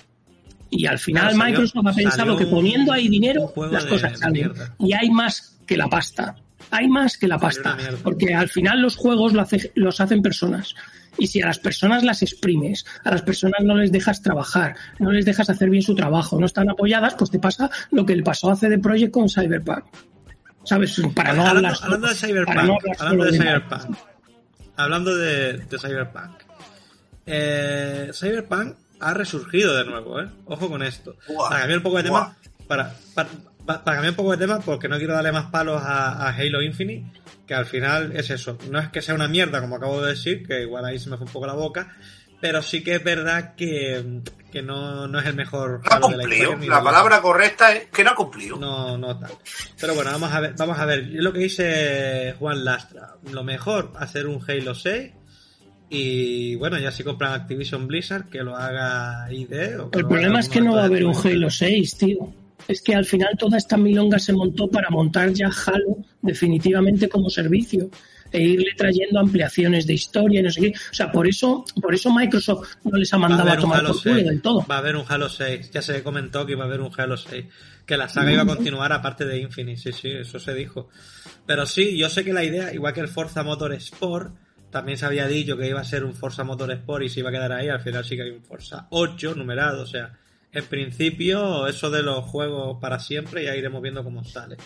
Y 0.70 0.86
al 0.86 0.98
final 0.98 1.24
Claro, 1.24 1.36
salió- 1.38 1.50
Microsoft 1.60 1.86
ha 1.86 1.92
pensado 1.94 2.36
que 2.36 2.46
poniendo 2.46 2.92
ahí 2.92 3.08
dinero 3.08 3.52
las 3.70 3.84
cosas 3.86 4.18
salen. 4.18 4.52
Y 4.78 4.92
hay 4.94 5.10
más 5.10 5.58
que 5.66 5.76
la 5.76 5.86
pasta. 5.88 6.34
Hay 6.72 6.88
más 6.88 7.16
que 7.18 7.28
la 7.28 7.38
pasta. 7.38 7.76
Porque 8.02 8.34
al 8.34 8.48
final 8.48 8.80
los 8.82 8.96
juegos 8.96 9.32
lo 9.34 9.42
hace- 9.42 9.70
los 9.76 10.00
hacen 10.00 10.22
personas. 10.22 10.74
Y 11.18 11.26
si 11.26 11.40
a 11.42 11.46
las 11.46 11.58
personas 11.58 12.02
las 12.02 12.22
exprimes, 12.22 12.84
a 13.04 13.10
las 13.10 13.20
personas 13.22 13.60
no 13.62 13.76
les 13.76 13.92
dejas 13.92 14.22
trabajar, 14.22 14.74
no 14.98 15.12
les 15.12 15.24
dejas 15.26 15.50
hacer 15.50 15.68
bien 15.68 15.82
su 15.82 15.94
trabajo, 15.94 16.40
no 16.40 16.46
están 16.46 16.70
apoyadas, 16.70 17.14
pues 17.14 17.30
te 17.30 17.38
pasa 17.38 17.70
lo 17.90 18.04
que 18.06 18.16
le 18.16 18.22
pasó 18.22 18.50
a 18.50 18.56
CD 18.56 18.78
Projekt 18.78 19.12
con 19.12 19.28
Cyberpunk. 19.28 19.84
¿Sabes? 20.64 21.00
Para 21.14 21.34
no 21.34 21.42
hablando, 21.46 21.68
hablar. 21.68 21.76
hablando 21.82 22.06
de 22.08 22.14
Cyberpunk, 22.14 22.56
no 22.62 22.78
hablando 22.98 23.24
de 23.24 23.30
de 23.32 23.38
Cyberpunk, 23.38 23.96
hablando 24.76 25.16
de, 25.16 25.52
de 25.58 25.78
Cyberpunk, 25.78 26.30
eh, 27.26 28.10
Cyberpunk 28.14 28.74
ha 29.00 29.14
resurgido 29.14 29.76
de 29.76 29.84
nuevo, 29.84 30.20
¿eh? 30.20 30.28
Ojo 30.46 30.68
con 30.70 30.82
esto. 30.82 31.16
Para 31.48 31.58
cambiar 31.60 31.78
un 31.78 31.82
poco 31.82 31.96
de 31.98 32.02
tema, 32.04 32.36
para, 32.68 32.94
para, 33.14 33.28
para 33.66 33.82
cambiar 33.84 34.10
un 34.10 34.16
poco 34.16 34.32
de 34.32 34.38
tema, 34.38 34.60
porque 34.60 34.88
no 34.88 34.98
quiero 34.98 35.14
darle 35.14 35.32
más 35.32 35.46
palos 35.46 35.80
a, 35.82 36.26
a 36.26 36.34
Halo 36.34 36.62
Infinite, 36.62 37.20
que 37.46 37.54
al 37.54 37.66
final 37.66 38.12
es 38.16 38.30
eso. 38.30 38.58
No 38.70 38.78
es 38.78 38.88
que 38.88 39.02
sea 39.02 39.14
una 39.14 39.28
mierda, 39.28 39.60
como 39.60 39.76
acabo 39.76 40.02
de 40.02 40.10
decir, 40.10 40.46
que 40.46 40.62
igual 40.62 40.84
ahí 40.84 40.98
se 40.98 41.10
me 41.10 41.16
fue 41.16 41.26
un 41.26 41.32
poco 41.32 41.46
la 41.46 41.54
boca, 41.54 41.94
pero 42.42 42.60
sí 42.60 42.82
que 42.82 42.96
es 42.96 43.04
verdad 43.04 43.54
que, 43.54 44.20
que 44.50 44.62
no, 44.62 45.06
no 45.06 45.20
es 45.20 45.26
el 45.26 45.36
mejor 45.36 45.80
No 45.84 45.90
ha 45.90 45.96
Halo 45.96 46.08
de 46.08 46.16
la 46.16 46.34
historia. 46.34 46.70
La 46.70 46.82
palabra 46.82 47.22
correcta 47.22 47.72
es 47.72 47.86
que 47.86 48.02
no 48.02 48.10
ha 48.10 48.14
cumplido. 48.16 48.56
no, 48.58 48.98
no 48.98 49.16
tal. 49.16 49.30
Pero 49.80 49.94
bueno, 49.94 50.10
vamos 50.10 50.32
a 50.32 50.40
ver, 50.40 50.54
vamos 50.58 50.76
a 50.76 50.84
ver. 50.84 51.00
Es 51.00 51.22
lo 51.22 51.32
que 51.32 51.38
dice 51.38 52.34
Juan 52.40 52.64
Lastra. 52.64 53.14
Lo 53.30 53.44
mejor, 53.44 53.92
hacer 53.96 54.26
un 54.26 54.42
Halo 54.46 54.74
6. 54.74 55.12
Y 55.90 56.56
bueno, 56.56 56.78
ya 56.78 56.90
si 56.90 57.04
compran 57.04 57.34
Activision 57.34 57.86
Blizzard, 57.86 58.28
que 58.28 58.42
lo 58.42 58.56
haga 58.56 59.30
ID. 59.30 59.78
O 59.78 59.90
que 59.90 60.00
El 60.00 60.08
problema 60.08 60.40
es 60.40 60.48
que 60.48 60.60
no 60.60 60.74
va 60.74 60.82
a 60.82 60.86
haber 60.86 61.04
un. 61.04 61.14
Halo 61.14 61.48
6, 61.48 61.96
tío. 61.96 62.41
Es 62.68 62.80
que 62.82 62.94
al 62.94 63.04
final 63.04 63.36
toda 63.38 63.58
esta 63.58 63.76
milonga 63.76 64.18
se 64.18 64.32
montó 64.32 64.68
para 64.68 64.90
montar 64.90 65.32
ya 65.32 65.48
Halo 65.48 65.98
definitivamente 66.20 67.08
como 67.08 67.28
servicio 67.28 67.90
e 68.32 68.40
irle 68.40 68.72
trayendo 68.76 69.20
ampliaciones 69.20 69.86
de 69.86 69.94
historia 69.94 70.40
y 70.40 70.42
no 70.42 70.50
sé 70.50 70.60
qué. 70.60 70.68
O 70.90 70.94
sea, 70.94 71.12
por 71.12 71.26
eso, 71.26 71.64
por 71.80 71.94
eso 71.94 72.12
Microsoft 72.12 72.76
no 72.84 72.98
les 72.98 73.12
ha 73.12 73.16
a 73.16 73.18
mandado 73.18 73.50
a, 73.50 73.58
tomar 73.58 73.84
por 73.84 73.88
culo 73.88 74.14
6. 74.14 74.26
del 74.26 74.42
todo. 74.42 74.66
Va 74.68 74.76
a 74.76 74.78
haber 74.78 74.96
un 74.96 75.04
Halo 75.06 75.28
6. 75.28 75.70
Ya 75.70 75.82
se 75.82 76.02
comentó 76.02 76.46
que 76.46 76.52
iba 76.52 76.64
a 76.64 76.66
haber 76.66 76.80
un 76.80 76.90
Halo 76.96 77.16
6. 77.16 77.44
Que 77.84 77.96
la 77.96 78.08
saga 78.08 78.32
iba 78.32 78.42
a 78.42 78.46
continuar 78.46 78.92
aparte 78.92 79.26
de 79.26 79.38
Infinite. 79.38 79.80
Sí, 79.80 79.92
sí, 79.92 80.08
eso 80.08 80.38
se 80.38 80.54
dijo. 80.54 80.88
Pero 81.46 81.66
sí, 81.66 81.96
yo 81.96 82.08
sé 82.08 82.24
que 82.24 82.32
la 82.32 82.44
idea, 82.44 82.72
igual 82.72 82.94
que 82.94 83.00
el 83.00 83.08
Forza 83.08 83.42
Motorsport, 83.42 84.34
también 84.70 84.96
se 84.96 85.04
había 85.04 85.26
dicho 85.26 85.56
que 85.56 85.68
iba 85.68 85.80
a 85.80 85.84
ser 85.84 86.04
un 86.04 86.14
Forza 86.14 86.44
Motorsport 86.44 87.04
y 87.04 87.08
se 87.10 87.20
iba 87.20 87.28
a 87.28 87.32
quedar 87.32 87.52
ahí. 87.52 87.68
Al 87.68 87.80
final 87.80 88.04
sí 88.04 88.16
que 88.16 88.22
hay 88.22 88.30
un 88.30 88.42
Forza 88.42 88.86
8 88.90 89.34
numerado. 89.34 89.82
O 89.82 89.86
sea, 89.86 90.18
en 90.52 90.64
principio, 90.66 91.66
eso 91.66 91.90
de 91.90 92.02
los 92.02 92.24
juegos 92.24 92.78
para 92.80 92.98
siempre, 92.98 93.44
ya 93.44 93.56
iremos 93.56 93.82
viendo 93.82 94.04
cómo 94.04 94.24
sale. 94.24 94.56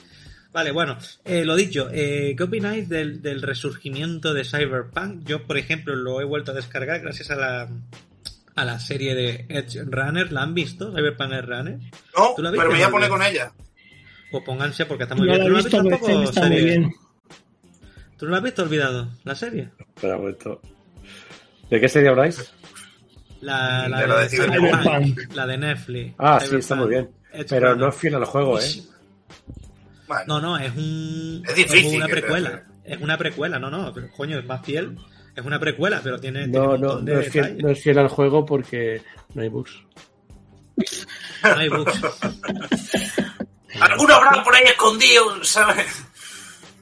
Vale, 0.53 0.71
bueno, 0.71 0.97
eh, 1.25 1.45
lo 1.45 1.55
dicho, 1.55 1.89
eh, 1.93 2.35
¿qué 2.37 2.43
opináis 2.43 2.89
del, 2.89 3.21
del 3.21 3.43
resurgimiento 3.43 4.33
de 4.33 4.45
Cyberpunk? 4.45 5.25
Yo, 5.27 5.47
por 5.47 5.59
ejemplo, 5.59 5.95
lo 5.95 6.21
he 6.21 6.25
vuelto 6.25 6.53
a 6.53 6.55
descargar 6.55 7.01
gracias 7.01 7.31
a 7.31 7.37
la, 7.37 7.69
a 8.55 8.65
la 8.65 8.81
serie 8.81 9.15
de 9.15 9.45
Edge 9.51 9.85
Runner. 9.85 10.33
¿La 10.33 10.43
han 10.43 10.55
visto? 10.55 10.93
Cyberpunk 10.95 11.33
Edge 11.33 11.43
Runner. 11.43 11.79
No, 12.17 12.33
¿Tú 12.35 12.43
la 12.43 12.51
pero 12.53 12.63
me 12.71 12.77
voy 12.77 12.83
a 12.83 12.91
poner 12.91 13.09
con 13.11 13.23
ella. 13.23 13.53
Pues 14.31 14.45
pónganse 14.45 14.87
porque 14.87 15.03
está 15.05 15.15
muy 15.15 15.27
No 15.29 15.35
bien. 15.35 15.45
¿Tú 15.45 15.49
no 15.49 15.53
la 15.55 15.59
has 15.59 15.65
visto, 15.65 15.77
tampoco, 15.77 16.23
está 16.23 16.41
muy 16.47 16.57
serie? 16.57 16.65
bien. 16.65 16.93
¿Tú 18.17 18.25
no 18.25 18.31
la 18.33 18.39
has 18.39 18.43
visto 18.45 18.63
olvidado? 18.63 19.09
¿La 19.25 19.35
serie? 19.35 19.69
Espera 19.95 20.17
un 20.17 20.23
momento. 20.23 20.61
¿De 21.69 21.81
qué 21.81 21.89
serie 21.89 22.09
habláis? 22.09 22.51
La, 23.47 23.89
la 23.89 24.01
De 24.01 24.07
la 24.09 24.21
de 24.21 24.29
Cyberpunk. 24.29 25.35
La 25.35 25.47
de 25.47 25.59
Netflix. 25.59 26.15
Ah, 26.19 26.41
sí, 26.41 26.57
está 26.57 26.75
muy 26.75 26.89
bien. 26.89 27.11
Pero 27.49 27.77
no 27.77 27.89
es 27.89 27.95
fiel 27.95 28.15
al 28.17 28.25
juego, 28.25 28.59
¿eh? 28.61 28.83
Bueno, 30.09 30.25
No, 30.27 30.41
no, 30.41 30.59
es 30.59 30.73
un. 30.77 31.43
Es 31.47 31.55
difícil 31.55 31.97
una 31.97 32.09
precuela. 32.09 32.63
Es 32.85 33.01
una 33.01 33.17
precuela, 33.19 33.59
no, 33.59 33.71
no, 33.71 33.93
pero 33.93 34.11
coño, 34.13 34.39
es 34.39 34.45
más 34.47 34.65
fiel. 34.65 34.97
Es 35.35 35.45
una 35.45 35.59
precuela, 35.61 36.01
pero 36.03 36.19
tiene. 36.19 36.47
No, 36.49 36.77
no, 36.77 37.01
no 37.01 37.21
es, 37.21 37.31
fiel, 37.31 37.45
detalles. 37.45 37.63
no 37.65 37.71
es 37.71 37.83
fiel 37.83 37.99
al 37.99 38.09
juego 38.09 38.45
porque 38.47 39.03
no 39.35 39.43
hay 39.43 39.49
bugs. 39.49 39.73
No 41.45 41.57
hay 41.57 41.69
bugs. 41.69 42.01
alguno 43.81 44.15
habrá 44.15 44.43
por 44.43 44.55
ahí 44.55 44.65
escondido, 44.65 45.45
¿sabes? 45.45 45.87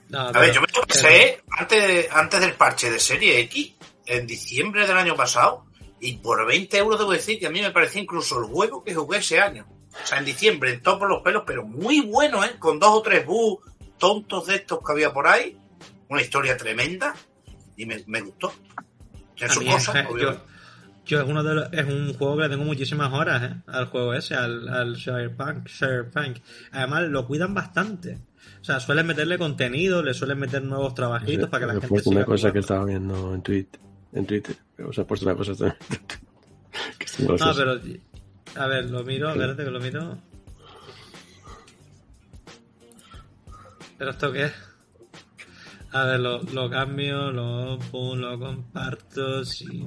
No, 0.09 0.20
A 0.20 0.28
pero- 0.32 0.41
ver, 0.41 0.55
yo 0.55 0.61
me 0.61 0.66
lo 0.69 0.73
pero- 0.73 0.86
pasé 0.86 1.43
antes, 1.51 2.09
antes 2.12 2.41
del 2.41 2.53
parche 2.55 2.91
de 2.91 3.01
Serie 3.01 3.41
X, 3.41 3.73
en 4.07 4.27
diciembre 4.27 4.86
del 4.86 4.97
año 4.97 5.16
pasado, 5.16 5.65
y 6.07 6.17
por 6.19 6.47
20 6.47 6.77
euros 6.79 6.99
debo 6.99 7.13
decir 7.13 7.39
que 7.39 7.47
a 7.47 7.51
mí 7.51 7.61
me 7.61 7.71
parecía 7.71 8.03
incluso 8.03 8.39
el 8.39 8.47
juego 8.47 8.83
que 8.85 8.95
jugué 8.95 9.19
ese 9.19 9.41
año. 9.41 9.67
O 10.03 10.07
sea, 10.07 10.19
en 10.19 10.25
diciembre, 10.25 10.73
en 10.75 10.83
todo 10.83 10.99
por 10.99 11.09
los 11.09 11.23
pelos, 11.23 11.45
pero 11.47 11.65
muy 11.65 12.01
bueno, 12.01 12.45
¿eh? 12.45 12.53
Con 12.59 12.79
dos 12.81 12.91
o 12.91 13.03
tres 13.03 13.25
bugs 13.27 13.65
tontos 13.99 14.47
de 14.47 14.57
estos 14.57 14.81
que 14.85 14.93
había 14.93 15.13
por 15.13 15.27
ahí. 15.27 15.57
Una 16.09 16.21
historia 16.21 16.57
tremenda. 16.57 17.15
Y 17.77 17.87
me, 17.87 18.03
me 18.07 18.21
gustó. 18.21 18.53
En 19.39 19.51
A 19.51 19.53
sus 19.53 19.65
mí, 19.65 19.71
cosas, 19.71 19.97
eh, 19.97 20.07
obvio. 20.11 20.33
yo, 20.33 20.41
yo 21.07 21.21
es 21.23 21.29
uno 21.29 21.43
de 21.43 21.55
los- 21.55 21.73
es 21.73 21.85
un 21.87 22.15
juego 22.15 22.37
que 22.37 22.43
le 22.43 22.49
tengo 22.51 22.65
muchísimas 22.65 23.13
horas 23.13 23.43
eh, 23.43 23.55
al 23.67 23.87
juego 23.87 24.15
ese, 24.15 24.35
al, 24.35 24.69
al 24.69 24.97
Cyberpunk, 24.97 25.69
Cyberpunk. 25.69 26.39
Además 26.73 27.03
lo 27.05 27.27
cuidan 27.27 27.55
bastante. 27.55 28.19
O 28.61 28.65
sea, 28.65 28.81
suelen 28.81 29.07
meterle 29.07 29.39
contenido, 29.39 30.03
le 30.03 30.13
suelen 30.15 30.39
meter 30.39 30.63
nuevos 30.63 30.95
trabajitos 30.95 31.49
para 31.49 31.67
que 31.67 31.73
la 31.75 31.81
gente 31.81 31.99
siga 32.01 32.17
una 32.17 32.25
cosa 32.25 32.53
que 32.53 32.59
estaba 32.61 32.85
viendo 32.85 33.35
en 33.35 33.43
Twitter. 33.43 33.81
En 34.15 34.27
Twitter. 34.27 34.57
O 34.86 34.93
sea, 34.93 35.03
he 35.03 35.07
puesto 35.07 35.27
una 35.27 35.35
cosa 35.36 35.55
también. 35.55 35.77
que 36.99 37.07
no 37.24 37.36
pero 37.57 37.81
a 38.57 38.66
ver, 38.66 38.89
lo 38.91 39.03
miro, 39.05 39.31
espérate 39.31 39.65
que 39.65 39.70
lo 39.70 39.81
miro. 39.81 40.19
¿Pero 43.99 44.11
esto 44.11 44.32
qué 44.32 44.45
es? 44.45 44.53
A 45.93 46.05
ver, 46.05 46.20
lo, 46.20 46.43
lo 46.43 46.69
cambio, 46.69 47.31
lo 47.31 47.78
pum, 47.91 48.19
lo 48.19 48.39
comparto, 48.39 49.45
sí. 49.45 49.86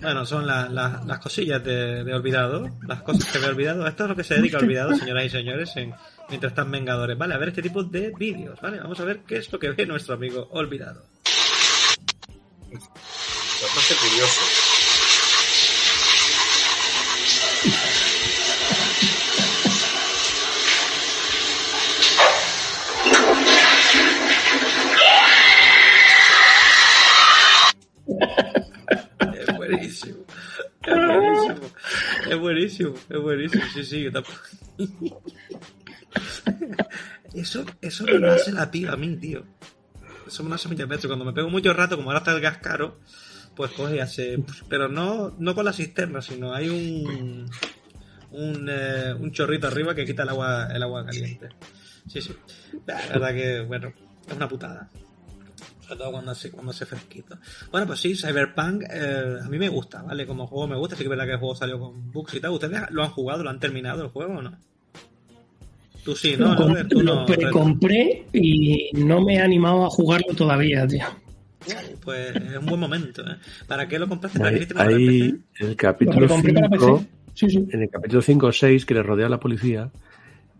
Bueno, 0.00 0.24
son 0.26 0.46
la- 0.46 0.68
la- 0.68 1.02
las 1.06 1.18
cosillas 1.20 1.62
de, 1.64 2.04
de 2.04 2.14
Olvidado, 2.14 2.68
las 2.86 3.02
cosas 3.02 3.30
que 3.32 3.38
me 3.38 3.46
he 3.46 3.48
olvidado. 3.48 3.86
Esto 3.86 4.04
es 4.04 4.08
lo 4.10 4.16
que 4.16 4.24
se 4.24 4.34
dedica 4.34 4.58
a 4.58 4.60
Olvidado, 4.60 4.94
señoras 4.96 5.24
y 5.26 5.30
señores, 5.30 5.76
en, 5.76 5.94
mientras 6.28 6.52
están 6.52 6.70
Vengadores. 6.70 7.16
Vale, 7.16 7.34
a 7.34 7.38
ver 7.38 7.48
este 7.48 7.62
tipo 7.62 7.82
de 7.82 8.12
vídeos, 8.18 8.60
¿vale? 8.60 8.78
Vamos 8.80 8.98
a 9.00 9.04
ver 9.04 9.20
qué 9.20 9.36
es 9.38 9.50
lo 9.52 9.58
que 9.58 9.70
ve 9.70 9.86
nuestro 9.86 10.14
amigo 10.14 10.48
Olvidado. 10.52 11.04
Bastante 13.62 13.94
curioso. 14.02 14.40
Es 29.32 29.56
buenísimo. 29.56 30.24
Es 30.82 30.94
buenísimo. 30.94 31.60
Es 32.30 32.38
buenísimo. 32.38 32.94
Es 33.08 33.20
buenísimo. 33.20 33.64
Sí, 33.72 33.84
sí, 33.84 34.02
yo 34.02 34.12
tampoco. 34.12 34.38
Eso, 37.34 37.64
eso 37.80 38.04
me 38.04 38.18
lo 38.18 38.32
hace 38.32 38.52
la 38.52 38.70
piba 38.70 38.92
a 38.92 38.96
mí, 38.96 39.16
tío. 39.16 39.44
Eso 40.26 40.42
me 40.42 40.48
lo 40.48 40.54
hace 40.56 40.68
muchas. 40.68 40.86
Cuando 41.06 41.24
me 41.24 41.32
pego 41.32 41.48
mucho 41.48 41.72
rato, 41.72 41.96
como 41.96 42.10
ahora 42.10 42.18
está 42.18 42.32
el 42.32 42.40
gas 42.40 42.58
caro, 42.58 42.98
pues 43.56 43.72
coge 43.72 43.96
y 43.96 43.98
hace. 43.98 44.38
Pero 44.68 44.88
no, 44.88 45.34
no 45.38 45.54
con 45.54 45.64
la 45.64 45.72
cisterna, 45.72 46.22
sino 46.22 46.54
hay 46.54 46.68
un. 46.68 47.48
Un, 48.32 48.68
eh, 48.68 49.14
un 49.18 49.32
chorrito 49.32 49.66
arriba 49.66 49.94
que 49.94 50.04
quita 50.04 50.24
el 50.24 50.28
agua, 50.28 50.68
el 50.74 50.82
agua 50.82 51.06
caliente. 51.06 51.48
Sí, 52.06 52.20
sí. 52.20 52.34
La 52.84 52.96
verdad 53.06 53.34
que, 53.34 53.60
bueno, 53.60 53.92
es 54.28 54.36
una 54.36 54.48
putada. 54.48 54.90
Sobre 55.80 55.98
todo 55.98 56.12
cuando 56.12 56.32
hace, 56.32 56.50
cuando 56.50 56.72
hace 56.72 56.84
fresquito. 56.84 57.38
Bueno, 57.70 57.86
pues 57.86 58.00
sí, 58.00 58.14
Cyberpunk 58.14 58.82
eh, 58.90 59.38
a 59.42 59.48
mí 59.48 59.58
me 59.58 59.68
gusta, 59.68 60.02
¿vale? 60.02 60.26
Como 60.26 60.46
juego 60.46 60.66
me 60.66 60.76
gusta, 60.76 60.96
sí 60.96 60.98
que 60.98 61.04
es 61.04 61.10
verdad 61.10 61.24
que 61.24 61.32
el 61.32 61.38
juego 61.38 61.54
salió 61.54 61.78
con 61.78 62.10
bugs 62.12 62.34
y 62.34 62.40
tal. 62.40 62.50
¿Ustedes 62.50 62.90
lo 62.90 63.04
han 63.04 63.10
jugado, 63.10 63.44
lo 63.44 63.50
han 63.50 63.60
terminado 63.60 64.02
el 64.02 64.08
juego 64.08 64.34
o 64.34 64.42
no? 64.42 64.58
Tú 66.04 66.14
sí, 66.14 66.36
¿no? 66.36 66.54
lo? 66.54 66.86
Tú 66.88 67.00
lo 67.00 67.14
no. 67.14 67.26
precompré 67.26 68.26
y 68.32 68.90
no 68.92 69.20
me 69.24 69.36
he 69.36 69.40
animado 69.40 69.86
a 69.86 69.90
jugarlo 69.90 70.34
todavía, 70.34 70.86
tío. 70.86 71.04
Pues 72.02 72.36
es 72.36 72.56
un 72.58 72.66
buen 72.66 72.80
momento, 72.80 73.22
¿eh? 73.22 73.36
¿Para 73.66 73.86
qué 73.88 73.98
lo 73.98 74.08
compraste? 74.08 74.38
¿Para 74.38 74.50
Ahí, 74.50 74.58
qué 74.60 74.66
tenerlo 74.66 74.90
en 74.92 74.98
ahí 74.98 75.06
PC? 75.06 75.24
en 75.58 75.66
el 75.66 75.70
Lo 75.70 75.76
capítulo 75.76 76.18
precompré 76.26 76.52
para 76.54 76.68
5, 76.68 76.98
PC. 76.98 77.08
Sí, 77.34 77.50
sí. 77.50 77.66
en 77.70 77.82
el 77.82 77.90
capítulo 77.90 78.22
5 78.22 78.46
o 78.46 78.52
6 78.52 78.86
que 78.86 78.94
le 78.94 79.02
rodea 79.02 79.26
a 79.26 79.30
la 79.30 79.40
policía, 79.40 79.90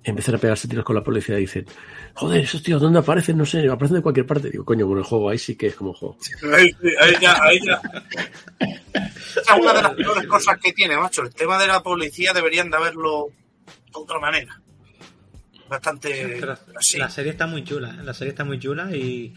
empiezan 0.04 0.34
a 0.36 0.38
pegarse 0.38 0.68
tiros 0.68 0.84
con 0.84 0.94
la 0.94 1.02
policía 1.02 1.36
y 1.38 1.42
dicen, 1.42 1.66
joder, 2.14 2.42
esos 2.44 2.62
tíos, 2.62 2.80
¿dónde 2.80 2.98
aparecen? 2.98 3.36
No 3.36 3.44
sé, 3.46 3.66
aparecen 3.68 3.96
de 3.96 4.02
cualquier 4.02 4.26
parte. 4.26 4.50
Digo, 4.50 4.64
coño, 4.64 4.86
con 4.86 4.98
el 4.98 5.04
juego 5.04 5.30
ahí 5.30 5.38
sí 5.38 5.56
que 5.56 5.68
es 5.68 5.74
como 5.74 5.92
juego. 5.94 6.16
Ahí, 6.54 6.70
ahí 7.00 7.14
ya, 7.20 7.38
ahí 7.42 7.58
ya. 7.64 7.80
Esa 8.60 9.54
es 9.56 9.60
una 9.60 9.72
de 9.72 9.82
las 9.82 9.94
peores 9.94 10.26
cosas 10.26 10.58
que 10.62 10.72
tiene, 10.72 10.96
macho. 10.96 11.22
El 11.22 11.34
tema 11.34 11.58
de 11.58 11.66
la 11.66 11.82
policía 11.82 12.32
deberían 12.32 12.70
de 12.70 12.76
haberlo 12.76 13.28
de 13.66 13.72
otra 13.92 14.18
manera. 14.20 14.60
Bastante 15.68 16.36
Pero 16.38 16.56
así. 16.76 16.96
la 16.96 17.10
serie 17.10 17.32
está 17.32 17.48
muy 17.48 17.64
chula, 17.64 17.90
¿eh? 17.98 18.04
la 18.04 18.14
serie 18.14 18.30
está 18.30 18.44
muy 18.44 18.58
chula 18.60 18.94
y, 18.94 19.34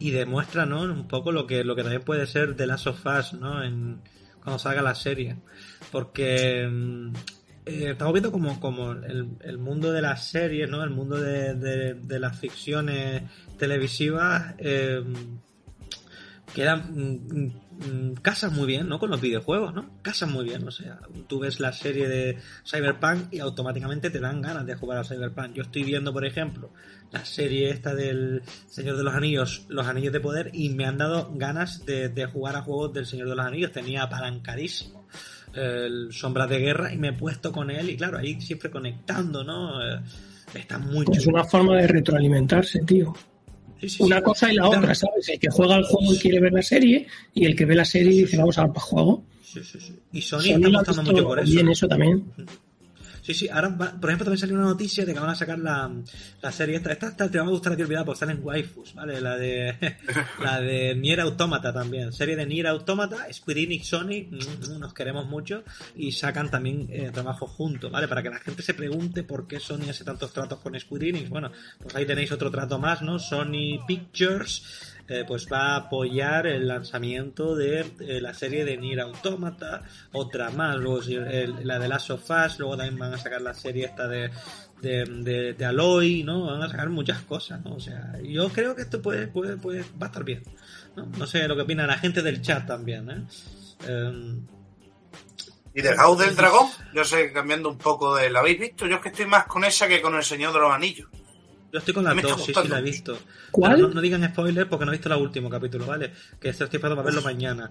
y 0.00 0.10
demuestra, 0.10 0.66
¿no? 0.66 0.82
Un 0.82 1.06
poco 1.06 1.30
lo 1.30 1.46
que, 1.46 1.62
lo 1.62 1.76
que 1.76 1.82
también 1.82 2.02
puede 2.02 2.26
ser 2.26 2.56
The 2.56 2.66
Last 2.66 2.88
of 2.88 3.06
Us, 3.06 3.34
¿no? 3.34 3.62
En, 3.62 4.00
cuando 4.42 4.58
salga 4.58 4.82
la 4.82 4.94
serie. 4.96 5.36
Porque 5.92 6.66
mm, 6.68 7.12
eh, 7.66 7.90
estamos 7.92 8.12
viendo 8.14 8.32
como, 8.32 8.58
como 8.58 8.92
el, 8.92 9.28
el 9.42 9.58
mundo 9.58 9.92
de 9.92 10.02
las 10.02 10.26
series, 10.26 10.68
¿no? 10.68 10.82
El 10.82 10.90
mundo 10.90 11.16
de, 11.20 11.54
de- 11.54 11.94
de 11.94 12.18
las 12.18 12.38
ficciones 12.38 13.22
televisivas 13.58 14.54
eh, 14.58 15.04
quedan 16.54 16.90
mm, 16.94 17.52
casan 18.22 18.54
muy 18.54 18.66
bien, 18.66 18.88
¿no? 18.88 18.98
Con 18.98 19.10
los 19.10 19.20
videojuegos, 19.20 19.74
¿no? 19.74 19.90
Casan 20.02 20.32
muy 20.32 20.44
bien, 20.44 20.66
o 20.66 20.70
sea, 20.70 21.00
tú 21.28 21.40
ves 21.40 21.60
la 21.60 21.72
serie 21.72 22.08
de 22.08 22.38
Cyberpunk 22.64 23.32
y 23.32 23.38
automáticamente 23.40 24.10
te 24.10 24.20
dan 24.20 24.42
ganas 24.42 24.66
de 24.66 24.74
jugar 24.74 24.98
a 24.98 25.04
Cyberpunk. 25.04 25.54
Yo 25.54 25.62
estoy 25.62 25.84
viendo, 25.84 26.12
por 26.12 26.24
ejemplo, 26.24 26.72
la 27.10 27.24
serie 27.24 27.70
esta 27.70 27.94
del 27.94 28.42
Señor 28.66 28.96
de 28.96 29.02
los 29.02 29.14
Anillos, 29.14 29.66
Los 29.68 29.86
Anillos 29.86 30.12
de 30.12 30.20
Poder, 30.20 30.50
y 30.52 30.70
me 30.70 30.84
han 30.84 30.98
dado 30.98 31.32
ganas 31.34 31.84
de, 31.86 32.08
de 32.08 32.26
jugar 32.26 32.56
a 32.56 32.62
juegos 32.62 32.92
del 32.92 33.06
Señor 33.06 33.28
de 33.28 33.36
los 33.36 33.46
Anillos. 33.46 33.72
Tenía 33.72 34.02
apalancadísimo 34.02 35.08
el 35.54 36.12
Sombras 36.12 36.48
de 36.48 36.58
Guerra 36.58 36.92
y 36.92 36.98
me 36.98 37.08
he 37.08 37.12
puesto 37.12 37.52
con 37.52 37.70
él 37.70 37.90
y 37.90 37.96
claro, 37.96 38.18
ahí 38.18 38.40
siempre 38.40 38.70
conectando, 38.70 39.42
¿no? 39.42 39.82
Eh, 39.82 40.00
está 40.54 40.78
muy 40.78 41.04
Es 41.12 41.26
una 41.26 41.44
forma 41.44 41.76
de 41.76 41.86
retroalimentarse, 41.86 42.80
tío. 42.80 43.14
Sí, 43.80 43.88
sí, 43.88 44.02
Una 44.02 44.18
sí. 44.18 44.22
cosa 44.22 44.52
y 44.52 44.56
la 44.56 44.68
otra, 44.68 44.94
¿sabes? 44.94 45.28
El 45.28 45.38
que 45.38 45.48
juega 45.50 45.74
al 45.76 45.84
juego 45.84 46.14
y 46.14 46.18
quiere 46.18 46.40
ver 46.40 46.52
la 46.52 46.62
serie, 46.62 47.06
y 47.34 47.44
el 47.46 47.56
que 47.56 47.64
ve 47.64 47.74
la 47.74 47.84
serie 47.84 48.10
dice, 48.12 48.36
vamos 48.36 48.58
al 48.58 48.68
juego. 48.68 49.24
Sí, 49.42 49.60
sí, 49.64 49.78
sí. 49.80 49.94
Y 50.12 50.20
Sony, 50.22 50.40
Sony 50.40 50.66
está 50.66 50.80
apostando 50.80 51.12
mucho 51.12 51.24
por 51.24 51.40
eso. 51.40 51.50
bien 51.52 51.68
eso 51.68 51.88
también. 51.88 52.24
Sí, 53.22 53.34
sí, 53.34 53.48
ahora, 53.48 53.68
va- 53.68 53.92
por 54.00 54.10
ejemplo, 54.10 54.24
también 54.24 54.38
salió 54.38 54.54
una 54.56 54.64
noticia 54.64 55.04
de 55.04 55.12
que 55.14 55.20
van 55.20 55.30
a 55.30 55.34
sacar 55.34 55.58
la, 55.58 55.90
la 56.42 56.52
serie 56.52 56.76
esta. 56.76 56.92
Esta, 56.92 57.08
esta 57.08 57.30
te 57.30 57.38
va 57.38 57.44
a 57.44 57.48
gustar 57.48 57.72
a 57.72 57.76
ti 57.76 57.82
olvidar 57.82 58.04
porque 58.04 58.20
salen 58.20 58.40
waifus, 58.42 58.94
¿vale? 58.94 59.20
La 59.20 59.36
de 59.36 59.76
la 60.42 60.60
de 60.60 60.94
Nier 60.94 61.20
Automata 61.20 61.72
también. 61.72 62.12
Serie 62.12 62.36
de 62.36 62.46
Nier 62.46 62.66
Automata, 62.66 63.26
Square 63.32 63.62
Enix, 63.62 63.86
Sony, 63.88 64.26
mm, 64.30 64.78
nos 64.78 64.94
queremos 64.94 65.26
mucho 65.26 65.64
y 65.96 66.12
sacan 66.12 66.50
también 66.50 66.86
eh, 66.90 67.10
trabajo 67.12 67.46
juntos, 67.46 67.90
¿vale? 67.92 68.08
Para 68.08 68.22
que 68.22 68.30
la 68.30 68.38
gente 68.38 68.62
se 68.62 68.74
pregunte 68.74 69.22
por 69.22 69.46
qué 69.46 69.60
Sony 69.60 69.90
hace 69.90 70.04
tantos 70.04 70.32
tratos 70.32 70.58
con 70.60 70.78
Square 70.78 71.08
Enix. 71.08 71.28
Bueno, 71.28 71.50
pues 71.82 71.94
ahí 71.94 72.06
tenéis 72.06 72.32
otro 72.32 72.50
trato 72.50 72.78
más, 72.78 73.02
¿no? 73.02 73.18
Sony 73.18 73.84
Pictures 73.86 74.89
eh, 75.10 75.24
pues 75.26 75.46
va 75.52 75.72
a 75.74 75.76
apoyar 75.76 76.46
el 76.46 76.68
lanzamiento 76.68 77.54
de 77.56 77.80
eh, 78.00 78.20
la 78.20 78.32
serie 78.32 78.64
de 78.64 78.76
Nier 78.78 79.00
Automata, 79.00 79.82
otra 80.12 80.50
más, 80.50 80.76
luego 80.76 81.00
el- 81.02 81.66
la 81.66 81.78
de 81.78 81.88
Last 81.88 82.10
of 82.10 82.30
Us, 82.30 82.58
luego 82.60 82.76
también 82.76 82.98
van 82.98 83.12
a 83.12 83.18
sacar 83.18 83.42
la 83.42 83.52
serie 83.52 83.86
esta 83.86 84.06
de, 84.08 84.30
de, 84.80 85.04
de, 85.04 85.54
de 85.54 85.64
Aloy, 85.64 86.22
¿no? 86.22 86.46
Van 86.46 86.62
a 86.62 86.68
sacar 86.70 86.88
muchas 86.90 87.20
cosas, 87.22 87.62
¿no? 87.64 87.74
O 87.74 87.80
sea, 87.80 88.12
yo 88.22 88.48
creo 88.50 88.74
que 88.76 88.82
esto 88.82 89.02
puede, 89.02 89.26
puede, 89.26 89.56
puede, 89.56 89.82
va 90.00 90.06
a 90.06 90.10
estar 90.10 90.24
bien. 90.24 90.42
No, 90.96 91.06
no 91.18 91.26
sé 91.26 91.46
lo 91.48 91.56
que 91.56 91.62
opina 91.62 91.86
la 91.86 91.98
gente 91.98 92.22
del 92.22 92.40
chat 92.40 92.66
también, 92.66 93.10
¿eh? 93.10 93.22
Em, 93.88 94.46
¿Y 95.74 95.82
de 95.82 95.94
House 95.96 96.18
del 96.18 96.34
Dragón? 96.36 96.68
Yo 96.94 97.04
sé, 97.04 97.32
cambiando 97.32 97.68
un 97.68 97.78
poco 97.78 98.16
de... 98.16 98.28
¿La 98.30 98.40
habéis 98.40 98.58
visto? 98.58 98.86
Yo 98.88 98.96
es 98.96 99.02
que 99.02 99.08
estoy 99.10 99.26
más 99.26 99.46
con 99.46 99.64
esa 99.64 99.86
que 99.86 100.00
con 100.02 100.14
El 100.16 100.24
Señor 100.24 100.52
de 100.52 100.58
los 100.60 100.72
Anillos. 100.72 101.08
Yo 101.72 101.78
estoy 101.78 101.94
con 101.94 102.04
las 102.04 102.16
Me 102.16 102.22
dos, 102.22 102.44
sí, 102.44 102.52
sí, 102.52 102.68
la 102.68 102.78
he 102.78 102.82
visto. 102.82 103.18
¿Cuál? 103.50 103.74
Pero 103.74 103.88
no, 103.88 103.94
no 103.94 104.00
digan 104.00 104.28
spoiler 104.32 104.68
porque 104.68 104.84
no 104.84 104.92
he 104.92 104.96
visto 104.96 105.12
el 105.12 105.20
último 105.20 105.48
capítulo, 105.48 105.86
¿vale? 105.86 106.12
Que 106.40 106.48
estoy 106.48 106.66
esperando 106.66 106.96
para 106.96 107.06
verlo 107.06 107.22
mañana. 107.22 107.70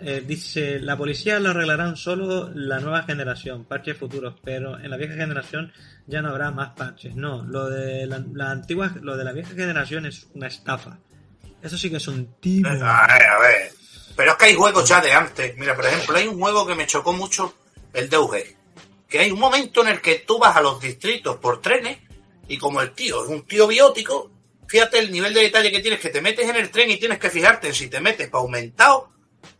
Eh, 0.00 0.22
dice, 0.26 0.78
la 0.80 0.96
policía 0.96 1.40
lo 1.40 1.50
arreglarán 1.50 1.96
solo 1.96 2.50
la 2.54 2.80
nueva 2.80 3.02
generación, 3.02 3.64
parches 3.64 3.96
futuros, 3.96 4.34
pero 4.42 4.78
en 4.78 4.90
la 4.90 4.96
vieja 4.96 5.14
generación 5.14 5.72
ya 6.06 6.22
no 6.22 6.30
habrá 6.30 6.50
más 6.50 6.70
parches. 6.70 7.16
No, 7.16 7.44
lo 7.44 7.68
de 7.68 8.06
la, 8.06 8.24
la 8.32 8.50
antigua, 8.50 8.92
lo 9.00 9.16
de 9.16 9.24
la 9.24 9.32
vieja 9.32 9.54
generación 9.54 10.06
es 10.06 10.28
una 10.34 10.46
estafa. 10.46 10.98
Eso 11.62 11.78
sí 11.78 11.90
que 11.90 11.96
es 11.96 12.08
un 12.08 12.34
timo. 12.40 12.68
A 12.68 12.72
ver, 12.72 12.82
a 12.84 13.38
ver. 13.38 13.72
Pero 14.14 14.32
es 14.32 14.36
que 14.36 14.44
hay 14.44 14.54
juegos 14.54 14.88
ya 14.88 15.00
de 15.00 15.12
antes. 15.12 15.56
Mira, 15.56 15.74
por 15.74 15.86
ejemplo, 15.86 16.16
hay 16.16 16.26
un 16.26 16.38
juego 16.38 16.66
que 16.66 16.74
me 16.74 16.86
chocó 16.86 17.12
mucho, 17.12 17.54
el 17.92 18.08
DUG. 18.08 18.36
Que 19.08 19.18
hay 19.20 19.30
un 19.30 19.40
momento 19.40 19.82
en 19.82 19.88
el 19.88 20.00
que 20.00 20.24
tú 20.26 20.38
vas 20.38 20.56
a 20.56 20.60
los 20.60 20.80
distritos 20.80 21.36
por 21.36 21.60
trenes 21.60 21.98
y 22.48 22.58
como 22.58 22.80
el 22.80 22.92
tío 22.92 23.24
es 23.24 23.30
un 23.30 23.46
tío 23.46 23.66
biótico, 23.66 24.30
fíjate 24.68 24.98
el 24.98 25.10
nivel 25.12 25.32
de 25.34 25.42
detalle 25.42 25.70
que 25.70 25.80
tienes, 25.80 26.00
que 26.00 26.10
te 26.10 26.20
metes 26.20 26.48
en 26.48 26.56
el 26.56 26.70
tren 26.70 26.90
y 26.90 26.98
tienes 26.98 27.18
que 27.18 27.30
fijarte 27.30 27.68
en 27.68 27.74
si 27.74 27.88
te 27.88 28.00
metes 28.00 28.28
para 28.28 28.42
aumentado 28.42 29.10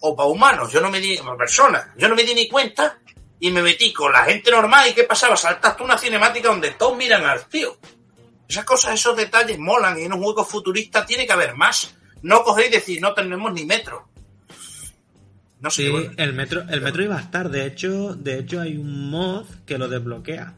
o 0.01 0.17
para 0.17 0.29
humanos. 0.29 0.73
Yo 0.73 0.81
no 0.81 0.91
me 0.91 1.01
di, 1.01 1.17
para 1.19 1.37
personas, 1.37 1.87
yo 1.97 2.09
no 2.09 2.15
me 2.15 2.25
di 2.25 2.35
ni 2.35 2.49
cuenta 2.49 2.99
y 3.41 3.51
me 3.51 3.63
metí 3.63 3.93
con 3.93 4.13
la 4.13 4.25
gente 4.25 4.51
normal 4.51 4.89
y 4.89 4.95
¿qué 4.95 5.05
pasaba? 5.05 5.37
Saltaste 5.37 5.83
una 5.83 5.99
cinemática 5.99 6.49
donde 6.49 6.71
todos 6.73 6.97
miran 6.97 7.25
al 7.25 7.47
tío. 7.47 7.77
Esas 8.49 8.65
cosas, 8.65 8.95
esos 8.95 9.17
detalles 9.17 9.59
molan 9.59 9.99
y 9.99 10.03
en 10.05 10.13
un 10.13 10.23
juego 10.23 10.45
futurista 10.45 11.05
tiene 11.07 11.27
que 11.27 11.33
haber 11.33 11.55
más. 11.55 11.95
No 12.23 12.43
cogéis 12.43 12.69
y 12.69 12.73
decir, 12.73 13.01
no 13.03 13.13
tenemos 13.15 13.53
ni 13.53 13.65
metro. 13.65 14.09
No 15.61 15.71
sé, 15.71 15.85
Sí, 15.85 15.89
bueno. 15.89 16.11
el 16.19 16.33
metro, 16.35 16.63
el 16.69 16.81
metro 16.83 17.03
iba 17.03 17.17
a 17.17 17.21
estar. 17.21 17.49
De 17.51 17.67
hecho, 17.67 18.15
de 18.15 18.39
hecho 18.39 18.61
hay 18.61 18.77
un 18.77 19.11
mod 19.11 19.47
que 19.67 19.79
lo 19.79 19.89
desbloquea. 19.89 20.55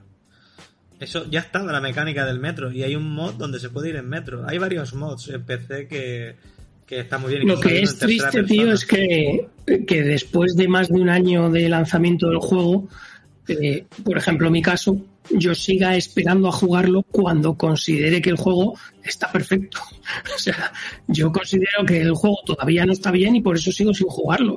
Eso 0.98 1.28
ya 1.30 1.40
estaba 1.40 1.72
la 1.72 1.80
mecánica 1.80 2.24
del 2.24 2.40
metro 2.40 2.72
y 2.72 2.82
hay 2.82 2.96
un 2.96 3.10
mod 3.12 3.34
donde 3.34 3.60
se 3.60 3.68
puede 3.68 3.90
ir 3.90 3.96
en 3.96 4.08
metro. 4.08 4.44
Hay 4.48 4.58
varios 4.58 4.94
mods 4.94 5.28
en 5.28 5.44
PC 5.44 5.88
que, 5.88 6.36
que 6.86 7.00
está 7.00 7.18
muy 7.18 7.34
bien. 7.34 7.46
Lo 7.46 7.54
incluso 7.54 7.68
hay 7.68 7.74
que 7.74 7.82
es 7.82 7.98
triste, 7.98 8.42
tío, 8.44 8.72
es 8.72 8.86
que, 8.86 9.48
que 9.86 10.02
después 10.02 10.56
de 10.56 10.68
más 10.68 10.88
de 10.88 11.00
un 11.00 11.10
año 11.10 11.50
de 11.50 11.68
lanzamiento 11.68 12.28
del 12.28 12.38
juego, 12.38 12.88
eh, 13.48 13.84
por 14.04 14.16
ejemplo, 14.16 14.46
en 14.46 14.54
mi 14.54 14.62
caso, 14.62 14.98
yo 15.30 15.54
siga 15.54 15.96
esperando 15.96 16.48
a 16.48 16.52
jugarlo 16.52 17.02
cuando 17.02 17.56
considere 17.56 18.22
que 18.22 18.30
el 18.30 18.36
juego 18.36 18.78
está 19.02 19.30
perfecto. 19.30 19.80
O 20.34 20.38
sea, 20.38 20.72
yo 21.08 21.32
considero 21.32 21.84
que 21.84 22.00
el 22.00 22.14
juego 22.14 22.38
todavía 22.46 22.86
no 22.86 22.92
está 22.92 23.10
bien 23.10 23.34
y 23.34 23.40
por 23.40 23.56
eso 23.56 23.72
sigo 23.72 23.92
sin 23.92 24.06
jugarlo. 24.06 24.56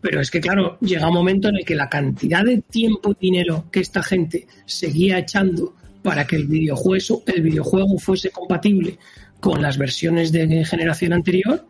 Pero 0.00 0.20
es 0.20 0.30
que, 0.30 0.40
claro, 0.40 0.78
llega 0.80 1.08
un 1.08 1.14
momento 1.14 1.48
en 1.48 1.56
el 1.56 1.64
que 1.64 1.74
la 1.74 1.88
cantidad 1.88 2.44
de 2.44 2.62
tiempo 2.62 3.12
y 3.12 3.26
dinero 3.26 3.66
que 3.72 3.80
esta 3.80 4.02
gente 4.02 4.46
seguía 4.64 5.18
echando 5.18 5.74
para 6.02 6.26
que 6.26 6.36
el 6.36 6.46
videojuego, 6.46 7.22
el 7.26 7.42
videojuego 7.42 7.98
fuese 7.98 8.30
compatible 8.30 8.98
con 9.40 9.60
las 9.60 9.76
versiones 9.76 10.30
de 10.32 10.64
generación 10.64 11.12
anterior, 11.12 11.66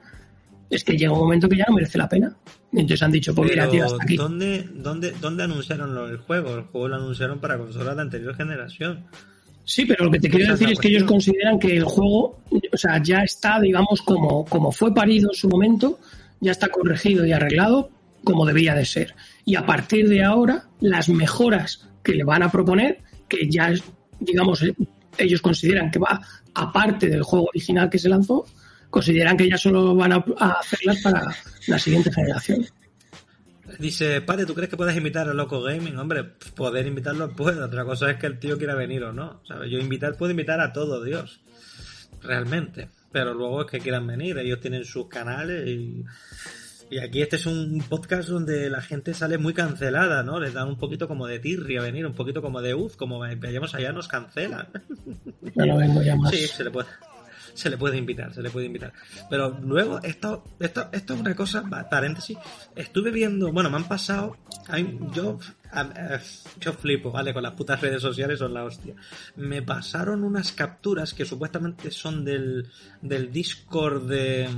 es 0.71 0.85
que 0.85 0.97
llega 0.97 1.13
un 1.13 1.21
momento 1.21 1.49
que 1.49 1.57
ya 1.57 1.65
no 1.69 1.75
merece 1.75 1.99
la 1.99 2.09
pena. 2.09 2.37
Entonces 2.73 3.03
han 3.03 3.13
dicho, 3.13 3.35
pues 3.35 3.51
mira, 3.51 3.69
tío, 3.71 3.87
hasta 3.87 4.03
aquí. 4.03 4.17
¿dónde, 4.17 4.69
dónde, 4.75 5.13
¿Dónde 5.21 5.45
anunciaron 5.45 6.11
el 6.11 6.19
juego? 6.19 6.57
El 6.57 6.63
juego 6.65 6.89
lo 6.89 6.97
anunciaron 6.97 7.41
para 7.41 7.57
consolas 7.57 7.97
de 7.97 8.03
anterior 8.03 8.35
generación. 8.37 9.07
Sí, 9.65 9.87
pero 9.87 10.05
lo 10.05 10.11
que 10.11 10.21
te 10.21 10.31
quiero 10.31 10.53
decir 10.53 10.71
es 10.71 10.79
que 10.79 10.89
ellos 10.89 11.05
consideran 11.05 11.59
que 11.59 11.77
el 11.77 11.85
juego, 11.85 12.41
o 12.73 12.77
sea, 12.77 13.03
ya 13.03 13.23
está, 13.23 13.61
digamos, 13.61 14.03
como, 14.03 14.45
como 14.45 14.73
fue 14.73 14.95
parido 14.95 15.31
en 15.31 15.35
su 15.35 15.49
momento, 15.49 15.99
ya 16.41 16.53
está 16.53 16.69
corregido 16.69 17.27
y 17.27 17.33
arreglado 17.33 17.91
como 18.29 18.45
debía 18.45 18.75
de 18.75 18.85
ser. 18.85 19.15
Y 19.47 19.57
a 19.57 19.65
partir 19.65 20.07
de 20.07 20.23
ahora, 20.23 20.69
las 20.81 21.09
mejoras 21.09 21.89
que 22.03 22.13
le 22.13 22.25
van 22.25 22.43
a 22.43 22.53
proponer, 22.53 22.99
que 23.27 23.49
ya, 23.49 23.73
digamos, 24.21 24.63
ellos 25.17 25.41
consideran 25.41 25.91
que 25.91 25.99
va 25.99 26.21
aparte 26.53 27.09
del 27.09 27.23
juego 27.23 27.47
original 27.47 27.89
que 27.89 27.99
se 27.99 28.11
lanzó, 28.11 28.45
consideran 28.91 29.35
que 29.35 29.49
ya 29.49 29.57
solo 29.57 29.95
van 29.95 30.13
a, 30.13 30.23
a 30.37 30.51
hacerlas 30.61 31.01
para 31.03 31.35
la 31.69 31.79
siguiente 31.79 32.13
generación. 32.13 32.67
Dice, 33.79 34.21
padre, 34.21 34.45
¿tú 34.45 34.53
crees 34.53 34.69
que 34.69 34.77
puedes 34.77 34.97
invitar 34.99 35.27
a 35.27 35.33
Loco 35.33 35.63
Gaming? 35.63 35.97
Hombre, 35.97 36.25
poder 36.55 36.87
invitarlo 36.87 37.35
puedo. 37.35 37.65
Otra 37.65 37.87
cosa 37.87 38.11
es 38.11 38.19
que 38.19 38.27
el 38.27 38.39
tío 38.39 38.59
quiera 38.59 38.75
venir 38.75 39.05
o 39.05 39.13
no. 39.15 39.41
¿sabes? 39.49 39.71
Yo 39.71 39.79
invitar 39.79 40.19
puedo 40.19 40.33
invitar 40.33 40.61
a 40.61 40.75
todo, 40.75 41.03
Dios. 41.03 41.41
Realmente. 42.21 42.91
Pero 43.11 43.33
luego 43.33 43.63
es 43.63 43.71
que 43.71 43.79
quieran 43.79 44.07
venir. 44.07 44.37
Ellos 44.37 44.61
tienen 44.61 44.85
sus 44.85 45.09
canales 45.09 45.67
y, 45.67 46.05
y 46.91 46.99
aquí 46.99 47.23
este 47.23 47.37
es 47.37 47.47
un 47.47 47.83
podcast 47.89 48.29
donde 48.29 48.71
la 48.71 48.81
gente 48.81 49.15
sale 49.15 49.39
muy 49.39 49.55
cancelada, 49.55 50.23
¿no? 50.23 50.41
Les 50.41 50.55
dan 50.55 50.69
un 50.69 50.79
poquito 50.79 51.07
como 51.09 51.27
de 51.27 51.39
tirria 51.39 51.83
venir, 51.83 52.07
un 52.07 52.15
poquito 52.15 52.41
como 52.43 52.61
de 52.63 52.75
uz, 52.75 52.97
como 52.97 53.19
vayamos 53.19 53.75
allá 53.75 53.93
nos 53.93 54.09
cancelan. 54.09 54.69
Ya 55.55 55.67
no 55.67 55.77
vengo 55.79 56.03
ya 56.03 56.15
más. 56.17 56.31
Sí, 56.33 56.47
se 56.47 56.65
le 56.65 56.71
puede. 56.71 56.89
Se 57.55 57.69
le 57.71 57.77
puede 57.77 57.97
invitar, 57.97 58.33
se 58.33 58.41
le 58.41 58.51
puede 58.51 58.67
invitar. 58.67 58.93
Pero 59.29 59.59
luego, 59.63 60.01
esto, 60.05 60.45
esto, 60.61 60.89
esto 60.93 61.15
es 61.15 61.21
una 61.21 61.35
cosa, 61.35 61.65
paréntesis. 61.91 62.39
Estuve 62.77 63.11
viendo, 63.11 63.51
bueno, 63.53 63.69
me 63.69 63.77
han 63.79 63.89
pasado. 63.89 64.37
hay- 64.69 64.97
yo, 65.13 65.41
yo 66.61 66.73
flipo, 66.75 67.11
¿vale? 67.11 67.35
Con 67.35 67.43
las 67.43 67.55
putas 67.55 67.81
redes 67.81 68.01
sociales 68.01 68.39
son 68.39 68.55
la 68.55 68.63
hostia. 68.65 68.95
Me 69.35 69.63
pasaron 69.63 70.23
unas 70.23 70.53
capturas 70.53 71.13
que 71.15 71.25
supuestamente 71.25 71.91
son 71.91 72.25
del, 72.25 72.69
del 73.03 73.33
Discord 73.33 74.07
de. 74.09 74.49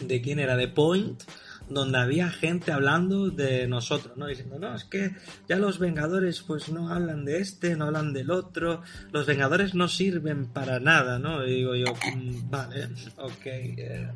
¿De 0.00 0.20
quién 0.20 0.38
era? 0.38 0.56
De 0.56 0.68
Point, 0.68 1.22
donde 1.68 1.98
había 1.98 2.30
gente 2.30 2.72
hablando 2.72 3.30
de 3.30 3.66
nosotros, 3.68 4.16
¿no? 4.16 4.26
Diciendo, 4.26 4.58
no, 4.58 4.74
es 4.74 4.84
que 4.84 5.12
ya 5.48 5.56
los 5.56 5.78
Vengadores 5.78 6.42
pues 6.42 6.68
no 6.68 6.90
hablan 6.90 7.24
de 7.24 7.38
este, 7.38 7.74
no 7.76 7.86
hablan 7.86 8.12
del 8.12 8.30
otro, 8.30 8.82
los 9.12 9.26
Vengadores 9.26 9.74
no 9.74 9.88
sirven 9.88 10.46
para 10.46 10.78
nada, 10.80 11.18
¿no? 11.18 11.46
Y 11.46 11.54
digo 11.56 11.74
yo, 11.74 11.86
"Mm, 12.16 12.50
vale, 12.50 12.88
ok. 13.16 13.46
eh, 13.46 14.10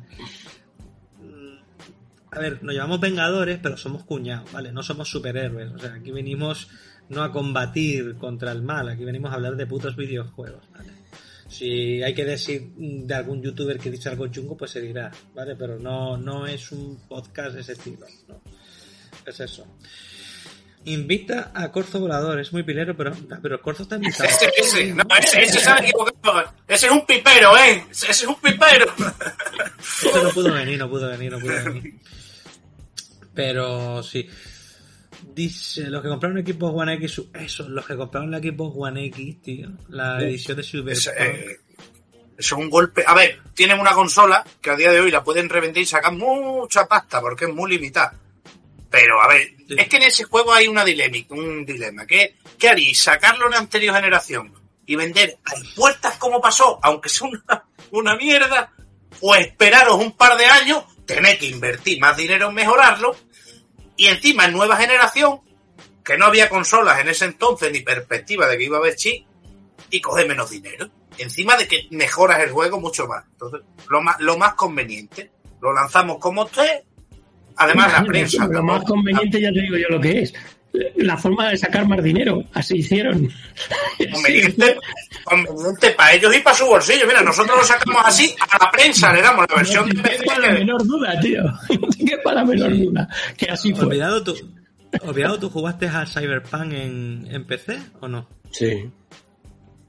mm, 1.21 2.35
a 2.35 2.39
ver, 2.39 2.63
nos 2.63 2.75
llamamos 2.75 2.99
Vengadores, 2.99 3.59
pero 3.63 3.77
somos 3.77 4.03
cuñados, 4.03 4.51
¿vale? 4.51 4.71
No 4.71 4.83
somos 4.83 5.09
superhéroes, 5.09 5.71
o 5.71 5.79
sea, 5.79 5.93
aquí 5.95 6.11
venimos 6.11 6.67
no 7.09 7.23
a 7.23 7.31
combatir 7.31 8.15
contra 8.17 8.51
el 8.51 8.61
mal, 8.61 8.87
aquí 8.89 9.03
venimos 9.03 9.31
a 9.31 9.35
hablar 9.35 9.55
de 9.55 9.65
putos 9.65 9.95
videojuegos, 9.95 10.61
¿vale? 10.71 10.91
Si 11.49 12.01
hay 12.03 12.13
que 12.13 12.25
decir 12.25 12.69
de 12.75 13.13
algún 13.13 13.41
youtuber 13.41 13.79
que 13.79 13.89
dice 13.89 14.09
algo 14.09 14.27
chungo, 14.27 14.55
pues 14.55 14.71
se 14.71 14.81
dirá, 14.81 15.11
¿vale? 15.33 15.55
Pero 15.55 15.79
no, 15.79 16.15
no 16.15 16.45
es 16.45 16.71
un 16.71 16.97
podcast 17.07 17.55
de 17.55 17.61
ese 17.61 17.73
estilo, 17.73 18.05
¿no? 18.27 18.39
es 19.25 19.39
eso. 19.39 19.65
Invita 20.85 21.51
a 21.53 21.71
Corzo 21.71 21.99
Volador, 21.99 22.39
es 22.39 22.53
muy 22.53 22.63
pilero, 22.63 22.95
pero, 22.95 23.11
pero 23.41 23.55
el 23.55 23.61
Corzo 23.61 23.83
está 23.83 23.95
invitado. 23.95 24.29
Ese, 24.29 24.51
ese, 24.57 24.93
no, 24.93 25.03
ese, 25.19 25.41
ese 25.41 25.59
se 25.59 25.69
han 25.69 25.83
equivocado. 25.83 26.53
Ese 26.67 26.85
es 26.85 26.91
un 26.91 27.05
pipero, 27.05 27.57
¿eh? 27.57 27.85
Ese 27.91 28.11
es 28.11 28.23
un 28.23 28.35
pipero. 28.35 28.85
Este 29.79 30.23
no 30.23 30.29
pudo 30.29 30.53
venir, 30.53 30.79
no 30.79 30.89
pudo 30.89 31.09
venir, 31.09 31.31
no 31.31 31.39
pudo 31.39 31.53
venir. 31.63 31.95
Pero 33.33 34.03
sí. 34.03 34.29
Dice, 35.39 35.83
los 35.89 36.01
que 36.03 36.09
compraron 36.09 36.37
equipos 36.39 36.73
One 36.75 36.95
X, 36.95 37.21
eso, 37.33 37.69
los 37.69 37.85
que 37.85 37.95
compraron 37.95 38.33
el 38.33 38.39
equipo 38.39 38.65
One 38.65 39.05
X, 39.05 39.41
tío. 39.41 39.69
La 39.87 40.21
edición 40.21 40.57
de 40.57 40.63
Cyberpunk. 40.63 40.91
Ese, 40.91 41.11
eh, 41.17 41.59
eso 42.37 42.55
es 42.55 42.61
un 42.61 42.69
golpe. 42.69 43.05
A 43.07 43.13
ver, 43.13 43.39
tienen 43.53 43.79
una 43.79 43.93
consola 43.93 44.43
que 44.61 44.69
a 44.69 44.75
día 44.75 44.91
de 44.91 44.99
hoy 44.99 45.11
la 45.11 45.23
pueden 45.23 45.47
revender 45.47 45.81
y 45.81 45.85
sacar 45.85 46.11
mucha 46.11 46.85
pasta 46.87 47.21
porque 47.21 47.45
es 47.45 47.53
muy 47.53 47.71
limitada. 47.71 48.13
Pero 48.89 49.21
a 49.21 49.29
ver, 49.29 49.47
Sí. 49.65 49.75
es 49.77 49.87
que 49.87 49.95
en 49.95 50.03
ese 50.03 50.25
juego 50.25 50.51
hay 50.53 50.67
una 50.67 50.83
dilema, 50.83 51.15
un 51.29 51.65
dilema. 51.65 52.05
¿Qué, 52.05 52.35
qué 52.57 52.67
haréis? 52.67 52.99
¿Sacarlo 52.99 53.45
en 53.45 53.51
la 53.51 53.59
anterior 53.59 53.95
generación 53.95 54.51
y 54.85 54.97
vender 54.97 55.37
a 55.45 55.51
puertas 55.73 56.17
como 56.17 56.41
pasó, 56.41 56.79
aunque 56.83 57.07
sea 57.07 57.29
una, 57.29 57.63
una 57.91 58.15
mierda? 58.17 58.73
¿O 59.21 59.35
esperaros 59.35 59.95
un 59.99 60.17
par 60.17 60.37
de 60.37 60.45
años, 60.47 60.83
tener 61.05 61.39
que 61.39 61.45
invertir 61.45 61.97
más 62.01 62.17
dinero 62.17 62.49
en 62.49 62.55
mejorarlo? 62.55 63.15
Y 63.99 64.07
encima 64.07 64.45
en 64.45 64.53
nueva 64.53 64.77
generación, 64.77 65.41
que 66.05 66.17
no 66.17 66.27
había 66.27 66.47
consolas 66.47 67.01
en 67.01 67.09
ese 67.09 67.25
entonces 67.25 67.69
ni 67.69 67.81
perspectiva 67.81 68.47
de 68.47 68.57
que 68.57 68.63
iba 68.63 68.77
a 68.77 68.79
haber 68.79 68.95
chip, 68.95 69.25
y 69.91 69.99
coge 69.99 70.25
menos 70.25 70.49
dinero. 70.49 70.89
Encima 71.17 71.57
de 71.57 71.67
que 71.67 71.85
mejoras 71.91 72.39
el 72.39 72.51
juego 72.51 72.79
mucho 72.79 73.07
más. 73.07 73.25
Entonces, 73.33 73.59
lo 73.89 74.01
más, 74.01 74.17
lo 74.21 74.37
más 74.37 74.53
conveniente. 74.53 75.31
Lo 75.61 75.73
lanzamos 75.73 76.17
como 76.17 76.43
usted. 76.43 76.83
Además, 77.57 77.91
la 77.91 78.05
prensa. 78.05 78.47
Lo 78.47 78.63
más 78.63 78.85
conveniente 78.85 79.41
ya 79.41 79.51
te 79.51 79.59
digo 79.59 79.75
yo 79.75 79.89
lo 79.89 79.99
que 79.99 80.21
es. 80.21 80.33
La 80.97 81.17
forma 81.17 81.49
de 81.49 81.57
sacar 81.57 81.87
más 81.87 82.03
dinero. 82.03 82.43
Así 82.53 82.77
hicieron. 82.77 83.27
Conveniente, 84.11 84.77
conveniente 85.23 85.89
para 85.91 86.13
ellos 86.13 86.35
y 86.35 86.39
para 86.41 86.55
su 86.55 86.65
bolsillo. 86.67 87.07
Mira, 87.07 87.21
nosotros 87.21 87.57
lo 87.57 87.63
sacamos 87.63 88.01
así, 88.05 88.35
a 88.39 88.63
la 88.63 88.71
prensa 88.71 89.11
le 89.13 89.21
damos 89.21 89.45
la 89.49 89.55
versión 89.55 89.89
de 89.89 89.95
No 89.95 90.03
PC. 90.03 90.17
quepa 90.19 90.39
la 90.39 90.51
menor 90.51 90.85
duda, 90.85 91.19
tío. 91.19 91.43
No 91.43 91.87
te 91.97 92.05
quepa 92.05 92.33
la 92.33 92.45
menor 92.45 92.77
duda. 92.77 93.07
Que 93.35 93.45
así 93.49 93.73
fue. 93.73 93.85
Olvidado 93.85 94.23
tú, 94.23 94.35
olvidado 95.01 95.39
tú 95.39 95.49
jugaste 95.49 95.87
a 95.87 96.05
Cyberpunk 96.05 96.73
en, 96.73 97.27
en 97.31 97.47
PC 97.47 97.79
o 98.01 98.07
no? 98.07 98.27
Sí. 98.51 98.89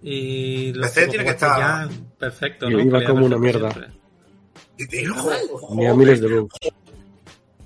Y 0.03 0.73
lo 0.73 0.83
PC 0.83 1.09
tiene 1.09 1.25
que 1.25 1.31
estar- 1.33 1.59
ya 1.59 1.89
perfecto, 2.19 2.71
Y 2.71 2.73
¿no? 2.75 2.81
iba 2.81 3.05
como 3.05 3.27
una 3.27 3.37
mierda. 3.37 3.71
siempre. 3.71 3.93
Y 4.79 4.87
te 4.89 4.97
digo, 4.97 5.15
Tenía 5.69 5.93
miles 5.95 6.21
de 6.23 6.39
bugs. 6.41 6.55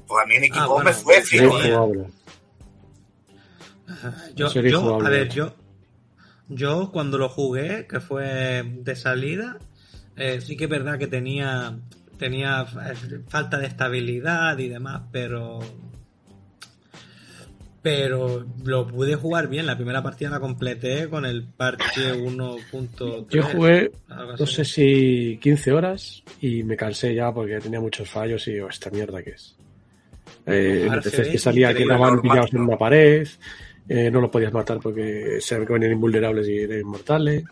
pues 0.09 0.25
a 0.25 0.27
mí 0.27 0.35
en 0.35 0.45
equipo 0.45 0.61
Ah, 0.61 0.67
bueno, 0.67 0.85
me 0.91 0.93
fue 0.93 1.23
sí, 1.23 1.39
Yo, 4.35 4.49
yo, 4.53 5.05
a 5.05 5.11
ver, 5.11 5.29
yo, 5.29 5.55
yo 6.49 6.91
cuando 6.93 7.19
lo 7.19 7.29
jugué, 7.29 7.87
que 7.87 8.01
fue 8.01 8.63
de 8.63 8.97
salida, 8.97 9.59
eh, 10.17 10.41
sí 10.41 10.57
que 10.57 10.65
es 10.65 10.71
verdad 10.71 10.99
que 10.99 11.07
tenía, 11.07 11.79
tenía 12.19 12.63
eh, 12.63 13.21
falta 13.29 13.59
de 13.59 13.67
estabilidad 13.67 14.57
y 14.59 14.69
demás, 14.69 15.03
pero, 15.11 15.61
pero 17.83 18.47
lo 18.65 18.87
pude 18.87 19.17
jugar 19.17 19.49
bien. 19.49 19.67
La 19.67 19.77
primera 19.77 20.03
partida 20.03 20.31
la 20.31 20.41
completé 20.41 21.09
con 21.09 21.25
el 21.25 21.45
parche 21.45 22.15
1.3. 22.15 23.29
Yo 23.29 23.43
jugué, 23.43 23.91
no 24.09 24.47
sé 24.47 24.65
si 24.65 25.39
15 25.41 25.73
horas 25.73 26.23
y 26.41 26.63
me 26.63 26.77
cansé 26.77 27.15
ya 27.15 27.33
porque 27.33 27.59
tenía 27.59 27.81
muchos 27.81 28.09
fallos 28.09 28.47
y 28.49 28.53
digo, 28.55 28.69
esta 28.69 28.91
mierda 28.91 29.23
que 29.23 29.31
es. 29.31 29.57
Eh, 30.47 30.87
NPCs 30.87 31.29
que 31.29 31.39
salía 31.39 31.75
que 31.75 31.83
estaban 31.83 32.21
pillados 32.21 32.53
en 32.53 32.61
una 32.61 32.77
pared, 32.77 33.27
eh, 33.89 34.11
no 34.11 34.21
lo 34.21 34.31
podías 34.31 34.53
matar 34.53 34.79
porque 34.81 35.39
se 35.41 35.59
venían 35.59 35.93
invulnerables 35.93 36.49
y 36.49 36.59
eran 36.59 36.81
inmortales. 36.81 37.45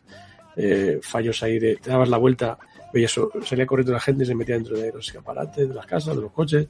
Eh, 0.56 0.98
fallos 1.02 1.42
ahí 1.42 1.59
de 1.59 1.76
te 1.76 1.90
dabas 1.90 2.09
la 2.10 2.18
vuelta, 2.18 2.59
veías, 2.92 3.18
salía 3.44 3.64
corriendo 3.66 3.92
la 3.92 4.00
gente 4.00 4.24
y 4.24 4.26
se 4.26 4.34
metía 4.34 4.54
dentro 4.54 4.76
de 4.78 4.92
los 4.92 5.06
escaparates, 5.06 5.66
de 5.68 5.74
las 5.74 5.86
casas, 5.86 6.14
de 6.14 6.22
los 6.22 6.32
coches, 6.32 6.66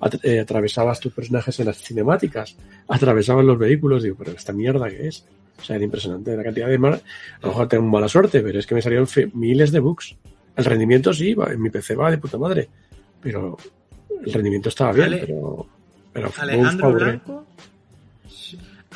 At- 0.00 0.24
eh, 0.24 0.40
atravesabas 0.40 1.00
tus 1.00 1.12
personajes 1.12 1.58
en 1.60 1.66
las 1.66 1.76
cinemáticas, 1.76 2.56
atravesabas 2.88 3.44
los 3.44 3.58
vehículos, 3.58 4.02
digo, 4.02 4.16
pero 4.18 4.32
esta 4.32 4.52
mierda 4.52 4.88
que 4.88 5.08
es. 5.08 5.24
O 5.58 5.62
sea, 5.64 5.76
era 5.76 5.84
impresionante 5.86 6.36
la 6.36 6.42
cantidad 6.42 6.68
de 6.68 6.78
mal, 6.78 6.94
a 6.94 7.00
lo 7.42 7.48
mejor 7.48 7.68
tengo 7.68 7.84
mala 7.86 8.08
suerte, 8.08 8.40
pero 8.42 8.58
es 8.58 8.66
que 8.66 8.74
me 8.74 8.82
salieron 8.82 9.06
miles 9.34 9.72
de 9.72 9.80
bugs. 9.80 10.14
El 10.54 10.64
rendimiento 10.64 11.12
sí, 11.14 11.32
va, 11.34 11.50
en 11.52 11.60
mi 11.62 11.70
PC 11.70 11.94
va 11.94 12.10
de 12.10 12.18
puta 12.18 12.36
madre, 12.38 12.68
pero 13.22 13.56
el 14.24 14.32
rendimiento 14.32 14.68
estaba 14.70 14.92
bien, 14.92 15.06
Ale- 15.08 15.18
pero, 15.20 15.66
pero 16.12 16.30
Alejandro. 16.38 16.90
Blanco. 16.92 17.46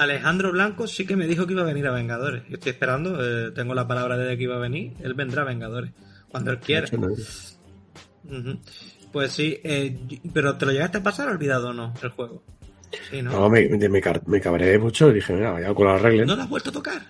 Alejandro 0.01 0.51
Blanco 0.51 0.86
sí 0.86 1.06
que 1.06 1.14
me 1.14 1.27
dijo 1.27 1.47
que 1.47 1.52
iba 1.52 1.60
a 1.60 1.66
venir 1.66 1.86
a 1.86 1.93
Vengadores. 1.93 2.43
Yo 2.48 2.55
estoy 2.55 2.72
esperando, 2.72 3.18
eh, 3.22 3.51
tengo 3.51 3.74
la 3.74 3.86
palabra 3.86 4.16
de 4.16 4.35
que 4.39 4.44
iba 4.44 4.56
a 4.56 4.59
venir. 4.59 4.94
Él 5.02 5.12
vendrá 5.12 5.43
a 5.43 5.44
Vengadores 5.44 5.93
cuando 6.31 6.52
él 6.52 6.59
quiera. 6.59 6.89
Pues 9.12 9.32
sí, 9.32 9.60
eh, 9.62 9.98
pero 10.32 10.56
¿te 10.56 10.64
lo 10.64 10.72
llegaste 10.72 10.98
a 10.98 11.02
pasar 11.02 11.28
olvidado 11.28 11.68
o 11.68 11.72
no 11.74 11.93
el 12.02 12.09
juego? 12.09 12.43
Sí, 13.10 13.20
¿no? 13.20 13.31
No, 13.31 13.51
me, 13.51 13.68
me, 13.68 14.01
cabreé 14.40 14.78
mucho 14.78 15.10
y 15.10 15.14
dije, 15.14 15.35
mira, 15.35 15.52
vaya 15.52 15.74
con 15.74 15.86
la 15.86 15.98
regla. 15.98 16.24
¿No 16.24 16.35
lo 16.35 16.43
has 16.44 16.48
vuelto 16.48 16.70
a 16.70 16.72
tocar? 16.72 17.02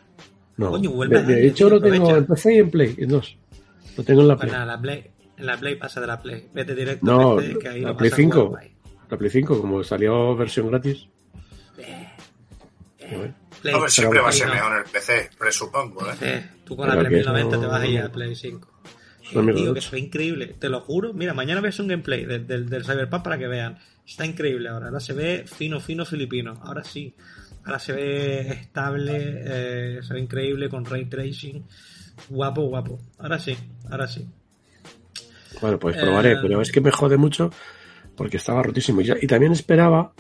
No. 0.57 0.71
Coño, 0.73 0.91
vuelve 0.91 1.23
de, 1.23 1.35
de 1.37 1.47
hecho 1.47 1.71
lo 1.71 1.81
tengo 1.81 2.17
en 2.17 2.27
PC 2.27 2.55
y 2.55 2.59
en 2.59 2.71
Play, 2.71 2.95
en 2.99 3.09
dos. 3.09 3.39
Lo 3.97 4.03
tengo 4.03 4.23
en 4.23 4.29
la 4.29 4.37
Pues 4.37 4.51
nada, 4.51 4.67
la 4.67 4.81
Play, 4.81 5.07
en 5.37 5.47
la 5.47 5.57
Play 5.57 5.77
pasa 5.77 6.01
de 6.01 6.09
la 6.09 6.21
Play. 6.21 6.49
Vete 6.53 6.75
directo 6.75 7.07
No, 7.07 7.37
que 7.37 7.69
ahí 7.69 7.83
la 7.83 7.97
Play 7.97 8.11
vas 8.11 8.19
a 8.19 8.23
jugar 8.23 8.35
5. 8.35 8.49
guay. 8.49 8.73
La 9.09 9.17
Play 9.17 9.31
5, 9.31 9.61
como 9.61 9.85
salió 9.85 10.35
versión 10.35 10.69
gratis. 10.69 11.07
Play, 13.63 13.75
Hombre, 13.75 13.91
siempre 13.91 14.21
va 14.21 14.29
a 14.29 14.33
ser 14.33 14.49
mejor 14.49 14.79
el 14.79 14.85
PC, 14.91 15.31
presupongo, 15.39 16.07
¿eh? 16.21 16.51
Tú 16.65 16.77
con 16.77 16.89
la 16.89 16.95
Pero 16.95 17.09
que 17.09 17.15
3090 17.17 17.51
te 17.57 17.63
eso- 17.63 17.71
vas 17.73 17.83
a 17.83 17.87
ir 17.87 18.01
a 18.01 18.13
Play 18.13 18.35
5. 18.37 18.69
Es 19.23 19.33
una 19.33 19.43
mierda 19.43 19.59
Tío, 19.61 19.67
de 19.69 19.73
que 19.75 19.79
ocho. 19.81 19.91
fue 19.91 19.99
increíble, 20.01 20.47
te 20.59 20.69
lo 20.69 20.81
juro. 20.81 21.13
Mira, 21.13 21.35
mañana 21.35 21.61
ves 21.61 21.79
un 21.81 21.89
gameplay 21.89 22.25
del, 22.25 22.47
del, 22.47 22.69
del 22.69 22.85
Cyberpunk 22.85 23.23
para 23.23 23.39
que 23.39 23.47
vean. 23.49 23.79
Está 24.07 24.25
increíble 24.27 24.69
ahora. 24.69 24.87
Ahora 24.87 25.01
se 25.01 25.13
ve 25.13 25.45
fino, 25.47 25.79
fino 25.81 26.05
filipino. 26.05 26.55
Ahora 26.65 26.83
sí. 26.85 27.15
Ahora 27.65 27.79
se 27.79 27.93
ve 27.93 28.41
estable, 28.53 29.13
eh, 29.45 30.01
se 30.03 30.15
ve 30.15 30.21
increíble 30.21 30.69
con 30.69 30.85
ray 30.85 31.05
tracing. 31.05 31.65
Guapo, 32.29 32.63
guapo. 32.63 32.99
Ahora 33.19 33.39
sí, 33.39 33.57
ahora 33.91 34.09
sí. 34.09 34.27
Bueno, 35.61 35.79
pues 35.79 35.97
probaré, 35.97 36.33
Eh, 36.33 36.37
pero 36.43 36.61
es 36.63 36.73
que 36.73 36.81
me 36.81 36.91
jode 36.91 37.17
mucho 37.17 37.51
porque 38.17 38.39
estaba 38.39 38.63
rotísimo. 38.63 39.01
Y 39.01 39.27
también 39.27 39.53
esperaba, 39.53 40.13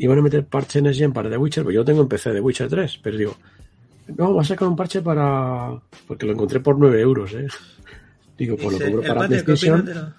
iban 0.00 0.18
a 0.18 0.22
meter 0.22 0.44
parche 0.46 0.78
en 0.78 0.92
Gen 0.92 1.12
para 1.12 1.28
The 1.30 1.36
Witcher, 1.36 1.64
pues 1.64 1.74
yo 1.74 1.84
tengo 1.84 2.02
en 2.02 2.08
PC 2.08 2.32
The 2.32 2.40
Witcher 2.40 2.68
3, 2.68 3.00
pero 3.02 3.16
digo, 3.16 3.36
no, 4.16 4.34
va 4.34 4.42
a 4.42 4.44
sacar 4.44 4.68
un 4.68 4.76
parche 4.76 5.02
para... 5.02 5.72
porque 6.06 6.26
lo 6.26 6.32
encontré 6.32 6.60
por 6.60 6.78
9 6.78 7.00
euros, 7.00 7.32
¿eh? 7.34 7.46
Digo, 8.38 8.56
pues 8.56 8.78
lo 8.78 8.84
compro 8.84 9.02
para 9.02 9.20
pate, 9.22 9.36
¿qué 9.38 9.42
PlayStation, 9.44 9.84
de 9.84 9.94
lo- 9.94 10.12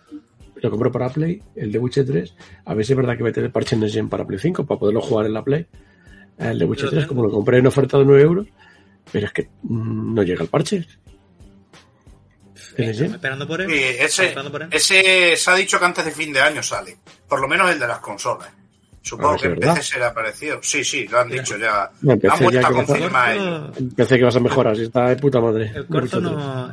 lo 0.61 0.69
compro 0.69 0.91
para 0.91 1.09
Play, 1.09 1.41
el 1.55 1.71
The 1.71 1.79
Witcher 1.79 2.05
3, 2.05 2.35
a 2.65 2.73
ver 2.73 2.85
si 2.85 2.91
es 2.91 2.97
verdad 2.97 3.15
que 3.17 3.23
meter 3.23 3.43
el 3.45 3.51
parche 3.51 3.75
en 3.75 3.89
Gen 3.89 4.09
para 4.09 4.25
Play 4.27 4.39
5 4.39 4.65
para 4.65 4.77
poderlo 4.79 4.99
jugar 5.01 5.25
en 5.25 5.33
la 5.33 5.43
Play. 5.43 5.65
El 6.37 6.59
The 6.59 6.65
Witcher 6.65 6.85
Lo 6.85 6.91
3, 6.91 7.01
tengo. 7.03 7.07
como 7.15 7.23
lo 7.23 7.31
compré 7.31 7.59
en 7.59 7.67
oferta 7.67 7.97
de 7.97 8.03
9 8.05 8.21
euros, 8.21 8.47
pero 9.11 9.25
es 9.25 9.31
que 9.31 9.49
mm, 9.63 10.13
no 10.13 10.23
llega 10.23 10.43
el 10.43 10.49
parche. 10.49 10.85
Esperando 12.77 13.47
por 13.47 13.61
él. 13.61 13.69
Ese, 13.71 14.03
Estamos 14.05 14.19
esperando 14.19 14.51
por 14.51 14.61
él. 14.63 14.69
ese 14.71 15.35
se 15.35 15.51
ha 15.51 15.55
dicho 15.55 15.79
que 15.79 15.85
antes 15.85 16.05
de 16.05 16.11
fin 16.11 16.31
de 16.31 16.39
año 16.41 16.61
sale. 16.63 16.97
Por 17.27 17.41
lo 17.41 17.47
menos 17.47 17.69
el 17.71 17.79
de 17.79 17.87
las 17.87 17.99
consolas. 17.99 18.49
Supongo 19.01 19.37
que 19.37 19.47
en 19.47 19.53
es. 19.63 19.69
PC 19.69 19.83
será 19.83 20.13
parecido. 20.13 20.59
Sí, 20.61 20.83
sí, 20.83 21.07
lo 21.07 21.19
han 21.21 21.29
dicho 21.29 21.57
ya. 21.57 21.89
No, 22.01 22.15
Lo 22.21 22.33
han 22.33 22.39
vuelto 22.39 22.59
a 22.59 22.69
que 22.69 22.73
va 22.75 22.81
a 22.81 22.85
confirmar. 22.85 23.71
Pensé 23.95 24.17
que 24.17 24.23
vas 24.25 24.35
a 24.35 24.39
mejorar, 24.39 24.75
si 24.75 24.83
está 24.83 25.07
de 25.09 25.15
puta 25.15 25.39
madre. 25.39 25.71
El 25.73 25.87
3. 25.87 26.13
no, 26.21 26.71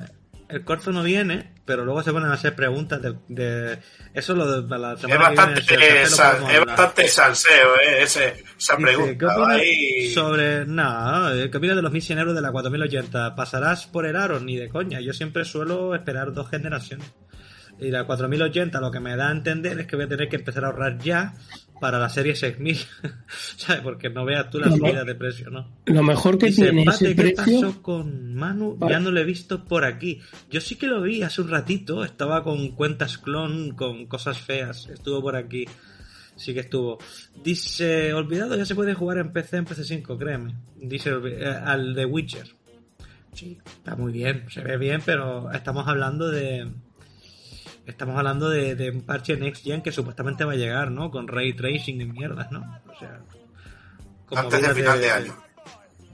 el 0.49 0.65
corzo 0.65 0.93
no 0.93 1.03
viene, 1.03 1.55
pero 1.65 1.85
luego 1.85 2.03
se 2.05 2.13
ponen 2.13 2.31
a 2.31 2.35
hacer 2.35 2.55
preguntas 2.55 3.03
de, 3.03 3.15
de- 3.29 3.79
eso 4.15 4.33
lo 4.35 4.63
de 4.63 4.79
la 4.79 4.93
Es 4.95 5.01
semana 5.01 5.25
bastante, 5.31 5.63
que 5.67 5.77
viene. 5.77 6.07
sal- 6.07 6.45
es 6.51 6.65
bastante 6.65 7.09
salseo, 7.09 7.75
¿eh? 7.77 8.03
Ese, 8.03 8.29
esa 8.59 8.77
Dice, 8.77 8.83
pregunta. 8.83 9.19
¿Qué 9.19 9.27
opinas 9.27 9.49
ahí. 9.61 10.11
sobre 10.15 10.67
nada? 10.67 11.51
¿Qué 11.51 11.57
opinas 11.57 11.75
de 11.77 11.83
los 11.83 11.93
misioneros 11.93 12.35
de 12.35 12.41
la 12.43 12.53
4080? 12.53 13.35
¿Pasarás 13.35 13.87
por 13.87 14.07
el 14.07 14.15
aro? 14.17 14.39
Ni 14.41 14.57
de 14.57 14.69
coña. 14.69 15.01
Yo 15.01 15.13
siempre 15.13 15.45
suelo 15.45 15.95
esperar 15.97 16.33
dos 16.33 16.49
generaciones. 16.49 17.07
Y 17.79 17.91
la 17.91 18.05
4080 18.05 18.81
lo 18.81 18.91
que 18.91 19.01
me 19.01 19.17
da 19.17 19.29
a 19.29 19.33
entender 19.33 19.79
es 19.81 19.87
que 19.87 19.97
voy 19.97 20.07
a 20.07 20.09
tener 20.09 20.29
que 20.29 20.37
empezar 20.37 20.65
a 20.65 20.69
ahorrar 20.69 20.99
ya 20.99 21.35
para 21.81 21.99
la 21.99 22.09
serie 22.09 22.35
6000. 22.35 22.79
¿Sabes? 23.57 23.83
Porque 23.83 24.09
no 24.09 24.25
veas 24.25 24.49
tú 24.49 24.59
la 24.59 24.69
No, 24.69 24.77
subida 24.77 25.05
de 25.05 25.15
precio, 25.15 25.51
¿no? 25.51 25.77
Lo 25.85 26.03
mejor 26.03 26.39
que 26.39 26.47
Dice, 26.47 26.63
tiene 26.71 26.85
"Pate, 26.87 27.05
ese 27.05 27.15
¿qué 27.17 27.23
precio. 27.35 27.61
pasó 27.61 27.83
con 27.83 28.35
Manu? 28.35 28.77
Vale. 28.79 28.95
Ya 28.95 29.01
no 29.01 29.11
lo 29.11 29.21
he 29.21 29.25
visto 29.25 29.65
por 29.65 29.85
aquí. 29.85 30.21
Yo 30.51 30.61
sí 30.63 30.77
que 30.77 30.87
lo 30.87 31.03
vi 31.03 31.23
hace 31.23 31.43
un 31.43 31.49
ratito. 31.49 32.03
Estaba 32.05 32.43
con 32.43 32.71
cuentas 32.71 33.19
clon, 33.19 33.73
con 33.73 34.07
cosas 34.07 34.39
feas. 34.39 34.89
Estuvo 34.89 35.21
por 35.21 35.37
aquí. 35.37 35.67
Sí 36.35 36.55
que 36.55 36.61
estuvo. 36.61 36.99
Dice, 37.45 38.13
olvidado, 38.15 38.57
ya 38.57 38.65
se 38.65 38.75
puede 38.75 38.95
jugar 38.95 39.19
en 39.19 39.33
PC, 39.33 39.59
en 39.59 39.67
PC5, 39.67 40.19
créeme. 40.19 40.55
Dice 40.77 41.11
eh, 41.11 41.47
al 41.47 41.95
de 41.95 42.05
Witcher. 42.07 42.47
Sí, 43.33 43.59
está 43.67 43.97
muy 43.97 44.13
bien, 44.13 44.45
se 44.51 44.63
ve 44.63 44.79
bien, 44.79 45.03
pero 45.05 45.51
estamos 45.53 45.87
hablando 45.89 46.31
de... 46.31 46.71
estamos 47.87 48.17
hablando 48.17 48.49
de, 48.51 48.75
de 48.75 48.91
un 48.91 49.03
parche 49.03 49.37
Next 49.37 49.63
Gen 49.65 49.83
que 49.83 49.93
supuestamente 49.93 50.45
va 50.45 50.53
a 50.53 50.57
llegar, 50.57 50.91
¿no? 50.91 51.11
Con 51.11 51.29
ray 51.29 51.53
tracing 51.55 52.01
y 52.01 52.05
mierdas, 52.05 52.51
¿no? 52.51 52.61
O 52.95 52.99
sea, 52.99 53.21
con 54.27 54.39
Antes 54.39 54.61
de 54.63 54.69
movidas 54.69 54.77
final 54.97 55.01
de 55.01 55.11
año. 55.11 55.37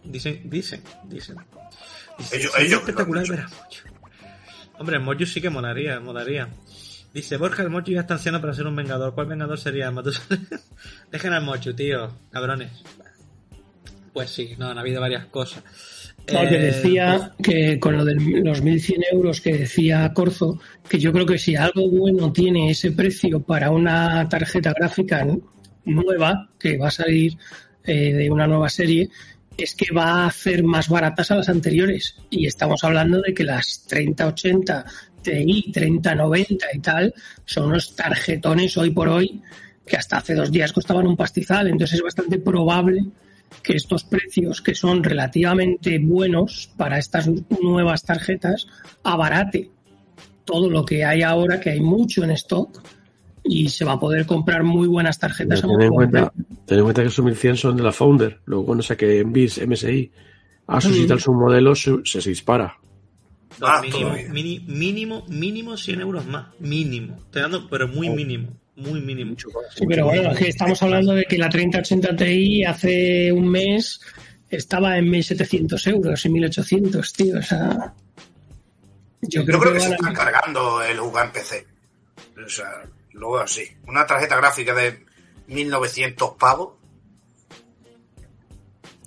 Dicen, 0.04 0.40
dicen, 0.50 0.82
dicen. 1.04 1.36
Dice, 2.18 2.36
Ellos- 2.36 2.52
ellos 2.58 2.80
espectacular 2.80 3.26
ver 3.28 3.40
a. 3.40 3.48
Hombre, 4.78 4.96
el 4.96 5.02
Mojo 5.02 5.24
sí 5.26 5.40
que 5.40 5.50
molaría, 5.50 6.00
molaría. 6.00 6.48
Dice, 7.14 7.36
Borja, 7.36 7.62
el 7.62 7.70
Mojo 7.70 7.86
ya 7.86 8.00
está 8.00 8.14
anciano 8.14 8.40
para 8.40 8.54
ser 8.54 8.66
un 8.66 8.74
vengador. 8.76 9.14
¿Cuál 9.14 9.26
vengador 9.28 9.58
sería? 9.58 9.90
Dejen 11.10 11.32
al 11.32 11.44
Mojo, 11.44 11.74
tío. 11.74 12.10
Cabrones. 12.30 12.70
Pues 14.12 14.30
sí, 14.30 14.54
no, 14.58 14.68
han 14.70 14.78
habido 14.78 15.00
varias 15.00 15.26
cosas. 15.26 15.62
No, 16.32 16.40
que 16.48 16.56
Eh, 16.56 16.60
decía 16.60 17.32
que 17.42 17.80
con 17.80 17.96
lo 17.96 18.04
de 18.04 18.14
los 18.14 18.62
1.100 18.62 19.04
euros 19.12 19.40
que 19.40 19.58
decía 19.58 20.12
Corzo, 20.14 20.60
que 20.88 20.98
yo 20.98 21.12
creo 21.12 21.26
que 21.26 21.38
si 21.38 21.56
algo 21.56 21.88
bueno 21.88 22.32
tiene 22.32 22.70
ese 22.70 22.92
precio 22.92 23.40
para 23.40 23.70
una 23.70 24.28
tarjeta 24.28 24.72
gráfica 24.72 25.26
nueva, 25.84 26.48
que 26.58 26.78
va 26.78 26.88
a 26.88 26.92
salir 26.92 27.36
eh, 27.84 28.12
de 28.12 28.30
una 28.30 28.46
nueva 28.46 28.68
serie, 28.68 29.10
es 29.56 29.74
que 29.74 29.92
va 29.92 30.24
a 30.24 30.26
hacer 30.26 30.62
más 30.62 30.88
baratas 30.88 31.30
a 31.30 31.36
las 31.36 31.48
anteriores. 31.48 32.16
Y 32.30 32.46
estamos 32.46 32.84
hablando 32.84 33.20
de 33.20 33.34
que 33.34 33.44
las 33.44 33.84
3080 33.88 34.84
Ti, 35.22 35.70
3090 35.72 36.66
y 36.74 36.78
tal, 36.80 37.14
son 37.44 37.66
unos 37.66 37.94
tarjetones 37.94 38.76
hoy 38.76 38.90
por 38.90 39.08
hoy 39.08 39.40
que 39.86 39.96
hasta 39.96 40.18
hace 40.18 40.34
dos 40.34 40.50
días 40.50 40.72
costaban 40.72 41.06
un 41.06 41.16
pastizal. 41.16 41.68
Entonces 41.68 41.96
es 41.98 42.02
bastante 42.02 42.38
probable 42.38 43.04
que 43.62 43.74
estos 43.76 44.04
precios, 44.04 44.60
que 44.62 44.74
son 44.74 45.02
relativamente 45.04 45.98
buenos 45.98 46.70
para 46.76 46.98
estas 46.98 47.28
nuevas 47.62 48.02
tarjetas, 48.04 48.66
abarate 49.04 49.70
todo 50.44 50.68
lo 50.70 50.84
que 50.84 51.04
hay 51.04 51.22
ahora, 51.22 51.60
que 51.60 51.70
hay 51.70 51.80
mucho 51.80 52.24
en 52.24 52.30
stock, 52.32 52.82
y 53.44 53.68
se 53.68 53.84
va 53.84 53.92
a 53.92 54.00
poder 54.00 54.24
comprar 54.26 54.62
muy 54.62 54.86
buenas 54.88 55.18
tarjetas. 55.18 55.62
a 55.64 55.68
Ten 55.68 55.80
en, 55.82 55.90
cuenta, 55.90 56.32
ten 56.66 56.78
en 56.78 56.84
cuenta 56.84 57.02
que 57.02 57.08
esos 57.08 57.24
1100 57.24 57.56
son 57.56 57.76
de 57.76 57.82
la 57.82 57.92
Founder. 57.92 58.40
Luego 58.44 58.66
cuando 58.66 58.82
saque 58.82 59.20
en 59.20 59.32
BIS, 59.32 59.58
MSI, 59.66 60.10
Asus 60.68 60.96
y 60.96 61.02
Mm. 61.02 61.08
tal 61.08 61.20
sus 61.20 61.34
modelos, 61.34 61.82
su- 61.82 62.02
se, 62.04 62.20
se 62.20 62.30
dispara. 62.30 62.76
no, 63.60 63.66
Ah, 63.66 63.82
mínimo, 63.82 65.24
mínimo 65.28 65.76
100 65.76 66.00
euros 66.00 66.24
más. 66.26 66.46
Mínimo. 66.60 67.16
Estoy 67.18 67.42
dando, 67.42 67.68
pero 67.68 67.88
muy 67.88 68.08
Oh. 68.08 68.14
mínimo. 68.14 68.48
Muy 68.76 69.00
mínimo. 69.02 69.36
Sí, 69.74 69.84
pero 69.86 70.06
bueno, 70.06 70.30
es 70.32 70.38
que 70.38 70.48
estamos 70.48 70.82
hablando 70.82 71.12
de 71.14 71.24
que 71.24 71.36
la 71.38 71.48
3080 71.50 72.16
Ti 72.16 72.64
hace 72.64 73.30
un 73.32 73.48
mes 73.48 74.00
estaba 74.48 74.96
en 74.98 75.06
1.700 75.10 75.86
euros 75.90 76.24
y 76.24 76.28
1.800, 76.30 77.12
tío. 77.12 77.38
O 77.38 77.42
sea, 77.42 77.94
yo 79.22 79.44
creo, 79.44 79.56
Yo 79.58 79.60
creo 79.60 79.72
que 79.72 79.78
que 79.78 79.84
se 79.84 79.90
van 79.90 80.04
a- 80.06 80.10
está 80.10 80.22
cargando 80.24 80.82
el 80.82 80.98
jugar 80.98 81.26
en 81.26 81.32
PC. 81.32 81.66
O 82.44 82.48
sea, 82.48 82.82
veo 83.12 83.36
así. 83.38 83.62
Una 83.86 84.06
tarjeta 84.06 84.36
gráfica 84.36 84.74
de 84.74 85.04
1900 85.48 86.32
pavos. 86.38 86.74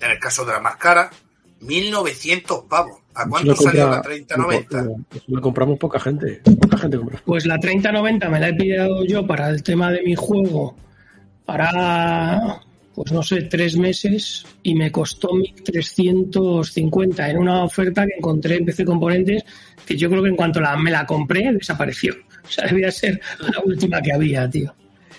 En 0.00 0.10
el 0.10 0.18
caso 0.18 0.44
de 0.44 0.52
la 0.52 0.60
más 0.60 0.76
cara, 0.76 1.10
1900 1.60 2.64
pavos. 2.68 2.98
¿A 3.14 3.26
cuánto 3.28 3.50
lo 3.52 3.56
salió 3.56 3.82
compra- 3.84 3.96
la 3.96 4.02
3090? 4.02 4.80
Eso 5.14 5.24
lo 5.28 5.40
compramos 5.40 5.78
poca 5.78 5.98
gente. 6.00 6.42
Poca 6.60 6.76
gente 6.78 6.98
compra. 6.98 7.22
Pues 7.24 7.46
la 7.46 7.58
3090 7.58 8.28
me 8.28 8.40
la 8.40 8.48
he 8.48 8.54
pillado 8.54 9.04
yo 9.04 9.26
para 9.26 9.48
el 9.48 9.62
tema 9.62 9.90
de 9.90 10.02
mi 10.02 10.14
juego 10.14 10.76
para, 11.46 12.60
pues 12.94 13.12
no 13.12 13.22
sé, 13.22 13.42
tres 13.42 13.76
meses 13.78 14.44
y 14.62 14.74
me 14.74 14.92
costó 14.92 15.28
1.350 15.30 17.30
en 17.30 17.38
una 17.38 17.64
oferta 17.64 18.04
que 18.06 18.14
encontré 18.18 18.56
en 18.56 18.66
PC 18.66 18.84
Componentes 18.84 19.44
que 19.86 19.96
yo 19.96 20.10
creo 20.10 20.22
que 20.22 20.28
en 20.30 20.36
cuanto 20.36 20.60
la, 20.60 20.76
me 20.76 20.90
la 20.90 21.06
compré 21.06 21.50
desapareció. 21.52 22.14
O 22.44 22.48
sea, 22.50 22.66
debía 22.66 22.90
ser 22.90 23.18
la 23.40 23.60
última 23.64 24.02
que 24.02 24.12
había, 24.12 24.48
tío. 24.50 24.74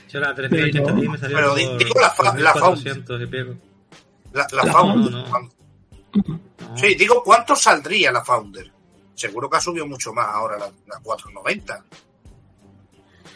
Yo 0.09 0.19
la 0.19 0.35
3080 0.35 0.93
Pero- 0.95 1.11
me 1.11 1.17
salió 1.17 1.35
pero 1.37 1.49
por 1.49 1.57
digo 1.77 1.99
la 1.99 2.09
fa- 2.11 2.37
la 2.37 2.53
400 2.53 3.21
y 3.21 3.25
pico. 3.25 3.55
La, 4.33 4.45
la 4.51 4.63
La 4.65 4.71
Sí, 6.75 6.95
digo, 6.95 7.23
¿cuánto 7.23 7.55
saldría 7.55 8.11
la 8.11 8.23
Founder? 8.23 8.71
Seguro 9.15 9.49
que 9.49 9.57
ha 9.57 9.61
subido 9.61 9.87
mucho 9.87 10.13
más 10.13 10.27
ahora 10.27 10.57
la, 10.57 10.65
la 10.65 10.99
490. 11.01 11.83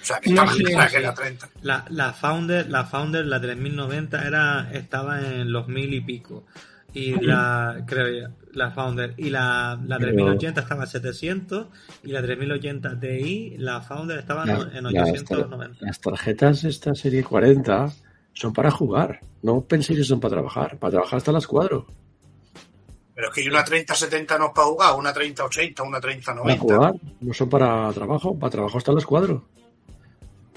O 0.01 0.03
sea, 0.05 0.19
que 0.19 0.29
está 0.29 0.41
No 0.41 0.47
más 0.47 0.57
sé, 0.57 0.63
cara 0.63 0.89
sí. 0.89 0.95
que 0.95 1.01
la 1.01 1.13
30. 1.13 1.49
La, 1.61 1.85
la 1.89 2.13
Founder, 2.13 2.69
la 2.69 2.83
Founder, 2.85 3.25
la 3.25 3.39
3090 3.41 4.27
era, 4.27 4.69
estaba 4.73 5.19
en 5.21 5.51
los 5.51 5.67
mil 5.67 5.93
y 5.93 6.01
pico. 6.01 6.45
Y 6.93 7.11
la, 7.23 7.83
creo 7.87 8.07
ya, 8.21 8.31
la 8.53 8.71
Founder. 8.71 9.13
Y 9.17 9.29
la, 9.29 9.79
la 9.85 9.97
Pero- 9.97 10.11
3080 10.13 10.61
estaba 10.61 10.83
en 10.83 10.89
700. 10.89 11.67
Y 12.03 12.07
la 12.11 12.21
3080 12.21 12.99
Ti, 12.99 13.55
la 13.59 13.81
Founder 13.81 14.19
estaba 14.19 14.43
en, 14.43 14.49
Las- 14.49 14.75
en 14.75 14.83
las, 14.83 15.09
890. 15.21 15.77
las 15.85 15.99
tarjetas 16.01 16.61
de 16.63 16.69
esta 16.69 16.93
serie 16.93 17.23
40 17.23 17.91
son 18.33 18.53
para 18.53 18.71
jugar. 18.71 19.19
No 19.43 19.61
penséis 19.61 19.99
que 19.99 20.05
son 20.05 20.19
para 20.19 20.33
trabajar. 20.35 20.77
Para 20.79 20.91
trabajar 20.91 21.17
hasta 21.17 21.31
las 21.31 21.47
cuadro. 21.47 21.87
Pero 23.22 23.34
es 23.35 23.43
que 23.43 23.49
una 23.52 23.64
3070 23.64 24.38
no 24.39 24.45
es 24.48 24.52
para 24.52 24.68
jugar, 24.68 24.95
una 24.95 25.14
3080, 25.14 25.84
una 25.84 26.02
Para 26.02 26.02
3090. 26.02 26.60
jugar. 26.60 26.93
No 27.19 27.34
son 27.35 27.49
para 27.49 27.93
trabajo. 27.93 28.39
Para 28.39 28.49
trabajo 28.49 28.80
hasta 28.80 28.91
las 28.93 29.06
cuadro. 29.06 29.45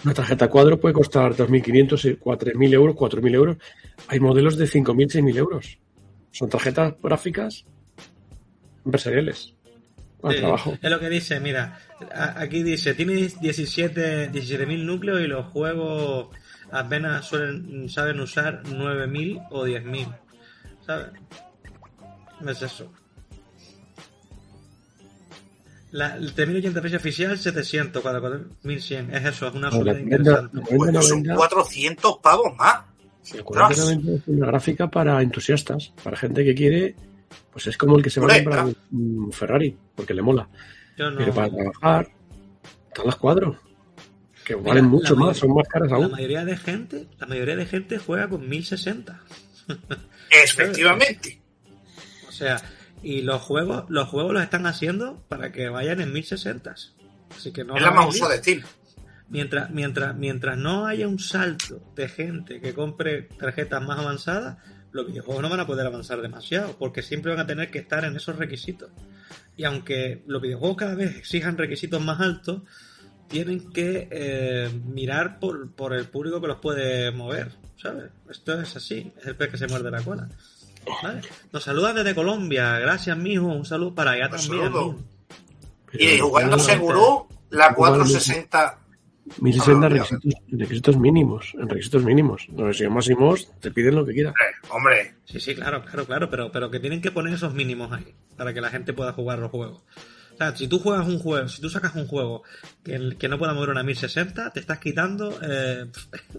Una 0.03 0.15
tarjeta 0.15 0.49
cuadro 0.49 0.81
puede 0.81 0.95
costar 0.95 1.35
2.500, 1.35 2.21
4.000 2.21 2.73
euros, 2.73 2.97
4.000 2.97 3.35
euros. 3.35 3.57
Hay 4.09 4.19
modelos 4.19 4.57
de 4.57 4.65
5.000, 4.65 5.13
6.000 5.13 5.37
euros. 5.37 5.79
Son 6.31 6.49
tarjetas 6.49 6.95
gráficas 7.03 7.67
empresariales. 8.83 9.53
Para 10.23 10.37
trabajo. 10.39 10.79
Es 10.81 10.91
lo 10.91 10.99
que 10.99 11.11
dice, 11.11 11.41
mira, 11.41 11.79
aquí 12.15 12.63
dice, 12.63 12.95
tienes 12.95 13.39
17 13.43 14.33
17.000 14.33 14.85
núcleos 14.87 15.21
y 15.21 15.27
los 15.27 15.49
juegos 15.49 16.29
apenas 16.71 17.27
suelen 17.27 17.91
saben 17.91 18.21
usar 18.21 18.63
9.000 18.63 19.49
o 19.51 19.67
10.000. 19.67 20.17
¿Sabes? 20.87 21.09
No 22.45 22.51
es 22.51 22.63
eso. 22.63 22.93
La, 25.93 26.17
el 26.17 26.33
3080 26.33 26.83
fecha 26.83 26.97
oficial 26.97 27.39
700, 27.39 28.03
4100. 28.03 29.15
Es 29.15 29.25
eso, 29.27 29.47
es 29.49 29.55
una 29.55 29.71
No, 29.71 29.83
la 29.85 29.93
subida 29.93 29.95
40, 29.95 30.17
interesante. 30.17 30.57
la 30.57 30.63
Pues 30.65 30.69
son 30.69 30.79
4090 31.23 31.35
400 31.37 32.19
pavos 32.23 32.57
más. 32.57 32.81
Sí, 33.23 33.37
el 33.39 33.45
4090 33.45 34.13
es 34.13 34.29
una 34.29 34.47
gráfica 34.49 34.91
para 34.91 35.23
entusiastas, 35.23 35.93
para 36.03 36.17
gente 36.17 36.45
que 36.45 36.55
quiere, 36.55 36.97
pues 37.53 37.69
es 37.69 37.79
como 37.79 37.97
el 37.97 38.03
que 38.03 38.11
se 38.11 38.21
va 38.21 38.27
a 38.33 38.35
comprar 38.43 38.67
un 38.93 39.33
Ferrari, 39.33 39.77
porque 39.95 40.15
le 40.15 40.23
mola. 40.23 40.49
Yo 40.99 41.11
no. 41.11 41.19
Pero 41.19 41.33
para 41.33 41.49
trabajar, 41.51 42.09
están 42.89 43.07
las 43.07 43.17
cuadros, 43.17 43.57
que 44.45 44.57
Mira, 44.57 44.69
valen 44.71 44.87
mucho 44.87 45.15
la 45.15 45.21
más, 45.21 45.37
son 45.39 45.55
más 45.55 45.69
caras 45.69 45.91
La 45.91 45.97
aún. 45.97 46.11
mayoría 46.11 46.45
de 46.45 46.57
gente, 46.57 47.07
la 47.19 47.27
mayoría 47.29 47.57
de 47.57 47.67
gente 47.67 47.99
juega 47.99 48.29
con 48.29 48.49
1060. 48.49 49.21
Efectivamente. 50.45 51.41
O 52.35 52.37
sea, 52.37 52.61
y 53.01 53.23
los 53.23 53.41
juegos, 53.43 53.85
los 53.89 54.09
juegos 54.09 54.33
los 54.33 54.43
están 54.43 54.67
haciendo 54.67 55.23
para 55.29 55.53
que 55.53 55.69
vayan 55.69 56.01
en 56.01 56.13
1060. 56.13 56.75
Así 57.37 57.53
que 57.53 57.63
no 57.63 57.77
es 57.77 57.83
la 57.83 57.93
más 57.93 58.13
de 58.13 58.39
Steam. 58.39 58.63
Mientras, 59.29 59.71
mientras, 59.71 60.17
mientras 60.17 60.59
no 60.59 60.87
haya 60.87 61.07
un 61.07 61.19
salto 61.21 61.81
de 61.95 62.09
gente 62.09 62.61
que 62.61 62.75
compre 62.75 63.23
tarjetas 63.23 63.83
más 63.83 63.99
avanzadas, 63.99 64.59
los 64.91 65.07
videojuegos 65.07 65.43
no 65.43 65.49
van 65.49 65.61
a 65.61 65.67
poder 65.67 65.87
avanzar 65.87 66.21
demasiado, 66.23 66.77
porque 66.79 67.03
siempre 67.03 67.33
van 67.33 67.41
a 67.41 67.47
tener 67.47 67.71
que 67.71 67.79
estar 67.79 68.05
en 68.05 68.17
esos 68.17 68.37
requisitos. 68.37 68.91
Y 69.57 69.65
aunque 69.65 70.23
los 70.27 70.43
videojuegos 70.43 70.77
cada 70.77 70.95
vez 70.95 71.17
exijan 71.17 71.57
requisitos 71.57 72.03
más 72.03 72.21
altos, 72.21 72.63
tienen 73.29 73.71
que 73.71 74.09
eh, 74.11 74.71
mirar 74.87 75.39
por, 75.39 75.73
por 75.73 75.95
el 75.95 76.07
público 76.07 76.41
que 76.41 76.49
los 76.49 76.59
puede 76.59 77.11
mover, 77.13 77.53
¿sabes? 77.77 78.11
Esto 78.29 78.61
es 78.61 78.77
así, 78.77 79.13
es 79.21 79.27
el 79.27 79.37
pez 79.37 79.51
que 79.51 79.59
se 79.59 79.69
muerde 79.69 79.91
la 79.91 80.03
cola. 80.03 80.29
¿Vale? 81.03 81.21
Nos 81.53 81.65
saludan 81.65 81.97
desde 81.97 82.15
Colombia, 82.15 82.79
gracias 82.79 83.17
mijo, 83.17 83.47
un 83.47 83.65
saludo 83.65 83.95
para 83.95 84.13
allá 84.13 84.27
Un 84.27 84.31
también. 84.33 84.97
Y 85.93 86.19
jugando 86.19 86.59
seguro, 86.59 87.29
la 87.51 87.71
no, 87.71 87.71
no, 87.71 87.71
no. 87.71 87.77
460. 87.77 88.79
1060 89.41 89.87
Ah, 89.87 89.89
requisitos, 89.89 90.35
requisitos 90.51 90.97
mínimos, 90.99 91.55
en 91.55 91.69
requisitos 91.69 92.05
mínimos. 92.05 92.47
Los 92.55 92.81
máximos 92.91 93.51
te 93.61 93.71
piden 93.71 93.95
lo 93.95 94.05
que 94.05 94.13
quieras. 94.13 94.35
Eh, 94.35 94.67
hombre, 94.71 95.15
Sí, 95.25 95.41
sí, 95.41 95.55
claro, 95.55 95.83
claro, 95.83 96.05
claro, 96.05 96.31
pero, 96.31 96.53
pero 96.53 96.71
que 96.71 96.79
tienen 96.79 97.01
que 97.01 97.11
poner 97.11 97.35
esos 97.35 97.55
mínimos 97.55 97.91
ahí 97.93 98.15
para 98.37 98.53
que 98.53 98.61
la 98.61 98.71
gente 98.71 98.93
pueda 98.93 99.13
jugar 99.13 99.39
los 99.39 99.51
juegos. 99.51 99.83
O 100.35 100.37
sea, 100.37 100.57
si 100.57 100.67
tú 100.69 100.79
juegas 100.81 101.07
un 101.07 101.19
juego, 101.21 101.47
si 101.49 101.63
tú 101.63 101.71
sacas 101.71 101.95
un 101.95 102.07
juego 102.09 102.43
que, 102.83 103.17
que 103.19 103.29
no 103.29 103.39
pueda 103.39 103.55
mover 103.55 103.71
una 103.71 103.83
1060, 103.85 104.51
te 104.51 104.61
estás 104.61 104.79
quitando 104.81 105.33
eh, 105.43 105.87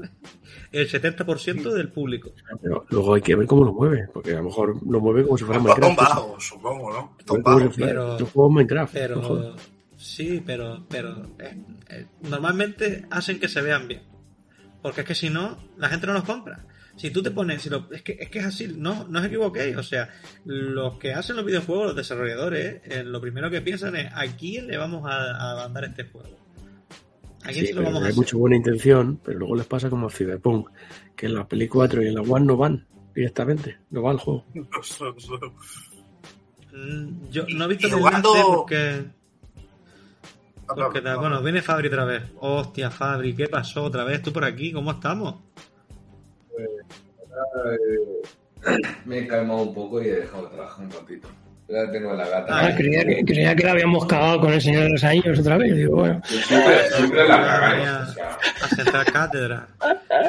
el 0.72 0.90
70% 0.90 1.72
del 1.72 1.90
público. 1.90 2.32
Pero 2.62 2.86
luego 2.90 3.14
hay 3.14 3.22
que 3.22 3.36
ver 3.36 3.48
cómo 3.48 3.64
lo 3.64 3.74
mueve, 3.74 4.08
porque 4.14 4.34
a 4.34 4.38
lo 4.38 4.44
mejor 4.44 4.76
lo 4.86 5.00
mueve 5.00 5.24
como 5.24 5.38
si 5.38 5.46
fuera 5.46 5.60
son 5.62 5.68
Minecraft. 5.70 5.98
bajos, 5.98 6.48
supongo, 6.48 6.92
¿no? 6.94 7.18
Son 7.26 7.44
fuera 7.44 7.70
Pero- 7.76 8.18
juego 8.26 8.50
Minecraft. 8.50 8.94
Pero 8.94 9.56
sí, 9.98 10.44
pero, 10.46 10.86
pero 10.90 11.24
eh, 11.40 11.58
eh, 11.90 12.06
normalmente 12.24 13.06
hacen 13.10 13.40
que 13.40 13.48
se 13.48 13.62
vean 13.62 13.88
bien. 13.88 14.04
Porque 14.82 15.02
es 15.02 15.08
que 15.08 15.16
si 15.16 15.30
no, 15.30 15.58
la 15.78 15.88
gente 15.90 16.06
no 16.06 16.14
los 16.14 16.24
compra. 16.26 16.66
Si 16.98 17.10
tú 17.12 17.22
te 17.22 17.32
pones, 17.32 17.62
si 17.62 17.70
lo- 17.70 17.92
es, 17.92 18.02
que, 18.02 18.18
es 18.20 18.30
que 18.30 18.40
es 18.40 18.46
así, 18.46 18.74
no, 18.78 19.06
no 19.10 19.20
os 19.20 19.26
equivoquéis. 19.26 19.76
O 19.78 19.84
sea, 19.84 20.10
los 20.46 20.98
que 20.98 21.14
hacen 21.14 21.36
los 21.36 21.44
videojuegos, 21.46 21.88
los 21.88 21.96
desarrolladores, 21.96 22.82
eh, 22.86 23.04
lo 23.04 23.20
primero 23.20 23.50
que 23.50 23.62
piensan 23.62 23.96
es 23.98 24.12
a 24.14 24.26
quién 24.38 24.68
le 24.68 24.78
vamos 24.78 25.04
a, 25.06 25.52
a 25.52 25.56
mandar 25.56 25.84
este 25.86 26.06
juego. 26.06 26.30
¿A 27.44 27.50
quién 27.50 27.66
Sí, 27.66 27.68
se 27.68 27.74
lo 27.74 27.84
vamos 27.84 27.94
pero 27.94 27.98
a 28.00 28.08
hay 28.08 28.12
hacer? 28.12 28.16
mucha 28.18 28.38
buena 28.38 28.56
intención, 28.56 29.20
pero 29.24 29.40
luego 29.40 29.56
les 29.58 29.66
pasa 29.68 29.90
como 29.90 30.08
a 30.08 30.10
Cyberpunk, 30.10 30.70
que 31.16 31.26
en 31.28 31.36
la 31.36 31.48
Play 31.48 31.68
4 31.68 32.02
y 32.02 32.08
en 32.08 32.16
la 32.16 32.22
One 32.22 32.46
no 32.46 32.58
van 32.58 32.86
directamente, 33.14 33.78
no 33.92 34.02
va 34.02 34.12
al 34.12 34.18
juego. 34.18 34.46
Mm, 36.74 37.30
Yo 37.32 37.46
no 37.56 37.66
he 37.66 37.68
visto 37.68 37.90
jugando- 37.90 38.34
porque... 38.56 39.04
porque 40.66 41.02
da- 41.02 41.18
bueno, 41.18 41.42
viene 41.42 41.62
Fabri 41.62 41.88
otra 41.88 42.06
vez. 42.06 42.24
Hostia, 42.40 42.90
Fabri, 42.92 43.36
¿qué 43.36 43.48
pasó 43.48 43.84
otra 43.84 44.04
vez? 44.04 44.22
¿Tú 44.22 44.34
por 44.34 44.44
aquí? 44.46 44.72
¿Cómo 44.72 44.92
estamos? 44.92 45.36
Me 49.06 49.20
he 49.20 49.28
calmado 49.28 49.62
un 49.64 49.74
poco 49.74 50.02
y 50.02 50.08
he 50.08 50.16
dejado 50.22 50.44
de 50.48 50.56
trabajar 50.56 50.86
un 50.86 50.92
ratito. 50.92 51.28
Ya 51.68 51.92
tengo 51.92 52.14
la 52.14 52.28
gata. 52.28 52.46
Ah, 52.68 52.76
creía, 52.78 53.04
que, 53.04 53.24
creía 53.26 53.56
que 53.56 53.64
la 53.64 53.72
habíamos 53.72 54.06
cagado 54.06 54.40
con 54.40 54.54
el 54.54 54.62
Señor 54.62 54.84
de 54.84 54.90
los 54.92 55.04
Anillos 55.04 55.40
otra 55.40 55.58
vez. 55.58 55.76
Digo, 55.76 55.96
bueno, 55.96 56.22
Siempre, 56.26 56.90
siempre 56.92 57.28
la 57.28 57.38
Voy 57.38 57.46
cagáis. 57.46 57.88
a- 57.88 58.02
o 58.04 58.14
sea, 58.14 58.38
a 58.62 58.68
sentar 58.70 59.06
cátedra. 59.12 59.68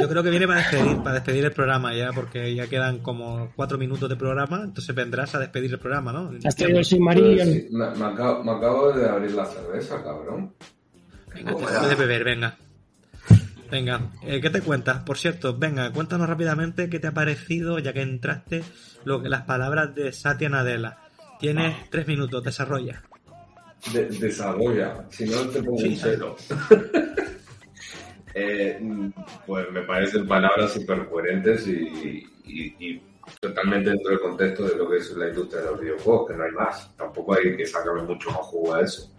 Yo 0.00 0.08
creo 0.08 0.22
que 0.22 0.30
viene 0.30 0.46
para 0.46 0.60
despedir, 0.60 0.96
para 1.02 1.12
despedir 1.14 1.44
el 1.44 1.52
programa 1.52 1.94
ya, 1.94 2.10
porque 2.14 2.54
ya 2.54 2.66
quedan 2.68 3.00
como 3.00 3.52
cuatro 3.54 3.76
minutos 3.76 4.08
de 4.08 4.16
programa, 4.16 4.62
entonces 4.64 4.94
vendrás 4.94 5.34
a 5.34 5.38
despedir 5.38 5.70
el 5.72 5.78
programa, 5.78 6.10
¿no? 6.12 6.30
has 6.44 6.56
traído 6.56 6.78
el 6.78 6.84
pero 6.84 6.84
Silmarillion. 6.84 7.48
sí, 7.48 7.68
me, 7.70 7.90
me 7.90 8.04
acabo, 8.06 8.42
me 8.42 8.52
acabo 8.52 8.92
de 8.92 9.06
abrir 9.08 9.32
la 9.32 9.44
cerveza, 9.44 10.02
cabrón. 10.02 10.54
Venga, 11.34 11.54
te 11.54 11.62
puedes 11.64 11.98
beber, 11.98 12.24
venga. 12.24 12.56
Venga, 13.70 14.12
eh, 14.22 14.40
¿qué 14.40 14.50
te 14.50 14.60
cuentas? 14.60 15.02
Por 15.02 15.18
cierto, 15.18 15.56
venga, 15.56 15.92
cuéntanos 15.92 16.28
rápidamente 16.28 16.88
qué 16.88 16.98
te 17.00 17.08
ha 17.08 17.12
parecido, 17.12 17.78
ya 17.78 17.92
que 17.92 18.02
entraste, 18.02 18.62
lo 19.04 19.20
que 19.22 19.28
las 19.28 19.42
palabras 19.42 19.94
de 19.94 20.12
Satya 20.12 20.48
Nadella. 20.48 20.98
Tienes 21.40 21.90
tres 21.90 22.06
minutos, 22.06 22.42
desarrolla. 22.44 23.02
De- 23.92 24.06
desarrolla, 24.08 25.04
si 25.10 25.26
no 25.26 25.42
te 25.48 25.62
pongo 25.62 25.78
Sí, 25.78 25.88
un 25.88 25.96
cero. 25.96 26.36
Eh, 28.38 28.78
pues 29.46 29.70
me 29.72 29.80
parecen 29.84 30.28
palabras 30.28 30.70
súper 30.74 31.08
coherentes 31.08 31.66
y, 31.68 31.72
y- 32.44 32.76
y 32.78 33.02
totalmente 33.40 33.88
dentro 33.88 34.10
del 34.10 34.20
contexto 34.20 34.64
de 34.68 34.76
lo 34.76 34.90
que 34.90 34.98
es 34.98 35.10
la 35.12 35.28
industria 35.30 35.62
de 35.62 35.70
los 35.70 35.80
videojuegos, 35.80 36.28
que 36.28 36.36
no 36.36 36.44
hay 36.44 36.50
más. 36.52 36.94
Tampoco 36.98 37.32
hay 37.34 37.56
que 37.56 37.64
sacarle 37.64 38.02
mucho 38.02 38.28
más 38.32 38.40
jugo 38.42 38.74
a 38.74 38.82
eso. 38.82 39.10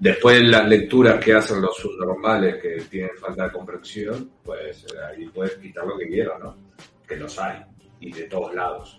Después 0.00 0.42
las 0.42 0.66
lecturas 0.66 1.22
que 1.22 1.34
hacen 1.34 1.60
los 1.60 1.76
subnormales 1.76 2.56
que 2.60 2.82
tienen 2.90 3.10
falta 3.20 3.44
de 3.44 3.52
comprensión, 3.52 4.30
pues 4.42 4.86
ahí 5.08 5.26
puedes 5.28 5.56
quitar 5.56 5.84
lo 5.86 5.98
que 5.98 6.08
quieras, 6.08 6.40
¿no? 6.42 6.56
Que 7.06 7.16
los 7.16 7.38
hay, 7.38 7.58
y 8.00 8.10
de 8.10 8.22
todos 8.22 8.54
lados. 8.54 8.96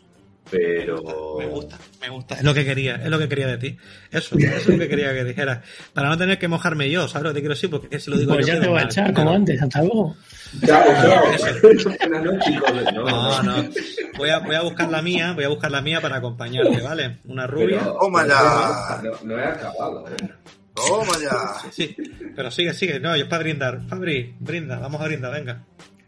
Pero... 0.49 1.01
Me 1.39 1.45
gusta, 1.47 1.77
me 2.01 2.09
gusta. 2.09 2.35
Es 2.35 2.43
lo 2.43 2.53
que 2.53 2.65
quería, 2.65 2.95
es 2.95 3.07
lo 3.09 3.17
que 3.17 3.29
quería 3.29 3.47
de 3.47 3.57
ti. 3.57 3.77
Eso, 4.11 4.35
eso 4.37 4.55
es 4.55 4.67
lo 4.67 4.77
que 4.77 4.89
quería 4.89 5.13
que 5.13 5.23
dijeras. 5.23 5.59
Para 5.93 6.09
no 6.09 6.17
tener 6.17 6.37
que 6.37 6.47
mojarme 6.47 6.89
yo, 6.89 7.07
¿sabes 7.07 7.23
lo 7.23 7.29
que 7.29 7.33
te 7.35 7.39
quiero 7.41 7.55
decir? 7.55 7.69
Porque 7.69 7.99
si 7.99 8.11
lo 8.11 8.17
digo 8.17 8.33
Pues 8.33 8.45
yo 8.47 8.53
ya 8.55 8.59
te 8.61 8.67
voy 8.67 8.79
a 8.79 8.83
echar, 8.83 9.13
como 9.13 9.31
antes. 9.31 9.61
Hasta 9.61 9.79
luego. 9.81 10.15
Noches, 10.61 12.45
chicos. 12.45 12.71
No, 12.93 13.43
No. 13.43 13.69
Voy 14.17 14.29
a, 14.29 14.39
voy 14.39 14.55
a 14.55 14.61
buscar 14.61 14.89
la 14.89 15.01
mía, 15.01 15.33
voy 15.33 15.45
a 15.45 15.49
buscar 15.49 15.71
la 15.71 15.81
mía 15.81 16.01
para 16.01 16.17
acompañarte, 16.17 16.81
¿vale? 16.81 17.19
Una 17.25 17.47
rubia. 17.47 17.79
Pero- 17.79 19.17
no 19.23 19.37
he 19.39 19.45
acabado, 19.45 20.05
¿eh? 20.09 20.29
Toma 20.73 21.13
ya. 21.21 21.69
Sí, 21.71 21.95
pero 22.35 22.49
sigue, 22.51 22.73
sigue. 22.73 22.99
No, 22.99 23.13
es 23.13 23.25
para 23.25 23.43
brindar. 23.43 23.81
Fabri, 23.87 24.35
brinda, 24.39 24.79
vamos 24.79 24.99
a 25.01 25.05
brindar, 25.05 25.31
venga. 25.33 25.63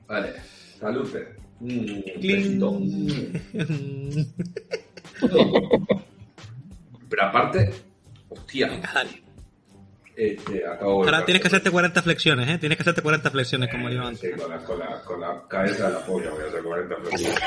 Vale, 0.08 0.34
salud. 0.80 1.08
Mm. 1.60 2.02
Mm. 2.22 3.34
Pero 7.10 7.24
aparte, 7.24 7.74
hostia, 8.30 8.68
Venga, 8.68 8.92
dale. 8.94 9.22
Este, 10.16 10.66
acabo 10.68 11.04
de 11.04 11.10
Ahora 11.12 11.26
tienes 11.26 11.42
que 11.42 11.48
hacerte 11.48 11.72
40 11.72 12.02
flexiones, 12.02 12.50
¿eh? 12.50 12.58
Tienes 12.58 12.78
que 12.78 12.82
hacerte 12.84 13.02
40 13.02 13.32
flexiones 13.32 13.70
como 13.70 13.90
yo 13.90 14.02
Sí, 14.02 14.28
antes. 14.28 14.42
con 14.42 14.50
la, 14.50 14.58
con, 14.64 14.80
la, 14.80 15.02
con 15.02 15.22
la 15.22 15.44
cabeza 15.48 15.88
de 15.88 15.94
la 15.94 16.00
polla 16.06 16.30
voy 16.32 16.44
a 16.44 16.48
hacer 16.48 16.64
40 16.64 16.96
flexiones. 16.98 17.40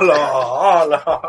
Hola, 0.00 0.32
hola. 0.32 1.20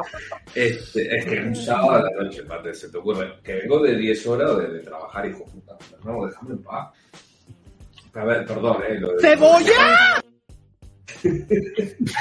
Este, 0.55 1.17
es 1.17 1.25
que 1.25 1.39
un 1.41 1.55
sábado 1.55 1.91
a 1.95 2.01
la 2.11 2.23
noche, 2.23 2.43
Pate, 2.43 2.73
se 2.73 2.89
te 2.89 2.97
ocurre 2.97 3.33
que 3.43 3.53
vengo 3.55 3.81
de 3.83 3.95
10 3.97 4.27
horas 4.27 4.57
de, 4.57 4.67
de 4.69 4.79
trabajar, 4.79 5.25
hijo 5.27 5.39
de 5.45 5.51
puta. 5.51 5.77
No, 6.03 6.25
déjame 6.25 6.51
en 6.53 6.63
paz. 6.63 6.93
A 8.15 8.25
ver, 8.25 8.45
perdón, 8.45 8.77
eh. 8.87 8.99
Lo 8.99 9.13
de... 9.13 9.21
¡Cebolla! 9.21 10.23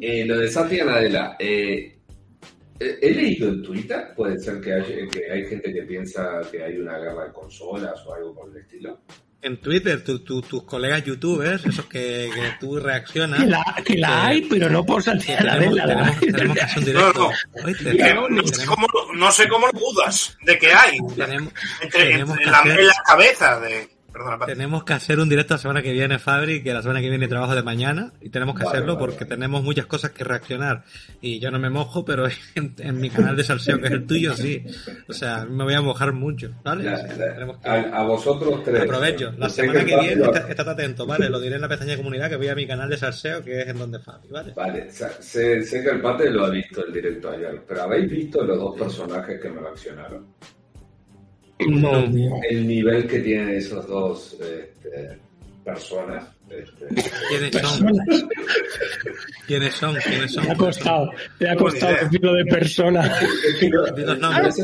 Eh, 0.00 0.24
lo 0.26 0.38
de 0.38 0.48
Satya 0.48 0.84
Nadella, 0.84 1.36
eh, 1.38 1.46
eh, 1.46 1.98
he 2.80 3.10
leído 3.14 3.48
en 3.48 3.62
Twitter, 3.62 4.12
puede 4.16 4.38
ser 4.38 4.60
que, 4.60 4.72
hay 4.74 5.46
gente 5.46 5.72
que 5.72 5.82
piensa 5.82 6.40
que 6.50 6.62
hay 6.62 6.76
una 6.78 6.98
guerra 6.98 7.26
de 7.26 7.32
consolas 7.32 7.94
o 8.06 8.14
algo 8.14 8.34
por 8.34 8.50
el 8.50 8.56
estilo. 8.62 9.00
En 9.42 9.58
Twitter, 9.58 10.02
tu- 10.02 10.20
tu- 10.24 10.40
tus 10.40 10.62
colegas 10.64 11.04
youtubers, 11.04 11.66
esos 11.66 11.84
que, 11.84 12.30
que 12.34 12.42
tú 12.58 12.78
reaccionas. 12.80 13.40
Que 13.40 13.46
la, 13.46 13.64
que 13.84 13.96
la 13.98 14.26
hay, 14.28 14.40
pero 14.48 14.70
no 14.70 14.86
por 14.86 15.02
Santiago 15.02 15.46
tenemos, 15.52 15.74
la 15.76 15.86
tenemos, 15.86 16.20
tenemos 16.20 16.56
que 16.56 16.62
hacer 16.62 16.78
un 16.78 16.84
directo. 16.86 17.30
No, 17.54 17.64
¿Oíste? 17.64 17.96
Que 17.96 18.14
no, 18.14 18.28
no 18.30 18.42
sé 18.46 18.52
Tenemos- 18.52 18.66
cómo, 18.74 18.86
no 19.14 19.32
sé 19.32 19.48
cómo 19.48 19.66
lo 19.66 19.78
dudas 19.78 20.36
de 20.46 20.58
que 20.58 20.72
hay. 20.72 20.96
tenemos, 21.14 21.52
Entre, 21.82 22.04
tenemos 22.04 22.30
entre 22.30 22.44
que 22.46 22.50
la, 22.50 22.58
hacer- 22.58 22.80
en 22.80 22.86
las 22.86 23.00
cabezas 23.06 23.60
de. 23.60 23.93
Perdona, 24.14 24.38
Pati. 24.38 24.52
Tenemos 24.52 24.84
que 24.84 24.92
hacer 24.92 25.18
un 25.18 25.28
directo 25.28 25.54
la 25.54 25.58
semana 25.58 25.82
que 25.82 25.92
viene, 25.92 26.18
Fabri, 26.20 26.62
que 26.62 26.72
la 26.72 26.80
semana 26.82 27.00
que 27.00 27.10
viene 27.10 27.26
trabajo 27.26 27.54
de 27.56 27.62
mañana 27.64 28.12
y 28.20 28.30
tenemos 28.30 28.54
que 28.54 28.64
Vale, 28.64 28.76
hacerlo 28.78 28.94
vale, 28.94 29.06
porque 29.06 29.24
vale. 29.24 29.36
tenemos 29.36 29.62
muchas 29.64 29.86
cosas 29.86 30.12
que 30.12 30.22
reaccionar 30.22 30.84
y 31.20 31.40
yo 31.40 31.50
no 31.50 31.58
me 31.58 31.68
mojo, 31.68 32.04
pero 32.04 32.26
en, 32.54 32.74
en 32.78 33.00
mi 33.00 33.10
canal 33.10 33.36
de 33.36 33.42
salseo, 33.44 33.80
que 33.80 33.86
es 33.86 33.92
el 33.92 34.06
tuyo, 34.06 34.34
sí. 34.36 34.64
O 35.08 35.12
sea, 35.12 35.44
me 35.44 35.64
voy 35.64 35.74
a 35.74 35.80
mojar 35.82 36.12
mucho, 36.12 36.52
¿vale? 36.62 36.84
Ya, 36.84 37.04
que- 37.08 37.68
a, 37.68 37.74
a 37.74 38.02
vosotros 38.04 38.62
tres. 38.62 38.82
Aprovecho. 38.82 39.32
La 39.36 39.48
semana 39.48 39.80
que 39.84 39.96
viene, 39.96 40.14
lo- 40.16 40.32
está- 40.32 40.48
estad 40.48 40.68
atento, 40.68 41.06
¿vale? 41.06 41.28
Lo 41.28 41.40
diré 41.40 41.56
en 41.56 41.62
la 41.62 41.68
pestaña 41.68 41.90
de 41.90 41.96
comunidad 41.98 42.30
que 42.30 42.36
voy 42.36 42.48
a 42.48 42.54
mi 42.54 42.66
canal 42.68 42.88
de 42.88 42.96
salseo, 42.96 43.42
que 43.42 43.62
es 43.62 43.66
en 43.68 43.78
donde 43.78 43.98
Fabi, 43.98 44.28
¿vale? 44.28 44.52
Vale, 44.54 44.90
sé, 44.92 45.10
sé 45.64 45.82
que 45.82 45.90
el 45.90 46.00
Pate 46.00 46.30
lo 46.30 46.46
ha 46.46 46.50
visto 46.50 46.86
el 46.86 46.92
directo 46.92 47.30
ayer, 47.30 47.60
pero 47.66 47.82
¿habéis 47.82 48.08
visto 48.08 48.44
los 48.44 48.56
dos 48.58 48.78
personajes 48.78 49.40
que 49.40 49.50
me 49.50 49.60
reaccionaron? 49.60 50.26
No, 51.60 52.04
El 52.50 52.66
nivel 52.66 53.06
que 53.06 53.20
tienen 53.20 53.50
esos 53.50 53.86
dos 53.86 54.36
este, 54.40 55.18
personas. 55.64 56.26
este, 56.50 56.86
¿Quiénes 57.28 57.54
son? 57.54 57.96
¿Quiénes 59.46 59.74
son? 59.74 59.96
¿Quiénes 59.96 60.32
son? 60.32 60.44
Me 60.44 60.50
ha 60.52 60.56
costado, 60.56 61.10
me 61.38 61.50
ha 61.50 61.56
costado 61.56 61.94
decirlo 61.94 62.34
de 62.34 62.44
persona. 62.46 63.02
Nombres. 64.20 64.56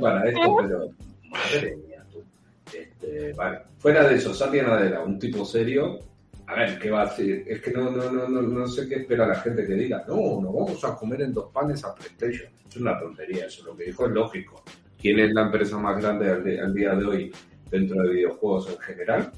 para 0.00 0.28
esto, 0.28 0.56
pero 0.60 0.90
madre 1.30 1.76
mía, 1.76 2.04
tú. 2.12 2.24
Este, 2.72 3.32
vale. 3.32 3.58
Fuera 3.78 4.08
de 4.08 4.14
eso, 4.16 4.32
Satya 4.32 4.62
Nadella, 4.62 5.00
un 5.00 5.18
tipo 5.18 5.44
serio. 5.44 5.98
A 6.46 6.54
ver, 6.54 6.78
¿qué 6.78 6.90
va 6.90 7.02
a 7.02 7.06
decir? 7.06 7.44
Es 7.46 7.60
que 7.60 7.72
no, 7.72 7.90
no, 7.90 8.10
no, 8.10 8.28
no, 8.28 8.40
no 8.40 8.66
sé 8.68 8.88
qué 8.88 8.96
espera 8.96 9.26
la 9.26 9.40
gente 9.40 9.66
que 9.66 9.74
diga. 9.74 10.04
No, 10.06 10.40
no 10.40 10.52
vamos 10.52 10.84
a 10.84 10.94
comer 10.94 11.22
en 11.22 11.34
dos 11.34 11.50
panes 11.52 11.84
a 11.84 11.92
PlayStation. 11.92 12.48
Es 12.68 12.76
una 12.76 12.96
tontería 12.98 13.46
eso. 13.46 13.64
Lo 13.64 13.76
que 13.76 13.84
dijo 13.84 14.06
es 14.06 14.12
lógico. 14.12 14.62
¿Quién 15.06 15.20
es 15.20 15.32
la 15.34 15.42
empresa 15.42 15.78
más 15.78 16.02
grande 16.02 16.28
al, 16.60 16.74
día 16.74 16.96
de 16.96 17.04
hoy 17.04 17.32
dentro 17.70 18.02
de 18.02 18.08
videojuegos 18.12 18.70
en 18.70 18.78
general? 18.80 19.30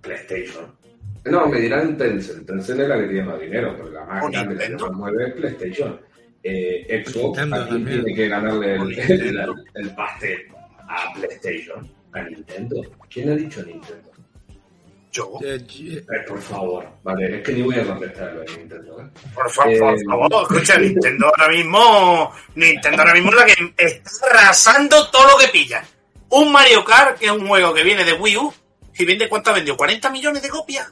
PlayStation. 0.00 0.66
No, 1.24 1.48
me 1.48 1.60
dirán 1.60 1.96
Tencent. 1.98 2.46
Tencent 2.46 2.78
es 2.82 2.88
la 2.88 2.98
que 3.00 3.08
tiene 3.08 3.24
más 3.24 3.40
dinero, 3.40 3.74
pero 3.76 3.90
la 3.90 4.04
más 4.04 4.24
O 4.24 4.30
grande, 4.30 4.54
la 4.54 4.64
que 4.76 4.76
más 4.76 4.92
mueve 4.92 5.26
es 5.26 5.32
PlayStation. 5.34 6.00
Eh, 6.44 7.02
Xbox 7.04 7.36
Nintendo 7.38 7.56
aquí 7.56 7.68
también. 7.70 8.04
tiene 8.04 8.16
que 8.16 8.28
ganarle 8.28 8.74
el, 8.76 8.84
Nintendo. 8.90 9.54
el- 9.74 9.82
el 9.86 9.94
pastel 9.96 10.38
a 10.78 11.12
PlayStation. 11.14 11.90
A 12.12 12.22
Nintendo. 12.22 12.80
¿Quién 13.12 13.28
ha 13.30 13.34
dicho 13.34 13.60
Nintendo? 13.64 14.11
Yo. 15.12 15.38
Eh, 15.44 15.60
Eh, 15.78 16.04
por 16.26 16.40
favor. 16.40 16.86
Vale, 17.02 17.36
es 17.36 17.42
que 17.42 17.52
ni 17.52 17.62
voy 17.62 17.76
a 17.78 17.84
contestar 17.86 18.32
lo 18.32 18.40
de 18.40 18.56
Nintendo. 18.56 19.00
¿eh? 19.00 19.04
Por, 19.34 19.50
fa- 19.50 19.70
Eh, 19.70 19.78
por 19.78 19.98
favor, 20.04 20.42
escucha, 20.50 20.78
Nintendo 20.78 21.26
ahora 21.26 21.48
mismo. 21.52 22.32
Nintendo 22.54 23.02
ahora 23.02 23.12
mismo 23.14 23.30
es 23.30 23.36
la 23.36 23.44
que 23.44 23.74
está 23.76 24.10
arrasando 24.30 25.10
todo 25.10 25.28
lo 25.32 25.36
que 25.38 25.48
pilla. 25.48 25.84
Un 26.30 26.50
Mario 26.50 26.82
Kart, 26.82 27.18
que 27.18 27.26
es 27.26 27.30
un 27.30 27.46
juego 27.46 27.74
que 27.74 27.82
viene 27.84 28.04
de 28.04 28.14
Wii 28.14 28.36
U, 28.38 28.52
y 28.98 29.04
vende 29.04 29.28
cuánto 29.28 29.50
ha 29.50 29.54
vendido, 29.54 29.76
40 29.76 30.08
millones 30.10 30.42
de 30.42 30.48
copias. 30.48 30.90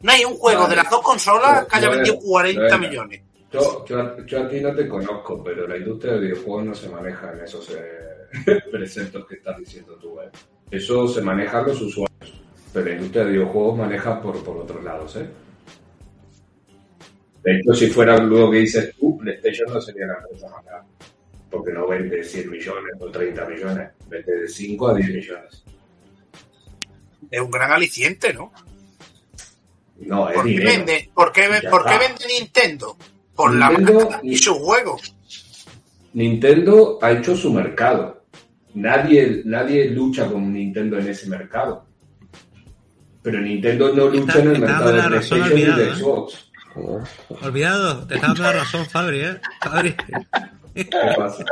No 0.00 0.12
hay 0.12 0.24
un 0.26 0.36
juego 0.36 0.60
Vale. 0.64 0.70
de 0.76 0.82
las 0.82 0.90
dos 0.90 1.00
consolas 1.00 1.64
que 1.66 1.76
haya 1.78 1.88
vendido 1.88 2.16
es- 2.16 2.24
40 2.24 2.60
no 2.68 2.84
es- 2.84 2.90
millones. 2.90 3.20
Yo, 3.50 3.84
yo, 3.86 4.26
yo 4.26 4.40
a 4.44 4.48
ti 4.48 4.60
no 4.60 4.74
te 4.74 4.86
conozco, 4.88 5.42
pero 5.42 5.66
la 5.66 5.76
industria 5.78 6.14
de 6.14 6.20
videojuegos 6.20 6.64
no 6.66 6.74
se 6.74 6.88
maneja 6.90 7.32
en 7.32 7.40
esos 7.44 7.70
eh, 7.70 8.20
preceptos 8.70 9.26
que 9.26 9.36
estás 9.36 9.56
diciendo 9.58 9.94
tú. 9.96 10.20
¿eh? 10.20 10.28
Eso 10.70 11.06
se 11.08 11.22
manejan 11.22 11.64
los 11.64 11.80
usuarios, 11.80 12.42
pero 12.74 12.86
la 12.86 12.94
industria 12.96 13.24
de 13.24 13.30
videojuegos 13.30 13.78
maneja 13.78 14.20
por, 14.20 14.42
por 14.42 14.56
otros 14.56 14.82
lados. 14.82 15.14
¿eh? 15.14 15.28
De 17.44 17.56
hecho, 17.56 17.72
si 17.72 17.86
fuera 17.86 18.18
lo 18.18 18.50
que 18.50 18.58
dices 18.58 18.92
tú, 18.98 19.16
PlayStation 19.16 19.72
no 19.72 19.80
sería 19.80 20.06
la 20.08 20.14
empresa 20.14 20.48
más 20.48 20.64
grande, 20.64 20.90
porque 21.48 21.72
no 21.72 21.86
vende 21.86 22.24
100 22.24 22.50
millones 22.50 22.94
o 22.98 23.08
30 23.08 23.46
millones, 23.46 23.90
vende 24.08 24.40
de 24.40 24.48
5 24.48 24.88
a 24.88 24.94
10 24.94 25.08
millones. 25.08 25.64
Es 27.30 27.40
un 27.40 27.50
gran 27.50 27.70
aliciente, 27.70 28.34
¿no? 28.34 28.52
No, 30.00 30.28
es 30.28 30.34
¿Por 30.34 30.44
qué 30.44 30.58
vende, 30.58 31.10
por 31.14 31.32
qué, 31.32 31.48
por 31.70 31.84
vende 31.84 32.26
Nintendo? 32.26 32.96
Por 33.36 33.54
la 33.54 33.68
Nintendo 33.68 34.00
marca 34.00 34.20
y 34.24 34.36
sus 34.36 34.58
juegos. 34.58 35.14
Nintendo 36.12 36.98
ha 37.00 37.12
hecho 37.12 37.36
su 37.36 37.52
mercado. 37.52 38.24
nadie, 38.74 39.42
nadie 39.44 39.90
lucha 39.90 40.26
con 40.26 40.52
Nintendo 40.52 40.98
en 40.98 41.06
ese 41.06 41.28
mercado. 41.28 41.93
Pero 43.24 43.40
Nintendo 43.40 43.90
no 43.94 44.08
lucha 44.08 44.38
en 44.38 44.50
el 44.50 44.58
mercado 44.60 44.92
de 44.92 44.98
y 44.98 45.00
de 45.00 45.40
olvidado, 45.40 45.82
¿eh? 45.82 45.94
Xbox. 45.96 46.50
Olvidado, 47.40 48.06
te 48.06 48.14
estaba 48.16 48.34
dando 48.34 48.42
la 48.42 48.52
razón, 48.52 48.86
Fabri, 48.86 49.20
¿eh? 49.20 49.40
Fabri. 49.62 49.96
¿Qué 50.74 50.84
pasa? 51.16 51.44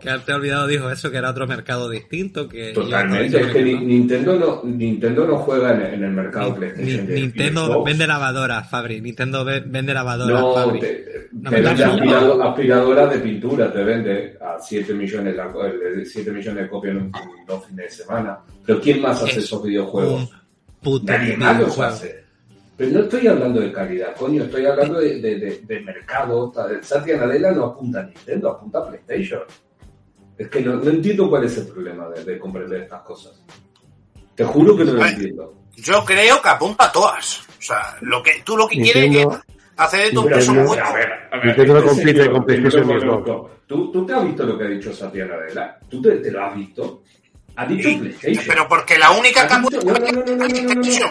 Que 0.00 0.10
te 0.24 0.32
ha 0.32 0.36
olvidado 0.36 0.66
dijo 0.66 0.90
eso, 0.90 1.10
que 1.10 1.16
era 1.18 1.30
otro 1.30 1.46
mercado 1.46 1.88
distinto. 1.88 2.48
que 2.48 2.72
Totalmente, 2.72 3.40
es 3.40 3.46
que 3.48 3.62
Ni- 3.62 3.78
Nintendo 3.84 4.38
no, 4.38 4.62
Nintendo 4.64 5.26
no 5.26 5.36
juega 5.38 5.72
en, 5.74 5.94
en 5.94 6.04
el 6.04 6.10
mercado 6.10 6.54
PlayStation. 6.54 7.06
Nintendo 7.06 7.84
vende 7.84 8.06
lavadoras, 8.06 8.68
Fabri. 8.70 9.00
Nintendo 9.00 9.44
ve- 9.44 9.62
vende 9.66 9.92
lavadoras, 9.94 10.40
No, 10.40 10.54
Fabri. 10.54 10.80
te, 10.80 11.28
No 11.32 11.50
te 11.50 11.60
vende 11.60 11.82
das 11.82 11.92
un- 11.94 12.00
aspirado- 12.00 12.42
aspiradora 12.42 13.06
de 13.06 13.18
pintura, 13.18 13.72
te 13.72 13.82
vende 13.84 14.38
a 14.40 14.58
7 14.60 14.94
millones, 14.94 15.36
la, 15.36 15.44
eh, 15.46 16.04
7 16.04 16.32
millones 16.32 16.64
de 16.64 16.68
copias 16.70 16.96
en 16.96 17.02
un, 17.02 17.12
dos 17.46 17.66
fines 17.66 17.84
de 17.86 17.90
semana. 18.04 18.38
Pero 18.66 18.80
¿quién 18.80 19.00
más 19.02 19.22
hace 19.22 19.32
Es 19.38 19.44
esos 19.44 19.62
videojuegos? 19.62 20.30
Nadie 21.02 21.36
más 21.36 21.60
los 21.60 21.78
hace. 21.78 22.20
Pero 22.76 22.92
no 22.92 23.00
estoy 23.00 23.26
hablando 23.26 23.60
de 23.60 23.70
calidad, 23.70 24.16
coño, 24.16 24.44
estoy 24.44 24.64
hablando 24.64 24.98
de, 25.00 25.20
de, 25.20 25.38
de- 25.38 25.60
de 25.66 25.80
mercado. 25.80 26.50
Satya 26.80 27.18
Nadella 27.18 27.52
no 27.52 27.64
apunta 27.66 28.00
a 28.00 28.04
Nintendo, 28.04 28.48
apunta 28.52 28.78
a 28.78 28.88
PlayStation. 28.88 29.40
Es 30.40 30.48
que 30.48 30.62
no, 30.62 30.76
no 30.76 30.88
entiendo 30.90 31.28
cuál 31.28 31.44
es 31.44 31.58
el 31.58 31.66
problema 31.66 32.08
de, 32.08 32.24
de 32.24 32.38
comprender 32.38 32.80
estas 32.84 33.02
cosas. 33.02 33.42
Te 34.34 34.42
juro 34.42 34.74
que 34.74 34.86
no 34.86 34.94
lo 34.94 35.04
entiendo. 35.04 35.54
Yo 35.76 36.02
creo 36.02 36.40
que 36.40 36.48
apunta 36.48 36.86
a 36.86 36.92
todas. 36.92 37.40
O 37.40 37.62
sea, 37.62 37.98
lo 38.00 38.22
que 38.22 38.40
tú 38.42 38.56
lo 38.56 38.66
que 38.66 38.80
quieres 38.80 39.14
es 39.16 39.26
hacer 39.76 40.06
de 40.06 40.12
tu 40.12 40.22
un 40.22 40.32
A 40.32 40.36
ver, 40.38 41.12
a 41.30 41.36
ver, 41.36 41.44
Nintendo 41.44 41.84
compite. 41.84 42.30
¿Tú, 43.66 43.92
¿Tú 43.92 44.06
te 44.06 44.14
has 44.14 44.24
visto 44.24 44.44
lo 44.46 44.56
que 44.56 44.64
ha 44.64 44.68
dicho 44.68 44.94
Satya 44.94 45.26
Nadella? 45.26 45.78
¿Tú 45.90 46.00
te, 46.00 46.16
te 46.16 46.30
lo 46.30 46.42
has 46.42 46.54
visto? 46.56 47.02
Ha 47.56 47.66
dicho 47.66 47.90
Sí, 47.90 47.96
PlayStation. 47.96 48.44
Pero 48.48 48.66
porque 48.66 48.98
la 48.98 49.10
única 49.10 49.46
que 49.46 49.52
Ha 49.52 49.58
dicho- 49.58 49.78
puesto 49.80 50.00
no, 50.00 50.06
no, 50.06 50.12
no, 50.12 50.12
no, 50.12 50.24
no, 50.24 50.36
no, 50.36 50.48
no, 50.48 50.62
no. 50.62 50.80
PlayStation. 50.80 51.10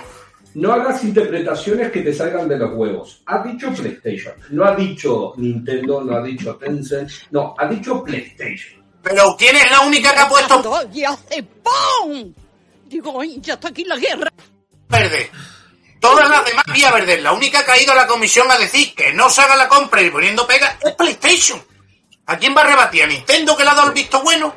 No 0.56 0.74
hagas 0.74 1.04
interpretaciones 1.04 1.92
que 1.92 2.02
te 2.02 2.12
salgan 2.12 2.50
de 2.50 2.58
los 2.58 2.74
huevos. 2.74 3.22
Ha 3.28 3.44
dicho 3.44 3.72
PlayStation. 3.72 4.34
No 4.50 4.66
ha 4.66 4.76
dicho 4.76 5.34
Nintendo, 5.38 6.04
no 6.04 6.16
ha 6.18 6.24
dicho 6.24 6.56
Tencent. 6.56 7.12
No, 7.30 7.54
ha 7.56 7.68
dicho 7.68 8.04
PlayStation. 8.04 8.79
Pero 9.02 9.36
¿quién 9.38 9.56
es 9.56 9.72
la 9.72 9.82
única 9.82 10.14
que 10.14 10.20
ha 10.20 10.28
puesto 10.30 10.62
y 10.94 11.04
hace 11.04 11.44
¡pum! 11.44 12.34
Digo, 12.88 13.22
"Ay, 13.22 13.40
ya 13.42 13.54
está 13.54 13.70
aquí 13.70 13.84
la 13.86 13.96
guerra. 13.98 14.30
verde? 14.90 15.30
Todas 16.00 16.30
las 16.30 16.46
demás 16.46 16.64
vía 16.74 16.92
verde. 16.92 17.22
La 17.22 17.34
única 17.34 17.64
que 17.66 17.72
ha 17.72 17.82
ido 17.82 17.92
a 17.92 17.96
la 17.96 18.08
comisión 18.08 18.50
a 18.50 18.58
decir 18.58 18.94
que 18.96 19.14
no 19.14 19.30
se 19.30 19.42
haga 19.42 19.56
la 19.56 19.68
compra 19.68 20.02
y 20.02 20.10
poniendo 20.10 20.48
pega 20.48 20.78
es 20.84 20.94
PlayStation. 20.94 21.62
¿A 22.26 22.38
quién 22.38 22.56
va 22.56 22.62
a 22.62 22.68
rebatir? 22.68 23.04
¿A 23.04 23.08
Nintendo 23.08 23.56
que 23.58 23.64
le 23.64 23.70
ha 23.70 23.76
dado 23.76 23.88
el 23.90 23.94
visto 23.94 24.22
bueno? 24.24 24.54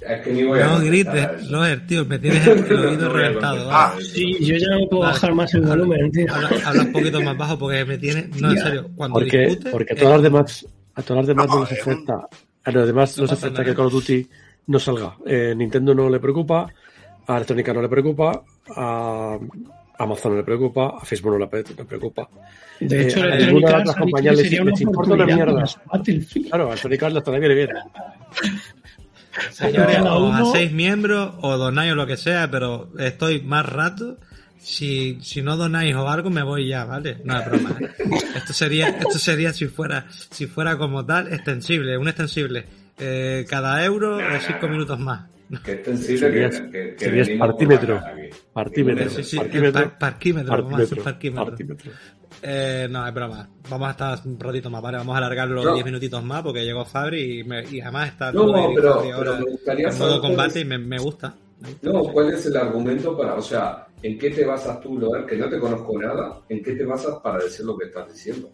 Es 0.00 0.20
que 0.22 0.32
ni 0.32 0.42
voy 0.42 0.60
a 0.60 0.66
No 0.66 0.80
grites, 0.80 1.14
eso. 1.40 1.50
Loher, 1.50 1.86
tío, 1.86 2.04
me 2.04 2.18
tienes 2.18 2.46
el, 2.46 2.58
el 2.66 2.84
oído 2.86 3.08
No 3.08 3.14
reventado. 3.14 3.54
contestar 3.56 3.74
va. 3.74 3.94
a 3.94 3.98
eso. 3.98 4.10
Sí, 4.14 4.36
yo 4.40 4.56
ya 4.56 4.66
no 4.78 4.88
puedo 4.88 5.02
Vale. 5.02 5.12
bajar 5.14 5.34
más 5.34 5.54
el 5.54 5.60
volumen, 5.62 6.10
tío. 6.12 6.26
Habla, 6.34 6.50
habla 6.68 6.82
un 6.82 6.92
poquito 6.92 7.20
más 7.22 7.36
bajo 7.38 7.58
porque 7.58 7.84
me 7.86 7.96
tiene. 7.98 8.28
No, 8.34 8.50
en 8.50 8.58
serio, 8.58 8.90
cuando 8.96 9.14
Porque, 9.20 9.38
discute. 9.38 9.70
porque 9.70 9.92
a 9.92 9.96
eh, 9.96 9.98
todas 10.00 10.14
las 10.14 10.22
demás, 10.22 10.66
a 10.94 11.02
todas 11.02 11.16
las 11.22 11.26
demás 11.28 11.46
no 11.46 11.52
Vamos, 11.54 11.70
les 11.70 11.78
es 11.80 11.86
un- 11.86 12.06
afecta, 12.64 12.70
a 12.70 12.72
los 12.72 12.86
demás 12.86 13.16
No 13.18 13.22
nos 13.22 13.30
pasa 13.30 13.46
afecta 13.46 13.62
nada. 13.62 13.72
que 13.72 13.76
Call 13.76 13.86
of 13.86 13.92
Duty 13.92 14.28
no 14.66 14.78
salga. 14.78 15.16
Eh, 15.26 15.54
Nintendo 15.56 15.94
no 15.94 16.08
le 16.08 16.18
preocupa, 16.20 16.66
a 17.26 17.36
Electrónica 17.36 17.72
no 17.74 17.82
le 17.82 17.88
preocupa, 17.88 18.42
a 18.76 19.38
Amazon 19.98 20.32
no 20.32 20.38
le 20.38 20.44
preocupa, 20.44 20.94
a 21.00 21.04
Facebook 21.04 21.32
no 21.32 21.38
le 21.38 21.46
pre- 21.46 21.64
le 21.76 21.84
preocupa. 21.84 22.28
De 22.80 23.02
hecho, 23.06 23.24
Eh, 23.24 23.32
a 23.32 23.36
ninguna 23.46 23.78
de 23.78 23.84
las 23.84 23.96
compañías 23.96 24.36
les- 24.36 24.50
les 24.64 24.80
importa 24.80 25.14
una 25.14 25.26
mierda. 25.26 25.64
Claro, 26.48 26.70
a 26.70 26.72
Arts 26.72 26.82
también 27.24 27.40
viene 27.40 27.54
bien. 27.54 27.68
Señores, 29.50 29.96
cada 29.96 30.14
o 30.16 30.28
uno- 30.28 30.50
hacéis 30.50 30.72
miembros 30.72 31.34
o 31.40 31.56
donáis 31.56 31.92
o 31.92 31.96
lo 31.96 32.06
que 32.06 32.16
sea, 32.16 32.50
pero 32.50 32.88
estoy 32.98 33.42
más 33.42 33.66
rato. 33.66 34.18
Si, 34.64 35.18
si 35.20 35.42
no 35.42 35.56
donáis 35.58 35.94
o 35.94 36.08
algo, 36.08 36.30
me 36.30 36.42
voy 36.42 36.68
ya, 36.68 36.86
¿vale? 36.86 37.18
No 37.22 37.38
es 37.38 37.44
broma. 37.46 37.76
¿eh? 37.80 37.90
Esto 38.34 38.52
sería, 38.54 38.88
esto 38.88 39.18
sería 39.18 39.52
si 39.52 39.66
fuera, 39.66 40.06
si 40.10 40.46
fuera 40.46 40.78
como 40.78 41.04
tal, 41.04 41.32
extensible, 41.32 41.98
un 41.98 42.08
extensible. 42.08 42.64
Eh, 42.98 43.44
cada 43.48 43.84
euro, 43.84 44.20
No, 44.20 44.28
no, 44.30 44.40
cinco 44.40 44.60
no. 44.62 44.68
minutos 44.68 44.98
más. 44.98 45.28
Que 45.62 45.72
es 45.72 45.84
sensible 45.84 46.30
que, 46.32 46.50
Serías- 46.50 46.60
que, 46.72 46.94
que 46.96 47.04
serías 47.04 47.28
por 47.28 47.38
partímetro. 47.50 48.00
Partímetro. 48.54 49.10
Sí, 49.10 49.22
sí, 49.22 49.36
Parquímetro. 49.36 49.82
el 49.82 49.88
par- 49.90 49.98
parquímetro, 49.98 50.50
vamos 50.64 50.80
a 50.80 50.82
hacer 50.82 51.02
Partímetro. 51.02 51.44
parquímetro. 51.44 51.76
Partímetro. 51.92 51.92
Eh, 52.42 52.88
no, 52.90 53.06
es 53.06 53.14
broma. 53.14 53.48
Vamos 53.68 53.88
a 53.88 53.90
estar 53.90 54.18
un 54.24 54.40
ratito 54.40 54.70
más, 54.70 54.80
¿vale? 54.82 54.96
Vamos 54.98 55.14
a 55.14 55.18
alargarlo 55.18 55.62
No. 55.62 55.74
10 55.74 55.84
minutitos 55.84 56.24
más 56.24 56.42
porque 56.42 56.64
llegó 56.64 56.84
Fabri 56.86 57.40
y, 57.40 57.44
me- 57.44 57.64
y 57.70 57.80
además 57.82 58.08
está 58.08 58.32
No, 58.32 58.48
y 58.70 58.74
pero- 58.74 58.94
Fabri 58.94 59.10
ahora 59.10 59.30
pero 59.32 59.44
me 59.44 59.50
gustaría 59.52 59.88
en 59.88 59.98
modo 59.98 60.20
combate 60.22 60.60
y 60.60 60.64
me, 60.64 60.78
me 60.78 60.98
gusta. 60.98 61.34
No, 61.82 62.04
¿cuál 62.12 62.32
es 62.32 62.46
el 62.46 62.56
argumento 62.56 63.16
para, 63.16 63.34
o 63.34 63.42
sea, 63.42 63.86
en 64.02 64.18
qué 64.18 64.30
te 64.30 64.44
basas 64.44 64.80
tú, 64.80 64.98
Loder, 64.98 65.26
que 65.26 65.36
no 65.36 65.48
te 65.48 65.58
conozco 65.58 65.98
nada, 65.98 66.42
en 66.48 66.62
qué 66.62 66.72
te 66.72 66.84
basas 66.84 67.20
para 67.20 67.42
decir 67.42 67.64
lo 67.64 67.76
que 67.76 67.86
estás 67.86 68.12
diciendo? 68.12 68.50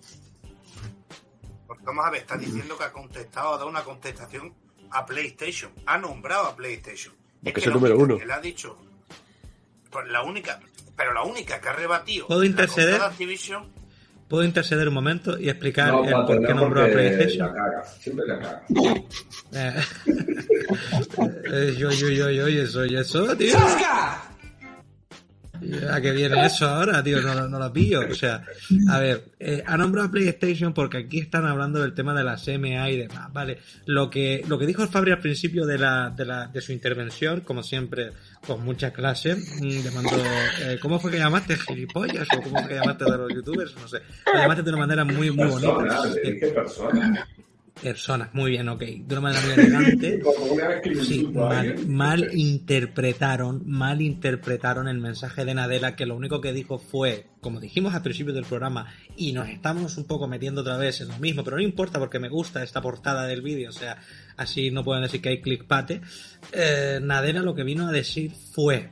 Porque 1.67 1.85
vamos 1.85 2.07
a 2.07 2.11
ver, 2.11 2.21
está 2.23 2.37
diciendo 2.37 2.77
que 2.77 2.85
ha 2.85 2.93
contestado, 2.93 3.55
ha 3.55 3.59
dado 3.59 3.69
una 3.69 3.83
contestación 3.83 4.55
a 4.91 5.07
PlayStation. 5.07 5.73
Ha 5.87 5.99
nombrado 5.99 6.47
a 6.47 6.57
PlayStation. 6.57 7.15
Porque 7.43 7.55
que 7.55 7.61
es 7.61 7.67
el 7.67 7.73
número 7.73 7.97
uno. 7.97 8.19
Que 8.19 8.27
le 8.27 8.33
ha 8.33 8.41
dicho. 8.41 8.77
Pues 9.91 10.09
la 10.09 10.23
única, 10.23 10.61
pero 10.97 11.13
la 11.13 11.23
única 11.23 11.61
que 11.61 11.69
ha 11.69 11.73
rebatido. 11.73 12.27
¿Puedo 12.27 12.45
interceder? 12.45 12.91
compra 12.91 13.09
de 13.09 13.13
Activision, 13.13 13.73
¿Puedo 14.31 14.45
interceder 14.45 14.87
un 14.87 14.95
momento 14.95 15.37
y 15.41 15.49
explicar 15.49 15.89
No, 15.93 16.05
el 16.05 16.13
Pato, 16.13 16.27
por 16.29 16.47
qué 16.47 16.55
no, 16.55 16.61
nombró 16.61 16.85
a 16.85 16.87
PlayStation? 16.87 17.49
la 17.49 17.53
cagas, 17.53 17.97
siempre 17.99 18.27
la 18.29 18.39
cagas. 18.39 18.63
Eh, 19.53 19.81
eh, 21.53 21.75
yo, 21.77 21.91
yo, 21.91 22.09
yo, 22.11 22.31
yo, 22.31 22.47
yo, 22.49 22.67
soy 22.69 22.95
eso, 22.95 23.37
tío. 23.37 23.59
¿A 25.91 26.01
qué 26.01 26.13
viene 26.13 26.47
eso 26.47 26.69
ahora, 26.69 27.03
tío? 27.03 27.21
No, 27.21 27.49
no 27.49 27.59
lo 27.59 27.73
pillo. 27.73 28.01
O 28.11 28.15
sea, 28.15 28.43
a 28.89 28.99
ver, 28.99 29.25
eh, 29.39 29.63
ha 29.67 29.77
nombrado 29.77 30.09
a 30.09 30.11
PlayStation 30.11 30.73
porque 30.73 30.99
aquí 30.99 31.19
están 31.19 31.47
hablando 31.47 31.81
del 31.81 31.95
tema 31.95 32.15
de 32.15 32.25
la 32.25 32.37
CMA 32.37 32.91
y 32.91 32.97
demás, 32.97 33.33
¿vale? 33.33 33.59
Lo 33.87 34.11
que, 34.11 34.45
lo 34.49 34.59
que 34.59 34.67
dijo 34.67 34.87
Fabri 34.87 35.13
al 35.13 35.21
principio 35.21 35.67
de, 35.67 35.79
la, 35.79 36.11
de, 36.11 36.25
la, 36.25 36.47
de 36.47 36.61
su 36.61 36.73
intervención, 36.73 37.41
como 37.41 37.63
siempre, 37.63 38.13
con 38.47 38.65
mucha 38.65 38.93
clase, 38.93 39.37
mm, 39.37 39.85
le 39.85 39.91
mandó, 39.91 40.17
eh, 40.63 40.79
¿cómo 40.81 40.99
fue 40.99 41.11
que 41.11 41.19
llamaste? 41.19 41.57
¿Gilipollas? 41.57 42.27
¿O 42.37 42.43
cómo 42.43 42.59
fue 42.61 42.69
que 42.69 42.75
llamaste 42.77 43.05
de 43.05 43.19
los 43.19 43.35
youtubers? 43.35 43.75
No 43.77 43.89
sé. 43.89 43.99
Llamaste 44.33 44.63
de 44.63 44.71
una 44.71 44.79
manera 44.79 45.05
muy, 45.05 45.31
muy 45.31 45.47
bonita. 45.49 46.03
Persona, 46.55 47.11
le 47.11 47.21
Eh. 47.21 47.40
Personas, 47.83 48.35
muy 48.35 48.51
bien, 48.51 48.69
ok. 48.69 48.81
De 48.81 49.05
una 49.17 49.21
manera 49.21 49.41
muy 49.43 49.53
elegante. 49.53 50.21
Sí, 51.05 51.25
mal, 51.33 51.57
alguien, 51.69 51.89
mal 51.97 52.31
interpretaron, 52.35 53.63
mal 53.67 54.01
interpretaron 54.03 54.89
el 54.89 54.99
mensaje 54.99 55.45
de 55.45 55.55
Nadella, 55.55 55.97
que 55.97 56.05
lo 56.07 56.17
único 56.17 56.41
que 56.41 56.53
dijo 56.53 56.79
fue, 56.79 57.29
como 57.41 57.61
dijimos 57.61 57.95
al 57.95 58.03
principio 58.03 58.33
del 58.35 58.45
programa, 58.45 58.93
y 59.17 59.33
nos 59.33 59.49
estamos 59.49 59.97
un 59.97 60.05
poco 60.05 60.27
metiendo 60.29 60.61
otra 60.63 60.77
vez 60.77 61.01
en 61.01 61.09
lo 61.09 61.19
mismo, 61.19 61.43
pero 61.45 61.57
no 61.57 61.63
importa 61.63 61.99
porque 61.99 62.19
me 62.19 62.29
gusta 62.29 62.63
esta 62.63 62.81
portada 62.83 63.27
del 63.27 63.41
vídeo, 63.43 63.71
o 63.71 63.73
sea, 63.73 63.99
así 64.37 64.71
no 64.71 64.85
pueden 64.85 65.03
decir 65.03 65.21
que 65.23 65.31
hay 65.31 65.41
clickpate. 65.41 66.01
Eh, 66.53 66.99
Nadella 67.03 67.41
lo 67.41 67.55
que 67.55 67.65
vino 67.65 67.89
a 67.89 67.93
decir 67.93 68.33
fue, 68.53 68.91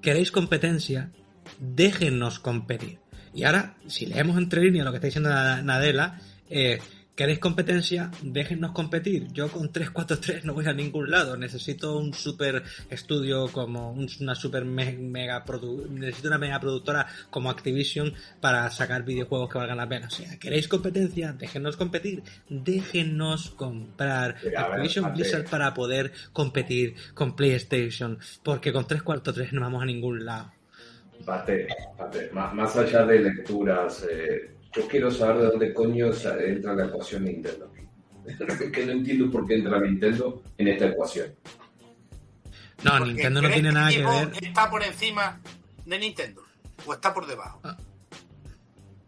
¿queréis 0.00 0.30
competencia? 0.30 1.10
Déjennos 1.58 2.38
competir. 2.38 2.98
Y 3.34 3.44
ahora, 3.44 3.76
si 3.86 4.06
leemos 4.06 4.36
entre 4.38 4.62
líneas 4.62 4.84
lo 4.84 4.90
que 4.92 4.96
está 4.96 5.06
diciendo 5.06 5.30
Na- 5.30 5.62
Nadella, 5.62 6.18
eh, 6.48 6.80
¿Queréis 7.20 7.38
competencia? 7.38 8.10
Déjennos 8.22 8.72
competir. 8.72 9.26
Yo 9.34 9.48
con 9.48 9.70
343 9.70 10.46
no 10.46 10.54
voy 10.54 10.64
a 10.64 10.72
ningún 10.72 11.10
lado. 11.10 11.36
Necesito 11.36 11.98
un 11.98 12.14
super 12.14 12.62
estudio 12.88 13.46
como 13.52 13.92
un- 13.92 14.08
una 14.22 14.34
super 14.34 14.64
me- 14.64 14.96
mega 14.96 15.44
necesito 15.90 16.28
una 16.28 16.38
mega 16.38 16.58
productora 16.58 17.06
como 17.28 17.50
Activision 17.50 18.14
para 18.40 18.70
sacar 18.70 19.04
videojuegos 19.04 19.50
que 19.52 19.58
valgan 19.58 19.76
la 19.76 19.86
pena. 19.86 20.06
O 20.06 20.10
sea, 20.10 20.38
¿queréis 20.38 20.66
competencia? 20.66 21.34
Déjennos 21.34 21.76
competir. 21.76 22.22
Déjennos 22.48 23.50
comprar 23.50 24.36
ver, 24.42 24.56
Activision. 24.56 25.12
Blizzard 25.12 25.44
para 25.50 25.74
poder 25.74 26.12
competir 26.32 26.94
con 27.12 27.36
PlayStation. 27.36 28.18
Porque 28.42 28.72
con 28.72 28.86
343 28.86 29.52
no 29.52 29.60
vamos 29.60 29.82
a 29.82 29.84
ningún 29.84 30.24
lado. 30.24 30.52
Pate, 31.26 31.68
pate, 31.98 32.30
más, 32.32 32.54
más 32.54 32.74
allá 32.78 33.04
de 33.04 33.18
lecturas, 33.20 34.06
eh, 34.10 34.52
yo 34.72 34.88
quiero 34.88 35.10
saber 35.10 35.38
de 35.38 35.46
dónde 35.46 35.74
coño 35.74 36.10
entra 36.38 36.74
la 36.74 36.86
ecuación 36.86 37.24
Nintendo. 37.24 37.70
que 38.72 38.86
no 38.86 38.92
entiendo 38.92 39.30
por 39.30 39.46
qué 39.46 39.54
entra 39.54 39.80
Nintendo 39.80 40.42
en 40.56 40.68
esta 40.68 40.86
ecuación. 40.86 41.34
No, 42.84 42.92
porque 42.98 43.12
Nintendo 43.12 43.42
no 43.42 43.48
¿crees 43.48 43.62
tiene 43.62 43.72
nada 43.72 43.90
que 43.90 44.04
ver. 44.04 44.32
¿Está 44.42 44.70
por 44.70 44.82
encima 44.82 45.40
de 45.84 45.98
Nintendo? 45.98 46.42
¿O 46.86 46.94
está 46.94 47.12
por 47.12 47.26
debajo? 47.26 47.60
Ah. 47.64 47.76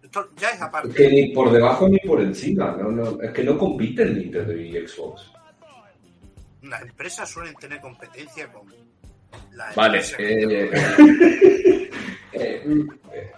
Esto 0.02 0.28
ya 0.36 0.50
es 0.50 0.60
aparte. 0.60 0.88
Es 0.88 0.94
que 0.94 1.08
ni 1.08 1.28
por 1.32 1.50
debajo 1.50 1.88
ni 1.88 1.98
por 2.00 2.20
encima, 2.20 2.76
no, 2.76 2.90
no, 2.90 3.22
es 3.22 3.30
que 3.30 3.44
no 3.44 3.56
compiten 3.56 4.18
Nintendo 4.18 4.54
y 4.54 4.86
Xbox. 4.86 5.30
Las 6.62 6.82
empresas 6.82 7.28
suelen 7.30 7.54
tener 7.54 7.80
competencia 7.80 8.52
con 8.52 8.66
las 9.52 9.74
Vale, 9.74 10.00
eh, 10.18 10.70
eh, 12.32 12.70
eh, 13.12 13.32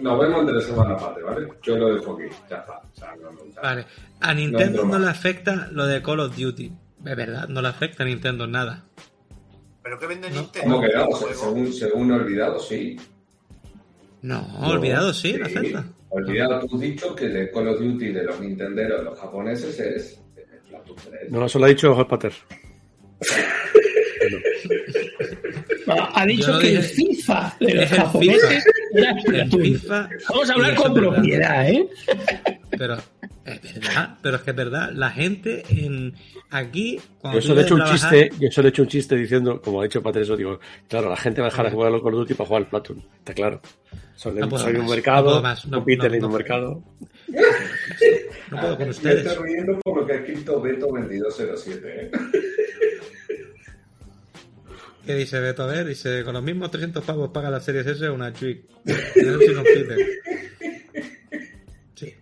nos 0.00 0.18
vemos 0.20 0.40
entre 0.40 0.60
semana 0.62 0.96
parte, 0.96 1.22
¿vale? 1.22 1.48
Yo 1.62 1.76
lo 1.76 1.94
dejo 1.94 2.14
aquí, 2.14 2.24
ya 2.48 2.56
está. 2.56 2.78
O 2.78 2.96
sea, 2.96 3.14
no, 3.16 3.30
no, 3.32 3.40
o 3.42 3.52
sea, 3.52 3.62
Vale. 3.62 3.86
A 4.20 4.34
Nintendo 4.34 4.84
no 4.84 4.98
le 4.98 5.08
afecta 5.08 5.68
lo 5.72 5.86
de 5.86 6.02
Call 6.02 6.20
of 6.20 6.36
Duty. 6.36 6.72
De 6.98 7.14
verdad, 7.14 7.48
no 7.48 7.60
le 7.62 7.68
afecta 7.68 8.02
a 8.02 8.06
Nintendo 8.06 8.44
en 8.44 8.50
nada. 8.52 8.84
¿Pero 9.82 9.98
qué 9.98 10.06
vende 10.06 10.30
No. 10.30 10.40
Nintendo? 10.40 10.74
¿Cómo 10.76 10.80
que 10.86 10.94
no? 10.94 11.34
Según, 11.34 11.72
según 11.72 12.10
olvidado, 12.12 12.58
sí. 12.58 12.96
No, 14.22 14.44
olvidado 14.62 15.12
sí, 15.12 15.34
le 15.34 15.44
afecta. 15.44 15.84
Olvidado 16.08 16.60
tú 16.66 16.76
has 16.76 16.80
dicho 16.80 17.14
que 17.14 17.28
de 17.28 17.50
Call 17.50 17.68
of 17.68 17.80
Duty 17.80 18.08
de 18.12 18.24
los 18.24 18.40
nintenderos, 18.40 19.04
los 19.04 19.18
japoneses, 19.18 19.78
es 19.78 20.20
Splatoon 20.66 20.96
3. 21.10 21.30
No, 21.30 21.46
eso 21.46 21.58
lo 21.58 21.66
ha 21.66 21.68
dicho 21.68 21.94
Hot 21.94 22.08
Pater. 22.08 22.32
Ah, 25.88 26.10
Ha 26.14 26.26
dicho 26.26 26.58
que 26.58 26.74
el 26.76 26.82
FIFA 26.82 27.56
de 27.60 27.74
los 27.74 27.88
japoneses 27.88 28.66
era 28.66 28.85
FIFA. 29.50 30.08
Vamos 30.28 30.50
a 30.50 30.52
hablar 30.54 30.74
con 30.74 30.94
propiedad, 30.94 31.68
¿eh? 31.68 31.88
Pero 32.70 32.96
es 33.44 33.74
verdad, 33.80 34.16
pero 34.22 34.36
es 34.36 34.42
que 34.42 34.50
es 34.50 34.56
verdad. 34.56 34.90
La 34.92 35.10
gente 35.10 35.62
en 35.68 36.14
aquí, 36.50 37.00
cuando 37.20 37.40
Yo 37.40 37.46
solo 37.46 37.60
he 37.60 37.64
hecho 37.64 37.74
un 37.74 37.84
chiste, 37.84 38.30
yo 38.40 38.50
solo 38.50 38.68
he 38.68 38.70
hecho 38.70 38.82
un 38.82 38.88
chiste 38.88 39.16
diciendo, 39.16 39.60
como 39.62 39.80
ha 39.80 39.84
dicho 39.84 40.02
Pater, 40.02 40.22
eso 40.22 40.36
digo, 40.36 40.58
claro, 40.88 41.08
la 41.10 41.16
gente 41.16 41.40
va 41.40 41.48
a 41.48 41.50
dejar 41.50 41.66
de 41.66 41.72
jugar 41.72 41.88
a 41.88 41.90
los 41.92 42.02
Call 42.02 42.14
of 42.14 42.20
Duty 42.20 42.34
para 42.34 42.46
jugar 42.48 42.62
al 42.62 42.68
Platoon. 42.68 43.04
Está 43.18 43.34
claro. 43.34 43.60
Son, 44.14 44.34
No 44.34 44.48
puedo 44.48 44.64
un 44.66 44.72
más, 44.72 44.82
no 44.82 44.88
mercado, 44.90 45.42
más, 45.42 45.66
no, 45.66 45.78
compiten 45.78 46.08
no, 46.10 46.14
en 46.16 46.24
un 46.24 46.30
no. 46.30 46.36
mercado. 46.38 46.82
No 48.50 48.60
puedo 48.60 48.76
con 48.76 48.84
Me 48.86 48.90
ustedes. 48.90 49.26
estoy 49.26 49.44
riendo 49.52 49.78
por 49.80 50.00
lo 50.00 50.06
que 50.06 50.12
ha 50.12 50.16
escrito 50.16 50.60
Beto 50.60 50.86
2207, 50.86 51.88
¿eh? 51.88 52.10
¿Qué 55.06 55.14
dice 55.14 55.38
Beto? 55.38 55.62
A 55.62 55.66
ver, 55.66 55.86
dice, 55.86 56.24
con 56.24 56.34
los 56.34 56.42
mismos 56.42 56.68
300 56.70 57.04
pavos 57.04 57.30
paga 57.30 57.48
la 57.48 57.60
Series 57.60 57.86
S 57.86 58.10
una 58.10 58.32
Chuic. 58.32 58.64
Sí. 61.94 62.12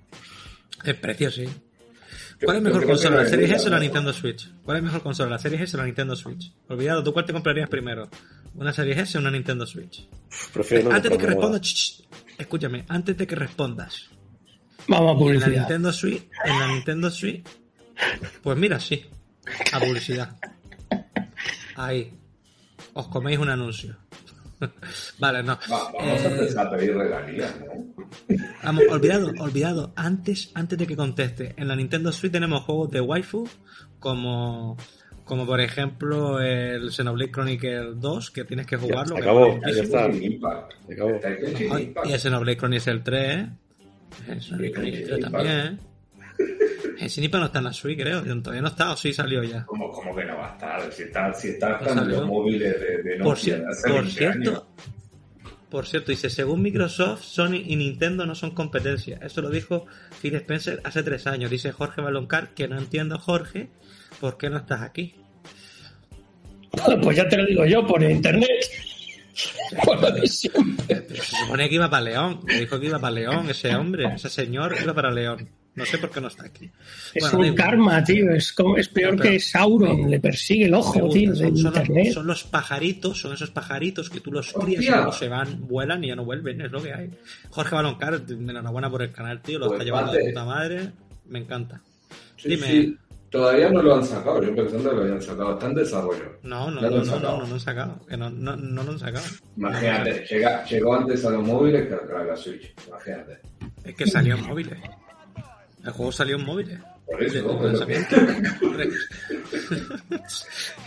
Es 0.85 0.95
precio, 0.95 1.31
sí. 1.31 1.47
¿Cuál 2.45 2.59
es 2.59 2.63
mejor 2.63 2.87
consola, 2.87 3.23
la 3.23 3.29
Series 3.29 3.51
no, 3.51 3.57
S 3.57 3.67
o 3.67 3.71
la. 3.71 3.81
Nintendo 3.81 4.13
Switch? 4.13 4.53
¿Cuál 4.63 4.77
es 4.77 4.83
mejor 4.85 5.03
consola, 5.03 5.31
la 5.31 5.39
Series 5.39 5.63
S 5.63 5.77
o 5.77 5.81
la 5.81 5.87
Nintendo 5.87 6.15
Switch? 6.15 6.53
Olvidado, 6.69 7.03
¿tú 7.03 7.13
cuál 7.13 7.25
te 7.25 7.33
comprarías 7.33 7.69
primero? 7.69 8.09
¿Una 8.55 8.73
Series 8.73 8.99
S 8.99 9.19
o 9.19 9.21
una 9.21 9.31
Nintendo 9.31 9.67
Switch? 9.67 10.07
Prefiero 10.53 10.91
no 10.91 10.95
antes 10.95 11.11
de 11.11 11.19
que 11.19 11.27
respondas, 11.27 11.61
ch, 11.63 11.75
ch, 11.75 12.05
escúchame, 12.39 12.85
antes 12.89 13.17
de 13.17 13.27
que 13.27 13.35
respondas, 13.35 14.11
Vamos 14.87 15.09
a 15.09 15.11
en 15.11 15.15
la 15.15 15.19
publicidad. 15.19 15.59
Nintendo 15.59 15.93
Switch, 15.93 16.29
en 16.45 16.59
la 16.61 16.69
Nintendo 16.69 17.11
Switch, 17.11 17.45
pues 18.43 18.59
mira, 18.59 18.79
sí, 18.79 19.07
a 19.73 19.81
publicidad. 19.81 20.37
Ahí, 21.77 22.13
os 22.95 23.07
coméis 23.09 23.39
un 23.39 23.49
anuncio. 23.51 23.97
vale, 25.19 25.43
no. 25.43 25.59
Va- 25.71 25.91
vamos 25.93 26.21
a 26.25 26.29
Eh, 26.29 26.33
empezar 26.33 26.67
a 26.67 26.71
pedir 26.71 26.95
regalías, 26.97 27.53
¿no? 27.61 27.85
Vamos, 28.63 28.85
olvidado, 28.91 29.33
olvidado. 29.41 29.93
Antes, 29.97 30.51
antes 30.55 30.79
de 30.79 30.87
que 30.87 30.97
conteste, 30.97 31.55
en 31.57 31.69
la 31.69 31.77
Nintendo 31.77 32.11
Switch 32.13 32.33
tenemos 32.33 32.63
juegos 32.63 32.91
de 32.91 33.01
waifu 33.01 33.49
como, 33.99 34.77
como 35.25 35.45
por 35.47 35.61
ejemplo 35.61 36.41
el 36.41 36.91
Xenoblade 36.93 37.31
Chronicle 37.33 37.95
2, 37.97 38.31
que 38.31 38.45
tienes 38.45 38.67
que 38.67 38.77
jugarlo. 38.77 39.17
se 39.17 39.23
acabó, 39.23 39.59
ya 39.61 39.83
está. 39.83 40.13
Se 40.13 40.93
acabó. 40.95 41.21
Ay. 41.75 41.93
Y 42.05 42.13
el 42.13 42.21
Xenoblade 42.21 42.57
Chronicle 42.57 43.01
3, 43.01 43.37
¿eh? 43.37 43.49
El 44.29 44.41
Xenoblade 44.41 44.73
Chronicle 44.73 45.01
3 45.03 45.21
también. 45.21 45.81
El 46.99 47.11
Sinipa 47.11 47.39
no 47.39 47.47
está 47.47 47.59
en 47.59 47.65
la 47.65 47.73
Switch, 47.73 47.99
creo. 47.99 48.23
Todavía 48.23 48.63
no 48.63 48.69
está, 48.69 48.93
o 48.93 48.97
sí 48.97 49.13
salió 49.13 49.43
ya. 49.43 49.65
¿Cómo, 49.67 49.91
cómo 49.91 50.15
que 50.15 50.25
no 50.25 50.37
va 50.37 50.51
a 50.51 50.53
estar? 50.55 50.93
Si 50.93 51.03
está, 51.05 51.33
si 51.33 51.49
está 51.49 51.77
hasta 51.77 51.93
en 51.93 52.09
los 52.09 52.27
móviles 52.27 52.81
de, 52.81 53.03
de 53.03 53.17
Por, 53.19 53.37
Nokia 53.37 53.63
por 53.83 53.95
20 54.03 54.11
cierto, 54.11 54.51
años. 54.51 54.63
por 55.71 55.87
cierto, 55.87 56.11
dice, 56.13 56.31
según 56.31 56.63
Microsoft, 56.63 57.23
Sony 57.23 57.63
y 57.65 57.77
Nintendo 57.77 58.27
no 58.27 58.35
son 58.35 58.53
competencia. 58.53 59.19
Eso 59.23 59.43
lo 59.43 59.51
dijo 59.51 59.87
Phil 60.21 60.35
Spencer 60.37 60.81
hace 60.85 61.03
tres 61.03 61.27
años. 61.27 61.51
Dice 61.51 61.73
Jorge 61.73 62.01
Baloncar, 62.01 62.55
que 62.55 62.69
no 62.69 62.79
entiendo, 62.79 63.19
Jorge, 63.19 63.69
¿por 64.21 64.37
qué 64.37 64.51
no 64.51 64.59
estás 64.59 64.83
aquí? 64.83 65.15
Pues 67.03 67.17
ya 67.17 67.29
te 67.29 67.37
lo 67.37 67.47
digo 67.47 67.65
yo 67.67 67.87
por 67.87 68.03
internet. 68.03 68.49
Por. 69.85 70.29
Se 70.29 70.51
supone 71.43 71.69
que 71.69 71.75
iba 71.75 71.91
para 71.91 72.05
León. 72.05 72.41
Me 72.45 72.61
dijo 72.61 72.79
que 72.79 72.87
iba 72.87 73.01
para 73.01 73.15
León, 73.15 73.51
ese 73.51 73.75
hombre, 73.75 74.15
ese 74.15 74.29
señor 74.29 74.77
iba 74.81 74.95
para 74.95 75.11
León. 75.11 75.49
No 75.77 75.85
sé 75.85 75.99
por 75.99 76.11
qué 76.11 76.21
no 76.21 76.29
está 76.29 76.45
aquí. 76.47 76.71
Es 77.15 77.23
Bueno, 77.25 77.39
un 77.41 77.45
igual. 77.47 77.61
karma, 77.61 78.05
tío. 78.05 78.31
Es, 78.31 78.53
como, 78.53 78.77
es 78.77 78.89
peor 78.89 79.15
No, 79.17 79.19
pero- 79.23 79.31
que 79.33 79.41
Sauron. 79.41 80.09
Le 80.11 80.21
persigue 80.21 80.67
el 80.67 80.75
ojo, 80.75 81.01
gusta. 81.01 81.19
tío, 81.19 81.35
Son, 81.35 81.57
son 81.57 81.75
los, 81.75 82.13
son 82.15 82.27
los 82.29 82.45
pajaritos, 82.45 83.19
son 83.21 83.33
esos 83.35 83.51
pajaritos 83.51 84.09
que 84.09 84.21
tú 84.21 84.31
los 84.31 84.53
crías 84.53 84.69
y 84.83 84.87
¡Hostia! 84.89 84.97
luego 84.97 85.13
se 85.13 85.29
van, 85.29 85.67
vuelan 85.67 86.05
y 86.05 86.09
ya 86.09 86.17
no 86.17 86.25
vuelven, 86.25 86.61
es 86.61 86.71
lo 86.71 86.81
que 86.83 86.93
hay. 86.95 87.11
Jorge 87.51 87.75
Baloncar, 87.75 88.21
enhorabuena 88.29 88.89
por 88.89 89.03
el 89.03 89.11
canal, 89.13 89.43
tío, 89.43 89.59
lo 89.59 89.67
Pues 89.67 89.81
está 89.81 89.85
llevando 89.85 90.13
de 90.13 90.25
puta 90.27 90.45
madre, 90.45 90.93
me 91.27 91.41
encanta. 91.41 91.81
Sí, 92.37 92.51
Dime. 92.51 92.67
sí. 92.67 92.99
Todavía 93.31 93.69
no 93.69 93.83
lo 93.83 93.97
han 93.97 94.05
sacado. 94.05 94.41
Yo 94.45 94.55
pensando 94.55 94.91
que 94.91 94.95
lo 94.97 95.03
habían 95.03 95.21
sacado. 95.21 95.55
Está 95.55 95.67
en 95.67 95.75
desarrollo. 95.75 96.39
No, 96.45 96.71
no, 96.71 96.81
no, 96.81 96.83
lo 96.83 96.87
han 96.87 96.93
no, 96.93 96.99
no, 96.99 97.05
sacado. 97.05 97.39
no, 97.41 97.47
lo 97.49 97.55
han 97.55 97.61
sacado, 97.61 98.07
que 98.09 98.17
no, 98.17 98.31
no, 98.31 98.55
no 98.57 98.83
lo 98.85 98.93
han 98.93 98.99
sacado. 99.01 99.25
Imagínate, 99.57 100.25
llega, 100.31 100.65
llegó 100.67 100.95
antes 100.95 101.25
a 101.25 101.31
los 101.31 101.45
móviles 101.45 101.89
que 101.89 101.95
a 101.95 102.23
la 102.23 102.37
Switch. 102.37 102.73
Imagínate. 102.87 103.41
Es 103.83 103.95
que 103.97 104.07
salió 104.07 104.37
en 104.37 104.47
móviles. 104.47 104.79
El 105.85 105.93
juego 105.93 106.13
salió 106.13 106.37
en 106.37 106.45
móviles. 106.45 106.79
Por 107.07 107.19
que- 107.19 107.43
lanzamiento. 107.43 108.17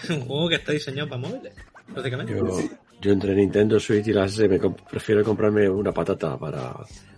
Un 0.10 0.22
juego 0.22 0.50
que 0.50 0.56
está 0.56 0.72
diseñado 0.72 1.10
para 1.10 1.22
móviles, 1.22 1.54
prácticamente. 1.94 2.34
Yo, 2.36 2.60
yo 3.02 3.12
entre 3.12 3.36
Nintendo 3.36 3.80
Switch 3.80 4.08
y 4.08 4.14
las 4.14 4.34
S 4.34 4.48
me 4.48 4.60
comp- 4.60 4.82
prefiero 4.90 5.24
comprarme 5.24 5.70
una 5.70 5.92
patata 5.92 6.38
para 6.38 6.74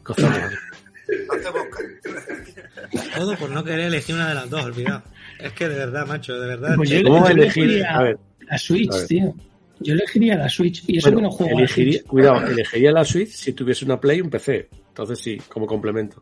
boca. 0.06 0.49
Todo 3.15 3.35
por 3.38 3.49
no 3.51 3.64
querer 3.64 3.81
elegir 3.88 4.15
una 4.15 4.30
de 4.30 4.35
las 4.35 4.49
dos, 4.49 4.64
olvidado. 4.65 5.03
Es 5.39 5.53
que 5.53 5.69
de 5.69 5.76
verdad, 5.77 6.07
macho, 6.07 6.34
de 6.39 6.47
verdad. 6.47 6.76
Pues 6.76 6.89
yo, 6.89 7.03
¿Cómo 7.03 7.26
yo 7.26 7.31
elegir? 7.31 7.64
elegiría 7.64 7.95
A 7.97 8.03
ver, 8.03 8.18
la 8.49 8.57
Switch, 8.57 8.91
a 8.91 8.95
ver. 8.97 9.07
tío. 9.07 9.34
Yo 9.81 9.93
elegiría 9.93 10.35
la 10.35 10.49
Switch. 10.49 10.84
Y 10.88 10.97
eso 10.97 11.07
que 11.10 11.14
Bueno, 11.15 11.30
no 11.30 11.34
juego 11.34 11.57
a 11.57 11.61
la 11.61 11.68
Switch. 11.68 12.03
cuidado, 12.03 12.47
elegiría 12.47 12.91
la 12.91 13.06
Switch 13.06 13.30
si 13.30 13.53
tuviese 13.53 13.85
una 13.85 13.99
Play 13.99 14.18
y 14.18 14.22
un 14.22 14.30
PC. 14.30 14.68
Entonces 14.89 15.19
sí, 15.19 15.38
como 15.47 15.65
complemento. 15.65 16.22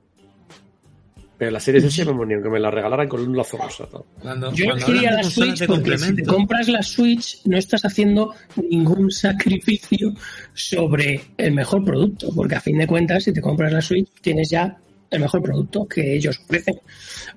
Pero 1.38 1.52
la 1.52 1.60
serie 1.60 1.86
S 1.86 2.06
me 2.06 2.14
moría, 2.14 2.42
que 2.42 2.50
me 2.50 2.60
la 2.60 2.72
regalaran 2.72 3.08
con 3.08 3.22
un 3.22 3.38
lazo 3.38 3.58
rosa. 3.58 3.88
Cuando, 4.20 4.52
Yo 4.54 4.66
cuando 4.66 4.88
de 4.88 5.02
la 5.02 5.24
Switch 5.24 5.68
porque 5.68 5.98
si 5.98 6.16
te 6.16 6.24
compras 6.24 6.68
la 6.68 6.82
Switch 6.82 7.42
no 7.46 7.58
estás 7.58 7.86
haciendo 7.86 8.34
ningún 8.70 9.12
sacrificio 9.12 10.14
sobre 10.54 11.22
el 11.38 11.54
mejor 11.54 11.84
producto, 11.84 12.30
porque 12.36 12.56
a 12.56 12.62
fin 12.62 12.80
de 12.80 12.88
cuentas 12.88 13.24
si 13.24 13.34
te 13.34 13.42
compras 13.42 13.72
la 13.72 13.82
Switch 13.82 14.10
tienes 14.22 14.50
ya 14.50 14.78
el 15.12 15.20
mejor 15.20 15.44
producto 15.44 15.88
que 15.88 16.16
ellos 16.16 16.40
ofrecen. 16.44 16.80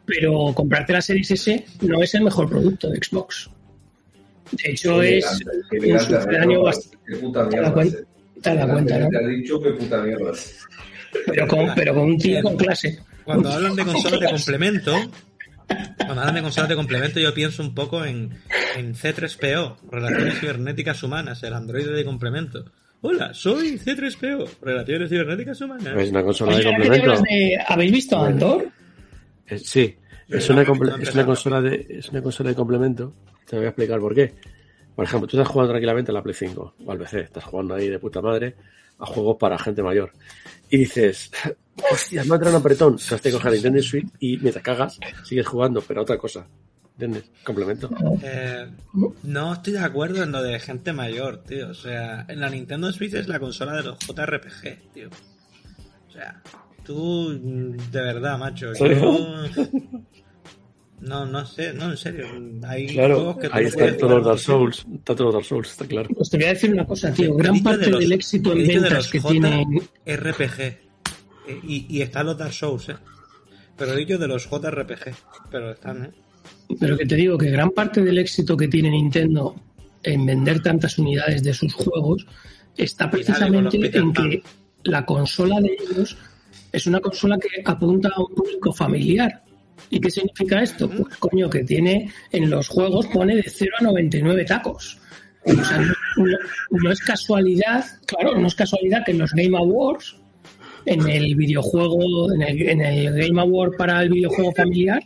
Pero 0.06 0.52
comprarte 0.54 0.94
la 0.94 1.02
Series 1.02 1.30
S 1.32 1.64
no 1.82 2.02
es 2.02 2.14
el 2.14 2.22
mejor 2.22 2.48
producto 2.48 2.88
de 2.88 2.98
Xbox. 2.98 3.50
De 4.52 4.70
hecho 4.70 5.00
Qué 5.00 5.18
es 5.18 5.42
un 5.72 6.00
sucedáneo 6.00 6.62
bastante... 6.62 6.98
Te 8.42 8.56
te 8.56 8.66
cuenta, 8.66 8.98
¿no? 8.98 9.08
Te 9.08 9.16
ha 9.18 9.28
dicho 9.28 9.60
que 9.60 9.70
puta 9.72 10.02
mierda. 10.02 10.30
es. 10.32 10.66
Pero 11.26 11.46
con, 11.46 11.74
pero 11.74 11.94
con 11.94 12.04
un 12.04 12.18
tío 12.18 12.42
con 12.42 12.56
clase. 12.56 12.98
Cuando 13.24 13.50
hablan 13.50 13.74
de 13.76 13.84
consolas 13.84 14.20
de 14.20 14.30
complemento, 14.30 14.94
cuando 15.96 16.20
hablan 16.20 16.34
de 16.34 16.42
consolas 16.42 16.68
de 16.68 16.76
complemento, 16.76 17.20
yo 17.20 17.32
pienso 17.34 17.62
un 17.62 17.74
poco 17.74 18.04
en, 18.04 18.30
en 18.76 18.94
C3PO, 18.94 19.76
Relaciones 19.90 20.40
Cibernéticas 20.40 21.02
Humanas, 21.02 21.42
el 21.42 21.54
androide 21.54 21.92
de 21.92 22.04
complemento. 22.04 22.64
Hola, 23.02 23.32
soy 23.32 23.78
C3PO, 23.78 24.48
Relaciones 24.62 25.08
Cibernéticas 25.08 25.60
Humanas. 25.60 25.96
Es 25.96 26.10
una 26.10 26.22
consola 26.22 26.56
de 26.56 26.64
complemento. 26.64 27.12
de- 27.22 27.58
¿Habéis 27.66 27.92
visto 27.92 28.18
Andor? 28.22 28.68
Eh, 29.46 29.58
Sí, 29.58 29.96
es 30.28 30.48
una, 30.50 30.62
es 30.62 31.14
una 31.14 31.24
consola 31.26 31.60
de 31.60 31.86
es 31.88 32.08
una 32.10 32.22
consola 32.22 32.50
de 32.50 32.56
complemento. 32.56 33.14
Te 33.48 33.56
voy 33.56 33.64
a 33.64 33.68
explicar 33.68 33.98
por 34.00 34.14
qué. 34.14 34.32
Por 34.94 35.04
ejemplo, 35.04 35.26
tú 35.26 35.36
estás 35.38 35.48
jugando 35.48 35.72
tranquilamente 35.72 36.10
a 36.10 36.14
la 36.14 36.22
Play 36.22 36.34
5 36.34 36.74
o 36.84 36.92
al 36.92 36.98
PC, 36.98 37.20
estás 37.20 37.44
jugando 37.44 37.74
ahí 37.74 37.88
de 37.88 37.98
puta 37.98 38.20
madre 38.20 38.54
a 38.98 39.06
juegos 39.06 39.38
para 39.40 39.58
gente 39.58 39.82
mayor. 39.82 40.12
Y 40.70 40.78
dices, 40.78 41.30
hostia, 41.90 42.24
me 42.24 42.32
ha 42.32 42.34
entrado 42.36 42.56
un 42.56 42.60
apretón. 42.60 42.92
Entonces 42.92 43.20
te 43.20 43.30
coges 43.30 43.44
la 43.46 43.50
Nintendo 43.52 43.82
Switch 43.82 44.08
y 44.20 44.36
mientras 44.38 44.62
cagas, 44.64 44.98
sigues 45.24 45.46
jugando, 45.46 45.80
pero 45.82 46.00
a 46.00 46.02
otra 46.04 46.16
cosa. 46.18 46.46
¿Entiendes? 46.92 47.24
Complemento. 47.44 47.88
Eh, 48.22 48.68
no 49.22 49.54
estoy 49.54 49.72
de 49.72 49.78
acuerdo 49.80 50.22
en 50.22 50.32
lo 50.32 50.42
de 50.42 50.60
gente 50.60 50.92
mayor, 50.92 51.42
tío. 51.44 51.70
O 51.70 51.74
sea, 51.74 52.26
en 52.28 52.40
la 52.40 52.50
Nintendo 52.50 52.92
Switch 52.92 53.14
es 53.14 53.26
la 53.26 53.40
consola 53.40 53.76
de 53.76 53.82
los 53.84 53.98
JRPG, 54.00 54.92
tío. 54.92 55.08
O 56.08 56.12
sea, 56.12 56.42
tú, 56.84 57.30
de 57.90 58.00
verdad, 58.02 58.38
macho. 58.38 58.72
Yo- 58.74 59.44
No, 61.00 61.24
no 61.24 61.46
sé, 61.46 61.72
no, 61.72 61.90
en 61.90 61.96
serio. 61.96 62.26
Hay 62.66 62.88
Claro, 62.88 63.14
juegos 63.16 63.36
que 63.38 63.46
ahí 63.52 63.70
todos 63.70 63.94
jugar 64.00 64.10
los 64.18 64.26
Dark. 64.26 64.38
Souls. 64.38 64.86
Está 64.94 65.14
todos 65.14 65.26
los 65.26 65.34
Dark 65.34 65.44
Souls, 65.46 65.70
está 65.70 65.86
claro. 65.86 66.08
Pues 66.14 66.28
te 66.30 66.36
voy 66.36 66.46
a 66.46 66.48
decir 66.50 66.72
una 66.72 66.86
cosa, 66.86 67.12
tío. 67.12 67.34
Gran 67.36 67.54
de 67.54 67.62
parte 67.62 67.90
los- 67.90 68.00
del 68.00 68.12
éxito 68.12 68.52
en 68.52 68.66
ventas 68.68 68.92
los 68.92 69.10
que 69.10 69.20
J- 69.20 69.30
tienen 69.32 69.80
RPG. 70.06 70.60
Eh, 70.60 70.78
Y, 71.66 71.86
y 71.88 72.02
están 72.02 72.26
los 72.26 72.36
Dark 72.38 72.52
Souls, 72.52 72.88
¿eh? 72.90 72.96
Pero 73.76 73.96
dicho 73.96 74.18
de 74.18 74.28
los 74.28 74.46
JRPG. 74.48 75.14
Pero 75.50 75.72
están, 75.72 76.04
¿eh? 76.04 76.10
Pero 76.78 76.96
que 76.98 77.06
te 77.06 77.16
digo 77.16 77.38
que 77.38 77.50
gran 77.50 77.70
parte 77.70 78.02
del 78.02 78.18
éxito 78.18 78.56
que 78.56 78.68
tiene 78.68 78.90
Nintendo 78.90 79.56
en 80.02 80.24
vender 80.26 80.62
tantas 80.62 80.98
unidades 80.98 81.42
de 81.42 81.52
sus 81.54 81.72
juegos 81.74 82.26
está 82.76 83.10
precisamente 83.10 83.96
en 83.98 84.12
que 84.12 84.42
la 84.84 85.04
consola 85.04 85.60
de 85.60 85.76
ellos 85.80 86.16
es 86.72 86.86
una 86.86 87.00
consola 87.00 87.38
que 87.38 87.48
apunta 87.64 88.10
a 88.14 88.20
un 88.20 88.34
público 88.34 88.72
familiar. 88.72 89.42
¿Y 89.88 90.00
qué 90.00 90.10
significa 90.10 90.62
esto? 90.62 90.88
Pues 90.88 91.16
coño, 91.18 91.48
que 91.48 91.64
tiene 91.64 92.12
en 92.32 92.50
los 92.50 92.68
juegos 92.68 93.06
pone 93.06 93.36
de 93.36 93.44
0 93.46 93.72
a 93.80 93.84
99 93.84 94.44
tacos. 94.44 94.98
O 95.44 95.52
sea, 95.64 95.78
no, 96.70 96.90
es 96.90 97.00
casualidad, 97.00 97.84
claro, 98.06 98.36
no 98.38 98.46
es 98.46 98.54
casualidad 98.54 99.02
que 99.06 99.12
en 99.12 99.18
los 99.18 99.32
Game 99.32 99.56
Awards, 99.56 100.16
en 100.84 101.08
el 101.08 101.34
videojuego, 101.34 102.32
en 102.34 102.42
el, 102.42 102.68
en 102.68 102.80
el 102.82 103.14
Game 103.16 103.40
Award 103.40 103.76
para 103.76 104.02
el 104.02 104.10
videojuego 104.10 104.52
familiar, 104.52 105.02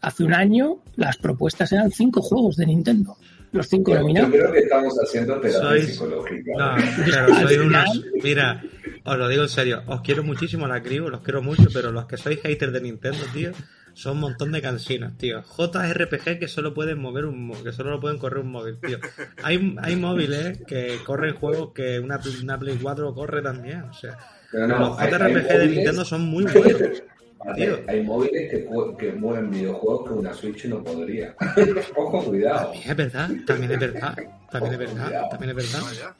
hace 0.00 0.22
un 0.24 0.34
año 0.34 0.82
las 0.96 1.16
propuestas 1.16 1.72
eran 1.72 1.90
cinco 1.90 2.22
juegos 2.22 2.56
de 2.56 2.66
Nintendo. 2.66 3.16
Los 3.50 3.68
cinco 3.68 3.92
Yo 3.92 3.98
nominados. 4.00 4.30
creo 4.30 4.50
que 4.52 4.60
estamos 4.60 4.94
haciendo 5.04 5.38
terapia 5.40 5.60
Sois- 5.68 5.80
psicológica. 5.84 6.52
No, 6.56 6.74
pero 7.04 7.34
Al 7.36 7.48
soy 7.48 7.56
unos. 7.58 8.02
Mira, 8.22 8.62
os 9.04 9.18
lo 9.18 9.28
digo 9.28 9.42
en 9.42 9.48
serio. 9.50 9.82
Os 9.88 10.00
quiero 10.00 10.22
muchísimo 10.24 10.64
a 10.64 10.68
la 10.68 10.82
crew, 10.82 11.08
los 11.10 11.20
quiero 11.20 11.42
mucho, 11.42 11.64
pero 11.74 11.92
los 11.92 12.06
que 12.06 12.16
sois 12.16 12.40
haters 12.40 12.72
de 12.72 12.80
Nintendo, 12.80 13.18
tío, 13.34 13.50
son 13.94 14.14
un 14.14 14.20
montón 14.20 14.52
de 14.52 14.62
cansinas, 14.62 15.16
tío. 15.18 15.42
JRPG 15.42 16.38
que 16.38 16.48
solo 16.48 16.72
pueden 16.74 16.98
mover 16.98 17.24
un 17.26 17.52
que 17.62 17.72
solo 17.72 17.90
lo 17.90 18.00
pueden 18.00 18.18
correr 18.18 18.38
un 18.40 18.50
móvil, 18.52 18.78
tío. 18.78 18.98
Hay, 19.42 19.76
hay 19.82 19.96
móviles 19.96 20.58
que 20.66 20.98
corren 21.04 21.34
juegos 21.34 21.72
que 21.74 21.98
una, 22.00 22.20
una 22.42 22.58
Play 22.58 22.78
4 22.80 23.14
corre 23.14 23.42
también, 23.42 23.82
o 23.82 23.92
sea. 23.92 24.18
Pero 24.50 24.66
no, 24.68 24.78
los 24.78 24.98
hay- 24.98 25.06
hay 25.06 25.12
JRPG 25.12 25.32
de 25.32 25.54
móviles- 25.58 25.70
Nintendo 25.70 26.04
son 26.04 26.22
muy 26.22 26.44
buenos. 26.44 26.82
Hay, 27.44 27.54
Tío. 27.56 27.76
hay 27.88 28.02
móviles 28.04 28.50
que, 28.52 28.68
que 29.00 29.12
mueven 29.14 29.50
videojuegos 29.50 30.06
que 30.08 30.14
una 30.14 30.32
Switch 30.32 30.64
no 30.66 30.80
podría. 30.84 31.34
Ojo, 31.96 32.22
cuidado. 32.26 32.66
También 32.70 32.88
es 32.92 32.96
verdad, 32.96 33.30
también 33.44 33.72
es 33.72 33.78
verdad, 33.80 34.16
también 34.52 34.72
es 34.74 34.78
verdad, 34.78 35.28
también 35.28 35.50
es 35.50 35.56
verdad. 35.56 36.14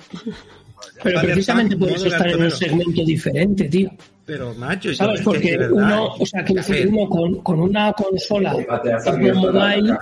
Pero 1.00 1.16
Vale, 1.16 1.28
precisamente 1.28 1.76
por 1.76 1.90
eso 1.90 2.06
están 2.08 2.28
en 2.30 2.42
un 2.42 2.50
segmento 2.50 3.04
diferente, 3.04 3.68
tío. 3.68 3.90
Pero 4.24 4.54
macho, 4.54 4.94
¿Sabes? 4.94 5.14
es 5.14 5.20
que 5.20 5.24
Porque 5.24 5.50
de 5.52 5.58
verdad, 5.58 5.72
uno, 5.72 6.06
eh. 6.06 6.18
o 6.20 6.26
sea, 6.26 6.44
que 6.44 6.86
uno 6.88 7.08
con, 7.08 7.42
con 7.42 7.60
una 7.60 7.92
consola 7.92 8.54
la 8.54 9.34
mobile. 9.34 9.82
No, 9.82 9.98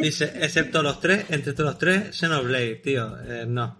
dice, 0.00 0.32
excepto 0.40 0.82
los 0.82 1.00
tres, 1.00 1.24
entre 1.30 1.54
los 1.56 1.78
tres, 1.78 2.14
Xenoblade, 2.16 2.76
tío. 2.76 3.16
Eh, 3.26 3.44
no. 3.46 3.78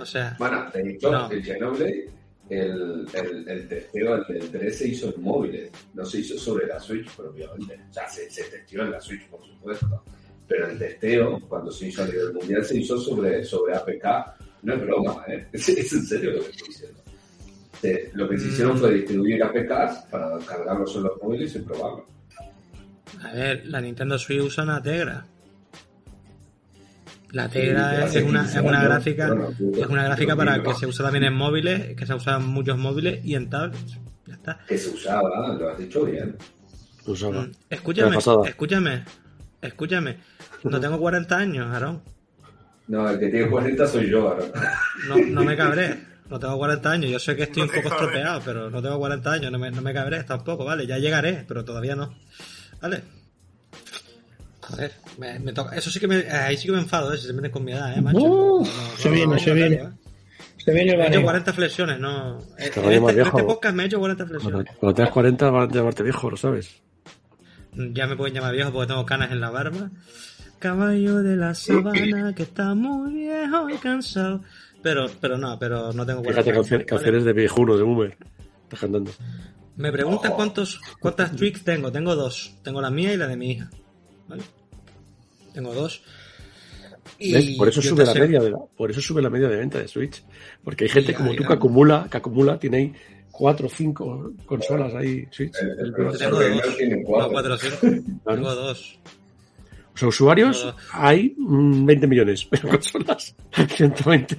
O 0.00 0.04
sea, 0.04 0.34
Bueno, 0.38 0.66
te 0.72 0.80
he 0.80 0.82
dicho, 0.84 1.10
No. 1.10 1.30
el 1.30 1.44
Xenoblade, 1.44 2.10
el, 2.48 3.06
el, 3.14 3.48
el 3.48 3.68
testeo, 3.68 4.16
el 4.16 4.24
del 4.26 4.50
3 4.50 4.76
se 4.76 4.88
hizo 4.88 5.14
en 5.14 5.22
móviles, 5.22 5.70
no 5.94 6.04
se 6.04 6.18
hizo 6.18 6.36
sobre 6.36 6.66
la 6.66 6.80
Switch 6.80 7.08
propiamente. 7.14 7.80
O 7.90 7.92
sea, 7.92 8.08
se, 8.08 8.28
se 8.30 8.42
testeó 8.44 8.82
en 8.82 8.90
la 8.90 9.00
Switch, 9.00 9.26
por 9.28 9.44
supuesto. 9.46 10.02
Pero 10.48 10.68
el 10.68 10.76
testeo, 10.78 11.38
cuando 11.48 11.70
se 11.70 11.86
hizo 11.88 12.02
a 12.02 12.06
nivel 12.06 12.32
mundial, 12.34 12.64
se 12.64 12.78
hizo 12.78 12.98
sobre, 12.98 13.44
sobre 13.44 13.76
APK. 13.76 14.04
No 14.62 14.74
es 14.74 14.80
broma, 14.82 15.24
¿eh? 15.28 15.46
Es, 15.52 15.68
es 15.68 15.92
en 15.92 16.02
serio 16.04 16.32
lo 16.32 16.40
que 16.42 16.50
estoy 16.50 16.68
diciendo. 16.68 16.99
Eh, 17.82 18.10
lo 18.14 18.28
que 18.28 18.38
se 18.38 18.48
hicieron 18.48 18.76
fue 18.78 18.94
distribuir 18.94 19.42
APKs 19.42 20.06
para 20.10 20.38
cargarlos 20.40 20.94
en 20.96 21.02
los 21.04 21.12
móviles 21.22 21.54
y 21.54 21.58
probarlos. 21.60 22.02
a 23.22 23.32
ver, 23.32 23.66
la 23.66 23.80
Nintendo 23.80 24.18
Switch 24.18 24.40
usa 24.42 24.64
una 24.64 24.82
Tegra. 24.82 25.24
La 27.32 27.48
Tegra 27.48 28.06
es, 28.06 28.16
una, 28.24 28.42
15 28.42 28.58
es 28.58 28.64
una 28.64 28.82
gráfica, 28.84 29.28
bueno, 29.28 29.54
es 29.78 29.86
una 29.86 30.04
gráfica 30.04 30.34
para 30.36 30.62
que 30.62 30.74
se 30.74 30.86
usa 30.86 31.04
también 31.04 31.24
en 31.24 31.32
móviles, 31.34 31.94
que 31.96 32.04
se 32.04 32.12
usa 32.14 32.36
en 32.36 32.46
muchos 32.46 32.76
móviles 32.76 33.24
y 33.24 33.34
en 33.36 33.48
tablets. 33.48 33.98
Ya 34.26 34.34
está. 34.34 34.58
Que 34.66 34.76
se 34.76 34.90
usaba, 34.90 35.54
lo 35.56 35.68
has 35.70 35.78
dicho 35.78 36.04
bien. 36.04 36.36
Usaba. 37.06 37.42
Mm, 37.42 37.52
Escúchame, 37.70 38.16
escúchame, 38.46 39.04
escúchame. 39.62 40.16
No 40.64 40.80
tengo 40.80 40.98
40 40.98 41.36
años, 41.36 41.66
Aarón. 41.68 42.02
No, 42.88 43.08
el 43.08 43.18
que 43.20 43.28
tiene 43.28 43.48
40 43.48 43.86
soy 43.86 44.10
yo 44.10 44.28
ahora. 44.28 44.44
No, 45.08 45.16
no 45.16 45.44
me 45.44 45.56
cabré. 45.56 46.09
No 46.30 46.38
tengo 46.38 46.56
40 46.58 46.90
años. 46.90 47.10
Yo 47.10 47.18
sé 47.18 47.34
que 47.36 47.42
estoy 47.42 47.62
No 47.64 47.68
un 47.68 47.74
poco 47.74 47.88
cabré. 47.90 48.06
estropeado, 48.06 48.42
pero 48.44 48.70
no 48.70 48.80
tengo 48.80 48.98
40 48.98 49.32
años. 49.32 49.52
No 49.52 49.58
me, 49.58 49.70
no 49.70 49.82
me 49.82 49.92
cabré 49.92 50.22
tampoco, 50.24 50.64
¿vale? 50.64 50.86
Ya 50.86 50.96
llegaré, 50.98 51.44
pero 51.46 51.64
todavía 51.64 51.96
no. 51.96 52.14
¿Vale? 52.80 53.02
Joder, 54.62 54.92
me, 55.18 55.38
me 55.40 55.52
toca. 55.52 55.74
Eso 55.76 55.90
sí 55.90 55.98
que 55.98 56.06
me. 56.06 56.16
Ahí 56.30 56.56
sí 56.56 56.66
que 56.66 56.72
me 56.72 56.78
enfado, 56.78 57.12
¿eh? 57.12 57.18
Si 57.18 57.26
se 57.26 57.32
meten 57.32 57.50
con 57.50 57.64
mi 57.64 57.72
edad, 57.72 57.96
¿eh, 57.96 58.00
macho? 58.00 58.18
Uh, 58.18 58.64
No, 58.64 58.70
no, 58.70 58.96
se 58.96 59.10
viene, 59.10 59.34
no, 59.34 59.38
se 59.40 59.52
viene. 59.54 59.76
¿eh? 59.76 59.88
se 60.58 60.72
viene 60.72 60.92
el 60.92 60.98
Me 60.98 61.04
he 61.04 61.06
hecho 61.08 61.16
baneo. 61.16 61.22
40 61.24 61.52
flexiones, 61.52 61.98
no. 61.98 62.38
En 62.58 62.64
este, 62.64 62.80
en 62.80 63.06
viejo. 63.06 63.10
este 63.38 63.42
podcast 63.44 63.74
me 63.74 63.82
he 63.82 63.86
hecho 63.86 63.98
40 63.98 64.24
Cuando, 64.24 64.40
flexiones. 64.40 64.76
cuando 64.78 64.94
tengas 64.94 65.12
40 65.12 65.50
van 65.50 65.68
a 65.70 65.72
llamarte 65.72 66.02
viejo, 66.02 66.30
lo 66.30 66.36
sabes. 66.36 66.70
Ya 67.72 68.06
me 68.06 68.16
pueden 68.16 68.34
llamar 68.34 68.54
viejo 68.54 68.70
porque 68.72 68.88
tengo 68.88 69.04
canas 69.06 69.32
en 69.32 69.40
la 69.40 69.50
barba. 69.50 69.90
Caballo 70.58 71.22
de 71.22 71.36
la 71.36 71.54
sabana 71.54 72.34
que 72.34 72.42
está 72.42 72.74
muy 72.74 73.14
viejo 73.14 73.70
y 73.70 73.76
cansado. 73.78 74.42
Pero, 74.82 75.06
pero 75.20 75.36
no, 75.36 75.58
pero 75.58 75.92
no 75.92 76.06
tengo 76.06 76.22
40 76.22 76.42
Fíjate, 76.42 76.52
canciones, 76.56 76.86
canciones 76.86 77.24
de 77.24 77.32
viejuno, 77.32 77.76
de 77.76 77.82
boomer. 77.82 78.16
Estás 78.64 78.80
cantando. 78.80 79.10
Me 79.76 79.92
preguntas 79.92 80.30
cuántos, 80.32 80.80
cuántas 81.00 81.34
tweaks 81.36 81.64
tengo. 81.64 81.90
Tengo 81.92 82.14
dos. 82.16 82.54
Tengo 82.62 82.80
la 82.80 82.90
mía 82.90 83.12
y 83.12 83.16
la 83.16 83.26
de 83.28 83.36
mi 83.36 83.50
hija. 83.52 83.70
¿Vale? 84.28 84.42
Tengo 85.52 85.74
dos. 85.74 86.02
Y 87.18 87.32
¿Ves? 87.34 87.56
Por 87.58 87.68
eso 87.68 87.82
sube 87.82 88.04
la 88.04 88.12
sé- 88.12 88.20
media 88.20 88.40
de 88.40 88.50
la, 88.50 88.58
por 88.76 88.90
eso 88.90 89.00
sube 89.00 89.20
la 89.20 89.28
media 89.30 89.48
de 89.48 89.56
venta 89.56 89.78
de 89.78 89.88
Switch. 89.88 90.22
Porque 90.64 90.84
hay 90.84 90.90
gente 90.90 91.12
Ya, 91.12 91.18
como 91.18 91.34
tú 91.34 91.44
que 91.44 91.52
acumula, 91.52 92.06
que 92.10 92.16
acumula, 92.16 92.58
tiene 92.58 92.76
ahí 92.78 92.92
cuatro 93.30 93.66
o 93.66 93.70
cinco 93.70 94.32
consolas 94.46 94.94
ahí, 94.94 95.26
Switch. 95.30 95.54
El- 95.60 95.78
el 95.78 95.86
Yo 95.90 95.94
profesor 95.96 96.38
tengo 96.38 96.56
dos. 96.64 96.76
tiene 96.76 96.96
No, 97.02 97.06
cuatro. 97.06 97.30
cuatro, 97.32 97.56
sí. 97.58 97.68
Claro. 97.80 98.02
Tengo 98.24 98.54
dos. 98.54 98.98
O 99.94 99.98
sea, 99.98 100.08
usuarios 100.08 100.60
Tengo- 100.62 100.76
hay 100.92 101.34
mm, 101.36 101.84
20 101.86 102.06
millones, 102.06 102.44
pero 102.46 102.68
consolas 102.68 103.34
120. 103.76 104.36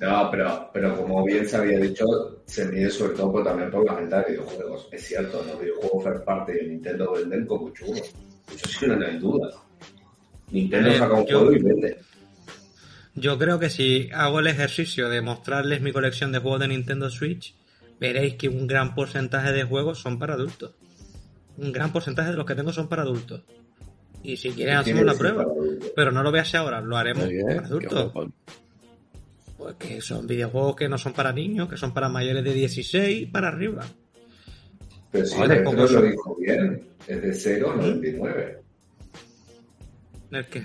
No, 0.00 0.28
pero, 0.30 0.70
pero 0.74 0.96
como 0.96 1.24
bien 1.24 1.48
se 1.48 1.56
había 1.56 1.78
dicho, 1.78 2.04
se 2.44 2.66
mide 2.66 2.90
sobre 2.90 3.14
todo 3.14 3.32
por- 3.32 3.44
también 3.44 3.70
por 3.70 3.84
la 3.86 3.94
venta 3.94 4.22
de 4.22 4.32
videojuegos. 4.32 4.88
Es 4.92 5.06
cierto, 5.06 5.42
los 5.46 5.58
videojuegos 5.58 6.04
first 6.04 6.24
party 6.24 6.52
de 6.52 6.62
Nintendo 6.64 7.12
venden 7.12 7.46
como 7.46 7.70
churros. 7.72 8.12
Eso 8.54 8.68
sí 8.68 8.78
que 8.80 8.86
no 8.88 9.06
hay 9.06 9.18
duda. 9.18 9.50
Nintendo 10.50 10.88
ver, 10.90 10.98
saca 10.98 11.14
un 11.14 11.26
yo- 11.26 11.38
juego 11.40 11.52
y 11.56 11.62
vende. 11.62 11.96
Yo 13.14 13.38
creo 13.38 13.58
que 13.58 13.70
si 13.70 14.10
hago 14.12 14.40
el 14.40 14.46
ejercicio 14.48 15.08
de 15.08 15.22
mostrarles 15.22 15.80
mi 15.80 15.90
colección 15.92 16.30
de 16.32 16.38
juegos 16.40 16.60
de 16.60 16.68
Nintendo 16.68 17.08
Switch, 17.08 17.54
veréis 17.98 18.34
que 18.34 18.50
un 18.50 18.66
gran 18.66 18.94
porcentaje 18.94 19.52
de 19.52 19.64
juegos 19.64 19.98
son 20.00 20.18
para 20.18 20.34
adultos. 20.34 20.72
Un 21.56 21.72
gran 21.72 21.90
porcentaje 21.90 22.32
de 22.32 22.36
los 22.36 22.44
que 22.44 22.54
tengo 22.54 22.70
son 22.72 22.88
para 22.88 23.00
adultos. 23.02 23.40
Y 24.22 24.36
si 24.36 24.50
quieren 24.50 24.76
hacemos 24.76 25.04
la 25.06 25.14
prueba. 25.14 25.46
Pero 25.94 26.12
no 26.12 26.22
lo 26.22 26.30
veas 26.30 26.54
ahora, 26.54 26.82
lo 26.82 26.98
haremos 26.98 27.26
bien, 27.30 27.46
para 27.46 27.60
qué 27.60 27.64
adultos. 27.66 28.12
Porque 29.66 30.00
son 30.00 30.28
videojuegos 30.28 30.76
que 30.76 30.88
no 30.88 30.96
son 30.96 31.12
para 31.12 31.32
niños, 31.32 31.68
que 31.68 31.76
son 31.76 31.92
para 31.92 32.08
mayores 32.08 32.44
de 32.44 32.54
16 32.54 33.28
para 33.32 33.48
arriba. 33.48 33.84
Pero 35.10 35.26
si 35.26 35.36
poco 35.64 35.86
lo 35.88 36.02
dijo 36.02 36.36
bien, 36.36 36.82
es 37.08 37.20
de 37.20 37.34
0 37.34 37.72
a 37.72 37.76
99. 37.76 38.62
¿El 40.30 40.46
qué? 40.46 40.64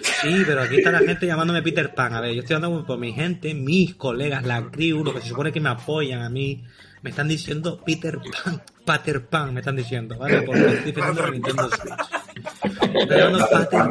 Sí, 0.00 0.42
pero 0.46 0.62
aquí 0.62 0.76
está 0.76 0.92
la 0.92 1.00
gente 1.00 1.26
llamándome 1.26 1.60
Peter 1.60 1.92
Pan. 1.92 2.14
A 2.14 2.20
ver, 2.20 2.32
yo 2.34 2.42
estoy 2.42 2.54
hablando 2.54 2.86
por 2.86 3.00
mi 3.00 3.12
gente, 3.12 3.52
mis 3.52 3.96
colegas, 3.96 4.46
la 4.46 4.70
crew, 4.70 5.02
los 5.02 5.14
que 5.14 5.22
se 5.22 5.28
supone 5.30 5.50
que 5.50 5.60
me 5.60 5.70
apoyan 5.70 6.22
a 6.22 6.30
mí. 6.30 6.62
Me 7.02 7.10
están 7.10 7.26
diciendo 7.26 7.82
Peter 7.84 8.16
Pan, 8.44 8.62
Pater 8.84 9.26
Pan, 9.26 9.54
me 9.54 9.60
están 9.60 9.74
diciendo, 9.74 10.16
¿vale? 10.18 10.42
Por 10.42 10.56
lo 10.56 10.66
que 10.68 10.74
estoy 10.74 10.92
pensando 10.92 11.26
en 11.26 11.32
Nintendo 11.32 11.68
Switch. 11.68 12.29
Pan. 13.70 13.90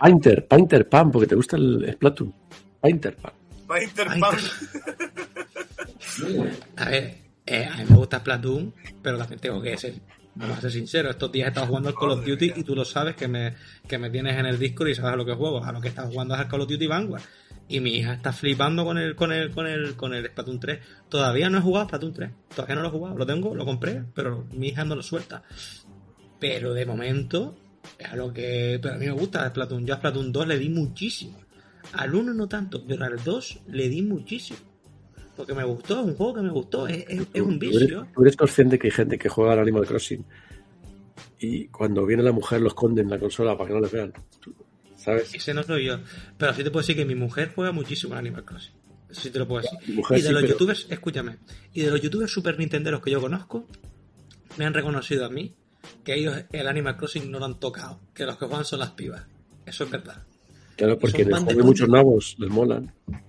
Painter, 0.00 0.46
Painter 0.46 0.88
Pan, 0.88 1.10
porque 1.10 1.26
te 1.26 1.34
gusta 1.34 1.56
el 1.56 1.92
Splatoon. 1.92 2.34
Painter 2.80 3.16
Pan. 3.16 3.32
Va 3.70 3.76
a 3.76 3.82
Interpan. 3.82 4.20
A 6.76 6.88
ver, 6.88 7.14
eh, 7.46 7.68
a 7.70 7.76
mí 7.76 7.84
me 7.88 7.96
gusta 7.96 8.18
Splatoon, 8.18 8.74
pero 9.00 9.16
también 9.16 9.40
tengo 9.40 9.62
que 9.62 9.76
ser, 9.76 9.94
vamos 10.34 10.58
a 10.58 10.60
ser 10.62 10.72
sinceros, 10.72 11.12
estos 11.12 11.30
días 11.30 11.46
he 11.46 11.48
estado 11.50 11.68
jugando 11.68 11.88
al 11.88 11.94
Call 11.94 12.10
of 12.10 12.24
Duty 12.24 12.52
y 12.56 12.64
tú 12.64 12.74
lo 12.74 12.84
sabes 12.84 13.14
que 13.14 13.28
me, 13.28 13.54
que 13.86 13.96
me 13.96 14.10
tienes 14.10 14.36
en 14.36 14.46
el 14.46 14.58
Discord 14.58 14.88
y 14.88 14.94
sabes 14.96 15.12
a 15.12 15.16
lo 15.16 15.24
que 15.24 15.34
juego, 15.34 15.64
a 15.64 15.70
lo 15.70 15.80
que 15.80 15.88
estás 15.88 16.06
jugando 16.06 16.34
es 16.34 16.40
al 16.40 16.48
Call 16.48 16.62
of 16.62 16.68
Duty 16.68 16.86
Vanguard. 16.86 17.22
Y 17.72 17.78
mi 17.80 17.94
hija 17.94 18.14
está 18.14 18.32
flipando 18.32 18.84
con 18.84 18.98
el, 18.98 19.14
con 19.14 19.30
el, 19.32 19.50
con 19.52 19.66
el, 19.66 19.94
con 19.94 20.12
el 20.12 20.26
Splatoon 20.26 20.58
3. 20.58 20.78
Todavía 21.08 21.48
no 21.48 21.58
he 21.58 21.60
jugado 21.60 21.86
Splatoon 21.86 22.12
3. 22.12 22.30
Todavía 22.56 22.74
no 22.74 22.82
lo 22.82 22.88
he 22.88 22.90
jugado. 22.90 23.16
Lo 23.16 23.24
tengo, 23.26 23.54
lo 23.54 23.64
compré, 23.64 24.02
pero 24.12 24.44
mi 24.52 24.68
hija 24.68 24.84
no 24.84 24.96
lo 24.96 25.02
suelta. 25.02 25.44
Pero 26.40 26.74
de 26.74 26.84
momento, 26.84 27.56
es 27.98 28.08
a 28.08 28.16
lo 28.16 28.32
que, 28.32 28.78
pero 28.82 28.94
a 28.94 28.98
mí 28.98 29.06
me 29.06 29.12
gusta 29.12 29.48
Splatoon. 29.48 29.86
Yo 29.86 29.94
a 29.94 29.98
Splatoon 29.98 30.32
2 30.32 30.46
le 30.48 30.58
di 30.58 30.68
muchísimo. 30.68 31.38
Al 31.92 32.12
1 32.14 32.34
no 32.34 32.48
tanto, 32.48 32.84
pero 32.86 33.04
al 33.04 33.22
2 33.22 33.60
le 33.68 33.88
di 33.88 34.02
muchísimo. 34.02 34.58
Porque 35.36 35.54
me 35.54 35.64
gustó, 35.64 36.00
es 36.00 36.06
un 36.06 36.16
juego 36.16 36.34
que 36.34 36.42
me 36.42 36.50
gustó, 36.50 36.86
es, 36.88 37.04
es- 37.08 37.26
es 37.32 37.40
un 37.40 37.58
Tú 37.58 37.66
eres, 37.66 37.80
vicio. 37.80 38.06
tú 38.14 38.22
eres 38.22 38.36
consciente 38.36 38.78
que 38.78 38.88
hay 38.88 38.92
gente 38.92 39.16
que 39.16 39.28
juega 39.28 39.52
al 39.52 39.60
Animal 39.60 39.86
Crossing 39.86 40.24
y 41.38 41.68
cuando 41.68 42.04
viene 42.04 42.22
la 42.22 42.32
mujer 42.32 42.60
lo 42.60 42.68
esconde 42.68 43.00
en 43.00 43.08
la 43.08 43.18
consola 43.18 43.56
para 43.56 43.68
que 43.68 43.74
no 43.74 43.80
les 43.80 43.92
vean. 43.92 44.12
¿Sabes? 45.02 45.34
Ese 45.34 45.54
no 45.54 45.62
soy 45.62 45.86
yo. 45.86 45.98
Pero 46.36 46.52
sí 46.54 46.62
te 46.62 46.70
puedo 46.70 46.82
decir 46.82 46.96
que 46.96 47.04
mi 47.04 47.14
mujer 47.14 47.52
juega 47.54 47.72
muchísimo 47.72 48.12
al 48.14 48.20
Animal 48.20 48.44
Crossing. 48.44 48.74
Eso 49.10 49.20
sí 49.22 49.30
te 49.30 49.38
lo 49.38 49.48
puedo 49.48 49.62
decir. 49.62 49.94
Mujer 49.94 50.18
y 50.18 50.20
de 50.22 50.26
sí, 50.28 50.32
los 50.32 50.42
pero- 50.42 50.52
youtubers, 50.52 50.86
escúchame, 50.90 51.38
y 51.72 51.80
de 51.82 51.90
los 51.90 52.00
youtubers 52.00 52.30
super 52.30 52.58
nintenderos 52.58 53.00
que 53.02 53.10
yo 53.10 53.20
conozco, 53.20 53.66
me 54.58 54.66
han 54.66 54.74
reconocido 54.74 55.24
a 55.24 55.30
mí 55.30 55.54
que 56.04 56.14
ellos 56.14 56.36
el 56.52 56.68
Animal 56.68 56.96
Crossing 56.96 57.30
no 57.30 57.38
lo 57.38 57.46
han 57.46 57.58
tocado, 57.58 58.00
que 58.14 58.24
los 58.26 58.36
que 58.36 58.46
juegan 58.46 58.64
son 58.64 58.80
las 58.80 58.90
pibas. 58.90 59.24
Eso 59.66 59.84
es 59.84 59.90
verdad. 59.90 60.22
Claro, 60.76 60.98
porque 60.98 61.18
Son 61.18 61.20
en 61.22 61.26
el 61.28 61.32
pan 61.32 61.40
de 61.46 61.54
juego 61.54 61.60
hay 61.60 61.66
muchos 61.66 61.88
nabos, 61.88 62.36
les 62.38 62.50
molan. 62.50 62.92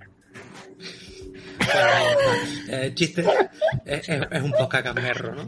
Eh, 2.70 2.92
chiste, 2.96 3.24
es, 3.86 4.10
es- 4.10 4.22
es 4.32 4.42
un 4.42 4.52
poco 4.52 4.70
camerro, 4.70 5.36
¿no? 5.36 5.46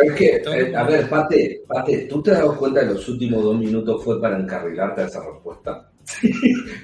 Pero 0.00 0.12
es 0.12 0.18
que, 0.18 0.36
eh, 0.36 0.76
a 0.76 0.82
ver, 0.84 1.08
Pate, 1.08 1.62
Pate, 1.66 2.06
¿tú 2.08 2.22
te 2.22 2.30
has 2.32 2.38
dado 2.38 2.56
cuenta 2.56 2.80
que 2.86 2.94
los 2.94 3.08
últimos 3.08 3.42
dos 3.42 3.58
minutos 3.58 4.04
fue 4.04 4.20
para 4.20 4.38
encarrilarte 4.38 5.02
a 5.02 5.06
esa 5.06 5.20
respuesta? 5.24 5.90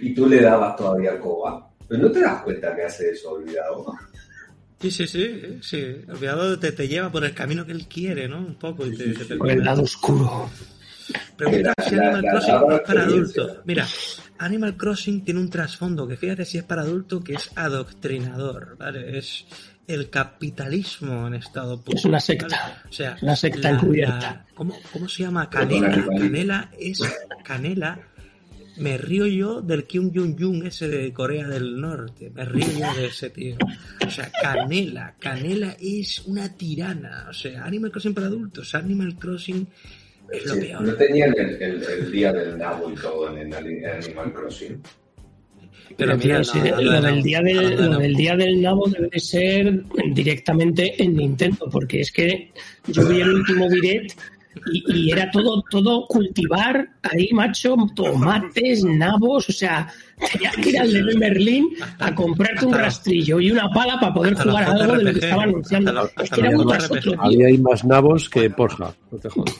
y 0.01 0.15
tú 0.15 0.29
le 0.29 0.41
dabas 0.43 0.77
todavía 0.77 1.13
al 1.13 1.21
coba. 1.21 1.71
Pero 1.87 2.03
no 2.03 2.11
te 2.11 2.21
das 2.21 2.43
cuenta 2.43 2.75
que 2.75 2.83
hace 2.83 3.11
eso, 3.11 3.33
olvidado. 3.33 3.87
Sí, 4.81 4.91
sí, 4.91 5.07
sí, 5.07 5.59
sí. 5.63 5.97
Olvidado 6.09 6.59
te, 6.59 6.73
te 6.73 6.89
lleva 6.89 7.11
por 7.13 7.25
el 7.25 7.35
camino 7.35 7.65
que 7.65 7.73
él 7.73 7.87
quiere, 7.87 8.27
¿no? 8.29 8.39
Un 8.39 8.55
poco. 8.57 8.87
Y 8.87 8.97
te, 8.97 9.13
te- 9.13 9.25
te- 9.25 9.37
Por 9.37 9.51
el 9.51 9.63
lado 9.65 9.83
oscuro. 9.83 10.51
Pregunta 11.37 11.75
si 11.87 11.95
la- 11.95 12.21
Crossing 12.21 12.55
la- 12.69 12.77
es 12.77 12.81
para 12.83 13.03
adultos. 13.05 13.59
Mira, 13.65 13.87
Animal 14.39 14.77
Crossing 14.77 15.25
tiene 15.25 15.41
un 15.41 15.51
trasfondo 15.51 16.07
que 16.07 16.17
fíjate 16.17 16.45
si 16.45 16.59
es 16.59 16.65
para 16.65 16.83
adultos 16.83 17.23
que 17.23 17.35
es 17.35 17.51
adoctrinador, 17.55 18.77
¿vale? 18.79 19.19
Es 19.19 19.47
el 19.87 20.11
capitalismo 20.11 21.27
en 21.27 21.35
estado 21.35 21.81
puro. 21.81 21.97
Es 21.97 22.05
una 22.05 22.21
secta. 22.21 22.49
¿vale? 22.49 22.75
O 22.89 22.93
sea, 22.93 23.17
una 23.23 23.37
secta 23.37 23.71
encubierta. 23.71 24.47
¿cómo, 24.55 24.77
¿Cómo 24.93 25.09
se 25.09 25.23
llama? 25.23 25.49
Canela. 25.49 26.05
Canela 26.07 26.71
es 26.79 27.01
Canela. 27.45 28.01
Me 28.77 28.99
río 28.99 29.27
yo 29.27 29.61
del 29.61 29.87
Kim 29.87 30.11
Jong-un 30.13 30.67
ese 30.67 30.89
de 30.89 31.13
Corea 31.13 31.47
del 31.47 31.81
Norte. 31.81 32.31
Me 32.35 32.45
río 32.45 32.67
yo 32.67 32.95
de 32.95 33.07
ese 33.07 33.31
tío. 33.31 33.57
O 34.05 34.11
sea, 34.11 34.31
Canela. 34.43 35.15
Canela 35.19 35.77
es 35.79 36.21
una 36.27 36.49
tirana. 36.57 37.27
O 37.31 37.33
sea, 37.33 37.65
Animal 37.65 37.93
Crossing 37.93 38.15
para 38.15 38.27
adultos. 38.27 38.75
Animal 38.75 39.17
Crossing 39.17 39.69
es 40.33 40.47
lo 40.47 40.55
Sí, 40.55 40.61
peor. 40.61 40.81
no 40.83 40.95
tenían 40.95 41.35
el, 41.39 41.63
el- 41.63 41.83
el 41.83 42.13
día 42.13 42.33
del 42.33 42.59
nabo 42.59 42.91
y 42.91 42.95
todo 42.95 43.37
en, 43.37 43.53
el 43.53 43.67
en 43.67 43.87
Animal 43.87 44.33
Crossing. 44.33 44.81
Pero 45.97 46.17
mira, 46.17 46.43
sí, 46.43 46.59
no, 46.59 46.81
lo, 46.81 47.01
del 47.03 47.23
día 47.23 47.41
del, 47.41 47.77
no, 47.77 47.83
lo 47.83 47.93
no. 47.93 47.99
del 48.01 48.15
día 48.15 48.35
del 48.37 48.61
nabo 48.63 48.89
debe 48.89 49.09
de 49.13 49.21
ser 49.21 49.83
directamente 50.13 51.01
en 51.03 51.15
Nintendo, 51.17 51.69
porque 51.71 52.01
es 52.01 52.11
que 52.11 52.51
yo 52.89 53.07
vi 53.07 53.21
el 53.21 53.33
último 53.35 53.69
direct 53.69 54.19
y, 54.73 54.83
y 55.09 55.11
era 55.13 55.31
todo, 55.31 55.63
todo 55.71 56.07
cultivar 56.07 56.89
ahí, 57.03 57.29
macho, 57.33 57.77
tomates, 57.95 58.83
nabos, 58.85 59.49
o 59.49 59.53
sea, 59.53 59.89
tenías 60.33 60.57
que 60.57 60.69
ir 60.71 60.79
al 60.81 60.93
de 60.93 61.17
Berlín 61.19 61.69
a 62.01 62.15
comprarte 62.15 62.65
un 62.67 62.73
rastrillo 62.75 63.39
y 63.41 63.51
una 63.53 63.69
pala 63.71 63.99
para 64.01 64.15
poder 64.15 64.33
hasta 64.33 64.45
jugar 64.51 64.65
a 64.65 64.73
algo 64.73 64.97
de 64.97 65.05
lo 65.05 65.13
que 65.13 65.19
estaba 65.21 65.43
anunciando. 65.45 65.91
hasta 66.01 66.23
es 66.25 66.31
hasta 66.33 66.35
que 66.37 66.41
era 66.49 66.57
JRPG. 66.57 66.93
otro, 67.09 67.23
Ahí 67.23 67.59
más 67.59 67.85
nabos 67.85 68.29
que 68.31 68.49
Porja, 68.51 68.95
no 69.13 69.19
te 69.19 69.29
jodas. 69.29 69.55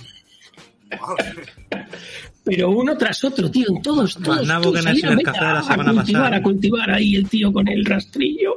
pero 2.45 2.71
uno 2.71 2.97
tras 2.97 3.25
otro, 3.25 3.51
tío, 3.51 3.67
en 3.69 3.83
todos, 3.83 4.19
Más 4.19 4.29
todos. 4.29 4.47
nabo 4.47 4.65
tú, 4.65 4.73
que 4.73 4.79
en 4.81 4.89
el 4.89 4.95
venga, 4.95 5.33
de 5.33 5.41
la 5.41 5.59
a 5.59 5.63
semana 5.63 5.93
cultivar, 5.93 6.23
pasada. 6.23 6.37
A 6.37 6.43
cultivar 6.43 6.91
ahí 6.91 7.17
el 7.17 7.29
tío 7.29 7.53
con 7.53 7.69
el 7.69 7.85
rastrillo. 7.85 8.55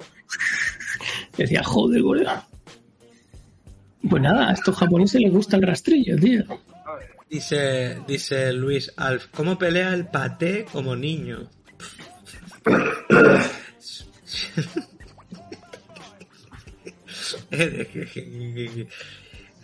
Decía, 1.38 1.64
joder, 1.64 2.02
colega. 2.02 2.48
Pues 4.10 4.22
nada, 4.22 4.50
a 4.50 4.54
estos 4.54 4.76
japoneses 4.76 5.22
les 5.22 5.32
gusta 5.32 5.58
el 5.58 5.64
rastrillo, 5.64 6.18
tío. 6.18 6.44
Dice, 7.30 7.98
dice 8.08 8.54
Luis 8.54 8.94
Alf, 8.96 9.28
¿cómo 9.36 9.58
pelea 9.58 9.94
el 9.94 10.08
paté 10.08 10.66
como 10.72 10.96
niño? 10.96 11.50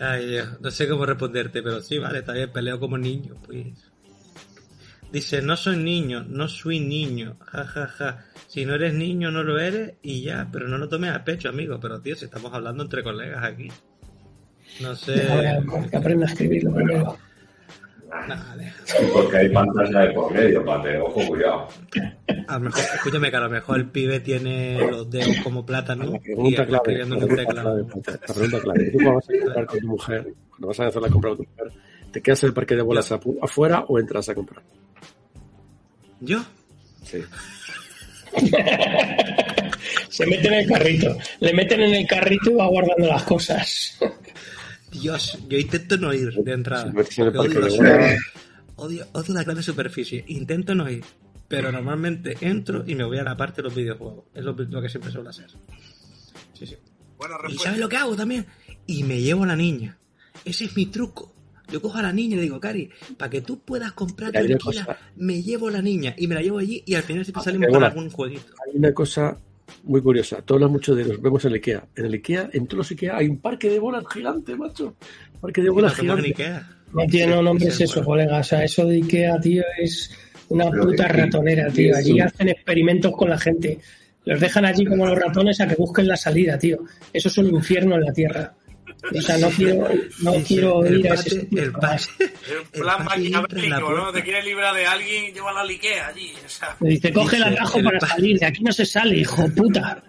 Ay, 0.03 0.27
Dios, 0.27 0.59
no 0.59 0.69
sé 0.69 0.87
cómo 0.89 1.05
responderte, 1.05 1.63
pero 1.63 1.81
sí, 1.81 1.97
vale, 1.97 2.19
está 2.19 2.33
bien, 2.33 2.51
peleo 2.51 2.79
como 2.79 2.97
niño, 2.97 3.35
pues. 3.45 3.67
Dice, 5.13 5.41
no 5.41 5.55
soy 5.55 5.77
niño, 5.77 6.25
no 6.27 6.47
soy 6.47 6.79
niño, 6.79 7.37
ja, 7.39 7.63
ja, 7.65 7.87
ja. 7.87 8.25
Si 8.47 8.65
no 8.65 8.73
eres 8.73 8.93
niño, 8.93 9.31
no 9.31 9.43
lo 9.43 9.59
eres 9.59 9.93
y 10.01 10.23
ya, 10.23 10.49
pero 10.51 10.67
no 10.67 10.77
lo 10.77 10.89
tomes 10.89 11.11
a 11.11 11.23
pecho, 11.23 11.49
amigo. 11.49 11.79
Pero, 11.79 12.01
tío, 12.01 12.15
si 12.15 12.25
estamos 12.25 12.53
hablando 12.53 12.83
entre 12.83 13.03
colegas 13.03 13.43
aquí. 13.43 13.69
No 14.81 14.95
sé... 14.95 15.27
Que 15.89 15.97
aprenda 15.97 16.25
a 16.25 16.29
escribirlo 16.29 16.73
primero. 16.73 17.17
Porque 19.13 19.37
hay 19.37 19.49
pantalla 19.49 20.01
de 20.01 20.11
por 20.13 20.33
medio, 20.33 20.65
Pate, 20.65 20.97
ojo, 20.99 21.27
cuidado. 21.27 21.67
A 22.47 22.53
lo 22.55 22.59
mejor, 22.59 22.81
escúchame 22.95 23.29
que 23.31 23.37
a 23.37 23.39
lo 23.39 23.49
mejor 23.49 23.77
el 23.77 23.89
pibe 23.89 24.19
tiene 24.19 24.77
los 24.77 25.09
dedos 25.09 25.37
como 25.43 25.65
plátano 25.65 26.05
La 26.05 26.17
y 26.17 26.19
pregunta 26.19 26.49
está 26.49 26.65
clave, 26.65 26.93
escribiendo 26.93 27.15
la 27.15 27.25
pregunta 27.25 27.53
clave, 27.53 27.81
la 28.27 28.33
pregunta 28.33 28.59
clave. 28.61 28.91
Tú 28.91 28.97
cuando 28.97 29.13
vas 29.15 29.29
a 29.29 29.33
comprar 29.39 29.65
con 29.65 29.79
tu 29.79 29.87
mujer, 29.87 30.33
cuando 30.49 30.67
vas 30.67 30.79
a 30.79 30.87
hacer 30.87 31.01
la 31.01 31.09
compra 31.09 31.29
con 31.31 31.37
tu 31.37 31.43
mujer, 31.51 31.71
¿te 32.11 32.21
quedas 32.21 32.43
en 32.43 32.47
el 32.47 32.53
parque 32.53 32.75
de 32.75 32.81
bolas 32.81 33.11
afuera 33.11 33.85
o 33.87 33.99
entras 33.99 34.29
a 34.29 34.35
comprar? 34.35 34.63
¿Yo? 36.19 36.43
Sí. 37.03 37.19
Se 40.09 40.25
meten 40.25 40.53
en 40.53 40.59
el 40.59 40.67
carrito. 40.67 41.17
Le 41.39 41.53
meten 41.53 41.81
en 41.81 41.95
el 41.95 42.07
carrito 42.07 42.51
y 42.51 42.53
va 42.53 42.67
guardando 42.67 43.07
las 43.07 43.23
cosas. 43.23 43.97
Dios, 44.93 45.37
yo 45.47 45.57
intento 45.57 45.97
no 45.97 46.13
ir 46.13 46.33
de 46.33 46.51
entrada. 46.53 46.91
Odio, 46.91 47.33
bolas, 47.33 47.73
odio, 48.75 49.05
odio 49.13 49.33
la 49.33 49.43
gran 49.43 49.61
superficie. 49.63 50.23
Intento 50.27 50.73
no 50.75 50.89
ir. 50.89 51.03
Pero 51.47 51.71
normalmente 51.71 52.35
entro 52.41 52.83
y 52.87 52.95
me 52.95 53.03
voy 53.03 53.17
a 53.19 53.23
la 53.23 53.35
parte 53.37 53.57
de 53.57 53.63
los 53.63 53.75
videojuegos. 53.75 54.25
Es 54.33 54.43
lo, 54.43 54.53
lo 54.53 54.81
que 54.81 54.89
siempre 54.89 55.11
suelo 55.11 55.29
hacer. 55.29 55.49
Sí, 56.53 56.65
sí. 56.65 56.75
Buena 57.17 57.35
¿Y 57.49 57.57
sabes 57.57 57.79
lo 57.79 57.87
que 57.89 57.97
hago 57.97 58.15
también? 58.15 58.45
Y 58.87 59.03
me 59.03 59.21
llevo 59.21 59.43
a 59.43 59.47
la 59.47 59.55
niña. 59.55 59.97
Ese 60.45 60.65
es 60.65 60.75
mi 60.75 60.87
truco. 60.87 61.33
Yo 61.71 61.81
cojo 61.81 61.97
a 61.97 62.01
la 62.01 62.11
niña 62.13 62.33
y 62.33 62.37
le 62.37 62.41
digo, 62.43 62.59
Cari, 62.59 62.89
para 63.17 63.29
que 63.29 63.41
tú 63.41 63.59
puedas 63.59 63.93
comprar 63.93 64.31
cosa- 64.59 64.97
me 65.15 65.41
llevo 65.41 65.69
a 65.69 65.71
la 65.71 65.81
niña 65.81 66.13
y 66.17 66.27
me 66.27 66.35
la 66.35 66.41
llevo 66.41 66.57
allí 66.59 66.83
y 66.85 66.95
al 66.95 67.03
final 67.03 67.23
siempre 67.23 67.41
Ah, 67.41 67.43
salimos 67.45 67.67
qué 67.67 67.71
con 67.71 67.79
buena. 67.79 67.87
algún 67.87 68.09
jueguito. 68.11 68.53
hay 68.67 68.77
una 68.77 68.93
cosa 68.93 69.37
muy 69.83 70.01
curiosa. 70.01 70.37
Todos 70.37 70.57
hablamos 70.57 70.73
mucho 70.73 70.95
de 70.95 71.05
los 71.05 71.21
vemos 71.21 71.43
en 71.45 71.49
el 71.51 71.55
Ikea. 71.55 71.85
En 71.95 72.05
el 72.05 72.13
Ikea, 72.13 72.49
en 72.53 72.65
todos 72.67 72.77
los 72.79 72.91
Ikea, 72.91 73.17
hay 73.17 73.27
un 73.27 73.37
parque 73.39 73.69
de 73.69 73.79
bolas 73.79 74.03
gigante, 74.11 74.55
macho. 74.55 74.95
Parque 75.41 75.61
de 75.61 75.69
bolas 75.69 75.93
gigante. 75.95 76.27
Ikea. 76.29 76.69
No 76.93 77.05
tiene 77.07 77.35
Sí, 77.37 77.43
nombre 77.43 77.67
es 77.67 77.75
sí, 77.75 77.83
eso, 77.83 77.93
bueno. 78.03 78.05
colega. 78.07 78.39
O 78.39 78.43
sea, 78.43 78.63
eso 78.63 78.85
de 78.85 78.95
Ikea, 78.97 79.39
tío, 79.39 79.63
es 79.79 80.11
una 80.49 80.69
Pero 80.69 80.83
puta 80.85 81.07
que- 81.07 81.13
ratonera, 81.13 81.67
tío. 81.69 81.95
Allí 81.95 82.13
un- 82.13 82.21
hacen 82.21 82.49
experimentos 82.49 83.11
con 83.13 83.29
la 83.29 83.37
gente. 83.37 83.79
Los 84.25 84.39
dejan 84.39 84.63
allí 84.65 84.85
como 84.85 85.05
los 85.05 85.17
ratones 85.19 85.59
a 85.59 85.67
que 85.67 85.75
busquen 85.75 86.07
la 86.07 86.15
salida, 86.15 86.57
tío. 86.57 86.77
Eso 87.11 87.27
es 87.27 87.37
un 87.37 87.47
infierno 87.47 87.95
en 87.95 88.01
la 88.05 88.13
tierra. 88.13 88.53
O 89.11 89.21
sea, 89.21 89.37
no 89.37 89.49
quiero, 89.49 89.89
no 90.21 90.33
quiero 90.47 90.85
el 90.85 90.99
ir 90.99 91.11
a 91.11 91.15
ese 91.15 91.29
sitio 91.31 91.63
el 91.63 91.73
pate- 91.73 92.07
El 92.19 92.57
el 92.73 92.81
plan 92.81 93.03
maquiavélico, 93.05 93.91
¿no? 93.91 94.11
Te 94.11 94.23
quieres 94.23 94.45
librar 94.45 94.73
de 94.75 94.85
alguien, 94.85 95.33
lleva 95.33 95.51
la 95.51 95.61
Ikea 95.63 96.07
allí. 96.07 96.31
O 96.45 96.49
sea, 96.49 96.75
Me 96.79 96.89
dice, 96.91 97.11
coge 97.11 97.35
el 97.37 97.43
atajo 97.43 97.83
para 97.83 97.99
pa- 97.99 98.07
salir. 98.07 98.39
De 98.39 98.45
aquí 98.45 98.63
no 98.63 98.71
se 98.71 98.85
sale, 98.85 99.17
hijo 99.17 99.47
puta. 99.55 100.03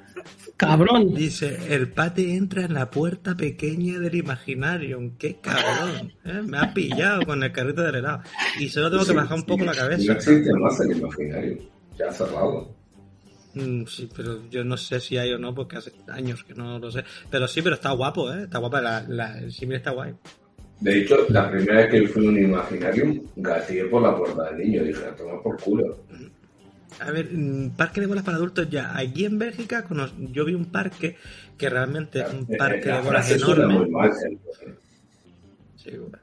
Cabrón. 0.56 1.12
Dice, 1.14 1.58
el 1.70 1.88
pate 1.88 2.34
entra 2.36 2.62
en 2.62 2.74
la 2.74 2.88
puerta 2.88 3.36
pequeña 3.36 3.98
del 3.98 4.14
Imaginarium. 4.14 5.16
¡Qué 5.18 5.36
cabrón! 5.40 6.12
¿eh? 6.24 6.42
Me 6.44 6.58
ha 6.58 6.72
pillado 6.72 7.22
con 7.26 7.42
el 7.42 7.50
carrito 7.50 7.82
del 7.82 7.96
helado. 7.96 8.22
Y 8.60 8.68
solo 8.68 8.90
tengo 8.90 9.04
que 9.04 9.12
bajar 9.12 9.36
un 9.36 9.44
poco 9.44 9.64
la 9.64 9.72
No 9.72 9.78
cabeza. 9.78 10.12
existe 10.12 10.52
más 10.54 10.78
el 10.80 10.96
imaginario. 10.96 11.58
Ya 11.98 12.06
ha 12.08 12.12
cerrado. 12.12 12.73
Mm, 13.54 13.84
sí, 13.86 14.08
pero 14.14 14.48
yo 14.50 14.64
no 14.64 14.76
sé 14.76 15.00
si 15.00 15.16
hay 15.16 15.32
o 15.32 15.38
no, 15.38 15.54
porque 15.54 15.76
hace 15.76 15.92
años 16.08 16.42
que 16.44 16.54
no 16.54 16.78
lo 16.78 16.90
sé. 16.90 17.04
Pero 17.30 17.46
sí, 17.48 17.62
pero 17.62 17.76
está 17.76 17.92
guapo, 17.92 18.32
¿eh? 18.32 18.44
Está 18.44 18.58
guapa, 18.58 18.80
la, 18.80 19.04
la- 19.08 19.38
el 19.38 19.52
símil 19.52 19.76
está 19.76 19.92
guay. 19.92 20.14
De 20.80 20.98
hecho, 20.98 21.24
la 21.28 21.50
primera 21.50 21.82
vez 21.82 21.90
que 21.90 22.08
fui 22.08 22.26
a 22.26 22.30
un 22.30 22.38
Imaginarium, 22.38 23.20
gateé 23.36 23.84
por 23.84 24.02
la 24.02 24.16
puerta 24.16 24.50
del 24.50 24.58
niño. 24.58 24.82
Dije, 24.82 25.04
a 25.04 25.14
tomar 25.14 25.40
por 25.40 25.60
culo. 25.62 26.04
A 27.00 27.10
ver, 27.10 27.28
mm, 27.32 27.70
parque 27.76 28.00
de 28.00 28.06
bolas 28.06 28.24
para 28.24 28.36
adultos 28.36 28.68
ya. 28.70 28.96
Aquí 28.96 29.24
en 29.24 29.38
Bélgica 29.38 29.86
yo 30.32 30.44
vi 30.44 30.54
un 30.54 30.66
parque 30.66 31.16
que 31.56 31.68
realmente 31.70 32.20
es 32.20 32.32
un 32.32 32.46
parque 32.46 32.88
Eh, 32.88 32.92
La 32.92 32.96
de 32.98 33.02
bolas 33.02 33.30
enorme. 33.30 33.88
mal, 33.88 34.10
gente. 34.20 34.50
Sí, 35.76 35.90
bueno. 35.96 36.18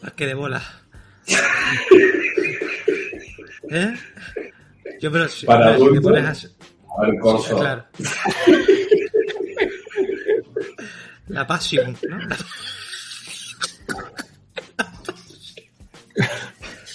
Parque 0.00 0.26
de 0.26 0.34
bolas. 0.34 0.64
¿Eh? 3.70 3.94
Yo, 5.00 5.12
pero 5.12 5.28
si, 5.28 5.46
Para 5.46 5.76
si 5.78 5.92
te 5.92 6.00
pones 6.00 6.24
así- 6.26 6.48
A 6.98 7.06
ver, 7.06 7.18
Corso. 7.20 7.56
Claro. 7.58 7.84
La 11.28 11.46
pasión, 11.46 11.96
¿no? 12.08 12.18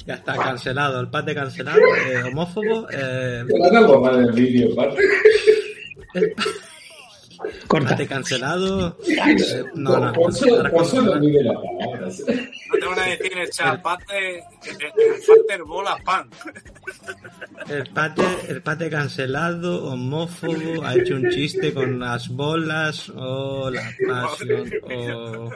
Ya 0.05 0.15
está 0.15 0.35
cancelado, 0.35 0.99
el 1.01 1.09
pate 1.09 1.33
cancelado, 1.33 1.79
eh, 1.79 2.23
homófobo, 2.25 2.87
eh, 2.91 3.43
Te 3.47 3.59
van 3.59 3.75
a 3.83 3.87
tomar 3.87 4.15
el 4.19 4.31
vídeo, 4.33 4.75
Pate. 4.75 4.97
el 6.15 6.33
Corta. 6.35 6.51
Pate 7.67 8.07
cancelado. 8.07 8.97
no, 9.75 9.99
no, 9.99 10.13
Por 10.13 10.33
por 10.33 10.93
no 10.93 11.19
palabras. 11.19 12.23
te 12.25 12.85
van 12.85 12.99
a 12.99 13.03
decir 13.03 13.33
en 13.33 13.37
el 13.39 13.49
chat, 13.49 13.81
pate, 13.81 14.37
el 14.37 14.43
pater 15.27 15.63
bola 15.63 15.97
pan. 16.03 16.29
El 17.69 17.89
pate, 17.91 18.23
el 18.47 18.61
pate 18.61 18.89
cancelado, 18.89 19.85
homófobo, 19.85 20.83
ha 20.83 20.95
hecho 20.95 21.15
un 21.15 21.29
chiste 21.29 21.73
con 21.73 21.99
las 21.99 22.29
bolas, 22.29 23.09
oh, 23.15 23.69
la 23.69 23.81
pasión, 24.07 24.71
oh, 24.83 25.49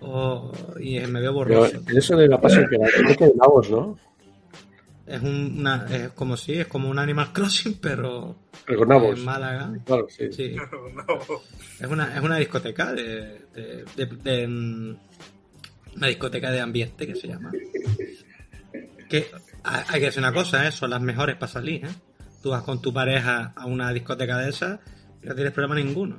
oh, 0.00 0.52
y 0.80 0.98
me 1.00 1.20
veo 1.20 1.44
Pero 1.44 1.60
borroso. 1.60 1.76
en 1.88 1.96
eso 1.98 2.16
de 2.16 2.28
la 2.28 2.40
pasión 2.40 2.66
que 2.70 2.78
va, 2.78 2.86
creo 2.88 3.16
que 3.16 3.32
¿no? 3.70 4.09
Es 5.10 5.22
un- 5.22 5.56
una, 5.58 5.86
es 5.90 6.10
como 6.10 6.36
si, 6.36 6.52
es 6.54 6.66
como 6.66 6.88
un 6.88 6.98
Animal 6.98 7.32
Crossing, 7.34 7.78
pero 7.80 8.36
en 9.10 9.24
Málaga. 9.24 9.72
Claro, 9.84 10.06
sí. 10.08 10.32
Sí. 10.32 10.56
Es 11.80 11.86
una, 11.86 12.14
es 12.14 12.22
una 12.22 12.36
discoteca 12.36 12.92
de, 12.92 13.46
de- 13.54 13.84
de- 13.96 14.06
de- 14.06 14.46
mm, 14.46 14.96
una 15.96 16.06
discoteca 16.08 16.50
de 16.50 16.60
ambiente 16.60 17.06
que 17.06 17.14
se 17.16 17.26
llama. 17.28 17.50
Que 19.08 19.30
hay 19.64 19.82
hay 19.88 20.00
que 20.00 20.06
decir 20.06 20.20
una 20.22 20.32
cosa, 20.32 20.66
¿eh? 20.68 20.72
son 20.72 20.90
las 20.90 21.00
mejores 21.00 21.36
para 21.36 21.50
salir. 21.50 21.84
¿eh? 21.84 21.88
Tú 22.42 22.50
vas 22.50 22.62
con 22.62 22.80
tu 22.80 22.92
pareja 22.92 23.52
a 23.56 23.66
una 23.66 23.92
discoteca 23.92 24.38
de 24.38 24.50
esas 24.50 24.78
y 25.22 25.26
no 25.26 25.34
tienes 25.34 25.52
problema 25.52 25.74
ninguno. 25.74 26.18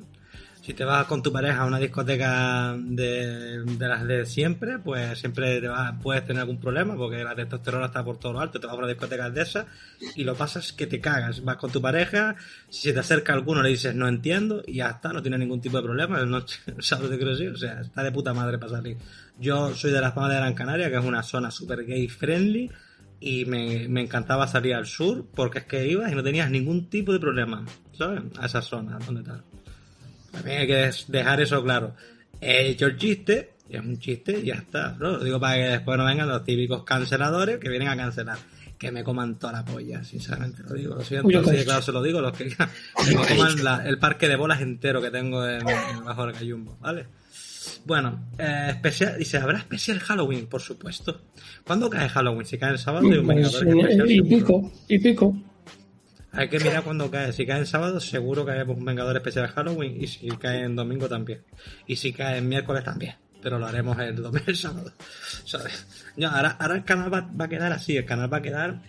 Si 0.61 0.75
te 0.75 0.85
vas 0.85 1.07
con 1.07 1.23
tu 1.23 1.33
pareja 1.33 1.61
a 1.61 1.65
una 1.65 1.79
discoteca 1.79 2.75
de, 2.77 3.63
de 3.65 3.87
las 3.87 4.05
de 4.05 4.27
siempre, 4.27 4.77
pues 4.77 5.17
siempre 5.17 5.59
te 5.59 5.67
vas- 5.67 5.95
puedes 6.03 6.23
tener 6.23 6.41
algún 6.41 6.59
problema 6.59 6.95
porque 6.95 7.23
la 7.23 7.33
testosterona 7.33 7.87
está 7.87 8.03
por 8.05 8.17
todo 8.19 8.33
lo 8.33 8.41
alto. 8.41 8.59
Te 8.59 8.67
vas 8.67 8.75
a 8.75 8.77
una 8.77 8.87
discoteca 8.87 9.27
de 9.31 9.41
esas 9.41 9.65
y 10.15 10.23
lo 10.23 10.35
pasas 10.35 10.71
que 10.71 10.85
te 10.85 10.99
cagas. 10.99 11.43
Vas 11.43 11.57
con 11.57 11.71
tu 11.71 11.81
pareja, 11.81 12.35
si 12.69 12.81
se 12.89 12.93
te 12.93 12.99
acerca 12.99 13.33
alguno 13.33 13.63
le 13.63 13.69
dices 13.69 13.95
no 13.95 14.07
entiendo 14.07 14.61
y 14.67 14.75
ya 14.75 14.89
está, 14.91 15.11
no 15.11 15.23
tiene 15.23 15.39
ningún 15.39 15.61
tipo 15.61 15.77
de 15.77 15.83
problema. 15.83 16.19
El 16.19 16.31
sábado 16.83 17.09
te 17.09 17.17
quiero 17.17 17.31
o 17.53 17.57
sea, 17.57 17.81
está 17.81 18.03
de 18.03 18.11
puta 18.11 18.31
madre 18.35 18.59
para 18.59 18.73
salir. 18.73 18.97
Yo 19.39 19.73
soy 19.73 19.91
de 19.91 19.99
las 19.99 20.11
Palmas 20.11 20.33
de 20.33 20.37
Gran 20.37 20.53
Canaria, 20.53 20.91
que 20.91 20.97
es 20.97 21.03
una 21.03 21.23
zona 21.23 21.49
super 21.49 21.83
gay 21.85 22.07
friendly 22.07 22.69
y 23.19 23.45
me, 23.45 23.87
me 23.87 24.01
encantaba 24.01 24.45
salir 24.45 24.75
al 24.75 24.85
sur 24.85 25.25
porque 25.33 25.59
es 25.59 25.65
que 25.65 25.87
ibas 25.87 26.11
y 26.11 26.15
no 26.15 26.21
tenías 26.21 26.51
ningún 26.51 26.87
tipo 26.87 27.11
de 27.13 27.19
problema, 27.19 27.65
¿sabes? 27.93 28.21
A 28.37 28.45
esa 28.45 28.61
zona, 28.61 28.99
donde 28.99 29.23
tal. 29.23 29.43
También 30.31 30.59
hay 30.61 30.67
que 30.67 30.91
dejar 31.07 31.41
eso 31.41 31.63
claro. 31.63 31.93
He 32.39 32.69
hecho 32.69 32.87
el 32.87 32.97
chiste, 32.97 33.53
y 33.69 33.75
es 33.75 33.81
un 33.81 33.99
chiste 33.99 34.39
y 34.39 34.45
ya 34.47 34.55
está, 34.55 34.95
¿no? 34.99 35.11
Lo 35.17 35.23
digo 35.23 35.39
para 35.39 35.55
que 35.55 35.61
después 35.69 35.97
no 35.97 36.05
vengan 36.05 36.27
los 36.27 36.43
típicos 36.43 36.83
canceladores 36.83 37.57
que 37.59 37.69
vienen 37.69 37.87
a 37.89 37.95
cancelar. 37.97 38.37
Que 38.77 38.91
me 38.91 39.03
coman 39.03 39.37
toda 39.37 39.53
la 39.53 39.63
polla, 39.65 40.03
sinceramente 40.03 40.63
lo 40.63 40.73
digo. 40.73 40.95
Lo 40.95 41.01
siento, 41.03 41.27
Uy, 41.27 41.33
lo 41.35 41.43
sí, 41.43 41.63
claro, 41.63 41.81
se 41.83 41.91
lo 41.91 42.01
digo, 42.01 42.19
los 42.19 42.35
que, 42.35 42.45
que 42.49 43.15
me 43.15 43.27
coman 43.27 43.63
la- 43.63 43.83
el 43.85 43.99
parque 43.99 44.27
de 44.27 44.35
bolas 44.35 44.59
entero 44.61 44.99
que 45.01 45.11
tengo 45.11 45.47
en, 45.47 45.61
en 45.69 46.03
bajo 46.03 46.23
el 46.25 46.33
Cayumbo, 46.33 46.77
¿vale? 46.81 47.05
Bueno, 47.85 48.29
eh, 48.39 48.67
especial, 48.69 49.17
dice, 49.19 49.37
¿habrá 49.37 49.59
especial 49.59 49.99
Halloween? 49.99 50.47
Por 50.47 50.61
supuesto. 50.61 51.21
¿Cuándo 51.63 51.91
cae 51.91 52.09
Halloween? 52.09 52.45
Si 52.47 52.57
cae 52.57 52.71
el 52.71 52.79
sábado 52.79 53.07
y 53.07 53.17
un 53.17 53.25
Pues, 53.27 53.47
y 53.47 53.51
seguro. 53.51 53.87
pico, 54.27 54.71
y 54.87 54.97
pico. 54.99 55.43
Hay 56.33 56.47
que 56.49 56.59
mirar 56.59 56.83
cuando 56.83 57.11
cae. 57.11 57.33
Si 57.33 57.45
cae 57.45 57.59
en 57.59 57.65
sábado, 57.65 57.99
seguro 57.99 58.45
que 58.45 58.51
un 58.63 58.85
Vengador 58.85 59.17
especial 59.17 59.47
Halloween. 59.49 60.01
Y 60.01 60.07
si 60.07 60.27
cae 60.29 60.63
en 60.63 60.75
domingo, 60.75 61.09
también. 61.09 61.43
Y 61.87 61.95
si 61.97 62.13
cae 62.13 62.37
en 62.37 62.47
miércoles, 62.47 62.83
también. 62.83 63.15
Pero 63.41 63.57
lo 63.59 63.65
haremos 63.65 63.97
el 63.99 64.15
domingo 64.15 64.45
el 64.47 64.55
sábado. 64.55 64.93
¿Sabes? 65.45 65.85
Ya, 66.15 66.29
ahora, 66.29 66.51
ahora 66.59 66.75
el 66.75 66.83
canal 66.85 67.13
va, 67.13 67.21
va 67.21 67.45
a 67.45 67.49
quedar 67.49 67.71
así. 67.73 67.97
El 67.97 68.05
canal 68.05 68.31
va 68.31 68.37
a 68.37 68.41
quedar 68.41 68.81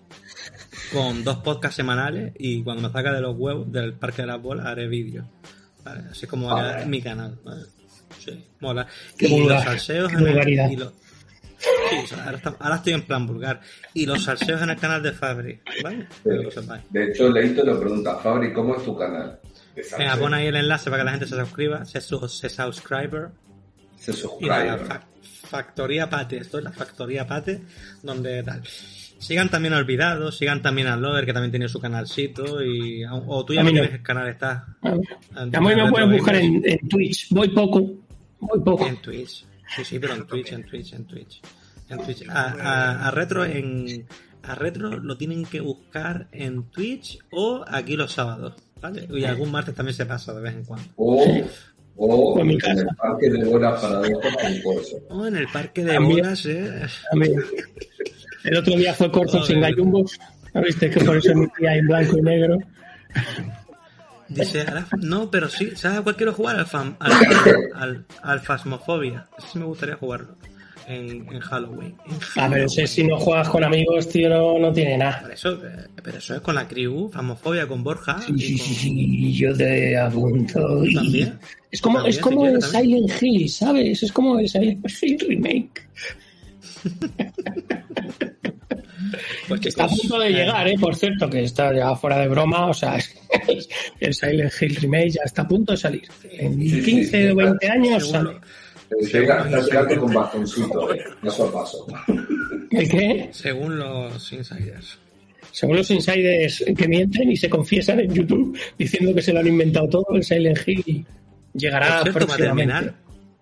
con 0.92 1.24
dos 1.24 1.38
podcasts 1.38 1.76
semanales. 1.76 2.32
Y 2.38 2.62
cuando 2.62 2.86
me 2.88 2.92
saca 2.92 3.12
de 3.12 3.20
los 3.20 3.34
huevos 3.36 3.72
del 3.72 3.94
Parque 3.94 4.22
de 4.22 4.28
las 4.28 4.40
Bolas, 4.40 4.66
haré 4.66 4.86
vídeos. 4.88 5.26
¿Vale? 5.84 6.02
Así 6.10 6.26
como 6.26 6.46
va 6.48 6.60
a 6.60 6.72
quedar 6.74 6.86
mi 6.86 7.02
canal. 7.02 7.38
¿vale? 7.44 7.62
Sí, 8.18 8.44
mola. 8.60 8.86
Qué 9.18 9.26
y 9.26 9.30
los 9.30 9.40
vulgar, 9.40 9.64
salseos 9.64 10.12
qué 10.12 10.18
en 10.18 10.26
el- 10.28 10.72
y 10.72 10.76
los- 10.76 10.92
Sí, 11.90 11.96
o 12.02 12.06
sea, 12.06 12.24
ahora, 12.24 12.36
está- 12.38 12.56
ahora 12.58 12.76
estoy 12.76 12.92
en 12.94 13.02
plan 13.02 13.26
vulgar. 13.26 13.60
Y 13.94 14.06
los 14.06 14.24
salseos 14.24 14.60
en 14.62 14.70
el 14.70 14.76
canal 14.76 15.02
de 15.02 15.12
Fabri, 15.12 15.60
¿vale? 15.82 16.06
De 16.90 17.04
hecho, 17.04 17.30
Leito 17.30 17.64
le 17.64 17.74
pregunta, 17.76 18.16
Fabri, 18.16 18.52
¿cómo 18.52 18.76
es 18.76 18.84
tu 18.84 18.96
canal? 18.96 19.38
Venga, 19.98 20.16
pon 20.16 20.34
ahí 20.34 20.46
el 20.48 20.56
enlace 20.56 20.90
para 20.90 21.02
que 21.02 21.04
la 21.06 21.10
gente 21.12 21.26
se 21.26 21.36
suscriba, 21.36 21.84
se, 21.84 22.00
su- 22.00 22.28
se 22.28 22.48
subscriber. 22.48 23.28
Se 23.96 24.10
Y 24.40 24.46
nada, 24.46 24.72
suscribe. 24.76 24.78
fa- 24.86 25.06
Factoría 25.48 26.08
Pate, 26.10 26.38
esto 26.38 26.58
es 26.58 26.64
la 26.64 26.72
Factoría 26.72 27.26
Pate, 27.26 27.60
donde 28.02 28.42
tal. 28.42 28.62
Sigan 29.18 29.48
también 29.50 29.74
a 29.74 29.76
Olvidados, 29.78 30.36
sigan 30.36 30.62
también 30.62 30.88
a 30.88 30.96
Lover, 30.96 31.24
que 31.24 31.32
también 31.32 31.52
tiene 31.52 31.68
su 31.68 31.78
canalcito, 31.78 32.60
y, 32.64 33.04
o 33.08 33.44
tú 33.44 33.54
ya 33.54 33.60
A 33.60 33.64
no 33.64 33.70
tienes 33.70 33.92
el 33.92 34.02
canal, 34.02 34.28
está. 34.28 34.66
A 34.82 34.90
mí 34.90 35.00
me 35.60 35.74
Retro 35.84 36.08
buscar 36.08 36.34
en, 36.36 36.60
en 36.64 36.88
Twitch. 36.88 37.28
Voy 37.30 37.48
poco, 37.50 37.82
voy 38.40 38.60
poco. 38.64 38.86
En 38.86 38.96
Twitch. 38.96 39.46
Sí, 39.76 39.84
sí, 39.84 39.98
pero 39.98 40.14
en 40.14 40.26
Twitch, 40.26 40.52
en 40.52 40.64
Twitch, 40.64 40.92
en 40.94 41.04
Twitch. 41.06 41.40
En 41.88 41.98
Twitch. 42.04 42.28
A, 42.28 42.42
a- 42.52 43.08
a 43.08 43.10
Retro 43.10 43.44
en. 43.44 44.06
A 44.44 44.54
Retro 44.56 44.98
lo 44.98 45.16
tienen 45.16 45.44
que 45.44 45.60
buscar 45.60 46.26
en 46.32 46.64
Twitch 46.64 47.18
o 47.30 47.64
aquí 47.66 47.96
los 47.96 48.12
sábados, 48.12 48.54
¿vale? 48.80 49.06
Y 49.10 49.24
algún 49.24 49.52
martes 49.52 49.74
también 49.74 49.94
se 49.94 50.04
pasa 50.04 50.32
de 50.34 50.40
vez 50.40 50.54
en 50.54 50.64
cuando. 50.64 50.88
O, 50.96 51.24
o 51.94 52.44
mi 52.44 52.54
en 52.54 52.58
casa. 52.58 52.80
el 52.80 52.96
parque 52.96 53.30
de 53.30 53.44
horas 53.46 53.80
para 53.80 54.00
con 54.00 54.60
Corso. 54.64 54.96
O 55.10 55.26
en 55.26 55.36
el 55.36 55.46
parque 55.48 55.84
de 55.84 55.98
bolas, 55.98 56.44
eh. 56.46 56.86
El 58.44 58.56
otro 58.56 58.74
día 58.76 58.94
fue 58.94 59.12
Corzo 59.12 59.42
sin 59.44 59.60
gallumbos. 59.60 60.18
¿Viste? 60.54 60.90
Que 60.90 61.00
por 61.04 61.16
eso 61.16 61.30
emitía 61.32 61.76
en 61.76 61.86
blanco 61.86 62.18
y 62.18 62.22
negro. 62.22 62.58
Dice, 64.34 64.64
no, 65.00 65.30
pero 65.30 65.48
sí, 65.48 65.70
¿sabes 65.76 65.98
a 65.98 66.02
cuál 66.02 66.16
quiero 66.16 66.32
jugar? 66.32 66.56
Al, 66.56 66.66
fam- 66.66 66.96
al, 67.00 67.12
al, 67.74 68.04
al 68.22 68.40
Phasmophobia. 68.40 69.26
Ese 69.38 69.48
sí 69.52 69.58
me 69.58 69.64
gustaría 69.64 69.96
jugarlo 69.96 70.36
en, 70.86 71.26
en 71.32 71.40
Halloween. 71.40 71.94
En 72.06 72.16
Ah, 72.36 72.48
pero 72.50 72.66
ese, 72.66 72.86
si 72.86 73.04
no 73.04 73.16
juegas 73.18 73.48
con 73.48 73.62
amigos, 73.64 74.08
tío, 74.08 74.28
no, 74.28 74.58
no 74.58 74.72
tiene 74.72 74.96
nada. 74.98 75.20
Por 75.22 75.32
eso, 75.32 75.60
pero 76.02 76.18
eso 76.18 76.34
es 76.34 76.40
con 76.40 76.54
la 76.54 76.66
crew, 76.66 77.10
Phasmophobia 77.10 77.66
con 77.66 77.82
Borja. 77.84 78.20
Sí, 78.20 78.38
sí, 78.38 78.56
con- 78.58 78.66
sí, 78.66 78.74
sí, 78.74 79.32
yo 79.34 79.56
te 79.56 79.96
apunto. 79.98 80.84
y- 80.84 80.94
También. 80.94 81.38
Es 81.70 81.80
como, 81.80 81.98
También, 81.98 82.14
es 82.16 82.20
como 82.20 82.46
si 82.46 82.52
el. 82.54 82.62
Silent 82.62 83.22
Hill, 83.22 83.48
¿sabes? 83.48 84.02
Es 84.02 84.12
como 84.12 84.38
el 84.38 84.48
Silent 84.48 84.86
Hill 85.02 85.18
Remake. 85.28 85.88
Pues 89.52 89.60
Que 89.60 89.68
está 89.68 89.84
a 89.84 89.88
punto 89.88 90.18
de 90.18 90.28
eh, 90.28 90.32
llegar, 90.32 90.66
¿eh? 90.66 90.76
Por 90.80 90.96
cierto, 90.96 91.28
que 91.28 91.42
está 91.42 91.74
ya 91.74 91.94
fuera 91.94 92.18
de 92.18 92.28
broma, 92.28 92.68
o 92.68 92.72
sea, 92.72 92.98
el 94.00 94.14
Silent 94.14 94.50
Hill 94.58 94.76
Remake 94.76 95.10
ya 95.10 95.20
está 95.26 95.42
a 95.42 95.48
punto 95.48 95.72
de 95.72 95.76
salir. 95.76 96.08
En 96.24 96.58
Sí, 96.58 96.70
sí, 96.70 96.82
15 96.82 97.26
o 97.26 97.28
sí, 97.28 97.36
20 97.36 97.68
años 97.68 98.08
sale. 98.08 98.30
llegando 99.12 100.00
con 100.00 100.14
bastoncito, 100.14 100.94
eh, 100.94 101.04
paso 101.22 101.48
a 101.48 101.52
paso. 101.52 101.86
¿El 102.70 102.88
qué? 102.88 103.28
Según 103.32 103.78
los 103.78 104.32
insiders. 104.32 104.98
Según 105.50 105.76
los 105.76 105.90
insiders 105.90 106.64
que 106.74 106.88
mienten 106.88 107.30
y 107.30 107.36
se 107.36 107.50
confiesan 107.50 108.00
en 108.00 108.14
YouTube 108.14 108.58
diciendo 108.78 109.14
que 109.14 109.20
se 109.20 109.34
lo 109.34 109.40
han 109.40 109.48
inventado 109.48 109.86
todo, 109.86 110.06
el 110.14 110.24
Silent 110.24 110.66
Hill 110.66 111.04
llegará 111.52 112.00
cierto, 112.04 112.26
para 112.26 112.38
terminar, 112.38 112.94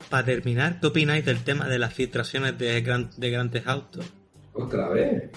para 0.08 0.24
terminar, 0.24 0.80
¿qué 0.80 0.88
opináis 0.88 1.24
del 1.24 1.44
tema 1.44 1.68
de 1.68 1.78
las 1.78 1.94
filtraciones 1.94 2.58
de 2.58 2.80
Gran, 2.80 3.10
de 3.16 3.30
Grand 3.30 3.52
Theft 3.52 3.68
Auto? 3.68 4.00
Otra 4.54 4.88
vez. 4.88 5.30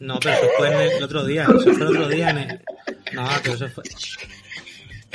No, 0.00 0.18
pero 0.20 0.34
eso 0.34 0.46
fue 0.56 0.68
en 0.68 0.92
el 0.96 1.02
otro 1.02 1.24
día. 1.24 1.44
Eso 1.44 1.60
fue 1.60 1.72
el 1.74 1.82
otro 1.82 2.08
día 2.08 2.30
en 2.30 2.38
el... 2.38 2.60
No, 3.12 3.28
pero 3.42 3.54
eso 3.54 3.68
fue... 3.68 3.84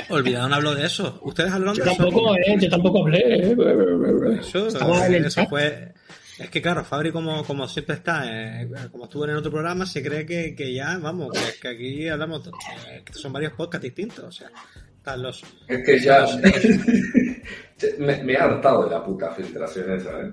Olvidado, 0.08 0.48
no 0.48 0.54
hablo 0.54 0.74
de 0.74 0.86
eso. 0.86 1.18
¿Ustedes 1.22 1.50
hablaron 1.52 1.74
Yo 1.74 1.84
de 1.84 1.90
eso? 1.90 2.02
tampoco, 2.04 2.36
¿eh? 2.36 2.56
Yo 2.60 2.68
tampoco 2.70 3.02
hablé. 3.02 3.18
¿eh? 3.50 3.56
Eso, 4.40 4.68
Estaba 4.68 5.06
en 5.06 5.14
el 5.14 5.24
eso 5.26 5.40
chat. 5.40 5.48
fue... 5.48 5.92
Es 6.38 6.50
que 6.50 6.60
claro, 6.60 6.84
Fabri 6.84 7.10
como, 7.12 7.44
como 7.44 7.66
siempre 7.66 7.94
está, 7.96 8.24
eh, 8.60 8.68
como 8.92 9.04
estuvo 9.04 9.24
en 9.24 9.30
el 9.30 9.36
otro 9.38 9.50
programa, 9.50 9.86
se 9.86 10.02
cree 10.02 10.26
que, 10.26 10.54
que 10.54 10.72
ya, 10.74 10.98
vamos, 10.98 11.32
que, 11.32 11.60
que 11.60 11.68
aquí 11.68 12.08
hablamos, 12.08 12.46
eh, 12.88 13.02
que 13.02 13.14
son 13.14 13.32
varios 13.32 13.54
podcasts 13.54 13.82
distintos, 13.82 14.22
o 14.22 14.30
sea, 14.30 14.50
están 14.98 15.22
los... 15.22 15.42
Es 15.66 15.82
que 15.82 15.98
ya 15.98 16.26
me, 17.98 18.22
me 18.22 18.32
he 18.34 18.36
hartado 18.36 18.84
de 18.84 18.90
la 18.90 19.02
puta 19.02 19.30
filtración 19.30 19.90
esa, 19.92 20.20
¿eh? 20.20 20.32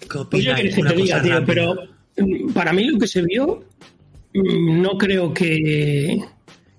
¿Qué 0.00 0.18
Pues 0.30 0.42
yo 0.42 0.54
que 0.54 0.70
te 0.70 0.94
diga, 0.94 1.20
tío, 1.20 1.44
pero 1.44 1.76
para 2.54 2.72
mí 2.72 2.84
lo 2.84 2.98
que 2.98 3.06
se 3.06 3.22
vio, 3.22 3.64
mm, 4.34 4.82
no 4.82 4.96
creo 4.98 5.32
que. 5.32 6.18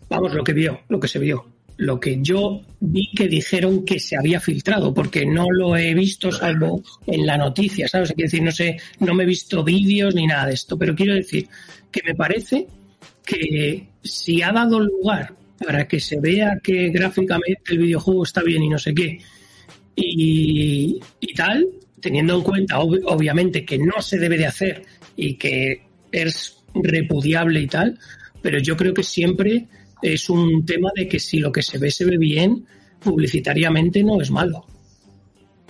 Vamos, 0.10 0.34
lo 0.34 0.44
que 0.44 0.54
vio, 0.54 0.82
lo 0.90 1.00
que 1.00 1.08
se 1.08 1.20
vio. 1.20 1.46
Lo 1.78 1.98
que 1.98 2.20
yo 2.22 2.62
vi 2.82 3.10
que 3.16 3.30
dijeron 3.30 3.86
que 3.86 4.00
se 4.02 4.18
había 4.18 4.42
filtrado, 4.42 4.94
porque 4.94 5.26
no 5.26 5.46
lo 5.50 5.78
he 5.78 5.94
visto 5.94 6.30
salvo 6.30 6.84
en 7.08 7.26
la 7.26 7.38
noticia, 7.38 7.88
¿sabes? 7.88 8.10
Quiero 8.12 8.26
decir, 8.28 8.44
no 8.44 8.52
sé, 8.52 8.78
no 9.00 9.14
me 9.14 9.24
he 9.24 9.28
visto 9.28 9.64
vídeos 9.64 10.14
ni 10.14 10.28
nada 10.28 10.48
de 10.48 10.56
esto, 10.56 10.78
pero 10.78 10.94
quiero 10.94 11.14
decir 11.16 11.48
que 11.90 12.02
me 12.06 12.16
parece 12.16 12.68
que 13.26 13.88
si 14.04 14.42
ha 14.42 14.52
dado 14.52 14.80
lugar 14.82 15.34
para 15.66 15.88
que 15.88 16.02
se 16.02 16.20
vea 16.20 16.60
que 16.62 16.90
gráficamente 16.90 17.62
el 17.72 17.78
videojuego 17.78 18.24
está 18.24 18.44
bien 18.44 18.64
y 18.64 18.70
no 18.70 18.78
sé 18.80 18.94
qué, 18.94 19.20
y, 19.96 21.00
y 21.22 21.34
tal, 21.34 21.66
teniendo 22.02 22.36
en 22.36 22.42
cuenta 22.42 22.80
ob- 22.80 23.04
obviamente 23.06 23.64
que 23.64 23.78
no 23.78 24.02
se 24.02 24.18
debe 24.18 24.38
de 24.38 24.48
hacer 24.48 24.84
y 25.20 25.36
que 25.36 25.84
es 26.12 26.64
repudiable 26.74 27.62
y 27.62 27.68
tal, 27.68 28.00
pero 28.42 28.60
yo 28.60 28.78
creo 28.78 28.94
que 28.94 29.04
siempre 29.04 29.68
es 30.02 30.30
un 30.30 30.66
tema 30.66 30.92
de 30.96 31.08
que 31.08 31.20
si 31.20 31.40
lo 31.40 31.52
que 31.52 31.62
se 31.62 31.78
ve 31.78 31.92
se 31.92 32.06
ve 32.06 32.18
bien, 32.18 32.66
publicitariamente 33.00 34.04
no 34.04 34.22
es 34.22 34.32
malo. 34.32 34.66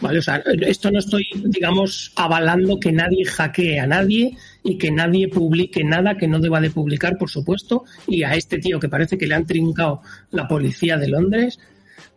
¿Vale? 0.02 0.20
O 0.20 0.22
sea, 0.22 0.42
esto 0.62 0.92
no 0.92 1.00
estoy, 1.00 1.28
digamos, 1.46 2.14
avalando 2.16 2.80
que 2.80 2.92
nadie 2.92 3.26
hackee 3.26 3.80
a 3.80 3.88
nadie 3.88 4.38
y 4.64 4.78
que 4.78 4.92
nadie 4.92 5.28
publique 5.28 5.84
nada 5.84 6.16
que 6.16 6.28
no 6.28 6.40
deba 6.40 6.62
de 6.62 6.70
publicar, 6.70 7.18
por 7.18 7.30
supuesto, 7.30 7.84
y 8.08 8.24
a 8.24 8.34
este 8.36 8.60
tío 8.60 8.80
que 8.80 8.88
parece 8.88 9.18
que 9.18 9.28
le 9.28 9.36
han 9.36 9.46
trincado 9.46 10.02
la 10.32 10.48
policía 10.48 10.96
de 10.96 11.10
Londres, 11.10 11.60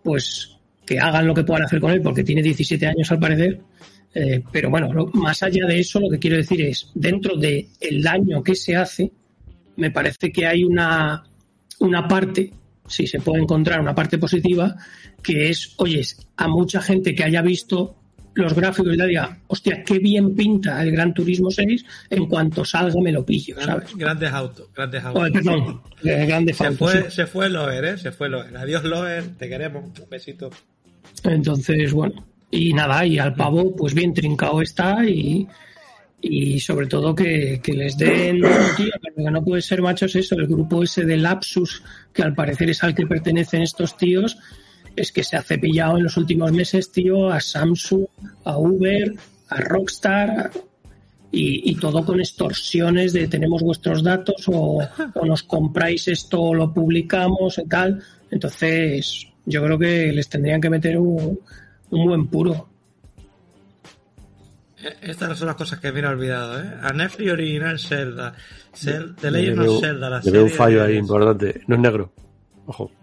pues 0.05 0.57
que 0.87 1.01
hagan 1.01 1.27
lo 1.27 1.35
que 1.35 1.43
puedan 1.43 1.65
hacer 1.65 1.81
con 1.81 1.91
él, 1.91 2.03
porque 2.03 2.23
tiene 2.23 2.43
17 2.43 2.87
años 2.87 3.11
al 3.11 3.19
parecer, 3.19 3.61
Eh, 4.15 4.43
pero 4.53 4.69
bueno, 4.71 4.93
lo- 4.93 5.07
más 5.15 5.43
allá 5.43 5.67
de 5.67 5.81
eso, 5.81 5.99
lo 6.01 6.11
que 6.11 6.19
quiero 6.19 6.37
decir 6.37 6.61
es, 6.63 6.91
dentro 6.95 7.37
del 7.37 7.67
daño 8.03 8.43
que 8.43 8.55
se 8.55 8.77
hace, 8.77 9.11
me 9.77 9.91
parece 9.91 10.31
que 10.31 10.47
hay 10.47 10.65
una, 10.65 11.25
una 11.81 12.07
parte, 12.07 12.53
si 12.87 13.07
se 13.07 13.21
puede 13.21 13.43
encontrar 13.43 13.81
una 13.81 13.95
parte 13.95 14.19
positiva, 14.19 14.77
que 15.23 15.49
es, 15.49 15.75
oye, 15.79 16.03
a 16.37 16.49
mucha 16.49 16.83
gente 16.83 17.15
que 17.15 17.25
haya 17.25 17.41
visto 17.43 17.97
los 18.35 18.55
gráficos 18.55 18.95
y 18.95 19.03
diga, 19.07 19.39
hostia, 19.47 19.83
qué 19.85 19.99
bien 19.99 20.35
pinta 20.35 20.83
el 20.83 20.91
Gran 20.93 21.13
Turismo 21.15 21.51
6, 21.51 21.85
en 22.11 22.27
cuanto 22.27 22.65
salga 22.65 22.99
me 23.03 23.13
lo 23.13 23.25
pillo, 23.25 23.57
¿sabes? 23.61 23.95
Grandes 23.97 24.31
autos, 24.33 24.69
grandes 24.75 25.05
autos. 25.05 25.31
Perdón, 25.31 25.83
eh, 26.05 26.27
Grande 26.27 26.53
Se 26.55 26.71
fue, 26.73 27.03
sí. 27.05 27.11
se 27.11 27.27
fue 27.27 27.49
Loer, 27.51 27.85
¿eh? 27.85 27.99
Se 27.99 28.11
fue 28.11 28.29
Loer. 28.31 28.57
Adiós, 28.57 28.85
Loer. 28.85 29.37
Te 29.39 29.49
queremos. 29.51 29.85
Un 29.85 30.09
besito. 30.11 30.49
Entonces, 31.25 31.93
bueno, 31.93 32.25
y 32.53 32.75
nada, 32.75 33.05
y 33.07 33.19
al 33.19 33.35
pavo, 33.35 33.75
pues 33.75 33.95
bien 33.95 34.13
trincado 34.13 34.61
está 34.61 35.03
y, 35.07 35.49
y 36.21 36.61
sobre 36.61 36.87
todo 36.87 37.15
que, 37.15 37.61
que 37.63 37.73
les 37.73 37.97
den. 37.97 38.43
Tío, 38.77 38.93
que 39.17 39.31
no 39.31 39.43
puede 39.43 39.63
ser, 39.63 39.81
macho, 39.81 40.05
es 40.05 40.17
eso, 40.17 40.35
el 40.37 40.47
grupo 40.47 40.83
ese 40.83 41.07
de 41.07 41.17
Lapsus, 41.17 41.83
que 42.13 42.23
al 42.23 42.35
parecer 42.35 42.69
es 42.69 42.85
al 42.85 42.95
que 42.95 43.07
pertenecen 43.07 43.63
estos 43.63 43.97
tíos, 43.97 44.37
es 44.95 45.11
que 45.13 45.25
se 45.25 45.37
ha 45.37 45.43
cepillado 45.43 45.97
en 45.97 46.05
los 46.05 46.19
últimos 46.19 46.53
meses, 46.53 46.93
tío, 46.93 47.31
a 47.31 47.41
Samsung, 47.41 48.05
a 48.45 48.59
Uber, 48.59 49.15
a 49.49 49.57
Rockstar. 49.57 50.51
Y, 51.35 51.71
y 51.71 51.77
todo 51.77 52.05
con 52.05 52.21
extorsiones 52.21 53.15
de 53.15 53.27
tenemos 53.27 53.63
vuestros 53.63 54.03
datos 54.03 54.45
o, 54.49 54.87
o 55.15 55.25
nos 55.25 55.43
compráis 55.45 56.07
esto 56.09 56.39
o 56.39 56.55
lo 56.55 56.75
publicamos 56.75 57.57
y 57.57 57.67
tal. 57.67 58.03
Entonces, 58.31 59.29
yo 59.47 59.65
creo 59.65 59.79
que 59.79 60.13
les 60.13 60.29
tendrían 60.29 60.61
que 60.61 60.69
meter 60.69 60.99
un, 60.99 61.41
un 61.93 62.07
buen 62.07 62.27
puro. 62.27 62.69
Eh, 64.83 64.97
Estas 65.03 65.39
son 65.39 65.47
las 65.47 65.57
cosas 65.57 65.79
que 65.79 65.93
me 65.93 66.01
he 66.01 66.07
olvidado, 66.07 66.61
¿eh? 66.61 66.71
A 66.83 66.93
Netflix 66.93 67.31
original 67.33 67.79
Zelda. 67.79 68.35
Zel- 68.75 69.15
The 69.17 69.31
Le 69.31 69.39
Legend 69.43 69.59
veo, 69.61 69.75
of 69.75 69.81
Zelda, 69.81 70.11
la 70.11 70.21
le 70.21 70.31
veo 70.31 70.43
un 70.43 70.49
serie 70.49 70.59
fallo 70.59 70.81
de- 70.83 70.87
ahí 70.87 70.97
importante. 70.97 71.63
No 71.69 71.75
es 71.77 71.81
negro. 71.81 72.13
Ojo. 72.67 72.91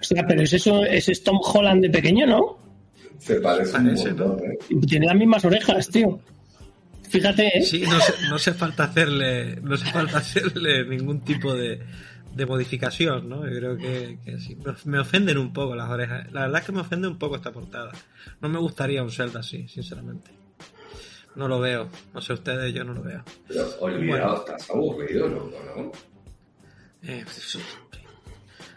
O 0.00 0.04
sea, 0.08 0.24
pero 0.26 0.40
es 0.42 0.52
eso, 0.54 0.84
ese 0.84 1.12
es 1.12 1.22
Tom 1.22 1.38
Holland 1.42 1.82
de 1.82 1.90
pequeño, 1.90 2.26
¿no? 2.26 2.58
Se 3.18 3.40
parece, 3.40 3.72
Parece, 3.72 4.12
un 4.12 4.18
montón, 4.18 4.40
¿eh? 4.52 4.58
Tiene 4.86 5.06
las 5.06 5.16
mismas 5.16 5.44
orejas, 5.44 5.88
tío. 5.88 6.18
Fíjate, 7.10 7.58
¿eh? 7.58 7.62
Sí, 7.62 7.82
no, 7.86 8.00
se- 8.00 8.14
no 8.28 8.36
hace 8.36 8.54
falta 8.54 8.84
hacerle, 8.84 9.56
no 9.56 9.74
hace 9.74 9.90
falta 9.90 10.18
hacerle 10.18 10.86
ningún 10.86 11.20
tipo 11.20 11.52
de, 11.54 11.80
de 12.38 12.46
modificación, 12.46 13.28
¿no? 13.28 13.44
Yo 13.46 13.54
creo 13.56 13.76
que, 13.76 14.18
que 14.24 14.38
sí. 14.38 14.56
Me- 14.86 14.98
ofenden 15.00 15.36
un 15.38 15.52
poco 15.52 15.74
las 15.76 15.90
orejas. 15.90 16.32
La 16.32 16.42
verdad 16.42 16.60
es 16.60 16.66
que 16.66 16.72
me 16.72 16.80
ofende 16.80 17.06
un 17.08 17.18
poco 17.18 17.36
esta 17.36 17.52
portada. 17.52 17.92
No 18.40 18.48
me 18.48 18.58
gustaría 18.58 19.02
un 19.02 19.10
Zelda 19.10 19.40
así, 19.40 19.68
sinceramente. 19.68 20.30
No 21.36 21.46
lo 21.48 21.60
veo. 21.60 21.88
No 22.14 22.20
sé 22.20 22.32
ustedes, 22.32 22.72
yo 22.72 22.84
no 22.84 22.94
lo 22.94 23.02
veo. 23.02 23.22
Pero 23.48 23.68
olvidado, 23.80 24.36
estás 24.46 24.70
aburrido, 24.70 25.28
loco, 25.28 25.52
¿no? 25.76 25.92
Eh, 27.02 27.24
sí. 27.28 27.60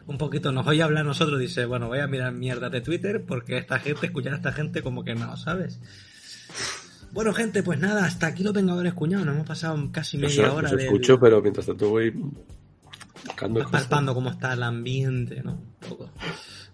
Un 0.08 0.18
poquito 0.18 0.52
nos 0.52 0.66
oye 0.68 0.82
hablar 0.84 1.06
nosotros, 1.06 1.40
dice, 1.40 1.66
bueno, 1.66 1.88
voy 1.88 2.00
a 2.00 2.08
mirar 2.08 2.34
mierda 2.34 2.70
de 2.70 2.82
Twitter 2.82 3.24
porque 3.26 3.58
esta 3.58 3.80
gente, 3.80 4.08
escuchar 4.08 4.34
a 4.34 4.38
esta 4.38 4.52
gente 4.52 4.82
como 4.82 5.04
que 5.04 5.14
no, 5.16 5.38
¿sabes? 5.38 5.80
Bueno, 7.12 7.34
gente, 7.34 7.62
pues 7.62 7.80
nada, 7.80 8.06
hasta 8.06 8.28
aquí 8.28 8.44
los 8.44 8.54
Vengadores 8.54 8.94
Cuñados. 8.94 9.26
Nos 9.26 9.36
hemos 9.36 9.48
pasado 9.48 9.78
casi 9.92 10.18
media 10.18 10.46
Eso, 10.46 10.56
hora 10.56 10.68
eso 10.68 10.76
del- 10.78 10.86
escucho, 10.88 11.20
pero 11.20 11.42
mientras 11.42 11.66
tanto 11.68 11.90
voy 11.90 12.14
buscando 13.32 13.60
Estás 13.60 13.72
cosas. 13.72 13.88
palpando 13.88 14.14
cómo 14.14 14.30
está 14.30 14.54
el 14.54 14.64
ambiente, 14.64 15.42
¿no? 15.44 15.54
Un 15.54 15.90
poco. 15.90 16.10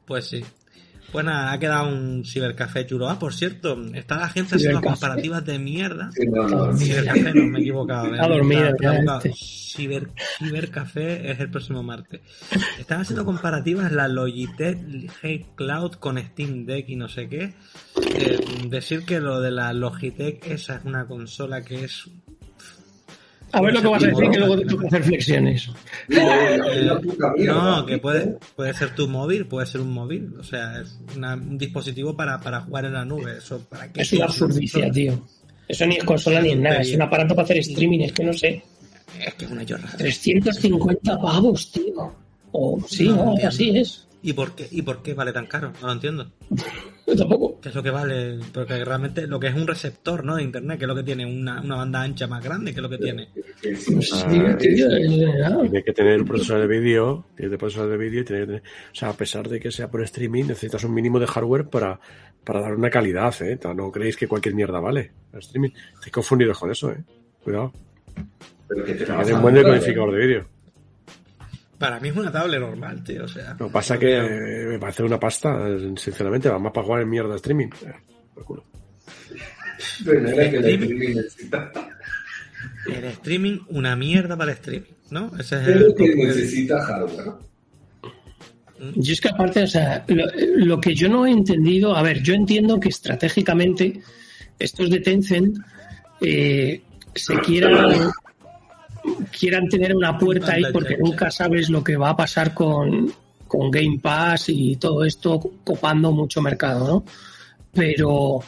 Pues 0.05 0.25
sí. 0.27 0.43
Pues 1.09 1.23
nada, 1.23 1.53
ha 1.53 1.57
quedado 1.59 1.87
un 1.87 2.25
cibercafé 2.25 2.85
chulo. 2.85 3.07
Ah, 3.09 3.17
por 3.17 3.33
cierto, 3.33 3.81
está 3.93 4.17
la 4.17 4.27
gente 4.27 4.55
haciendo 4.57 4.81
comparativas 4.81 5.45
de 5.45 5.57
mierda. 5.57 6.09
Sí, 6.11 6.25
no, 6.27 6.45
no, 6.49 6.77
sí. 6.77 6.85
Cibercafé, 6.87 7.33
no 7.33 7.45
me 7.45 7.59
he 7.59 7.61
equivocado. 7.61 8.13
Está 8.13 8.27
dormido 8.27 8.65
Está- 8.67 8.83
ya 8.83 8.99
está 8.99 9.17
este. 9.19 9.33
Ciber, 9.33 10.09
Cibercafé 10.37 11.31
es 11.31 11.39
el 11.39 11.49
próximo 11.49 11.81
martes. 11.81 12.19
Están 12.77 12.99
haciendo 13.01 13.23
comparativas 13.23 13.91
la 13.93 14.09
Logitech 14.09 14.79
G 15.21 15.45
Cloud 15.55 15.93
con 15.93 16.17
Steam 16.17 16.65
Deck 16.65 16.89
y 16.89 16.97
no 16.97 17.07
sé 17.07 17.29
qué. 17.29 17.53
Eh, 18.17 18.39
decir 18.67 19.05
que 19.05 19.21
lo 19.21 19.39
de 19.39 19.51
la 19.51 19.71
Logitech, 19.71 20.45
esa 20.47 20.75
es 20.75 20.83
una 20.83 21.05
consola 21.07 21.61
que 21.63 21.85
es 21.85 22.09
A 23.53 23.61
ver 23.61 23.74
lo 23.74 23.82
que 23.82 23.88
vas 23.88 24.03
a 24.03 24.08
decir, 24.08 24.30
que 24.30 24.38
luego 24.40 24.58
te 24.59 24.66
toca 24.66 24.88
hacer 24.88 25.03
flexiones. 25.03 25.69
No, 27.45 27.85
que 27.85 27.98
puede, 27.98 28.38
puede 28.56 28.74
ser 28.74 28.93
tu 28.95 29.08
móvil, 29.08 29.45
puede 29.48 29.66
ser 29.67 29.82
un 29.82 29.92
móvil, 29.93 30.34
o 30.40 30.43
sea, 30.43 30.82
es 30.82 30.98
una- 31.16 31.35
un 31.35 31.58
dispositivo 31.58 32.16
para, 32.16 32.40
para 32.40 32.61
jugar 32.61 32.85
en 32.85 32.93
la 32.93 33.06
nube. 33.06 33.38
Eso, 33.38 33.59
¿para 33.69 33.92
qué 33.92 34.01
Es 34.01 34.14
una 34.14 34.26
absurdicia, 34.26 34.92
tío. 34.92 35.22
Eso 35.67 35.85
ni 35.85 35.98
es 35.98 36.03
consola 36.03 36.42
ni 36.42 36.51
es 36.51 36.58
nada, 36.59 36.77
es 36.82 36.93
un 36.93 37.01
aparato 37.01 37.35
para 37.35 37.43
hacer 37.45 37.58
streaming, 37.58 38.00
es 38.01 38.14
que 38.14 38.24
no 38.24 38.34
sé. 38.34 38.64
Es 39.19 39.34
que 39.34 39.45
es 39.45 39.51
una 39.51 39.66
chorrada. 39.66 39.98
350 39.98 41.19
pavos, 41.19 41.72
tío. 41.72 42.14
O 42.51 42.80
sí, 42.88 43.06
No, 43.09 43.16
no, 43.16 43.22
entiendo. 43.32 43.48
así 43.50 43.77
es. 43.77 44.06
¿Y 44.21 44.33
por 44.33 44.55
qué? 44.55 44.67
¿Y 44.71 44.81
por 44.81 45.01
qué 45.03 45.13
vale 45.13 45.31
tan 45.31 45.45
caro? 45.45 45.71
No 45.81 45.87
lo 45.87 45.93
entiendo. 45.93 46.31
Yo 47.05 47.15
tampoco. 47.17 47.59
¿Qué 47.61 47.69
es 47.69 47.75
lo 47.75 47.83
que 47.83 47.91
vale? 47.91 48.39
Porque 48.53 48.83
realmente 48.83 49.27
lo 49.27 49.39
que 49.39 49.47
es 49.47 49.55
un 49.55 49.67
receptor, 49.67 50.23
¿no? 50.23 50.35
De 50.35 50.43
internet, 50.43 50.79
que 50.79 50.85
es 50.85 50.87
lo 50.87 50.95
que 50.95 51.03
tiene 51.03 51.25
una, 51.25 51.61
una 51.61 51.75
banda 51.75 52.01
ancha 52.01 52.27
más 52.27 52.43
grande, 52.43 52.71
que 52.71 52.79
es 52.79 52.83
lo 52.83 52.89
que 52.89 52.97
tiene. 52.97 53.29
Que 53.61 53.71
Pues 53.93 54.11
ah, 54.13 54.27
sí, 54.29 54.67
tío, 54.75 54.89
eh, 54.89 55.43
ah. 55.45 55.57
Tiene 55.61 55.83
que 55.83 55.93
tener 55.93 56.21
un 56.21 56.27
procesador 56.27 56.67
de 56.67 56.79
vídeo, 56.79 57.25
tiene 57.35 57.51
que 57.51 57.57
procesador 57.57 57.91
de 57.91 57.97
vídeo 57.97 58.21
y 58.21 58.25
tiene 58.25 58.41
que 58.41 58.45
tener, 58.47 58.61
o 58.61 58.95
sea, 58.95 59.09
a 59.09 59.13
pesar 59.13 59.47
de 59.47 59.59
que 59.59 59.71
sea 59.71 59.89
por 59.89 60.01
streaming, 60.03 60.45
necesitas 60.45 60.83
un 60.83 60.93
mínimo 60.93 61.19
de 61.19 61.27
hardware 61.27 61.67
para, 61.69 61.99
para 62.43 62.61
dar 62.61 62.75
una 62.75 62.89
calidad, 62.89 63.33
¿eh? 63.41 63.59
No 63.75 63.91
creéis 63.91 64.17
que 64.17 64.27
cualquier 64.27 64.55
mierda 64.55 64.79
vale. 64.79 65.11
El 65.33 65.39
streaming. 65.39 65.71
Estáis 65.93 66.11
confundidos 66.11 66.57
con 66.57 66.71
eso, 66.71 66.91
¿eh? 66.91 67.03
Cuidado. 67.43 67.71
Pero 68.67 68.83
que 68.83 68.93
te 68.93 69.05
Que 69.05 69.33
un 69.33 69.41
buen 69.41 69.55
decodificador 69.55 70.11
de 70.11 70.19
vídeo. 70.19 70.56
Para 71.77 71.99
mí 71.99 72.09
es 72.09 72.15
una 72.17 72.31
tablet 72.31 72.59
normal, 72.59 73.03
tío, 73.03 73.25
o 73.25 73.27
sea. 73.27 73.56
Lo 73.59 73.67
que 73.67 73.73
pasa 73.73 73.99
que 73.99 74.17
eh, 74.17 74.65
me 74.67 74.80
parece 74.80 75.03
una 75.03 75.19
pasta, 75.19 75.67
sinceramente, 75.95 76.49
va 76.49 76.57
más 76.59 76.72
para 76.73 76.85
jugar 76.85 77.01
en 77.03 77.09
mierda 77.09 77.35
streaming. 77.35 77.67
Eh, 77.85 77.93
por 78.33 78.43
culo. 78.45 78.64
No 80.06 80.11
el 80.11 80.25
Streaming. 80.27 80.83
streaming 80.83 81.15
necesita. 81.15 81.72
El 82.88 83.03
streaming, 83.06 83.59
una 83.69 83.95
mierda 83.95 84.35
para 84.38 84.51
el 84.51 84.57
streaming, 84.57 84.88
¿no? 85.11 85.31
Ese 85.39 85.61
es 85.61 85.67
el, 85.67 85.93
que 85.95 86.06
el- 86.06 86.17
necesita 86.17 86.81
hardware. 86.83 87.33
Yo 88.95 89.14
es 89.14 89.22
que 89.22 89.30
aparte, 89.30 89.64
o 89.64 89.67
sea, 89.67 90.03
lo, 90.07 90.25
lo 90.56 90.80
que 90.80 90.93
yo 90.93 91.09
no 91.09 91.25
he 91.25 91.31
entendido, 91.31 91.95
a 91.95 92.01
ver, 92.03 92.22
yo 92.22 92.33
entiendo 92.35 92.80
que 92.80 92.89
estratégicamente 92.89 94.01
estos 94.59 94.89
de 94.91 94.99
Tencent 94.99 95.57
eh, 96.22 96.81
se 97.15 97.35
quieran 97.39 98.11
quieran 99.37 99.67
tener 99.67 99.95
una 99.95 100.17
puerta 100.17 100.53
ahí 100.53 100.63
porque 100.71 100.97
nunca 100.97 101.31
sabes 101.31 101.69
lo 101.69 101.83
que 101.83 101.97
va 101.97 102.09
a 102.11 102.15
pasar 102.15 102.53
con, 102.53 103.11
con 103.47 103.71
Game 103.71 103.99
Pass 104.01 104.49
y 104.49 104.75
todo 104.75 105.03
esto 105.03 105.39
copando 105.63 106.11
mucho 106.11 106.41
mercado, 106.41 106.87
¿no? 106.87 107.05
Pero 107.73 108.41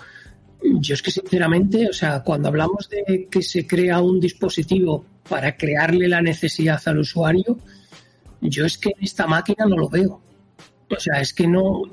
yo 0.61 0.93
es 0.93 1.01
que 1.01 1.11
sinceramente, 1.11 1.88
o 1.89 1.93
sea, 1.93 2.21
cuando 2.23 2.49
hablamos 2.49 2.89
de 2.89 3.27
que 3.29 3.41
se 3.41 3.65
crea 3.65 4.01
un 4.01 4.19
dispositivo 4.19 5.05
para 5.27 5.55
crearle 5.55 6.07
la 6.07 6.21
necesidad 6.21 6.81
al 6.85 6.99
usuario, 6.99 7.57
yo 8.41 8.65
es 8.65 8.77
que 8.77 8.89
en 8.89 9.03
esta 9.03 9.27
máquina 9.27 9.65
no 9.65 9.77
lo 9.77 9.89
veo. 9.89 10.21
O 10.89 10.99
sea, 10.99 11.21
es 11.21 11.33
que 11.33 11.47
no, 11.47 11.83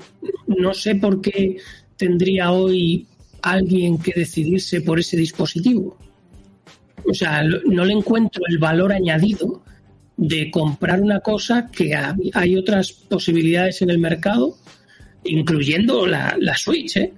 no 0.47 0.73
sé 0.73 0.95
por 0.95 1.21
qué 1.21 1.57
tendría 1.97 2.51
hoy 2.51 3.07
alguien 3.41 3.99
que 3.99 4.13
decidirse 4.15 4.81
por 4.81 4.99
ese 4.99 5.17
dispositivo. 5.17 5.97
O 7.05 7.13
sea, 7.13 7.43
no 7.43 7.85
le 7.85 7.93
encuentro 7.93 8.43
el 8.49 8.57
valor 8.57 8.91
añadido 8.91 9.63
de 10.17 10.49
comprar 10.51 11.01
una 11.01 11.19
cosa 11.19 11.69
que 11.71 11.93
ha- 11.95 12.15
hay 12.33 12.55
otras 12.55 12.91
posibilidades 12.91 13.81
en 13.81 13.89
el 13.91 13.99
mercado, 13.99 14.55
incluyendo 15.23 16.05
la, 16.07 16.35
la 16.39 16.55
Switch. 16.57 16.97
¿eh? 16.97 17.13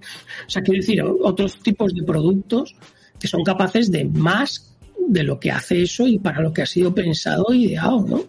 O 0.46 0.50
sea, 0.50 0.62
quiero 0.62 0.82
decir, 0.82 1.02
otros 1.02 1.60
tipos 1.60 1.94
de 1.96 2.04
productos 2.04 2.76
que 3.20 3.28
son 3.28 3.44
capaces 3.44 3.90
de 3.92 4.06
más 4.06 4.76
de 5.08 5.24
lo 5.24 5.40
que 5.40 5.52
hace 5.52 5.82
eso 5.84 6.08
y 6.08 6.20
para 6.20 6.42
lo 6.42 6.54
que 6.54 6.62
ha 6.62 6.66
sido 6.66 6.94
pensado 6.94 7.46
e 7.52 7.58
ideado, 7.58 8.06
¿no? 8.08 8.24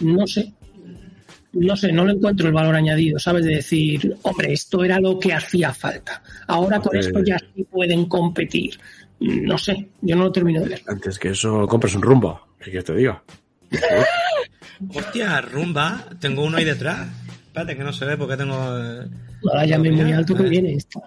No 0.00 0.26
sé. 0.26 0.52
No 1.52 1.74
sé, 1.74 1.90
no 1.90 2.04
le 2.04 2.12
encuentro 2.12 2.48
el 2.48 2.52
valor 2.52 2.74
añadido, 2.74 3.18
¿sabes? 3.18 3.44
De 3.46 3.54
decir, 3.56 4.14
hombre, 4.22 4.52
esto 4.52 4.84
era 4.84 5.00
lo 5.00 5.18
que 5.18 5.32
hacía 5.32 5.72
falta. 5.72 6.22
Ahora 6.48 6.80
con 6.80 6.94
Ok. 6.96 7.02
esto 7.02 7.20
ya 7.24 7.38
sí 7.54 7.64
pueden 7.64 8.04
competir. 8.06 8.78
No 9.20 9.56
sé, 9.58 9.88
yo 10.02 10.14
no 10.16 10.24
lo 10.24 10.32
termino 10.32 10.60
de 10.62 10.68
ver. 10.68 10.82
Antes 10.86 11.18
que 11.18 11.30
eso, 11.30 11.66
compras 11.66 11.94
un 11.94 12.02
rumba. 12.02 12.42
¿Qué 12.58 12.64
quieres 12.70 12.84
que 12.84 12.92
te 12.92 12.98
diga? 12.98 13.22
Hostia, 14.94 15.40
rumba, 15.40 16.04
tengo 16.20 16.44
uno 16.44 16.58
ahí 16.58 16.64
detrás. 16.64 17.08
Espérate 17.46 17.76
que 17.76 17.84
no 17.84 17.92
se 17.92 18.04
ve 18.04 18.16
porque 18.18 18.36
tengo. 18.36 18.54
eh, 18.78 19.08
Ahora 19.50 19.64
llame 19.64 19.90
muy 19.90 20.12
alto 20.12 20.34
que 20.34 20.42
viene 20.44 20.74
esto. 20.74 21.02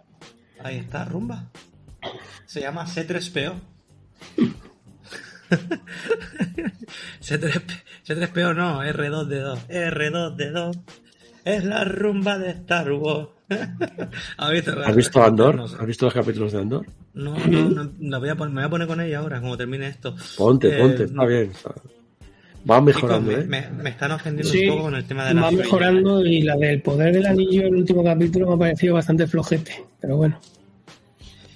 Ahí 0.64 0.78
está, 0.78 1.06
rumba. 1.06 1.46
Se 2.46 2.62
llama 2.62 2.86
C3PO. 2.86 3.54
C3, 7.22 7.62
C3PO 8.08 8.56
no, 8.56 8.84
R2D2. 8.84 9.68
R2D2. 9.68 10.80
Es 11.46 11.64
la 11.64 11.84
rumba 11.84 12.38
de 12.38 12.50
Star 12.52 12.92
Wars. 12.92 13.30
¿Has 14.38 14.52
visto, 14.52 14.72
¿Has 14.86 14.96
visto 14.96 15.24
Andor? 15.24 15.56
No, 15.56 15.68
sé. 15.68 15.76
¿Has 15.80 15.86
visto 15.88 16.06
los 16.06 16.14
capítulos 16.14 16.52
de 16.52 16.60
Andor? 16.60 16.86
no, 17.14 17.36
no, 17.48 17.70
no, 17.70 17.92
la 18.00 18.18
voy 18.20 18.30
a 18.30 18.36
poner- 18.36 18.54
me 18.54 18.62
voy 18.62 18.68
a 18.68 18.70
poner 18.70 18.88
con 18.88 19.02
ella 19.02 19.20
ahora, 19.20 19.42
como 19.42 19.58
termine 19.58 19.88
esto. 19.88 20.16
Ponte, 20.38 20.76
Eh, 20.76 20.80
ponte, 20.82 21.04
está 21.06 21.26
bien. 21.26 21.52
está- 21.52 21.74
Va 22.70 22.82
mejorando, 22.82 23.32
Chicos, 23.32 23.46
¿eh? 23.46 23.70
me, 23.72 23.90
están 23.90 24.12
ofendiendo 24.12 24.52
Sí, 24.52 24.66
un 24.68 24.72
poco 24.76 24.84
con 24.84 24.96
el 24.96 25.06
tema 25.06 25.26
de 25.26 25.34
la 25.34 25.42
va 25.44 25.52
mejorando 25.52 26.26
y 26.26 26.42
la 26.42 26.58
del 26.58 26.82
poder 26.82 27.14
del 27.14 27.26
anillo, 27.26 27.64
el 27.68 27.76
último 27.76 28.04
capítulo, 28.04 28.48
me 28.50 28.54
ha 28.54 28.58
parecido 28.58 28.94
bastante 28.96 29.26
flojete. 29.28 29.86
Pero 30.02 30.18
bueno. 30.18 30.40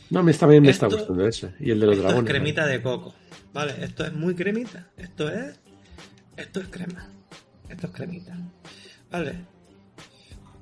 No, 0.09 0.19
a 0.21 0.23
mí 0.23 0.31
también 0.33 0.63
me 0.63 0.69
Esto- 0.69 0.87
está 0.87 0.97
gustando 0.97 1.27
ese. 1.27 1.51
Y 1.59 1.71
el 1.71 1.79
de 1.81 1.85
los 1.87 1.95
Esto 1.97 2.07
es 2.07 2.13
dragones. 2.13 2.31
cremita 2.31 2.65
de 2.65 2.81
coco. 2.81 3.13
Vale, 3.53 3.73
esto 3.81 4.05
es 4.05 4.13
muy 4.13 4.33
cremita. 4.33 4.87
Esto 4.97 5.29
es. 5.29 5.59
Esto 6.37 6.61
es 6.61 6.67
crema. 6.69 7.05
Esto 7.69 7.87
es 7.87 7.93
cremita. 7.93 8.37
Vale. 9.11 9.33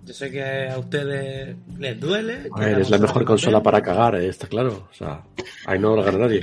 Yo 0.04 0.14
sé 0.14 0.32
que 0.32 0.68
a 0.70 0.78
ustedes 0.80 1.56
les 1.78 2.00
duele. 2.00 2.50
A 2.56 2.60
ver, 2.60 2.80
es 2.80 2.90
la 2.90 2.98
mejor 2.98 3.24
consola 3.24 3.62
para 3.62 3.82
cagar, 3.82 4.16
eh, 4.16 4.28
está 4.28 4.48
claro. 4.48 4.88
O 4.92 4.94
sea, 4.94 5.24
ahí 5.66 5.78
no 5.80 5.96
lo 5.96 6.04
gana 6.04 6.18
nadie. 6.18 6.42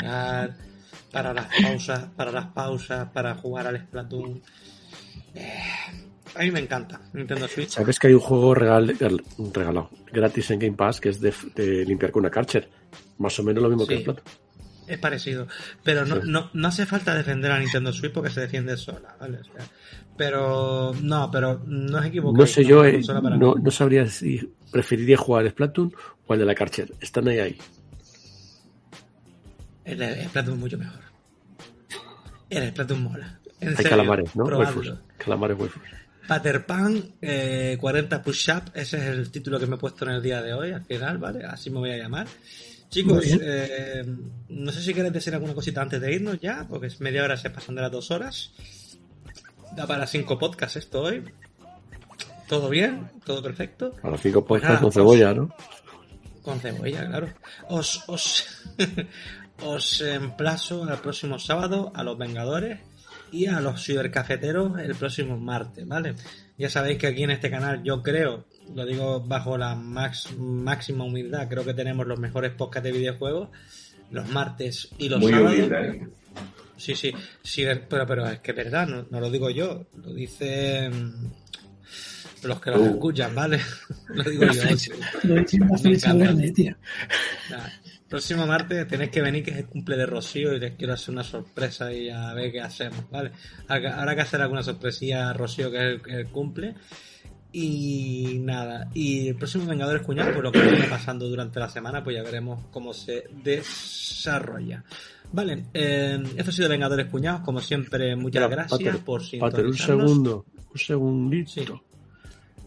para 1.11 1.33
las 1.35 1.47
pausas, 1.63 2.05
para 2.17 2.31
las 2.33 2.47
pausas, 2.47 3.09
para 3.11 3.35
jugar 3.35 3.67
al 3.67 3.79
Splatoon. 3.81 4.41
Eh, 5.35 5.53
a 6.35 6.41
mí 6.43 6.51
me 6.51 6.61
encanta 6.61 7.01
Nintendo 7.15 7.49
Switch. 7.49 7.71
¿Sabes 7.71 7.99
que 7.99 8.09
hay 8.09 8.15
un 8.15 8.21
juego 8.21 8.55
regal, 8.55 8.87
regal- 8.89 9.23
regalado, 9.53 9.91
gratis 10.13 10.51
en 10.51 10.59
Game 10.61 10.77
Pass, 10.77 11.01
que 11.01 11.09
es 11.09 11.21
de, 11.21 11.33
de 11.55 11.85
limpiar 11.85 12.13
con 12.13 12.21
una 12.21 12.31
Karcher? 12.31 12.69
Más 13.19 13.39
o 13.39 13.43
menos 13.43 13.63
lo 13.63 13.69
mismo 13.71 13.87
que 13.87 13.95
el 13.97 14.03
plato. 14.05 14.23
Es 14.87 14.99
parecido. 14.99 15.47
Pero 15.83 16.07
no, 16.07 16.17
Sí. 16.17 16.23
no, 16.25 16.51
no 16.55 16.69
hace 16.69 16.87
falta 16.87 17.15
defender 17.15 17.51
a 17.51 17.59
Nintendo 17.59 17.93
Switch 17.93 18.13
porque 18.13 18.31
se 18.31 18.41
defiende 18.43 18.77
sola, 18.77 19.17
¿vale? 19.21 19.39
O 19.41 19.45
sea, 19.45 19.67
pero 20.19 20.93
no, 21.01 21.31
pero 21.31 21.63
no 21.67 21.99
os 21.99 22.05
equivoquéis. 22.05 22.39
No 22.39 22.47
sé 22.47 22.65
yo, 22.65 22.85
es 22.85 23.09
eh, 23.09 23.13
no, 23.39 23.55
no 23.55 23.71
sabría 23.71 24.07
si 24.09 24.53
preferiría 24.71 25.17
jugar 25.17 25.45
el 25.45 25.53
Splatoon 25.53 25.95
o 26.27 26.35
el 26.35 26.41
de 26.41 26.47
la 26.47 26.55
Karcher. 26.55 26.93
Están 27.01 27.29
ahí, 27.29 27.39
ahí. 27.39 27.59
El, 29.85 30.03
el 30.03 30.29
Splatoon 30.29 30.57
es 30.57 30.61
mucho 30.61 30.79
mejor. 30.79 31.01
El 32.51 32.69
Splatoon 32.71 33.03
mola. 33.03 33.41
En 33.61 33.69
Hay 33.69 33.77
serio, 33.77 33.91
calamares, 33.91 34.37
¿no? 34.37 34.45
Waifus. 34.45 34.93
Calamares 35.17 35.59
waifus. 35.59 35.83
Peter 36.29 36.67
Pan, 36.67 37.03
eh, 37.23 37.79
40 37.81 38.23
push-up, 38.23 38.65
ese 38.75 38.99
es 38.99 39.05
el 39.05 39.31
título 39.31 39.59
que 39.59 39.67
me 39.67 39.77
he 39.77 39.79
puesto 39.79 40.05
en 40.05 40.11
el 40.13 40.23
día 40.23 40.43
de 40.43 40.53
hoy, 40.53 40.73
al 40.73 40.85
final, 40.85 41.17
¿vale? 41.17 41.45
Así 41.45 41.71
me 41.71 41.79
voy 41.79 41.91
a 41.91 41.97
llamar. 41.97 42.27
Chicos, 42.91 43.25
eh, 43.41 44.05
no 44.49 44.73
sé 44.73 44.83
si 44.83 44.93
queréis 44.95 45.13
decir 45.13 45.35
alguna 45.35 45.55
cosita 45.55 45.83
antes 45.83 46.01
de 46.01 46.13
irnos 46.13 46.39
ya, 46.41 46.67
porque 46.69 46.89
es 46.89 47.01
media 47.01 47.25
hora 47.25 47.37
se 47.37 47.51
pasan 47.51 47.75
de 47.77 47.83
las 47.83 47.93
dos 47.93 48.11
horas. 48.11 48.53
Da 49.77 49.87
para 49.87 50.07
cinco 50.07 50.39
podcasts 50.39 50.77
esto 50.77 51.03
hoy. 51.03 51.25
¿Todo 52.49 52.69
bien? 52.69 53.11
¿Todo 53.25 53.43
perfecto? 53.43 53.95
A 54.03 54.09
los 54.11 54.21
cinco 54.21 54.45
Pues 54.45 54.61
podcasts 54.63 54.75
nada, 54.75 54.83
con 54.83 54.93
cebolla, 54.93 55.35
¿no? 55.35 55.55
Con 56.43 56.59
cebolla, 56.61 57.07
claro. 57.07 57.29
Os, 57.69 58.05
os, 58.09 58.65
os 59.65 60.01
emplazo 60.01 60.85
al 60.85 60.99
próximo 61.01 61.39
sábado 61.39 61.93
a 61.95 62.03
los 62.03 62.17
Vengadores 62.17 62.81
y 63.31 63.47
a 63.47 63.61
los 63.61 63.85
cibercafeteros 63.85 64.79
el 64.79 64.95
próximo 64.95 65.37
martes, 65.37 65.87
¿vale? 65.87 66.15
Ya 66.57 66.71
sabéis 66.71 66.99
que 66.99 67.09
aquí 67.09 67.23
en 67.25 67.31
este 67.31 67.51
canal 67.51 67.83
yo 67.83 68.03
creo, 68.03 68.47
lo 68.75 68.87
digo 68.87 69.21
bajo 69.21 69.59
la 69.59 69.75
max, 69.75 70.31
máxima 70.39 71.05
humildad, 71.05 71.49
creo 71.49 71.65
que 71.65 71.75
tenemos 71.75 72.07
los 72.07 72.19
mejores 72.19 72.53
podcasts 72.53 72.85
de 72.91 72.93
videojuegos 72.99 73.51
los 74.11 74.27
martes 74.31 74.89
y 74.97 75.11
los 75.11 75.21
Muy 75.21 75.31
sábados. 75.31 75.53
humilde, 75.59 75.89
¿eh? 75.89 76.09
Sí, 76.79 76.95
sí, 76.95 77.13
sí, 77.43 77.67
pero, 77.89 78.07
pero 78.07 78.27
es 78.27 78.39
que 78.41 78.53
es 78.53 78.57
verdad, 78.57 78.87
no, 78.87 79.07
no 79.11 79.21
lo 79.21 79.31
digo 79.31 79.51
yo, 79.51 79.87
lo 79.97 80.15
dicen 80.15 81.33
los 82.45 82.61
que 82.61 82.71
los 82.71 82.81
Tú. 82.81 82.87
escuchan, 82.87 83.35
¿vale? 83.35 83.61
lo 84.09 84.23
digo 84.25 84.47
yo. 84.47 84.63
Próximo 88.09 88.47
martes 88.47 88.89
tenéis 88.89 89.11
que 89.11 89.21
venir, 89.21 89.45
que 89.45 89.51
es 89.51 89.57
el 89.59 89.67
cumple 89.67 89.97
de 89.97 90.07
Rocío, 90.07 90.55
y 90.55 90.61
les 90.61 90.77
quiero 90.77 90.95
hacer 90.95 91.11
una 91.11 91.25
sorpresa 91.25 91.93
y 91.93 92.09
a 92.09 92.33
ver 92.33 92.51
qué 92.51 92.61
hacemos, 92.61 93.11
¿vale? 93.11 93.33
Habrá 93.67 94.15
que 94.15 94.23
hacer 94.23 94.41
alguna 94.41 94.63
sorpresilla 94.63 95.29
a 95.29 95.33
Rocío, 95.35 95.71
que 95.71 95.77
es 95.77 96.01
el, 96.07 96.15
el 96.15 96.29
cumple. 96.29 96.75
Y 97.51 98.39
nada, 98.41 98.91
y 98.95 99.29
el 99.29 99.37
próximo 99.37 99.67
Vengadores 99.67 100.03
Cuñados, 100.03 100.33
pues 100.33 100.43
lo 100.43 100.53
que 100.53 100.59
vaya 100.59 100.89
pasando 100.89 101.29
durante 101.29 101.59
la 101.59 101.69
semana, 101.69 102.05
pues 102.05 102.17
ya 102.17 102.23
veremos 102.23 102.67
cómo 102.71 102.93
se 102.93 103.25
desarrolla. 103.43 104.85
Vale, 105.31 105.67
eh, 105.75 106.23
esto 106.37 106.51
ha 106.51 106.55
sido 106.55 106.69
Vengadores 106.69 107.07
Cuñados, 107.07 107.43
como 107.43 107.61
siempre, 107.61 108.17
muchas 108.17 108.43
Espera, 108.43 108.63
gracias 108.63 108.79
Pater, 108.81 109.05
por 109.05 109.23
Pater, 109.41 109.67
un 109.67 109.75
segundo, 109.75 110.47
un 110.73 110.79
segundito. 110.79 111.83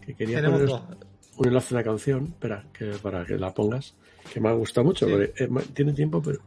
Que 0.06 0.14
quería 0.14 0.36
Tenemos 0.36 0.60
poner 0.60 0.68
dos. 0.68 0.82
un 1.38 1.46
enlace 1.48 1.74
a 1.74 1.76
una 1.78 1.84
canción, 1.84 2.24
espera, 2.26 2.64
que 2.72 2.86
para 3.02 3.24
que 3.24 3.36
la 3.36 3.52
pongas, 3.52 3.94
que 4.32 4.40
me 4.40 4.48
ha 4.48 4.52
gustado 4.52 4.84
mucho, 4.84 5.06
Sí. 5.06 5.12
porque, 5.12 5.44
eh, 5.44 5.48
tiene 5.74 5.92
tiempo, 5.92 6.22
pero 6.22 6.38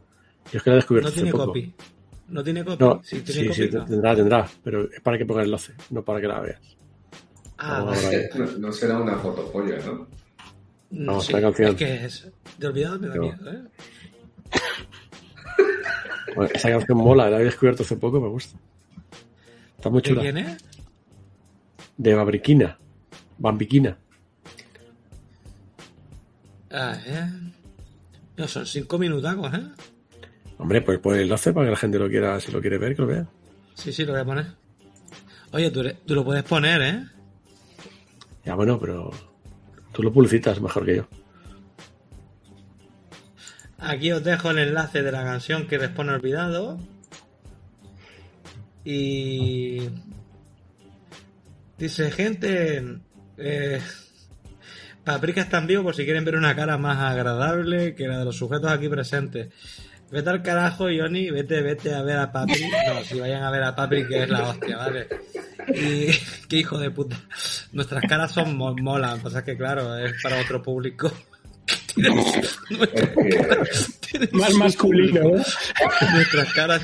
yo 0.50 0.58
es 0.58 0.62
que 0.62 0.70
la 0.70 0.76
he 0.76 0.78
descubierto 0.78 1.10
No 1.10 1.14
tiene 1.14 1.30
poco. 1.32 1.46
copy. 1.46 1.74
No 2.28 2.42
tiene 2.44 2.64
copy. 2.64 2.84
No, 2.84 3.00
sí, 3.04 3.20
tiene 3.20 3.52
sí, 3.54 3.68
copy, 3.68 3.76
no. 3.76 3.84
tendrá, 3.84 4.16
tendrá, 4.16 4.48
pero 4.64 4.90
es 4.90 5.00
para 5.02 5.18
que 5.18 5.26
ponga 5.26 5.42
el 5.42 5.46
enlace, 5.48 5.74
no 5.90 6.02
para 6.02 6.20
que 6.20 6.26
la 6.28 6.40
veas. 6.40 6.60
Ah, 7.58 7.80
Vamos 7.80 8.02
vale. 8.04 8.30
No, 8.36 8.46
no 8.58 8.72
será 8.72 8.98
una 8.98 9.16
fotopolla, 9.18 9.76
¿no? 9.84 10.06
Vamos, 10.90 11.26
Sí, 11.26 11.32
la 11.32 11.40
canción. 11.42 11.68
Es 11.70 11.76
que 11.76 12.04
es 12.06 12.28
de 12.58 12.66
olvidado 12.66 12.98
me 13.00 13.08
da 13.08 13.14
No. 13.16 13.22
miedo, 13.22 13.52
¿eh? 13.52 13.62
Bueno, 16.34 16.50
esa 16.54 16.68
canción 16.70 16.98
mola, 16.98 17.30
la 17.30 17.40
he 17.40 17.44
descubierto 17.44 17.82
hace 17.82 17.96
poco, 17.96 18.20
me 18.20 18.28
gusta. 18.28 18.58
Está 19.76 19.90
muy 19.90 20.00
¿De 20.02 20.08
chula. 20.08 20.22
quién 20.22 20.38
es? 20.38 20.56
De 21.96 22.14
Babriquina. 22.14 22.78
Bambiquina. 23.38 23.96
Ah, 26.70 26.98
eh. 27.06 27.30
No, 28.36 28.48
son 28.48 28.66
cinco 28.66 28.98
minutacos, 28.98 29.52
¿eh? 29.54 29.62
Hombre, 30.58 30.80
pues 30.82 30.98
pon 30.98 31.14
el 31.14 31.22
enlace 31.22 31.52
para 31.52 31.66
que 31.66 31.70
la 31.70 31.76
gente 31.76 31.98
lo 31.98 32.08
quiera, 32.08 32.40
si 32.40 32.50
lo 32.50 32.60
quiere 32.60 32.78
ver, 32.78 32.94
que 32.96 33.02
lo 33.02 33.08
vea. 33.08 33.26
Sí, 33.74 33.92
sí, 33.92 34.04
lo 34.04 34.12
voy 34.12 34.22
a 34.22 34.24
poner. 34.24 34.46
Oye, 35.52 35.70
tú, 35.70 35.82
tú 36.06 36.14
lo 36.14 36.24
puedes 36.24 36.42
poner, 36.44 36.82
¿eh? 36.82 37.04
Ya 38.44 38.54
bueno, 38.54 38.78
pero 38.78 39.10
tú 39.92 40.02
lo 40.02 40.12
publicitas 40.12 40.60
mejor 40.60 40.84
que 40.84 40.96
yo. 40.96 41.08
Aquí 43.78 44.10
os 44.12 44.24
dejo 44.24 44.50
el 44.50 44.58
enlace 44.58 45.02
de 45.02 45.12
la 45.12 45.22
canción 45.24 45.66
que 45.66 45.78
no 45.78 45.84
he 46.12 46.14
olvidado. 46.14 46.78
Y. 48.84 49.88
Dice, 51.78 52.10
gente. 52.10 53.00
Eh, 53.38 53.80
Paprika 55.04 55.42
está 55.42 55.58
en 55.58 55.66
vivo 55.66 55.82
por 55.84 55.94
si 55.94 56.04
quieren 56.04 56.24
ver 56.24 56.36
una 56.36 56.56
cara 56.56 56.78
más 56.78 56.98
agradable 56.98 57.94
que 57.94 58.08
la 58.08 58.18
de 58.18 58.24
los 58.24 58.36
sujetos 58.36 58.70
aquí 58.72 58.88
presentes. 58.88 59.52
Vete 60.10 60.30
al 60.30 60.42
carajo, 60.42 60.84
Johnny, 60.84 61.30
vete, 61.30 61.62
vete 61.62 61.94
a 61.94 62.02
ver 62.02 62.16
a 62.18 62.32
Papri. 62.32 62.62
No, 62.88 63.04
si 63.04 63.18
vayan 63.20 63.42
a 63.42 63.50
ver 63.50 63.62
a 63.64 63.74
Papri, 63.76 64.06
que 64.06 64.22
es 64.22 64.28
la 64.28 64.48
hostia, 64.48 64.76
¿vale? 64.78 65.08
Y 65.74 66.06
qué 66.48 66.56
hijo 66.58 66.78
de 66.78 66.90
puta. 66.90 67.16
Nuestras 67.72 68.02
caras 68.08 68.32
son 68.32 68.56
mo- 68.56 68.74
molan, 68.76 69.20
pasa 69.20 69.44
que 69.44 69.56
claro, 69.56 69.96
es 69.98 70.14
para 70.22 70.40
otro 70.40 70.62
público. 70.62 71.12
Caras 71.96 72.58
tienen 74.00 74.05
Más 74.32 74.54
masculino. 74.54 75.36
¿eh? 75.36 75.42
Nuestras 76.12 76.52
caras 76.52 76.82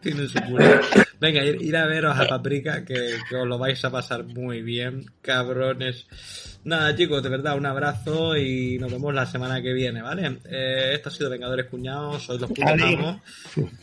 tienen 0.00 0.28
su 0.28 0.38
público. 0.40 0.80
Venga, 1.20 1.44
ir, 1.44 1.60
ir 1.60 1.76
a 1.76 1.86
veros 1.86 2.18
a 2.18 2.26
Paprika, 2.26 2.84
que, 2.84 3.16
que 3.28 3.36
os 3.36 3.46
lo 3.46 3.58
vais 3.58 3.84
a 3.84 3.90
pasar 3.90 4.24
muy 4.24 4.62
bien, 4.62 5.06
cabrones. 5.22 6.06
Nada, 6.62 6.94
chicos, 6.94 7.22
de 7.22 7.30
verdad, 7.30 7.56
un 7.56 7.64
abrazo 7.64 8.36
y 8.36 8.78
nos 8.78 8.92
vemos 8.92 9.14
la 9.14 9.24
semana 9.24 9.62
que 9.62 9.72
viene, 9.72 10.02
¿vale? 10.02 10.40
Eh, 10.44 10.92
esto 10.94 11.08
ha 11.08 11.12
sido 11.12 11.30
Vengadores 11.30 11.66
Cuñados, 11.66 12.22
sois 12.22 12.40
los 12.40 12.50
putos 12.50 12.70
amos. 12.70 13.20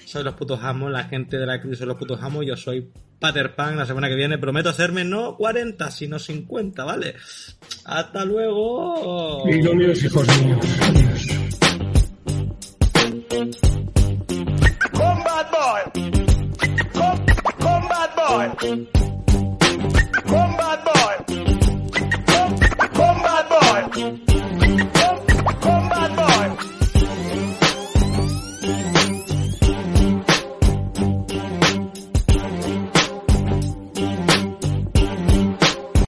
Soy 0.06 0.24
los 0.24 0.34
putos 0.36 0.60
amos, 0.62 0.92
la 0.92 1.06
gente 1.06 1.38
de 1.38 1.46
la 1.46 1.60
crisis 1.60 1.80
son 1.80 1.88
los 1.88 1.98
putos 1.98 2.22
amos. 2.22 2.46
Yo 2.46 2.56
soy 2.56 2.88
Pater 3.20 3.56
Pan. 3.56 3.78
La 3.78 3.86
semana 3.86 4.10
que 4.10 4.16
viene 4.16 4.38
prometo 4.38 4.70
hacerme 4.70 5.04
no 5.04 5.36
40, 5.38 5.90
sino 5.90 6.20
50, 6.20 6.84
¿vale? 6.84 7.16
Hasta 7.86 8.26
luego. 8.26 9.44
Y 9.50 9.56
hijos 9.60 9.76
míos. 9.76 11.47
Come 13.30 15.24
bad 15.24 15.52
boy. 15.52 15.82
Come, 16.94 17.26
come 17.60 17.88
bad 17.90 18.16
boy. 18.16 18.46
Come 20.28 20.56
bad 20.58 20.80
boy. 20.86 21.14
Come, 22.26 22.54
come 22.94 23.22
bad 23.22 23.46
boy. 23.50 23.80
Come, 24.94 25.20
come 25.60 25.90
bad 25.90 26.12
boy. 26.16 26.67